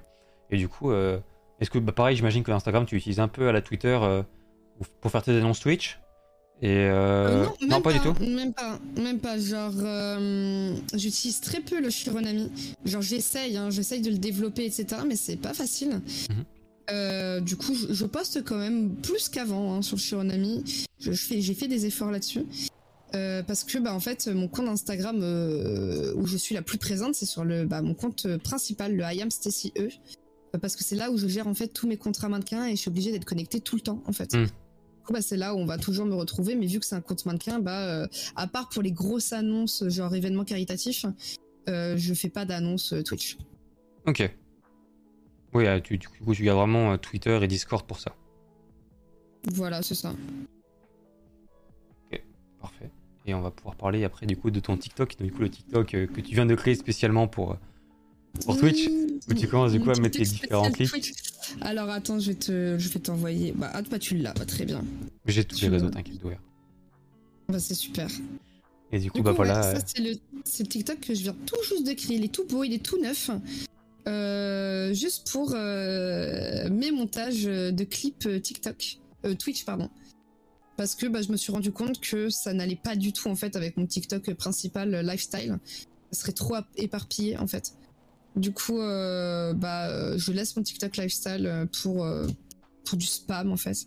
Et 0.51 0.57
du 0.57 0.67
coup, 0.67 0.91
euh, 0.91 1.19
est-ce 1.59 1.69
que, 1.71 1.79
bah, 1.79 1.91
pareil, 1.91 2.15
j'imagine 2.15 2.43
que 2.43 2.51
l'Instagram, 2.51 2.85
tu 2.85 2.95
utilises 2.95 3.19
un 3.19 3.27
peu 3.27 3.47
à 3.47 3.51
la 3.51 3.61
Twitter 3.61 3.97
euh, 4.01 4.21
pour 5.01 5.09
faire 5.11 5.23
tes 5.23 5.31
annonces 5.31 5.59
Twitch? 5.59 5.99
Et 6.63 6.67
euh, 6.69 7.45
Euh, 7.61 7.67
même 7.67 7.81
pas, 7.81 7.91
du 7.93 7.99
tout. 7.99 8.13
Même 8.23 8.53
pas, 8.53 8.77
même 8.95 9.17
pas. 9.19 9.39
Genre, 9.39 9.71
j'utilise 10.93 11.41
très 11.41 11.59
peu 11.61 11.81
le 11.81 11.89
Shironami. 11.89 12.51
Genre, 12.85 13.01
j'essaye, 13.01 13.57
hein, 13.57 13.71
j'essaye 13.71 14.01
de 14.01 14.11
le 14.11 14.19
développer, 14.19 14.65
etc. 14.65 15.01
Mais 15.07 15.15
c'est 15.15 15.37
pas 15.37 15.55
facile. 15.55 16.01
Mhm. 16.29 16.43
Euh, 16.89 17.39
du 17.39 17.55
coup, 17.55 17.73
je, 17.75 17.93
je 17.93 18.05
poste 18.05 18.43
quand 18.43 18.57
même 18.57 18.95
plus 18.95 19.29
qu'avant 19.29 19.75
hein, 19.75 19.81
sur 19.81 19.97
le 19.97 20.01
Shironami. 20.01 20.63
Je, 20.99 21.11
je 21.11 21.25
fais, 21.25 21.41
j'ai 21.41 21.53
fait 21.53 21.67
des 21.67 21.85
efforts 21.85 22.11
là-dessus. 22.11 22.45
Euh, 23.13 23.43
parce 23.43 23.65
que 23.65 23.77
bah 23.77 23.93
en 23.93 23.99
fait 23.99 24.27
mon 24.27 24.47
compte 24.47 24.69
Instagram 24.69 25.19
euh, 25.21 26.13
où 26.15 26.25
je 26.25 26.37
suis 26.37 26.55
la 26.55 26.61
plus 26.61 26.77
présente 26.77 27.13
c'est 27.13 27.25
sur 27.25 27.43
le 27.43 27.65
bah, 27.65 27.81
mon 27.81 27.93
compte 27.93 28.37
principal 28.37 28.95
le 28.95 29.03
I 29.03 29.21
am 29.21 29.29
Stacy 29.29 29.73
E 29.77 29.89
parce 30.61 30.77
que 30.77 30.85
c'est 30.85 30.95
là 30.95 31.11
où 31.11 31.17
je 31.17 31.27
gère 31.27 31.45
en 31.47 31.53
fait 31.53 31.67
tous 31.67 31.87
mes 31.87 31.97
contrats 31.97 32.29
mannequins 32.29 32.67
et 32.67 32.71
je 32.71 32.75
suis 32.77 32.87
obligée 32.87 33.11
d'être 33.11 33.25
connectée 33.25 33.59
tout 33.59 33.75
le 33.75 33.81
temps 33.81 34.01
en 34.05 34.13
fait. 34.13 34.33
Mm. 34.33 34.47
Coup, 35.03 35.11
bah, 35.11 35.21
c'est 35.21 35.35
là 35.35 35.53
où 35.53 35.57
on 35.57 35.65
va 35.65 35.77
toujours 35.77 36.05
me 36.05 36.15
retrouver 36.15 36.55
mais 36.55 36.67
vu 36.67 36.79
que 36.79 36.85
c'est 36.85 36.95
un 36.95 37.01
compte 37.01 37.25
mannequin 37.25 37.59
bah 37.59 37.81
euh, 37.81 38.07
à 38.37 38.47
part 38.47 38.69
pour 38.69 38.81
les 38.81 38.93
grosses 38.93 39.33
annonces 39.33 39.85
genre 39.89 40.15
événements 40.15 40.45
caritatifs 40.45 41.05
euh, 41.67 41.97
je 41.97 42.13
fais 42.13 42.29
pas 42.29 42.45
d'annonces 42.45 42.93
Twitch. 43.03 43.37
Ok. 44.07 44.33
Oui, 45.53 45.65
euh, 45.67 45.79
tu, 45.79 45.97
du 45.97 46.07
coup, 46.07 46.33
tu 46.33 46.43
gardes 46.43 46.59
vraiment 46.59 46.93
euh, 46.93 46.97
Twitter 46.97 47.37
et 47.41 47.47
Discord 47.47 47.85
pour 47.85 47.99
ça. 47.99 48.15
Voilà 49.51 49.81
c'est 49.81 49.95
ça. 49.95 50.13
Parfait. 52.61 52.91
Et 53.25 53.33
on 53.33 53.41
va 53.41 53.49
pouvoir 53.49 53.75
parler 53.75 54.03
après 54.03 54.27
du 54.27 54.37
coup 54.37 54.51
de 54.51 54.59
ton 54.59 54.77
TikTok, 54.77 55.17
du 55.19 55.31
coup 55.31 55.41
le 55.41 55.49
TikTok 55.49 55.93
euh, 55.95 56.05
que 56.07 56.21
tu 56.21 56.35
viens 56.35 56.45
de 56.45 56.53
créer 56.53 56.75
spécialement 56.75 57.27
pour, 57.27 57.57
pour 58.45 58.55
Twitch. 58.57 58.87
où 59.27 59.33
tu 59.33 59.47
commences, 59.47 59.71
du 59.71 59.79
coup, 59.79 59.89
à 59.89 59.99
mettre 59.99 60.19
les 60.19 60.25
différents. 60.25 60.69
Twitch. 60.69 61.13
Alors 61.61 61.89
attends 61.89 62.19
je 62.19 62.31
vais 62.31 62.37
te 62.37 62.77
je 62.77 62.89
vais 62.89 62.99
t'envoyer 62.99 63.51
bah, 63.51 63.71
ah, 63.73 63.81
bah 63.81 63.97
tu 63.97 64.15
l'as 64.17 64.33
bah, 64.33 64.45
très 64.45 64.65
bien. 64.65 64.83
J'ai 65.25 65.43
tous 65.43 65.59
les 65.61 65.69
réseaux, 65.69 65.89
t'inquiète, 65.89 66.19
d'ouvert. 66.19 66.39
Bah 67.49 67.59
c'est 67.59 67.73
super. 67.73 68.07
Et 68.91 68.99
du 68.99 69.09
coup, 69.09 69.17
Du 69.17 69.23
bah 69.23 69.31
coup, 69.31 69.37
voilà. 69.37 69.55
ouais, 69.73 69.79
ça, 69.79 69.85
c'est 69.85 70.01
le, 70.03 70.13
c'est 70.43 70.63
le 70.63 70.69
TikTok 70.69 70.99
que 70.99 71.15
je 71.15 71.23
viens 71.23 71.35
tout 71.45 71.55
juste 71.67 71.87
de 71.87 71.93
créer. 71.93 72.17
Il 72.17 72.23
est 72.25 72.31
tout 72.33 72.45
beau, 72.45 72.63
il 72.63 72.73
est 72.73 72.83
tout 72.83 73.01
neuf. 73.01 73.31
Euh, 74.07 74.93
juste 74.93 75.31
pour 75.31 75.53
euh, 75.53 76.69
mes 76.69 76.91
montages 76.91 77.43
de 77.43 77.83
clips 77.83 78.25
euh, 78.25 78.39
TikTok. 78.39 78.97
Euh, 79.25 79.35
Twitch, 79.35 79.63
pardon. 79.65 79.89
Parce 80.77 80.95
que 80.95 81.05
bah, 81.05 81.21
je 81.21 81.31
me 81.31 81.37
suis 81.37 81.51
rendu 81.51 81.71
compte 81.71 81.99
que 81.99 82.29
ça 82.29 82.53
n'allait 82.53 82.79
pas 82.81 82.95
du 82.95 83.13
tout 83.13 83.29
en 83.29 83.35
fait 83.35 83.55
avec 83.55 83.77
mon 83.77 83.85
TikTok 83.85 84.33
principal 84.33 85.05
lifestyle. 85.05 85.59
Ça 86.11 86.21
serait 86.21 86.31
trop 86.31 86.55
éparpillé 86.75 87.37
en 87.37 87.45
fait. 87.45 87.73
Du 88.35 88.51
coup, 88.51 88.77
bah, 88.77 90.17
je 90.17 90.31
laisse 90.31 90.55
mon 90.55 90.63
TikTok 90.63 90.97
lifestyle 90.97 91.67
pour, 91.81 92.07
pour 92.85 92.97
du 92.97 93.05
spam 93.05 93.51
en 93.51 93.57
fait. 93.57 93.77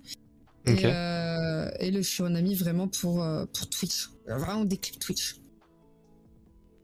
Et, 0.67 0.85
euh, 0.85 1.71
et 1.81 1.91
le 1.91 2.03
Shironami 2.03 2.55
vraiment 2.55 2.87
pour, 2.87 3.27
pour 3.53 3.71
Twitch. 3.71 4.11
Vraiment 4.27 4.65
des 4.65 4.77
clips 4.77 5.01
Twitch. 5.01 5.37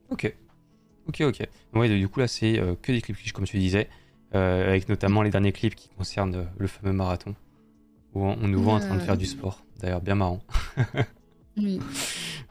Ok. 0.08 0.34
Ok, 1.10 1.20
ok. 1.22 1.48
Ouais, 1.74 1.88
du 1.88 2.08
coup, 2.08 2.20
là, 2.20 2.28
c'est 2.28 2.58
euh, 2.58 2.74
que 2.80 2.92
des 2.92 3.00
clips 3.00 3.16
Twitch, 3.16 3.32
comme 3.32 3.44
tu 3.46 3.58
disais, 3.58 3.88
euh, 4.34 4.68
avec 4.68 4.88
notamment 4.88 5.22
les 5.22 5.30
derniers 5.30 5.50
clips 5.50 5.74
qui 5.74 5.88
concernent 5.88 6.36
euh, 6.36 6.44
le 6.56 6.68
fameux 6.68 6.92
marathon, 6.92 7.34
où 8.14 8.22
on, 8.24 8.36
nous 8.46 8.62
voit 8.62 8.74
en 8.74 8.78
train 8.80 8.94
de 8.94 9.00
Ouais. 9.00 9.06
faire 9.06 9.16
du 9.16 9.26
sport. 9.26 9.64
D'ailleurs, 9.80 10.00
bien 10.00 10.14
marrant. 10.14 10.40
Oui. 11.56 11.80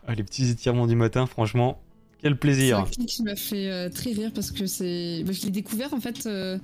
Ah, 0.08 0.16
les 0.16 0.24
petits 0.24 0.50
étirements 0.50 0.88
du 0.88 0.96
matin, 0.96 1.28
franchement, 1.28 1.80
quel 2.20 2.32
C'est 2.34 2.40
plaisir. 2.40 2.80
un 2.80 2.84
clip 2.86 3.06
qui 3.06 3.22
m'a 3.22 3.36
fait 3.36 3.70
euh, 3.70 3.90
très 3.90 4.12
rire 4.12 4.32
parce 4.34 4.50
que 4.50 4.66
c'est. 4.66 5.24
bah, 5.24 5.32
je 5.34 5.44
l'ai 5.44 5.52
découvert 5.52 5.94
en 5.94 6.00
fait. 6.00 6.26
euh, 6.26 6.58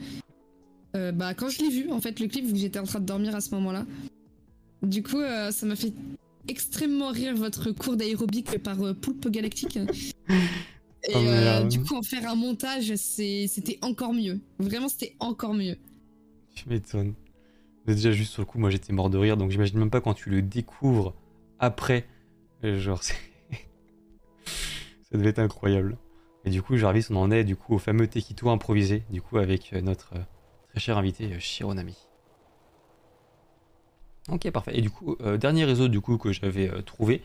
euh, 0.95 1.11
bah, 1.11 1.35
quand 1.35 1.49
je 1.49 1.59
l'ai 1.61 1.69
vu, 1.69 1.91
en 1.91 2.01
fait, 2.01 2.19
le 2.19 2.27
clip, 2.27 2.43
vu 2.45 2.53
que 2.53 2.57
j'étais 2.57 2.79
en 2.79 2.85
train 2.85 2.99
de 2.99 3.05
dormir 3.05 3.35
à 3.35 3.41
ce 3.41 3.53
moment-là. 3.53 3.85
Du 4.81 5.03
coup, 5.03 5.21
ça 5.51 5.65
m'a 5.67 5.75
fait 5.75 5.93
extrêmement 6.47 7.09
rire 7.11 7.35
votre 7.35 7.71
cours 7.71 7.95
d'aérobic 7.97 8.57
par 8.63 8.77
Poulpe 8.99 9.29
Galactique. 9.29 9.77
Et 11.07 11.13
Oh, 11.13 11.19
euh, 11.27 11.63
merde. 11.63 11.67
du 11.67 11.81
coup, 11.81 11.95
en 11.95 12.01
faire 12.03 12.27
un 12.29 12.35
montage, 12.35 12.95
c'était 12.95 13.77
encore 13.81 14.13
mieux. 14.13 14.39
Vraiment, 14.59 14.89
c'était 14.89 15.15
encore 15.19 15.53
mieux. 15.53 15.77
Tu 16.55 16.69
m'étonnes. 16.69 17.13
Déjà, 17.87 18.11
juste 18.11 18.33
sur 18.33 18.41
le 18.41 18.45
coup, 18.47 18.59
moi 18.59 18.69
j'étais 18.71 18.93
mort 18.93 19.09
de 19.09 19.17
rire, 19.17 19.37
donc 19.37 19.51
j'imagine 19.51 19.79
même 19.79 19.91
pas 19.91 20.01
quand 20.01 20.13
tu 20.15 20.29
le 20.29 20.41
découvres 20.41 21.15
après. 21.59 22.07
euh, 22.63 22.79
Genre, 22.79 23.03
ça 23.03 23.13
devait 25.13 25.29
être 25.29 25.39
incroyable. 25.39 25.97
Et 26.45 26.49
du 26.49 26.61
coup, 26.61 26.77
Jarvis, 26.77 27.07
on 27.09 27.15
en 27.17 27.31
est 27.31 27.43
du 27.43 27.55
coup 27.55 27.75
au 27.75 27.79
fameux 27.79 28.07
Tekito 28.07 28.49
improvisé, 28.49 29.03
du 29.09 29.21
coup, 29.21 29.37
avec 29.37 29.73
euh, 29.73 29.81
notre 29.81 30.13
très 30.69 30.79
cher 30.79 30.97
invité 30.97 31.39
Shironami. 31.39 31.97
Ok, 34.29 34.49
parfait. 34.51 34.77
Et 34.77 34.81
du 34.81 34.89
coup, 34.89 35.15
euh, 35.21 35.37
dernier 35.37 35.65
réseau 35.65 35.87
du 35.87 36.01
coup 36.01 36.17
que 36.17 36.31
j'avais 36.31 36.69
euh, 36.69 36.81
trouvé, 36.81 37.21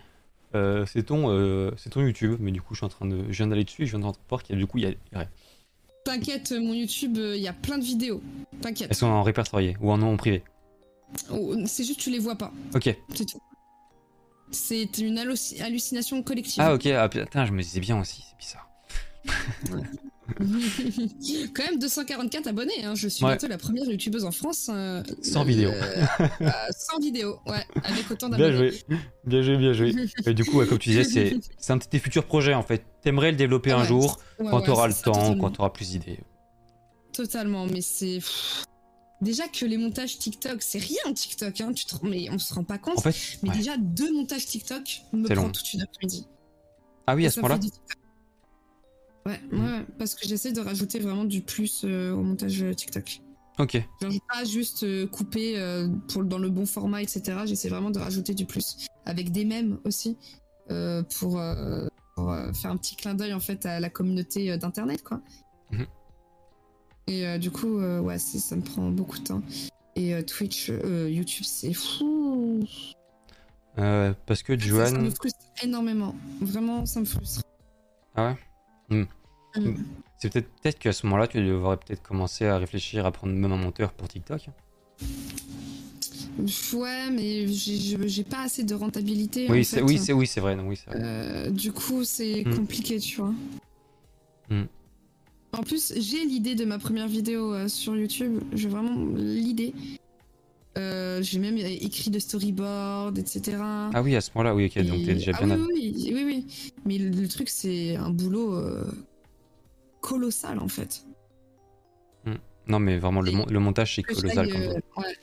euh, 0.54 0.84
c'est 0.86 1.04
ton, 1.04 1.30
euh, 1.30 1.70
c'est 1.76 1.90
ton 1.90 2.00
YouTube, 2.00 2.36
mais 2.40 2.50
du 2.50 2.60
coup, 2.60 2.74
je 2.74 2.78
suis 2.80 2.86
en 2.86 2.90
train 2.90 3.06
de, 3.06 3.24
je 3.30 3.36
viens 3.36 3.46
d'aller 3.46 3.64
dessus, 3.64 3.86
je 3.86 3.96
viens 3.96 4.10
de 4.10 4.16
voir 4.28 4.42
qu'il 4.42 4.54
y 4.54 4.58
a 4.58 4.60
du 4.60 4.66
coup, 4.66 4.78
il 4.78 4.84
y 4.84 5.16
a, 5.16 5.24
T'inquiète, 6.04 6.52
mon 6.52 6.72
YouTube, 6.72 7.18
euh, 7.18 7.36
il 7.36 7.42
y 7.42 7.48
a 7.48 7.52
plein 7.52 7.76
de 7.78 7.84
vidéos. 7.84 8.22
elles 8.52 8.60
T'inquiète. 8.60 8.94
sont 8.94 9.06
en 9.06 9.22
répertorié 9.22 9.76
ou 9.80 9.92
en 9.92 9.98
nom 9.98 10.16
privé? 10.16 10.42
Oh, 11.30 11.54
c'est 11.66 11.84
juste 11.84 11.98
que 11.98 12.04
tu 12.04 12.10
les 12.10 12.18
vois 12.18 12.36
pas. 12.36 12.52
Ok. 12.74 12.94
C'est 13.14 13.24
tout. 13.26 13.40
C'est 14.50 14.98
une 14.98 15.18
halluci- 15.18 15.60
hallucination 15.62 16.22
collective. 16.22 16.60
Ah 16.64 16.74
ok, 16.74 16.86
ah, 16.86 17.08
putain, 17.08 17.44
je 17.46 17.52
me 17.52 17.62
disais 17.62 17.80
bien 17.80 18.00
aussi, 18.00 18.24
c'est 18.28 18.36
bizarre. 18.38 18.68
Quand 21.54 21.64
même 21.64 21.78
244 21.78 22.46
abonnés, 22.48 22.84
hein. 22.84 22.94
je 22.94 23.08
suis 23.08 23.24
Ouais. 23.24 23.32
bientôt 23.32 23.48
la 23.48 23.58
première 23.58 23.84
youtubeuse 23.84 24.24
en 24.24 24.30
France. 24.30 24.68
euh, 24.72 25.02
Sans 25.22 25.42
euh, 25.42 25.44
vidéo. 25.44 25.70
euh, 25.70 26.06
sans 26.78 26.98
vidéo, 27.00 27.38
ouais, 27.46 27.64
avec 27.82 28.10
autant 28.10 28.28
Bien 28.28 28.38
d'abonnés. 28.50 28.70
joué, 28.70 28.98
bien 29.24 29.42
joué, 29.42 29.56
bien 29.56 29.72
joué. 29.72 29.94
Et 30.26 30.34
du 30.34 30.44
coup, 30.44 30.58
ouais, 30.58 30.66
comme 30.66 30.78
tu 30.78 30.90
disais, 30.90 31.38
c'est 31.58 31.72
un 31.72 31.76
de 31.76 31.84
tes 31.84 31.98
futurs 31.98 32.24
projets 32.24 32.54
en 32.54 32.62
fait. 32.62 32.84
T'aimerais 33.02 33.30
le 33.30 33.36
développer 33.36 33.72
un 33.72 33.84
jour, 33.84 34.18
quand 34.38 34.60
t'auras 34.62 34.86
le 34.88 34.92
ça, 34.94 35.02
temps, 35.02 35.12
totalement. 35.12 35.40
quand 35.42 35.50
t'auras 35.52 35.70
plus 35.70 35.90
d'idées. 35.90 36.20
Totalement, 37.12 37.66
mais 37.66 37.80
c'est. 37.80 38.18
Déjà 39.20 39.48
que 39.48 39.66
les 39.66 39.76
montages 39.76 40.18
TikTok, 40.18 40.62
c'est 40.62 40.78
rien 40.78 41.12
TikTok, 41.12 41.60
hein, 41.60 41.72
tu 41.74 41.84
te... 41.84 41.94
mais 42.06 42.30
on 42.30 42.38
se 42.38 42.54
rend 42.54 42.64
pas 42.64 42.78
compte. 42.78 42.96
En 42.98 43.02
fait, 43.02 43.38
mais 43.42 43.50
déjà, 43.50 43.76
deux 43.76 44.10
montages 44.14 44.46
TikTok 44.46 45.02
me 45.12 45.26
prend 45.28 45.34
long. 45.42 45.50
toute 45.50 45.74
une 45.74 45.82
après-midi. 45.82 46.26
ah 47.06 47.14
oui, 47.16 47.26
à 47.26 47.30
ce 47.30 47.40
ça 47.40 47.42
Ouais, 49.26 49.38
ouais, 49.52 49.86
parce 49.98 50.14
que 50.14 50.26
j'essaie 50.26 50.52
de 50.52 50.60
rajouter 50.60 50.98
vraiment 50.98 51.24
du 51.24 51.42
plus 51.42 51.82
euh, 51.84 52.12
au 52.12 52.22
montage 52.22 52.62
euh, 52.62 52.72
TikTok. 52.72 53.20
Ok, 53.58 53.76
Genre, 54.00 54.12
pas 54.32 54.44
juste 54.44 54.84
euh, 54.84 55.06
couper 55.06 55.58
euh, 55.58 55.88
pour, 56.08 56.24
dans 56.24 56.38
le 56.38 56.48
bon 56.48 56.64
format, 56.64 57.02
etc. 57.02 57.40
J'essaie 57.44 57.68
vraiment 57.68 57.90
de 57.90 57.98
rajouter 57.98 58.32
du 58.32 58.46
plus. 58.46 58.86
Avec 59.04 59.30
des 59.32 59.44
mèmes 59.44 59.78
aussi, 59.84 60.16
pour, 60.68 61.40
pour, 62.14 62.34
faire 62.54 62.70
un 62.70 62.76
petit 62.76 62.96
clin 62.96 63.14
d'œil 63.14 63.34
en 63.34 63.40
fait 63.40 63.66
à 63.66 63.80
la 63.80 63.90
communauté 63.90 64.56
d'internet, 64.56 65.02
quoi. 65.02 65.20
Mhm. 65.70 65.86
Et 67.08 67.38
du 67.38 67.50
coup, 67.50 67.80
ouais, 67.80 68.18
ça 68.18 68.56
me 68.56 68.62
prend 68.62 68.88
beaucoup 68.90 69.18
de 69.18 69.24
temps. 69.24 69.42
Et 69.96 70.22
Twitch, 70.24 70.68
YouTube, 70.68 71.44
c'est 71.44 71.72
fou. 71.72 72.64
Parce 73.74 74.42
que 74.42 74.58
Ça, 74.58 74.64
ça 74.64 74.68
Johan, 74.68 75.02
me 75.02 75.10
frustre 75.10 75.40
énormément. 75.62 76.14
Vraiment, 76.40 76.86
ça 76.86 77.00
me 77.00 77.06
frustre. 77.06 77.42
Ah 78.14 78.28
ouais? 78.28 78.36
Hmm. 78.90 79.04
Mm. 79.56 79.74
c'est 80.18 80.32
peut-être 80.32 80.48
peut-être 80.62 80.78
qu'à 80.78 80.92
ce 80.92 81.06
moment-là, 81.06 81.26
tu 81.26 81.38
devrais 81.44 81.76
peut-être 81.76 82.02
commencer 82.02 82.46
à 82.46 82.58
réfléchir 82.58 83.06
à 83.06 83.10
prendre 83.12 83.32
même 83.32 83.52
un 83.52 83.56
monteur 83.56 83.92
pour 83.92 84.06
TikTok. 84.08 84.46
Ouais, 86.74 87.10
mais 87.10 87.46
j'ai- 87.48 88.24
pas 88.24 88.42
assez 88.42 88.64
de 88.64 88.74
rentabilité. 88.74 89.48
en 89.48 89.52
Oui, 89.52 89.64
c'est 89.64 89.82
oui, 89.82 89.98
c'est 89.98 90.12
oui, 90.12 90.26
c'est 90.26 90.40
vrai, 90.40 90.56
non, 90.56 90.68
oui, 90.68 90.76
c'est 90.76 90.90
vrai. 90.90 91.00
Euh, 91.02 91.50
du 91.50 91.72
coup, 91.72 92.04
c'est 92.04 92.44
Hmm. 92.46 92.54
compliqué, 92.54 92.98
tu 92.98 93.16
vois. 93.20 93.34
Hmm. 94.48 94.64
En 95.52 95.62
plus, 95.62 95.92
j'ai 95.98 96.24
l'idée 96.24 96.54
de 96.54 96.64
ma 96.64 96.78
première 96.78 97.08
vidéo 97.08 97.52
euh, 97.52 97.68
sur 97.68 97.96
YouTube. 97.96 98.40
J'ai 98.52 98.68
vraiment 98.68 98.94
l'idée. 99.16 99.74
Euh, 100.78 101.20
j'ai 101.22 101.38
même 101.38 101.56
écrit 101.56 102.10
de 102.10 102.18
storyboard, 102.18 103.18
etc. 103.18 103.56
Ah 103.60 104.02
oui, 104.02 104.14
à 104.14 104.20
ce 104.20 104.30
moment-là, 104.34 104.54
oui, 104.54 104.66
ok, 104.66 104.84
donc 104.86 105.04
t'es 105.04 105.14
déjà 105.14 105.32
ah 105.34 105.44
bien. 105.44 105.58
oui, 105.58 105.92
oui, 105.96 106.12
oui, 106.14 106.24
oui. 106.24 106.72
Mais 106.84 106.98
le, 106.98 107.10
le 107.10 107.28
truc, 107.28 107.48
c'est 107.48 107.96
un 107.96 108.10
boulot 108.10 108.54
euh, 108.54 108.84
colossal, 110.00 110.58
en 110.60 110.68
fait. 110.68 111.04
Non, 112.68 112.78
mais 112.78 112.98
vraiment, 112.98 113.20
le, 113.20 113.32
mon- 113.32 113.46
le 113.46 113.58
montage, 113.58 113.96
c'est 113.96 114.02
colossal 114.04 114.48
quand 114.48 114.60
euh, 114.60 114.74
ouais. 114.98 115.16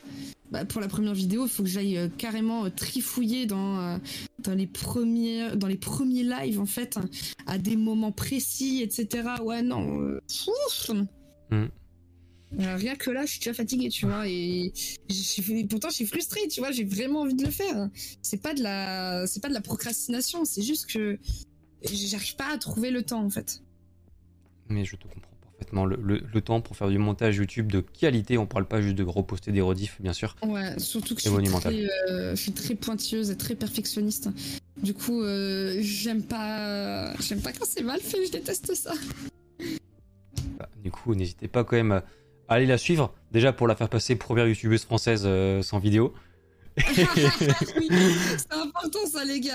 Bah, 0.52 0.66
pour 0.66 0.82
la 0.82 0.90
première 0.90 1.14
vidéo, 1.14 1.46
il 1.46 1.50
faut 1.50 1.64
que 1.64 1.70
j'aille 1.70 2.12
carrément 2.18 2.70
trifouiller 2.70 3.46
dans, 3.46 4.00
dans, 4.40 4.54
les 4.54 4.68
premiers, 4.68 5.56
dans 5.56 5.68
les 5.68 5.78
premiers 5.78 6.24
lives, 6.24 6.60
en 6.60 6.66
fait, 6.66 7.00
à 7.46 7.58
des 7.58 7.78
moments 7.78 8.12
précis, 8.12 8.82
etc. 8.82 9.30
Ouais, 9.44 9.62
non. 9.62 10.02
Euh, 10.02 10.22
rien 12.58 12.96
que 12.96 13.10
là, 13.12 13.26
je 13.26 13.32
suis 13.32 13.40
déjà 13.40 13.54
fatiguée, 13.54 13.90
tu 13.90 14.06
vois, 14.06 14.28
et 14.28 14.72
pourtant, 15.70 15.90
je 15.90 15.96
suis 15.96 16.06
frustrée, 16.06 16.48
tu 16.48 16.60
vois, 16.62 16.72
j'ai 16.72 16.84
vraiment 16.86 17.22
envie 17.22 17.36
de 17.36 17.44
le 17.46 17.52
faire. 17.52 17.90
C'est 18.22 18.42
pas 18.42 18.54
de 18.54 18.62
la, 18.64 19.26
c'est 19.28 19.42
pas 19.42 19.50
de 19.50 19.54
la 19.54 19.62
procrastination, 19.62 20.46
c'est 20.46 20.62
juste 20.62 20.86
que 20.92 21.20
j'arrive 21.84 22.36
pas 22.36 22.54
à 22.54 22.58
trouver 22.58 22.92
le 22.92 23.04
temps, 23.04 23.24
en 23.24 23.30
fait. 23.30 23.62
Mais 24.70 24.86
je 24.86 24.96
te 24.96 25.04
comprends 25.04 25.22
parfaitement. 25.42 25.86
Le, 25.86 25.96
le- 26.02 26.22
le 26.34 26.42
temps 26.42 26.60
pour 26.62 26.76
faire 26.76 26.90
du 26.90 26.98
montage 26.98 27.38
YouTube 27.38 27.72
de 27.72 27.80
qualité, 27.80 28.38
on 28.38 28.46
parle 28.46 28.68
pas 28.68 28.82
juste 28.82 28.96
de 28.96 29.04
reposter 29.04 29.52
des 29.52 29.62
rediffs, 29.62 30.02
bien 30.02 30.14
sûr. 30.14 30.36
Ouais, 30.46 30.78
surtout 30.80 31.16
que 31.16 31.20
je 31.22 31.24
C'est 31.24 31.30
suis, 31.30 31.36
monumental. 31.36 31.74
très, 31.74 32.12
euh, 32.12 32.36
je 32.36 32.42
suis 32.42 32.52
très 32.52 32.76
pointilleuse 32.76 33.30
et 33.32 33.38
très 33.38 33.56
perfectionniste. 33.56 34.30
Du 34.82 34.94
coup, 34.94 35.22
euh, 35.24 35.78
j'aime 35.82 36.22
pas, 36.24 37.16
j'aime 37.20 37.42
pas 37.42 37.52
quand 37.54 37.66
c'est 37.66 37.82
mal 37.84 38.00
fait. 38.00 38.26
Je 38.26 38.32
déteste 38.32 38.74
ça. 38.76 38.94
Bah, 40.60 40.70
du 40.84 40.92
coup, 40.92 41.16
n'hésitez 41.16 41.48
pas 41.48 41.64
quand 41.64 41.76
même 41.78 41.92
à 41.92 42.04
aller 42.48 42.66
la 42.66 42.78
suivre. 42.78 43.14
Déjà 43.32 43.54
pour 43.54 43.68
la 43.68 43.76
faire 43.76 43.90
passer 43.90 44.16
première 44.16 44.48
youtubeuse 44.48 44.84
française 44.86 45.24
euh, 45.26 45.62
sans 45.62 45.80
vidéo. 45.80 46.14
oui, 46.78 46.84
c'est 48.38 48.54
important 48.54 49.06
ça, 49.12 49.26
les 49.26 49.40
gars. 49.40 49.54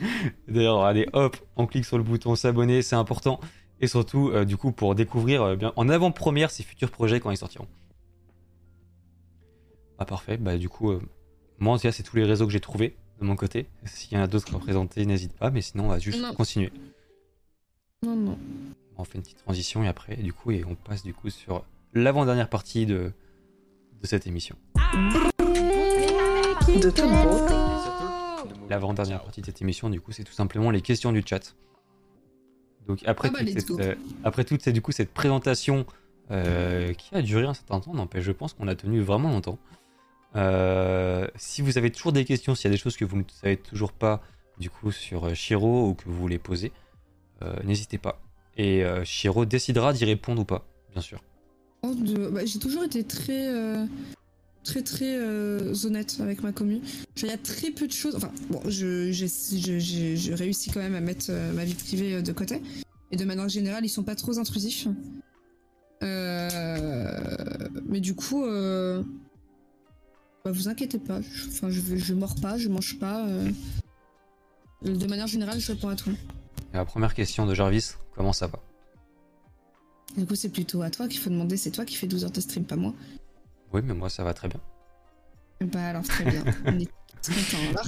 D'ailleurs, 0.48 0.82
allez 0.84 1.06
hop, 1.12 1.36
on 1.56 1.66
clique 1.66 1.84
sur 1.84 1.98
le 1.98 2.04
bouton 2.04 2.34
s'abonner, 2.34 2.82
c'est 2.82 2.96
important. 2.96 3.40
Et 3.80 3.86
surtout, 3.86 4.30
euh, 4.30 4.44
du 4.44 4.56
coup, 4.56 4.72
pour 4.72 4.94
découvrir 4.94 5.42
euh, 5.42 5.56
bien 5.56 5.72
en 5.76 5.88
avant-première 5.88 6.50
ses 6.50 6.62
futurs 6.62 6.90
projets 6.90 7.20
quand 7.20 7.30
ils 7.30 7.36
sortiront. 7.36 7.68
Ah 9.98 10.04
parfait, 10.04 10.36
bah 10.36 10.56
du 10.56 10.68
coup, 10.68 10.92
moi 11.58 11.74
en 11.74 11.76
tout 11.76 11.82
cas, 11.82 11.92
c'est 11.92 12.02
tous 12.02 12.16
les 12.16 12.24
réseaux 12.24 12.46
que 12.46 12.52
j'ai 12.52 12.60
trouvés 12.60 12.96
de 13.20 13.24
mon 13.24 13.36
côté. 13.36 13.66
S'il 13.84 14.16
y 14.16 14.20
en 14.20 14.24
a 14.24 14.26
d'autres 14.26 14.52
à 14.54 14.58
présenter, 14.58 15.06
n'hésite 15.06 15.32
pas, 15.34 15.50
mais 15.50 15.62
sinon 15.62 15.84
on 15.84 15.88
va 15.88 15.98
juste 16.00 16.20
Non. 16.20 16.34
continuer. 16.34 16.72
Non, 18.02 18.16
non. 18.16 18.38
On 18.96 19.04
fait 19.04 19.16
une 19.18 19.22
petite 19.22 19.38
transition 19.38 19.84
et 19.84 19.88
après, 19.88 20.16
du 20.16 20.32
coup, 20.32 20.50
et 20.50 20.64
on 20.64 20.74
passe 20.74 21.04
du 21.04 21.14
coup 21.14 21.30
sur 21.30 21.64
l'avant-dernière 21.94 22.48
partie 22.48 22.86
de, 22.86 23.12
de 24.00 24.06
cette 24.06 24.26
émission. 24.26 24.56
De 26.68 26.90
L'avant-dernière 28.68 29.22
partie 29.22 29.40
de 29.40 29.46
cette 29.46 29.60
émission, 29.60 29.90
du 29.90 30.00
coup, 30.00 30.12
c'est 30.12 30.24
tout 30.24 30.32
simplement 30.32 30.70
les 30.70 30.80
questions 30.80 31.12
du 31.12 31.22
chat. 31.26 31.54
Donc 32.86 33.00
après, 33.06 33.28
Ah 33.28 33.42
bah, 33.42 33.44
toute, 33.44 33.60
cette, 33.60 33.70
euh, 33.80 33.94
après 34.24 34.44
toute 34.44 34.62
cette, 34.62 34.74
du 34.74 34.82
coup, 34.82 34.92
cette 34.92 35.12
présentation 35.12 35.86
euh, 36.30 36.92
qui 36.94 37.14
a 37.14 37.22
duré 37.22 37.44
un 37.44 37.54
certain 37.54 37.80
temps, 37.80 37.94
n'empêche, 37.94 38.24
je 38.24 38.32
pense 38.32 38.54
qu'on 38.54 38.68
a 38.68 38.74
tenu 38.74 39.00
vraiment 39.00 39.30
longtemps. 39.30 39.58
Euh, 40.34 41.26
si 41.36 41.62
vous 41.62 41.78
avez 41.78 41.90
toujours 41.90 42.12
des 42.12 42.24
questions, 42.24 42.54
s'il 42.54 42.64
y 42.70 42.72
a 42.72 42.76
des 42.76 42.80
choses 42.80 42.96
que 42.96 43.04
vous 43.04 43.18
ne 43.18 43.24
savez 43.28 43.56
toujours 43.56 43.92
pas, 43.92 44.22
du 44.58 44.70
coup, 44.70 44.90
sur 44.90 45.34
Shiro 45.34 45.88
ou 45.88 45.94
que 45.94 46.04
vous 46.06 46.14
voulez 46.14 46.38
poser, 46.38 46.72
euh, 47.42 47.54
n'hésitez 47.64 47.98
pas. 47.98 48.20
Et 48.56 48.84
euh, 48.84 49.04
Shiro 49.04 49.44
décidera 49.44 49.92
d'y 49.92 50.04
répondre 50.04 50.42
ou 50.42 50.44
pas, 50.44 50.66
bien 50.92 51.02
sûr. 51.02 51.20
Bah, 51.82 52.44
j'ai 52.44 52.60
toujours 52.60 52.84
été 52.84 53.02
très, 53.02 53.48
euh, 53.48 53.84
très, 54.62 54.82
très 54.82 55.16
euh, 55.16 55.74
honnête 55.84 56.18
avec 56.20 56.44
ma 56.44 56.52
commune. 56.52 56.80
Il 57.16 57.26
y 57.26 57.30
a 57.30 57.36
très 57.36 57.72
peu 57.72 57.88
de 57.88 57.92
choses. 57.92 58.14
Enfin, 58.14 58.30
bon, 58.50 58.60
je, 58.68 60.34
réussis 60.34 60.70
quand 60.70 60.78
même 60.78 60.94
à 60.94 61.00
mettre 61.00 61.26
euh, 61.30 61.52
ma 61.52 61.64
vie 61.64 61.74
privée 61.74 62.22
de 62.22 62.32
côté. 62.32 62.62
Et 63.10 63.16
de 63.16 63.24
manière 63.24 63.48
générale, 63.48 63.84
ils 63.84 63.88
sont 63.88 64.04
pas 64.04 64.14
trop 64.14 64.38
intrusifs. 64.38 64.86
Mais 66.00 68.00
du 68.00 68.14
coup, 68.14 68.44
bah, 70.44 70.52
vous 70.52 70.68
inquiétez 70.68 71.00
pas. 71.00 71.18
Enfin, 71.48 71.68
je, 71.68 71.80
je 71.96 72.14
mords 72.14 72.36
pas, 72.40 72.58
je 72.58 72.68
mange 72.68 73.00
pas. 73.00 73.26
De 74.82 75.06
manière 75.06 75.26
générale, 75.26 75.58
je 75.58 75.72
réponds 75.72 75.88
à 75.88 75.96
tout. 75.96 76.12
La 76.72 76.84
première 76.84 77.14
question 77.14 77.44
de 77.44 77.54
Jarvis, 77.54 77.94
comment 78.14 78.32
ça 78.32 78.46
va? 78.46 78.60
Du 80.16 80.26
coup, 80.26 80.34
c'est 80.34 80.50
plutôt 80.50 80.82
à 80.82 80.90
toi 80.90 81.08
qu'il 81.08 81.20
faut 81.20 81.30
demander. 81.30 81.56
C'est 81.56 81.70
toi 81.70 81.84
qui 81.84 81.96
fais 81.96 82.06
12 82.06 82.24
heures 82.24 82.30
de 82.30 82.40
stream, 82.40 82.64
pas 82.64 82.76
moi. 82.76 82.92
Oui, 83.72 83.80
mais 83.84 83.94
moi 83.94 84.10
ça 84.10 84.22
va 84.22 84.34
très 84.34 84.48
bien. 84.48 84.60
Bah 85.60 85.86
alors 85.86 86.02
très 86.02 86.24
bien, 86.24 86.44
on 86.66 86.78
est 86.78 86.88
contents 87.22 87.58
alors. 87.70 87.86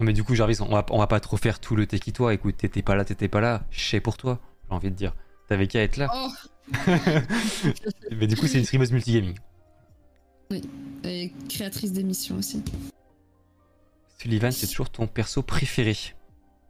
Mais 0.00 0.12
du 0.12 0.24
coup, 0.24 0.34
Jarvis, 0.34 0.60
on 0.60 0.68
va, 0.68 0.84
on 0.90 0.98
va 0.98 1.06
pas 1.06 1.20
trop 1.20 1.36
faire 1.36 1.58
tout 1.58 1.76
le 1.76 1.86
toi. 1.86 2.34
Écoute, 2.34 2.56
t'étais 2.56 2.82
pas 2.82 2.94
là, 2.96 3.04
t'étais 3.04 3.28
pas 3.28 3.40
là. 3.40 3.64
Je 3.70 3.80
sais 3.80 4.00
pour 4.00 4.16
toi, 4.16 4.40
j'ai 4.68 4.74
envie 4.74 4.90
de 4.90 4.96
dire. 4.96 5.14
T'avais 5.48 5.68
qu'à 5.68 5.82
être 5.82 5.96
là. 5.96 6.10
oh, 6.14 6.30
Mais 8.16 8.26
du 8.26 8.36
coup, 8.36 8.46
c'est 8.46 8.58
une 8.58 8.64
streameuse 8.64 8.92
multigaming. 8.92 9.36
et 11.04 11.32
créatrice 11.48 11.92
d'émissions 11.92 12.36
aussi. 12.36 12.62
Sullivan, 14.18 14.50
c'est 14.50 14.66
toujours 14.66 14.90
ton 14.90 15.06
perso 15.06 15.42
préféré. 15.42 15.96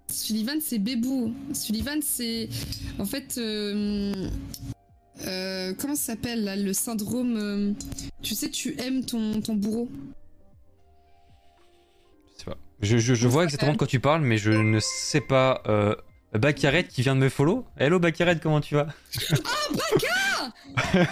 Sullivan, 0.09 0.59
c'est 0.61 0.78
Bébou. 0.78 1.35
Sullivan, 1.53 2.01
c'est. 2.03 2.49
En 2.99 3.05
fait. 3.05 3.37
euh, 3.39 4.28
euh, 5.27 5.73
comment 5.78 5.95
ça 5.95 6.12
s'appelle 6.12 6.45
là, 6.45 6.57
le 6.57 6.73
syndrome 6.73 7.37
euh, 7.37 7.73
Tu 8.23 8.35
sais, 8.35 8.51
tu 8.51 8.77
aimes 8.81 9.05
ton, 9.05 9.41
ton 9.41 9.55
bourreau. 9.55 9.89
Je 12.35 12.39
sais 12.39 12.45
pas. 12.45 12.57
Je, 12.83 12.99
je, 12.99 13.15
je 13.15 13.27
vois 13.28 13.45
exactement 13.45 13.73
de 13.73 13.78
quoi 13.78 13.87
tu 13.87 13.99
parles, 14.01 14.23
mais 14.23 14.37
je 14.39 14.51
ne 14.53 14.78
sais 14.81 15.20
pas. 15.23 15.62
Euh, 15.66 15.95
Bakaret 16.35 16.85
qui 16.87 17.01
vient 17.03 17.15
de 17.15 17.20
me 17.20 17.28
follow. 17.31 17.65
Hello 17.78 17.99
Bakaret, 17.99 18.39
comment 18.43 18.61
tu 18.61 18.74
vas? 18.74 18.89
Baka, 19.73 20.15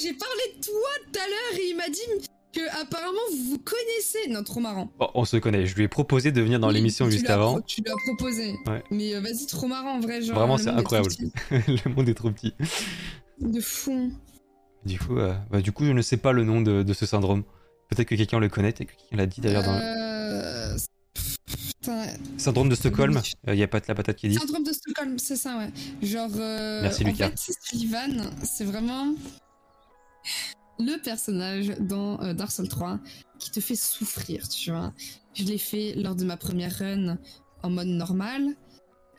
j'ai 0.00 0.14
parlé 0.14 0.44
de 0.56 0.64
toi 0.64 0.90
tout 1.12 1.18
à 1.18 1.26
l'heure 1.28 1.54
et 1.60 1.68
il 1.70 1.76
m'a 1.76 1.88
dit 1.90 2.00
que 2.58 2.80
apparemment 2.82 3.18
vous 3.32 3.50
vous 3.50 3.58
connaissez. 3.58 4.28
Non, 4.30 4.42
trop 4.42 4.60
marrant. 4.60 4.90
Bon, 4.98 5.08
On 5.14 5.24
se 5.24 5.36
connaît. 5.36 5.66
Je 5.66 5.74
lui 5.76 5.84
ai 5.84 5.88
proposé 5.88 6.32
de 6.32 6.40
venir 6.40 6.58
dans 6.60 6.68
Oui, 6.68 6.74
l'émission 6.74 7.08
juste 7.10 7.30
avant. 7.30 7.60
Tu 7.60 7.80
lui 7.82 7.90
as 7.90 7.96
proposé. 8.06 8.54
Ouais. 8.66 8.82
Mais 8.90 9.14
euh, 9.14 9.20
vas-y, 9.20 9.46
trop 9.46 9.66
marrant 9.66 9.96
en 9.96 10.00
vrai. 10.00 10.22
Genre, 10.22 10.36
Vraiment, 10.36 10.58
c'est 10.58 10.68
incroyable. 10.68 11.10
Le 11.50 11.94
monde 11.94 12.08
est 12.08 12.14
trop 12.14 12.30
petit. 12.30 12.52
De 13.40 13.60
fou. 13.60 14.12
Du 14.84 14.98
coup, 14.98 15.18
euh, 15.18 15.34
bah, 15.50 15.60
du 15.60 15.72
coup, 15.72 15.84
je 15.84 15.92
ne 15.92 16.02
sais 16.02 16.16
pas 16.16 16.32
le 16.32 16.44
nom 16.44 16.60
de, 16.60 16.82
de 16.82 16.92
ce 16.92 17.06
syndrome. 17.06 17.44
Peut-être 17.90 18.08
que 18.08 18.14
quelqu'un 18.14 18.38
le 18.40 18.48
connaît, 18.48 18.72
que 18.72 18.78
quelqu'un 18.78 19.16
l'a 19.16 19.26
dit 19.26 19.40
d'ailleurs 19.40 19.62
dans 19.64 19.72
le 19.74 19.80
Euh, 19.82 20.76
Putain, 21.80 22.06
syndrome 22.36 22.68
de 22.68 22.74
Stockholm. 22.74 23.20
Il 23.46 23.54
y 23.54 23.62
a 23.62 23.68
pas 23.68 23.80
de 23.80 23.86
la 23.88 23.94
patate 23.94 24.16
qui 24.16 24.28
dit. 24.28 24.34
Syndrome 24.36 24.64
de 24.64 24.72
Stockholm, 24.72 25.18
c'est 25.18 25.36
ça, 25.36 25.56
ouais. 25.58 25.70
Genre, 26.06 26.28
Merci, 26.82 27.04
en 27.04 27.08
Lucas. 27.08 27.30
fait, 27.36 27.52
c'est 28.44 28.64
vraiment 28.64 29.14
le 30.78 31.00
personnage 31.02 31.72
dans 31.80 32.20
euh, 32.22 32.34
Dark 32.34 32.50
Souls 32.50 32.68
3 32.68 32.98
qui 33.38 33.50
te 33.50 33.60
fait 33.60 33.76
souffrir, 33.76 34.48
tu 34.48 34.70
vois. 34.70 34.92
Je 35.34 35.44
l'ai 35.44 35.58
fait 35.58 35.94
lors 35.94 36.14
de 36.14 36.24
ma 36.24 36.36
première 36.36 36.78
run 36.78 37.18
en 37.62 37.70
mode 37.70 37.88
normal. 37.88 38.54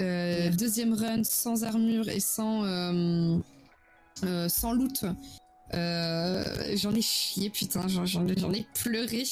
Euh, 0.01 0.49
deuxième 0.51 0.93
run 0.93 1.23
sans 1.23 1.63
armure 1.63 2.09
et 2.09 2.19
sans, 2.19 2.63
euh, 2.65 3.39
sans 4.47 4.73
loot. 4.73 5.05
J'en 5.71 6.93
ai 6.93 7.01
chié, 7.01 7.49
putain, 7.49 7.87
j'en 7.87 8.05
j'en 8.05 8.27
ai, 8.27 8.37
j'en 8.37 8.51
ai 8.53 8.65
pleuré. 8.81 9.23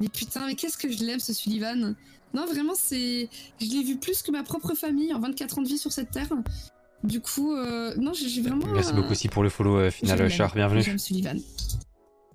Mais 0.00 0.08
putain, 0.08 0.46
mais 0.46 0.54
qu'est-ce 0.54 0.76
que 0.76 0.90
je 0.90 1.04
l'aime, 1.04 1.20
ce 1.20 1.32
Sullivan? 1.32 1.94
Non, 2.34 2.46
vraiment, 2.46 2.74
c'est. 2.74 3.28
Je 3.60 3.66
l'ai 3.66 3.84
vu 3.84 3.96
plus 3.96 4.22
que 4.22 4.32
ma 4.32 4.42
propre 4.42 4.74
famille 4.74 5.14
en 5.14 5.20
24 5.20 5.58
ans 5.58 5.62
de 5.62 5.68
vie 5.68 5.78
sur 5.78 5.92
cette 5.92 6.10
terre. 6.10 6.28
Du 7.04 7.20
coup, 7.20 7.54
euh, 7.54 7.94
non, 7.96 8.12
j'ai 8.14 8.40
vraiment. 8.40 8.66
Merci 8.66 8.94
beaucoup 8.94 9.10
aussi 9.10 9.28
pour 9.28 9.42
le 9.42 9.50
follow 9.50 9.76
euh, 9.76 9.90
final, 9.90 10.28
Char. 10.30 10.54
Bienvenue. 10.54 10.98
Sullivan. 10.98 11.38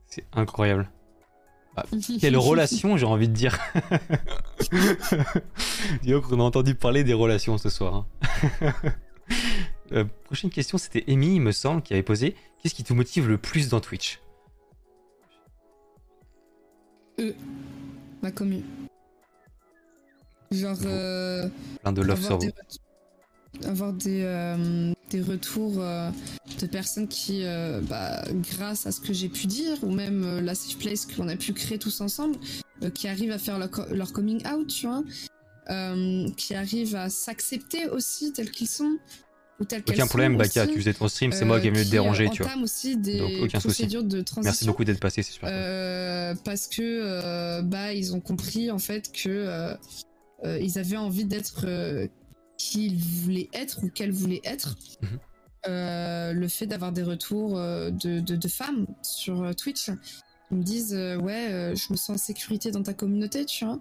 C'est 0.08 0.26
incroyable. 0.32 0.90
Quelle 2.22 2.38
relation, 2.38 2.96
j'ai 2.96 3.06
envie 3.06 3.28
de 3.28 3.34
dire. 3.34 3.58
Dis 6.04 6.12
donc, 6.12 6.26
on 6.32 6.40
a 6.40 6.44
entendu 6.44 6.76
parler 6.76 7.04
des 7.04 7.14
relations 7.14 7.58
ce 7.58 7.70
soir. 7.70 8.06
hein. 8.62 8.74
Euh, 9.92 10.06
prochaine 10.26 10.52
question, 10.52 10.78
c'était 10.78 11.04
Amy, 11.12 11.36
il 11.38 11.42
me 11.42 11.52
semble, 11.52 11.82
qui 11.82 11.94
avait 11.94 12.04
posé 12.04 12.36
Qu'est-ce 12.62 12.76
qui 12.76 12.84
te 12.84 12.94
motive 12.94 13.28
le 13.28 13.40
plus 13.40 13.70
dans 13.70 13.80
Twitch? 13.80 14.20
Ma 18.22 18.30
commu. 18.30 18.62
Genre. 20.52 20.78
euh, 20.86 21.50
Plein 21.82 21.92
de 21.92 22.02
love 22.04 22.22
sur 22.24 22.38
vous. 22.38 22.50
Avoir 23.66 23.94
des, 23.94 24.22
euh, 24.24 24.92
des 25.10 25.22
retours 25.22 25.76
euh, 25.80 26.10
de 26.60 26.66
personnes 26.66 27.08
qui, 27.08 27.42
euh, 27.44 27.82
bah, 27.82 28.24
grâce 28.52 28.86
à 28.88 28.92
ce 28.92 29.00
que 29.02 29.14
j'ai 29.14 29.30
pu 29.30 29.48
dire, 29.48 29.78
ou 29.84 29.92
même 29.92 30.40
la 30.40 30.56
safe 30.56 30.78
place 30.78 31.06
qu'on 31.06 31.28
a 31.28 31.36
pu 31.36 31.54
créer 31.54 31.78
tous 31.80 32.02
ensemble, 32.02 32.36
qui 32.94 33.08
arrivent 33.08 33.32
à 33.32 33.40
faire 33.40 33.60
leur, 33.60 33.70
leur 33.92 34.14
coming 34.14 34.42
out, 34.48 34.68
tu 34.68 34.88
vois, 34.88 35.04
qui 36.38 36.56
arrivent 36.56 36.96
à 36.96 37.10
s'accepter 37.10 37.88
aussi 37.90 38.34
tels 38.34 38.52
qu'ils 38.52 38.68
sont, 38.70 38.98
ou 39.60 39.66
tels 39.66 39.84
qu'elles 39.84 39.96
Aucun 39.96 40.08
problème, 40.08 40.34
sont 40.34 40.38
Baka, 40.40 40.64
aussi, 40.64 40.72
tu 40.74 40.80
faisais 40.80 40.94
ton 40.94 41.08
stream, 41.08 41.32
c'est 41.32 41.46
moi 41.46 41.60
qui 41.60 41.68
ai 41.68 41.72
venu 41.72 41.84
te 41.84 41.90
déranger, 41.92 42.30
tu 42.32 42.44
vois. 42.44 42.56
aussi 42.64 42.96
des 42.98 43.20
Donc, 43.20 43.32
aucun 43.42 43.60
souci. 43.60 43.76
procédures 43.84 44.04
de 44.04 44.22
transition. 44.22 44.44
Merci 44.44 44.66
beaucoup 44.66 44.84
d'être 44.86 45.00
passé, 45.00 45.22
c'est 45.22 45.34
super. 45.34 45.50
cool. 45.50 46.42
Parce 46.44 46.68
que 46.68 47.62
bah 47.62 47.94
ils 47.94 48.14
ont 48.16 48.22
compris 48.22 48.72
en 48.72 48.80
fait 48.80 49.12
que 49.12 49.76
ils 50.46 50.80
avaient 50.80 50.98
envie 50.98 51.26
d'être 51.26 51.66
qui 52.60 52.86
ils 52.88 52.98
voulaient 52.98 53.50
être 53.54 53.84
ou 53.84 53.90
qu'elles 53.90 54.12
voulaient 54.12 54.42
être. 54.44 54.76
Mhm. 55.02 55.20
Euh, 55.68 56.32
le 56.32 56.48
fait 56.48 56.68
d'avoir 56.68 56.94
des 56.94 57.04
retours 57.04 57.58
euh, 57.58 57.90
de, 57.92 58.22
de, 58.22 58.38
de 58.38 58.48
femmes 58.48 58.86
sur 59.02 59.44
euh, 59.44 59.52
Twitch 59.52 59.88
qui 60.48 60.56
me 60.56 60.64
disent 60.64 60.94
euh, 60.94 61.18
ouais 61.18 61.52
euh, 61.52 61.76
je 61.76 61.92
me 61.92 61.98
sens 61.98 62.12
en 62.12 62.18
sécurité 62.18 62.72
dans 62.72 62.82
ta 62.82 62.94
communauté 62.94 63.44
tu 63.44 63.66
vois 63.66 63.78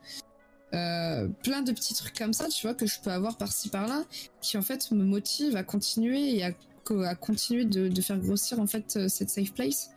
plein 0.73 1.63
de 1.63 1.71
petits 1.73 1.95
trucs 1.95 2.19
comme 2.19 2.33
ça 2.33 2.49
tu 2.49 2.67
vois 2.67 2.75
que 2.75 2.85
je 2.85 2.99
peux 3.01 3.11
avoir 3.13 3.37
par-ci 3.37 3.69
par-là 3.69 4.03
qui 4.41 4.59
en 4.59 4.63
fait 4.63 4.91
me 4.91 5.05
motivent 5.05 5.55
à 5.55 5.63
continuer 5.63 6.37
et 6.37 6.43
à, 6.45 6.51
co- 6.83 7.03
à 7.03 7.15
continuer 7.15 7.65
de, 7.65 7.87
de 7.87 8.01
faire 8.03 8.19
grossir 8.19 8.59
en 8.59 8.67
fait 8.67 9.09
cette 9.09 9.31
safe 9.31 9.53
place 9.55 9.91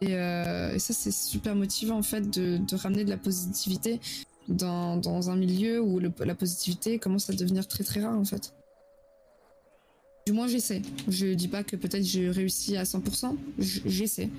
et, 0.00 0.12
et 0.12 0.78
ça, 0.78 0.92
c'est 0.94 1.12
super 1.12 1.54
motivant 1.54 1.98
en 1.98 2.02
fait 2.02 2.28
de 2.30 2.76
ramener 2.76 3.04
de 3.04 3.10
la 3.10 3.18
positivité 3.18 4.00
dans, 4.48 4.96
dans 4.96 5.30
un 5.30 5.36
milieu 5.36 5.80
où 5.80 5.98
le- 5.98 6.12
la 6.20 6.34
positivité 6.34 6.98
commence 6.98 7.30
à 7.30 7.32
devenir 7.32 7.66
très 7.68 7.84
très 7.84 8.00
rare 8.02 8.18
en 8.18 8.24
fait. 8.24 8.54
Du 10.26 10.32
moins, 10.32 10.46
j'essaie. 10.46 10.80
Je 11.08 11.34
dis 11.34 11.48
pas 11.48 11.64
que 11.64 11.76
peut-être 11.76 12.02
j'ai 12.04 12.30
réussi 12.30 12.76
à 12.76 12.84
100%, 12.84 13.36
j- 13.58 13.82
j'essaie. 13.84 14.30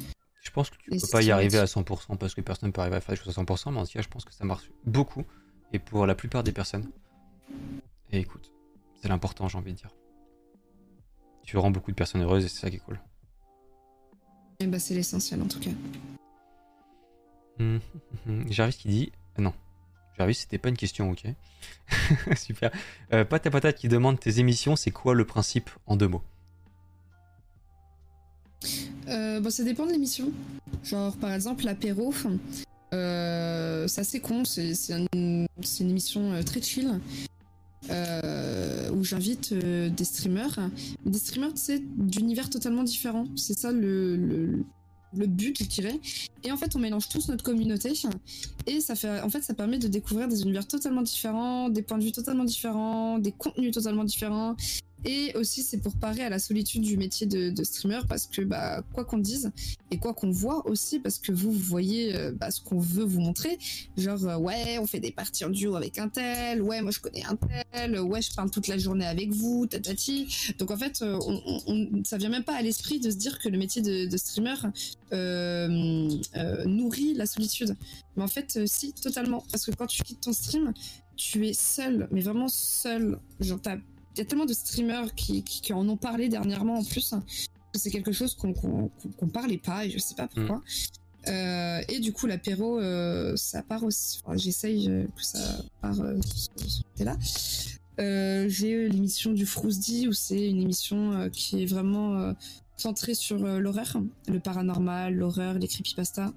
Je 0.41 0.51
pense 0.51 0.69
que 0.69 0.77
tu 0.77 0.93
et 0.93 0.99
peux 0.99 1.07
pas 1.07 1.21
y 1.21 1.31
arriver 1.31 1.57
à 1.57 1.61
motivant. 1.61 1.81
100% 1.81 2.17
parce 2.17 2.33
que 2.35 2.41
personne 2.41 2.71
peut 2.71 2.81
arriver 2.81 2.97
à 2.97 3.01
faire 3.01 3.13
les 3.15 3.21
choses 3.21 3.29
à 3.37 3.41
100%, 3.41 3.71
mais 3.71 3.79
en 3.79 3.85
tout 3.85 3.91
cas, 3.93 4.01
je 4.01 4.07
pense 4.07 4.25
que 4.25 4.33
ça 4.33 4.45
marche 4.45 4.71
beaucoup 4.85 5.23
et 5.73 5.79
pour 5.79 6.05
la 6.05 6.15
plupart 6.15 6.43
des 6.43 6.51
personnes. 6.51 6.89
Et 8.11 8.19
écoute, 8.19 8.51
c'est 9.01 9.07
l'important, 9.09 9.47
j'ai 9.47 9.57
envie 9.57 9.73
de 9.73 9.77
dire. 9.77 9.89
Tu 11.43 11.57
rends 11.57 11.71
beaucoup 11.71 11.91
de 11.91 11.95
personnes 11.95 12.21
heureuses 12.21 12.45
et 12.45 12.47
c'est 12.47 12.59
ça 12.61 12.69
qui 12.69 12.77
est 12.77 12.79
cool. 12.79 12.99
Et 14.59 14.67
bah, 14.67 14.79
c'est 14.79 14.93
l'essentiel 14.95 15.41
en 15.41 15.47
tout 15.47 15.59
cas. 15.59 15.69
Hum, 17.59 17.79
hum. 18.27 18.51
Jarvis 18.51 18.77
qui 18.77 18.87
dit. 18.87 19.11
Non. 19.37 19.53
Jarvis, 20.17 20.35
c'était 20.35 20.57
pas 20.57 20.69
une 20.69 20.77
question, 20.77 21.11
ok. 21.11 21.23
Super. 22.37 22.71
Euh, 23.13 23.25
Pat 23.25 23.45
à 23.45 23.49
patate 23.51 23.75
qui 23.77 23.87
demande 23.89 24.19
tes 24.19 24.39
émissions, 24.39 24.75
c'est 24.75 24.91
quoi 24.91 25.13
le 25.13 25.25
principe 25.25 25.69
en 25.87 25.95
deux 25.97 26.07
mots 26.07 26.23
Euh, 29.07 29.39
bon, 29.39 29.49
ça 29.49 29.63
dépend 29.63 29.85
de 29.85 29.91
l'émission. 29.91 30.31
Genre, 30.83 31.15
par 31.17 31.31
exemple, 31.33 31.65
l'apéro, 31.65 32.13
euh, 32.93 33.87
c'est 33.87 34.01
assez 34.01 34.19
con. 34.19 34.45
C'est 34.45 34.73
c'est 34.73 34.93
un- 34.93 35.45
c'est 35.61 35.83
une 35.83 35.89
émission 35.91 36.31
euh, 36.33 36.43
très 36.43 36.61
chill 36.61 36.99
euh, 37.89 38.89
où 38.91 39.03
j'invite 39.03 39.53
des 39.53 40.05
streamers. 40.05 40.59
Des 41.05 41.19
streamers, 41.19 41.53
tu 41.53 41.61
sais, 41.61 41.79
d'univers 41.97 42.49
totalement 42.49 42.83
différents. 42.83 43.27
C'est 43.35 43.57
ça 43.57 43.71
le, 43.71 44.63
le 45.17 45.27
but, 45.27 45.57
je 45.61 45.67
dirais. 45.67 45.99
Et 46.43 46.51
en 46.51 46.57
fait, 46.57 46.75
on 46.75 46.79
mélange 46.79 47.09
tous 47.09 47.27
notre 47.29 47.43
communauté. 47.43 47.93
Et 48.67 48.81
ça 48.81 48.95
fait, 48.95 49.21
en 49.21 49.29
fait, 49.29 49.41
ça 49.41 49.53
permet 49.53 49.77
de 49.77 49.87
découvrir 49.87 50.27
des 50.27 50.41
univers 50.41 50.67
totalement 50.67 51.01
différents, 51.01 51.69
des 51.69 51.81
points 51.81 51.97
de 51.97 52.03
vue 52.03 52.11
totalement 52.11 52.43
différents, 52.43 53.19
des 53.19 53.31
contenus 53.31 53.71
totalement 53.71 54.03
différents. 54.03 54.55
Et 55.05 55.33
aussi, 55.35 55.61
c'est 55.61 55.77
pour 55.77 55.95
parer 55.95 56.23
à 56.23 56.29
la 56.29 56.39
solitude 56.39 56.81
du 56.81 56.97
métier 56.97 57.27
de, 57.27 57.63
streamer 57.63 58.01
parce 58.09 58.25
que, 58.25 58.41
bah, 58.41 58.83
quoi 58.93 59.05
qu'on 59.05 59.19
dise 59.19 59.51
et 59.91 59.99
quoi 59.99 60.15
qu'on 60.15 60.31
voit 60.31 60.67
aussi, 60.67 60.99
parce 60.99 61.19
que 61.19 61.31
vous, 61.31 61.51
vous 61.51 61.59
voyez 61.59 62.15
euh, 62.15 62.31
bah, 62.31 62.49
ce 62.49 62.59
qu'on 62.59 62.79
veut 62.79 63.03
vous 63.03 63.21
montrer. 63.21 63.59
Genre, 63.97 64.25
euh, 64.27 64.37
ouais, 64.37 64.79
on 64.79 64.87
fait 64.87 64.99
des 64.99 65.11
parties 65.11 65.45
en 65.45 65.49
duo 65.49 65.75
avec 65.75 65.99
un 65.99 66.09
tel, 66.09 66.61
ouais, 66.63 66.81
moi 66.81 66.89
je 66.89 66.99
connais 66.99 67.23
un 67.23 67.37
tel, 67.71 67.99
ouais, 67.99 68.21
je 68.21 68.33
parle 68.33 68.49
toute 68.49 68.67
la 68.67 68.79
journée 68.79 69.05
avec 69.05 69.31
vous, 69.31 69.67
tatati. 69.67 70.55
Donc 70.57 70.71
en 70.71 70.77
fait, 70.77 71.03
euh, 71.03 71.19
on, 71.27 71.61
on- 71.67 72.03
ça 72.03 72.17
vient 72.17 72.29
même 72.29 72.43
pas 72.43 72.55
à 72.55 72.63
l'esprit 72.63 72.99
de 72.99 73.11
se 73.11 73.15
dire 73.15 73.37
que 73.37 73.47
le 73.47 73.59
métier 73.59 73.83
de, 73.83 74.17
streamer 74.17 74.55
nourrit 76.65 77.13
la 77.13 77.27
solitude. 77.27 77.75
Mais 78.17 78.23
en 78.23 78.27
fait, 78.27 78.65
si, 78.65 78.93
totalement. 78.93 79.43
Parce 79.51 79.65
que 79.65 79.71
quand 79.71 79.87
tu 79.87 80.01
quittes 80.03 80.21
ton 80.21 80.33
stream, 80.33 80.73
tu 81.15 81.47
es 81.47 81.53
seul, 81.53 82.07
mais 82.11 82.21
vraiment 82.21 82.47
seul. 82.47 83.19
Genre, 83.39 83.59
t'as 83.61 83.77
y 84.17 84.21
a 84.21 84.25
tellement 84.25 84.45
de 84.45 84.53
streamers 84.53 85.13
qui, 85.15 85.43
en 85.73 85.87
ont 85.87 85.97
parlé 85.97 86.29
dernièrement 86.29 86.79
en 86.79 86.83
plus. 86.83 87.13
C'est 87.73 87.91
quelque 87.91 88.13
chose 88.13 88.35
qu'on 88.35 88.53
qu'on 88.53 89.27
parlait 89.27 89.57
pas 89.57 89.85
et 89.85 89.89
je 89.89 89.97
sais 89.99 90.15
pas 90.15 90.27
pourquoi. 90.27 90.61
Euh, 91.27 91.81
et 91.89 91.99
du 91.99 92.13
coup, 92.13 92.27
l'apéro, 92.27 92.79
euh, 92.79 93.35
ça 93.35 93.63
part 93.63 93.83
aussi. 93.83 94.21
J'essaye 94.35 94.89
euh, 94.89 95.05
que 95.15 95.23
ça 95.23 95.39
part 95.81 95.99
euh, 95.99 96.19
ce. 96.23 96.49
Euh, 97.99 98.49
J'ai 98.49 98.89
l'émission 98.89 99.31
du 99.31 99.45
Frousdi 99.45 100.07
où 100.07 100.13
c'est 100.13 100.49
une 100.49 100.61
émission 100.61 101.29
qui 101.31 101.63
est 101.63 101.65
vraiment 101.65 102.33
centrée 102.75 103.15
sur 103.15 103.37
l'horreur, 103.37 104.01
le 104.27 104.39
paranormal, 104.39 105.15
l'horreur, 105.15 105.57
les 105.57 105.67
creepypasta. 105.67 106.33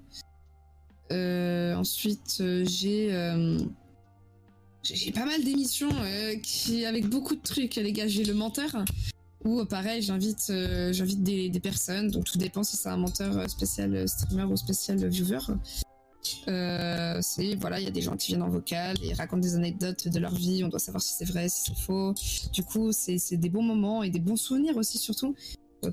Euh, 1.11 1.75
ensuite, 1.75 2.41
j'ai 2.63 3.11
j'ai 4.83 5.11
pas 5.11 5.25
mal 5.25 5.43
d'émissions 5.43 5.91
euh, 6.01 6.35
qui 6.37 6.85
avec 6.85 7.07
beaucoup 7.07 7.35
de 7.35 7.41
trucs 7.41 7.75
les 7.75 7.91
gars 7.91 8.07
j'ai 8.07 8.23
le 8.23 8.33
menteur 8.33 8.85
où 9.43 9.59
euh, 9.59 9.65
pareil 9.65 10.01
j'invite 10.01 10.47
euh, 10.49 10.93
j'invite 10.93 11.21
des, 11.23 11.49
des 11.49 11.59
personnes 11.59 12.09
donc 12.09 12.25
tout 12.25 12.37
dépend 12.37 12.63
si 12.63 12.77
c'est 12.77 12.89
un 12.89 12.97
menteur 12.97 13.49
spécial 13.49 14.07
streamer 14.07 14.43
ou 14.43 14.55
spécial 14.55 15.05
viewer 15.07 15.39
voilà, 16.45 17.79
il 17.79 17.83
y 17.83 17.87
a 17.87 17.91
des 17.91 18.01
gens 18.01 18.15
qui 18.15 18.27
viennent 18.27 18.43
en 18.43 18.49
vocal 18.49 18.97
et 19.03 19.13
racontent 19.13 19.41
des 19.41 19.55
anecdotes 19.55 20.07
de 20.07 20.19
leur 20.19 20.33
vie. 20.33 20.63
On 20.63 20.67
doit 20.67 20.79
savoir 20.79 21.01
si 21.01 21.13
c'est 21.13 21.25
vrai, 21.25 21.47
si 21.47 21.63
c'est 21.63 21.79
faux. 21.79 22.13
Du 22.51 22.63
coup, 22.63 22.91
c'est 22.91 23.37
des 23.37 23.49
bons 23.49 23.63
moments 23.63 24.03
et 24.03 24.09
des 24.09 24.19
bons 24.19 24.35
souvenirs 24.35 24.77
aussi 24.77 24.97
surtout 24.97 25.35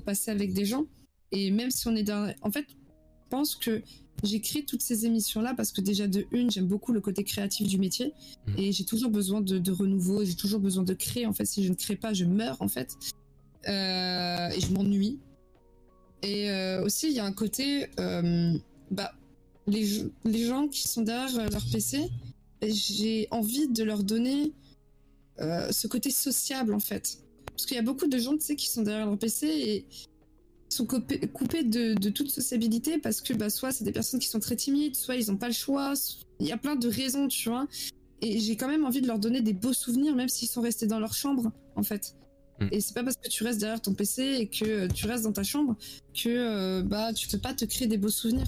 passer 0.05 0.31
avec 0.31 0.53
des 0.53 0.65
gens. 0.65 0.85
Et 1.31 1.49
même 1.51 1.71
si 1.71 1.87
on 1.87 1.95
est 1.95 2.03
dans, 2.03 2.31
en 2.41 2.51
fait, 2.51 2.65
je 2.69 3.29
pense 3.29 3.55
que 3.55 3.81
j'ai 4.23 4.41
créé 4.41 4.65
toutes 4.65 4.81
ces 4.81 5.05
émissions 5.05 5.41
là 5.41 5.53
parce 5.55 5.71
que 5.71 5.81
déjà 5.81 6.07
de 6.07 6.25
une, 6.31 6.49
j'aime 6.49 6.65
beaucoup 6.67 6.91
le 6.91 7.01
côté 7.01 7.23
créatif 7.23 7.67
du 7.67 7.77
métier 7.77 8.13
Mhm. 8.47 8.55
et 8.57 8.71
j'ai 8.71 8.83
toujours 8.85 9.11
besoin 9.11 9.41
de, 9.41 9.57
de 9.59 9.71
renouveau. 9.71 10.23
J'ai 10.25 10.35
toujours 10.35 10.59
besoin 10.59 10.83
de 10.83 10.93
créer. 10.93 11.25
En 11.25 11.33
fait, 11.33 11.45
si 11.45 11.63
je 11.63 11.69
ne 11.69 11.75
crée 11.75 11.95
pas, 11.95 12.13
je 12.13 12.25
meurs 12.25 12.61
en 12.61 12.67
fait 12.67 12.95
Euh, 13.67 14.49
et 14.49 14.59
je 14.61 14.71
m'ennuie. 14.73 15.19
Et 16.23 16.49
euh, 16.49 16.83
aussi, 16.85 17.07
il 17.09 17.13
y 17.13 17.19
a 17.19 17.25
un 17.25 17.33
côté, 17.33 17.87
euh, 17.99 18.57
bah, 18.91 19.13
les, 19.67 20.03
les 20.23 20.45
gens 20.45 20.67
qui 20.67 20.87
sont 20.87 21.01
derrière 21.01 21.49
leur 21.51 21.65
PC, 21.71 22.09
j'ai 22.63 23.27
envie 23.31 23.67
de 23.67 23.83
leur 23.83 24.03
donner 24.03 24.53
ce 25.39 25.85
côté 25.87 26.09
sociable 26.09 26.73
en 26.73 26.79
fait. 26.79 27.19
Parce 27.47 27.65
qu'il 27.67 27.75
y 27.75 27.79
a 27.79 27.83
beaucoup 27.83 28.07
de 28.07 28.17
gens, 28.17 28.33
tu 28.35 28.41
sais, 28.45 28.55
qui 28.55 28.69
sont 28.69 28.81
derrière 28.83 29.05
leur 29.05 29.17
PC 29.19 29.47
et 29.47 29.85
sont 30.69 30.85
coupés, 30.85 31.19
coupés 31.19 31.63
de, 31.63 31.93
de 31.93 32.09
toute 32.09 32.29
sociabilité 32.29 32.97
parce 32.97 33.21
que 33.21 33.33
bah, 33.33 33.49
soit 33.49 33.71
c'est 33.71 33.83
des 33.83 33.91
personnes 33.91 34.19
qui 34.19 34.27
sont 34.27 34.39
très 34.39 34.55
timides, 34.55 34.95
soit 34.95 35.15
ils 35.15 35.31
n'ont 35.31 35.37
pas 35.37 35.47
le 35.47 35.53
choix. 35.53 35.93
Il 36.39 36.47
y 36.47 36.51
a 36.51 36.57
plein 36.57 36.75
de 36.75 36.87
raisons, 36.87 37.27
tu 37.27 37.49
vois. 37.49 37.67
Et 38.21 38.39
j'ai 38.39 38.55
quand 38.57 38.67
même 38.67 38.85
envie 38.85 39.01
de 39.01 39.07
leur 39.07 39.19
donner 39.19 39.41
des 39.41 39.53
beaux 39.53 39.73
souvenirs, 39.73 40.15
même 40.15 40.29
s'ils 40.29 40.47
sont 40.47 40.61
restés 40.61 40.87
dans 40.87 40.99
leur 40.99 41.13
chambre, 41.13 41.51
en 41.75 41.83
fait. 41.83 42.15
Mm. 42.59 42.67
Et 42.71 42.81
c'est 42.81 42.93
pas 42.93 43.03
parce 43.03 43.17
que 43.17 43.29
tu 43.29 43.43
restes 43.43 43.59
derrière 43.59 43.81
ton 43.81 43.93
PC 43.93 44.23
et 44.39 44.47
que 44.47 44.65
euh, 44.65 44.87
tu 44.87 45.05
restes 45.05 45.23
dans 45.23 45.33
ta 45.33 45.43
chambre 45.43 45.75
que 46.13 46.29
euh, 46.29 46.81
bah 46.83 47.13
tu 47.13 47.27
peux 47.27 47.37
pas 47.37 47.53
te 47.53 47.65
créer 47.65 47.87
des 47.87 47.97
beaux 47.97 48.09
souvenirs. 48.09 48.47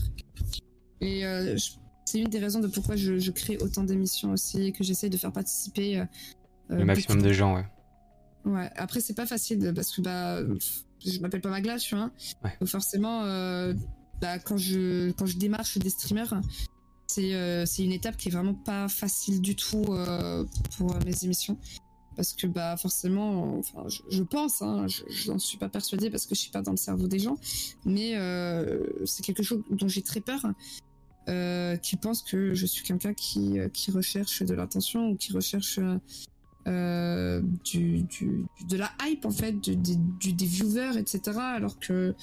Et 1.02 1.26
euh, 1.26 1.56
c'est 2.06 2.20
une 2.20 2.30
des 2.30 2.40
raisons 2.40 2.60
de 2.60 2.68
pourquoi 2.68 2.96
je, 2.96 3.20
je 3.20 3.32
crée 3.32 3.58
autant 3.58 3.84
d'émissions 3.84 4.32
aussi 4.32 4.64
et 4.64 4.72
que 4.72 4.84
j'essaye 4.84 5.12
de 5.12 5.18
faire 5.18 5.32
participer 5.32 6.00
euh, 6.00 6.06
Le 6.70 6.86
maximum 6.86 7.22
de 7.22 7.32
gens, 7.32 7.56
ouais. 7.56 7.66
Ouais, 8.46 8.70
après 8.76 9.02
c'est 9.02 9.14
pas 9.14 9.28
facile 9.28 9.72
parce 9.76 9.96
que 9.96 10.02
bah 10.02 10.42
je 11.06 11.20
m'appelle 11.20 11.42
pas 11.42 11.50
Magla, 11.50 11.78
tu 11.78 11.96
vois. 11.96 12.12
Ouais. 12.44 12.52
Donc 12.60 12.70
forcément 12.70 13.24
euh, 13.24 13.74
bah, 14.22 14.40
quand 14.40 14.58
je 14.58 15.12
quand 15.12 15.26
je 15.26 15.38
démarche 15.38 15.78
des 15.78 15.90
streamers, 15.90 16.42
c'est 17.08 17.34
euh, 17.34 17.66
une 17.80 17.92
étape 17.92 18.18
qui 18.18 18.30
est 18.30 18.32
vraiment 18.32 18.54
pas 18.54 18.88
facile 18.88 19.42
du 19.42 19.56
tout 19.56 19.86
euh, 19.90 20.46
pour 20.78 20.96
mes 21.06 21.24
émissions 21.24 21.58
parce 22.16 22.34
que 22.34 22.48
bah 22.48 22.76
forcément 22.76 23.58
enfin 23.58 23.88
je, 23.88 24.02
je 24.10 24.24
pense 24.24 24.62
hein, 24.62 24.88
je 24.88 25.04
j'en 25.08 25.40
suis 25.40 25.58
pas 25.58 25.70
persuadée 25.70 26.10
parce 26.10 26.26
que 26.26 26.36
je 26.36 26.42
suis 26.42 26.52
pas 26.52 26.62
dans 26.62 26.72
le 26.72 26.78
cerveau 26.78 27.08
des 27.08 27.20
gens 27.20 27.38
mais 27.86 28.18
euh, 28.18 28.86
c'est 29.06 29.24
quelque 29.24 29.42
chose 29.42 29.64
dont 29.72 29.88
j'ai 29.88 30.02
très 30.02 30.22
peur 30.22 30.42
qui 31.84 31.96
pensent 31.96 32.24
que 32.24 32.56
je 32.56 32.66
suis 32.66 32.84
quelqu'un 32.84 33.14
qui, 33.14 33.60
qui 33.72 33.92
recherche 33.92 34.42
de 34.42 34.56
l'attention 34.56 35.10
ou 35.10 35.16
qui 35.16 35.32
recherche 35.32 35.80
euh, 36.70 37.42
de 37.74 38.78
la 38.78 38.92
hype 39.04 39.26
en 39.26 39.32
fait, 39.32 39.54
du, 39.60 39.76
des 40.34 40.46
viewers, 40.46 40.98
etc. 40.98 41.38
Alors 41.38 41.80
que 41.80 42.16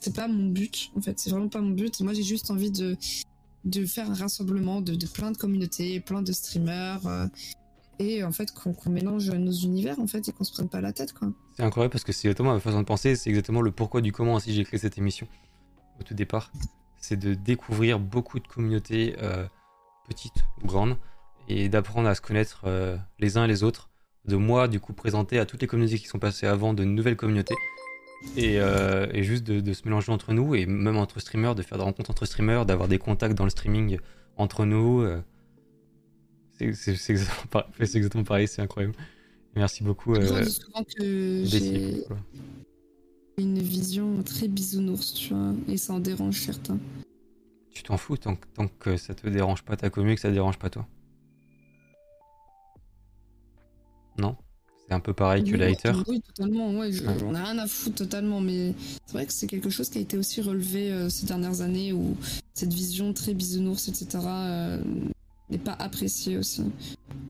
c'est 0.00 0.14
pas 0.14 0.28
mon 0.28 0.48
but 0.48 0.90
en 0.96 1.00
fait, 1.00 1.18
c'est 1.18 1.30
vraiment 1.30 1.48
pas 1.48 1.60
mon 1.60 1.70
but. 1.70 2.00
Moi 2.00 2.12
j'ai 2.12 2.22
juste 2.22 2.50
envie 2.50 2.70
de, 2.70 2.96
de 3.64 3.86
faire 3.86 4.10
un 4.10 4.14
rassemblement 4.14 4.80
de, 4.80 4.96
plein 5.06 5.30
de 5.30 5.36
communautés, 5.36 6.00
plein 6.00 6.22
de 6.22 6.32
streamers 6.32 7.06
euh, 7.06 7.26
et 7.98 8.24
en 8.24 8.32
fait 8.32 8.52
qu'on 8.52 8.90
mélange 8.90 9.30
nos 9.30 9.52
univers 9.52 10.00
en 10.00 10.06
fait 10.06 10.28
et 10.28 10.32
qu'on 10.32 10.44
se 10.44 10.52
prenne 10.52 10.68
pas 10.68 10.80
la 10.80 10.92
tête 10.92 11.12
quoi. 11.12 11.28
C'est 11.56 11.62
incroyable 11.62 11.92
parce 11.92 12.04
que 12.04 12.12
c'est 12.12 12.28
exactement 12.28 12.52
ma 12.52 12.60
façon 12.60 12.80
de 12.80 12.86
penser, 12.86 13.14
c'est 13.14 13.30
exactement 13.30 13.60
le 13.60 13.70
pourquoi 13.70 14.00
du 14.00 14.10
comment 14.10 14.34
aussi 14.34 14.52
j'ai 14.52 14.64
créé 14.64 14.80
cette 14.80 14.98
émission 14.98 15.28
au 16.00 16.02
tout 16.02 16.14
départ. 16.14 16.50
C'est 16.98 17.16
de 17.16 17.34
découvrir 17.34 17.98
beaucoup 17.98 18.40
de 18.40 18.46
communautés 18.46 19.16
euh, 19.22 19.46
petites 20.08 20.44
ou 20.62 20.66
grandes 20.66 20.96
et 21.48 21.68
d'apprendre 21.68 22.08
à 22.08 22.14
se 22.14 22.20
connaître 22.20 22.64
les 23.18 23.36
uns 23.36 23.44
et 23.44 23.48
les 23.48 23.64
autres. 23.64 23.91
De 24.24 24.36
moi, 24.36 24.68
du 24.68 24.78
coup, 24.80 24.92
présenter 24.92 25.38
à 25.38 25.46
toutes 25.46 25.60
les 25.62 25.66
communautés 25.66 25.98
qui 25.98 26.06
sont 26.06 26.18
passées 26.20 26.46
avant 26.46 26.74
de 26.74 26.84
nouvelles 26.84 27.16
communautés 27.16 27.56
et, 28.36 28.60
euh, 28.60 29.06
et 29.12 29.24
juste 29.24 29.42
de, 29.44 29.60
de 29.60 29.72
se 29.72 29.82
mélanger 29.84 30.12
entre 30.12 30.32
nous 30.32 30.54
et 30.54 30.64
même 30.64 30.96
entre 30.96 31.18
streamers, 31.18 31.54
de 31.56 31.62
faire 31.62 31.76
des 31.78 31.84
rencontres 31.84 32.10
entre 32.10 32.24
streamers, 32.24 32.64
d'avoir 32.64 32.86
des 32.88 32.98
contacts 32.98 33.34
dans 33.34 33.44
le 33.44 33.50
streaming 33.50 33.98
entre 34.36 34.64
nous. 34.64 35.00
euh. 35.00 35.20
C'est 36.56 36.66
exactement, 37.10 37.46
pareil- 37.50 37.68
c'est 37.84 37.96
exactement 37.96 38.22
pareil, 38.24 38.46
c'est 38.46 38.62
incroyable. 38.62 38.94
Merci 39.56 39.82
beaucoup. 39.82 40.14
Euh, 40.14 40.44
souvent 40.44 40.84
que 40.84 41.42
j'ai 41.44 42.04
une 43.38 43.58
vision 43.58 44.22
très 44.22 44.46
bisounours, 44.46 45.14
tu 45.14 45.34
vois, 45.34 45.52
et 45.66 45.76
ça 45.76 45.94
en 45.94 45.98
dérange 45.98 46.38
certains. 46.38 46.78
Tu 47.70 47.82
t'en 47.82 47.96
fous 47.96 48.16
tant, 48.18 48.36
que- 48.36 48.46
tant 48.54 48.68
que 48.68 48.96
ça 48.96 49.14
te 49.14 49.26
dérange 49.26 49.62
pas 49.64 49.76
ta 49.76 49.90
commu 49.90 50.12
et 50.12 50.14
que 50.14 50.20
ça 50.20 50.28
te 50.28 50.34
dérange 50.34 50.58
pas 50.58 50.70
toi? 50.70 50.86
Non 54.22 54.36
C'est 54.88 54.94
un 54.94 55.00
peu 55.00 55.12
pareil 55.14 55.42
que 55.44 55.56
Oui, 55.56 55.62
haters. 55.62 56.02
Oui, 56.08 56.20
totalement, 56.20 56.70
ouais, 56.78 56.92
je- 56.92 57.02
Ouais. 57.04 57.14
on 57.26 57.34
a 57.34 57.42
rien 57.44 57.58
à 57.58 57.66
foutre 57.66 57.96
totalement, 57.96 58.40
mais 58.40 58.74
c'est 59.06 59.12
vrai 59.14 59.26
que 59.26 59.32
c'est 59.32 59.46
quelque 59.46 59.70
chose 59.70 59.88
qui 59.90 59.98
a 59.98 60.00
été 60.00 60.16
aussi 60.16 60.40
relevé 60.40 60.92
euh, 60.92 61.08
ces 61.08 61.26
dernières 61.26 61.60
années 61.60 61.92
où 61.92 62.16
cette 62.54 62.72
vision 62.72 63.12
très 63.12 63.34
bisounours, 63.34 63.88
etc., 63.88 64.06
euh, 64.26 64.82
n'est 65.50 65.58
pas 65.58 65.72
appréciée 65.78 66.36
aussi. 66.38 66.62
Bah, 66.62 66.68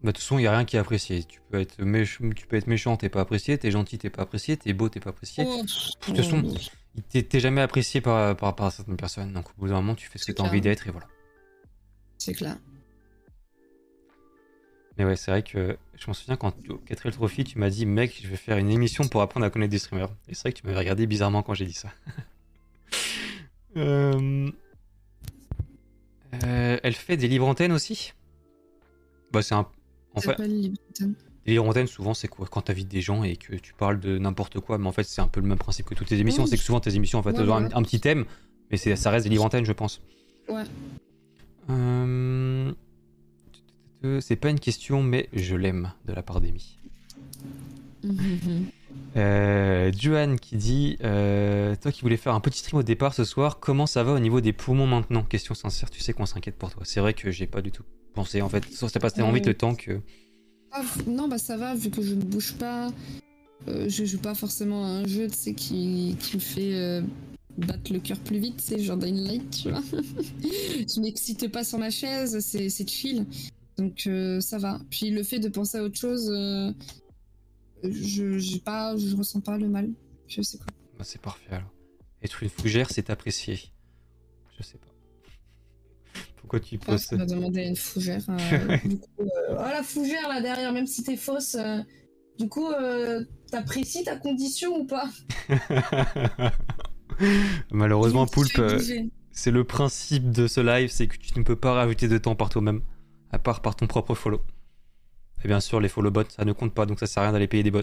de 0.02 0.06
toute 0.12 0.18
façon, 0.18 0.38
il 0.38 0.42
y 0.42 0.46
a 0.46 0.52
rien 0.52 0.64
qui 0.64 0.76
est 0.76 0.78
apprécié. 0.78 1.24
Tu 1.24 1.40
peux 1.50 1.60
être, 1.60 1.80
méch- 1.82 2.18
tu 2.34 2.46
peux 2.46 2.56
être 2.56 2.66
méchant, 2.68 2.96
t'es 2.96 3.08
pas 3.08 3.20
apprécié. 3.20 3.56
T'es 3.58 3.70
gentil, 3.70 3.98
t'es 3.98 4.10
pas 4.10 4.22
apprécié. 4.22 4.56
T'es 4.56 4.72
beau, 4.72 4.88
t'es 4.88 5.00
pas 5.00 5.10
apprécié. 5.10 5.44
Oh, 5.46 5.62
De 5.62 5.68
toute 6.06 6.16
façon, 6.16 6.42
T'es 7.08 7.22
t'es 7.22 7.40
jamais 7.40 7.62
apprécié 7.62 8.00
par, 8.02 8.36
par, 8.36 8.54
par 8.54 8.70
certaines 8.70 8.96
personnes. 8.98 9.32
Donc 9.32 9.46
au 9.56 9.60
bout 9.62 9.68
d'un 9.68 9.74
moment, 9.76 9.94
tu 9.94 10.08
fais 10.08 10.18
ce 10.18 10.26
que 10.26 10.32
t'as 10.32 10.42
envie 10.42 10.60
d'être 10.60 10.86
et 10.86 10.90
voilà. 10.90 11.06
c'est 12.18 12.34
clair. 12.34 12.58
Mais 14.98 15.04
ouais, 15.04 15.16
c'est 15.16 15.30
vrai 15.30 15.42
que 15.42 15.76
je 15.98 16.06
m'en 16.06 16.12
souviens 16.12 16.36
quand 16.36 16.54
au 16.68 16.76
Quatrième 16.76 17.14
Trophy, 17.14 17.44
tu 17.44 17.58
m'as 17.58 17.70
dit, 17.70 17.86
mec, 17.86 18.20
je 18.22 18.28
vais 18.28 18.36
faire 18.36 18.58
une 18.58 18.70
émission 18.70 19.08
pour 19.08 19.22
apprendre 19.22 19.46
à 19.46 19.50
connaître 19.50 19.70
des 19.70 19.78
streamers. 19.78 20.10
Et 20.28 20.34
c'est 20.34 20.42
vrai 20.42 20.52
que 20.52 20.58
tu 20.60 20.66
m'avais 20.66 20.78
regardé 20.78 21.06
bizarrement 21.06 21.42
quand 21.42 21.54
j'ai 21.54 21.66
dit 21.66 21.72
ça. 21.72 21.90
Euh, 23.74 24.50
euh, 26.44 26.78
elle 26.82 26.92
fait 26.92 27.16
des 27.16 27.26
livres 27.26 27.46
antennes 27.46 27.72
aussi? 27.72 28.12
Bah, 29.32 29.40
c'est 29.40 29.54
un. 29.54 29.66
En 30.14 30.20
fait, 30.20 30.34
pas 30.34 30.46
les 30.46 30.70
livres 31.46 31.68
antennes, 31.68 31.86
souvent, 31.86 32.12
c'est 32.12 32.28
quoi? 32.28 32.46
Quand 32.50 32.60
t'invites 32.62 32.88
des 32.88 33.00
gens 33.00 33.24
et 33.24 33.36
que 33.36 33.54
tu 33.54 33.72
parles 33.72 33.98
de 33.98 34.18
n'importe 34.18 34.60
quoi, 34.60 34.76
mais 34.76 34.86
en 34.86 34.92
fait, 34.92 35.04
c'est 35.04 35.22
un 35.22 35.26
peu 35.26 35.40
le 35.40 35.46
même 35.46 35.58
principe 35.58 35.86
que 35.86 35.94
toutes 35.94 36.08
tes 36.08 36.18
émissions. 36.18 36.42
Oui. 36.42 36.50
C'est 36.50 36.56
que 36.58 36.62
souvent, 36.62 36.80
tes 36.80 36.94
émissions, 36.94 37.18
en 37.18 37.22
fait, 37.22 37.30
Ouais, 37.30 37.40
elles 37.40 37.50
ont 37.50 37.54
un, 37.54 37.72
un 37.72 37.82
petit 37.82 38.00
thème, 38.00 38.26
mais 38.70 38.76
ça 38.76 39.10
reste 39.10 39.24
des 39.24 39.30
livres 39.30 39.44
antennes, 39.44 39.64
je 39.64 39.72
pense. 39.72 40.02
Ouais. 40.48 40.64
Euh, 41.70 42.72
C'est 44.20 44.36
pas 44.36 44.50
une 44.50 44.60
question, 44.60 45.02
mais 45.02 45.28
je 45.32 45.56
l'aime 45.56 45.92
de 46.06 46.12
la 46.12 46.22
part 46.22 46.40
d'Amy. 46.40 46.78
Euh, 49.16 49.90
qui 50.40 50.56
dit 50.56 50.96
euh, 51.04 51.74
Toi 51.80 51.92
qui 51.92 52.00
voulais 52.02 52.16
faire 52.16 52.34
un 52.34 52.40
petit 52.40 52.58
stream 52.60 52.80
au 52.80 52.82
départ 52.82 53.14
ce 53.14 53.24
soir, 53.24 53.60
comment 53.60 53.86
ça 53.86 54.02
va 54.04 54.12
au 54.12 54.18
niveau 54.18 54.40
des 54.40 54.52
poumons 54.52 54.86
maintenant? 54.86 55.22
Question 55.22 55.54
sincère, 55.54 55.90
tu 55.90 56.00
sais 56.00 56.12
qu'on 56.12 56.26
s'inquiète 56.26 56.56
pour 56.56 56.70
toi. 56.70 56.82
C'est 56.84 57.00
vrai 57.00 57.12
que 57.14 57.30
j'ai 57.30 57.46
pas 57.46 57.60
du 57.62 57.70
tout 57.70 57.82
pensé 58.14 58.40
en 58.42 58.48
fait. 58.48 58.64
Ça 58.72 58.88
ça 58.88 59.00
passe 59.00 59.14
tellement 59.14 59.32
vite 59.32 59.46
le 59.46 59.54
temps 59.54 59.74
que. 59.74 60.00
Ah, 60.72 60.82
non, 61.06 61.28
bah 61.28 61.38
ça 61.38 61.56
va, 61.58 61.74
vu 61.74 61.90
que 61.90 62.02
je 62.02 62.14
ne 62.14 62.22
bouge 62.22 62.54
pas. 62.54 62.90
euh, 63.68 63.88
je 63.88 64.04
joue 64.04 64.18
pas 64.18 64.34
forcément 64.34 64.84
à 64.84 64.88
un 64.88 65.06
jeu, 65.06 65.28
tu 65.28 65.36
sais, 65.36 65.54
qui, 65.54 66.16
qui 66.18 66.36
me 66.36 66.40
fait 66.40 66.74
euh, 66.74 67.02
battre 67.58 67.92
le 67.92 67.98
cœur 67.98 68.18
plus 68.18 68.38
vite, 68.38 68.60
c'est 68.60 68.78
genre 68.78 68.96
Dying 68.96 69.26
Light, 69.26 69.62
tu 69.62 69.70
vois. 69.70 69.82
je 70.42 71.00
m'excite 71.00 71.48
pas 71.48 71.64
sur 71.64 71.78
ma 71.78 71.90
chaise, 71.90 72.38
c'est 72.40 72.88
chill. 72.88 73.26
Donc 73.78 74.06
euh, 74.06 74.40
ça 74.40 74.58
va. 74.58 74.80
Puis 74.90 75.10
le 75.10 75.22
fait 75.22 75.38
de 75.38 75.48
penser 75.48 75.78
à 75.78 75.82
autre 75.82 75.98
chose, 75.98 76.30
euh, 76.30 76.72
je 77.82 78.38
j'ai 78.38 78.58
pas, 78.58 78.96
je 78.96 79.16
ressens 79.16 79.40
pas 79.40 79.56
le 79.58 79.68
mal. 79.68 79.90
Je 80.28 80.42
sais 80.42 80.58
quoi. 80.58 80.66
Bah, 80.98 81.04
c'est 81.04 81.20
parfait 81.20 81.52
alors. 81.54 81.70
Être 82.22 82.42
une 82.42 82.48
fougère, 82.50 82.88
c'est 82.90 83.10
apprécié. 83.10 83.58
Je 84.58 84.62
sais 84.62 84.78
pas. 84.78 84.88
Pourquoi 86.36 86.60
tu 86.60 86.78
Ah, 86.82 86.86
poses 86.92 87.02
ça 87.02 87.16
m'a 87.16 87.26
demandé 87.26 87.60
à 87.60 87.66
une 87.68 87.76
fougère. 87.76 88.22
euh, 88.28 88.76
du 88.84 88.98
coup, 88.98 89.08
euh, 89.20 89.26
oh 89.50 89.54
la 89.56 89.82
fougère 89.82 90.28
là 90.28 90.40
derrière, 90.40 90.72
même 90.72 90.86
si 90.86 91.02
t'es 91.02 91.16
fausse. 91.16 91.54
euh, 91.56 91.78
du 92.38 92.48
coup, 92.48 92.68
t'apprécies 93.50 94.04
ta 94.04 94.16
condition 94.16 94.74
ou 94.80 94.84
pas? 94.86 95.08
Malheureusement, 97.70 98.26
Poulpe, 98.26 98.60
c'est 99.30 99.50
le 99.50 99.64
principe 99.64 100.30
de 100.30 100.46
ce 100.46 100.60
live, 100.60 100.90
c'est 100.90 101.06
que 101.08 101.16
tu 101.16 101.38
ne 101.38 101.44
peux 101.44 101.56
pas 101.56 101.72
rajouter 101.74 102.08
de 102.08 102.18
temps 102.18 102.34
par 102.34 102.48
toi-même, 102.48 102.82
à 103.32 103.38
part 103.38 103.60
par 103.62 103.74
ton 103.76 103.86
propre 103.86 104.14
follow. 104.14 104.40
Et 105.44 105.48
bien 105.48 105.60
sûr, 105.60 105.80
les 105.80 105.88
follow 105.88 106.10
bots, 106.10 106.22
ça 106.28 106.44
ne 106.44 106.52
compte 106.52 106.72
pas, 106.74 106.86
donc 106.86 107.00
ça 107.00 107.06
sert 107.06 107.22
à 107.22 107.26
rien 107.26 107.32
d'aller 107.32 107.48
payer 107.48 107.62
des 107.62 107.70
bots. 107.70 107.80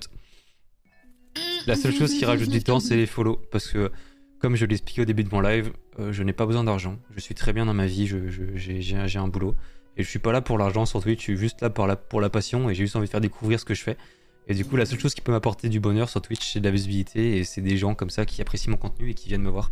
La 1.68 1.76
seule 1.76 1.94
chose 1.94 2.14
qui 2.14 2.26
rajoute 2.26 2.50
du 2.50 2.64
temps, 2.64 2.80
c'est 2.80 2.96
les 2.96 3.06
follow, 3.06 3.36
parce 3.52 3.68
que, 3.68 3.92
comme 4.40 4.56
je 4.56 4.66
l'expliquais 4.66 5.02
au 5.02 5.06
début 5.06 5.24
de 5.24 5.30
mon 5.30 5.42
live, 5.42 5.72
euh, 6.00 6.12
je 6.14 6.24
n'ai 6.24 6.34
pas 6.34 6.46
besoin 6.46 6.64
d'argent. 6.64 6.98
Je 7.14 7.20
suis 7.20 7.36
très 7.36 7.52
bien 7.54 7.66
dans 7.66 7.74
ma 7.74 7.86
vie, 7.86 8.08
j'ai 8.56 9.18
un- 9.18 9.28
boulot. 9.28 9.56
Et 9.98 10.04
je 10.04 10.10
suis 10.10 10.20
pas 10.20 10.32
là 10.32 10.42
pour 10.42 10.58
l'argent 10.58 10.86
sur 10.86 11.02
Twitch, 11.02 11.20
je 11.20 11.24
suis 11.24 11.38
juste 11.38 11.62
là 11.62 11.70
pour 11.70 11.86
la, 11.86 11.98
pour 11.98 12.22
la 12.22 12.30
passion, 12.30 12.70
et 12.70 12.74
j'ai 12.76 12.84
juste 12.86 12.96
envie 12.96 13.08
de 13.08 13.12
faire 13.12 13.20
découvrir 13.22 13.60
ce 13.60 13.66
que 13.66 13.74
je 13.74 13.84
fais. 13.84 13.98
Et 14.48 14.54
du 14.54 14.64
coup, 14.64 14.78
la 14.78 14.86
seule 14.86 15.00
chose 15.00 15.14
qui 15.14 15.22
peut 15.22 15.32
m'apporter 15.34 15.68
du 15.68 15.80
bonheur 15.80 16.10
sur 16.10 16.22
Twitch, 16.22 16.54
c'est 16.54 16.60
de 16.62 16.66
la 16.66 16.72
visibilité, 16.72 17.38
et 17.38 17.44
c'est 17.44 17.62
des 17.62 17.78
gens 17.78 17.94
comme 17.96 18.10
ça 18.10 18.26
qui 18.26 18.42
apprécient 18.42 18.72
mon 18.72 18.78
contenu 18.78 19.10
et 19.10 19.14
qui 19.14 19.28
viennent 19.28 19.44
me 19.44 19.50
voir. 19.50 19.72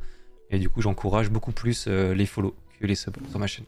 Et 0.50 0.60
du 0.60 0.70
coup, 0.70 0.82
j'encourage 0.82 1.30
beaucoup 1.30 1.52
plus 1.54 1.86
euh, 1.88 2.14
les 2.14 2.26
follow 2.26 2.54
que 2.80 2.86
les 2.86 2.96
subs 2.96 3.14
sur 3.30 3.40
ma 3.40 3.48
chaîne. 3.48 3.66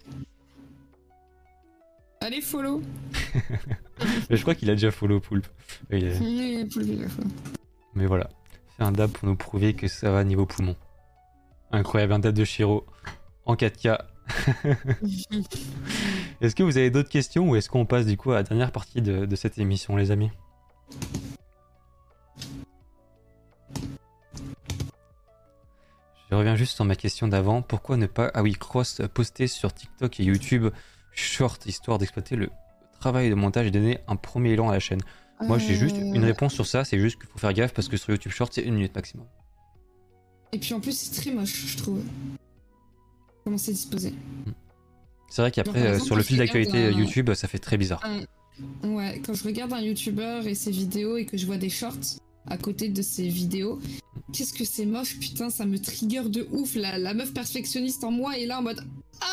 Allez, 2.22 2.42
follow. 2.42 2.82
Je 4.30 4.42
crois 4.42 4.56
qu'il 4.56 4.70
a 4.70 4.74
déjà 4.74 4.92
follow 4.92 5.20
Poulpe. 5.20 5.48
Il 5.90 6.04
est- 6.04 6.20
Oui, 6.20 6.66
Poulpe. 6.72 7.10
Mais 7.96 8.06
voilà. 8.06 8.30
C'est 8.76 8.84
un 8.84 8.92
dab 8.92 9.12
pour 9.12 9.28
nous 9.28 9.36
prouver 9.36 9.74
que 9.74 9.88
ça 9.88 10.12
va 10.12 10.24
niveau 10.24 10.46
poumon. 10.46 10.76
Incroyable, 11.72 12.14
un 12.14 12.20
dab 12.20 12.34
de 12.34 12.44
Shiro 12.44 12.86
en 13.46 13.56
4K. 13.56 13.98
est-ce 16.42 16.56
que 16.56 16.64
vous 16.64 16.78
avez 16.78 16.90
d'autres 16.92 17.10
questions 17.10 17.50
ou 17.50 17.56
est-ce 17.56 17.70
qu'on 17.70 17.86
passe 17.86 18.06
du 18.06 18.18
coup 18.18 18.32
à 18.32 18.36
la 18.36 18.44
dernière 18.44 18.72
partie 18.72 19.02
de, 19.02 19.26
de 19.26 19.36
cette 19.36 19.58
émission, 19.58 19.96
les 19.96 20.12
amis? 20.12 20.30
Je 26.30 26.36
reviens 26.36 26.56
juste 26.56 26.76
sur 26.76 26.86
ma 26.86 26.96
question 26.96 27.28
d'avant. 27.28 27.62
Pourquoi 27.62 27.98
ne 27.98 28.06
pas, 28.06 28.30
ah 28.34 28.44
oui, 28.44 28.54
cross 28.54 29.02
poster 29.14 29.48
sur 29.48 29.74
TikTok 29.74 30.20
et 30.20 30.24
YouTube 30.24 30.68
short 31.12 31.66
histoire 31.66 31.98
d'exploiter 31.98 32.36
le 32.36 32.50
travail 33.00 33.30
de 33.30 33.36
montage 33.36 33.68
et 33.68 33.72
donner 33.72 34.00
un 34.08 34.16
premier 34.16 34.52
élan 34.52 34.70
à 34.70 34.74
la 34.74 34.80
chaîne 34.80 35.02
Moi, 35.42 35.58
j'ai 35.58 35.74
juste 35.76 35.96
une 35.96 36.22
Euh, 36.24 36.26
réponse 36.28 36.54
sur 36.54 36.66
ça. 36.68 36.84
C'est 36.84 37.00
juste 37.00 37.18
qu'il 37.18 37.30
faut 37.30 37.38
faire 37.40 37.54
gaffe 37.54 37.74
parce 37.74 37.88
que 37.88 37.96
sur 37.96 38.10
YouTube 38.10 38.32
Short, 38.34 38.52
c'est 38.54 38.62
une 38.62 38.74
minute 38.76 38.94
maximum. 38.94 39.26
Et 40.52 40.60
puis 40.60 40.74
en 40.74 40.82
plus, 40.82 40.92
c'est 40.98 41.22
très 41.22 41.32
moche, 41.32 41.66
je 41.68 41.78
trouve. 41.78 42.02
Comment 43.46 43.58
c'est 43.58 43.72
disposé. 43.72 44.14
C'est 45.30 45.42
vrai 45.42 45.52
qu'après, 45.52 45.82
euh, 45.88 46.00
sur 46.00 46.16
le 46.18 46.24
fil 46.24 46.38
d'actualité 46.38 46.88
un- 46.88 46.92
YouTube, 46.92 47.34
ça 47.36 47.48
fait 47.48 47.60
très 47.60 47.78
bizarre. 47.78 48.04
Ouais, 48.84 49.22
quand 49.26 49.34
je 49.34 49.44
regarde 49.46 49.72
un 49.72 49.80
YouTuber 49.80 50.42
et 50.46 50.56
ses 50.56 50.72
vidéos 50.72 51.16
et 51.16 51.26
que 51.26 51.38
je 51.38 51.46
vois 51.46 51.58
des 51.58 51.70
shorts 51.70 52.20
à 52.48 52.58
côté 52.58 52.90
de 52.90 53.02
ses 53.02 53.30
vidéos, 53.30 53.80
qu'est-ce 54.34 54.54
que 54.54 54.66
c'est 54.66 54.86
moche, 54.86 55.18
putain, 55.20 55.50
ça 55.50 55.66
me 55.66 55.80
trigger 55.80 56.24
de 56.30 56.48
ouf. 56.52 56.76
La, 56.76 56.98
la 56.98 57.14
meuf 57.14 57.34
perfectionniste 57.34 58.04
en 58.04 58.12
moi 58.12 58.38
est 58.38 58.46
là 58.46 58.60
en 58.60 58.64
mode. 58.64 58.84
Ah 59.22 59.26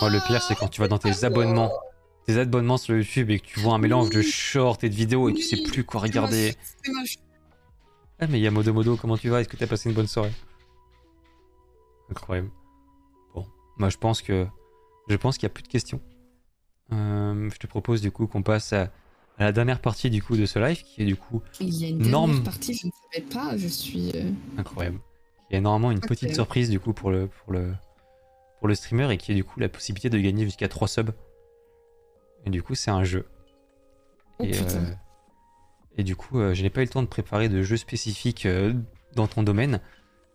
Moi, 0.00 0.10
le 0.10 0.20
pire, 0.26 0.42
c'est 0.42 0.54
quand 0.56 0.68
tu 0.68 0.80
vas 0.80 0.88
dans 0.88 0.98
tes 0.98 1.24
abonnements, 1.24 1.70
tes 2.26 2.38
abonnements 2.38 2.76
sur 2.78 2.96
YouTube 2.96 3.30
et 3.30 3.38
que 3.38 3.46
tu 3.46 3.60
vois 3.60 3.74
un 3.74 3.78
mélange 3.78 4.10
de 4.10 4.20
shorts 4.22 4.78
et 4.82 4.88
de 4.88 4.94
vidéos 4.94 5.28
et 5.28 5.34
tu 5.34 5.42
sais 5.42 5.62
plus 5.62 5.84
quoi 5.84 6.00
regarder. 6.00 6.54
C'est 6.82 6.92
moche. 6.92 7.18
Ah, 8.18 8.26
mais 8.28 8.40
Yamodo 8.40 8.72
Modo, 8.72 8.96
comment 8.96 9.16
tu 9.16 9.28
vas? 9.28 9.40
Est-ce 9.40 9.48
que 9.48 9.56
t'as 9.56 9.66
passé 9.66 9.88
une 9.88 9.94
bonne 9.94 10.06
soirée? 10.06 10.32
Incroyable. 12.10 12.50
Bon, 13.34 13.46
moi, 13.78 13.88
je 13.88 13.96
pense 13.96 14.22
que 14.22 14.46
je 15.08 15.16
pense 15.16 15.36
qu'il 15.36 15.44
y 15.44 15.50
a 15.50 15.54
plus 15.54 15.62
de 15.62 15.68
questions. 15.68 16.00
Euh, 16.92 17.48
je 17.52 17.58
te 17.58 17.66
propose 17.66 18.00
du 18.00 18.10
coup 18.10 18.26
qu'on 18.26 18.42
passe 18.42 18.72
à, 18.72 18.82
à 19.38 19.44
la 19.44 19.52
dernière 19.52 19.80
partie 19.80 20.10
du 20.10 20.22
coup 20.22 20.36
de 20.36 20.46
ce 20.46 20.58
live, 20.58 20.82
qui 20.82 21.02
est 21.02 21.06
du 21.06 21.16
coup 21.16 21.42
Il 21.60 21.74
y 21.74 21.84
a 21.84 21.88
une 21.88 21.98
dernière 21.98 22.12
Norme. 22.28 22.42
partie, 22.42 22.74
je 22.74 22.86
ne 22.86 22.92
savais 23.12 23.24
pas, 23.26 23.56
je 23.56 23.66
suis. 23.68 24.10
euh, 24.14 24.30
incroyable. 24.58 24.98
Il 25.50 25.54
y 25.54 25.56
a 25.56 25.60
normalement 25.60 25.90
une 25.90 26.00
petite 26.00 26.34
surprise 26.34 26.70
du 26.70 26.78
coup 26.80 26.92
pour 26.92 27.10
le, 27.10 27.26
pour 27.28 27.52
le, 27.52 27.74
pour 28.62 28.68
le 28.68 28.76
streamer 28.76 29.12
et 29.12 29.16
qui 29.16 29.32
est 29.32 29.34
du 29.34 29.42
coup 29.42 29.58
la 29.58 29.68
possibilité 29.68 30.08
de 30.08 30.16
gagner 30.20 30.44
jusqu'à 30.44 30.68
3 30.68 30.86
subs. 30.86 31.10
Et 32.46 32.50
du 32.50 32.62
coup, 32.62 32.76
c'est 32.76 32.92
un 32.92 33.02
jeu. 33.02 33.26
Oh 34.38 34.44
et, 34.44 34.56
euh, 34.56 34.94
et 35.98 36.04
du 36.04 36.14
coup, 36.14 36.38
euh, 36.38 36.54
je 36.54 36.62
n'ai 36.62 36.70
pas 36.70 36.82
eu 36.82 36.84
le 36.84 36.90
temps 36.90 37.02
de 37.02 37.08
préparer 37.08 37.48
de 37.48 37.60
jeu 37.64 37.76
spécifique 37.76 38.46
euh, 38.46 38.72
dans 39.16 39.26
ton 39.26 39.42
domaine. 39.42 39.80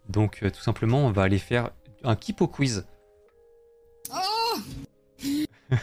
Donc, 0.10 0.40
euh, 0.44 0.52
tout 0.52 0.60
simplement, 0.60 1.06
on 1.06 1.12
va 1.12 1.22
aller 1.22 1.38
faire 1.38 1.70
un 2.04 2.18
Kipo 2.18 2.50
quiz. 2.50 2.86
Oh 4.12 4.58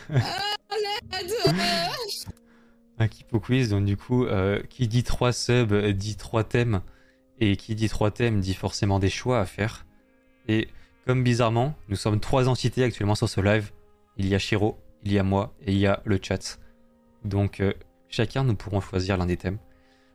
Un 2.99 3.09
Kipo 3.09 3.41
quiz, 3.41 3.71
donc 3.71 3.87
du 3.87 3.97
coup, 3.97 4.27
qui 4.69 4.87
dit 4.87 5.03
3 5.03 5.33
subs 5.33 5.93
dit 5.93 6.17
3 6.17 6.45
thèmes. 6.45 6.83
Et 7.41 7.57
qui 7.57 7.75
dit 7.75 7.89
3 7.89 8.11
thèmes 8.11 8.41
dit 8.41 8.53
forcément 8.53 8.99
des 8.99 9.09
choix 9.09 9.41
à 9.41 9.47
faire. 9.47 9.87
Et 10.47 10.69
comme 11.07 11.23
bizarrement, 11.23 11.75
nous 11.89 11.97
sommes 11.97 12.21
trois 12.21 12.49
entités 12.49 12.83
actuellement 12.83 13.15
sur 13.15 13.29
ce 13.29 13.41
live. 13.41 13.71
Il 14.17 14.27
y 14.27 14.35
a 14.35 14.39
Shiro, 14.39 14.79
il 15.03 15.13
y 15.13 15.19
a 15.19 15.23
moi 15.23 15.55
et 15.65 15.73
il 15.73 15.79
y 15.79 15.87
a 15.87 16.01
le 16.05 16.19
chat. 16.21 16.59
Donc 17.25 17.61
euh, 17.61 17.73
chacun 18.09 18.45
nous 18.45 18.55
pourrons 18.55 18.81
choisir 18.81 19.17
l'un 19.17 19.27
des 19.27 19.37
thèmes. 19.37 19.59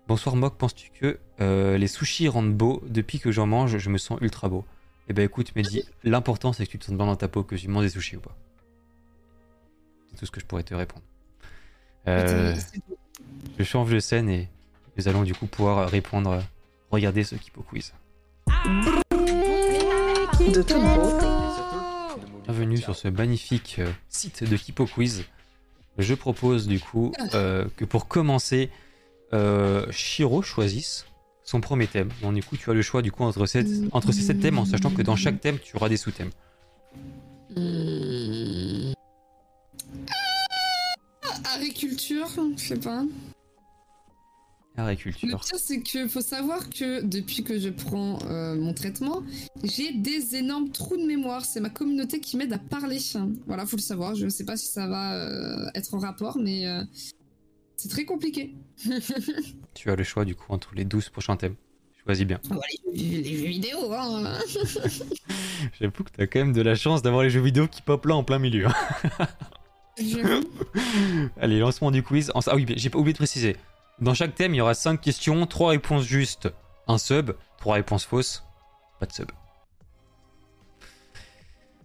Bonsoir 0.07 0.35
Mock, 0.35 0.57
penses-tu 0.57 0.89
que 0.89 1.19
euh, 1.41 1.77
les 1.77 1.87
sushis 1.87 2.27
rendent 2.27 2.55
beau 2.55 2.81
Depuis 2.87 3.19
que 3.19 3.31
j'en 3.31 3.45
mange, 3.45 3.77
je 3.77 3.89
me 3.89 3.97
sens 3.97 4.17
ultra 4.21 4.49
beau? 4.49 4.65
Eh 5.07 5.13
ben 5.13 5.23
écoute 5.23 5.55
Mehdi, 5.55 5.83
l'important 6.03 6.53
c'est 6.53 6.65
que 6.65 6.71
tu 6.71 6.79
te 6.79 6.85
sens 6.85 6.95
bien 6.95 7.05
dans 7.05 7.15
ta 7.15 7.27
peau, 7.27 7.43
que 7.43 7.55
tu 7.55 7.67
manges 7.67 7.85
des 7.85 7.89
sushis 7.89 8.15
ou 8.15 8.21
pas. 8.21 8.35
C'est 10.09 10.17
tout 10.17 10.25
ce 10.25 10.31
que 10.31 10.39
je 10.39 10.45
pourrais 10.45 10.63
te 10.63 10.73
répondre. 10.73 11.03
Euh, 12.07 12.55
je 13.59 13.63
change 13.63 13.91
de 13.91 13.99
scène 13.99 14.29
et 14.29 14.49
nous 14.97 15.07
allons 15.07 15.23
du 15.23 15.35
coup 15.35 15.45
pouvoir 15.45 15.87
répondre. 15.89 16.41
Regardez 16.89 17.23
ce 17.23 17.35
Kipo 17.35 17.61
quiz. 17.61 17.93
De 20.39 20.63
Bienvenue 22.45 22.77
ciao. 22.77 22.85
sur 22.85 22.95
ce 22.95 23.07
magnifique 23.09 23.75
euh, 23.79 23.91
site 24.07 24.43
de 24.49 24.55
Kipo 24.55 24.85
Quiz. 24.85 25.25
Je 25.97 26.13
propose 26.13 26.65
du 26.67 26.79
coup 26.79 27.11
euh, 27.33 27.65
que 27.75 27.83
pour 27.85 28.07
commencer, 28.07 28.69
euh, 29.33 29.85
Shiro 29.91 30.41
choisisse 30.41 31.05
son 31.43 31.59
premier 31.61 31.87
thème. 31.87 32.09
Donc 32.21 32.33
du 32.35 32.41
coup, 32.43 32.55
tu 32.57 32.69
as 32.71 32.73
le 32.73 32.81
choix 32.81 33.01
du 33.01 33.11
coup 33.11 33.23
entre, 33.23 33.45
cette- 33.45 33.67
entre 33.91 34.11
ces 34.13 34.21
sept 34.21 34.39
thèmes, 34.39 34.57
en 34.57 34.65
sachant 34.65 34.91
que 34.91 35.01
dans 35.01 35.15
chaque 35.17 35.41
thème, 35.41 35.59
tu 35.59 35.75
auras 35.75 35.89
des 35.89 35.97
sous-thèmes. 35.97 36.31
Ah, 41.23 41.55
Agriculture, 41.55 42.27
je 42.55 42.63
sais 42.63 42.77
pas. 42.79 43.03
Le 45.27 45.31
pire, 45.49 45.59
c'est 45.59 45.81
que 45.81 46.07
faut 46.07 46.21
savoir 46.21 46.69
que 46.69 47.01
depuis 47.01 47.43
que 47.43 47.59
je 47.59 47.67
prends 47.69 48.17
euh, 48.27 48.55
mon 48.55 48.73
traitement, 48.73 49.23
j'ai 49.63 49.91
des 49.93 50.35
énormes 50.37 50.71
trous 50.71 50.95
de 50.95 51.03
mémoire. 51.05 51.43
C'est 51.43 51.59
ma 51.59 51.69
communauté 51.69 52.19
qui 52.21 52.37
m'aide 52.37 52.53
à 52.53 52.57
parler. 52.59 52.97
Voilà, 53.45 53.65
faut 53.65 53.75
le 53.75 53.81
savoir. 53.81 54.15
Je 54.15 54.29
sais 54.29 54.45
pas 54.45 54.55
si 54.55 54.67
ça 54.67 54.87
va 54.87 55.15
euh, 55.15 55.69
être 55.75 55.93
en 55.93 55.99
rapport, 55.99 56.37
mais 56.37 56.65
euh, 56.65 56.81
c'est 57.75 57.89
très 57.89 58.05
compliqué. 58.05 58.55
Tu 59.75 59.89
as 59.89 59.95
le 59.95 60.03
choix 60.03 60.25
du 60.25 60.35
coup 60.35 60.51
entre 60.51 60.71
les 60.75 60.83
12 60.85 61.09
prochains 61.09 61.35
thèmes. 61.37 61.55
Choisis 62.05 62.25
bien. 62.25 62.39
Voilà, 62.45 62.61
les, 62.93 63.21
les 63.21 63.37
jeux 63.37 63.47
vidéo, 63.49 63.93
hein. 63.93 64.37
J'avoue 65.79 66.03
que 66.03 66.11
tu 66.11 66.21
as 66.21 66.27
quand 66.27 66.39
même 66.39 66.53
de 66.53 66.61
la 66.61 66.75
chance 66.75 67.01
d'avoir 67.01 67.23
les 67.23 67.29
jeux 67.29 67.41
vidéo 67.41 67.67
qui 67.67 67.81
pop 67.81 68.05
là 68.05 68.15
en 68.15 68.23
plein 68.23 68.39
milieu. 68.39 68.67
hein. 68.67 69.27
Je- 69.97 70.43
Allez, 71.39 71.59
lancement 71.59 71.91
du 71.91 72.01
quiz. 72.03 72.31
En- 72.33 72.39
Ah 72.47 72.55
oui, 72.55 72.65
j'ai 72.77 72.89
pas 72.89 72.97
oublié 72.99 73.13
de 73.13 73.17
préciser. 73.19 73.55
Dans 74.01 74.13
chaque 74.13 74.35
thème, 74.35 74.53
il 74.53 74.57
y 74.57 74.61
aura 74.61 74.73
5 74.73 75.01
questions, 75.01 75.45
3 75.45 75.71
réponses 75.71 76.03
justes, 76.03 76.49
un 76.87 76.97
sub, 76.97 77.31
3 77.57 77.75
réponses 77.75 78.05
fausses, 78.05 78.45
pas 78.99 79.05
de 79.05 79.11
sub. 79.11 79.31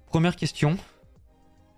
Première 0.06 0.36
question. 0.36 0.76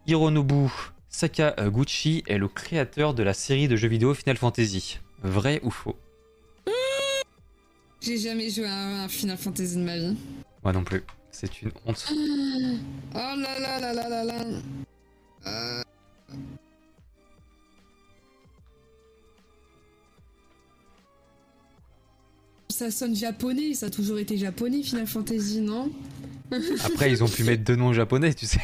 Hironobu 0.07 0.71
Sakaguchi 1.09 2.23
est 2.27 2.37
le 2.37 2.49
créateur 2.49 3.15
de 3.15 3.23
la 3.23 3.33
série 3.33 3.69
de 3.69 3.77
jeux 3.77 3.89
vidéo 3.89 4.13
Final 4.13 4.37
Fantasy. 4.37 5.01
Vrai 5.23 5.61
ou 5.63 5.71
faux? 5.71 5.97
J'ai 8.03 8.19
jamais 8.19 8.51
joué 8.51 8.67
à 8.67 9.05
un 9.05 9.09
Final 9.09 9.39
Fantasy 9.39 9.77
de 9.77 9.81
ma 9.81 9.97
vie. 9.97 10.17
Moi 10.63 10.73
non 10.75 10.85
plus. 10.85 11.03
C'est 11.31 11.63
une 11.63 11.73
honte. 11.87 12.07
Oh 13.15 13.19
là 13.19 13.59
là 13.59 13.81
là 13.81 13.93
là 13.95 14.09
là 14.09 14.25
là. 14.25 14.45
Euh, 15.47 15.83
Ça 22.77 22.91
sonne 22.91 23.17
japonais, 23.17 23.73
ça 23.73 23.87
a 23.87 23.91
toujours 23.91 24.19
été 24.19 24.37
japonais 24.37 24.83
Final 24.83 25.07
Fantasy, 25.07 25.63
non 25.63 25.91
Après, 26.85 27.11
ils 27.11 27.25
ont 27.25 27.29
pu 27.29 27.43
mettre 27.43 27.65
deux 27.65 27.75
noms 27.75 27.95
japonais, 27.95 28.35
tu 28.35 28.45
sais. 28.45 28.61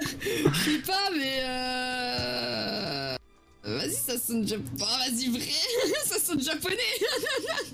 Je 0.00 0.58
sais 0.58 0.78
pas, 0.86 1.10
mais 1.14 1.36
euh... 1.42 3.16
Vas-y, 3.62 3.92
ça 3.92 4.16
sonne 4.16 4.48
japonais. 4.48 4.70
vas-y, 4.78 5.28
vrai, 5.28 5.44
ça 6.06 6.18
sonne 6.18 6.42
japonais. 6.42 6.76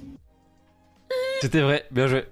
C'était 1.41 1.61
vrai, 1.61 1.87
bien 1.93 2.09
joué. 2.09 2.25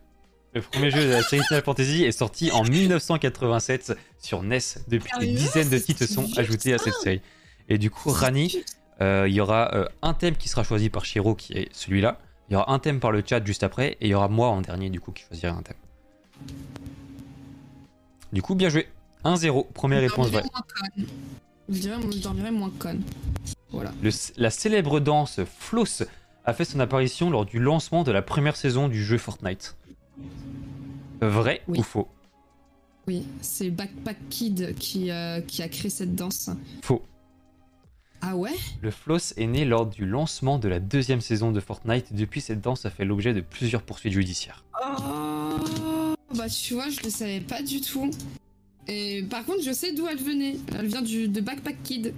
Le 0.52 0.60
premier 0.60 0.90
jeu 0.90 1.04
de 1.04 1.10
la 1.10 1.22
série 1.22 1.44
Final 1.44 1.62
Fantasy 1.62 2.02
est 2.02 2.10
sorti 2.10 2.50
en 2.50 2.64
1987 2.64 3.92
sur 4.18 4.42
NES. 4.42 4.58
Depuis, 4.88 5.12
des 5.20 5.34
dizaines 5.34 5.70
de 5.70 5.78
titres 5.78 6.06
sont 6.06 6.26
ajoutés 6.36 6.74
à 6.74 6.78
cette 6.78 6.94
série. 6.94 7.20
Et 7.68 7.78
du 7.78 7.90
coup, 7.92 8.10
Rani, 8.10 8.64
euh, 9.00 9.26
il 9.28 9.34
y 9.34 9.40
aura 9.40 9.72
euh, 9.72 9.86
un 10.02 10.14
thème 10.14 10.34
qui 10.34 10.48
sera 10.48 10.64
choisi 10.64 10.90
par 10.90 11.04
Shiro, 11.04 11.36
qui 11.36 11.52
est 11.52 11.68
celui-là. 11.70 12.18
Il 12.48 12.52
y 12.54 12.56
aura 12.56 12.72
un 12.72 12.78
thème 12.78 13.00
par 13.00 13.12
le 13.12 13.22
chat 13.26 13.44
juste 13.44 13.62
après, 13.62 13.92
et 14.00 14.06
il 14.06 14.08
y 14.08 14.14
aura 14.14 14.28
moi 14.28 14.48
en 14.48 14.60
dernier, 14.60 14.90
du 14.90 15.00
coup, 15.00 15.12
qui 15.12 15.22
choisirai 15.24 15.52
un 15.52 15.62
thème. 15.62 15.76
Du 18.32 18.42
coup, 18.42 18.54
bien 18.54 18.68
joué. 18.68 18.88
1-0, 19.24 19.66
première 19.72 20.00
Je 20.00 20.06
réponse 20.08 20.30
dormirai 20.30 20.48
vraie. 20.96 21.06
Je 21.68 21.78
dirais, 21.80 21.96
je 22.12 22.18
dormirais 22.18 22.50
moins 22.50 22.72
conne. 22.78 23.02
Voilà. 23.70 23.92
Le- 24.02 24.10
la 24.36 24.50
célèbre 24.50 25.00
danse 25.00 25.40
Floss 25.58 26.02
a 26.44 26.52
fait 26.52 26.64
son 26.64 26.80
apparition 26.80 27.30
lors 27.30 27.44
du 27.46 27.58
lancement 27.60 28.02
de 28.02 28.10
la 28.10 28.20
première 28.20 28.56
saison 28.56 28.88
du 28.88 29.02
jeu 29.02 29.16
Fortnite. 29.18 29.76
Vrai 31.20 31.62
Oui. 31.68 31.78
ou 31.78 31.82
faux? 31.82 32.08
Oui, 33.06 33.26
c'est 33.40 33.70
Backpack 33.70 34.16
Kid 34.28 34.74
qui, 34.76 35.10
euh, 35.10 35.40
qui 35.40 35.62
a 35.62 35.68
créé 35.68 35.90
cette 35.90 36.14
danse. 36.16 36.50
Faux. 36.82 37.02
Ah 38.24 38.36
ouais? 38.36 38.54
Le 38.80 38.90
floss 38.92 39.34
est 39.36 39.46
né 39.46 39.64
lors 39.64 39.86
du 39.86 40.06
lancement 40.06 40.58
de 40.58 40.68
la 40.68 40.78
deuxième 40.78 41.20
saison 41.20 41.50
de 41.50 41.58
Fortnite. 41.60 42.12
Depuis, 42.14 42.40
cette 42.40 42.60
danse 42.60 42.86
a 42.86 42.90
fait 42.90 43.04
l'objet 43.04 43.34
de 43.34 43.40
plusieurs 43.40 43.82
poursuites 43.82 44.12
judiciaires. 44.12 44.64
Oh 44.80 46.14
Bah 46.36 46.48
tu 46.48 46.74
vois, 46.74 46.88
je 46.88 47.00
le 47.02 47.10
savais 47.10 47.40
pas 47.40 47.62
du 47.62 47.80
tout. 47.80 48.10
Et 48.86 49.24
par 49.28 49.44
contre, 49.44 49.62
je 49.64 49.72
sais 49.72 49.92
d'où 49.92 50.06
elle 50.06 50.18
venait. 50.18 50.56
Elle 50.78 50.86
vient 50.86 51.02
du, 51.02 51.28
de 51.28 51.40
Backpack 51.40 51.82
Kid. 51.82 52.14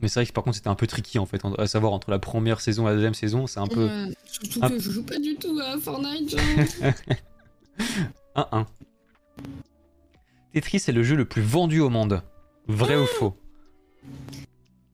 Mais 0.00 0.06
c'est 0.08 0.20
vrai 0.20 0.26
que 0.26 0.32
par 0.32 0.44
contre, 0.44 0.56
c'était 0.56 0.68
un 0.68 0.74
peu 0.76 0.86
tricky 0.86 1.18
en 1.18 1.26
fait, 1.26 1.42
à 1.58 1.66
savoir 1.66 1.92
entre 1.92 2.10
la 2.10 2.18
première 2.20 2.60
saison 2.60 2.86
et 2.86 2.90
la 2.90 2.94
deuxième 2.94 3.14
saison, 3.14 3.46
c'est 3.48 3.58
un 3.60 3.66
peu 3.66 3.90
surtout 4.24 4.60
un- 4.62 4.68
que 4.70 4.78
je 4.78 4.90
joue 4.92 5.02
pas 5.02 5.18
du 5.18 5.34
tout 5.34 5.58
à 5.60 5.76
Fortnite. 5.78 6.30
genre. 6.30 6.40
1-1. 8.36 8.66
Tetris 10.54 10.84
est 10.86 10.92
le 10.92 11.02
jeu 11.02 11.16
le 11.16 11.24
plus 11.24 11.42
vendu 11.42 11.80
au 11.80 11.88
monde. 11.90 12.22
Vrai 12.68 12.96
ou 12.96 13.06
faux? 13.06 13.36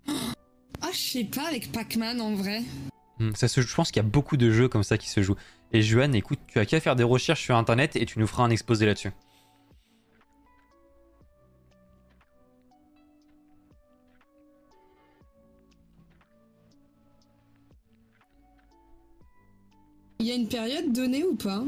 Ah, 0.08 0.90
je 0.92 0.98
sais 0.98 1.24
pas 1.24 1.48
avec 1.48 1.72
Pac-Man 1.72 2.20
en 2.20 2.34
vrai. 2.34 2.62
Hmm, 3.18 3.32
ça 3.34 3.48
se, 3.48 3.60
Je 3.60 3.74
pense 3.74 3.90
qu'il 3.90 4.02
y 4.02 4.06
a 4.06 4.08
beaucoup 4.08 4.36
de 4.36 4.50
jeux 4.50 4.68
comme 4.68 4.82
ça 4.82 4.98
qui 4.98 5.08
se 5.08 5.22
jouent. 5.22 5.36
Et 5.72 5.82
Juan, 5.82 6.14
écoute, 6.14 6.38
tu 6.46 6.58
as 6.58 6.66
qu'à 6.66 6.80
faire 6.80 6.96
des 6.96 7.04
recherches 7.04 7.42
sur 7.42 7.56
internet 7.56 7.96
et 7.96 8.06
tu 8.06 8.18
nous 8.18 8.26
feras 8.26 8.44
un 8.44 8.50
exposé 8.50 8.86
là-dessus. 8.86 9.10
Il 20.20 20.26
y 20.26 20.30
a 20.30 20.34
une 20.36 20.48
période 20.48 20.92
donnée 20.92 21.22
ou 21.22 21.34
pas? 21.34 21.62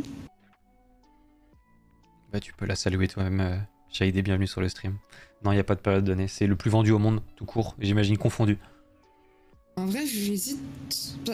Bah, 2.33 2.41
tu 2.41 2.52
peux 2.55 2.65
la 2.65 2.75
saluer 2.75 3.07
toi-même. 3.07 3.41
Euh, 3.41 3.58
Shahid 3.91 4.16
est 4.16 4.23
bienvenue 4.23 4.47
sur 4.47 4.60
le 4.60 4.68
stream. 4.68 4.99
Non, 5.47 5.52
il 5.52 5.55
n'y 5.55 5.60
a 5.60 5.65
pas 5.65 5.76
de 5.76 5.81
période 5.81 6.05
donnée. 6.05 6.26
C'est 6.26 6.49
le 6.49 6.57
plus 6.57 6.70
vendu 6.70 6.91
au 6.91 6.99
monde, 6.99 7.23
tout 7.36 7.44
court. 7.44 7.76
J'imagine 7.78 8.18
confondu. 8.18 8.58
En 9.76 9.86
vrai, 9.86 10.05
j'hésite. 10.05 10.58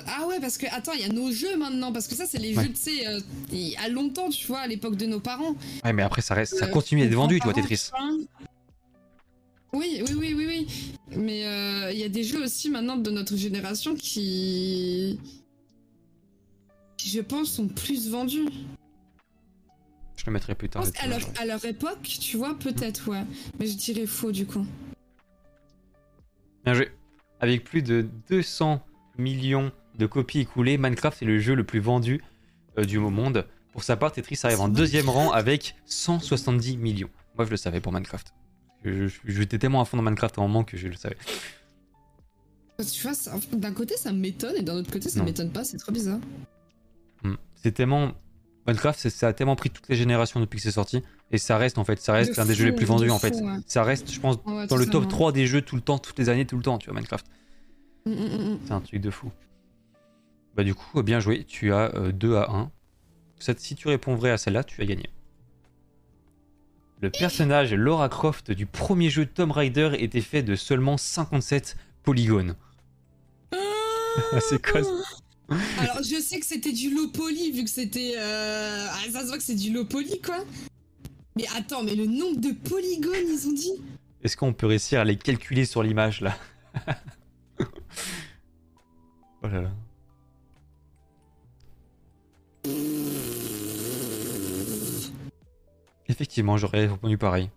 Ah 0.06 0.26
ouais, 0.26 0.38
parce 0.38 0.58
que 0.58 0.66
attends, 0.70 0.92
il 0.92 1.00
y 1.00 1.04
a 1.04 1.08
nos 1.08 1.32
jeux 1.32 1.56
maintenant, 1.56 1.92
parce 1.92 2.06
que 2.08 2.14
ça, 2.14 2.26
c'est 2.26 2.36
les 2.38 2.54
Ouais. 2.54 2.64
jeux, 2.64 2.70
tu 2.74 2.76
sais, 2.76 3.06
euh, 3.06 3.20
il 3.50 3.68
y 3.70 3.76
a 3.76 3.88
longtemps, 3.88 4.28
tu 4.28 4.46
vois, 4.46 4.58
à 4.58 4.66
l'époque 4.66 4.96
de 4.96 5.06
nos 5.06 5.18
parents. 5.20 5.54
Ouais, 5.82 5.94
mais 5.94 6.02
après, 6.02 6.20
ça, 6.20 6.34
reste, 6.34 6.58
ça 6.58 6.66
Euh, 6.66 6.68
continue 6.68 7.00
d'être 7.02 7.14
vendu, 7.14 7.38
tu 7.40 7.44
vois, 7.44 7.54
Tetris. 7.54 7.88
vois. 7.90 8.10
Oui, 9.72 10.02
oui, 10.06 10.14
oui, 10.18 10.34
oui, 10.36 10.46
oui. 10.46 10.92
Mais 11.16 11.46
euh, 11.46 11.90
il 11.92 11.98
y 11.98 12.04
a 12.04 12.10
des 12.10 12.22
jeux 12.24 12.44
aussi 12.44 12.68
maintenant 12.68 12.98
de 12.98 13.10
notre 13.10 13.34
génération 13.36 13.94
qui, 13.94 15.18
qui 16.98 17.08
je 17.08 17.20
pense, 17.22 17.48
sont 17.52 17.68
plus 17.68 18.10
vendus. 18.10 18.44
Je 20.16 20.24
le 20.26 20.32
mettrai 20.32 20.54
plus 20.54 20.66
Je 20.66 20.72
tard. 20.72 20.82
pense 20.82 21.06
leur, 21.08 21.20
à 21.40 21.44
leur 21.46 21.64
époque, 21.64 22.02
tu 22.02 22.36
vois, 22.36 22.56
peut-être, 22.58 23.08
ouais. 23.10 23.24
Mais 23.58 23.66
je 23.66 23.76
dirais 23.76 24.06
faux, 24.06 24.30
du 24.32 24.46
coup. 24.46 24.64
Bien 26.64 26.74
joué. 26.74 26.90
Avec 27.40 27.64
plus 27.64 27.82
de 27.82 28.06
200 28.30 28.80
millions 29.18 29.72
de 29.98 30.06
copies 30.06 30.40
écoulées, 30.40 30.78
Minecraft 30.78 31.22
est 31.22 31.26
le 31.26 31.38
jeu 31.40 31.54
le 31.54 31.64
plus 31.64 31.80
vendu 31.80 32.22
euh, 32.78 32.84
du 32.84 32.98
monde. 32.98 33.46
Pour 33.72 33.82
sa 33.82 33.96
part, 33.96 34.12
Tetris 34.12 34.38
arrive 34.44 34.60
en 34.60 34.68
deuxième 34.68 35.08
rang 35.08 35.32
avec 35.32 35.74
170 35.86 36.76
millions. 36.76 37.10
Moi, 37.36 37.46
je 37.46 37.50
le 37.50 37.56
savais 37.56 37.80
pour 37.80 37.92
Minecraft. 37.92 38.32
Je- 38.84 39.08
je- 39.08 39.20
J'étais 39.24 39.58
tellement 39.58 39.80
à 39.80 39.84
fond 39.84 39.96
dans 39.96 40.02
Minecraft 40.02 40.38
en 40.38 40.42
moment 40.42 40.62
que 40.64 40.76
je 40.76 40.88
le 40.88 40.94
savais. 40.94 41.16
Tu 42.92 43.02
vois, 43.02 43.12
d'un 43.52 43.72
côté, 43.72 43.96
ça 43.96 44.12
m'étonne, 44.12 44.56
et 44.56 44.62
d'un 44.62 44.74
autre 44.74 44.90
côté, 44.90 45.08
ça 45.08 45.22
m'étonne 45.22 45.50
pas, 45.50 45.62
c'est 45.64 45.76
trop 45.78 45.92
bizarre. 45.92 46.18
Hmm. 47.22 47.34
C'est 47.54 47.72
tellement. 47.72 48.12
Minecraft, 48.66 49.08
ça 49.08 49.28
a 49.28 49.32
tellement 49.32 49.56
pris 49.56 49.70
toutes 49.70 49.88
les 49.88 49.96
générations 49.96 50.38
depuis 50.38 50.58
que 50.58 50.62
c'est 50.62 50.70
sorti. 50.70 51.02
Et 51.32 51.38
ça 51.38 51.56
reste, 51.58 51.78
en 51.78 51.84
fait, 51.84 52.00
ça 52.00 52.12
reste 52.12 52.36
De 52.36 52.40
un 52.40 52.46
des 52.46 52.54
jeux 52.54 52.66
les 52.66 52.72
plus 52.72 52.86
vendus, 52.86 53.10
en 53.10 53.18
fait. 53.18 53.34
fou, 53.36 53.44
ouais. 53.44 53.58
Ça 53.66 53.82
reste, 53.82 54.12
je 54.12 54.20
pense, 54.20 54.36
Ouais, 54.46 54.66
dans 54.66 54.76
le 54.76 54.84
top 54.84 54.92
totalement. 55.02 55.08
3 55.08 55.32
des 55.32 55.46
jeux 55.46 55.62
tout 55.62 55.74
le 55.76 55.82
temps, 55.82 55.98
toutes 55.98 56.18
les 56.18 56.28
années, 56.28 56.46
tout 56.46 56.56
le 56.56 56.62
temps, 56.62 56.78
tu 56.78 56.86
vois, 56.90 56.94
Minecraft. 56.94 57.26
Mm, 58.06 58.10
mm, 58.12 58.14
mm. 58.52 58.58
C'est 58.66 58.72
un 58.72 58.80
truc 58.80 59.00
de 59.00 59.10
fou. 59.10 59.30
Bah 60.54 60.64
du 60.64 60.74
coup, 60.74 61.02
bien 61.02 61.18
joué, 61.18 61.44
tu 61.44 61.72
as 61.72 61.88
2 62.12 62.36
à 62.36 62.50
1. 62.52 62.70
Cette- 63.38 63.58
Si 63.60 63.74
tu 63.74 63.88
réponds 63.88 64.14
vrai 64.14 64.30
à 64.30 64.36
celle-là, 64.38 64.62
tu 64.64 64.80
as 64.82 64.84
gagné. 64.86 65.08
Le 67.00 67.10
personnage 67.10 67.74
Laura 67.74 68.08
Croft 68.08 68.52
du 68.52 68.66
premier 68.66 69.10
jeu 69.10 69.26
Tomb 69.26 69.50
Raider 69.50 69.90
était 69.98 70.20
fait 70.20 70.42
de 70.44 70.54
seulement 70.54 70.96
57 70.96 71.76
polygones. 72.04 72.54
C'est 74.40 74.64
quoi 74.64 74.84
ça? 74.84 74.90
Alors, 75.78 76.02
je 76.02 76.20
sais 76.20 76.38
que 76.40 76.46
c'était 76.46 76.72
du 76.72 76.94
low 76.94 77.08
poly, 77.08 77.52
vu 77.52 77.64
que 77.64 77.70
c'était. 77.70 78.14
euh, 78.18 78.86
Ah, 78.90 79.10
ça 79.12 79.20
se 79.22 79.26
voit 79.26 79.36
que 79.38 79.42
c'est 79.44 79.54
du 79.54 79.72
low 79.72 79.84
poly, 79.84 80.20
quoi. 80.20 80.38
Mais 81.36 81.44
attends, 81.56 81.82
mais 81.82 81.94
le 81.94 82.06
nombre 82.06 82.40
de 82.40 82.50
polygones, 82.52 83.14
ils 83.28 83.48
ont 83.48 83.52
dit 83.52 83.72
Est-ce 84.22 84.36
qu'on 84.36 84.52
peut 84.52 84.66
réussir 84.66 85.00
à 85.00 85.04
les 85.04 85.16
calculer 85.16 85.64
sur 85.64 85.82
l'image 85.82 86.20
là 86.20 86.36
Oh 89.44 89.48
là 89.48 89.62
là. 89.62 89.70
Effectivement, 96.08 96.56
j'aurais 96.56 96.86
répondu 96.86 97.16
pareil. 97.18 97.50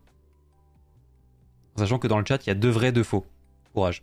Sachant 1.78 2.00
que 2.00 2.08
dans 2.08 2.20
le 2.20 2.26
chat, 2.26 2.44
il 2.46 2.50
y 2.50 2.52
a 2.52 2.56
deux 2.56 2.70
vrais, 2.70 2.92
deux 2.92 3.04
faux. 3.04 3.26
Courage. 3.74 4.02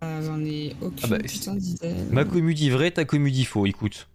Ah, 0.00 0.20
j'en 0.22 0.40
ai 0.44 0.74
aucune 0.80 0.98
Ah 1.02 1.06
bah, 1.08 1.18
putain 1.18 1.54
d'idée. 1.54 1.94
Ma 2.10 2.24
commu 2.24 2.54
dit 2.54 2.70
vrai, 2.70 2.90
ta 2.90 3.04
commu 3.04 3.30
dit 3.30 3.44
faux, 3.44 3.66
écoute. 3.66 4.08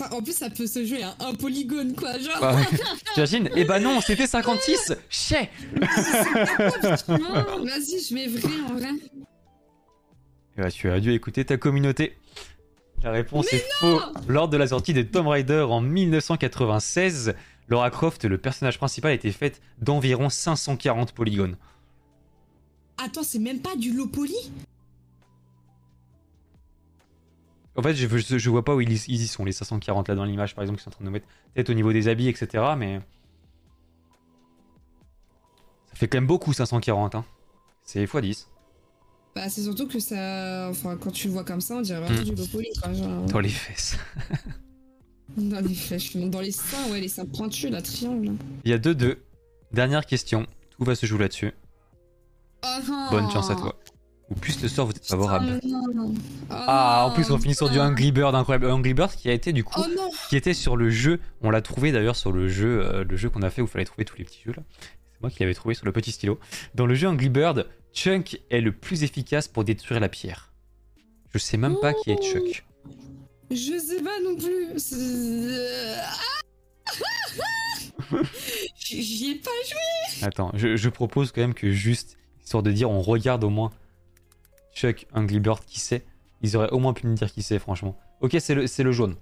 Enfin, 0.00 0.10
Ah, 0.12 0.16
en 0.16 0.22
plus, 0.22 0.32
ça 0.36 0.48
peut 0.50 0.66
se 0.66 0.84
jouer 0.84 1.02
à 1.02 1.16
un 1.20 1.34
polygone, 1.34 1.94
quoi. 1.94 2.18
Genre, 2.18 2.38
Bah, 2.40 2.56
T'imagines 3.14 3.48
Eh 3.56 3.64
bah 3.64 3.80
non, 3.80 4.00
c'était 4.00 4.26
56 4.26 4.94
Chier 5.10 5.48
effectivement. 5.76 7.18
Vas-y, 7.64 8.00
je 8.08 8.14
mets 8.14 8.26
vrai 8.28 8.52
en 8.68 8.74
vrai. 8.74 8.90
Eh 10.56 10.60
bah, 10.62 10.70
tu 10.70 10.90
as 10.90 11.00
dû 11.00 11.12
écouter 11.12 11.44
ta 11.44 11.56
communauté. 11.56 12.16
La 13.02 13.10
réponse 13.12 13.52
est 13.52 13.64
faux. 13.78 14.00
Lors 14.28 14.48
de 14.48 14.56
la 14.56 14.66
sortie 14.68 14.92
de 14.92 15.02
Tomb 15.02 15.28
Raider 15.28 15.64
en 15.68 15.80
1996, 15.80 17.34
Laura 17.68 17.90
Croft, 17.90 18.24
le 18.24 18.38
personnage 18.38 18.76
principal, 18.78 19.12
était 19.12 19.30
faite 19.32 19.60
d'environ 19.80 20.28
540 20.28 21.12
polygones. 21.12 21.56
Attends, 23.02 23.22
c'est 23.22 23.38
même 23.38 23.60
pas 23.60 23.76
du 23.76 23.92
low 23.92 24.06
poly 24.06 24.34
En 27.76 27.82
fait, 27.82 27.94
je, 27.94 28.08
je, 28.08 28.38
je 28.38 28.50
vois 28.50 28.64
pas 28.64 28.74
où 28.74 28.80
ils, 28.80 28.90
ils 28.90 29.22
y 29.22 29.26
sont, 29.28 29.44
les 29.44 29.52
540 29.52 30.08
là 30.08 30.14
dans 30.16 30.24
l'image, 30.24 30.54
par 30.54 30.62
exemple, 30.62 30.78
qui 30.78 30.84
sont 30.84 30.90
en 30.90 30.92
train 30.92 31.04
de 31.04 31.06
nous 31.06 31.12
mettre 31.12 31.26
peut-être 31.54 31.70
au 31.70 31.74
niveau 31.74 31.92
des 31.92 32.08
habits, 32.08 32.28
etc. 32.28 32.64
Mais. 32.76 33.00
Ça 35.86 35.94
fait 35.94 36.08
quand 36.08 36.18
même 36.18 36.26
beaucoup 36.26 36.52
540, 36.52 37.14
hein. 37.14 37.24
C'est 37.84 38.04
x10 38.04 38.46
Bah, 39.34 39.48
c'est 39.48 39.62
surtout 39.62 39.86
que 39.86 40.00
ça. 40.00 40.68
Enfin, 40.70 40.96
quand 40.96 41.12
tu 41.12 41.28
le 41.28 41.34
vois 41.34 41.44
comme 41.44 41.60
ça, 41.60 41.76
on 41.76 41.80
dirait 41.80 42.00
vraiment 42.00 42.20
Hmm. 42.20 42.24
du 42.24 42.34
low 42.34 42.46
poly, 42.46 42.68
quoi. 42.82 42.92
Genre... 42.92 43.26
dans 43.26 43.40
les 43.40 43.48
fesses. 43.48 43.96
Dans 45.36 45.60
les 45.60 45.74
flèches, 45.74 46.16
dans 46.16 46.40
les 46.40 46.50
seins, 46.50 46.90
ouais, 46.90 47.00
les 47.02 47.08
seins 47.08 47.26
pointus, 47.26 47.70
la 47.70 47.82
triangle. 47.82 48.32
Il 48.64 48.70
y 48.70 48.74
a 48.74 48.78
2-2. 48.78 49.18
Dernière 49.72 50.06
question. 50.06 50.46
Tout 50.70 50.84
va 50.84 50.94
se 50.94 51.04
jouer 51.04 51.18
là-dessus. 51.18 51.52
Oh, 52.64 53.06
Bonne 53.10 53.30
chance 53.30 53.50
à 53.50 53.54
toi. 53.54 53.74
Ou 54.30 54.34
plus 54.34 54.60
le 54.62 54.68
sort 54.68 54.86
vous 54.86 54.92
êtes 54.92 55.06
favorable. 55.06 55.58
Oh, 55.64 55.68
non. 55.94 56.12
Oh, 56.14 56.44
Ah, 56.50 57.06
en 57.06 57.14
plus, 57.14 57.30
on 57.30 57.34
non, 57.34 57.38
finit 57.38 57.54
sur 57.54 57.70
du. 57.70 57.80
Angry 57.80 58.12
Bird 58.12 58.34
incroyable. 58.34 58.70
Angry 58.70 58.92
Bird 58.92 59.10
qui 59.12 59.30
a 59.30 59.32
été 59.32 59.52
du 59.54 59.64
coup, 59.64 59.80
Oh 59.82 59.86
non 59.96 60.10
qui 60.28 60.36
était 60.36 60.52
sur 60.54 60.76
le 60.76 60.90
jeu. 60.90 61.18
On 61.40 61.50
l'a 61.50 61.62
trouvé 61.62 61.92
d'ailleurs 61.92 62.16
sur 62.16 62.30
le 62.32 62.46
jeu, 62.48 62.84
euh, 62.84 63.04
le 63.04 63.16
jeu 63.16 63.30
qu'on 63.30 63.42
a 63.42 63.48
fait 63.50 63.62
où 63.62 63.64
il 63.64 63.70
fallait 63.70 63.84
trouver 63.86 64.04
tous 64.04 64.16
les 64.18 64.24
petits 64.24 64.42
jeux 64.44 64.52
là. 64.54 64.62
C'est 65.12 65.20
moi 65.22 65.30
qui 65.30 65.40
l'avais 65.40 65.54
trouvé 65.54 65.74
sur 65.74 65.86
le 65.86 65.92
petit 65.92 66.12
stylo. 66.12 66.38
Dans 66.74 66.84
le 66.84 66.94
jeu 66.94 67.08
Angry 67.08 67.30
Bird, 67.30 67.66
Chunk 67.94 68.38
est 68.50 68.60
le 68.60 68.72
plus 68.72 69.02
efficace 69.02 69.48
pour 69.48 69.64
détruire 69.64 69.98
la 70.00 70.08
pierre. 70.10 70.52
Je 71.32 71.38
sais 71.38 71.56
même 71.56 71.76
pas 71.80 71.94
qui 71.94 72.10
est 72.10 72.22
Chuck. 72.22 72.66
Je 73.50 73.78
sais 73.78 74.02
pas 74.02 74.20
non 74.22 74.36
plus. 74.36 74.74
Ah 76.02 76.14
J'y 78.78 79.02
j'y 79.02 79.30
ai 79.32 79.34
pas 79.36 79.50
joué. 79.68 80.26
Attends, 80.26 80.50
je, 80.54 80.76
je 80.76 80.88
propose 80.88 81.32
quand 81.32 81.40
même 81.40 81.54
que 81.54 81.70
juste, 81.70 82.16
histoire 82.48 82.62
de 82.62 82.72
dire, 82.72 82.90
on 82.90 83.02
regarde 83.02 83.44
au 83.44 83.50
moins 83.50 83.70
Chuck, 84.74 85.06
Angry 85.12 85.38
Bird, 85.38 85.62
qui 85.66 85.80
c'est. 85.80 86.02
Ils 86.40 86.56
auraient 86.56 86.70
au 86.70 86.78
moins 86.78 86.94
pu 86.94 87.06
me 87.06 87.14
dire 87.14 87.30
qui 87.30 87.42
c'est, 87.42 87.58
franchement. 87.58 87.94
Ok, 88.22 88.36
c'est 88.40 88.54
le, 88.54 88.66
c'est 88.66 88.82
le 88.82 88.90
jaune. 88.90 89.16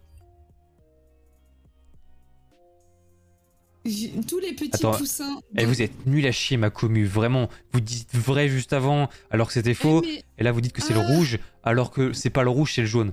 Tous 4.29 4.39
les 4.39 4.53
petits 4.53 4.71
Attends, 4.75 4.93
poussins. 4.93 5.41
Et 5.57 5.65
vous 5.65 5.83
êtes 5.83 6.07
nul 6.07 6.25
à 6.27 6.31
chier, 6.33 6.57
ma 6.57 6.71
commu. 6.71 7.05
Vraiment, 7.05 7.49
vous 7.73 7.81
dites 7.81 8.15
vrai 8.15 8.49
juste 8.49 8.73
avant, 8.73 9.09
alors 9.33 9.49
que 9.49 9.55
c'était 9.55 9.75
faux. 9.75 10.03
Eh, 10.05 10.09
mais 10.09 10.25
Et 10.39 10.43
là, 10.45 10.53
vous 10.53 10.61
dites 10.61 10.73
que 10.73 10.83
c'est 10.83 10.95
le 10.95 11.01
Ah. 11.01 11.07
rouge, 11.17 11.39
alors 11.65 11.91
que 11.91 12.13
c'est 12.13 12.31
pas 12.31 12.45
le 12.45 12.51
rouge, 12.51 12.75
c'est 12.75 12.83
le 12.83 12.87
jaune. 12.87 13.13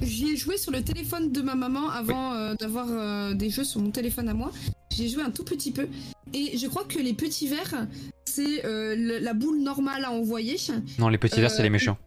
J'y 0.00 0.30
ai 0.30 0.36
joué 0.36 0.56
sur 0.56 0.70
le 0.70 0.82
téléphone 0.82 1.32
de 1.32 1.40
ma 1.42 1.54
maman 1.54 1.90
avant 1.90 2.32
euh, 2.34 2.54
d'avoir 2.54 2.86
euh, 2.88 3.34
des 3.34 3.50
jeux 3.50 3.64
sur 3.64 3.80
mon 3.80 3.90
téléphone 3.90 4.28
à 4.28 4.34
moi. 4.34 4.52
J'y 4.92 5.06
ai 5.06 5.08
joué 5.08 5.22
un 5.22 5.30
tout 5.30 5.44
petit 5.44 5.72
peu. 5.72 5.88
Et 6.32 6.56
je 6.56 6.66
crois 6.68 6.84
que 6.84 6.98
les 6.98 7.14
petits 7.14 7.48
verts, 7.48 7.86
c'est 8.24 8.64
euh, 8.64 9.20
la 9.20 9.34
boule 9.34 9.60
normale 9.60 10.04
à 10.04 10.12
envoyer. 10.12 10.56
Non, 10.98 11.08
les 11.08 11.18
petits 11.18 11.40
verts, 11.40 11.50
c'est 11.50 11.62
les 11.62 11.70
méchants. 11.70 11.98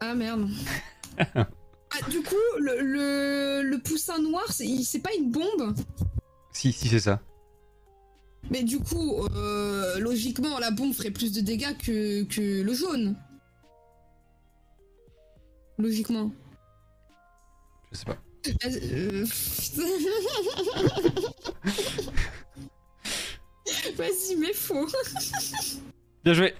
Ah 0.00 0.14
merde. 0.14 0.48
Ah, 1.92 2.08
du 2.08 2.22
coup, 2.22 2.36
le, 2.60 2.82
le, 2.82 3.62
le 3.68 3.78
poussin 3.80 4.20
noir, 4.22 4.44
c'est 4.52 5.02
pas 5.02 5.10
une 5.18 5.32
bombe? 5.32 5.74
Si, 6.52 6.70
si, 6.70 6.86
c'est 6.86 7.00
ça. 7.00 7.20
Mais 8.48 8.62
du 8.62 8.78
coup, 8.78 9.26
logiquement, 9.98 10.60
la 10.60 10.70
bombe 10.70 10.92
ferait 10.94 11.10
plus 11.10 11.32
de 11.32 11.40
dégâts 11.40 11.76
que, 11.84 12.22
que 12.22 12.62
le 12.62 12.72
jaune. 12.74 13.16
Logiquement. 15.78 16.30
Je 17.92 17.98
sais 17.98 18.04
pas. 18.04 18.16
Euh, 18.66 19.26
Vas-y, 23.96 24.36
mais 24.38 24.52
faux. 24.52 24.86
Bien 26.24 26.34
joué. 26.34 26.54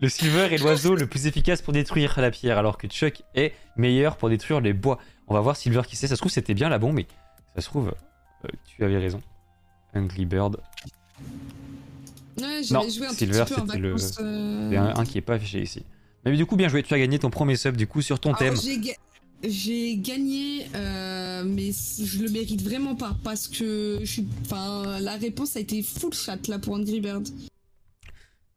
Le 0.00 0.08
silver 0.08 0.52
est 0.54 0.58
l'oiseau 0.58 0.94
le 0.94 1.06
plus 1.06 1.26
efficace 1.26 1.60
pour 1.60 1.72
détruire 1.74 2.18
la 2.20 2.30
pierre, 2.30 2.56
alors 2.58 2.78
que 2.78 2.86
Chuck 2.88 3.22
est 3.34 3.52
meilleur 3.76 4.16
pour 4.16 4.30
détruire 4.30 4.60
les 4.60 4.72
bois. 4.72 4.98
On 5.28 5.34
va 5.34 5.40
voir 5.40 5.56
Silver 5.56 5.82
qui 5.86 5.94
sait. 5.96 6.06
Ça 6.06 6.16
se 6.16 6.20
trouve, 6.20 6.32
c'était 6.32 6.54
bien 6.54 6.68
la 6.70 6.78
bombe, 6.78 6.94
mais 6.96 7.06
ça 7.54 7.60
se 7.60 7.66
trouve, 7.66 7.92
euh, 8.44 8.48
tu 8.64 8.82
avais 8.82 8.96
raison. 8.98 9.20
Angry 9.94 10.24
Bird. 10.24 10.56
Ouais, 12.40 12.62
Non, 12.70 12.88
joué 12.88 13.06
un 13.06 13.12
Silver, 13.12 13.44
tout 13.46 13.54
petit 13.54 13.54
peu 13.54 13.60
en 13.60 13.66
c'était 13.66 13.78
le- 13.78 13.92
vacances. 13.92 14.16
euh, 14.20 14.68
Il 14.70 14.74
y 14.74 14.76
a 14.78 14.84
un, 14.84 14.96
un 14.96 15.04
qui 15.04 15.18
est 15.18 15.22
pas 15.22 15.34
affiché 15.34 15.60
ici. 15.60 15.84
Mais 16.24 16.34
du 16.34 16.46
coup, 16.46 16.56
bien 16.56 16.68
joué. 16.68 16.82
Tu 16.82 16.94
as 16.94 16.98
gagné 16.98 17.18
ton 17.18 17.28
premier 17.30 17.56
sub 17.56 17.76
du 17.76 17.86
coup 17.86 18.00
sur 18.00 18.18
ton 18.20 18.32
thème. 18.32 18.52
Alors, 18.52 18.62
j'ai 18.62 18.78
ga- 18.78 18.92
J'ai 19.42 19.96
gagné, 19.96 20.66
euh, 20.74 21.44
mais 21.44 21.70
je 21.72 22.22
le 22.22 22.30
mérite 22.30 22.60
vraiment 22.62 22.94
pas 22.94 23.16
parce 23.24 23.48
que 23.48 23.98
je 24.00 24.04
suis. 24.04 24.28
Enfin, 24.42 25.00
la 25.00 25.16
réponse 25.16 25.56
a 25.56 25.60
été 25.60 25.82
full 25.82 26.12
chat 26.12 26.46
là 26.48 26.58
pour 26.58 26.74
Angry 26.74 27.00
Bird. 27.00 27.26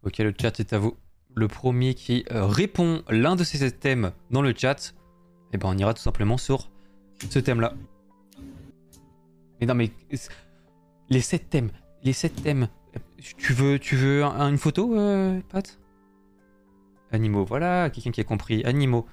Ok, 0.04 0.18
le 0.18 0.34
chat 0.40 0.60
est 0.60 0.74
à 0.74 0.80
vous. 0.80 0.96
Le 1.36 1.48
premier 1.48 1.94
qui 1.96 2.26
euh, 2.32 2.46
répond 2.46 3.02
l'un 3.10 3.36
de 3.38 3.44
ces 3.46 3.72
thèmes 3.72 4.12
dans 4.30 4.42
le 4.42 4.54
chat, 4.56 4.94
eh 5.54 5.58
ben 5.58 5.70
on 5.70 5.78
ira 5.78 5.94
tout 5.94 6.02
simplement 6.02 6.38
sur 6.38 6.70
ce 7.30 7.40
thème-là. 7.40 7.74
Mais 9.62 9.66
non, 9.68 9.76
mais 9.76 9.90
les 11.10 11.22
sept 11.22 11.50
thèmes, 11.50 11.72
les 12.04 12.14
sept 12.14 12.36
thèmes. 12.44 12.68
Tu 13.38 13.54
veux, 13.54 13.80
tu 13.80 13.96
veux 13.96 14.24
un- 14.26 14.50
une 14.50 14.58
photo, 14.58 14.94
euh, 14.98 15.40
Pat? 15.50 15.80
Animaux, 17.12 17.46
voilà, 17.46 17.90
quelqu'un 17.90 18.12
qui 18.12 18.20
a 18.20 18.26
compris. 18.26 18.66
Animaux. 18.66 19.06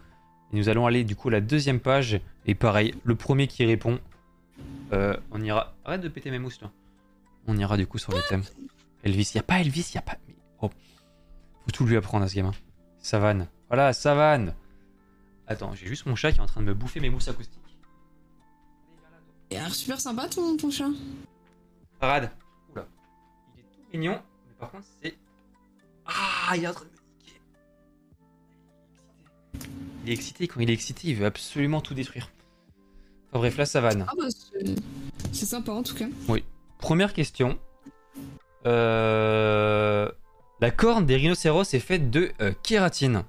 Et 0.52 0.56
nous 0.56 0.68
allons 0.68 0.86
aller 0.86 1.04
du 1.04 1.16
coup 1.16 1.28
à 1.28 1.32
la 1.32 1.40
deuxième 1.40 1.80
page. 1.80 2.20
Et 2.46 2.54
pareil, 2.54 2.94
le 3.04 3.14
premier 3.14 3.46
qui 3.46 3.64
répond, 3.64 4.00
euh, 4.92 5.16
on 5.30 5.40
ira. 5.42 5.74
Arrête 5.84 6.00
de 6.00 6.08
péter 6.08 6.30
mes 6.30 6.38
mousses, 6.38 6.58
toi. 6.58 6.70
On 7.46 7.56
ira 7.56 7.76
du 7.76 7.86
coup 7.86 7.98
sur 7.98 8.12
le 8.12 8.20
thème. 8.28 8.42
Elvis, 9.02 9.32
y 9.34 9.38
a 9.38 9.42
pas 9.42 9.60
Elvis, 9.60 9.92
y 9.94 9.98
a 9.98 10.02
pas. 10.02 10.16
Oh. 10.60 10.70
Faut 11.64 11.70
tout 11.72 11.86
lui 11.86 11.96
apprendre 11.96 12.24
à 12.24 12.28
ce 12.28 12.34
gamin. 12.34 12.52
Savane. 12.98 13.48
Voilà, 13.68 13.92
savane. 13.92 14.54
Attends, 15.46 15.74
j'ai 15.74 15.86
juste 15.86 16.06
mon 16.06 16.14
chat 16.14 16.32
qui 16.32 16.38
est 16.38 16.42
en 16.42 16.46
train 16.46 16.60
de 16.60 16.66
me 16.66 16.74
bouffer 16.74 17.00
mes 17.00 17.10
mousses 17.10 17.28
acoustiques. 17.28 17.60
Et 19.50 19.56
alors, 19.56 19.74
super 19.74 20.00
sympa 20.00 20.28
ton, 20.28 20.56
ton 20.56 20.70
chat. 20.70 20.90
Parade. 21.98 22.30
Oula. 22.72 22.86
Il 23.54 23.60
est 23.60 23.64
tout 23.64 23.80
mignon, 23.92 24.20
mais 24.48 24.54
par 24.58 24.70
contre 24.70 24.86
c'est. 25.02 25.16
Ah, 26.06 26.56
il 26.56 26.64
est 26.64 26.68
en 26.68 26.72
train 26.72 26.84
de 26.84 26.90
me 26.90 26.96
niquer. 29.64 29.70
Il 30.04 30.10
est 30.10 30.14
excité. 30.14 30.48
Quand 30.48 30.60
il 30.60 30.70
est 30.70 30.72
excité, 30.74 31.08
il 31.08 31.16
veut 31.16 31.26
absolument 31.26 31.80
tout 31.80 31.94
détruire. 31.94 32.30
Enfin 33.30 33.38
bref, 33.38 33.56
la 33.58 33.66
savane. 33.66 34.06
Ah 34.08 34.12
bah, 34.16 34.24
c'est- 35.32 35.44
sympa 35.46 35.72
en 35.72 35.82
tout 35.82 35.94
cas. 35.94 36.06
Première 36.78 37.12
question. 37.12 37.58
Euh, 38.66 40.10
La 40.60 40.70
corne 40.70 41.06
des 41.06 41.16
rhinocéros 41.16 41.72
est 41.74 41.78
faite 41.80 42.10
de 42.10 42.32
euh, 42.40 42.52
kératine. 42.62 43.24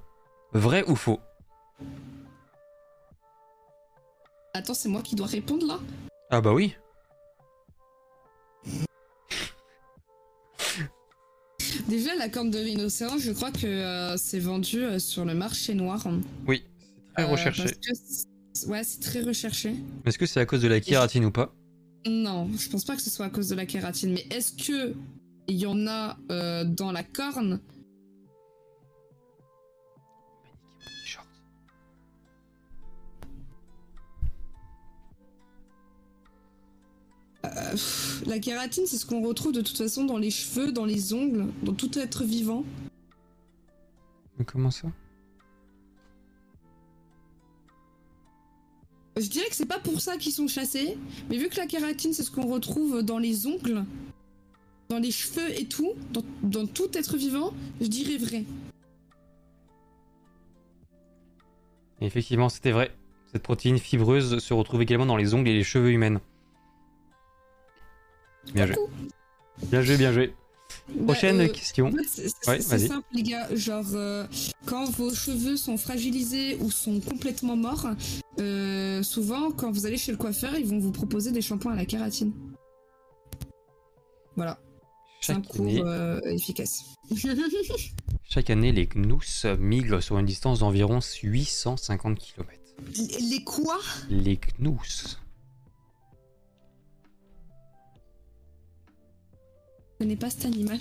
Vrai 0.53 0.83
ou 0.88 0.95
faux? 0.95 1.19
Attends, 4.53 4.74
c'est 4.74 4.90
moi 4.90 5.01
qui 5.01 5.16
dois 5.16 5.27
répondre 5.27 5.66
là? 5.66 5.80
Ah 6.30 6.41
bah 6.41 6.51
oui. 6.53 6.75
Déjà, 11.88 12.16
la 12.16 12.30
corne 12.30 12.51
de 12.51 12.58
rhinocéros, 12.59 13.19
je 13.19 13.32
crois 13.32 13.51
que 13.51 13.66
euh, 13.66 14.17
c'est 14.17 14.40
vendu 14.40 14.83
euh, 14.83 15.00
sur 15.00 15.25
le 15.25 15.33
marché 15.33 15.74
noir. 15.74 16.06
Oui, 16.48 16.64
c'est 16.88 17.14
très 17.14 17.24
Euh, 17.24 17.27
recherché. 17.32 17.64
parce 17.64 17.72
que 17.74 17.95
c'est- 18.53 18.67
ouais, 18.67 18.83
c'est 18.83 19.00
très 19.00 19.22
recherché. 19.22 19.75
Est-ce 20.06 20.17
que 20.17 20.25
c'est 20.25 20.40
à 20.40 20.45
cause 20.45 20.61
de 20.61 20.67
la 20.67 20.80
kératine 20.80 21.25
ou 21.25 21.32
pas? 21.32 21.53
Non, 22.08 22.50
je 22.58 22.69
pense 22.69 22.83
pas 22.83 22.95
que 22.95 23.01
ce 23.01 23.09
soit 23.09 23.27
à 23.27 23.30
cause 23.30 23.50
de 23.50 23.56
la 23.56 23.66
kératine, 23.66 24.14
mais 24.14 24.25
est-ce 24.35 24.53
que 24.53 24.93
il 25.48 25.56
y 25.58 25.66
en 25.66 25.85
a 25.88 26.17
dans 26.66 26.91
la 26.91 27.03
corne? 27.03 27.59
Euh, 37.45 37.72
pff, 37.72 38.24
La 38.28 38.40
kératine, 38.40 38.86
c'est 38.86 38.98
ce 38.98 39.06
qu'on 39.06 39.22
retrouve 39.22 39.52
de 39.52 39.61
toute 39.61 39.78
façon 39.78 40.06
dans 40.06 40.18
les 40.18 40.32
cheveux, 40.32 40.72
dans 40.72 40.86
les 40.86 41.14
ongles, 41.14 41.48
dans 41.64 41.74
tout 41.74 41.98
être 41.98 42.24
vivant. 42.24 42.64
Mais 44.38 44.45
Comment 44.45 44.72
ça? 44.72 44.88
Je 49.18 49.28
dirais 49.28 49.48
que 49.50 49.56
c'est 49.56 49.66
pas 49.66 49.80
pour 49.80 50.00
ça 50.00 50.18
qu'ils 50.18 50.32
sont 50.32 50.48
chassés, 50.48 50.98
mais 51.30 51.38
vu 51.38 51.50
que 51.50 51.58
la 51.58 51.68
kératine, 51.68 52.14
c'est 52.14 52.24
ce 52.24 52.32
qu'on 52.32 52.48
retrouve 52.48 53.03
dans 53.03 53.20
les 53.20 53.45
ongles, 53.45 53.84
dans 54.90 55.00
les 55.00 55.11
cheveux 55.11 55.52
et 55.60 55.66
tout, 55.66 55.92
dans, 56.14 56.24
dans 56.44 56.66
tout 56.66 56.90
être 56.98 57.18
vivant, 57.18 57.53
je 57.82 57.88
dirais 57.88 58.18
vrai. 58.18 58.45
Et 62.00 62.06
Effectivement, 62.06 62.50
c'était 62.50 62.72
vrai. 62.72 62.92
Cette 63.32 63.44
protéine 63.44 63.78
fibreuse 63.78 64.40
se 64.40 64.53
retrouve 64.53 64.82
également 64.82 65.06
dans 65.06 65.18
les 65.18 65.34
ongles 65.34 65.50
et 65.50 65.53
les 65.53 65.64
cheveux 65.64 65.92
humains. 65.92 66.20
Bien 68.53 68.66
joué. 68.68 68.76
Bien 69.64 69.82
joué, 69.82 69.98
bien 69.98 70.11
joué. 70.14 70.34
Prochaine 71.06 71.38
Bah, 71.38 71.44
euh, 71.44 71.48
question. 71.50 71.88
En 71.88 71.92
fait, 71.92 72.03
c'est- 72.08 72.48
Ouais, 72.50 72.60
simple, 72.61 73.08
les 73.14 73.24
gars. 73.24 73.53
Genre, 73.56 73.86
euh, 73.94 74.26
quand 74.66 74.86
vos 74.92 75.14
cheveux 75.14 75.58
sont 75.58 75.78
fragilisés 75.78 76.58
ou 76.61 76.72
sont 76.72 77.00
complètement 77.02 77.56
morts, 77.56 77.88
euh, 78.40 79.03
souvent, 79.03 79.52
quand 79.52 79.72
vous 79.72 79.86
allez 79.86 79.98
chez 79.98 80.11
le 80.11 80.18
coiffeur, 80.18 80.56
ils 80.56 80.66
vont 80.66 80.80
vous 80.80 80.92
proposer 80.92 81.32
des 81.32 81.42
shampoings 81.42 81.74
à 81.74 81.76
la 81.76 81.86
kératine. 81.86 82.34
Voilà, 84.36 84.60
c'est 85.20 85.34
un 85.34 85.42
cours 85.42 85.68
efficace. 86.26 86.84
chaque 88.24 88.50
année, 88.50 88.72
les 88.72 88.88
gnous 88.88 89.45
migrent 89.60 90.02
sur 90.02 90.18
une 90.18 90.26
distance 90.26 90.60
d'environ 90.60 91.00
850 91.24 92.18
km. 92.18 92.50
les 93.30 93.44
quoi? 93.44 93.78
Les 94.10 94.40
gnous. 94.60 95.20
Je 100.02 100.04
connais 100.04 100.16
pas 100.16 100.32
cet 100.32 100.46
animal. 100.46 100.80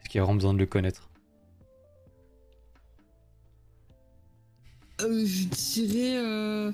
Est-ce 0.00 0.08
qu'il 0.08 0.16
y 0.16 0.20
a 0.20 0.22
vraiment 0.22 0.36
besoin 0.36 0.54
de 0.54 0.58
le 0.58 0.64
connaître 0.64 1.10
Euh, 5.02 5.26
je 5.26 5.44
dirais. 5.48 6.16
Euh... 6.16 6.72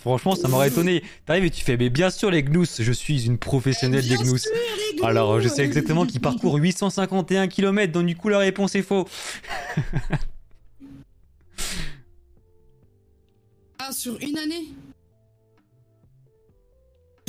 Franchement, 0.00 0.36
ça 0.36 0.48
m'aurait 0.48 0.68
étonné. 0.68 1.02
T'arrives 1.24 1.46
et 1.46 1.50
tu 1.50 1.64
fais, 1.64 1.78
mais 1.78 1.88
bien 1.88 2.10
sûr, 2.10 2.30
les 2.30 2.42
gnous, 2.42 2.66
je 2.78 2.92
suis 2.92 3.24
une 3.24 3.38
professionnelle 3.38 4.06
des 4.06 4.18
gnous. 4.18 4.36
sûr, 4.36 4.52
les 4.52 4.98
gnous 4.98 5.06
Alors, 5.06 5.40
je 5.40 5.48
sais 5.48 5.64
exactement 5.64 6.04
qu'ils 6.04 6.20
parcourent 6.20 6.56
851 6.56 7.48
km, 7.48 7.90
donc 7.90 8.04
du 8.04 8.16
coup, 8.16 8.28
la 8.28 8.36
réponse 8.36 8.74
est 8.74 8.82
faux. 8.82 9.08
Ah, 13.78 13.92
sur 13.92 14.20
une 14.20 14.36
année? 14.36 14.74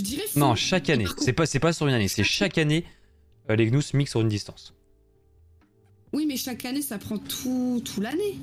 Je 0.02 0.06
dirais 0.06 0.28
faux. 0.28 0.40
Non, 0.40 0.56
chaque 0.56 0.90
année. 0.90 1.06
C'est 1.20 1.32
pas, 1.34 1.46
c'est 1.46 1.60
pas 1.60 1.74
sur 1.74 1.88
une 1.88 1.94
année, 1.94 2.08
c'est 2.08 2.24
chaque 2.24 2.58
année, 2.58 2.86
euh, 3.52 3.56
les 3.56 3.70
gnous 3.70 3.94
migrent 3.94 4.10
sur 4.10 4.22
une 4.22 4.30
distance. 4.30 4.74
Oui, 6.12 6.26
mais 6.28 6.38
chaque 6.38 6.66
année, 6.66 6.82
ça 6.82 6.98
prend 6.98 7.20
tout, 7.20 7.84
tout 7.86 8.02
l'année. 8.02 8.40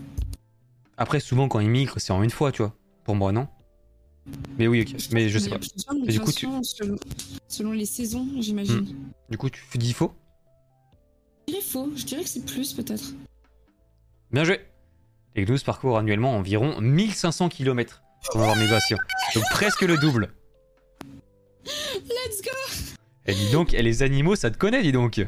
Après, 0.96 1.18
souvent, 1.18 1.48
quand 1.48 1.58
ils 1.58 1.68
migrent, 1.68 1.98
c'est 1.98 2.12
en 2.12 2.22
une 2.22 2.30
fois, 2.30 2.52
tu 2.52 2.62
vois. 2.62 2.76
Pour 3.02 3.16
moi, 3.16 3.32
non 3.32 3.48
Mais 4.56 4.68
oui, 4.68 4.82
ok. 4.82 5.08
Mais 5.10 5.28
je 5.28 5.38
sais 5.40 5.50
pas. 5.50 5.58
Mais 6.06 6.12
du 6.12 6.20
coup, 6.20 6.30
tu- 6.30 6.46
selon, 6.62 6.96
selon 7.48 7.72
les 7.72 7.86
saisons, 7.86 8.26
j'imagine. 8.38 8.94
Du 9.28 9.36
coup, 9.36 9.50
tu 9.50 9.78
dis 9.78 9.92
faux? 9.92 10.12
Je 11.48 11.54
dirais 11.54 11.64
faux, 11.64 11.90
je 11.96 12.04
dirais 12.04 12.22
que 12.22 12.28
c'est 12.28 12.44
plus 12.44 12.72
peut-être. 12.72 13.14
Bien 14.30 14.44
joué 14.44 14.60
Les 15.34 15.44
gnous 15.44 15.64
parcourent 15.64 15.98
annuellement 15.98 16.36
environ 16.36 16.80
1500 16.80 17.48
km 17.48 18.02
dans 18.34 18.40
leur 18.46 18.54
migration. 18.56 18.96
Donc 19.34 19.44
presque 19.50 19.82
le 19.82 19.96
double. 19.96 20.32
Let's 22.04 22.42
go 22.42 22.94
Et 23.26 23.34
dis 23.34 23.50
donc, 23.50 23.74
et 23.74 23.82
les 23.82 24.02
animaux, 24.02 24.36
ça 24.36 24.50
te 24.50 24.58
connaît, 24.58 24.82
dis 24.82 24.92
donc 24.92 25.18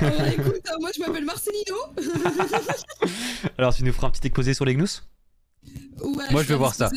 Alors 0.00 0.26
écoute, 0.26 0.66
euh, 0.66 0.80
moi 0.80 0.90
je 0.94 1.00
m'appelle 1.00 1.24
Marcelino. 1.24 1.76
Alors, 3.58 3.74
tu 3.74 3.84
nous 3.84 3.92
feras 3.92 4.08
un 4.08 4.10
petit 4.10 4.26
exposé 4.26 4.54
sur 4.54 4.64
les 4.64 4.74
gnous? 4.74 5.02
Ouais, 6.00 6.24
Moi, 6.30 6.42
je 6.42 6.48
veux 6.48 6.54
vais 6.54 6.54
voir 6.56 6.74
ça. 6.74 6.90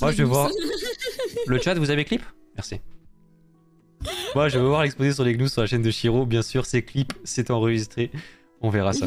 Moi, 0.00 0.12
je 0.12 0.18
veux 0.18 0.28
voir. 0.28 0.50
Le 1.46 1.60
chat, 1.60 1.74
vous 1.74 1.90
avez 1.90 2.04
clip? 2.04 2.22
Merci. 2.56 2.80
Moi, 4.34 4.48
je 4.48 4.58
veux 4.58 4.66
voir 4.66 4.82
l'exposé 4.82 5.12
sur 5.12 5.24
les 5.24 5.34
gnous 5.34 5.48
sur 5.48 5.60
la 5.60 5.66
chaîne 5.66 5.82
de 5.82 5.90
Shiro. 5.90 6.24
Bien 6.26 6.42
sûr, 6.42 6.66
c'est 6.66 6.82
clip, 6.82 7.12
c'est 7.24 7.50
enregistré. 7.50 8.10
On 8.60 8.70
verra 8.70 8.92
ça. 8.92 9.06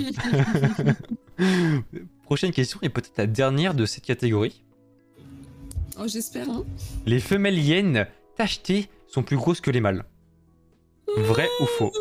Prochaine 2.24 2.52
question, 2.52 2.80
et 2.82 2.90
peut-être 2.90 3.18
la 3.18 3.28
dernière 3.28 3.74
de 3.74 3.86
cette 3.86 4.06
catégorie. 4.06 4.64
oh, 6.00 6.08
j'espère, 6.08 6.50
hein. 6.50 6.64
Les 7.06 7.20
femelles 7.20 7.60
hyènes 7.60 8.08
sont 9.08 9.24
plus 9.24 9.38
grosses 9.38 9.62
que 9.62 9.72
les 9.72 9.82
mâles. 9.82 10.06
Vrai 11.18 11.48
ou 11.60 11.66
faux? 11.66 11.92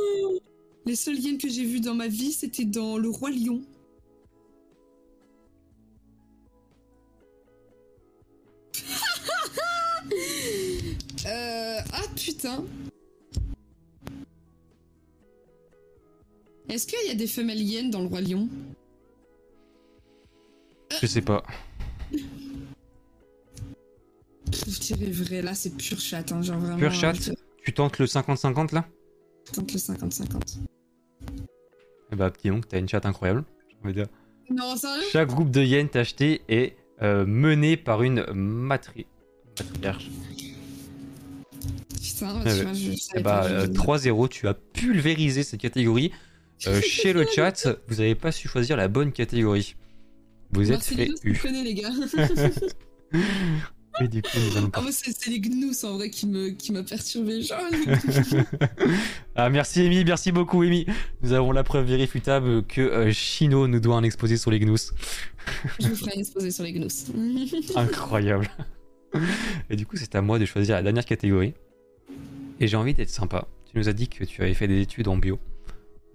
Les 0.87 0.97
seules 0.97 1.19
hyènes 1.19 1.39
que 1.39 1.49
j'ai 1.49 1.65
vues 1.65 1.81
dans 1.81 1.95
ma 1.95 2.09
vie, 2.09 2.33
c'était 2.33 2.65
dans 2.65 2.97
Le 2.97 3.09
Roi 3.09 3.31
Lion. 3.31 3.63
Euh... 11.27 11.79
Ah 11.93 12.03
putain. 12.17 12.65
Est-ce 16.71 16.87
qu'il 16.87 17.07
y 17.09 17.11
a 17.11 17.15
des 17.15 17.27
femelles 17.27 17.61
hyènes 17.61 17.91
dans 17.91 18.01
le 18.01 18.07
roi 18.07 18.21
lion? 18.21 18.49
Je 21.01 21.07
sais 21.07 21.21
pas. 21.21 21.43
Je 24.53 24.81
dirais 24.81 25.11
vrai, 25.11 25.43
là 25.43 25.55
c'est 25.55 25.77
pur 25.77 25.99
chat, 26.01 26.31
hein, 26.33 26.43
genre 26.43 26.59
vraiment. 26.59 26.79
Pur 26.79 26.93
chat 26.93 27.13
je 27.15 27.33
Tu 27.65 27.73
tentes 27.73 27.99
le 27.99 28.07
50-50 28.07 28.75
là? 28.75 28.87
Tente 29.53 29.73
le 29.73 29.79
50-50. 29.79 30.59
Eh 32.13 32.17
bah, 32.17 32.33
dis 32.43 32.49
donc, 32.49 32.67
t'as 32.69 32.79
une 32.79 32.89
chatte 32.89 33.07
incroyable. 33.07 33.45
j'ai 33.71 33.77
envie 33.85 33.95
de 33.95 34.03
dire. 34.03 34.11
Non, 34.51 34.77
sérieux? 34.77 35.03
Chaque 35.13 35.29
groupe 35.29 35.51
de 35.51 35.63
hyènes 35.63 35.89
acheté 35.95 36.43
est 36.49 36.77
euh, 37.03 37.25
mené 37.27 37.77
par 37.77 38.03
une 38.03 38.25
matri... 38.33 39.07
matriarche. 39.59 40.11
Putain, 42.03 42.43
Eh 42.45 42.49
tu 42.49 42.63
vois, 42.65 42.73
je 42.73 42.91
Eh 43.17 43.21
bah, 43.23 43.41
pas. 43.43 43.49
je- 43.49 43.55
euh, 43.55 43.67
3-0, 43.69 44.29
tu 44.29 44.49
as 44.49 44.55
pulvérisé 44.55 45.43
cette 45.43 45.61
catégorie. 45.61 46.13
Euh, 46.67 46.79
chez 46.83 47.15
le 47.15 47.25
chat, 47.25 47.67
vous 47.89 47.95
n'avez 47.95 48.15
pas 48.15 48.33
su 48.33 48.47
choisir 48.47 48.77
la 48.77 48.87
bonne 48.87 49.13
catégorie. 49.13 49.77
Vous 50.51 50.71
êtes 50.71 50.83
fait 50.85 51.09
U. 51.25 51.35
les 51.65 51.73
gars. 51.73 51.89
Et 54.01 54.09
du 54.09 54.23
coup, 54.23 54.29
Ah, 54.73 54.83
c'est 54.91 55.27
les 55.31 55.41
gnous 55.41 55.85
en 55.85 55.95
vrai 55.95 56.11
qui 56.11 56.27
me 56.27 56.51
qui 56.51 56.73
m'a 56.73 56.83
perturbé. 56.83 57.43
Genre, 57.43 57.59
ah, 59.37 59.51
merci 59.51 59.81
Amy, 59.81 60.05
merci 60.05 60.33
beaucoup 60.33 60.63
Amy. 60.63 60.87
Nous 61.23 61.33
avons 61.33 61.53
la 61.53 61.65
preuve 61.65 61.87
vérifiable 61.87 62.65
que 62.67 62.81
euh, 62.81 63.13
Shino 63.13 63.67
nous 63.67 63.81
doit 63.81 63.97
un 63.97 64.03
exposé 64.03 64.37
sur 64.37 64.51
les 64.51 64.61
gnous. 64.61 64.93
je 65.81 65.89
vous 65.89 65.97
ferai 65.97 66.13
un 66.17 66.21
exposé 66.21 66.51
sur 66.51 66.65
les 66.65 66.73
gnous. 66.73 67.07
Incroyable. 67.77 68.49
Et 69.69 69.77
du 69.77 69.87
coup, 69.87 69.97
c'est 69.97 70.15
à 70.15 70.23
moi 70.23 70.39
de 70.39 70.45
choisir 70.45 70.77
la 70.77 70.83
dernière 70.83 71.05
catégorie. 71.05 71.55
Et 72.61 72.69
j'ai 72.69 72.77
envie 72.77 72.95
d'être 72.95 73.11
sympa. 73.11 73.49
Tu 73.71 73.79
nous 73.79 73.89
as 73.89 73.93
dit 73.93 74.09
que 74.09 74.25
tu 74.25 74.43
avais 74.43 74.55
fait 74.55 74.69
des 74.69 74.81
études 74.81 75.09
en 75.09 75.17
bio. 75.17 75.39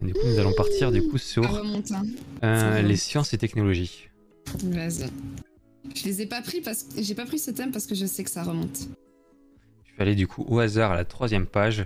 Et 0.02 0.06
du 0.06 0.14
coup, 0.14 0.26
nous 0.26 0.40
allons 0.40 0.54
partir 0.54 0.92
du 0.92 1.02
coup 1.08 1.18
sur 1.18 1.50
remonte, 1.50 1.92
hein. 1.92 2.04
euh, 2.44 2.82
les 2.82 2.98
sciences 2.98 3.34
et 3.34 3.38
technologies. 3.38 4.10
Vas-y. 4.64 5.10
Je 5.94 6.04
les 6.06 6.22
ai 6.22 6.26
pas 6.26 6.42
pris 6.42 6.62
parce 6.62 6.84
que 6.84 7.02
j'ai 7.02 7.16
pas 7.16 7.26
pris 7.26 7.40
ce 7.40 7.52
thème 7.52 7.72
parce 7.72 7.86
que 7.86 7.96
je 7.96 8.06
sais 8.06 8.24
que 8.24 8.30
ça 8.32 8.44
remonte. 8.44 8.88
Je 9.86 9.96
vais 9.98 10.02
aller 10.04 10.16
du 10.16 10.28
coup 10.28 10.44
au 10.48 10.60
hasard 10.60 10.92
à 10.92 10.96
la 10.96 11.06
troisième 11.06 11.46
page. 11.46 11.86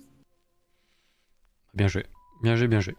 Bien 1.72 1.88
joué. 1.88 2.04
Bien 2.42 2.56
joué, 2.56 2.68
bien 2.68 2.80
joué. 2.80 2.94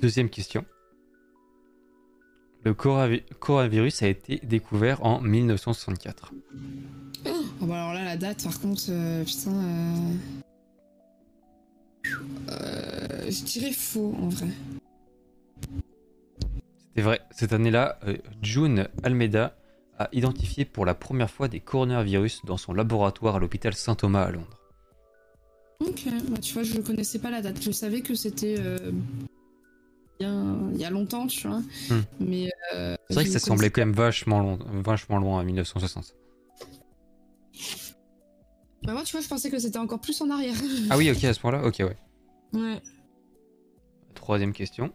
Deuxième 0.00 0.28
question. 0.28 0.64
Le 2.62 2.72
coronavirus 2.72 4.02
a 4.02 4.08
été 4.08 4.40
découvert 4.42 5.04
en 5.04 5.20
1964. 5.20 6.32
Oh, 7.26 7.30
bah 7.62 7.74
alors 7.74 7.94
là, 7.94 8.04
la 8.04 8.16
date, 8.16 8.44
par 8.44 8.60
contre, 8.60 8.84
euh, 8.88 9.24
putain. 9.24 9.52
euh, 12.50 13.30
je 13.30 13.44
dirais 13.44 13.72
faux 13.72 14.14
en 14.20 14.28
vrai. 14.28 14.48
C'est 16.94 17.02
vrai, 17.02 17.20
cette 17.30 17.52
année-là, 17.52 17.98
euh, 18.06 18.16
June 18.40 18.88
Almeida 19.02 19.56
a 19.98 20.08
identifié 20.12 20.64
pour 20.64 20.86
la 20.86 20.94
première 20.94 21.30
fois 21.30 21.48
des 21.48 21.60
coronavirus 21.60 22.42
dans 22.44 22.56
son 22.56 22.72
laboratoire 22.72 23.36
à 23.36 23.38
l'hôpital 23.38 23.74
Saint-Thomas 23.74 24.22
à 24.22 24.30
Londres. 24.30 24.60
Ok, 25.80 26.04
bah 26.28 26.38
tu 26.40 26.54
vois, 26.54 26.62
je 26.62 26.76
ne 26.76 26.82
connaissais 26.82 27.18
pas 27.18 27.30
la 27.30 27.42
date. 27.42 27.60
Je 27.60 27.72
savais 27.72 28.00
que 28.00 28.14
c'était 28.14 28.54
euh, 28.58 28.92
bien 30.20 30.70
il 30.72 30.80
y 30.80 30.84
a 30.84 30.90
longtemps, 30.90 31.26
tu 31.26 31.48
vois. 31.48 31.58
Hmm. 31.90 32.02
Mais 32.20 32.50
euh, 32.74 32.96
C'est 33.08 33.14
vrai 33.14 33.24
que 33.24 33.30
ça 33.30 33.40
semblait 33.40 33.70
quand 33.70 33.82
même 33.82 33.92
vachement, 33.92 34.40
long, 34.40 34.58
vachement 34.84 35.18
loin 35.18 35.40
à 35.40 35.44
1960. 35.44 36.14
Bah 38.84 38.92
moi, 38.92 39.02
tu 39.02 39.12
vois, 39.12 39.20
je 39.20 39.28
pensais 39.28 39.50
que 39.50 39.58
c'était 39.58 39.78
encore 39.78 40.00
plus 40.00 40.20
en 40.20 40.30
arrière. 40.30 40.54
Ah 40.90 40.96
oui, 40.96 41.10
ok, 41.10 41.24
à 41.24 41.34
ce 41.34 41.40
point-là, 41.40 41.64
ok, 41.64 41.76
ouais. 41.80 41.96
Ouais. 42.52 42.82
Troisième 44.14 44.52
question. 44.52 44.92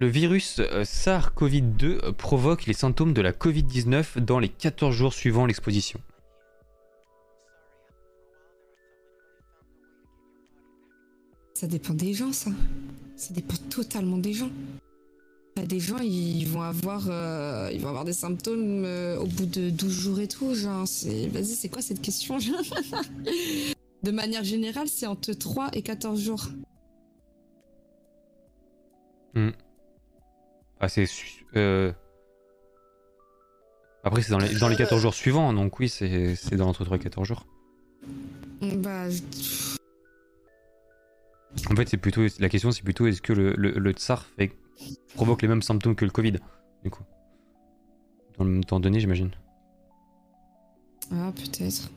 Le 0.00 0.06
virus 0.06 0.60
euh, 0.60 0.84
SARS-CoV-2 0.84 1.84
euh, 1.84 2.12
provoque 2.12 2.66
les 2.66 2.72
symptômes 2.72 3.12
de 3.12 3.20
la 3.20 3.32
Covid-19 3.32 4.20
dans 4.20 4.38
les 4.38 4.48
14 4.48 4.94
jours 4.94 5.12
suivant 5.12 5.44
l'exposition. 5.44 6.00
Ça 11.54 11.66
dépend 11.66 11.94
des 11.94 12.14
gens, 12.14 12.32
ça. 12.32 12.52
Ça 13.16 13.34
dépend 13.34 13.56
totalement 13.68 14.18
des 14.18 14.32
gens. 14.32 14.50
T'as 15.56 15.66
des 15.66 15.80
gens, 15.80 15.98
ils 15.98 16.46
vont 16.46 16.62
avoir, 16.62 17.08
euh, 17.10 17.68
ils 17.72 17.80
vont 17.80 17.88
avoir 17.88 18.04
des 18.04 18.12
symptômes 18.12 18.84
euh, 18.84 19.18
au 19.18 19.26
bout 19.26 19.46
de 19.46 19.70
12 19.70 19.90
jours 19.90 20.20
et 20.20 20.28
tout. 20.28 20.54
Genre, 20.54 20.86
vas-y, 21.32 21.56
c'est 21.56 21.68
quoi 21.68 21.82
cette 21.82 22.00
question? 22.00 22.38
De 24.04 24.12
manière 24.12 24.44
générale, 24.44 24.86
c'est 24.86 25.06
entre 25.06 25.32
3 25.32 25.70
et 25.72 25.82
14 25.82 26.22
jours. 26.22 26.46
Ah, 30.80 30.88
c'est. 30.88 31.06
euh, 31.56 31.92
Après, 34.04 34.22
c'est 34.22 34.30
dans 34.30 34.38
les, 34.38 34.54
dans 34.54 34.68
les 34.68 34.76
14 34.76 35.00
jours 35.02 35.14
suivants, 35.14 35.52
donc 35.52 35.78
oui, 35.80 35.88
c'est 35.88 36.54
dans 36.56 36.68
entre 36.68 36.84
3 36.84 36.96
et 36.96 37.00
14 37.00 37.26
jours. 37.26 37.46
Bah, 38.60 39.06
En 41.70 41.76
fait, 41.76 41.88
c'est 41.88 41.96
plutôt. 41.96 42.22
La 42.38 42.48
question, 42.48 42.70
c'est 42.70 42.82
plutôt 42.82 43.06
est-ce 43.06 43.22
que 43.22 43.32
le, 43.32 43.54
le, 43.56 43.70
le 43.72 43.92
tsar 43.92 44.24
fait- 44.36 44.52
provoque 45.14 45.42
les 45.42 45.48
mêmes 45.48 45.62
symptômes 45.62 45.96
que 45.96 46.04
le 46.04 46.10
Covid, 46.10 46.34
du 46.84 46.90
coup? 46.90 47.02
Dans 48.38 48.44
le 48.44 48.50
même 48.50 48.64
temps 48.64 48.78
donné, 48.78 49.00
j'imagine. 49.00 49.30
ah, 51.12 51.32
peut-être. 51.34 51.90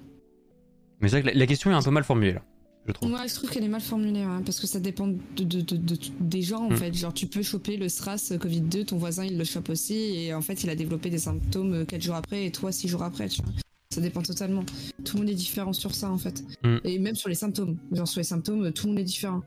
Mais 0.99 1.07
c'est 1.07 1.15
vrai 1.19 1.21
que 1.21 1.27
la, 1.27 1.33
la 1.39 1.47
question 1.47 1.69
est 1.71 1.73
un 1.75 1.81
peu 1.81 1.91
mal 1.91 2.03
formulée 2.03 2.33
là. 2.33 2.41
Je 2.87 2.91
trouve. 2.93 3.09
Moi, 3.09 3.25
je 3.27 3.33
trouve 3.33 3.49
qu'elle 3.49 3.63
est 3.63 3.67
mal 3.69 3.81
formulée, 3.81 4.21
hein, 4.21 4.41
parce 4.45 4.59
que 4.59 4.67
ça 4.67 4.79
dépend 4.79 5.07
de, 5.07 5.17
de- 5.43 5.61
de- 5.61 5.75
de- 5.77 5.97
des 6.19 6.41
gens, 6.41 6.65
en 6.65 6.71
Mm. 6.71 6.77
fait. 6.77 6.93
Genre, 6.93 7.13
tu 7.13 7.27
peux 7.27 7.43
choper 7.43 7.77
le 7.77 7.87
SRAS 7.89 8.31
Covid-2, 8.37 8.85
ton 8.85 8.97
voisin, 8.97 9.25
il 9.25 9.37
le 9.37 9.43
chope 9.43 9.69
aussi, 9.69 9.93
et 9.95 10.33
en 10.33 10.41
fait, 10.41 10.63
il 10.63 10.69
a 10.69 10.75
développé 10.75 11.09
des 11.09 11.19
symptômes 11.19 11.85
4 11.85 12.01
jours 12.01 12.15
après, 12.15 12.45
et 12.45 12.51
toi 12.51 12.71
6 12.71 12.87
jours 12.87 13.03
après, 13.03 13.27
tu 13.29 13.41
vois. 13.41 13.51
Ça 13.93 13.99
dépend 14.01 14.21
totalement. 14.21 14.63
Tout 15.03 15.17
le 15.17 15.23
monde 15.23 15.29
est 15.31 15.35
différent 15.35 15.73
sur 15.73 15.93
ça, 15.93 16.09
en 16.09 16.17
fait. 16.17 16.43
Mm. 16.63 16.77
Et 16.85 16.97
même 16.99 17.15
sur 17.15 17.27
les 17.29 17.35
symptômes. 17.35 17.77
Genre, 17.91 18.07
sur 18.07 18.19
les 18.19 18.23
symptômes, 18.25 18.71
tout 18.71 18.85
le 18.87 18.93
monde 18.93 18.99
est 18.99 19.03
différent. 19.03 19.41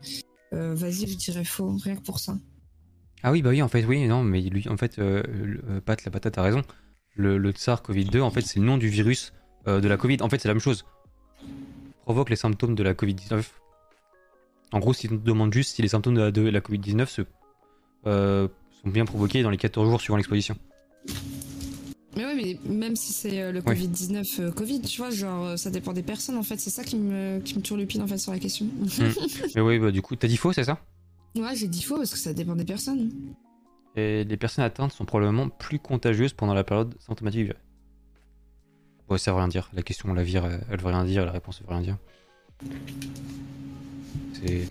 Euh, 0.53 0.73
Vas-y, 0.75 1.07
je 1.07 1.17
dirais 1.17 1.43
faux, 1.43 1.75
rien 1.83 1.95
que 1.95 2.01
pour 2.03 2.19
ça. 2.19 2.37
Ah 3.23 3.31
oui, 3.31 3.41
bah 3.41 3.49
oui, 3.49 3.61
en 3.63 3.67
fait, 3.67 3.83
oui, 3.85 4.05
non, 4.07 4.23
mais 4.23 4.41
lui, 4.41 4.67
en 4.69 4.77
fait, 4.77 4.99
euh, 4.99 5.23
euh, 5.67 5.81
Pat, 5.81 6.03
la 6.05 6.11
patate 6.11 6.37
a 6.37 6.43
raison. 6.43 6.61
Le, 7.15 7.37
le 7.39 7.51
tsar 7.51 7.81
Covid-2, 7.81 8.21
en 8.21 8.29
fait, 8.29 8.41
c'est 8.41 8.59
le 8.59 8.65
nom 8.65 8.77
du 8.77 8.87
virus 8.87 9.33
euh, 9.67 9.81
de 9.81 9.87
la 9.87 9.97
Covid. 9.97 10.17
En 10.21 10.29
fait, 10.29 10.37
c'est 10.39 10.47
la 10.47 10.53
même 10.53 10.61
chose. 10.61 10.85
Provoque 12.05 12.29
les 12.29 12.35
symptômes 12.35 12.75
de 12.75 12.83
la 12.83 12.93
Covid-19. 12.93 13.43
En 14.71 14.79
gros, 14.79 14.93
si 14.93 15.09
on 15.11 15.15
demande 15.15 15.51
juste 15.53 15.75
si 15.75 15.81
les 15.81 15.87
symptômes 15.87 16.15
de 16.15 16.21
la, 16.21 16.31
de 16.31 16.41
la 16.41 16.59
Covid-19 16.59 17.07
se, 17.07 17.21
euh, 18.05 18.47
sont 18.83 18.89
bien 18.89 19.05
provoqués 19.05 19.41
dans 19.41 19.49
les 19.49 19.57
14 19.57 19.89
jours 19.89 19.99
suivant 20.01 20.17
l'exposition. 20.17 20.55
Mais 22.15 22.25
oui, 22.25 22.59
mais 22.63 22.75
même 22.75 22.95
si 22.95 23.11
c'est 23.11 23.41
euh, 23.41 23.51
le 23.51 23.59
Ouais. 23.61 23.75
Covid-19 23.75 24.41
euh, 24.41 24.51
Covid, 24.51 24.81
tu 24.81 24.99
vois, 25.01 25.09
genre, 25.09 25.57
ça 25.57 25.69
dépend 25.71 25.93
des 25.93 26.03
personnes, 26.03 26.37
en 26.37 26.43
fait. 26.43 26.59
C'est 26.59 26.69
ça 26.69 26.83
qui 26.83 26.95
me, 26.95 27.39
qui 27.39 27.55
me 27.55 27.61
turlupine, 27.61 28.01
en 28.03 28.07
fait, 28.07 28.17
sur 28.19 28.31
la 28.31 28.39
question. 28.39 28.67
Mais 29.55 29.61
oui, 29.61 29.79
bah 29.79 29.91
du 29.91 30.01
coup, 30.01 30.15
t'as 30.15 30.27
dit 30.27 30.37
faux, 30.37 30.53
c'est 30.53 30.63
ça? 30.63 30.79
Ouais, 31.35 31.55
j'ai 31.55 31.67
dit 31.67 31.81
faux, 31.81 31.97
parce 31.97 32.11
que 32.11 32.19
ça 32.19 32.33
dépend 32.33 32.55
des 32.55 32.63
personnes. 32.65 33.11
Et 33.95 34.23
les 34.23 34.37
personnes 34.37 34.63
atteintes 34.63 34.93
sont 34.93 35.05
probablement 35.05 35.49
plus 35.49 35.79
contagieuses 35.79 36.33
pendant 36.33 36.53
la 36.53 36.63
période 36.63 36.95
symptomatique 36.99 37.39
du 37.39 37.45
virus. 37.45 37.61
Ouais, 39.09 39.17
ça 39.17 39.31
veut 39.31 39.37
rien 39.37 39.47
dire. 39.47 39.69
La 39.73 39.83
question, 39.83 40.09
on 40.09 40.13
la 40.13 40.23
vire, 40.23 40.45
euh, 40.45 40.57
elle 40.71 40.79
veut 40.81 40.87
rien 40.87 41.03
dire, 41.05 41.25
la 41.25 41.31
réponse, 41.31 41.59
elle 41.61 41.67
veut 41.67 41.73
rien 41.73 41.81
dire. 41.83 41.97
C'est 44.33 44.69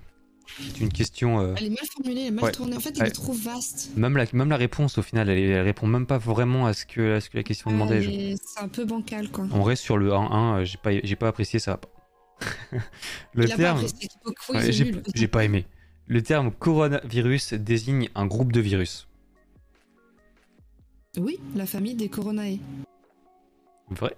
c'est 0.61 0.81
une 0.81 0.93
question. 0.93 1.41
euh, 1.41 1.55
Elle 1.57 1.65
est 1.67 1.71
mal 1.71 1.79
formulée, 1.93 2.21
elle 2.21 2.27
est 2.29 2.31
mal 2.31 2.45
Ouais. 2.45 2.53
tournée. 2.53 2.77
En 2.77 2.81
fait, 2.81 2.95
elle 3.01 3.07
est 3.09 3.11
trop 3.11 3.33
vaste. 3.33 3.91
Même 3.97 4.17
la, 4.17 4.25
même 4.33 4.51
la 4.51 4.57
réponse, 4.57 4.99
au 4.99 5.03
final, 5.03 5.29
elle, 5.29 5.39
elle 5.39 5.63
répond 5.65 5.87
même 5.89 6.07
pas 6.07 6.19
vraiment 6.19 6.67
à 6.67 6.75
ce 6.75 6.87
que, 6.87 7.17
à 7.17 7.21
ce 7.21 7.29
que 7.29 7.37
la 7.37 7.43
question 7.43 7.71
demandait. 7.73 8.03
je- 8.03 8.11
Elle 8.11 8.21
est- 8.21 8.37
C'est 8.47 8.61
un 8.61 8.69
peu 8.69 8.85
bancal, 8.85 9.29
quoi. 9.31 9.47
On 9.53 9.63
reste 9.65 9.83
sur 9.83 9.97
le 9.99 10.13
1-1, 10.13 10.59
euh, 10.61 10.65
j'ai 10.65 10.79
pas, 10.79 10.91
j'ai 11.03 11.17
pas 11.17 11.27
apprécié 11.29 11.59
ça. 11.59 11.81
le 13.35 13.45
Il 13.49 13.55
terme, 13.55 13.81
ouais, 14.51 14.73
j'ai 15.15 15.29
pas 15.29 15.45
aimé. 15.45 15.67
Le 16.07 16.23
terme 16.23 16.53
coronavirus 16.53 17.55
désigne 17.55 18.09
un 18.15 18.27
groupe 18.27 18.53
de 18.53 18.61
virus. 18.61 19.09
Oui, 21.17 21.39
la 21.57 21.67
famille 21.67 21.95
des 21.95 22.09
coronae. 22.09 22.59
Vrai. 23.91 24.17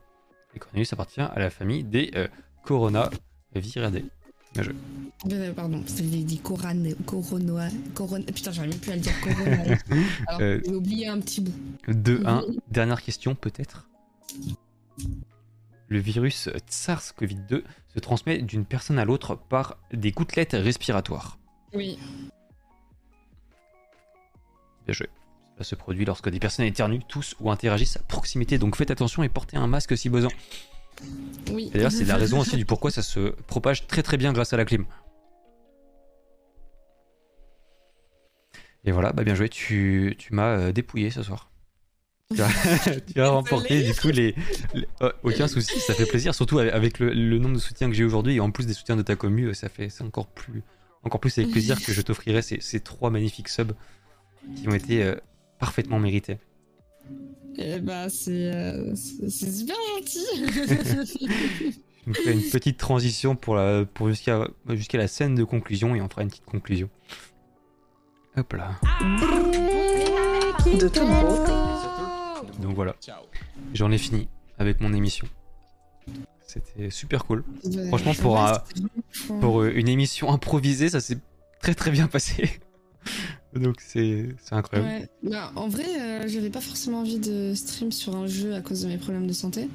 Le 0.57 0.61
coronavirus 0.61 0.93
appartient 0.95 1.21
à 1.21 1.39
la 1.39 1.51
famille 1.51 1.85
des 1.85 2.11
euh, 2.15 2.29
coronaviridae. 2.65 4.03
Euh, 4.57 5.53
pardon, 5.53 5.83
c'était 5.87 6.03
dit 6.03 6.39
coronoa, 6.39 7.69
corona. 7.95 8.25
Putain, 8.25 8.53
j'arrive 8.53 8.71
même 8.71 8.81
plus 8.81 8.91
à 8.93 8.95
le 8.95 9.01
dire 9.03 9.21
coronae. 9.21 9.79
Alors, 10.29 10.41
Euh, 10.41 10.61
j'ai 10.65 10.75
oublié 10.75 11.09
un 11.09 11.21
petit 11.21 11.43
bout. 11.43 11.53
2-1. 11.89 12.47
Mhm. 12.49 12.57
Dernière 12.71 13.03
question, 13.03 13.35
peut-être. 13.35 13.87
Le 15.89 15.99
virus 15.99 16.49
SARS-CoV-2 16.71 17.63
se 17.95 17.99
transmet 18.01 18.39
d'une 18.39 18.65
personne 18.65 18.99
à 18.99 19.05
l'autre 19.05 19.35
par 19.35 19.77
des 19.93 20.11
gouttelettes 20.11 20.57
respiratoires. 20.59 21.39
Oui. 21.75 21.99
Bien 24.87 24.95
joué. 24.95 25.09
Se 25.63 25.75
produit 25.75 26.05
lorsque 26.05 26.29
des 26.29 26.39
personnes 26.39 26.67
éternuent, 26.67 27.01
toussent 27.09 27.35
ou 27.41 27.51
interagissent 27.51 27.97
à 27.97 28.01
proximité, 28.01 28.59
donc 28.59 28.77
faites 28.77 28.91
attention 28.91 29.23
et 29.23 29.29
portez 29.31 29.57
un 29.57 29.67
masque 29.67 29.97
si 29.97 30.09
besoin. 30.11 30.31
Oui. 31.51 31.71
D'ailleurs, 31.73 31.91
c'est 31.93 32.05
la 32.05 32.17
raison 32.17 32.41
aussi 32.41 32.57
du 32.57 32.65
pourquoi 32.67 32.91
ça 32.91 33.03
se 33.03 33.31
propage 33.47 33.87
très 33.87 34.03
très 34.03 34.17
bien 34.19 34.33
grâce 34.35 34.53
à 34.53 34.57
la 34.59 34.65
clim. 34.67 34.85
Et 38.85 38.93
voilà, 38.93 39.13
bah 39.13 39.25
bien 39.25 39.35
joué, 39.35 39.49
tu, 39.49 40.15
tu 40.19 40.33
m'as 40.35 40.59
euh, 40.59 40.73
dépouillé 40.73 41.11
ce 41.11 41.23
soir. 41.23 41.51
Tu 42.35 42.41
as, 42.43 42.49
tu 43.15 43.21
as 43.21 43.29
remporté 43.29 43.83
du 43.83 43.95
coup 43.95 44.09
les. 44.09 44.35
les- 44.75 44.87
oh, 45.01 45.11
aucun 45.25 45.49
souci, 45.49 45.81
ça 45.81 45.95
fait 45.95 46.07
plaisir, 46.07 46.35
surtout 46.35 46.59
avec- 46.59 46.73
avec 46.73 46.99
le, 46.99 47.13
le 47.13 47.39
nombre 47.39 47.55
de 47.57 47.61
soutiens 47.61 47.89
que 47.89 47.95
j'ai 47.95 48.05
aujourd'hui 48.05 48.37
et 48.37 48.41
en 48.41 48.51
plus 48.51 48.67
des 48.67 48.75
soutiens 48.75 48.97
de 48.97 49.03
ta 49.03 49.17
commu, 49.17 49.55
ça 49.55 49.69
fait 49.69 49.89
c'est 49.89 50.05
encore 50.05 50.27
plus, 50.29 50.63
encore 51.03 51.21
plus 51.21 51.37
avec 51.39 51.51
plaisir 51.51 51.83
que 51.83 51.93
je 51.93 52.01
t'offrirai 52.03 52.43
ces, 52.43 52.61
ces 52.61 52.81
trois 52.81 53.11
magnifiques 53.11 53.49
subs 53.49 53.73
qui 54.57 54.69
ont 54.69 54.75
été 54.75 55.03
euh, 55.03 55.17
parfaitement 55.59 55.99
mérités. 55.99 56.39
Eh 57.59 57.81
bah, 57.81 58.09
c'est 58.09 58.53
euh, 58.53 58.95
super 58.95 59.77
gentil. 59.97 60.27
Je 62.05 62.11
me 62.11 62.15
fais 62.15 62.33
une 62.33 62.51
petite 62.51 62.79
transition 62.79 63.35
pour, 63.35 63.57
la, 63.57 63.85
pour 63.85 64.09
jusqu'à 64.09 64.49
jusqu'à 64.69 64.99
la 64.99 65.09
scène 65.09 65.35
de 65.35 65.45
conclusion 65.45 65.95
et 65.95 66.01
on 66.01 66.09
fera 66.09 66.23
une 66.23 66.29
petite 66.29 66.45
conclusion. 66.45 66.89
Hop 68.37 68.53
là. 68.53 68.79
De 70.79 70.89
Tomorrow. 70.89 71.45
Donc 72.61 72.75
voilà, 72.75 72.95
j'en 73.75 73.91
ai 73.91 73.99
fini 73.99 74.29
avec 74.59 74.81
mon 74.81 74.93
émission. 74.93 75.27
C'était 76.47 76.91
super 76.91 77.25
cool. 77.25 77.45
Franchement, 77.89 78.15
pour 78.15 78.41
un-. 78.41 78.63
Pour 79.41 79.63
euh, 79.63 79.73
une 79.75 79.89
émission 79.89 80.31
improvisée, 80.33 80.91
ça 80.91 81.01
s'est 81.01 81.19
très 81.61 81.75
très 81.75 81.91
bien 81.91 82.07
passé. 82.07 82.61
Donc 83.59 83.77
c'est 83.81 84.29
incroyable. 84.51 84.91
Ouais. 84.91 85.31
Bah, 85.31 85.53
en 85.57 85.69
vrai, 85.69 85.85
euh, 86.01 86.29
j'avais 86.29 86.51
pas 86.51 86.61
forcément 86.61 87.01
envie 87.01 87.19
de 87.19 87.55
stream 87.55 87.91
sur 87.93 88.15
un 88.17 88.27
jeu 88.27 88.55
à 88.55 88.61
cause 88.61 88.83
de 88.83 88.89
mes 88.89 88.99
problèmes 88.99 89.27
de 89.27 89.33
santé. 89.33 89.69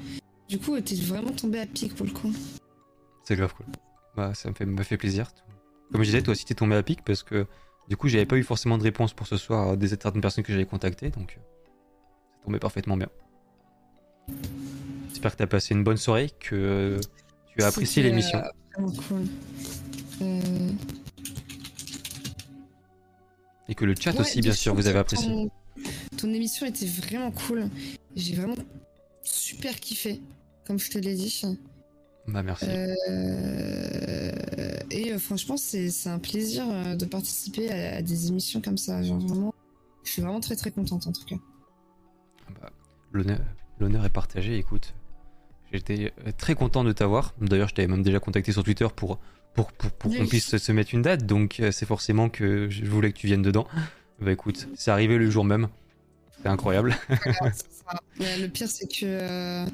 Du 0.48 0.58
coup, 0.58 0.78
t'es 0.80 0.94
vraiment 0.96 1.30
tombé 1.32 1.58
à 1.60 1.66
pic 1.66 1.94
pour 1.94 2.06
le 2.06 2.12
coup. 2.12 2.32
C'est 3.24 3.36
grave 3.36 3.54
cool. 3.54 3.66
Bah, 4.16 4.34
ça 4.34 4.50
me 4.50 4.54
fait, 4.54 4.66
me 4.66 4.82
fait 4.82 4.96
plaisir. 4.96 5.30
Comme 5.90 6.02
je 6.02 6.06
disais, 6.06 6.22
toi 6.22 6.32
aussi 6.32 6.44
t'es 6.44 6.54
tombé 6.54 6.76
à 6.76 6.82
pic 6.82 7.02
parce 7.04 7.22
que 7.22 7.46
du 7.88 7.96
coup 7.96 8.08
j'avais 8.08 8.24
pas 8.26 8.36
eu 8.36 8.42
forcément 8.42 8.78
de 8.78 8.82
réponse 8.82 9.12
pour 9.12 9.26
ce 9.26 9.36
soir 9.36 9.68
euh, 9.70 9.76
des 9.76 9.88
certaines 9.88 10.20
personnes 10.22 10.42
que 10.44 10.52
j'avais 10.52 10.64
contactées, 10.64 11.10
donc 11.10 11.36
euh, 11.38 11.42
ça 12.34 12.44
tombait 12.44 12.58
parfaitement 12.58 12.96
bien. 12.96 13.08
J'espère 15.10 15.32
que 15.32 15.36
t'as 15.36 15.46
passé 15.46 15.74
une 15.74 15.84
bonne 15.84 15.96
soirée, 15.98 16.30
que 16.40 16.54
euh, 16.54 17.00
tu 17.54 17.62
as 17.62 17.66
apprécié 17.66 18.02
l'émission. 18.02 18.38
euh, 18.38 18.48
vraiment 18.78 18.92
cool. 19.08 19.26
Euh, 20.22 20.70
Et 23.68 23.74
que 23.74 23.84
le 23.84 23.94
chat 23.98 24.12
ouais, 24.12 24.20
aussi, 24.20 24.40
bien 24.40 24.52
sûr, 24.52 24.74
vous 24.74 24.86
avez 24.86 24.98
apprécié. 24.98 25.48
Ton 26.16 26.32
émission 26.32 26.66
était 26.66 26.86
vraiment 26.86 27.30
cool. 27.30 27.68
J'ai 28.16 28.34
vraiment 28.34 28.56
super 29.22 29.78
kiffé, 29.80 30.20
comme 30.66 30.78
je 30.78 30.90
te 30.90 30.98
l'ai 30.98 31.14
dit. 31.14 31.42
Bah 32.28 32.42
merci. 32.42 32.66
Euh, 32.68 34.32
et 34.90 35.12
euh, 35.12 35.18
franchement, 35.18 35.56
c'est 35.56 35.90
un 36.06 36.18
plaisir 36.18 36.64
euh, 36.68 36.94
de 36.94 37.04
participer 37.04 37.70
à, 37.70 37.96
à 37.96 38.02
des 38.02 38.28
émissions 38.28 38.60
comme 38.60 38.78
ça. 38.78 39.02
Genre 39.02 39.18
vraiment, 39.18 39.54
je 40.04 40.10
suis 40.10 40.22
vraiment 40.22 40.40
très 40.40 40.54
très 40.56 40.70
contente 40.70 41.06
en 41.06 41.12
tout 41.12 41.24
cas. 41.24 41.36
Bah, 42.60 42.70
L'honneur 43.80 44.04
est 44.04 44.10
partagé, 44.10 44.56
écoute. 44.58 44.94
J'étais 45.72 46.12
très 46.36 46.54
content 46.54 46.84
de 46.84 46.92
t'avoir. 46.92 47.34
D'ailleurs, 47.40 47.68
je 47.68 47.74
t'avais 47.74 47.88
même 47.88 48.02
déjà 48.02 48.20
contacté 48.20 48.52
sur 48.52 48.62
Twitter 48.62 48.86
pour, 48.94 49.18
pour, 49.54 49.72
pour, 49.72 49.90
pour 49.90 50.14
qu'on 50.14 50.26
puisse 50.26 50.56
se 50.56 50.72
mettre 50.72 50.94
une 50.94 51.02
date, 51.02 51.26
donc 51.26 51.60
euh, 51.60 51.70
c'est 51.72 51.86
forcément 51.86 52.28
que 52.28 52.68
je 52.70 52.84
voulais 52.84 53.12
que 53.12 53.18
tu 53.18 53.26
viennes 53.26 53.42
dedans. 53.42 53.66
Bah 54.20 54.32
écoute, 54.32 54.68
c'est 54.76 54.90
arrivé 54.90 55.18
le 55.18 55.30
jour 55.30 55.44
même. 55.44 55.68
C'est 56.42 56.48
incroyable. 56.48 56.96
Ça. 57.52 58.00
Le 58.18 58.46
pire, 58.48 58.68
c'est 58.68 58.86
que 58.86 59.04
euh, 59.04 59.66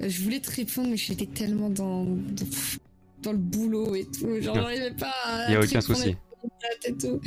je 0.00 0.22
voulais 0.22 0.40
te 0.40 0.50
répondre, 0.50 0.88
mais 0.90 0.96
j'étais 0.96 1.26
tellement 1.26 1.70
dans, 1.70 2.04
dans, 2.04 2.46
dans 3.22 3.32
le 3.32 3.38
boulot 3.38 3.94
et 3.94 4.04
tout. 4.04 4.40
Genre, 4.40 4.54
j'arrivais 4.54 4.92
pas 4.92 5.12
à. 5.24 5.46
Il 5.46 5.50
n'y 5.50 5.56
a 5.56 5.60
aucun 5.60 5.80
souci. 5.80 6.16
Et, 6.86 6.92
tout. 6.92 7.20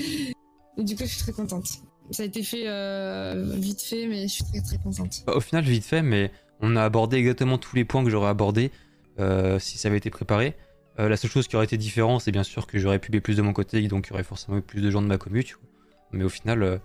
Et 0.77 0.83
du 0.83 0.95
coup, 0.95 1.03
je 1.03 1.09
suis 1.09 1.21
très 1.21 1.31
contente. 1.31 1.67
Ça 2.11 2.23
a 2.23 2.25
été 2.25 2.43
fait 2.43 2.67
euh, 2.67 3.53
vite 3.57 3.81
fait, 3.81 4.07
mais 4.07 4.23
je 4.23 4.33
suis 4.33 4.43
très 4.43 4.61
très 4.61 4.77
contente. 4.77 5.23
Au 5.27 5.39
final, 5.39 5.63
vite 5.63 5.85
fait, 5.85 6.01
mais 6.01 6.31
on 6.59 6.75
a 6.75 6.83
abordé 6.83 7.17
exactement 7.17 7.57
tous 7.57 7.75
les 7.75 7.85
points 7.85 8.03
que 8.03 8.09
j'aurais 8.09 8.29
abordés 8.29 8.71
euh, 9.19 9.59
si 9.59 9.77
ça 9.77 9.87
avait 9.87 9.97
été 9.97 10.09
préparé. 10.09 10.55
Euh, 11.01 11.09
la 11.09 11.17
seule 11.17 11.31
chose 11.31 11.47
qui 11.47 11.55
aurait 11.55 11.65
été 11.65 11.77
différente, 11.77 12.21
c'est 12.21 12.31
bien 12.31 12.43
sûr 12.43 12.67
que 12.67 12.77
j'aurais 12.77 12.99
publié 12.99 13.21
plus 13.21 13.35
de 13.35 13.41
mon 13.41 13.53
côté, 13.53 13.81
donc 13.87 14.07
il 14.07 14.09
y 14.11 14.13
aurait 14.13 14.23
forcément 14.23 14.57
eu 14.57 14.61
plus 14.61 14.81
de 14.81 14.91
gens 14.91 15.01
de 15.01 15.07
ma 15.07 15.17
commu, 15.17 15.43
tu 15.43 15.55
vois. 15.55 15.63
Mais 16.11 16.23
au 16.23 16.29
final, 16.29 16.61
euh, 16.61 16.77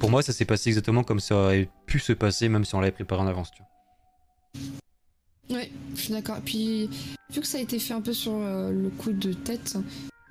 pour, 0.00 0.10
moi, 0.10 0.22
ça 0.22 0.32
s'est 0.32 0.46
passé 0.46 0.70
exactement 0.70 1.04
comme 1.04 1.20
ça 1.20 1.36
aurait 1.36 1.68
pu 1.84 1.98
se 1.98 2.14
passer, 2.14 2.48
même 2.48 2.64
si 2.64 2.74
on 2.74 2.80
l'avait 2.80 2.92
préparé 2.92 3.20
en 3.20 3.26
avance, 3.26 3.50
tu 3.50 3.62
vois. 3.62 5.58
Ouais, 5.58 5.70
je 5.94 6.00
suis 6.00 6.12
d'accord. 6.12 6.38
Puis, 6.42 6.88
vu 7.30 7.40
que 7.40 7.46
ça 7.46 7.58
a 7.58 7.60
été 7.60 7.78
fait 7.78 7.92
un 7.92 8.00
peu 8.00 8.14
sur 8.14 8.32
euh, 8.32 8.70
le 8.72 8.88
coup 8.88 9.12
de 9.12 9.34
tête, 9.34 9.76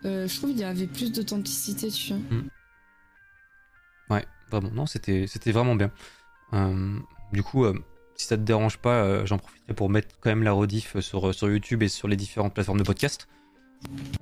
je 0.04 0.36
trouve 0.38 0.50
qu'il 0.50 0.60
y 0.60 0.64
avait 0.64 0.88
plus 0.88 1.12
d'authenticité, 1.12 1.90
tu 1.90 2.14
vois. 2.14 2.22
Ouais, 4.10 4.26
vraiment, 4.50 4.72
non, 4.72 4.86
c'était 4.88 5.28
c'était 5.28 5.52
vraiment 5.52 5.76
bien. 5.76 5.92
Du 7.32 7.44
coup, 7.44 7.66
euh, 7.66 7.74
si 8.22 8.28
ça 8.28 8.38
te 8.38 8.42
dérange 8.44 8.78
pas, 8.78 9.04
euh, 9.04 9.26
j'en 9.26 9.38
profiterai 9.38 9.74
pour 9.74 9.90
mettre 9.90 10.08
quand 10.22 10.30
même 10.30 10.44
la 10.44 10.52
rediff 10.54 11.00
sur, 11.00 11.34
sur 11.36 11.50
YouTube 11.50 11.84
et 11.84 11.88
sur 11.90 12.08
les 12.08 12.16
différentes 12.16 12.54
plateformes 12.54 12.80
de 12.80 12.84
podcast. 12.84 13.28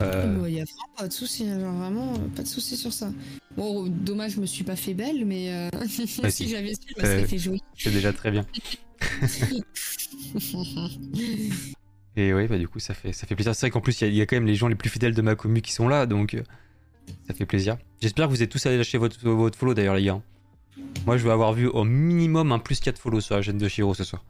Euh, 0.02 0.46
Il 0.48 0.54
y 0.54 0.62
a 0.62 0.64
vraiment 0.64 0.94
pas 0.98 1.08
de 1.10 1.14
souci, 1.14 1.46
hein, 1.50 1.60
genre 1.60 1.74
vraiment 1.76 2.14
euh, 2.14 2.18
pas 2.36 2.44
de 2.44 2.48
souci 2.48 2.78
sur 2.78 2.94
ça. 2.94 3.12
Bon, 3.58 3.88
dommage, 3.88 4.32
je 4.36 4.40
me 4.40 4.46
suis 4.46 4.64
pas 4.64 4.78
fait 4.78 4.94
belle, 4.94 5.26
mais 5.26 5.52
euh, 5.54 5.70
Bah, 6.22 6.30
si 6.32 6.48
j'avais 6.48 6.74
su, 6.74 6.82
je 6.98 7.02
Euh, 7.04 7.06
serais 7.18 7.28
fait 7.28 7.38
jolie. 7.38 7.62
c'est 7.78 7.92
déjà 7.92 8.14
très 8.14 8.32
bien. 8.32 8.46
Et 12.16 12.34
ouais, 12.34 12.48
bah 12.48 12.58
du 12.58 12.68
coup, 12.68 12.80
ça 12.80 12.94
fait, 12.94 13.14
ça 13.14 13.28
fait 13.28 13.36
plaisir. 13.36 13.56
C'est 13.56 13.66
vrai 13.68 13.72
qu'en 13.72 13.82
plus, 13.82 14.02
il 14.02 14.04
y, 14.06 14.08
a- 14.08 14.10
il 14.12 14.16
y 14.16 14.22
a 14.22 14.26
quand 14.26 14.36
même 14.36 14.46
les 14.48 14.56
gens 14.56 14.68
les 14.68 14.76
plus 14.76 14.90
fidèles 14.90 15.14
de 15.14 15.22
ma 15.22 15.36
commu 15.36 15.62
qui 15.62 15.72
sont 15.72 15.88
là, 15.88 16.06
donc 16.06 16.34
euh, 16.34 16.44
ça 17.28 17.34
fait 17.34 17.46
plaisir. 17.46 17.78
J'espère 18.02 18.26
que 18.28 18.32
vous 18.32 18.44
êtes 18.44 18.50
tous 18.50 18.66
allés 18.66 18.78
lâcher 18.78 18.98
votre, 18.98 19.18
votre 19.30 19.58
follow 19.58 19.74
d'ailleurs, 19.74 19.96
les 19.96 20.04
gars. 20.04 20.22
Moi, 21.06 21.18
je 21.18 21.24
veux 21.24 21.32
avoir 21.32 21.54
vu 21.54 21.68
au 21.68 21.84
minimum 21.84 22.52
un 22.52 22.60
plus 22.60 22.80
4 22.80 22.98
follow 22.98 23.22
sur 23.22 23.36
la 23.36 23.42
chaîne 23.42 23.58
de 23.58 23.68
Shiro 23.68 23.94
ce 23.94 24.04
soir. 24.04 24.24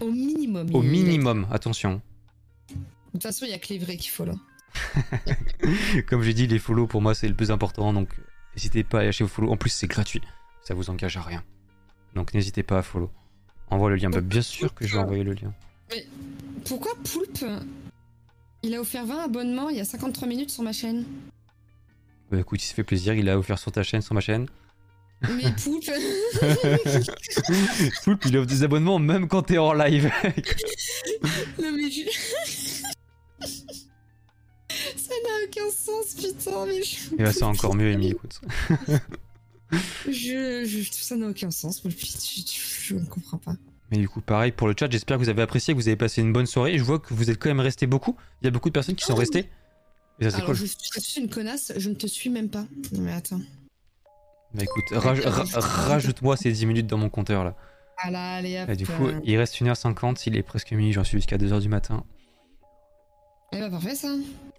Au 0.00 0.10
minimum. 0.10 0.68
Au 0.74 0.82
minimum, 0.82 1.46
attention. 1.50 2.00
De 2.68 2.74
toute 3.12 3.22
façon, 3.22 3.44
il 3.46 3.50
y 3.50 3.54
a 3.54 3.58
que 3.58 3.68
les 3.68 3.78
vrais 3.78 3.98
faut 3.98 4.24
là. 4.24 4.34
Comme 6.08 6.22
j'ai 6.22 6.34
dit, 6.34 6.46
les 6.46 6.58
follow 6.58 6.86
pour 6.86 7.00
moi 7.00 7.14
c'est 7.14 7.28
le 7.28 7.34
plus 7.34 7.52
important, 7.52 7.92
donc 7.92 8.08
n'hésitez 8.56 8.82
pas 8.82 9.00
à 9.00 9.04
lâcher 9.04 9.22
vos 9.24 9.30
follow. 9.30 9.52
En 9.52 9.56
plus, 9.56 9.70
c'est 9.70 9.86
gratuit, 9.86 10.20
ça 10.62 10.74
vous 10.74 10.90
engage 10.90 11.16
à 11.16 11.22
rien. 11.22 11.44
Donc 12.14 12.34
n'hésitez 12.34 12.62
pas 12.62 12.78
à 12.78 12.82
follow. 12.82 13.10
Envoie 13.70 13.90
le 13.90 13.96
lien. 13.96 14.10
Bah, 14.10 14.20
bien 14.20 14.42
sûr 14.42 14.74
que 14.74 14.86
je 14.86 14.94
vais 14.94 15.02
envoyer 15.02 15.24
le 15.24 15.32
lien. 15.32 15.52
Pourquoi 16.64 16.92
Poulpe 17.04 17.44
Il 18.62 18.74
a 18.74 18.80
offert 18.80 19.06
20 19.06 19.24
abonnements 19.24 19.68
il 19.68 19.76
y 19.76 19.80
a 19.80 19.84
53 19.84 20.26
minutes 20.28 20.50
sur 20.50 20.62
ma 20.62 20.72
chaîne? 20.72 21.04
Bah 22.30 22.40
écoute, 22.40 22.62
il 22.62 22.66
se 22.66 22.74
fait 22.74 22.84
plaisir, 22.84 23.14
il 23.14 23.28
a 23.28 23.38
offert 23.38 23.58
sur 23.58 23.70
ta 23.70 23.82
chaîne, 23.82 24.02
sur 24.02 24.14
ma 24.14 24.20
chaîne. 24.20 24.46
Mais 25.36 25.52
Poulpe. 25.62 25.90
Poulpe, 28.04 28.24
il 28.26 28.36
offre 28.36 28.46
des 28.46 28.62
abonnements 28.62 28.98
même 28.98 29.28
quand 29.28 29.42
t'es 29.42 29.58
en 29.58 29.72
live. 29.72 30.10
non 31.62 31.72
mais 31.76 31.90
je. 31.90 32.02
Ça 34.96 35.14
n'a 35.22 35.44
aucun 35.46 35.70
sens, 35.70 36.14
putain, 36.14 36.66
mais 36.66 36.82
je. 36.82 37.14
Et 37.14 37.22
bah 37.24 37.32
c'est 37.32 37.42
encore 37.44 37.74
mieux, 37.74 37.92
Amy, 37.92 38.08
écoute. 38.10 38.40
Je, 40.06 40.64
je- 40.64 40.88
ça 40.92 41.16
n'a 41.16 41.28
aucun 41.28 41.50
sens, 41.50 41.84
mais 41.84 41.90
je, 41.90 41.96
je- 42.06 42.82
je 42.82 42.94
ne 42.94 43.04
comprends 43.06 43.38
pas. 43.38 43.54
Mais 43.90 43.98
du 43.98 44.08
coup, 44.08 44.20
pareil 44.20 44.50
pour 44.52 44.66
le 44.66 44.74
chat, 44.78 44.90
j'espère 44.90 45.18
que 45.18 45.22
vous 45.22 45.28
avez 45.28 45.42
apprécié, 45.42 45.74
que 45.74 45.78
vous 45.78 45.88
avez 45.88 45.96
passé 45.96 46.22
une 46.22 46.32
bonne 46.32 46.46
soirée. 46.46 46.78
Je 46.78 46.82
vois 46.82 46.98
que 46.98 47.12
vous 47.14 47.30
êtes 47.30 47.38
quand 47.38 47.48
même 47.50 47.60
restés 47.60 47.86
beaucoup. 47.86 48.16
Il 48.42 48.46
y 48.46 48.48
a 48.48 48.50
beaucoup 48.50 48.68
de 48.68 48.72
personnes 48.72 48.94
qui 48.96 49.04
sont 49.04 49.12
Oh. 49.14 49.18
restées. 49.18 49.48
Et 50.20 50.24
ça 50.24 50.30
c'est 50.30 50.36
Alors, 50.36 50.46
cool. 50.46 50.56
je, 50.56 50.64
je 50.66 51.00
suis 51.00 51.20
une 51.20 51.28
connasse, 51.28 51.72
je 51.76 51.88
ne 51.88 51.94
te 51.94 52.06
suis 52.06 52.30
même 52.30 52.48
pas. 52.48 52.66
Non, 52.92 53.00
mais 53.02 53.12
attends. 53.12 53.40
Bah 54.54 54.62
écoute, 54.62 54.84
raj- 54.92 55.20
ra- 55.24 55.60
rajoute-moi 55.60 56.36
ces 56.36 56.52
10 56.52 56.66
minutes 56.66 56.86
dans 56.86 56.98
mon 56.98 57.08
compteur 57.10 57.44
là. 57.44 57.54
Ah 57.98 58.10
là, 58.10 58.36
allez 58.36 58.60
hop. 58.60 58.68
Et 58.68 58.76
du 58.76 58.86
coup, 58.86 59.06
euh, 59.06 59.20
il 59.24 59.36
reste 59.36 59.54
1h50, 59.60 60.22
il 60.26 60.36
est 60.36 60.42
presque 60.42 60.70
minuit, 60.72 60.92
j'en 60.92 61.04
suis 61.04 61.18
jusqu'à 61.18 61.36
2h 61.38 61.60
du 61.60 61.68
matin. 61.68 62.04
Eh 63.52 63.60
bah 63.60 63.70
parfait 63.70 63.94
ça. 63.94 64.08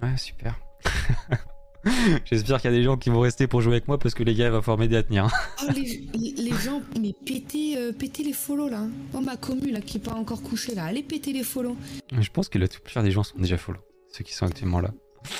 Ouais, 0.01 0.15
super. 0.17 0.56
J'espère 2.25 2.59
qu'il 2.61 2.72
y 2.72 2.74
a 2.74 2.77
des 2.77 2.83
gens 2.83 2.98
qui 2.98 3.09
vont 3.11 3.19
rester 3.19 3.45
pour 3.48 3.61
jouer 3.61 3.74
avec 3.74 3.88
moi 3.88 3.99
parce 3.99 4.15
que 4.15 4.24
les 4.24 4.33
gars, 4.33 4.45
il 4.48 4.51
va 4.51 4.61
falloir 4.61 4.80
m'aider 4.80 4.95
à 4.95 5.03
tenir. 5.03 5.27
Oh 5.67 5.72
les, 5.74 6.51
gens, 6.64 6.82
mais 6.99 7.14
pétez, 7.25 7.77
euh, 7.77 7.91
pétez 7.91 8.24
les 8.24 8.33
follow 8.33 8.67
là. 8.69 8.82
Oh 9.14 9.22
ma 9.22 9.35
commu 9.38 9.72
là 9.72 9.82
qui 9.82 9.98
est 9.98 9.99
pas 10.01 10.14
encore 10.14 10.41
couchée 10.41 10.74
là, 10.75 10.85
allez 10.85 11.03
péter 11.03 11.32
les 11.33 11.43
follow. 11.43 11.75
Je 12.11 12.30
pense 12.30 12.49
que 12.49 12.57
la 12.57 12.67
plupart 12.67 13.03
des 13.03 13.11
gens 13.11 13.24
sont 13.24 13.38
déjà 13.38 13.57
follow. 13.57 13.80
Ceux 14.11 14.24
qui 14.24 14.33
sont 14.33 14.45
actuellement 14.45 14.80
là. 14.80 14.91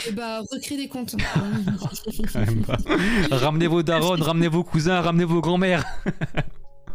Et 0.08 0.12
bah 0.12 0.42
recréer 0.52 0.78
des 0.78 0.88
comptes. 0.88 1.16
Ramenez 3.32 3.68
vos 3.68 3.84
darons, 3.84 4.16
ramenez 4.22 4.48
vos 4.48 4.64
cousins, 4.64 5.02
ramenez 5.02 5.26
vos 5.26 5.42
grands-mères. 5.42 5.86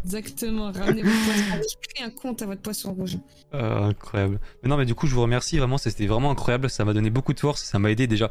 Exactement, 0.05 0.73
ramenez 0.73 1.03
vos 1.03 1.11
poissons 1.11 1.57
rouges, 1.57 1.77
créez 1.89 2.07
un 2.07 2.11
compte 2.11 2.43
à 2.43 2.47
votre 2.47 2.63
poisson 2.63 2.93
rouge. 2.95 3.19
Euh, 3.55 3.89
incroyable. 3.89 4.41
Mais 4.63 4.69
non, 4.69 4.77
mais 4.77 4.87
du 4.87 4.95
coup, 4.95 5.07
je 5.07 5.15
vous 5.15 5.23
remercie 5.23 5.59
vraiment. 5.59 5.79
C'était 5.79 6.07
vraiment 6.07 6.31
incroyable. 6.31 6.71
Ça 6.71 6.85
m'a 6.85 6.95
donné 6.95 7.11
beaucoup 7.11 7.35
de 7.35 7.41
force. 7.41 7.63
Ça 7.63 7.79
m'a 7.79 7.91
aidé 7.91 8.07
déjà. 8.07 8.31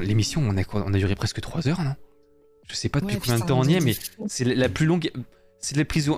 L'émission, 0.00 0.40
on 0.42 0.56
a, 0.56 0.62
on 0.72 0.94
a 0.94 0.98
duré 0.98 1.14
presque 1.14 1.40
3 1.40 1.68
heures, 1.68 1.82
non? 1.82 1.94
Je 2.68 2.74
sais 2.74 2.88
pas 2.88 3.00
depuis 3.00 3.16
Ouais, 3.16 3.20
combien 3.22 3.38
de 3.38 3.44
temps 3.44 3.58
on 3.58 3.64
y 3.64 3.74
est, 3.74 3.80
mais 3.80 3.94
c'est 4.26 4.44
la 4.44 4.68
plus 4.70 4.86
longue. 4.86 5.10
C'est 5.58 5.76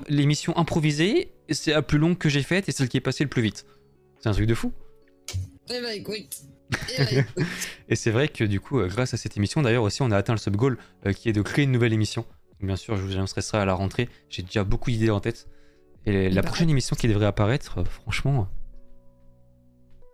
l'émission 0.09 0.57
improvisée. 0.57 1.33
C'est 1.51 1.73
la 1.73 1.83
plus 1.83 1.99
longue 1.99 2.19
que 2.19 2.29
j'ai 2.29 2.43
faite 2.43 2.69
et 2.69 2.73
celle 2.73 2.89
qui 2.89 2.97
est 2.97 3.01
passée 3.01 3.25
le 3.25 3.31
plus 3.31 3.43
vite. 3.43 3.67
C'est 4.21 4.29
un 4.29 4.33
truc 4.33 4.47
de 4.47 4.55
fou. 4.55 4.73
Eh 5.71 5.81
bah 5.81 5.95
écoute. 5.95 6.43
Et 7.89 7.97
c'est 7.97 8.11
vrai 8.11 8.29
que 8.29 8.45
du 8.45 8.61
coup, 8.61 8.81
euh, 8.81 8.89
grâce 8.89 9.15
à 9.15 9.17
cette 9.17 9.37
émission, 9.37 9.63
d'ailleurs 9.63 9.85
aussi, 9.85 10.03
on 10.03 10.11
a 10.11 10.17
atteint 10.17 10.33
le 10.33 10.39
sub 10.39 10.57
goal 10.57 10.79
euh, 11.07 11.13
qui 11.13 11.29
est 11.29 11.33
de 11.33 11.43
créer 11.43 11.65
une 11.65 11.73
nouvelle 11.73 11.93
émission. 11.93 12.23
Donc, 12.61 12.67
bien 12.67 12.77
sûr, 12.77 12.97
je 12.97 13.03
vous 13.03 13.13
annoncerai 13.13 13.43
ça 13.43 13.63
à 13.63 13.65
la 13.65 13.75
rentrée. 13.75 14.09
J'ai 14.29 14.43
déjà 14.43 14.65
beaucoup 14.65 14.91
d'idées 14.91 15.11
en 15.11 15.21
tête. 15.21 15.49
Et 16.05 16.31
la 16.31 16.43
bah. 16.43 16.49
prochaine 16.49 16.71
émission 16.71 16.97
qui 16.97 17.09
devrait 17.09 17.27
apparaître, 17.27 17.79
euh, 17.79 17.85
franchement, 17.85 18.49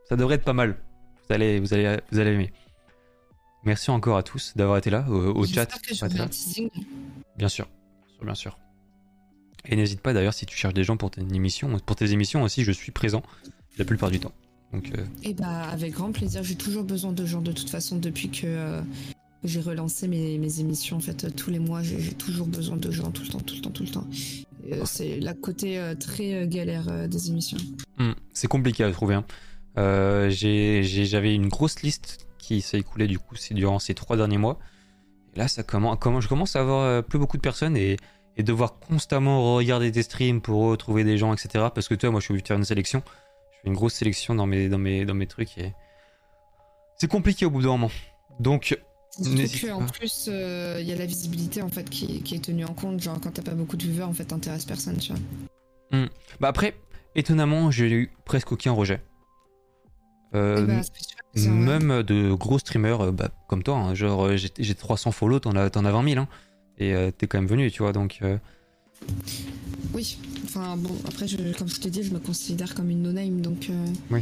ça 0.09 0.17
devrait 0.17 0.37
être 0.37 0.45
pas 0.45 0.53
mal. 0.53 0.77
Vous 1.29 1.35
allez, 1.35 1.61
vous 1.61 1.75
allez, 1.75 1.99
vous 2.11 2.19
allez 2.19 2.33
aimer. 2.33 2.53
Merci 3.65 3.91
encore 3.91 4.17
à 4.17 4.23
tous 4.23 4.55
d'avoir 4.57 4.79
été 4.79 4.91
là, 4.91 5.07
au, 5.09 5.37
au 5.37 5.47
chat. 5.47 5.67
Que 5.67 6.17
là. 6.17 6.29
bien 7.37 7.49
sûr, 7.49 7.69
bien 8.21 8.35
sûr. 8.35 8.59
Et 9.65 9.77
n'hésite 9.77 10.01
pas 10.01 10.13
d'ailleurs 10.13 10.35
si 10.35 10.47
tu 10.47 10.57
cherches 10.57 10.75
des 10.75 10.83
gens 10.83 10.97
pour 10.97 11.13
tes 11.13 11.21
émissions, 11.21 11.79
pour 11.79 11.95
tes 11.95 12.11
émissions 12.11 12.43
aussi, 12.43 12.65
je 12.65 12.73
suis 12.73 12.91
présent 12.91 13.23
la 13.79 13.85
plupart 13.85 14.11
du 14.11 14.19
temps. 14.19 14.33
Donc 14.73 14.91
euh, 14.97 15.05
Et 15.25 15.34
bah 15.34 15.62
avec 15.70 15.92
grand 15.92 16.12
plaisir, 16.12 16.42
j'ai 16.42 16.55
toujours 16.55 16.84
besoin 16.84 17.12
de 17.12 17.26
gens 17.26 17.41
de 17.42 17.52
toute 17.52 17.68
façon 17.70 17.97
depuis 17.97 18.31
que 18.31 18.47
euh, 18.47 18.81
j'ai 19.44 19.60
relancé 19.60 20.09
mes, 20.09 20.39
mes 20.39 20.60
émissions 20.60 20.97
en 20.97 21.01
fait 21.01 21.25
euh, 21.25 21.31
tous 21.31 21.51
les 21.51 21.59
mois, 21.59 21.83
j'ai 21.83 22.12
toujours 22.15 22.47
besoin 22.47 22.76
de 22.76 22.91
gens 22.91 23.10
tout 23.10 23.23
le 23.23 23.28
temps, 23.28 23.41
tout 23.41 23.55
le 23.57 23.60
temps, 23.60 23.70
tout 23.70 23.83
le 23.83 23.89
temps. 23.91 24.07
Euh, 24.70 24.83
c'est 24.84 25.20
la 25.20 25.34
côté 25.34 25.81
très 25.99 26.47
galère 26.47 27.09
des 27.09 27.28
émissions. 27.31 27.59
Hmm, 27.99 28.12
c'est 28.33 28.47
compliqué 28.49 28.84
à 28.84 28.91
trouver. 28.92 29.17
hein. 29.17 29.25
Euh, 29.78 30.31
J'avais 30.31 31.34
une 31.34 31.49
grosse 31.49 31.83
liste 31.83 32.26
qui 32.39 32.60
s'est 32.60 32.78
écoulée 32.78 33.09
du 33.09 33.18
coup 33.18 33.34
durant 33.51 33.78
ces 33.78 33.94
trois 33.94 34.17
derniers 34.17 34.39
mois. 34.39 34.59
Et 35.34 35.39
là, 35.39 35.49
ça 35.49 35.62
commence, 35.62 35.97
comment, 36.01 36.20
je 36.20 36.28
commence 36.28 36.57
à 36.57 36.60
avoir 36.60 37.02
plus 37.05 37.18
beaucoup 37.18 37.36
de 37.39 37.42
personnes 37.42 37.76
et, 37.76 37.97
et 38.36 38.42
devoir 38.42 38.78
constamment 38.78 39.57
regarder 39.57 39.91
des 39.91 40.02
streams 40.02 40.41
pour 40.41 40.62
retrouver 40.65 41.05
des 41.05 41.18
gens, 41.18 41.33
etc. 41.33 41.67
Parce 41.75 41.89
que 41.89 41.94
toi, 41.94 42.10
moi, 42.10 42.20
je 42.20 42.25
suis 42.26 42.33
obligé 42.33 42.42
de 42.42 42.49
faire 42.49 42.57
une 42.59 42.65
sélection. 42.65 43.02
Fais 43.63 43.69
une 43.69 43.75
grosse 43.75 43.95
sélection 43.95 44.35
dans 44.35 44.47
mes, 44.47 44.69
dans 44.69 44.79
mes, 44.79 45.05
dans 45.05 45.15
mes 45.15 45.27
trucs 45.27 45.57
et 45.59 45.73
c'est 46.97 47.09
compliqué 47.09 47.47
au 47.47 47.51
bout 47.51 47.63
d'un 47.63 47.69
moment. 47.69 47.91
Donc, 48.41 48.79
N'hésite 49.19 49.63
que, 49.63 49.71
en 49.73 49.81
pas. 49.81 49.93
plus, 49.93 50.27
euh, 50.29 50.79
il 50.81 50.87
y 50.87 50.93
a 50.93 50.97
la 50.97 51.05
visibilité 51.05 51.61
en 51.63 51.69
fait 51.69 51.89
qui, 51.91 52.23
qui 52.23 52.35
est 52.35 52.45
tenue 52.45 52.65
en 52.65 52.73
compte. 52.75 53.01
Genre 53.01 53.19
quand 53.21 53.31
t'as 53.33 53.43
pas 53.43 53.55
beaucoup 53.55 53.77
de 53.77 53.83
viewers, 53.83 54.05
en 54.05 54.13
fait, 54.15 54.25
t'intéresses 54.25 54.65
personne, 54.65 54.97
tu 54.97 55.13
vois. 55.13 56.09
bah 56.41 56.49
après, 56.49 56.75
étonnamment, 57.15 57.71
j'ai 57.71 57.91
eu 57.91 58.11
presque 58.25 58.53
aucun 58.53 58.73
rejet. 58.73 59.03
Euh, 60.35 60.65
Eh 60.65 60.67
bah, 60.67 61.51
même 61.51 62.03
de 62.03 62.33
gros 62.33 62.59
streamers 62.59 63.01
euh, 63.03 63.13
bah, 63.13 63.29
comme 63.49 63.63
toi, 63.63 63.77
hein, 63.77 63.95
genre 63.95 64.35
j'ai 64.37 64.49
j'ai 64.59 64.75
300 64.75 65.13
follow, 65.13 65.41
t'en 65.41 65.55
as, 65.57 65.69
t'en 65.69 65.85
as 65.85 65.91
20 65.93 66.09
000, 66.09 66.21
hein, 66.21 66.29
et 66.79 66.95
euh, 66.95 67.11
t'es 67.11 67.27
quand 67.27 67.37
même 67.39 67.47
venu, 67.49 67.71
tu 67.71 67.83
vois, 67.83 67.93
donc 67.93 68.19
euh, 68.23 68.39
Oui, 69.95 70.19
enfin 70.45 70.77
bon, 70.77 70.97
après, 71.07 71.29
je, 71.29 71.37
comme 71.59 71.69
je 71.69 71.81
te 71.81 71.89
dis, 71.89 72.03
je 72.03 72.13
me 72.13 72.19
considère 72.19 72.75
comme 72.75 72.91
une 72.91 73.03
no-name, 73.03 73.41
donc. 73.41 73.69
euh, 73.71 74.19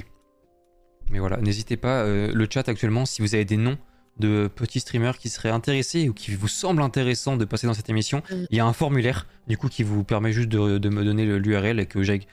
mais 1.10 1.18
voilà, 1.18 1.38
n'hésitez 1.38 1.76
pas, 1.76 2.02
euh, 2.02 2.32
le 2.32 2.46
chat 2.48 2.68
actuellement, 2.68 3.04
si 3.06 3.20
vous 3.22 3.34
avez 3.34 3.44
des 3.44 3.56
noms 3.56 3.78
de 4.18 4.48
petits 4.54 4.80
streamers 4.80 5.16
qui 5.18 5.28
seraient 5.28 5.50
intéressés 5.50 6.08
ou 6.08 6.12
qui 6.12 6.32
vous 6.34 6.46
semblent 6.48 6.82
intéressants 6.82 7.36
de 7.36 7.44
passer 7.44 7.66
dans 7.66 7.74
cette 7.74 7.88
émission, 7.88 8.22
Mm. 8.30 8.34
il 8.50 8.56
y 8.56 8.60
a 8.60 8.66
un 8.66 8.72
formulaire, 8.72 9.26
du 9.48 9.56
coup, 9.56 9.68
qui 9.68 9.82
vous 9.82 10.04
permet 10.04 10.32
juste 10.32 10.48
de, 10.48 10.78
de 10.78 10.88
me 10.88 11.04
donner 11.04 11.24
l'URL 11.24 11.80
et 11.80 11.86
que 11.86 12.02
j'aille 12.02 12.26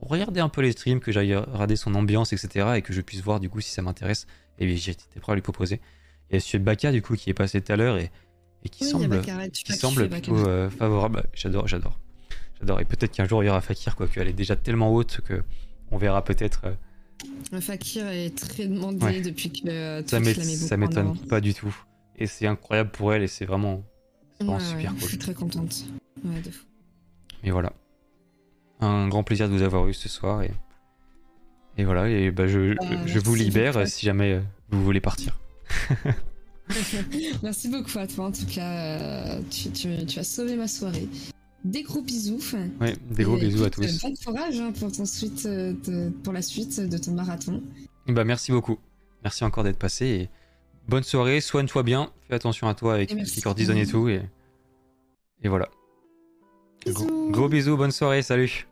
regarder 0.00 0.40
un 0.40 0.48
peu 0.48 0.60
les 0.62 0.72
streams, 0.72 1.00
que 1.00 1.12
j'aille 1.12 1.34
regarder 1.34 1.76
son 1.76 1.94
ambiance, 1.94 2.32
etc., 2.32 2.68
et 2.76 2.82
que 2.82 2.92
je 2.92 3.00
puisse 3.00 3.20
voir, 3.22 3.38
du 3.40 3.48
coup, 3.48 3.60
si 3.60 3.70
ça 3.70 3.82
m'intéresse, 3.82 4.26
et 4.58 4.66
bien 4.66 4.76
j'étais 4.76 5.20
prêt 5.20 5.32
à 5.32 5.34
lui 5.34 5.42
proposer. 5.42 5.80
Il 6.30 6.32
y 6.32 6.36
a 6.36 6.38
Monsieur 6.38 6.58
Baka, 6.58 6.90
du 6.92 7.02
coup, 7.02 7.14
qui 7.16 7.28
est 7.30 7.34
passé 7.34 7.60
tout 7.60 7.72
à 7.72 7.76
l'heure 7.76 7.98
et, 7.98 8.10
et 8.64 8.68
qui 8.68 8.84
Oui, 8.84 8.90
semble... 8.90 9.20
Qui 9.50 9.64
plutôt 10.08 10.36
euh, 10.46 10.70
favorable. 10.70 11.24
J'adore, 11.34 11.66
j'adore. 11.68 11.98
J'adore. 12.60 12.80
Et 12.80 12.84
peut-être 12.84 13.12
qu'un 13.12 13.26
jour 13.26 13.42
il 13.42 13.46
y 13.46 13.50
aura 13.50 13.60
Fakir, 13.60 13.96
quoique 13.96 14.18
elle 14.20 14.28
est 14.28 14.32
déjà 14.32 14.56
tellement 14.56 14.92
haute 14.94 15.20
que 15.24 15.42
on 15.90 15.98
verra 15.98 16.24
peut-être. 16.24 16.62
euh, 16.66 17.60
Fakir 17.60 18.06
est 18.08 18.36
très 18.36 18.66
demandé 18.66 19.04
Ouais. 19.04 19.20
depuis 19.20 19.50
que 19.50 19.68
euh, 19.68 20.02
ça 20.06 20.20
ça 20.22 20.76
m'étonne 20.76 21.16
pas 21.28 21.40
du 21.40 21.54
tout. 21.54 21.74
Et 22.16 22.26
c'est 22.26 22.46
incroyable 22.46 22.90
pour 22.90 23.12
elle 23.12 23.22
et 23.22 23.26
c'est 23.28 23.44
vraiment, 23.46 23.82
c'est 24.38 24.44
vraiment 24.44 24.58
Ouais, 24.58 24.64
super 24.64 24.90
ouais, 24.92 24.96
Je 24.96 25.00
cool. 25.00 25.08
suis 25.08 25.18
très 25.18 25.34
contente. 25.34 25.84
Ouais, 26.24 26.40
de 26.40 26.50
fou. 26.50 26.64
Et 27.44 27.50
voilà. 27.50 27.72
Un 28.80 29.08
grand 29.08 29.22
plaisir 29.24 29.48
de 29.48 29.54
vous 29.54 29.62
avoir 29.62 29.86
eu 29.88 29.94
ce 29.94 30.08
soir. 30.08 30.42
Et, 30.42 30.50
et 31.78 31.84
voilà. 31.84 32.08
Et 32.08 32.30
bah, 32.30 32.46
je, 32.46 32.74
Bah, 32.74 33.06
je 33.06 33.18
vous 33.18 33.34
libère 33.34 33.86
si 33.88 34.06
jamais 34.06 34.32
euh, 34.34 34.40
vous 34.70 34.84
voulez 34.84 35.00
partir. 35.00 35.38
Merci 37.42 37.68
beaucoup 37.68 37.98
à 37.98 38.06
toi, 38.06 38.26
en 38.26 38.32
tout 38.32 38.46
cas. 38.46 38.72
euh, 38.72 39.40
tu, 39.50 39.70
tu- 39.70 40.06
tu 40.06 40.18
as 40.18 40.24
sauvé 40.24 40.56
ma 40.56 40.68
soirée. 40.68 41.08
Des 41.64 41.82
gros 41.82 42.02
bisous. 42.02 42.40
Ouais, 42.80 42.96
des 43.10 43.22
gros 43.24 43.36
Et 43.36 43.40
bisous 43.46 43.64
à 43.64 43.70
tous. 43.70 44.00
Bon 44.02 44.12
courage 44.24 44.58
hein, 44.60 44.72
pour, 44.72 44.90
ton 44.90 45.04
suite, 45.04 45.46
euh, 45.46 45.74
de- 45.86 46.10
pour 46.24 46.32
la 46.32 46.42
suite 46.42 46.80
de 46.80 46.98
ton 46.98 47.12
marathon. 47.12 47.62
Bah, 48.08 48.24
merci 48.24 48.50
beaucoup. 48.52 48.78
Merci 49.22 49.44
encore 49.44 49.62
d'être 49.64 49.78
passé. 49.78 50.06
Et 50.06 50.28
bonne 50.88 51.04
soirée. 51.04 51.40
Soigne-toi 51.40 51.82
bien. 51.84 52.10
Fais 52.28 52.34
attention 52.34 52.66
à 52.68 52.74
toi 52.74 52.94
avec 52.94 53.10
Et 53.10 53.14
tout 53.14 53.18
ce 53.18 53.22
merci. 53.22 53.34
qui 53.36 53.40
cortisone 53.42 53.76
et 53.78 53.86
tout. 53.86 54.08
Et, 54.08 54.22
et 55.42 55.48
voilà. 55.48 55.68
Gros, 56.86 57.04
Bisous. 57.04 57.30
gros 57.30 57.48
bisous, 57.48 57.76
bonne 57.76 57.92
soirée, 57.92 58.22
salut. 58.22 58.66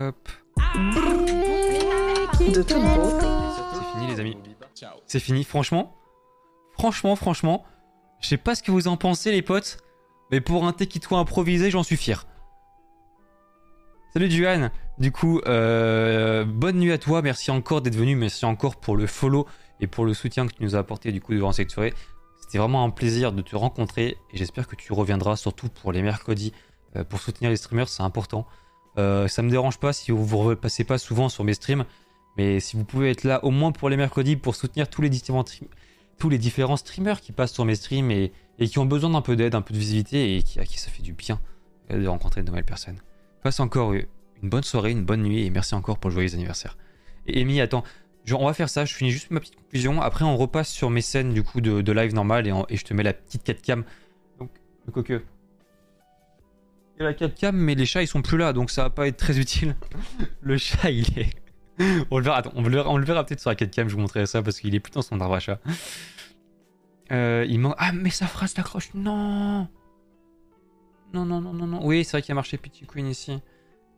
Hop, 0.00 0.28
De 2.54 2.62
toute 2.62 2.76
beauté. 2.76 3.26
c'est 3.26 3.26
fini 3.26 3.31
les 4.12 4.20
amis. 4.20 4.36
C'est 5.06 5.20
fini, 5.20 5.44
franchement. 5.44 5.96
Franchement, 6.72 7.16
franchement. 7.16 7.64
Je 8.20 8.28
sais 8.28 8.36
pas 8.36 8.54
ce 8.54 8.62
que 8.62 8.70
vous 8.70 8.88
en 8.88 8.96
pensez 8.96 9.32
les 9.32 9.42
potes, 9.42 9.78
mais 10.30 10.40
pour 10.40 10.64
un 10.64 10.72
Tekito 10.72 11.16
improvisé, 11.16 11.70
j'en 11.70 11.82
suis 11.82 11.96
fier. 11.96 12.26
Salut 14.12 14.28
Duan, 14.28 14.70
Du 14.98 15.10
coup, 15.10 15.40
euh, 15.46 16.44
bonne 16.44 16.76
nuit 16.76 16.92
à 16.92 16.98
toi. 16.98 17.22
Merci 17.22 17.50
encore 17.50 17.80
d'être 17.80 17.96
venu. 17.96 18.14
Merci 18.14 18.44
encore 18.44 18.76
pour 18.76 18.96
le 18.96 19.06
follow 19.06 19.46
et 19.80 19.86
pour 19.86 20.04
le 20.04 20.14
soutien 20.14 20.46
que 20.46 20.52
tu 20.52 20.62
nous 20.62 20.76
as 20.76 20.78
apporté 20.78 21.12
du 21.12 21.20
coup 21.20 21.32
durant 21.32 21.52
cette 21.52 21.70
soirée. 21.70 21.94
C'était 22.40 22.58
vraiment 22.58 22.84
un 22.84 22.90
plaisir 22.90 23.32
de 23.32 23.40
te 23.40 23.56
rencontrer 23.56 24.18
et 24.32 24.36
j'espère 24.36 24.68
que 24.68 24.76
tu 24.76 24.92
reviendras 24.92 25.36
surtout 25.36 25.68
pour 25.68 25.92
les 25.92 26.02
mercredis 26.02 26.52
euh, 26.96 27.04
pour 27.04 27.20
soutenir 27.20 27.50
les 27.50 27.56
streamers. 27.56 27.88
C'est 27.88 28.02
important. 28.02 28.46
Euh, 28.98 29.26
ça 29.28 29.42
me 29.42 29.50
dérange 29.50 29.78
pas 29.78 29.92
si 29.92 30.10
vous 30.10 30.24
ne 30.24 30.42
repassez 30.42 30.84
pas 30.84 30.98
souvent 30.98 31.28
sur 31.28 31.44
mes 31.44 31.54
streams, 31.54 31.86
mais 32.36 32.60
si 32.60 32.76
vous 32.76 32.84
pouvez 32.84 33.10
être 33.10 33.24
là 33.24 33.44
au 33.44 33.50
moins 33.50 33.72
pour 33.72 33.88
les 33.88 33.96
mercredis 33.96 34.36
pour 34.36 34.54
soutenir 34.54 34.88
tous 34.88 35.02
les 35.02 35.10
différents, 35.10 35.44
tous 36.18 36.28
les 36.28 36.38
différents 36.38 36.76
streamers 36.76 37.20
qui 37.20 37.32
passent 37.32 37.52
sur 37.52 37.64
mes 37.64 37.74
streams 37.74 38.10
et, 38.10 38.32
qui 38.58 38.78
ont 38.78 38.86
besoin 38.86 39.10
d'un 39.10 39.22
peu 39.22 39.36
d'aide, 39.36 39.54
un 39.54 39.62
peu 39.62 39.74
de 39.74 39.78
visibilité 39.78 40.36
et 40.36 40.42
qui, 40.42 40.60
à 40.60 40.64
qui 40.64 40.78
ça 40.78 40.90
fait 40.90 41.02
du 41.02 41.12
bien 41.12 41.40
de 41.90 42.06
rencontrer 42.06 42.42
de 42.42 42.46
nouvelles 42.46 42.64
personnes. 42.64 42.98
Passe 43.42 43.60
encore 43.60 43.92
une 43.92 44.06
bonne 44.42 44.62
soirée, 44.62 44.92
une 44.92 45.04
bonne 45.04 45.22
nuit 45.22 45.44
et 45.44 45.50
merci 45.50 45.74
encore 45.74 45.98
pour 45.98 46.10
le 46.10 46.14
joyeux 46.14 46.34
anniversaire. 46.34 46.76
Et 47.26 47.40
Amy, 47.40 47.60
attends, 47.60 47.84
on 48.30 48.46
va 48.46 48.54
faire 48.54 48.68
ça, 48.68 48.84
je 48.84 48.94
finis 48.94 49.10
juste 49.10 49.30
ma 49.30 49.40
petite 49.40 49.56
conclusion. 49.56 50.00
Après, 50.00 50.24
on 50.24 50.36
repasse 50.36 50.70
sur 50.70 50.90
mes 50.90 51.00
scènes 51.00 51.32
du 51.32 51.42
coup 51.42 51.60
de, 51.60 51.92
live 51.92 52.14
normal 52.14 52.46
et, 52.46 52.76
je 52.76 52.84
te 52.84 52.94
mets 52.94 53.02
la 53.02 53.12
petite 53.12 53.42
4 53.42 53.62
cam. 53.62 53.84
Donc, 54.38 54.50
le 54.86 54.92
coqueux. 54.92 55.24
Il 56.96 57.02
y 57.02 57.02
a 57.02 57.08
la 57.08 57.14
4 57.14 57.34
cam, 57.34 57.56
mais 57.56 57.74
les 57.74 57.86
chats 57.86 58.02
ils 58.02 58.08
sont 58.08 58.22
plus 58.22 58.38
là 58.38 58.52
donc 58.52 58.70
ça 58.70 58.84
va 58.84 58.90
pas 58.90 59.08
être 59.08 59.16
très 59.16 59.38
utile. 59.38 59.76
le 60.40 60.56
chat 60.56 60.90
il 60.90 61.18
est. 61.18 61.41
on 62.10 62.18
le 62.18 62.24
verra, 62.24 62.42
on 62.54 62.62
le 62.98 63.04
verra, 63.04 63.24
peut-être 63.24 63.40
sur 63.40 63.50
la 63.50 63.56
4 63.56 63.70
cam, 63.70 63.88
je 63.88 63.94
vous 63.94 64.00
montrerai 64.00 64.26
ça 64.26 64.42
parce 64.42 64.60
qu'il 64.60 64.74
est 64.74 64.80
plus 64.80 64.92
dans 64.92 65.02
son 65.02 65.20
arbre 65.20 65.34
à 65.34 65.40
chat. 65.40 65.60
Euh, 67.10 67.44
il 67.48 67.60
manque. 67.60 67.74
Ah, 67.78 67.92
mais 67.92 68.10
sa 68.10 68.26
phrase 68.26 68.54
d'accroche, 68.54 68.90
non! 68.94 69.68
Non, 71.12 71.26
non, 71.26 71.40
non, 71.40 71.52
non, 71.52 71.66
non. 71.66 71.86
Oui, 71.86 72.04
c'est 72.04 72.12
vrai 72.12 72.22
qu'il 72.22 72.32
a 72.32 72.34
marché 72.34 72.56
Petit 72.56 72.86
Queen 72.86 73.06
ici. 73.06 73.38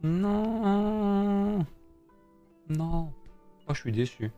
Non. 0.02 1.64
Non. 2.68 3.12
Oh, 3.68 3.74
je 3.74 3.80
suis 3.80 3.92
déçu. 3.92 4.32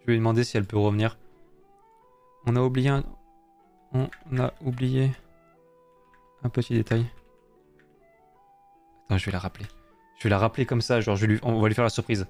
Je 0.00 0.06
vais 0.06 0.12
lui 0.12 0.18
demander 0.18 0.44
si 0.44 0.56
elle 0.56 0.66
peut 0.66 0.76
revenir. 0.76 1.18
On 2.46 2.56
a 2.56 2.60
oublié 2.60 2.90
un... 2.90 3.04
On 3.92 4.38
a 4.38 4.52
oublié 4.60 5.10
un 6.42 6.50
petit 6.50 6.74
détail. 6.74 7.06
Attends, 9.06 9.18
je 9.18 9.26
vais 9.26 9.32
la 9.32 9.38
rappeler. 9.38 9.66
Je 10.16 10.24
vais 10.24 10.30
la 10.30 10.38
rappeler 10.38 10.66
comme 10.66 10.80
ça, 10.80 11.00
genre 11.00 11.16
je 11.16 11.26
lui... 11.26 11.38
on 11.42 11.60
va 11.60 11.68
lui 11.68 11.74
faire 11.74 11.84
la 11.84 11.90
surprise. 11.90 12.26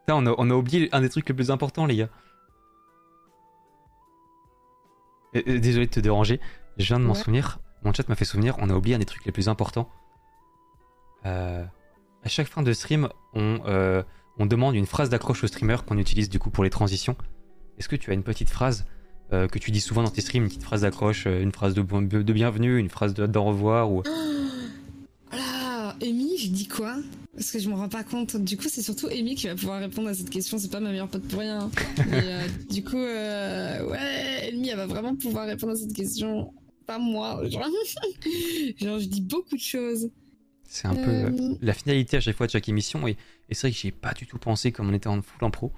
Putain, 0.00 0.16
on 0.16 0.26
a, 0.26 0.34
on 0.36 0.50
a 0.50 0.54
oublié 0.54 0.88
un 0.92 1.00
des 1.00 1.08
trucs 1.08 1.28
les 1.28 1.34
plus 1.34 1.50
importants, 1.50 1.86
les 1.86 1.96
gars. 1.96 2.08
Désolé 5.32 5.86
de 5.86 5.90
te 5.90 6.00
déranger. 6.00 6.40
Je 6.76 6.86
viens 6.86 6.98
de 6.98 7.04
m'en 7.04 7.14
souvenir. 7.14 7.60
Mon 7.82 7.92
chat 7.92 8.08
m'a 8.08 8.14
fait 8.14 8.24
souvenir, 8.24 8.56
on 8.58 8.68
a 8.68 8.74
oublié 8.74 8.96
un 8.96 8.98
des 8.98 9.06
trucs 9.06 9.24
les 9.24 9.32
plus 9.32 9.48
importants. 9.48 9.88
Euh, 11.24 11.64
à 12.24 12.28
chaque 12.28 12.48
fin 12.48 12.62
de 12.62 12.72
stream, 12.72 13.08
on, 13.32 13.60
euh, 13.66 14.02
on 14.38 14.46
demande 14.46 14.74
une 14.74 14.86
phrase 14.86 15.08
d'accroche 15.08 15.44
au 15.44 15.46
streamer 15.46 15.76
qu'on 15.86 15.98
utilise 15.98 16.28
du 16.28 16.38
coup 16.38 16.50
pour 16.50 16.64
les 16.64 16.70
transitions. 16.70 17.16
Est-ce 17.78 17.88
que 17.88 17.96
tu 17.96 18.10
as 18.10 18.14
une 18.14 18.22
petite 18.22 18.50
phrase 18.50 18.84
euh, 19.32 19.46
que 19.48 19.58
tu 19.58 19.70
dis 19.70 19.80
souvent 19.80 20.02
dans 20.02 20.10
tes 20.10 20.20
streams, 20.20 20.42
une 20.42 20.48
petite 20.48 20.64
phrase 20.64 20.82
d'accroche, 20.82 21.26
une 21.26 21.52
phrase 21.52 21.72
de, 21.72 21.82
de, 21.82 22.32
bienvenue, 22.32 22.78
une 22.78 22.90
phrase 22.90 23.14
d'au 23.14 23.44
revoir 23.44 23.90
ou... 23.90 24.02
Amy, 26.02 26.38
je 26.38 26.48
dis 26.48 26.66
quoi 26.66 26.96
Parce 27.34 27.50
que 27.50 27.58
je 27.58 27.68
me 27.68 27.74
rends 27.74 27.88
pas 27.88 28.04
compte. 28.04 28.36
Du 28.36 28.56
coup, 28.56 28.68
c'est 28.68 28.82
surtout 28.82 29.08
Amy 29.08 29.34
qui 29.34 29.46
va 29.46 29.54
pouvoir 29.54 29.80
répondre 29.80 30.08
à 30.08 30.14
cette 30.14 30.30
question. 30.30 30.58
C'est 30.58 30.70
pas 30.70 30.80
ma 30.80 30.90
meilleure 30.90 31.08
pote 31.08 31.26
pour 31.28 31.40
rien. 31.40 31.70
Mais, 32.10 32.46
du 32.70 32.82
coup, 32.82 32.96
ouais, 32.96 34.48
Amy, 34.52 34.68
elle 34.68 34.76
va 34.76 34.86
vraiment 34.86 35.14
pouvoir 35.16 35.46
répondre 35.46 35.72
à 35.72 35.76
cette 35.76 35.92
question 35.92 36.52
moi. 36.98 37.40
Genre, 37.48 38.98
je 38.98 39.06
dis 39.06 39.20
beaucoup 39.20 39.56
de 39.56 39.60
choses. 39.60 40.10
C'est 40.64 40.86
un 40.86 40.94
peu 40.94 41.10
euh, 41.10 41.54
la 41.60 41.72
finalité 41.72 42.16
à 42.16 42.20
chaque 42.20 42.36
fois 42.36 42.46
de 42.46 42.52
chaque 42.52 42.68
émission 42.68 43.08
et, 43.08 43.16
c'est 43.50 43.62
vrai 43.62 43.70
que 43.72 43.76
j'y 43.76 43.88
ai 43.88 43.92
pas 43.92 44.12
du 44.12 44.26
tout 44.26 44.38
pensé 44.38 44.70
comme 44.70 44.88
on 44.88 44.94
était 44.94 45.08
en 45.08 45.20
full 45.20 45.44
en 45.44 45.50
pro. 45.50 45.72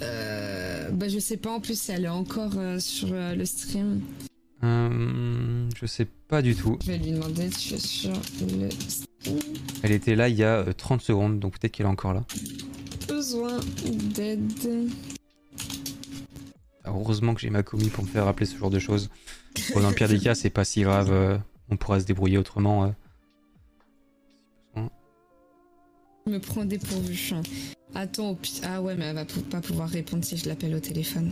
Euh, 0.00 0.90
bah 0.92 1.08
je 1.08 1.18
sais 1.18 1.36
pas 1.36 1.50
en 1.50 1.60
plus 1.60 1.90
elle 1.90 2.04
est 2.04 2.08
encore 2.08 2.56
euh, 2.56 2.78
sur 2.78 3.08
le 3.12 3.44
stream. 3.44 4.00
Je 4.62 5.86
sais 5.86 6.06
pas 6.28 6.42
du 6.42 6.54
tout. 6.54 6.78
Je 6.84 6.92
vais 6.92 6.98
lui 6.98 7.12
demander 7.12 7.50
si 7.50 7.70
je 7.70 7.76
suis 7.76 7.98
sur 7.98 8.12
le. 8.58 8.68
Elle 9.82 9.92
était 9.92 10.14
là 10.14 10.28
il 10.28 10.36
y 10.36 10.44
a 10.44 10.64
30 10.72 11.00
secondes 11.02 11.40
donc 11.40 11.58
peut-être 11.58 11.72
qu'elle 11.72 11.86
est 11.86 11.90
encore 11.90 12.14
là. 12.14 12.24
Besoin 13.08 13.58
d'aide. 14.14 14.90
Heureusement 16.84 17.34
que 17.34 17.40
j'ai 17.40 17.50
ma 17.50 17.62
commis 17.62 17.88
pour 17.88 18.04
me 18.04 18.08
faire 18.08 18.24
rappeler 18.24 18.46
ce 18.46 18.56
genre 18.56 18.70
de 18.70 18.78
choses. 18.78 19.10
Bon, 19.74 19.80
dans 19.80 19.88
le 19.88 19.94
pire 19.94 20.08
des 20.08 20.18
cas, 20.18 20.34
c'est 20.34 20.50
pas 20.50 20.66
si 20.66 20.82
grave. 20.82 21.10
Euh, 21.10 21.38
on 21.70 21.78
pourra 21.78 21.98
se 21.98 22.04
débrouiller 22.04 22.36
autrement. 22.36 22.94
Euh. 24.76 24.82
Me 26.26 26.38
prends 26.38 26.64
dépourvu. 26.64 27.32
Attends, 27.94 28.36
ah 28.64 28.82
ouais, 28.82 28.94
mais 28.96 29.06
elle 29.06 29.14
va 29.14 29.24
pas 29.50 29.60
pouvoir 29.60 29.88
répondre 29.88 30.24
si 30.24 30.36
je 30.36 30.46
l'appelle 30.48 30.74
au 30.74 30.80
téléphone. 30.80 31.30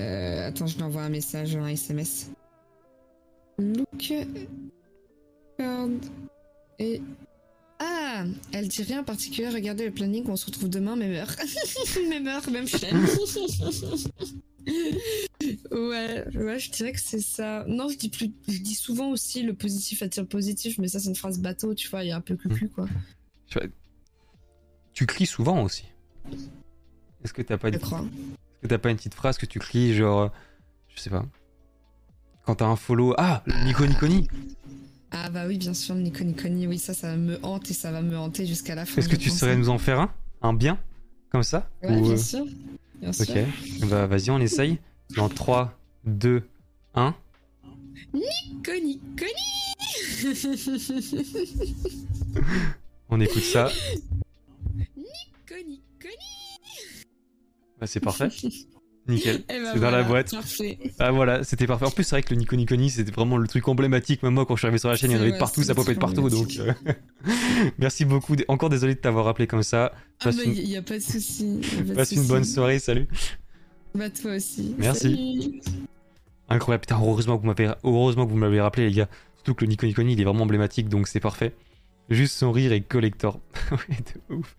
Euh, 0.00 0.48
attends, 0.48 0.66
je 0.66 0.76
lui 0.76 0.82
envoie 0.82 1.02
un 1.02 1.08
message, 1.08 1.54
un 1.56 1.66
SMS. 1.66 2.30
Look. 3.58 4.12
Et 6.78 7.02
ah, 7.78 8.24
elle 8.52 8.68
dit 8.68 8.82
rien 8.82 9.00
en 9.00 9.04
particulier. 9.04 9.48
Regardez 9.48 9.84
le 9.84 9.90
planning, 9.90 10.24
on 10.28 10.36
se 10.36 10.46
retrouve 10.46 10.68
demain, 10.68 10.96
même 10.96 11.12
heure. 11.12 11.34
même 12.08 12.26
heure, 12.26 12.50
même 12.50 12.66
chaîne. 12.66 12.96
ouais, 15.70 16.24
ouais, 16.34 16.58
je 16.58 16.70
dirais 16.70 16.92
que 16.92 17.00
c'est 17.00 17.20
ça. 17.20 17.64
Non, 17.68 17.88
je 17.88 17.96
dis 17.96 18.08
plus, 18.08 18.32
je 18.48 18.58
dis 18.58 18.74
souvent 18.74 19.10
aussi 19.10 19.42
le 19.42 19.54
positif 19.54 20.02
attire 20.02 20.26
positif, 20.26 20.78
mais 20.78 20.88
ça 20.88 21.00
c'est 21.00 21.08
une 21.08 21.16
phrase 21.16 21.38
bateau, 21.38 21.74
tu 21.74 21.88
vois, 21.88 22.04
il 22.04 22.08
y 22.08 22.12
a 22.12 22.16
un 22.16 22.20
peu 22.20 22.36
plus 22.36 22.68
quoi. 22.68 22.86
Tu 24.92 25.06
cries 25.06 25.26
souvent 25.26 25.62
aussi. 25.62 25.84
Est-ce 27.24 27.32
que 27.32 27.42
t'as 27.42 27.56
pas, 27.58 27.68
une... 27.68 27.78
Que 28.62 28.66
t'as 28.66 28.78
pas 28.78 28.90
une 28.90 28.96
petite 28.96 29.14
phrase 29.14 29.38
que 29.38 29.46
tu 29.46 29.58
cries 29.58 29.94
genre, 29.94 30.30
je 30.94 31.00
sais 31.00 31.10
pas. 31.10 31.24
Quand 32.44 32.56
t'as 32.56 32.66
un 32.66 32.76
follow, 32.76 33.14
ah, 33.16 33.42
Nico 33.64 33.86
Niconi. 33.86 34.28
Ah 35.10 35.28
bah 35.30 35.44
oui, 35.46 35.58
bien 35.58 35.74
sûr, 35.74 35.94
Nico 35.94 36.22
Niconi, 36.22 36.66
oui, 36.66 36.78
ça, 36.78 36.94
ça 36.94 37.16
me 37.16 37.38
hante 37.44 37.70
et 37.70 37.74
ça 37.74 37.90
va 37.90 38.02
me 38.02 38.16
hanter 38.16 38.46
jusqu'à 38.46 38.74
la 38.74 38.86
fin. 38.86 39.00
Est-ce 39.00 39.08
que 39.08 39.16
tu 39.16 39.30
saurais 39.30 39.56
nous 39.56 39.68
en 39.68 39.78
faire 39.78 40.00
un? 40.00 40.12
Un 40.42 40.52
bien? 40.52 40.78
Comme 41.30 41.42
ça? 41.42 41.68
Ouais, 41.82 42.00
bien 42.00 42.12
euh, 42.12 42.16
sûr. 42.16 42.44
Bien 43.00 43.10
ok, 43.10 43.88
bah 43.88 44.06
vas-y, 44.06 44.30
on 44.30 44.38
essaye. 44.38 44.78
Dans 45.16 45.28
3, 45.28 45.76
2, 46.04 46.42
1. 46.94 47.14
Nico 48.12 48.72
Niconi 48.82 49.74
On 53.08 53.20
écoute 53.20 53.42
ça. 53.42 53.70
Nico 54.96 55.54
Niconi 55.56 55.79
Bah 57.80 57.86
c'est 57.86 58.00
parfait. 58.00 58.28
Nickel. 59.08 59.42
Eh 59.48 59.54
ben 59.54 59.70
c'est 59.72 59.80
dans 59.80 59.90
la 59.90 60.02
boîte. 60.02 60.34
Ah 60.98 61.10
voilà, 61.10 61.42
c'était 61.42 61.66
parfait. 61.66 61.86
En 61.86 61.90
plus, 61.90 62.04
c'est 62.04 62.16
vrai 62.16 62.22
que 62.22 62.30
le 62.30 62.36
Nico 62.36 62.54
Niconi, 62.54 62.90
c'était 62.90 63.10
vraiment 63.10 63.38
le 63.38 63.48
truc 63.48 63.66
emblématique. 63.66 64.22
Même 64.22 64.34
moi, 64.34 64.46
quand 64.46 64.56
je 64.56 64.60
suis 64.60 64.66
arrivé 64.66 64.78
sur 64.78 64.90
la 64.90 64.96
chaîne, 64.96 65.10
il 65.10 65.16
y 65.16 65.18
en 65.18 65.22
avait 65.22 65.38
partout, 65.38 65.62
ça 65.62 65.74
popait 65.74 65.94
de 65.94 65.98
partout. 65.98 66.28
Donc, 66.28 66.58
euh, 66.58 66.72
merci 67.78 68.04
beaucoup. 68.04 68.36
Encore 68.48 68.68
désolé 68.68 68.94
de 68.94 69.00
t'avoir 69.00 69.24
rappelé 69.24 69.46
comme 69.46 69.62
ça. 69.62 69.92
Ah 70.20 70.30
bah, 70.30 70.42
il 70.44 70.52
n'y 70.52 70.76
a 70.76 70.82
pas 70.82 70.98
de 70.98 71.02
souci. 71.02 71.60
Passe 71.94 72.12
une 72.12 72.26
bonne 72.26 72.44
soirée, 72.44 72.78
salut. 72.78 73.08
Bah, 73.94 74.10
toi 74.10 74.36
aussi. 74.36 74.74
Merci. 74.78 75.60
Incroyable. 76.48 76.82
Putain, 76.82 77.00
heureusement 77.00 77.36
que 77.38 77.42
vous 77.42 77.48
m'avez, 77.48 77.72
heureusement 77.82 78.26
que 78.26 78.30
vous 78.30 78.36
m'avez 78.36 78.60
rappelé, 78.60 78.88
les 78.88 78.94
gars. 78.94 79.08
Surtout 79.36 79.54
que 79.54 79.64
le 79.64 79.70
Nico 79.70 79.86
Niconi, 79.86 80.12
il 80.12 80.20
est 80.20 80.24
vraiment 80.24 80.42
emblématique, 80.42 80.88
donc 80.88 81.08
c'est 81.08 81.20
parfait. 81.20 81.54
Juste 82.10 82.36
son 82.36 82.52
rire 82.52 82.72
est 82.72 82.82
collector. 82.82 83.40
de 83.88 84.34
ouf. 84.34 84.56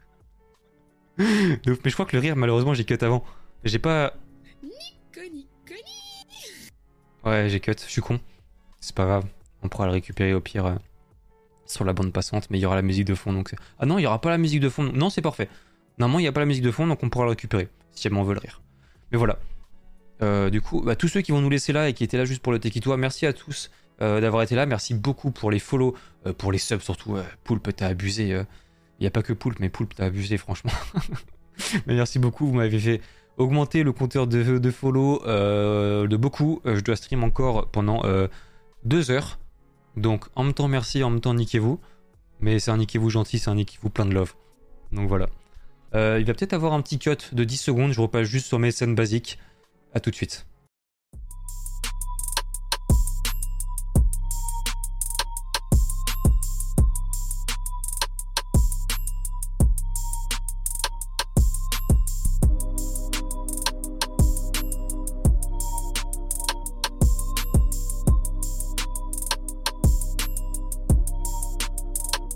De 1.17 1.71
ouf. 1.71 1.79
Mais 1.83 1.89
je 1.89 1.95
crois 1.95 2.05
que 2.05 2.15
le 2.15 2.21
rire, 2.21 2.35
malheureusement, 2.35 2.73
j'ai 2.73 2.85
cut 2.85 2.97
avant. 3.01 3.23
J'ai 3.63 3.79
pas. 3.79 4.13
Ouais, 7.23 7.49
j'ai 7.49 7.59
cut, 7.59 7.73
je 7.77 7.91
suis 7.91 8.01
con. 8.01 8.19
C'est 8.79 8.95
pas 8.95 9.05
grave, 9.05 9.25
on 9.61 9.69
pourra 9.69 9.85
le 9.85 9.91
récupérer 9.91 10.33
au 10.33 10.41
pire 10.41 10.65
euh, 10.65 10.75
sur 11.67 11.85
la 11.85 11.93
bande 11.93 12.11
passante, 12.11 12.47
mais 12.49 12.57
il 12.57 12.61
y 12.61 12.65
aura 12.65 12.75
la 12.75 12.81
musique 12.81 13.05
de 13.05 13.13
fond 13.13 13.31
donc. 13.31 13.53
Ah 13.77 13.85
non, 13.85 13.99
il 13.99 14.01
y 14.01 14.07
aura 14.07 14.19
pas 14.19 14.31
la 14.31 14.39
musique 14.39 14.59
de 14.59 14.69
fond. 14.69 14.83
Non, 14.83 15.11
c'est 15.11 15.21
parfait. 15.21 15.47
Normalement, 15.99 16.19
il 16.19 16.23
n'y 16.23 16.27
a 16.27 16.31
pas 16.31 16.39
la 16.39 16.47
musique 16.47 16.63
de 16.63 16.71
fond 16.71 16.87
donc 16.87 17.03
on 17.03 17.09
pourra 17.09 17.25
le 17.25 17.31
récupérer 17.31 17.69
si 17.91 18.03
jamais 18.03 18.17
on 18.17 18.23
veut 18.23 18.33
le 18.33 18.39
rire. 18.39 18.61
Mais 19.11 19.19
voilà. 19.19 19.37
Euh, 20.23 20.49
du 20.49 20.61
coup, 20.61 20.81
bah, 20.81 20.95
tous 20.95 21.09
ceux 21.09 21.21
qui 21.21 21.31
vont 21.31 21.41
nous 21.41 21.49
laisser 21.49 21.73
là 21.73 21.89
et 21.89 21.93
qui 21.93 22.03
étaient 22.03 22.17
là 22.17 22.25
juste 22.25 22.41
pour 22.41 22.53
le 22.53 22.59
Tekitoa, 22.59 22.97
merci 22.97 23.27
à 23.27 23.33
tous 23.33 23.69
euh, 24.01 24.19
d'avoir 24.19 24.41
été 24.41 24.55
là. 24.55 24.65
Merci 24.65 24.95
beaucoup 24.95 25.29
pour 25.29 25.51
les 25.51 25.59
follow, 25.59 25.95
pour 26.39 26.51
les 26.51 26.57
subs 26.57 26.81
surtout. 26.81 27.17
Poulpe, 27.43 27.75
t'as 27.75 27.87
abusé. 27.87 28.43
Il 29.01 29.05
n'y 29.05 29.07
a 29.07 29.11
pas 29.11 29.23
que 29.23 29.33
Poulpe, 29.33 29.59
mais 29.59 29.69
Poulpe, 29.69 29.95
t'as 29.95 30.05
abusé 30.05 30.37
franchement. 30.37 30.69
merci 31.87 32.19
beaucoup, 32.19 32.45
vous 32.45 32.53
m'avez 32.53 32.77
fait 32.77 33.01
augmenter 33.35 33.81
le 33.81 33.91
compteur 33.91 34.27
de, 34.27 34.69
follow 34.69 35.25
euh, 35.25 36.05
de 36.05 36.17
beaucoup. 36.17 36.61
Euh, 36.67 36.75
je 36.75 36.81
dois 36.81 36.95
stream 36.95 37.23
encore 37.23 37.67
pendant 37.71 38.05
euh, 38.05 38.27
deux 38.83 39.09
heures. 39.09 39.39
Donc 39.97 40.25
en 40.35 40.43
même 40.43 40.53
temps 40.53 40.67
merci, 40.67 41.03
en 41.03 41.09
même 41.09 41.19
temps 41.19 41.33
niquez-vous. 41.33 41.79
Mais 42.41 42.59
c'est 42.59 42.69
un 42.69 42.77
niquez-vous 42.77 43.09
gentil, 43.09 43.39
c'est 43.39 43.49
un 43.49 43.55
niquez-vous 43.55 43.89
plein 43.89 44.05
de 44.05 44.13
love. 44.13 44.35
Donc 44.91 45.07
voilà. 45.07 45.25
il 45.93 46.23
va 46.23 46.33
peut-être 46.35 46.53
avoir 46.53 46.73
un 46.73 46.81
petit 46.83 46.99
cut 46.99 47.17
de 47.31 47.43
10 47.43 47.57
secondes. 47.57 47.93
Je 47.93 48.01
repasse 48.01 48.27
juste 48.27 48.45
sur 48.45 48.59
mes 48.59 48.69
scènes 48.69 48.93
basiques. 48.93 49.39
A 49.95 49.99
tout 49.99 50.11
de 50.11 50.15
suite. 50.15 50.45